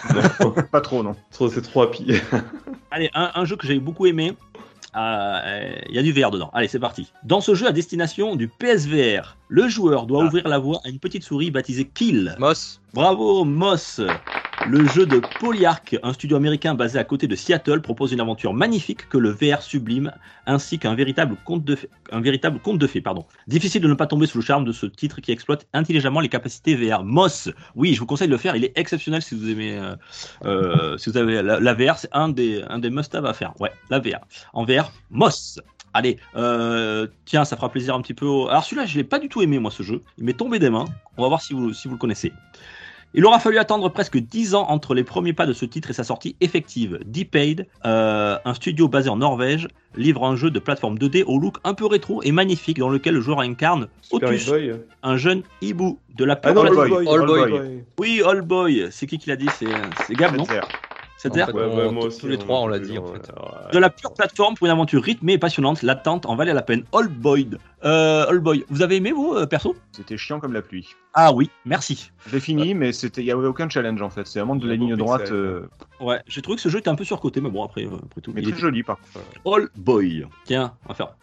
Pas 0.72 0.82
trop, 0.82 1.04
non. 1.04 1.16
C'est 1.32 1.62
trop 1.62 1.82
happy. 1.84 2.14
Allez, 2.92 3.10
un, 3.14 3.32
un 3.36 3.46
jeu 3.46 3.56
que 3.56 3.66
j'avais 3.68 3.80
beaucoup 3.80 4.06
aimé. 4.06 4.34
Euh, 4.96 5.72
Il 5.90 5.96
y 5.96 6.00
a 6.00 6.02
du 6.04 6.12
VR 6.12 6.32
dedans. 6.32 6.50
Allez, 6.54 6.68
c'est 6.68 6.80
parti. 6.80 7.12
Dans 7.24 7.42
ce 7.42 7.56
jeu 7.56 7.68
à 7.68 7.72
destination 7.72 8.36
du 8.36 8.48
PSVR, 8.48 9.38
le 9.48 9.68
joueur 9.68 10.06
doit 10.06 10.24
Ah. 10.24 10.26
ouvrir 10.28 10.48
la 10.48 10.58
voie 10.60 10.80
à 10.84 10.90
une 10.90 11.00
petite 11.00 11.24
souris 11.24 11.52
baptisée 11.52 11.86
Kill. 11.94 12.36
Moss. 12.40 12.82
Bravo, 12.94 13.46
Moss 13.46 14.02
Le 14.68 14.88
jeu 14.88 15.06
de 15.06 15.20
Polyarch, 15.40 15.96
un 16.04 16.14
studio 16.14 16.38
américain 16.38 16.76
basé 16.76 17.00
à 17.00 17.04
côté 17.04 17.28
de 17.28 17.36
Seattle, 17.36 17.82
propose 17.82 18.12
une 18.12 18.22
aventure 18.22 18.54
magnifique 18.54 19.10
que 19.10 19.18
le 19.18 19.32
VR 19.32 19.62
sublime, 19.62 20.14
ainsi 20.46 20.78
qu'un 20.78 20.94
véritable 20.94 21.36
conte 21.44 21.66
de 21.66 21.76
fées. 22.88 23.02
Pardon. 23.02 23.26
Difficile 23.48 23.82
de 23.82 23.88
ne 23.88 23.96
pas 23.96 24.06
tomber 24.08 24.28
sous 24.28 24.38
le 24.38 24.44
charme 24.44 24.64
de 24.64 24.72
ce 24.72 24.86
titre 24.86 25.20
qui 25.20 25.32
exploite 25.32 25.68
intelligemment 25.74 26.20
les 26.20 26.30
capacités 26.30 26.76
VR. 26.76 27.04
Moss, 27.04 27.50
oui, 27.76 27.96
je 27.96 28.00
vous 28.00 28.06
conseille 28.06 28.28
de 28.28 28.34
le 28.34 28.38
faire. 28.38 28.56
Il 28.56 28.64
est 28.64 28.78
exceptionnel 28.78 29.22
si 29.22 29.36
vous 29.36 29.50
aimez, 29.50 29.78
euh, 29.78 29.96
euh, 30.46 30.98
si 30.98 31.10
vous 31.10 31.18
avez 31.18 31.42
la, 31.42 31.74
VR, 31.74 31.98
c'est 31.98 32.10
un 32.12 32.30
des, 32.30 32.64
un 32.70 32.78
des 32.78 32.92
must-have 32.92 33.26
à 33.26 33.34
faire. 33.34 33.60
Ouais, 33.60 33.72
la 33.90 34.00
VR. 34.00 34.20
En 34.54 34.64
VR, 34.64 34.92
Moss. 35.10 35.60
Allez, 35.94 36.20
euh, 36.36 37.08
tiens, 37.26 37.46
ça 37.46 37.56
fera 37.56 37.70
plaisir 37.70 37.96
un 37.96 38.02
petit 38.02 38.14
peu. 38.14 38.28
Alors 38.50 38.64
celui-là, 38.64 38.86
je 38.86 38.96
l'ai 38.96 39.04
pas 39.04 39.20
du 39.20 39.28
tout 39.28 39.42
aimé 39.42 39.60
moi 39.60 39.72
ce 39.72 39.84
jeu. 39.84 40.04
Il 40.18 40.24
m'est 40.24 40.34
tombé 40.34 40.60
des 40.60 40.70
mains. 40.70 40.86
On 41.18 41.24
va 41.24 41.28
voir 41.28 41.42
si 41.42 41.54
vous 41.54 41.68
le 41.70 41.98
connaissez. 41.98 42.32
Il 43.14 43.26
aura 43.26 43.40
fallu 43.40 43.58
attendre 43.58 43.90
presque 43.90 44.18
10 44.18 44.56
ans 44.56 44.66
entre 44.70 44.94
les 44.94 45.04
premiers 45.04 45.34
pas 45.34 45.46
de 45.46 45.52
ce 45.54 45.66
titre 45.66 45.90
et 45.90 45.94
sa 45.94 46.04
sortie 46.06 46.38
effective. 46.40 47.00
Deepaid, 47.06 47.68
euh, 47.86 48.38
un 48.46 48.54
studio 48.54 48.88
basé 48.88 49.10
en 49.10 49.18
Norvège, 49.18 49.68
livre 49.98 50.26
un 50.26 50.38
jeu 50.38 50.50
de 50.50 50.60
plateforme 50.60 50.98
2D 50.98 51.24
au 51.26 51.38
look 51.38 51.58
un 51.66 51.74
peu 51.74 51.86
rétro 51.86 52.22
et 52.24 52.32
magnifique 52.32 52.80
dans 52.80 52.88
lequel 52.90 53.16
le 53.16 53.22
joueur 53.22 53.42
incarne 53.42 53.88
Otus, 54.12 54.50
un 55.04 55.18
jeune 55.18 55.44
hibou 55.62 56.00
de 56.16 56.24
la 56.24 56.34
Ah 56.34 56.54
pure 56.54 56.54
non, 56.54 56.62
All 56.62 56.68
All 56.70 56.76
Boy. 56.76 56.90
Boy. 56.90 57.08
All 57.10 57.20
All 57.22 57.26
Boy. 57.28 57.50
Boy. 57.50 57.84
Oui, 58.00 58.22
All 58.26 58.42
Boy, 58.42 58.88
c'est 58.92 59.08
qui 59.08 59.18
qui 59.18 59.30
l'a 59.30 59.36
dit? 59.36 59.50
C'est 59.58 60.14
Gab, 60.16 60.36
non? 60.38 60.46
ZR. 60.46 60.68
C'est 61.18 61.30
En 61.30 61.34
dire 61.36 61.46
fait, 61.48 61.52
Ouais, 61.54 61.64
on- 61.70 61.78
ouais, 61.78 61.92
moi 61.92 62.02
tous 62.04 62.08
aussi, 62.08 62.28
les 62.30 62.36
on 62.38 62.40
trois, 62.40 62.60
on 62.62 62.68
l'a 62.68 62.80
dit, 62.80 62.98
en 62.98 63.06
fait. 63.06 63.12
ouais. 63.30 63.72
De 63.74 63.78
la 63.78 63.92
pure 63.92 64.12
plateforme 64.14 64.56
pour 64.56 64.66
une 64.66 64.72
aventure 64.72 65.04
rythmée 65.04 65.34
et 65.34 65.38
passionnante, 65.38 65.84
l'attente 65.84 66.26
en 66.26 66.36
valait 66.36 66.54
la 66.54 66.64
peine. 66.64 66.84
All 66.94 67.10
Boy. 67.10 67.48
Euh, 67.84 68.28
All 68.30 68.40
Boy, 68.40 68.64
vous 68.70 68.82
avez 68.84 68.98
aimé 68.98 69.12
vous, 69.12 69.34
euh, 69.34 69.46
perso? 69.48 69.76
C'était 69.92 70.18
chiant 70.18 70.40
comme 70.40 70.54
la 70.54 70.62
pluie. 70.62 70.88
Ah 71.14 71.34
oui, 71.34 71.50
merci. 71.66 72.12
Je 72.28 72.34
l'ai 72.36 72.40
fini, 72.40 72.74
mais 72.76 72.94
c'était, 72.94 73.22
il 73.22 73.26
y 73.26 73.32
avait 73.32 73.48
aucun 73.48 73.68
challenge 73.70 74.02
en 74.02 74.10
fait. 74.10 74.28
C'est 74.28 74.40
vraiment 74.40 74.56
de 74.56 74.68
la 74.68 74.76
ligne 74.76 74.96
droite. 74.96 75.32
euh, 75.32 75.68
Ouais, 76.00 76.20
j'ai 76.28 76.42
trouvé 76.42 76.56
que 76.58 76.62
ce 76.62 76.70
jeu 76.70 76.80
était 76.80 76.90
un 76.90 76.96
peu 76.96 77.04
surcoté, 77.04 77.42
mais 77.42 77.50
bon, 77.50 77.64
après, 77.64 77.86
euh, 77.86 77.90
après 78.06 78.22
tout. 78.22 78.32
mais 78.34 78.42
il 78.42 78.46
très 78.46 78.52
était 78.54 78.62
joli 78.62 78.84
par 78.84 78.98
contre. 78.98 79.26
All 79.58 79.70
Boy. 79.76 80.26
Tiens, 80.46 80.74
on 80.86 80.90
va 80.90 80.94
faire, 80.96 81.16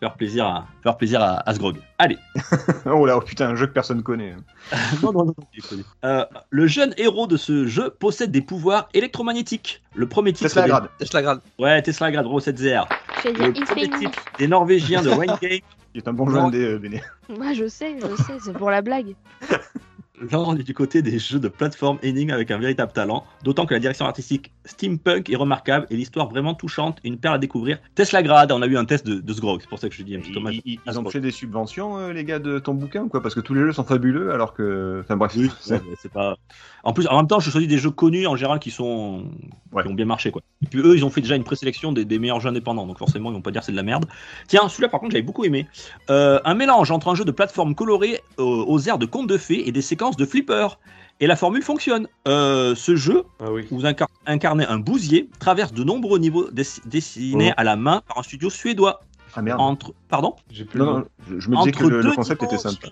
faire 0.00 0.14
plaisir 0.14 0.44
à, 0.46 0.66
faire 0.82 0.96
plaisir 0.98 1.22
à, 1.22 1.48
à 1.48 1.54
Sgrog. 1.54 1.76
Allez. 1.98 2.18
Oh 2.84 3.06
là, 3.06 3.16
oh 3.16 3.20
putain, 3.20 3.48
un 3.50 3.54
jeu 3.54 3.66
que 3.66 3.72
personne 3.72 4.02
connaît. 4.02 4.34
non, 5.02 5.12
non, 5.12 5.24
non. 5.24 5.34
connu. 5.68 5.82
Euh, 6.04 6.24
le 6.50 6.66
jeune 6.66 6.92
héros 6.98 7.26
de 7.26 7.36
ce 7.38 7.66
jeu 7.66 7.90
possède 7.90 8.30
des 8.30 8.42
pouvoirs 8.42 8.88
électromagnétiques. 8.92 9.82
Le 9.94 10.06
premier 10.08 10.32
titre. 10.32 10.48
Tesla 10.50 10.62
des- 10.64 10.68
Grad. 10.68 10.88
Tesla 10.98 11.22
Grad. 11.22 11.40
Ouais, 11.58 11.80
Tesla 11.80 12.10
Grad, 12.12 12.24
Bravo 12.24 12.40
7ZR. 12.40 12.86
Je 13.24 13.28
vais 13.30 13.46
Le 13.46 13.52
premier 13.64 13.88
titre 13.88 14.18
des 14.38 14.48
Norvégiens 14.48 15.02
de 15.02 15.08
Rain 15.10 15.38
Game. 15.40 15.60
Il 15.94 15.98
est 15.98 16.08
un 16.08 16.12
bon 16.12 16.26
jeu 16.28 16.36
Non. 16.36 16.46
indé, 16.46 16.64
euh, 16.64 16.78
Béné. 16.78 17.02
Moi, 17.28 17.52
je 17.52 17.66
sais, 17.68 17.96
je 18.00 18.16
sais, 18.22 18.38
c'est 18.42 18.52
pour 18.54 18.70
la 18.70 18.80
blague. 18.82 19.14
Là, 20.30 20.38
on 20.38 20.54
est 20.56 20.62
du 20.62 20.72
côté 20.74 21.02
des 21.02 21.18
jeux 21.18 21.40
de 21.40 21.48
plateforme 21.48 21.98
énigme 22.02 22.30
avec 22.30 22.50
un 22.52 22.58
véritable 22.58 22.92
talent, 22.92 23.24
d'autant 23.42 23.66
que 23.66 23.74
la 23.74 23.80
direction 23.80 24.06
artistique 24.06 24.52
steampunk 24.64 25.28
est 25.28 25.36
remarquable 25.36 25.86
et 25.90 25.96
l'histoire 25.96 26.28
vraiment 26.28 26.54
touchante, 26.54 26.98
une 27.02 27.18
perle 27.18 27.34
à 27.34 27.38
découvrir. 27.38 27.78
Tesla 27.96 28.22
Grad, 28.22 28.52
on 28.52 28.62
a 28.62 28.66
eu 28.66 28.76
un 28.76 28.84
test 28.84 29.04
de, 29.04 29.16
de 29.20 29.32
Sgrog, 29.32 29.60
c'est 29.62 29.68
pour 29.68 29.80
ça 29.80 29.88
que 29.88 29.94
je 29.94 30.02
dis 30.04 30.14
un 30.14 30.20
petit 30.20 30.36
hommage. 30.36 30.60
Ils, 30.64 30.78
ont 30.98 31.10
fait 31.10 31.20
des 31.20 31.32
subventions, 31.32 31.98
euh, 31.98 32.12
les 32.12 32.24
gars 32.24 32.38
de 32.38 32.60
ton 32.60 32.74
bouquin, 32.74 33.02
ou 33.02 33.08
quoi? 33.08 33.20
Parce 33.20 33.34
que 33.34 33.40
tous 33.40 33.54
les 33.54 33.62
jeux 33.62 33.72
sont 33.72 33.84
fabuleux, 33.84 34.32
alors 34.32 34.54
que. 34.54 35.00
Enfin 35.02 35.16
bref. 35.16 35.32
Oui, 35.36 35.50
c'est- 35.60 35.74
ouais, 35.74 35.80
pas. 36.12 36.36
En 36.84 36.92
plus, 36.92 37.06
en 37.08 37.16
même 37.16 37.26
temps, 37.26 37.40
je 37.40 37.50
choisis 37.50 37.68
des 37.68 37.78
jeux 37.78 37.90
connus 37.90 38.26
en 38.26 38.36
général 38.36 38.58
qui 38.60 38.70
sont 38.70 39.24
Ouais. 39.72 39.82
qui 39.82 39.88
ont 39.88 39.94
bien 39.94 40.04
marché 40.04 40.30
quoi. 40.30 40.42
Et 40.62 40.66
puis 40.66 40.80
eux, 40.80 40.94
ils 40.96 41.04
ont 41.04 41.08
fait 41.10 41.22
déjà 41.22 41.34
une 41.34 41.44
présélection 41.44 41.92
des, 41.92 42.04
des 42.04 42.18
meilleurs 42.18 42.40
jeux 42.40 42.50
indépendants, 42.50 42.86
donc 42.86 42.98
forcément, 42.98 43.30
ils 43.30 43.34
vont 43.34 43.40
pas 43.40 43.50
dire 43.52 43.64
c'est 43.64 43.72
de 43.72 43.76
la 43.76 43.82
merde. 43.82 44.04
Tiens, 44.48 44.68
celui-là 44.68 44.88
par 44.90 45.00
contre, 45.00 45.12
j'avais 45.12 45.22
beaucoup 45.22 45.44
aimé. 45.44 45.66
Euh, 46.10 46.38
un 46.44 46.54
mélange 46.54 46.90
entre 46.90 47.08
un 47.08 47.14
jeu 47.14 47.24
de 47.24 47.30
plateforme 47.30 47.74
coloré 47.74 48.20
euh, 48.38 48.42
aux 48.42 48.80
airs 48.80 48.98
de 48.98 49.06
contes 49.06 49.28
de 49.28 49.38
fées 49.38 49.66
et 49.66 49.72
des 49.72 49.80
séquences 49.80 50.11
de 50.16 50.24
flipper. 50.26 50.78
Et 51.20 51.26
la 51.28 51.36
formule 51.36 51.62
fonctionne. 51.62 52.08
Euh, 52.26 52.74
ce 52.74 52.96
jeu, 52.96 53.22
Ah 53.38 53.52
oui. 53.52 53.66
où 53.70 53.76
vous 53.78 53.86
incar- 53.86 54.08
incarnez 54.26 54.66
un 54.66 54.78
bousier, 54.78 55.28
traverse 55.38 55.72
de 55.72 55.84
nombreux 55.84 56.18
niveaux 56.18 56.50
dess- 56.50 56.80
dessinés 56.86 57.50
Oh. 57.52 57.54
à 57.60 57.64
la 57.64 57.76
main 57.76 58.02
par 58.08 58.18
un 58.18 58.22
studio 58.22 58.50
suédois. 58.50 59.02
Ah 59.34 59.42
merde. 59.42 59.60
Entre, 59.60 59.94
pardon. 60.08 60.36
J'ai 60.50 60.64
plus 60.64 60.78
Non, 60.78 61.04
je, 61.26 61.48
me 61.48 61.56
disais 61.56 61.72
que 61.72 61.78
Entre 61.78 61.90
le, 61.90 61.96
le 61.98 62.02
deux 62.02 62.14
concept 62.14 62.42
était 62.42 62.58
simple. 62.58 62.88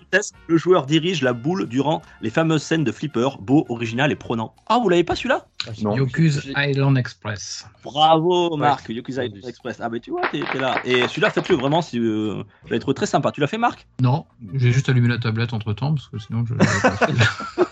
le 0.47 0.57
joueur 0.57 0.85
dirige 0.85 1.21
la 1.21 1.33
boule 1.33 1.67
durant 1.67 2.01
les 2.21 2.29
fameuses 2.29 2.63
scènes 2.63 2.83
de 2.83 2.91
flipper, 2.91 3.37
beau, 3.39 3.65
original 3.69 4.11
et 4.11 4.15
prenant. 4.15 4.55
Ah, 4.67 4.79
vous 4.81 4.89
l'avez 4.89 5.03
pas 5.03 5.15
celui-là 5.15 5.45
Non. 5.81 5.95
Yoku's 5.95 6.47
Island 6.57 6.97
Express. 6.97 7.67
Bravo 7.83 8.57
Marc, 8.57 8.89
Ouais, 8.89 8.95
Yoku's 8.95 9.17
Island. 9.17 9.45
Express. 9.47 9.77
Ah, 9.81 9.89
mais 9.89 9.99
tu 9.99 10.11
vois, 10.11 10.21
t'es 10.31 10.41
là. 10.59 10.81
Et 10.83 11.07
celui-là, 11.07 11.29
faites-le 11.29 11.55
vraiment, 11.55 11.81
si, 11.81 11.99
euh, 11.99 12.43
allez 12.69 12.79
trouver 12.79 12.95
très 12.95 13.05
sympa. 13.05 13.31
Tu 13.31 13.39
l'as 13.41 13.47
fait, 13.47 13.57
Marc 13.59 13.87
Non, 14.01 14.25
j'ai 14.55 14.71
juste 14.71 14.89
allumé 14.89 15.07
la 15.07 15.19
tablette 15.19 15.53
entre 15.53 15.73
temps 15.73 15.93
parce 15.93 16.07
que 16.07 16.17
sinon 16.17 16.43
je. 16.45 16.53
pas 16.55 16.65
fait. 16.65 17.13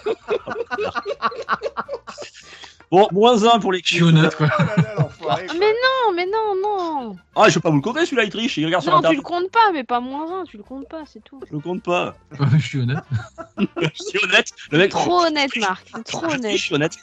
Bon, 2.91 3.07
moins 3.11 3.44
un 3.44 3.60
pour 3.60 3.72
les 3.72 3.82
Je 3.84 3.95
suis 3.95 4.03
honnête 4.03 4.36
quoi. 4.36 4.48
Oh. 4.98 5.03
Mais 5.60 5.72
non, 5.72 6.14
mais 6.16 6.26
non, 6.26 6.56
non. 6.61 7.16
Ah, 7.36 7.49
je 7.49 7.56
vais 7.56 7.61
pas 7.61 7.70
vous 7.70 7.76
le 7.76 7.82
compter, 7.82 8.06
celui-là, 8.06 8.24
il 8.24 8.32
triche. 8.32 8.57
Il 8.57 8.66
regarde 8.66 8.84
sur 8.84 8.99
Non, 8.99 9.07
tu 9.07 9.16
le 9.16 9.22
comptes 9.22 9.52
pas, 9.52 9.72
mais 9.72 9.84
pas 9.84 9.99
moins 9.99 10.41
un, 10.41 10.44
tu 10.44 10.57
le 10.57 10.64
comptes 10.64 10.90
pas, 10.90 11.03
c'est 11.06 11.24
tout. 11.24 11.40
Je 11.48 11.53
le 11.53 11.60
compte 11.60 11.84
pas. 11.84 12.16
je 12.57 12.66
suis 12.66 12.80
honnête. 12.80 13.03
je 13.57 13.90
suis 13.94 14.20
honnête. 14.24 14.52
Le 14.72 14.78
mec. 14.80 14.91
Trop 14.91 15.22
honnête, 15.26 15.56
Marc. 15.57 15.91
Trop 16.06 16.30
Je 16.30 16.36
honnête. 16.36 16.57
suis 16.57 16.74
honnête. 16.74 16.98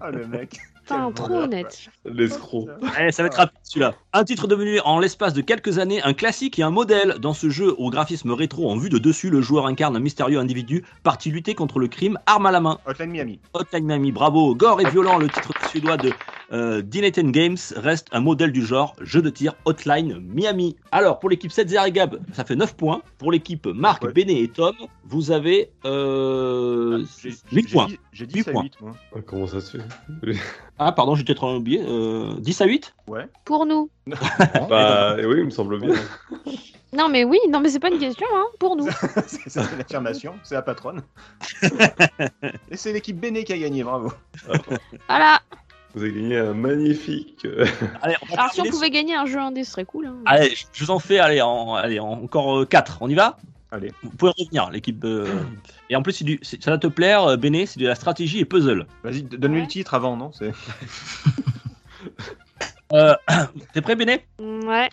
Ah, 0.00 0.10
le 0.10 0.26
mec. 0.26 0.58
Putain, 0.84 1.10
trop 1.12 1.32
honnête. 1.32 1.88
L'escroc. 2.04 2.68
Allez, 2.94 3.10
ça 3.10 3.22
va 3.22 3.28
être 3.28 3.38
rapide 3.38 3.58
celui-là. 3.62 3.94
Un 4.12 4.24
titre 4.24 4.46
devenu 4.46 4.80
en 4.80 4.98
l'espace 4.98 5.32
de 5.32 5.40
quelques 5.40 5.78
années 5.78 6.02
un 6.02 6.12
classique 6.12 6.58
et 6.58 6.62
un 6.62 6.70
modèle. 6.70 7.16
Dans 7.20 7.32
ce 7.32 7.48
jeu 7.48 7.74
au 7.78 7.88
graphisme 7.88 8.32
rétro 8.32 8.70
en 8.70 8.76
vue 8.76 8.90
de 8.90 8.98
dessus, 8.98 9.30
le 9.30 9.40
joueur 9.40 9.66
incarne 9.66 9.96
un 9.96 10.00
mystérieux 10.00 10.38
individu 10.38 10.84
parti 11.02 11.30
lutter 11.30 11.54
contre 11.54 11.78
le 11.78 11.88
crime 11.88 12.18
arme 12.26 12.44
à 12.44 12.50
la 12.50 12.60
main. 12.60 12.78
Hotline 12.86 13.10
Miami. 13.10 13.40
Hotline 13.54 13.86
Miami, 13.86 14.12
bravo. 14.12 14.54
Gore 14.54 14.82
et 14.82 14.90
violent, 14.90 15.16
le 15.16 15.28
titre 15.28 15.52
suédois 15.70 15.96
de 15.96 16.12
euh, 16.52 16.82
Dinaten 16.82 17.30
Games 17.32 17.56
reste 17.76 18.08
un 18.12 18.20
modèle 18.20 18.52
du 18.52 18.64
genre 18.64 18.94
jeu 19.00 19.22
de 19.22 19.30
tir 19.30 19.54
Hotline 19.64 20.18
Miami. 20.20 20.76
Alors, 20.92 21.18
pour 21.18 21.30
l'équipe 21.30 21.50
7 21.52 21.72
et 21.72 21.92
Gab, 21.92 22.18
ça 22.32 22.44
fait 22.44 22.56
9 22.56 22.76
points. 22.76 23.02
Pour 23.18 23.32
l'équipe 23.32 23.66
Marc, 23.66 24.02
Ouais. 24.04 24.12
Béné 24.12 24.42
et 24.42 24.48
Tom, 24.48 24.74
vous 25.04 25.30
avez 25.30 25.70
euh, 25.84 27.04
J'ai 27.22 27.30
8 27.52 27.68
j'ai 27.68 27.72
points. 27.72 27.86
dit- 27.86 27.98
J'ai 28.12 28.26
dit 28.26 28.34
Huit 28.38 28.44
ça 28.44 28.52
points. 28.52 28.62
8, 28.62 28.80
moi. 28.80 28.92
Ah, 29.14 29.18
comment 29.26 29.46
ça 29.46 29.60
se 29.60 29.78
fait 29.78 29.84
Ah, 30.78 30.92
pardon, 30.92 31.14
j'ai 31.14 31.24
peut-être 31.24 31.46
oublié. 31.56 31.82
Euh, 31.86 32.34
10 32.40 32.60
à 32.60 32.66
8 32.66 32.94
Ouais. 33.06 33.26
Pour 33.44 33.64
nous. 33.66 33.90
Bah 34.68 35.16
oui, 35.16 35.36
il 35.38 35.44
me 35.44 35.50
semble 35.50 35.80
bien. 35.80 35.94
Non, 36.96 37.08
mais 37.08 37.24
oui, 37.24 37.38
non, 37.50 37.58
mais 37.58 37.70
c'est 37.70 37.80
pas 37.80 37.90
une 37.90 37.98
question, 37.98 38.24
hein, 38.32 38.44
pour 38.60 38.76
nous. 38.76 38.86
c'est 39.26 39.40
c'est 39.50 39.58
une 39.58 39.80
affirmation, 39.80 40.34
c'est 40.44 40.54
la 40.54 40.62
patronne. 40.62 41.02
Et 42.70 42.76
c'est 42.76 42.92
l'équipe 42.92 43.18
Béné 43.18 43.42
qui 43.42 43.52
a 43.52 43.58
gagné, 43.58 43.82
bravo. 43.82 44.12
Voilà. 45.08 45.40
Vous 45.94 46.02
avez 46.02 46.12
gagné 46.12 46.36
un 46.38 46.54
magnifique. 46.54 47.44
euh, 47.44 47.64
Allez, 48.02 48.16
on 48.22 48.26
va 48.34 48.40
Alors 48.42 48.52
si 48.52 48.60
on 48.60 48.64
pouvait 48.64 48.90
gagner 48.90 49.14
un 49.14 49.26
jeu 49.26 49.38
indé, 49.38 49.62
ce 49.64 49.72
serait 49.72 49.84
cool. 49.84 50.06
hein. 50.06 50.16
Allez, 50.26 50.54
je- 50.54 50.84
vous 50.84 50.90
en 50.90 50.98
fais, 50.98 51.18
allez, 51.18 51.40
en, 51.40 51.74
allez 51.74 52.00
en- 52.00 52.22
encore 52.24 52.68
4. 52.68 52.98
On 53.00 53.08
y 53.08 53.14
va? 53.14 53.38
Allez. 53.70 53.92
Vous 54.02 54.10
pouvez 54.10 54.32
revenir, 54.38 54.70
l'équipe. 54.70 55.04
euh, 55.04 55.26
Et 55.90 55.96
en 55.96 56.02
plus, 56.02 56.12
c'est 56.12 56.24
du- 56.24 56.38
ça 56.42 56.70
va 56.70 56.78
te 56.78 56.86
plaire, 56.86 57.24
euh, 57.24 57.36
Béné, 57.36 57.66
c'est 57.66 57.80
de 57.80 57.86
la 57.86 57.94
stratégie 57.94 58.38
et 58.40 58.44
puzzle. 58.44 58.86
Vas-y, 59.02 59.22
donne-lui 59.22 59.58
Ouais. 59.60 59.66
le 59.66 59.70
titre 59.70 59.94
avant, 59.94 60.16
non? 60.16 60.30
C'est- 60.32 60.52
Euh, 62.92 63.14
T'es 63.72 63.80
prêt, 63.80 63.96
Béné? 63.96 64.24
Ouais. 64.38 64.88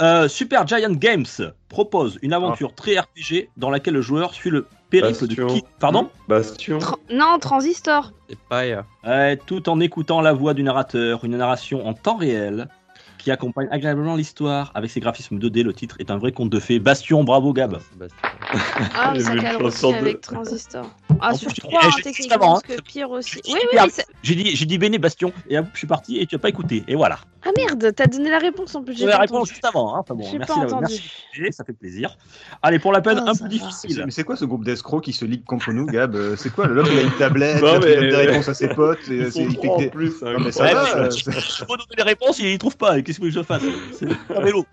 Euh, 0.00 0.28
Super 0.28 0.66
Giant 0.66 0.92
Games 0.92 1.26
propose 1.68 2.18
une 2.22 2.32
aventure 2.32 2.74
très 2.74 2.98
RPG 2.98 3.50
dans 3.56 3.68
laquelle 3.68 3.94
le 3.94 4.00
joueur 4.00 4.32
suit 4.32 4.48
le 4.50 4.66
périple 4.90 5.26
Bastion. 5.26 5.46
de 5.46 5.52
qui 5.52 5.64
Pardon 5.78 6.10
Bastion. 6.28 6.78
Tra- 6.78 6.96
non, 7.10 7.38
Transistor. 7.40 8.12
C'est 8.28 8.38
pas. 8.38 8.64
euh, 8.64 8.82
Ouais, 9.04 9.36
Tout 9.46 9.68
en 9.68 9.80
écoutant 9.80 10.20
la 10.20 10.32
voix 10.32 10.52
du 10.54 10.62
narrateur, 10.62 11.24
une 11.24 11.36
narration 11.36 11.86
en 11.86 11.94
temps 11.94 12.16
réel 12.16 12.68
qui 13.18 13.30
accompagne 13.30 13.68
agréablement 13.70 14.16
l'histoire. 14.16 14.72
Avec 14.74 14.90
ses 14.90 15.00
graphismes 15.00 15.36
2D, 15.38 15.62
le 15.62 15.74
titre 15.74 15.96
est 15.98 16.10
un 16.10 16.16
vrai 16.16 16.32
conte 16.32 16.48
de 16.50 16.58
fées. 16.58 16.78
Bastion, 16.78 17.22
bravo 17.24 17.52
Gab. 17.52 17.78
Ah, 18.94 19.12
ça 19.18 19.36
cale 19.36 19.62
aussi 19.62 19.86
de- 19.88 19.94
avec 19.94 20.20
Transistor. 20.22 20.84
Ah, 21.20 21.30
En 21.32 21.36
sur 21.36 21.52
plus, 21.52 21.60
3, 21.60 21.80
eh, 21.82 21.86
hein, 21.86 21.90
techniquement, 22.02 22.38
parce 22.38 22.58
hein. 22.58 22.74
que 22.76 22.82
pire 22.82 23.10
aussi. 23.10 23.40
Oui, 23.46 23.58
oui, 23.72 23.90
ça- 23.90 24.02
J'ai 24.22 24.34
dit, 24.34 24.56
j'ai 24.56 24.64
dit 24.66 24.78
Béné 24.78 24.98
Bastion 24.98 25.32
et 25.48 25.56
je 25.56 25.78
suis 25.78 25.86
parti 25.86 26.18
et 26.18 26.26
tu 26.26 26.34
as 26.34 26.38
pas 26.38 26.48
écouté. 26.48 26.82
Et 26.88 26.96
voilà. 26.96 27.18
Ah 27.44 27.50
merde, 27.56 27.92
t'as 27.96 28.06
donné 28.06 28.28
la 28.30 28.38
réponse 28.38 28.74
en 28.74 28.82
plus. 28.82 28.94
J'ai 28.96 29.06
la 29.06 29.12
pas 29.12 29.18
réponse 29.22 29.36
entendu. 29.38 29.50
juste 29.50 29.64
avant. 29.64 29.94
Hein. 29.94 30.00
Enfin 30.00 30.14
bon, 30.14 30.24
J'ai 30.30 30.38
merci, 30.38 30.52
pas 30.52 30.60
la- 30.60 30.66
entendu. 30.66 30.94
merci, 31.38 31.52
ça 31.56 31.64
fait 31.64 31.72
plaisir. 31.72 32.16
Allez, 32.62 32.78
pour 32.78 32.92
la 32.92 33.00
peine, 33.00 33.18
Oh, 33.24 33.28
un 33.28 33.34
peu 33.34 33.44
va. 33.44 33.48
difficile. 33.48 34.02
Mais 34.04 34.10
c'est 34.10 34.24
quoi 34.24 34.36
ce 34.36 34.44
groupe 34.44 34.64
d'escrocs 34.64 35.02
qui 35.04 35.12
se 35.14 35.24
ligue 35.24 35.44
contre 35.44 35.72
nous, 35.72 35.86
Gab 35.86 36.14
Euh, 36.16 36.36
C'est 36.36 36.50
quoi 36.52 36.66
L'homme, 36.66 36.88
il 36.92 36.98
a 36.98 37.02
une 37.02 37.12
tablette, 37.16 37.62
Non, 37.62 37.74
l'autre, 37.74 37.88
il 37.88 37.94
donne 37.94 38.08
des 38.10 38.16
réponses 38.16 38.48
à 38.48 38.54
ses 38.54 38.68
potes. 38.68 38.98
Et, 39.08 39.16
il 39.18 39.32
fait 39.32 39.56
que 39.56 39.66
en 39.68 39.78
des- 39.78 39.88
plus. 39.88 40.22
hein. 40.22 40.34
Non, 40.34 40.40
mais 40.44 40.52
ça 40.52 40.64
Ouais, 40.64 40.74
va, 40.74 40.84
mais 40.94 41.00
euh, 41.00 41.10
je 41.10 41.24
peux 41.64 41.66
donner 41.66 41.94
les 41.96 42.02
réponses, 42.02 42.38
il 42.40 42.44
les 42.46 42.58
trouve 42.58 42.76
pas. 42.76 42.98
Et 42.98 43.02
qu'est-ce 43.02 43.20
que 43.20 43.30
je 43.30 43.42
fasse 43.42 43.62
C'est 43.94 44.06
un 44.36 44.40
vélo. 44.42 44.66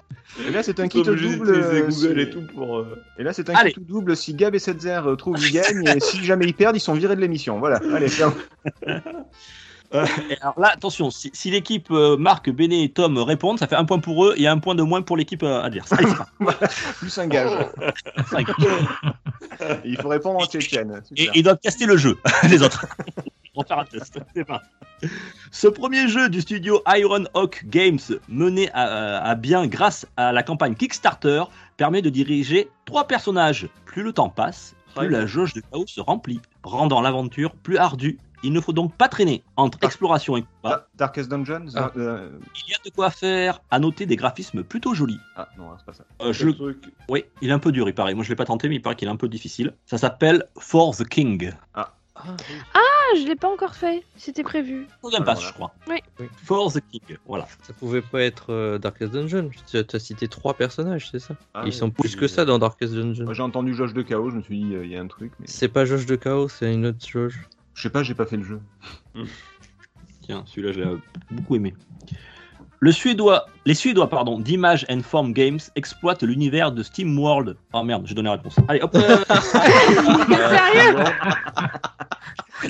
Et 0.45 0.51
là, 0.51 0.61
c'est 0.61 0.79
un 0.81 0.87
kit 0.89 1.03
double. 1.03 1.49
euh, 1.49 1.87
Google 1.89 2.19
et 2.19 2.29
tout 2.29 2.43
pour. 2.53 2.79
euh, 2.79 3.01
Et 3.17 3.23
là, 3.23 3.31
c'est 3.31 3.49
un 3.49 3.53
Allez. 3.55 3.71
kit 3.71 3.79
double. 3.79 4.17
Si 4.17 4.33
Gab 4.33 4.53
et 4.55 4.59
Setzer 4.59 5.01
euh, 5.07 5.15
trouvent, 5.15 5.37
ils 5.41 5.53
gagnent. 5.53 5.87
Et 5.95 5.99
si 6.01 6.23
jamais 6.25 6.45
ils 6.45 6.53
perdent, 6.53 6.75
ils 6.75 6.81
sont 6.81 6.93
virés 6.93 7.15
de 7.15 7.21
l'émission. 7.21 7.59
Voilà. 7.59 7.79
Allez, 7.93 8.09
ferme. 8.09 8.33
Et 9.93 10.37
alors 10.41 10.59
là, 10.59 10.71
attention, 10.73 11.09
si, 11.09 11.31
si 11.33 11.49
l'équipe 11.49 11.89
euh, 11.91 12.17
Marc, 12.17 12.49
Béné 12.49 12.83
et 12.83 12.89
Tom 12.89 13.17
répondent, 13.17 13.57
ça 13.57 13.67
fait 13.67 13.75
un 13.75 13.85
point 13.85 13.99
pour 13.99 14.25
eux 14.25 14.35
et 14.37 14.47
un 14.47 14.57
point 14.57 14.75
de 14.75 14.83
moins 14.83 15.01
pour 15.01 15.15
l'équipe 15.15 15.43
euh, 15.43 15.61
adverse. 15.61 15.93
Plus 16.99 17.17
un 17.17 17.27
gage. 17.27 17.51
Il 19.85 19.97
faut 19.97 20.09
répondre 20.09 20.39
en 20.39 20.45
tchétchène. 20.45 21.01
Et 21.15 21.29
ils 21.35 21.43
doivent 21.43 21.59
tester 21.59 21.85
le 21.85 21.97
jeu, 21.97 22.17
les 22.49 22.61
autres. 22.61 22.85
On 23.55 23.61
va 23.61 23.67
faire 23.67 23.79
un 23.79 23.85
test. 23.85 24.19
Ce 25.51 25.67
premier 25.67 26.07
jeu 26.07 26.29
du 26.29 26.41
studio 26.41 26.81
Iron 26.95 27.25
Hawk 27.33 27.63
Games, 27.65 27.99
mené 28.27 28.69
à, 28.73 29.23
à 29.23 29.35
bien 29.35 29.67
grâce 29.67 30.05
à 30.17 30.31
la 30.31 30.43
campagne 30.43 30.75
Kickstarter, 30.75 31.43
permet 31.77 32.01
de 32.01 32.09
diriger 32.09 32.69
trois 32.85 33.07
personnages. 33.07 33.67
Plus 33.85 34.03
le 34.03 34.13
temps 34.13 34.29
passe, 34.29 34.75
plus 34.95 35.09
la 35.09 35.25
jauge 35.25 35.53
de 35.53 35.61
chaos 35.61 35.87
se 35.87 36.01
remplit, 36.01 36.41
rendant 36.63 37.01
l'aventure 37.01 37.55
plus 37.55 37.77
ardue. 37.77 38.17
Il 38.43 38.53
ne 38.53 38.61
faut 38.61 38.73
donc 38.73 38.93
pas 38.95 39.07
traîner 39.07 39.43
entre 39.55 39.79
exploration 39.81 40.37
et 40.37 40.41
combat. 40.43 40.83
Ah, 40.83 40.87
Darkest 40.95 41.29
Dungeons 41.29 41.67
Ah. 41.75 41.91
euh, 41.97 42.29
Il 42.65 42.71
y 42.71 42.73
a 42.75 42.77
de 42.85 42.89
quoi 42.93 43.09
faire. 43.09 43.61
À 43.71 43.79
noter 43.79 44.05
des 44.05 44.15
graphismes 44.15 44.63
plutôt 44.63 44.93
jolis. 44.93 45.19
Ah, 45.35 45.49
non, 45.57 45.69
c'est 45.77 45.85
pas 45.85 45.93
ça. 45.93 46.03
Euh, 46.21 46.33
je 46.33 46.49
truc. 46.49 46.83
Oui, 47.09 47.25
il 47.41 47.49
est 47.49 47.53
un 47.53 47.59
peu 47.59 47.71
dur, 47.71 47.87
il 47.89 47.95
paraît. 47.95 48.13
Moi, 48.13 48.23
je 48.23 48.29
l'ai 48.29 48.35
pas 48.35 48.45
tenté, 48.45 48.69
mais 48.69 48.75
il 48.75 48.81
paraît 48.81 48.95
qu'il 48.95 49.07
est 49.07 49.11
un 49.11 49.15
peu 49.15 49.27
difficile. 49.27 49.73
Ça 49.85 49.97
s'appelle 49.97 50.45
For 50.59 50.95
the 50.95 51.07
King. 51.07 51.51
Ah, 51.73 51.91
je 53.15 53.25
l'ai 53.27 53.35
pas 53.35 53.47
encore 53.47 53.75
fait. 53.75 54.03
C'était 54.17 54.43
prévu. 54.43 54.87
Troisième 54.99 55.23
Voilà, 55.23 55.39
passe, 55.39 55.39
voilà. 55.39 55.47
je 55.49 55.53
crois. 55.53 55.71
Oui. 55.87 55.99
Oui. 56.19 56.25
For 56.43 56.73
the 56.73 56.81
King, 56.91 57.17
voilà. 57.25 57.47
Ça 57.63 57.73
pouvait 57.73 58.01
pas 58.01 58.21
être 58.21 58.51
euh, 58.51 58.77
Darkest 58.79 59.13
Dungeon. 59.13 59.49
Tu 59.69 59.77
as 59.77 59.99
cité 59.99 60.27
trois 60.27 60.53
personnages, 60.55 61.09
c'est 61.11 61.19
ça 61.19 61.35
Ah, 61.53 61.61
Ils 61.63 61.67
oui. 61.67 61.73
sont 61.73 61.89
plus 61.91 62.15
que 62.15 62.27
ça 62.27 62.43
dans 62.43 62.59
Darkest 62.59 62.93
Dungeon. 62.93 63.31
J'ai 63.33 63.43
entendu 63.43 63.73
Josh 63.75 63.93
de 63.93 64.01
Chaos. 64.01 64.29
Je 64.31 64.37
me 64.37 64.41
suis 64.41 64.59
dit, 64.63 64.75
euh, 64.75 64.83
il 64.85 64.91
y 64.91 64.97
a 64.97 65.01
un 65.01 65.07
truc. 65.07 65.31
Mais... 65.39 65.45
C'est 65.47 65.67
pas 65.69 65.85
Jauge 65.85 66.05
de 66.05 66.15
Chaos, 66.15 66.49
c'est 66.49 66.73
une 66.73 66.87
autre 66.87 67.07
jauge. 67.07 67.39
Je 67.77 67.83
sais 67.83 67.89
pas, 67.91 68.01
j'ai 68.01 68.15
pas 68.15 68.25
fait 68.25 68.37
le 68.37 68.43
jeu. 68.43 68.59
Tiens, 70.23 70.43
celui-là, 70.47 70.71
je 70.73 70.79
l'ai 70.79 70.97
beaucoup 71.29 71.55
aimé. 71.55 71.75
Le 72.79 72.91
Suédois, 72.91 73.45
les 73.65 73.75
Suédois 73.75 74.09
pardon, 74.09 74.39
d'Image 74.39 74.83
and 74.89 75.01
Form 75.01 75.31
Games 75.31 75.59
exploitent 75.75 76.23
l'univers 76.23 76.71
de 76.71 76.81
Steam 76.81 77.17
World. 77.17 77.55
Oh 77.73 77.83
merde, 77.83 78.05
j'ai 78.07 78.15
donné 78.15 78.29
la 78.29 78.33
réponse. 78.33 78.55
Allez, 78.67 78.81
hop 78.81 78.97
Sérieux 78.97 80.95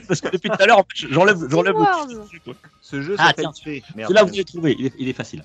Parce 0.09 0.19
que 0.19 0.29
depuis 0.29 0.49
tout 0.49 0.61
à 0.61 0.65
l'heure, 0.65 0.79
en 0.79 0.83
fait, 0.83 1.07
j'enlève, 1.09 1.37
j'enlève 1.49 1.75
le. 1.77 1.83
Ce 2.81 3.01
jeu 3.01 3.15
Ah, 3.17 3.31
tiens. 3.33 3.53
Merde. 3.65 3.83
Celui-là, 4.09 4.23
vous 4.23 4.31
l'avez 4.31 4.43
trouvé, 4.43 4.75
il 4.77 4.87
est, 4.87 4.93
il 4.99 5.07
est 5.07 5.13
facile. 5.13 5.43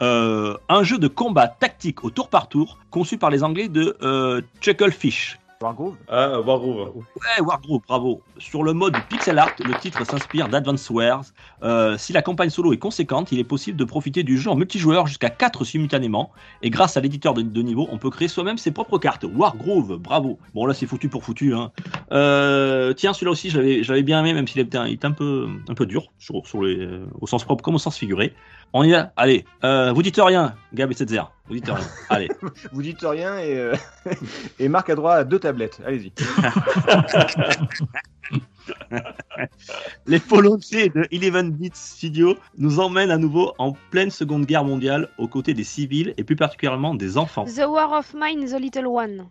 Euh, 0.00 0.56
un 0.70 0.82
jeu 0.84 0.98
de 0.98 1.08
combat 1.08 1.48
tactique 1.48 2.02
au 2.02 2.08
tour 2.10 2.28
par 2.28 2.48
tour, 2.48 2.78
conçu 2.90 3.18
par 3.18 3.28
les 3.28 3.44
Anglais 3.44 3.68
de 3.68 3.94
euh, 4.02 4.40
Chucklefish. 4.62 5.38
Wargrove 5.62 5.94
Ah, 6.08 6.40
Wargroove. 6.40 6.96
Ouais, 6.96 7.40
Wargroove, 7.40 7.82
bravo. 7.86 8.20
Sur 8.38 8.64
le 8.64 8.72
mode 8.72 8.96
pixel 9.08 9.38
art, 9.38 9.52
le 9.64 9.74
titre 9.78 10.04
s'inspire 10.04 10.48
d'Advance 10.48 10.90
Wars. 10.90 11.24
Euh, 11.62 11.96
si 11.96 12.12
la 12.12 12.20
campagne 12.20 12.50
solo 12.50 12.72
est 12.72 12.78
conséquente, 12.78 13.30
il 13.32 13.38
est 13.38 13.44
possible 13.44 13.78
de 13.78 13.84
profiter 13.84 14.24
du 14.24 14.38
jeu 14.38 14.50
en 14.50 14.56
multijoueur 14.56 15.06
jusqu'à 15.06 15.30
4 15.30 15.64
simultanément. 15.64 16.32
Et 16.62 16.70
grâce 16.70 16.96
à 16.96 17.00
l'éditeur 17.00 17.34
de, 17.34 17.42
de 17.42 17.62
niveau, 17.62 17.86
on 17.92 17.98
peut 17.98 18.10
créer 18.10 18.28
soi-même 18.28 18.58
ses 18.58 18.72
propres 18.72 18.98
cartes. 18.98 19.24
Wargroove, 19.24 19.98
bravo. 19.98 20.38
Bon, 20.54 20.66
là, 20.66 20.74
c'est 20.74 20.86
foutu 20.86 21.08
pour 21.08 21.22
foutu. 21.22 21.54
Hein. 21.54 21.70
Euh, 22.10 22.92
tiens, 22.94 23.12
celui-là 23.12 23.30
aussi, 23.30 23.50
l'avais 23.50 24.02
bien 24.02 24.20
aimé, 24.20 24.34
même 24.34 24.48
s'il 24.48 24.60
était 24.60 24.78
un, 24.78 24.86
il 24.86 24.94
était 24.94 25.06
un 25.06 25.12
peu, 25.12 25.48
un 25.68 25.74
peu 25.74 25.86
dur, 25.86 26.08
sur, 26.18 26.44
sur 26.46 26.62
les, 26.62 26.78
euh, 26.78 27.06
au 27.20 27.26
sens 27.26 27.44
propre 27.44 27.62
comme 27.62 27.76
au 27.76 27.78
sens 27.78 27.96
figuré. 27.96 28.34
On 28.74 28.84
y 28.84 28.90
va. 28.90 29.12
Allez, 29.16 29.44
euh, 29.64 29.92
vous 29.92 30.02
dites 30.02 30.18
rien, 30.18 30.54
Gab 30.72 30.90
et 30.90 30.94
Setzer. 30.94 31.20
Vous 31.46 31.54
dites 31.54 31.68
rien. 31.68 31.84
Allez. 32.08 32.28
Vous 32.72 32.80
dites 32.80 33.02
rien 33.02 33.38
et, 33.38 33.58
euh, 33.58 33.74
et 34.58 34.68
Marc 34.68 34.88
a 34.88 34.94
droit 34.94 35.12
à 35.14 35.24
deux 35.24 35.38
tablettes. 35.38 35.82
Allez-y. 35.86 36.12
Les 40.06 40.18
volontés 40.18 40.88
de 40.88 41.06
Eleven 41.10 41.50
Bit 41.50 41.76
Studio 41.76 42.36
nous 42.56 42.80
emmènent 42.80 43.10
à 43.10 43.18
nouveau 43.18 43.52
en 43.58 43.74
pleine 43.90 44.10
Seconde 44.10 44.46
Guerre 44.46 44.64
mondiale 44.64 45.10
aux 45.18 45.28
côtés 45.28 45.52
des 45.52 45.64
civils 45.64 46.14
et 46.16 46.24
plus 46.24 46.36
particulièrement 46.36 46.94
des 46.94 47.18
enfants. 47.18 47.44
The 47.44 47.66
War 47.68 47.92
of 47.92 48.14
Mine, 48.14 48.46
The 48.46 48.58
Little 48.58 48.86
One. 48.86 49.26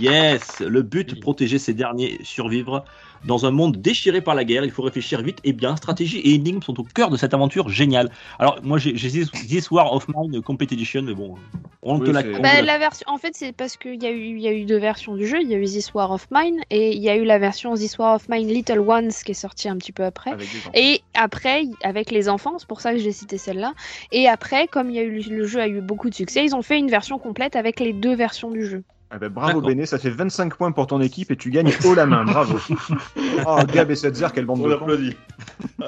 Yes, 0.00 0.60
le 0.60 0.82
but, 0.82 1.20
protéger 1.20 1.58
ces 1.58 1.74
derniers, 1.74 2.18
survivre. 2.22 2.84
Dans 3.24 3.44
un 3.46 3.50
monde 3.50 3.78
déchiré 3.78 4.20
par 4.20 4.34
la 4.34 4.44
guerre, 4.44 4.64
il 4.64 4.70
faut 4.70 4.82
réfléchir 4.82 5.20
vite 5.22 5.38
et 5.42 5.52
bien. 5.52 5.74
Stratégie 5.76 6.18
et 6.18 6.34
énigmes 6.34 6.62
sont 6.62 6.78
au 6.78 6.84
cœur 6.84 7.10
de 7.10 7.16
cette 7.16 7.34
aventure 7.34 7.68
géniale. 7.68 8.10
Alors, 8.38 8.60
moi, 8.62 8.78
j'ai 8.78 8.92
This 8.92 9.30
This 9.32 9.70
War 9.70 9.92
of 9.92 10.06
Mine 10.14 10.42
Complete 10.42 10.72
Edition, 10.72 11.02
mais 11.02 11.14
bon, 11.14 11.34
on 11.82 11.98
Oui, 11.98 12.06
te 12.06 12.10
la 12.12 12.20
on 12.20 12.42
Bah, 12.42 12.60
la- 12.60 12.62
la 12.62 12.78
version, 12.78 13.04
en 13.08 13.18
fait, 13.18 13.32
c'est 13.34 13.52
parce 13.52 13.76
qu'il 13.76 14.00
y, 14.00 14.06
a 14.06 14.10
eu- 14.10 14.36
il 14.36 14.40
y 14.40 14.46
a 14.46 14.52
eu 14.52 14.64
deux 14.64 14.76
versions 14.78 15.16
du 15.16 15.26
jeu. 15.26 15.38
Il 15.40 15.48
y 15.48 15.54
a 15.54 15.58
eu 15.58 15.64
This 15.64 15.92
War 15.94 16.10
of 16.12 16.28
Mine 16.30 16.60
et 16.70 16.94
il 16.94 17.02
y 17.02 17.08
a 17.08 17.16
eu 17.16 17.24
la 17.24 17.38
version 17.38 17.74
This 17.74 17.98
War 17.98 18.14
of 18.14 18.28
Mine 18.28 18.48
Little 18.48 18.80
Ones 18.80 19.10
qui 19.24 19.32
est 19.32 19.34
sortie 19.34 19.68
un 19.68 19.76
petit 19.76 19.92
peu 19.92 20.04
après. 20.04 20.32
Et 20.74 21.02
après, 21.14 21.64
avec 21.82 22.10
les 22.10 22.28
enfants, 22.28 22.58
c'est 22.58 22.68
pour 22.68 22.80
ça 22.80 22.92
que 22.92 22.98
j'ai 22.98 23.12
cité 23.12 23.38
celle-là. 23.38 23.72
Et 24.12 24.28
après, 24.28 24.68
comme 24.68 24.90
il 24.90 24.96
y 24.96 25.00
a 25.00 25.04
eu, 25.04 25.20
le 25.28 25.46
jeu 25.46 25.60
a 25.60 25.68
eu 25.68 25.80
beaucoup 25.80 26.10
de 26.10 26.14
succès, 26.14 26.44
ils 26.44 26.54
ont 26.54 26.62
fait 26.62 26.78
une 26.78 26.90
version 26.90 27.18
complète 27.18 27.56
avec 27.56 27.80
les 27.80 27.92
deux 27.92 28.14
versions 28.14 28.50
du 28.50 28.64
jeu. 28.64 28.84
Ah 29.10 29.18
bah, 29.18 29.28
bravo. 29.28 29.60
Béné, 29.60 29.86
ça 29.86 29.98
fait 29.98 30.10
25 30.10 30.56
points 30.56 30.72
pour 30.72 30.86
ton 30.86 31.00
équipe 31.00 31.30
et 31.30 31.36
tu 31.36 31.50
gagnes 31.50 31.72
haut 31.84 31.94
la 31.94 32.06
main. 32.06 32.24
Bravo. 32.24 32.58
Oh, 33.46 33.58
Gab 33.72 33.90
et 33.90 33.96
Setzer, 33.96 34.28
quelle 34.34 34.46
bande 34.46 34.60
On 34.62 34.68
de 34.68 34.74
cons. 34.74 34.82
applaudit. 34.82 35.16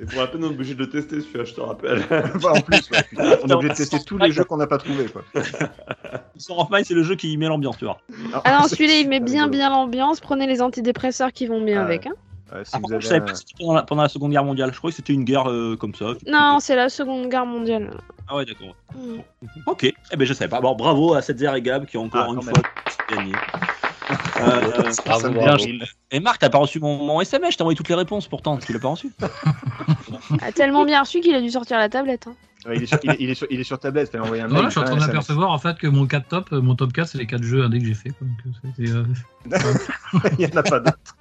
Et 0.00 0.06
pour 0.06 0.20
la 0.20 0.26
peine, 0.26 0.44
on 0.44 0.48
est 0.48 0.54
obligé 0.54 0.74
de 0.74 0.80
le 0.80 0.90
tester 0.90 1.20
celui-là, 1.20 1.44
je 1.44 1.54
te 1.54 1.60
rappelle. 1.60 2.04
Voilà, 2.34 2.58
en 2.58 2.62
plus, 2.62 2.90
ouais, 2.90 3.02
putain, 3.08 3.36
on 3.44 3.48
est 3.48 3.52
obligé 3.52 3.72
de 3.72 3.76
tester 3.76 3.98
tous 4.04 4.18
les 4.18 4.32
jeux 4.32 4.42
qu'on 4.42 4.56
n'a 4.56 4.66
pas 4.66 4.78
trouvés. 4.78 5.06
Quoi. 5.06 5.22
War 5.34 6.58
of 6.58 6.68
c'est 6.84 6.94
le 6.94 7.04
jeu 7.04 7.14
qui 7.14 7.36
met 7.36 7.46
l'ambiance, 7.46 7.78
tu 7.78 7.84
vois. 7.84 7.98
Ah 8.44 8.58
non, 8.60 8.66
celui-là, 8.66 8.94
il 8.94 9.08
met 9.08 9.20
bien 9.20 9.46
bien 9.46 9.70
l'ambiance. 9.70 10.18
Prenez 10.20 10.48
les 10.48 10.62
antidépresseurs 10.62 11.32
qui 11.32 11.46
vont 11.46 11.64
bien 11.64 11.80
Ah 11.80 11.84
avec. 11.84 12.06
Hein. 12.06 12.14
Si 12.62 12.70
Ah, 12.74 12.78
vous 12.82 12.88
je 13.00 13.06
savais 13.06 13.20
pas 13.24 13.34
c'était 13.34 13.52
pendant 13.58 13.74
la, 13.74 13.82
pendant 13.82 14.02
la 14.02 14.08
Seconde 14.08 14.30
Guerre 14.30 14.44
mondiale. 14.44 14.70
Je 14.72 14.78
croyais 14.78 14.92
que 14.92 14.96
c'était 14.96 15.12
une 15.12 15.24
guerre 15.24 15.50
euh, 15.50 15.76
comme 15.76 15.94
ça. 15.94 16.12
Non, 16.26 16.58
c'est 16.60 16.76
la 16.76 16.88
Seconde 16.88 17.28
Guerre 17.28 17.46
mondiale. 17.46 17.90
Ah 18.28 18.36
ouais, 18.36 18.44
d'accord. 18.44 18.74
Mm. 18.94 19.18
Ok, 19.66 19.84
eh 19.84 20.16
ben 20.16 20.24
je 20.26 20.32
savais 20.34 20.48
pas. 20.48 20.60
Bon, 20.60 20.74
bravo 20.74 21.14
à 21.14 21.22
Setzer 21.22 21.50
et 21.56 21.62
Gab 21.62 21.86
qui 21.86 21.96
ont 21.96 22.04
encore 22.04 22.26
Ah, 22.28 22.32
une 22.32 22.42
fois 22.42 22.62
gagné. 23.10 23.32
Euh, 24.40 24.60
bravo. 25.06 25.28
et 26.10 26.20
Marc, 26.20 26.40
t'as 26.40 26.50
pas 26.50 26.58
reçu 26.58 26.78
mon, 26.78 26.98
mon 26.98 27.20
SMS, 27.22 27.52
je 27.52 27.56
t'ai 27.56 27.62
envoyé 27.62 27.76
toutes 27.76 27.88
les 27.88 27.94
réponses 27.94 28.26
pourtant, 28.28 28.58
tu 28.58 28.72
l'as 28.72 28.78
pas 28.78 28.88
reçu 28.88 29.10
A 30.42 30.52
tellement 30.52 30.84
bien 30.84 31.00
reçu 31.00 31.20
qu'il 31.20 31.34
a 31.34 31.40
dû 31.40 31.48
sortir 31.50 31.78
la 31.78 31.88
tablette. 31.88 32.26
hein. 32.26 32.34
Ouais, 32.66 32.76
il, 32.76 32.82
est 32.82 32.86
sur, 32.86 32.98
il, 33.02 33.10
est, 33.10 33.16
il 33.20 33.30
est 33.30 33.34
sur, 33.34 33.46
il 33.50 33.60
est 33.60 33.64
sur 33.64 33.78
tablette, 33.78 34.14
envoyer 34.14 34.42
un 34.42 34.46
mail. 34.46 34.52
Voilà, 34.54 34.68
je 34.68 34.72
suis 34.72 34.80
en 34.80 34.84
train 34.84 34.96
d'apercevoir 34.96 35.50
en 35.50 35.58
fait 35.58 35.76
que 35.78 35.86
mon 35.86 36.06
4 36.06 36.28
top, 36.28 36.48
euh, 36.52 36.60
mon 36.62 36.74
top 36.74 36.92
4, 36.92 37.08
c'est 37.08 37.18
les 37.18 37.26
4 37.26 37.42
jeux 37.42 37.62
indés 37.64 37.78
que 37.78 37.86
j'ai 37.86 37.94
fait. 37.94 38.10
quoi. 38.10 38.26
Donc, 38.26 38.74
euh, 38.80 39.04
euh, 39.52 40.20
il 40.38 40.46
n'y 40.46 40.52
en 40.52 40.56
a 40.56 40.62
pas 40.62 40.80
d'autres. 40.80 41.16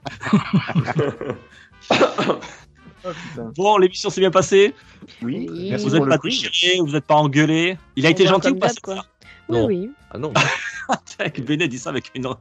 Oh. 3.06 3.12
Bon, 3.58 3.78
l'émission 3.78 4.10
s'est 4.10 4.22
bien 4.22 4.32
passée. 4.32 4.74
Oui, 5.22 5.48
Oui. 5.52 5.68
merci 5.72 5.84
Vous 5.84 5.90
pour 5.92 5.98
êtes 5.98 6.04
le 6.06 6.10
pas 6.12 6.18
quiz. 6.20 6.42
déchirés, 6.42 6.80
vous 6.80 6.96
êtes 6.96 7.04
pas 7.04 7.16
engueulés. 7.16 7.78
Il 7.98 8.06
a 8.06 8.10
On 8.10 8.12
été 8.14 8.26
gentil 8.26 8.52
ou 8.52 8.56
pas 8.56 8.70
quoi. 8.82 9.04
Oui, 9.50 9.58
Non. 9.58 9.66
oui. 9.66 9.92
Ah 10.12 10.18
non. 10.18 10.32
Avec 11.20 11.46
Bene 11.46 11.68
dit 11.68 11.78
ça 11.80 11.90
avec 11.92 12.12
une, 12.16 12.28
Oui, 12.28 12.34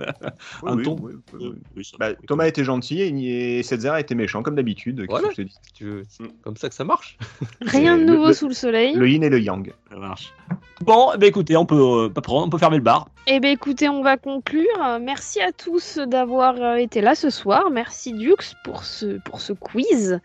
un 0.66 0.76
oui, 0.76 0.82
ton. 0.82 0.96
oui, 1.00 1.12
oui, 1.34 1.38
oui. 1.50 1.56
Oui, 1.76 1.84
ça- 1.84 1.96
Bah, 1.98 2.12
Thomas 2.26 2.46
était 2.46 2.64
gentil 2.64 3.00
et, 3.02 3.58
et 3.58 3.62
Setzer 3.62 3.92
était 3.98 4.14
méchant, 4.14 4.42
comme 4.42 4.54
d'habitude. 4.54 5.04
Voilà. 5.08 5.28
que 5.28 5.34
je 5.34 5.36
te 5.36 5.42
dis 5.42 5.54
Si 5.62 5.72
tu 5.72 5.84
veux, 5.84 6.02
c'est 6.08 6.22
Mm. 6.24 6.32
comme 6.42 6.56
ça 6.56 6.68
que 6.68 6.74
ça 6.74 6.84
marche. 6.84 7.18
Rien 7.60 7.96
de 7.98 8.04
nouveau 8.04 8.28
le- 8.28 8.32
sous 8.32 8.48
le 8.48 8.54
soleil. 8.54 8.94
Le 8.94 9.08
yin 9.08 9.22
et 9.22 9.28
le 9.30 9.40
yang. 9.40 9.72
Ça 9.90 9.96
marche. 9.98 10.32
Bon, 10.80 11.10
ben 11.16 11.26
écoutez, 11.28 11.56
on 11.56 11.64
peut 11.66 11.76
euh, 11.76 12.08
on 12.28 12.48
peut 12.50 12.58
fermer 12.58 12.78
le 12.78 12.82
bar. 12.82 13.08
Eh 13.28 13.38
bien 13.38 13.52
écoutez, 13.52 13.88
on 13.88 14.02
va 14.02 14.16
conclure. 14.16 14.66
Merci 15.00 15.40
à 15.40 15.52
tous 15.52 15.98
d'avoir 15.98 16.56
euh, 16.60 16.74
été 16.76 17.00
là 17.00 17.14
ce 17.14 17.30
soir. 17.30 17.70
Merci 17.70 18.12
Dux 18.12 18.34
pour 18.64 18.82
ce, 18.82 19.18
pour 19.20 19.40
ce 19.40 19.52
quiz 19.52 20.18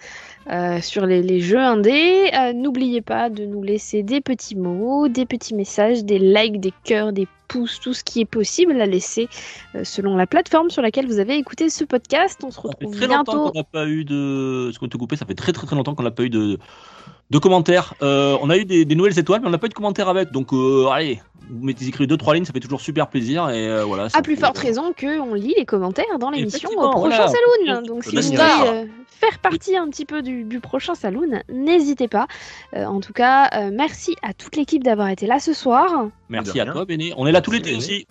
euh, 0.50 0.82
sur 0.82 1.06
les, 1.06 1.22
les 1.22 1.40
jeux 1.42 1.60
indés. 1.60 2.32
Euh, 2.34 2.54
N'oubliez 2.54 3.02
pas 3.02 3.30
de 3.30 3.46
nous 3.46 3.62
laisser 3.62 4.02
des 4.02 4.20
petits 4.22 4.56
mots, 4.56 5.08
des 5.10 5.28
petits 5.28 5.54
messages, 5.54 6.04
des 6.06 6.18
likes, 6.18 6.60
des 6.60 6.74
cœurs, 6.84 7.14
des 7.14 7.28
pouces, 7.48 7.80
tout 7.80 7.94
ce 7.94 8.04
qui 8.04 8.22
est 8.22 8.26
possible 8.26 8.80
à 8.82 8.86
laisser 8.86 9.30
euh, 9.76 9.84
selon 9.84 10.16
la 10.18 10.28
plateforme 10.28 10.70
sur 10.70 10.82
laquelle 10.82 11.08
vous 11.08 11.20
avez 11.20 11.36
écouté 11.38 11.70
ce 11.70 11.84
podcast. 11.84 12.40
On 12.44 12.52
se 12.52 12.56
Ça 12.56 12.62
fait 12.62 12.68
retrouve 12.68 12.96
très 12.96 13.08
longtemps 13.08 13.24
bientôt. 13.34 13.52
qu'on 13.52 13.58
n'a 13.58 13.64
pas 13.64 13.88
eu 13.88 14.04
de. 14.06 14.72
Ce 14.74 14.80
qu'on 14.80 14.88
te 14.88 14.98
coupé, 14.98 15.16
ça 15.16 15.26
fait 15.26 15.34
très 15.36 15.54
très 15.54 15.66
très 15.66 15.76
longtemps 15.76 15.96
qu'on 15.96 16.04
n'a 16.04 16.12
pas 16.12 16.24
eu 16.24 16.30
de, 16.30 16.58
de 17.30 17.38
commentaires. 17.40 17.94
Euh, 18.02 18.38
on 18.42 18.50
a 18.50 18.58
eu 18.58 18.66
des, 18.66 18.86
des 18.86 18.96
nouvelles 18.96 19.18
étoiles, 19.18 19.42
mais 19.42 19.48
on 19.48 19.52
n'a 19.52 19.58
pas 19.58 19.68
eu 19.68 19.70
de 19.70 19.74
commentaires 19.74 20.10
avec. 20.10 20.32
Donc 20.32 20.54
euh, 20.54 20.88
allez, 20.88 21.22
vous 21.50 21.66
mettez 21.66 21.86
écrit 21.88 22.08
deux 22.08 22.18
trois 22.18 22.34
lignes, 22.36 22.46
ça 22.46 22.54
fait 22.54 22.60
toujours 22.60 22.82
super 22.82 23.08
plaisir 23.08 23.50
et 23.50 23.68
euh, 23.68 23.84
voilà. 23.86 24.08
À 24.14 24.22
plus 24.22 24.36
forte 24.36 24.58
raison 24.58 24.94
qu'on 25.00 25.34
lit 25.34 25.54
les 25.58 25.66
commentaires 25.66 26.20
dans 26.20 26.30
l'émission 26.30 26.70
au 26.72 26.90
prochain 26.90 27.26
voilà. 27.26 27.28
Saloon. 27.66 27.82
Donc 27.84 28.04
si 28.04 28.16
vous 28.16 28.22
faire 29.18 29.40
partie 29.40 29.76
un 29.76 29.90
petit 29.90 30.06
peu 30.06 30.22
du, 30.22 30.44
du 30.44 30.60
prochain 30.60 30.96
Saloon, 30.96 31.42
n'hésitez 31.50 32.08
pas. 32.08 32.28
Euh, 32.76 32.86
en 32.86 33.00
tout 33.00 33.14
cas, 33.14 33.50
euh, 33.54 33.72
merci 33.74 34.16
à 34.22 34.34
toute 34.34 34.56
l'équipe 34.56 34.84
d'avoir 34.84 35.10
été 35.10 35.28
là 35.28 35.40
ce 35.40 35.54
soir. 35.54 36.08
Merci 36.30 36.60
à 36.60 36.66
toi, 36.66 36.86
Béné. 36.86 37.14
On 37.18 37.26
est 37.28 37.32
là 37.32 37.42
tout 37.42 37.52
l'été 37.52 37.76
aussi. 37.76 38.08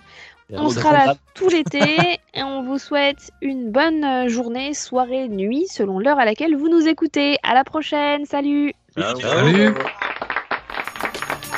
On 0.51 0.69
sera 0.71 0.93
là 0.93 1.15
tout 1.35 1.49
l'été 1.49 2.21
et 2.35 2.43
on 2.43 2.63
vous 2.63 2.79
souhaite 2.79 3.33
une 3.43 3.73
bonne 3.73 4.05
euh, 4.05 4.29
journée, 4.29 4.75
soirée, 4.75 5.29
nuit, 5.29 5.67
selon 5.69 5.99
l'heure 5.99 6.19
à 6.19 6.25
laquelle 6.25 6.57
vous 6.57 6.69
nous 6.69 6.87
écoutez. 6.87 7.37
À 7.43 7.55
la 7.55 7.65
prochaine, 7.65 8.25
salut 8.27 8.73
Ciao. 8.97 9.19
Salut. 9.21 9.75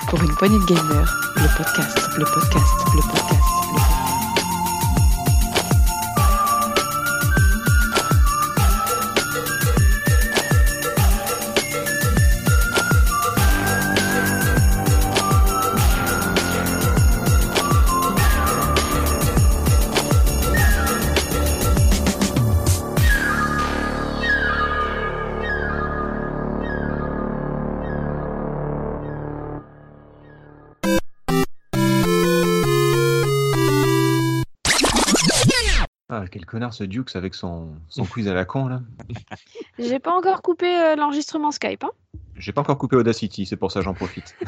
Pour 0.09 0.23
une 0.23 0.35
poignée 0.37 0.59
de 0.59 0.75
gamers, 0.75 1.15
le 1.37 1.57
podcast, 1.57 1.99
le 2.17 2.25
podcast, 2.25 2.25
le 2.25 2.25
podcast, 2.25 2.95
le 2.95 3.03
podcast. 3.03 3.38
Quel 36.29 36.47
connard 36.47 36.73
ce 36.75 36.85
Dukes 36.85 37.15
avec 37.17 37.35
son, 37.35 37.69
son 37.89 38.05
quiz 38.05 38.29
à 38.29 38.35
la 38.35 38.45
con 38.45 38.69
là. 38.69 38.81
J'ai 39.79 39.99
pas 39.99 40.13
encore 40.13 40.43
coupé 40.43 40.67
euh, 40.67 40.97
l'enregistrement 40.97 41.51
Skype. 41.51 41.85
hein. 41.85 41.91
J'ai 42.37 42.53
pas 42.53 42.61
encore 42.61 42.79
coupé 42.79 42.95
Audacity, 42.97 43.47
c'est 43.47 43.57
pour 43.57 43.73
ça 43.73 43.81
j'en 43.83 43.95
profite. 43.95 44.35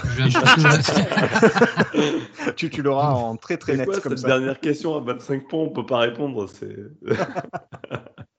Tu 2.57 2.70
tu 2.70 2.82
l'auras 2.82 3.11
en 3.12 3.36
très 3.36 3.57
très 3.57 3.77
net 3.77 3.86
quoi 3.86 4.01
comme 4.01 4.12
cette 4.16 4.20
ça. 4.20 4.28
dernière 4.28 4.61
question 4.61 4.97
à 4.97 5.01
25 5.01 5.48
points 5.48 5.61
On 5.61 5.70
peut 5.70 5.86
pas 5.86 5.98
répondre. 5.98 6.48
C'est. 6.48 6.77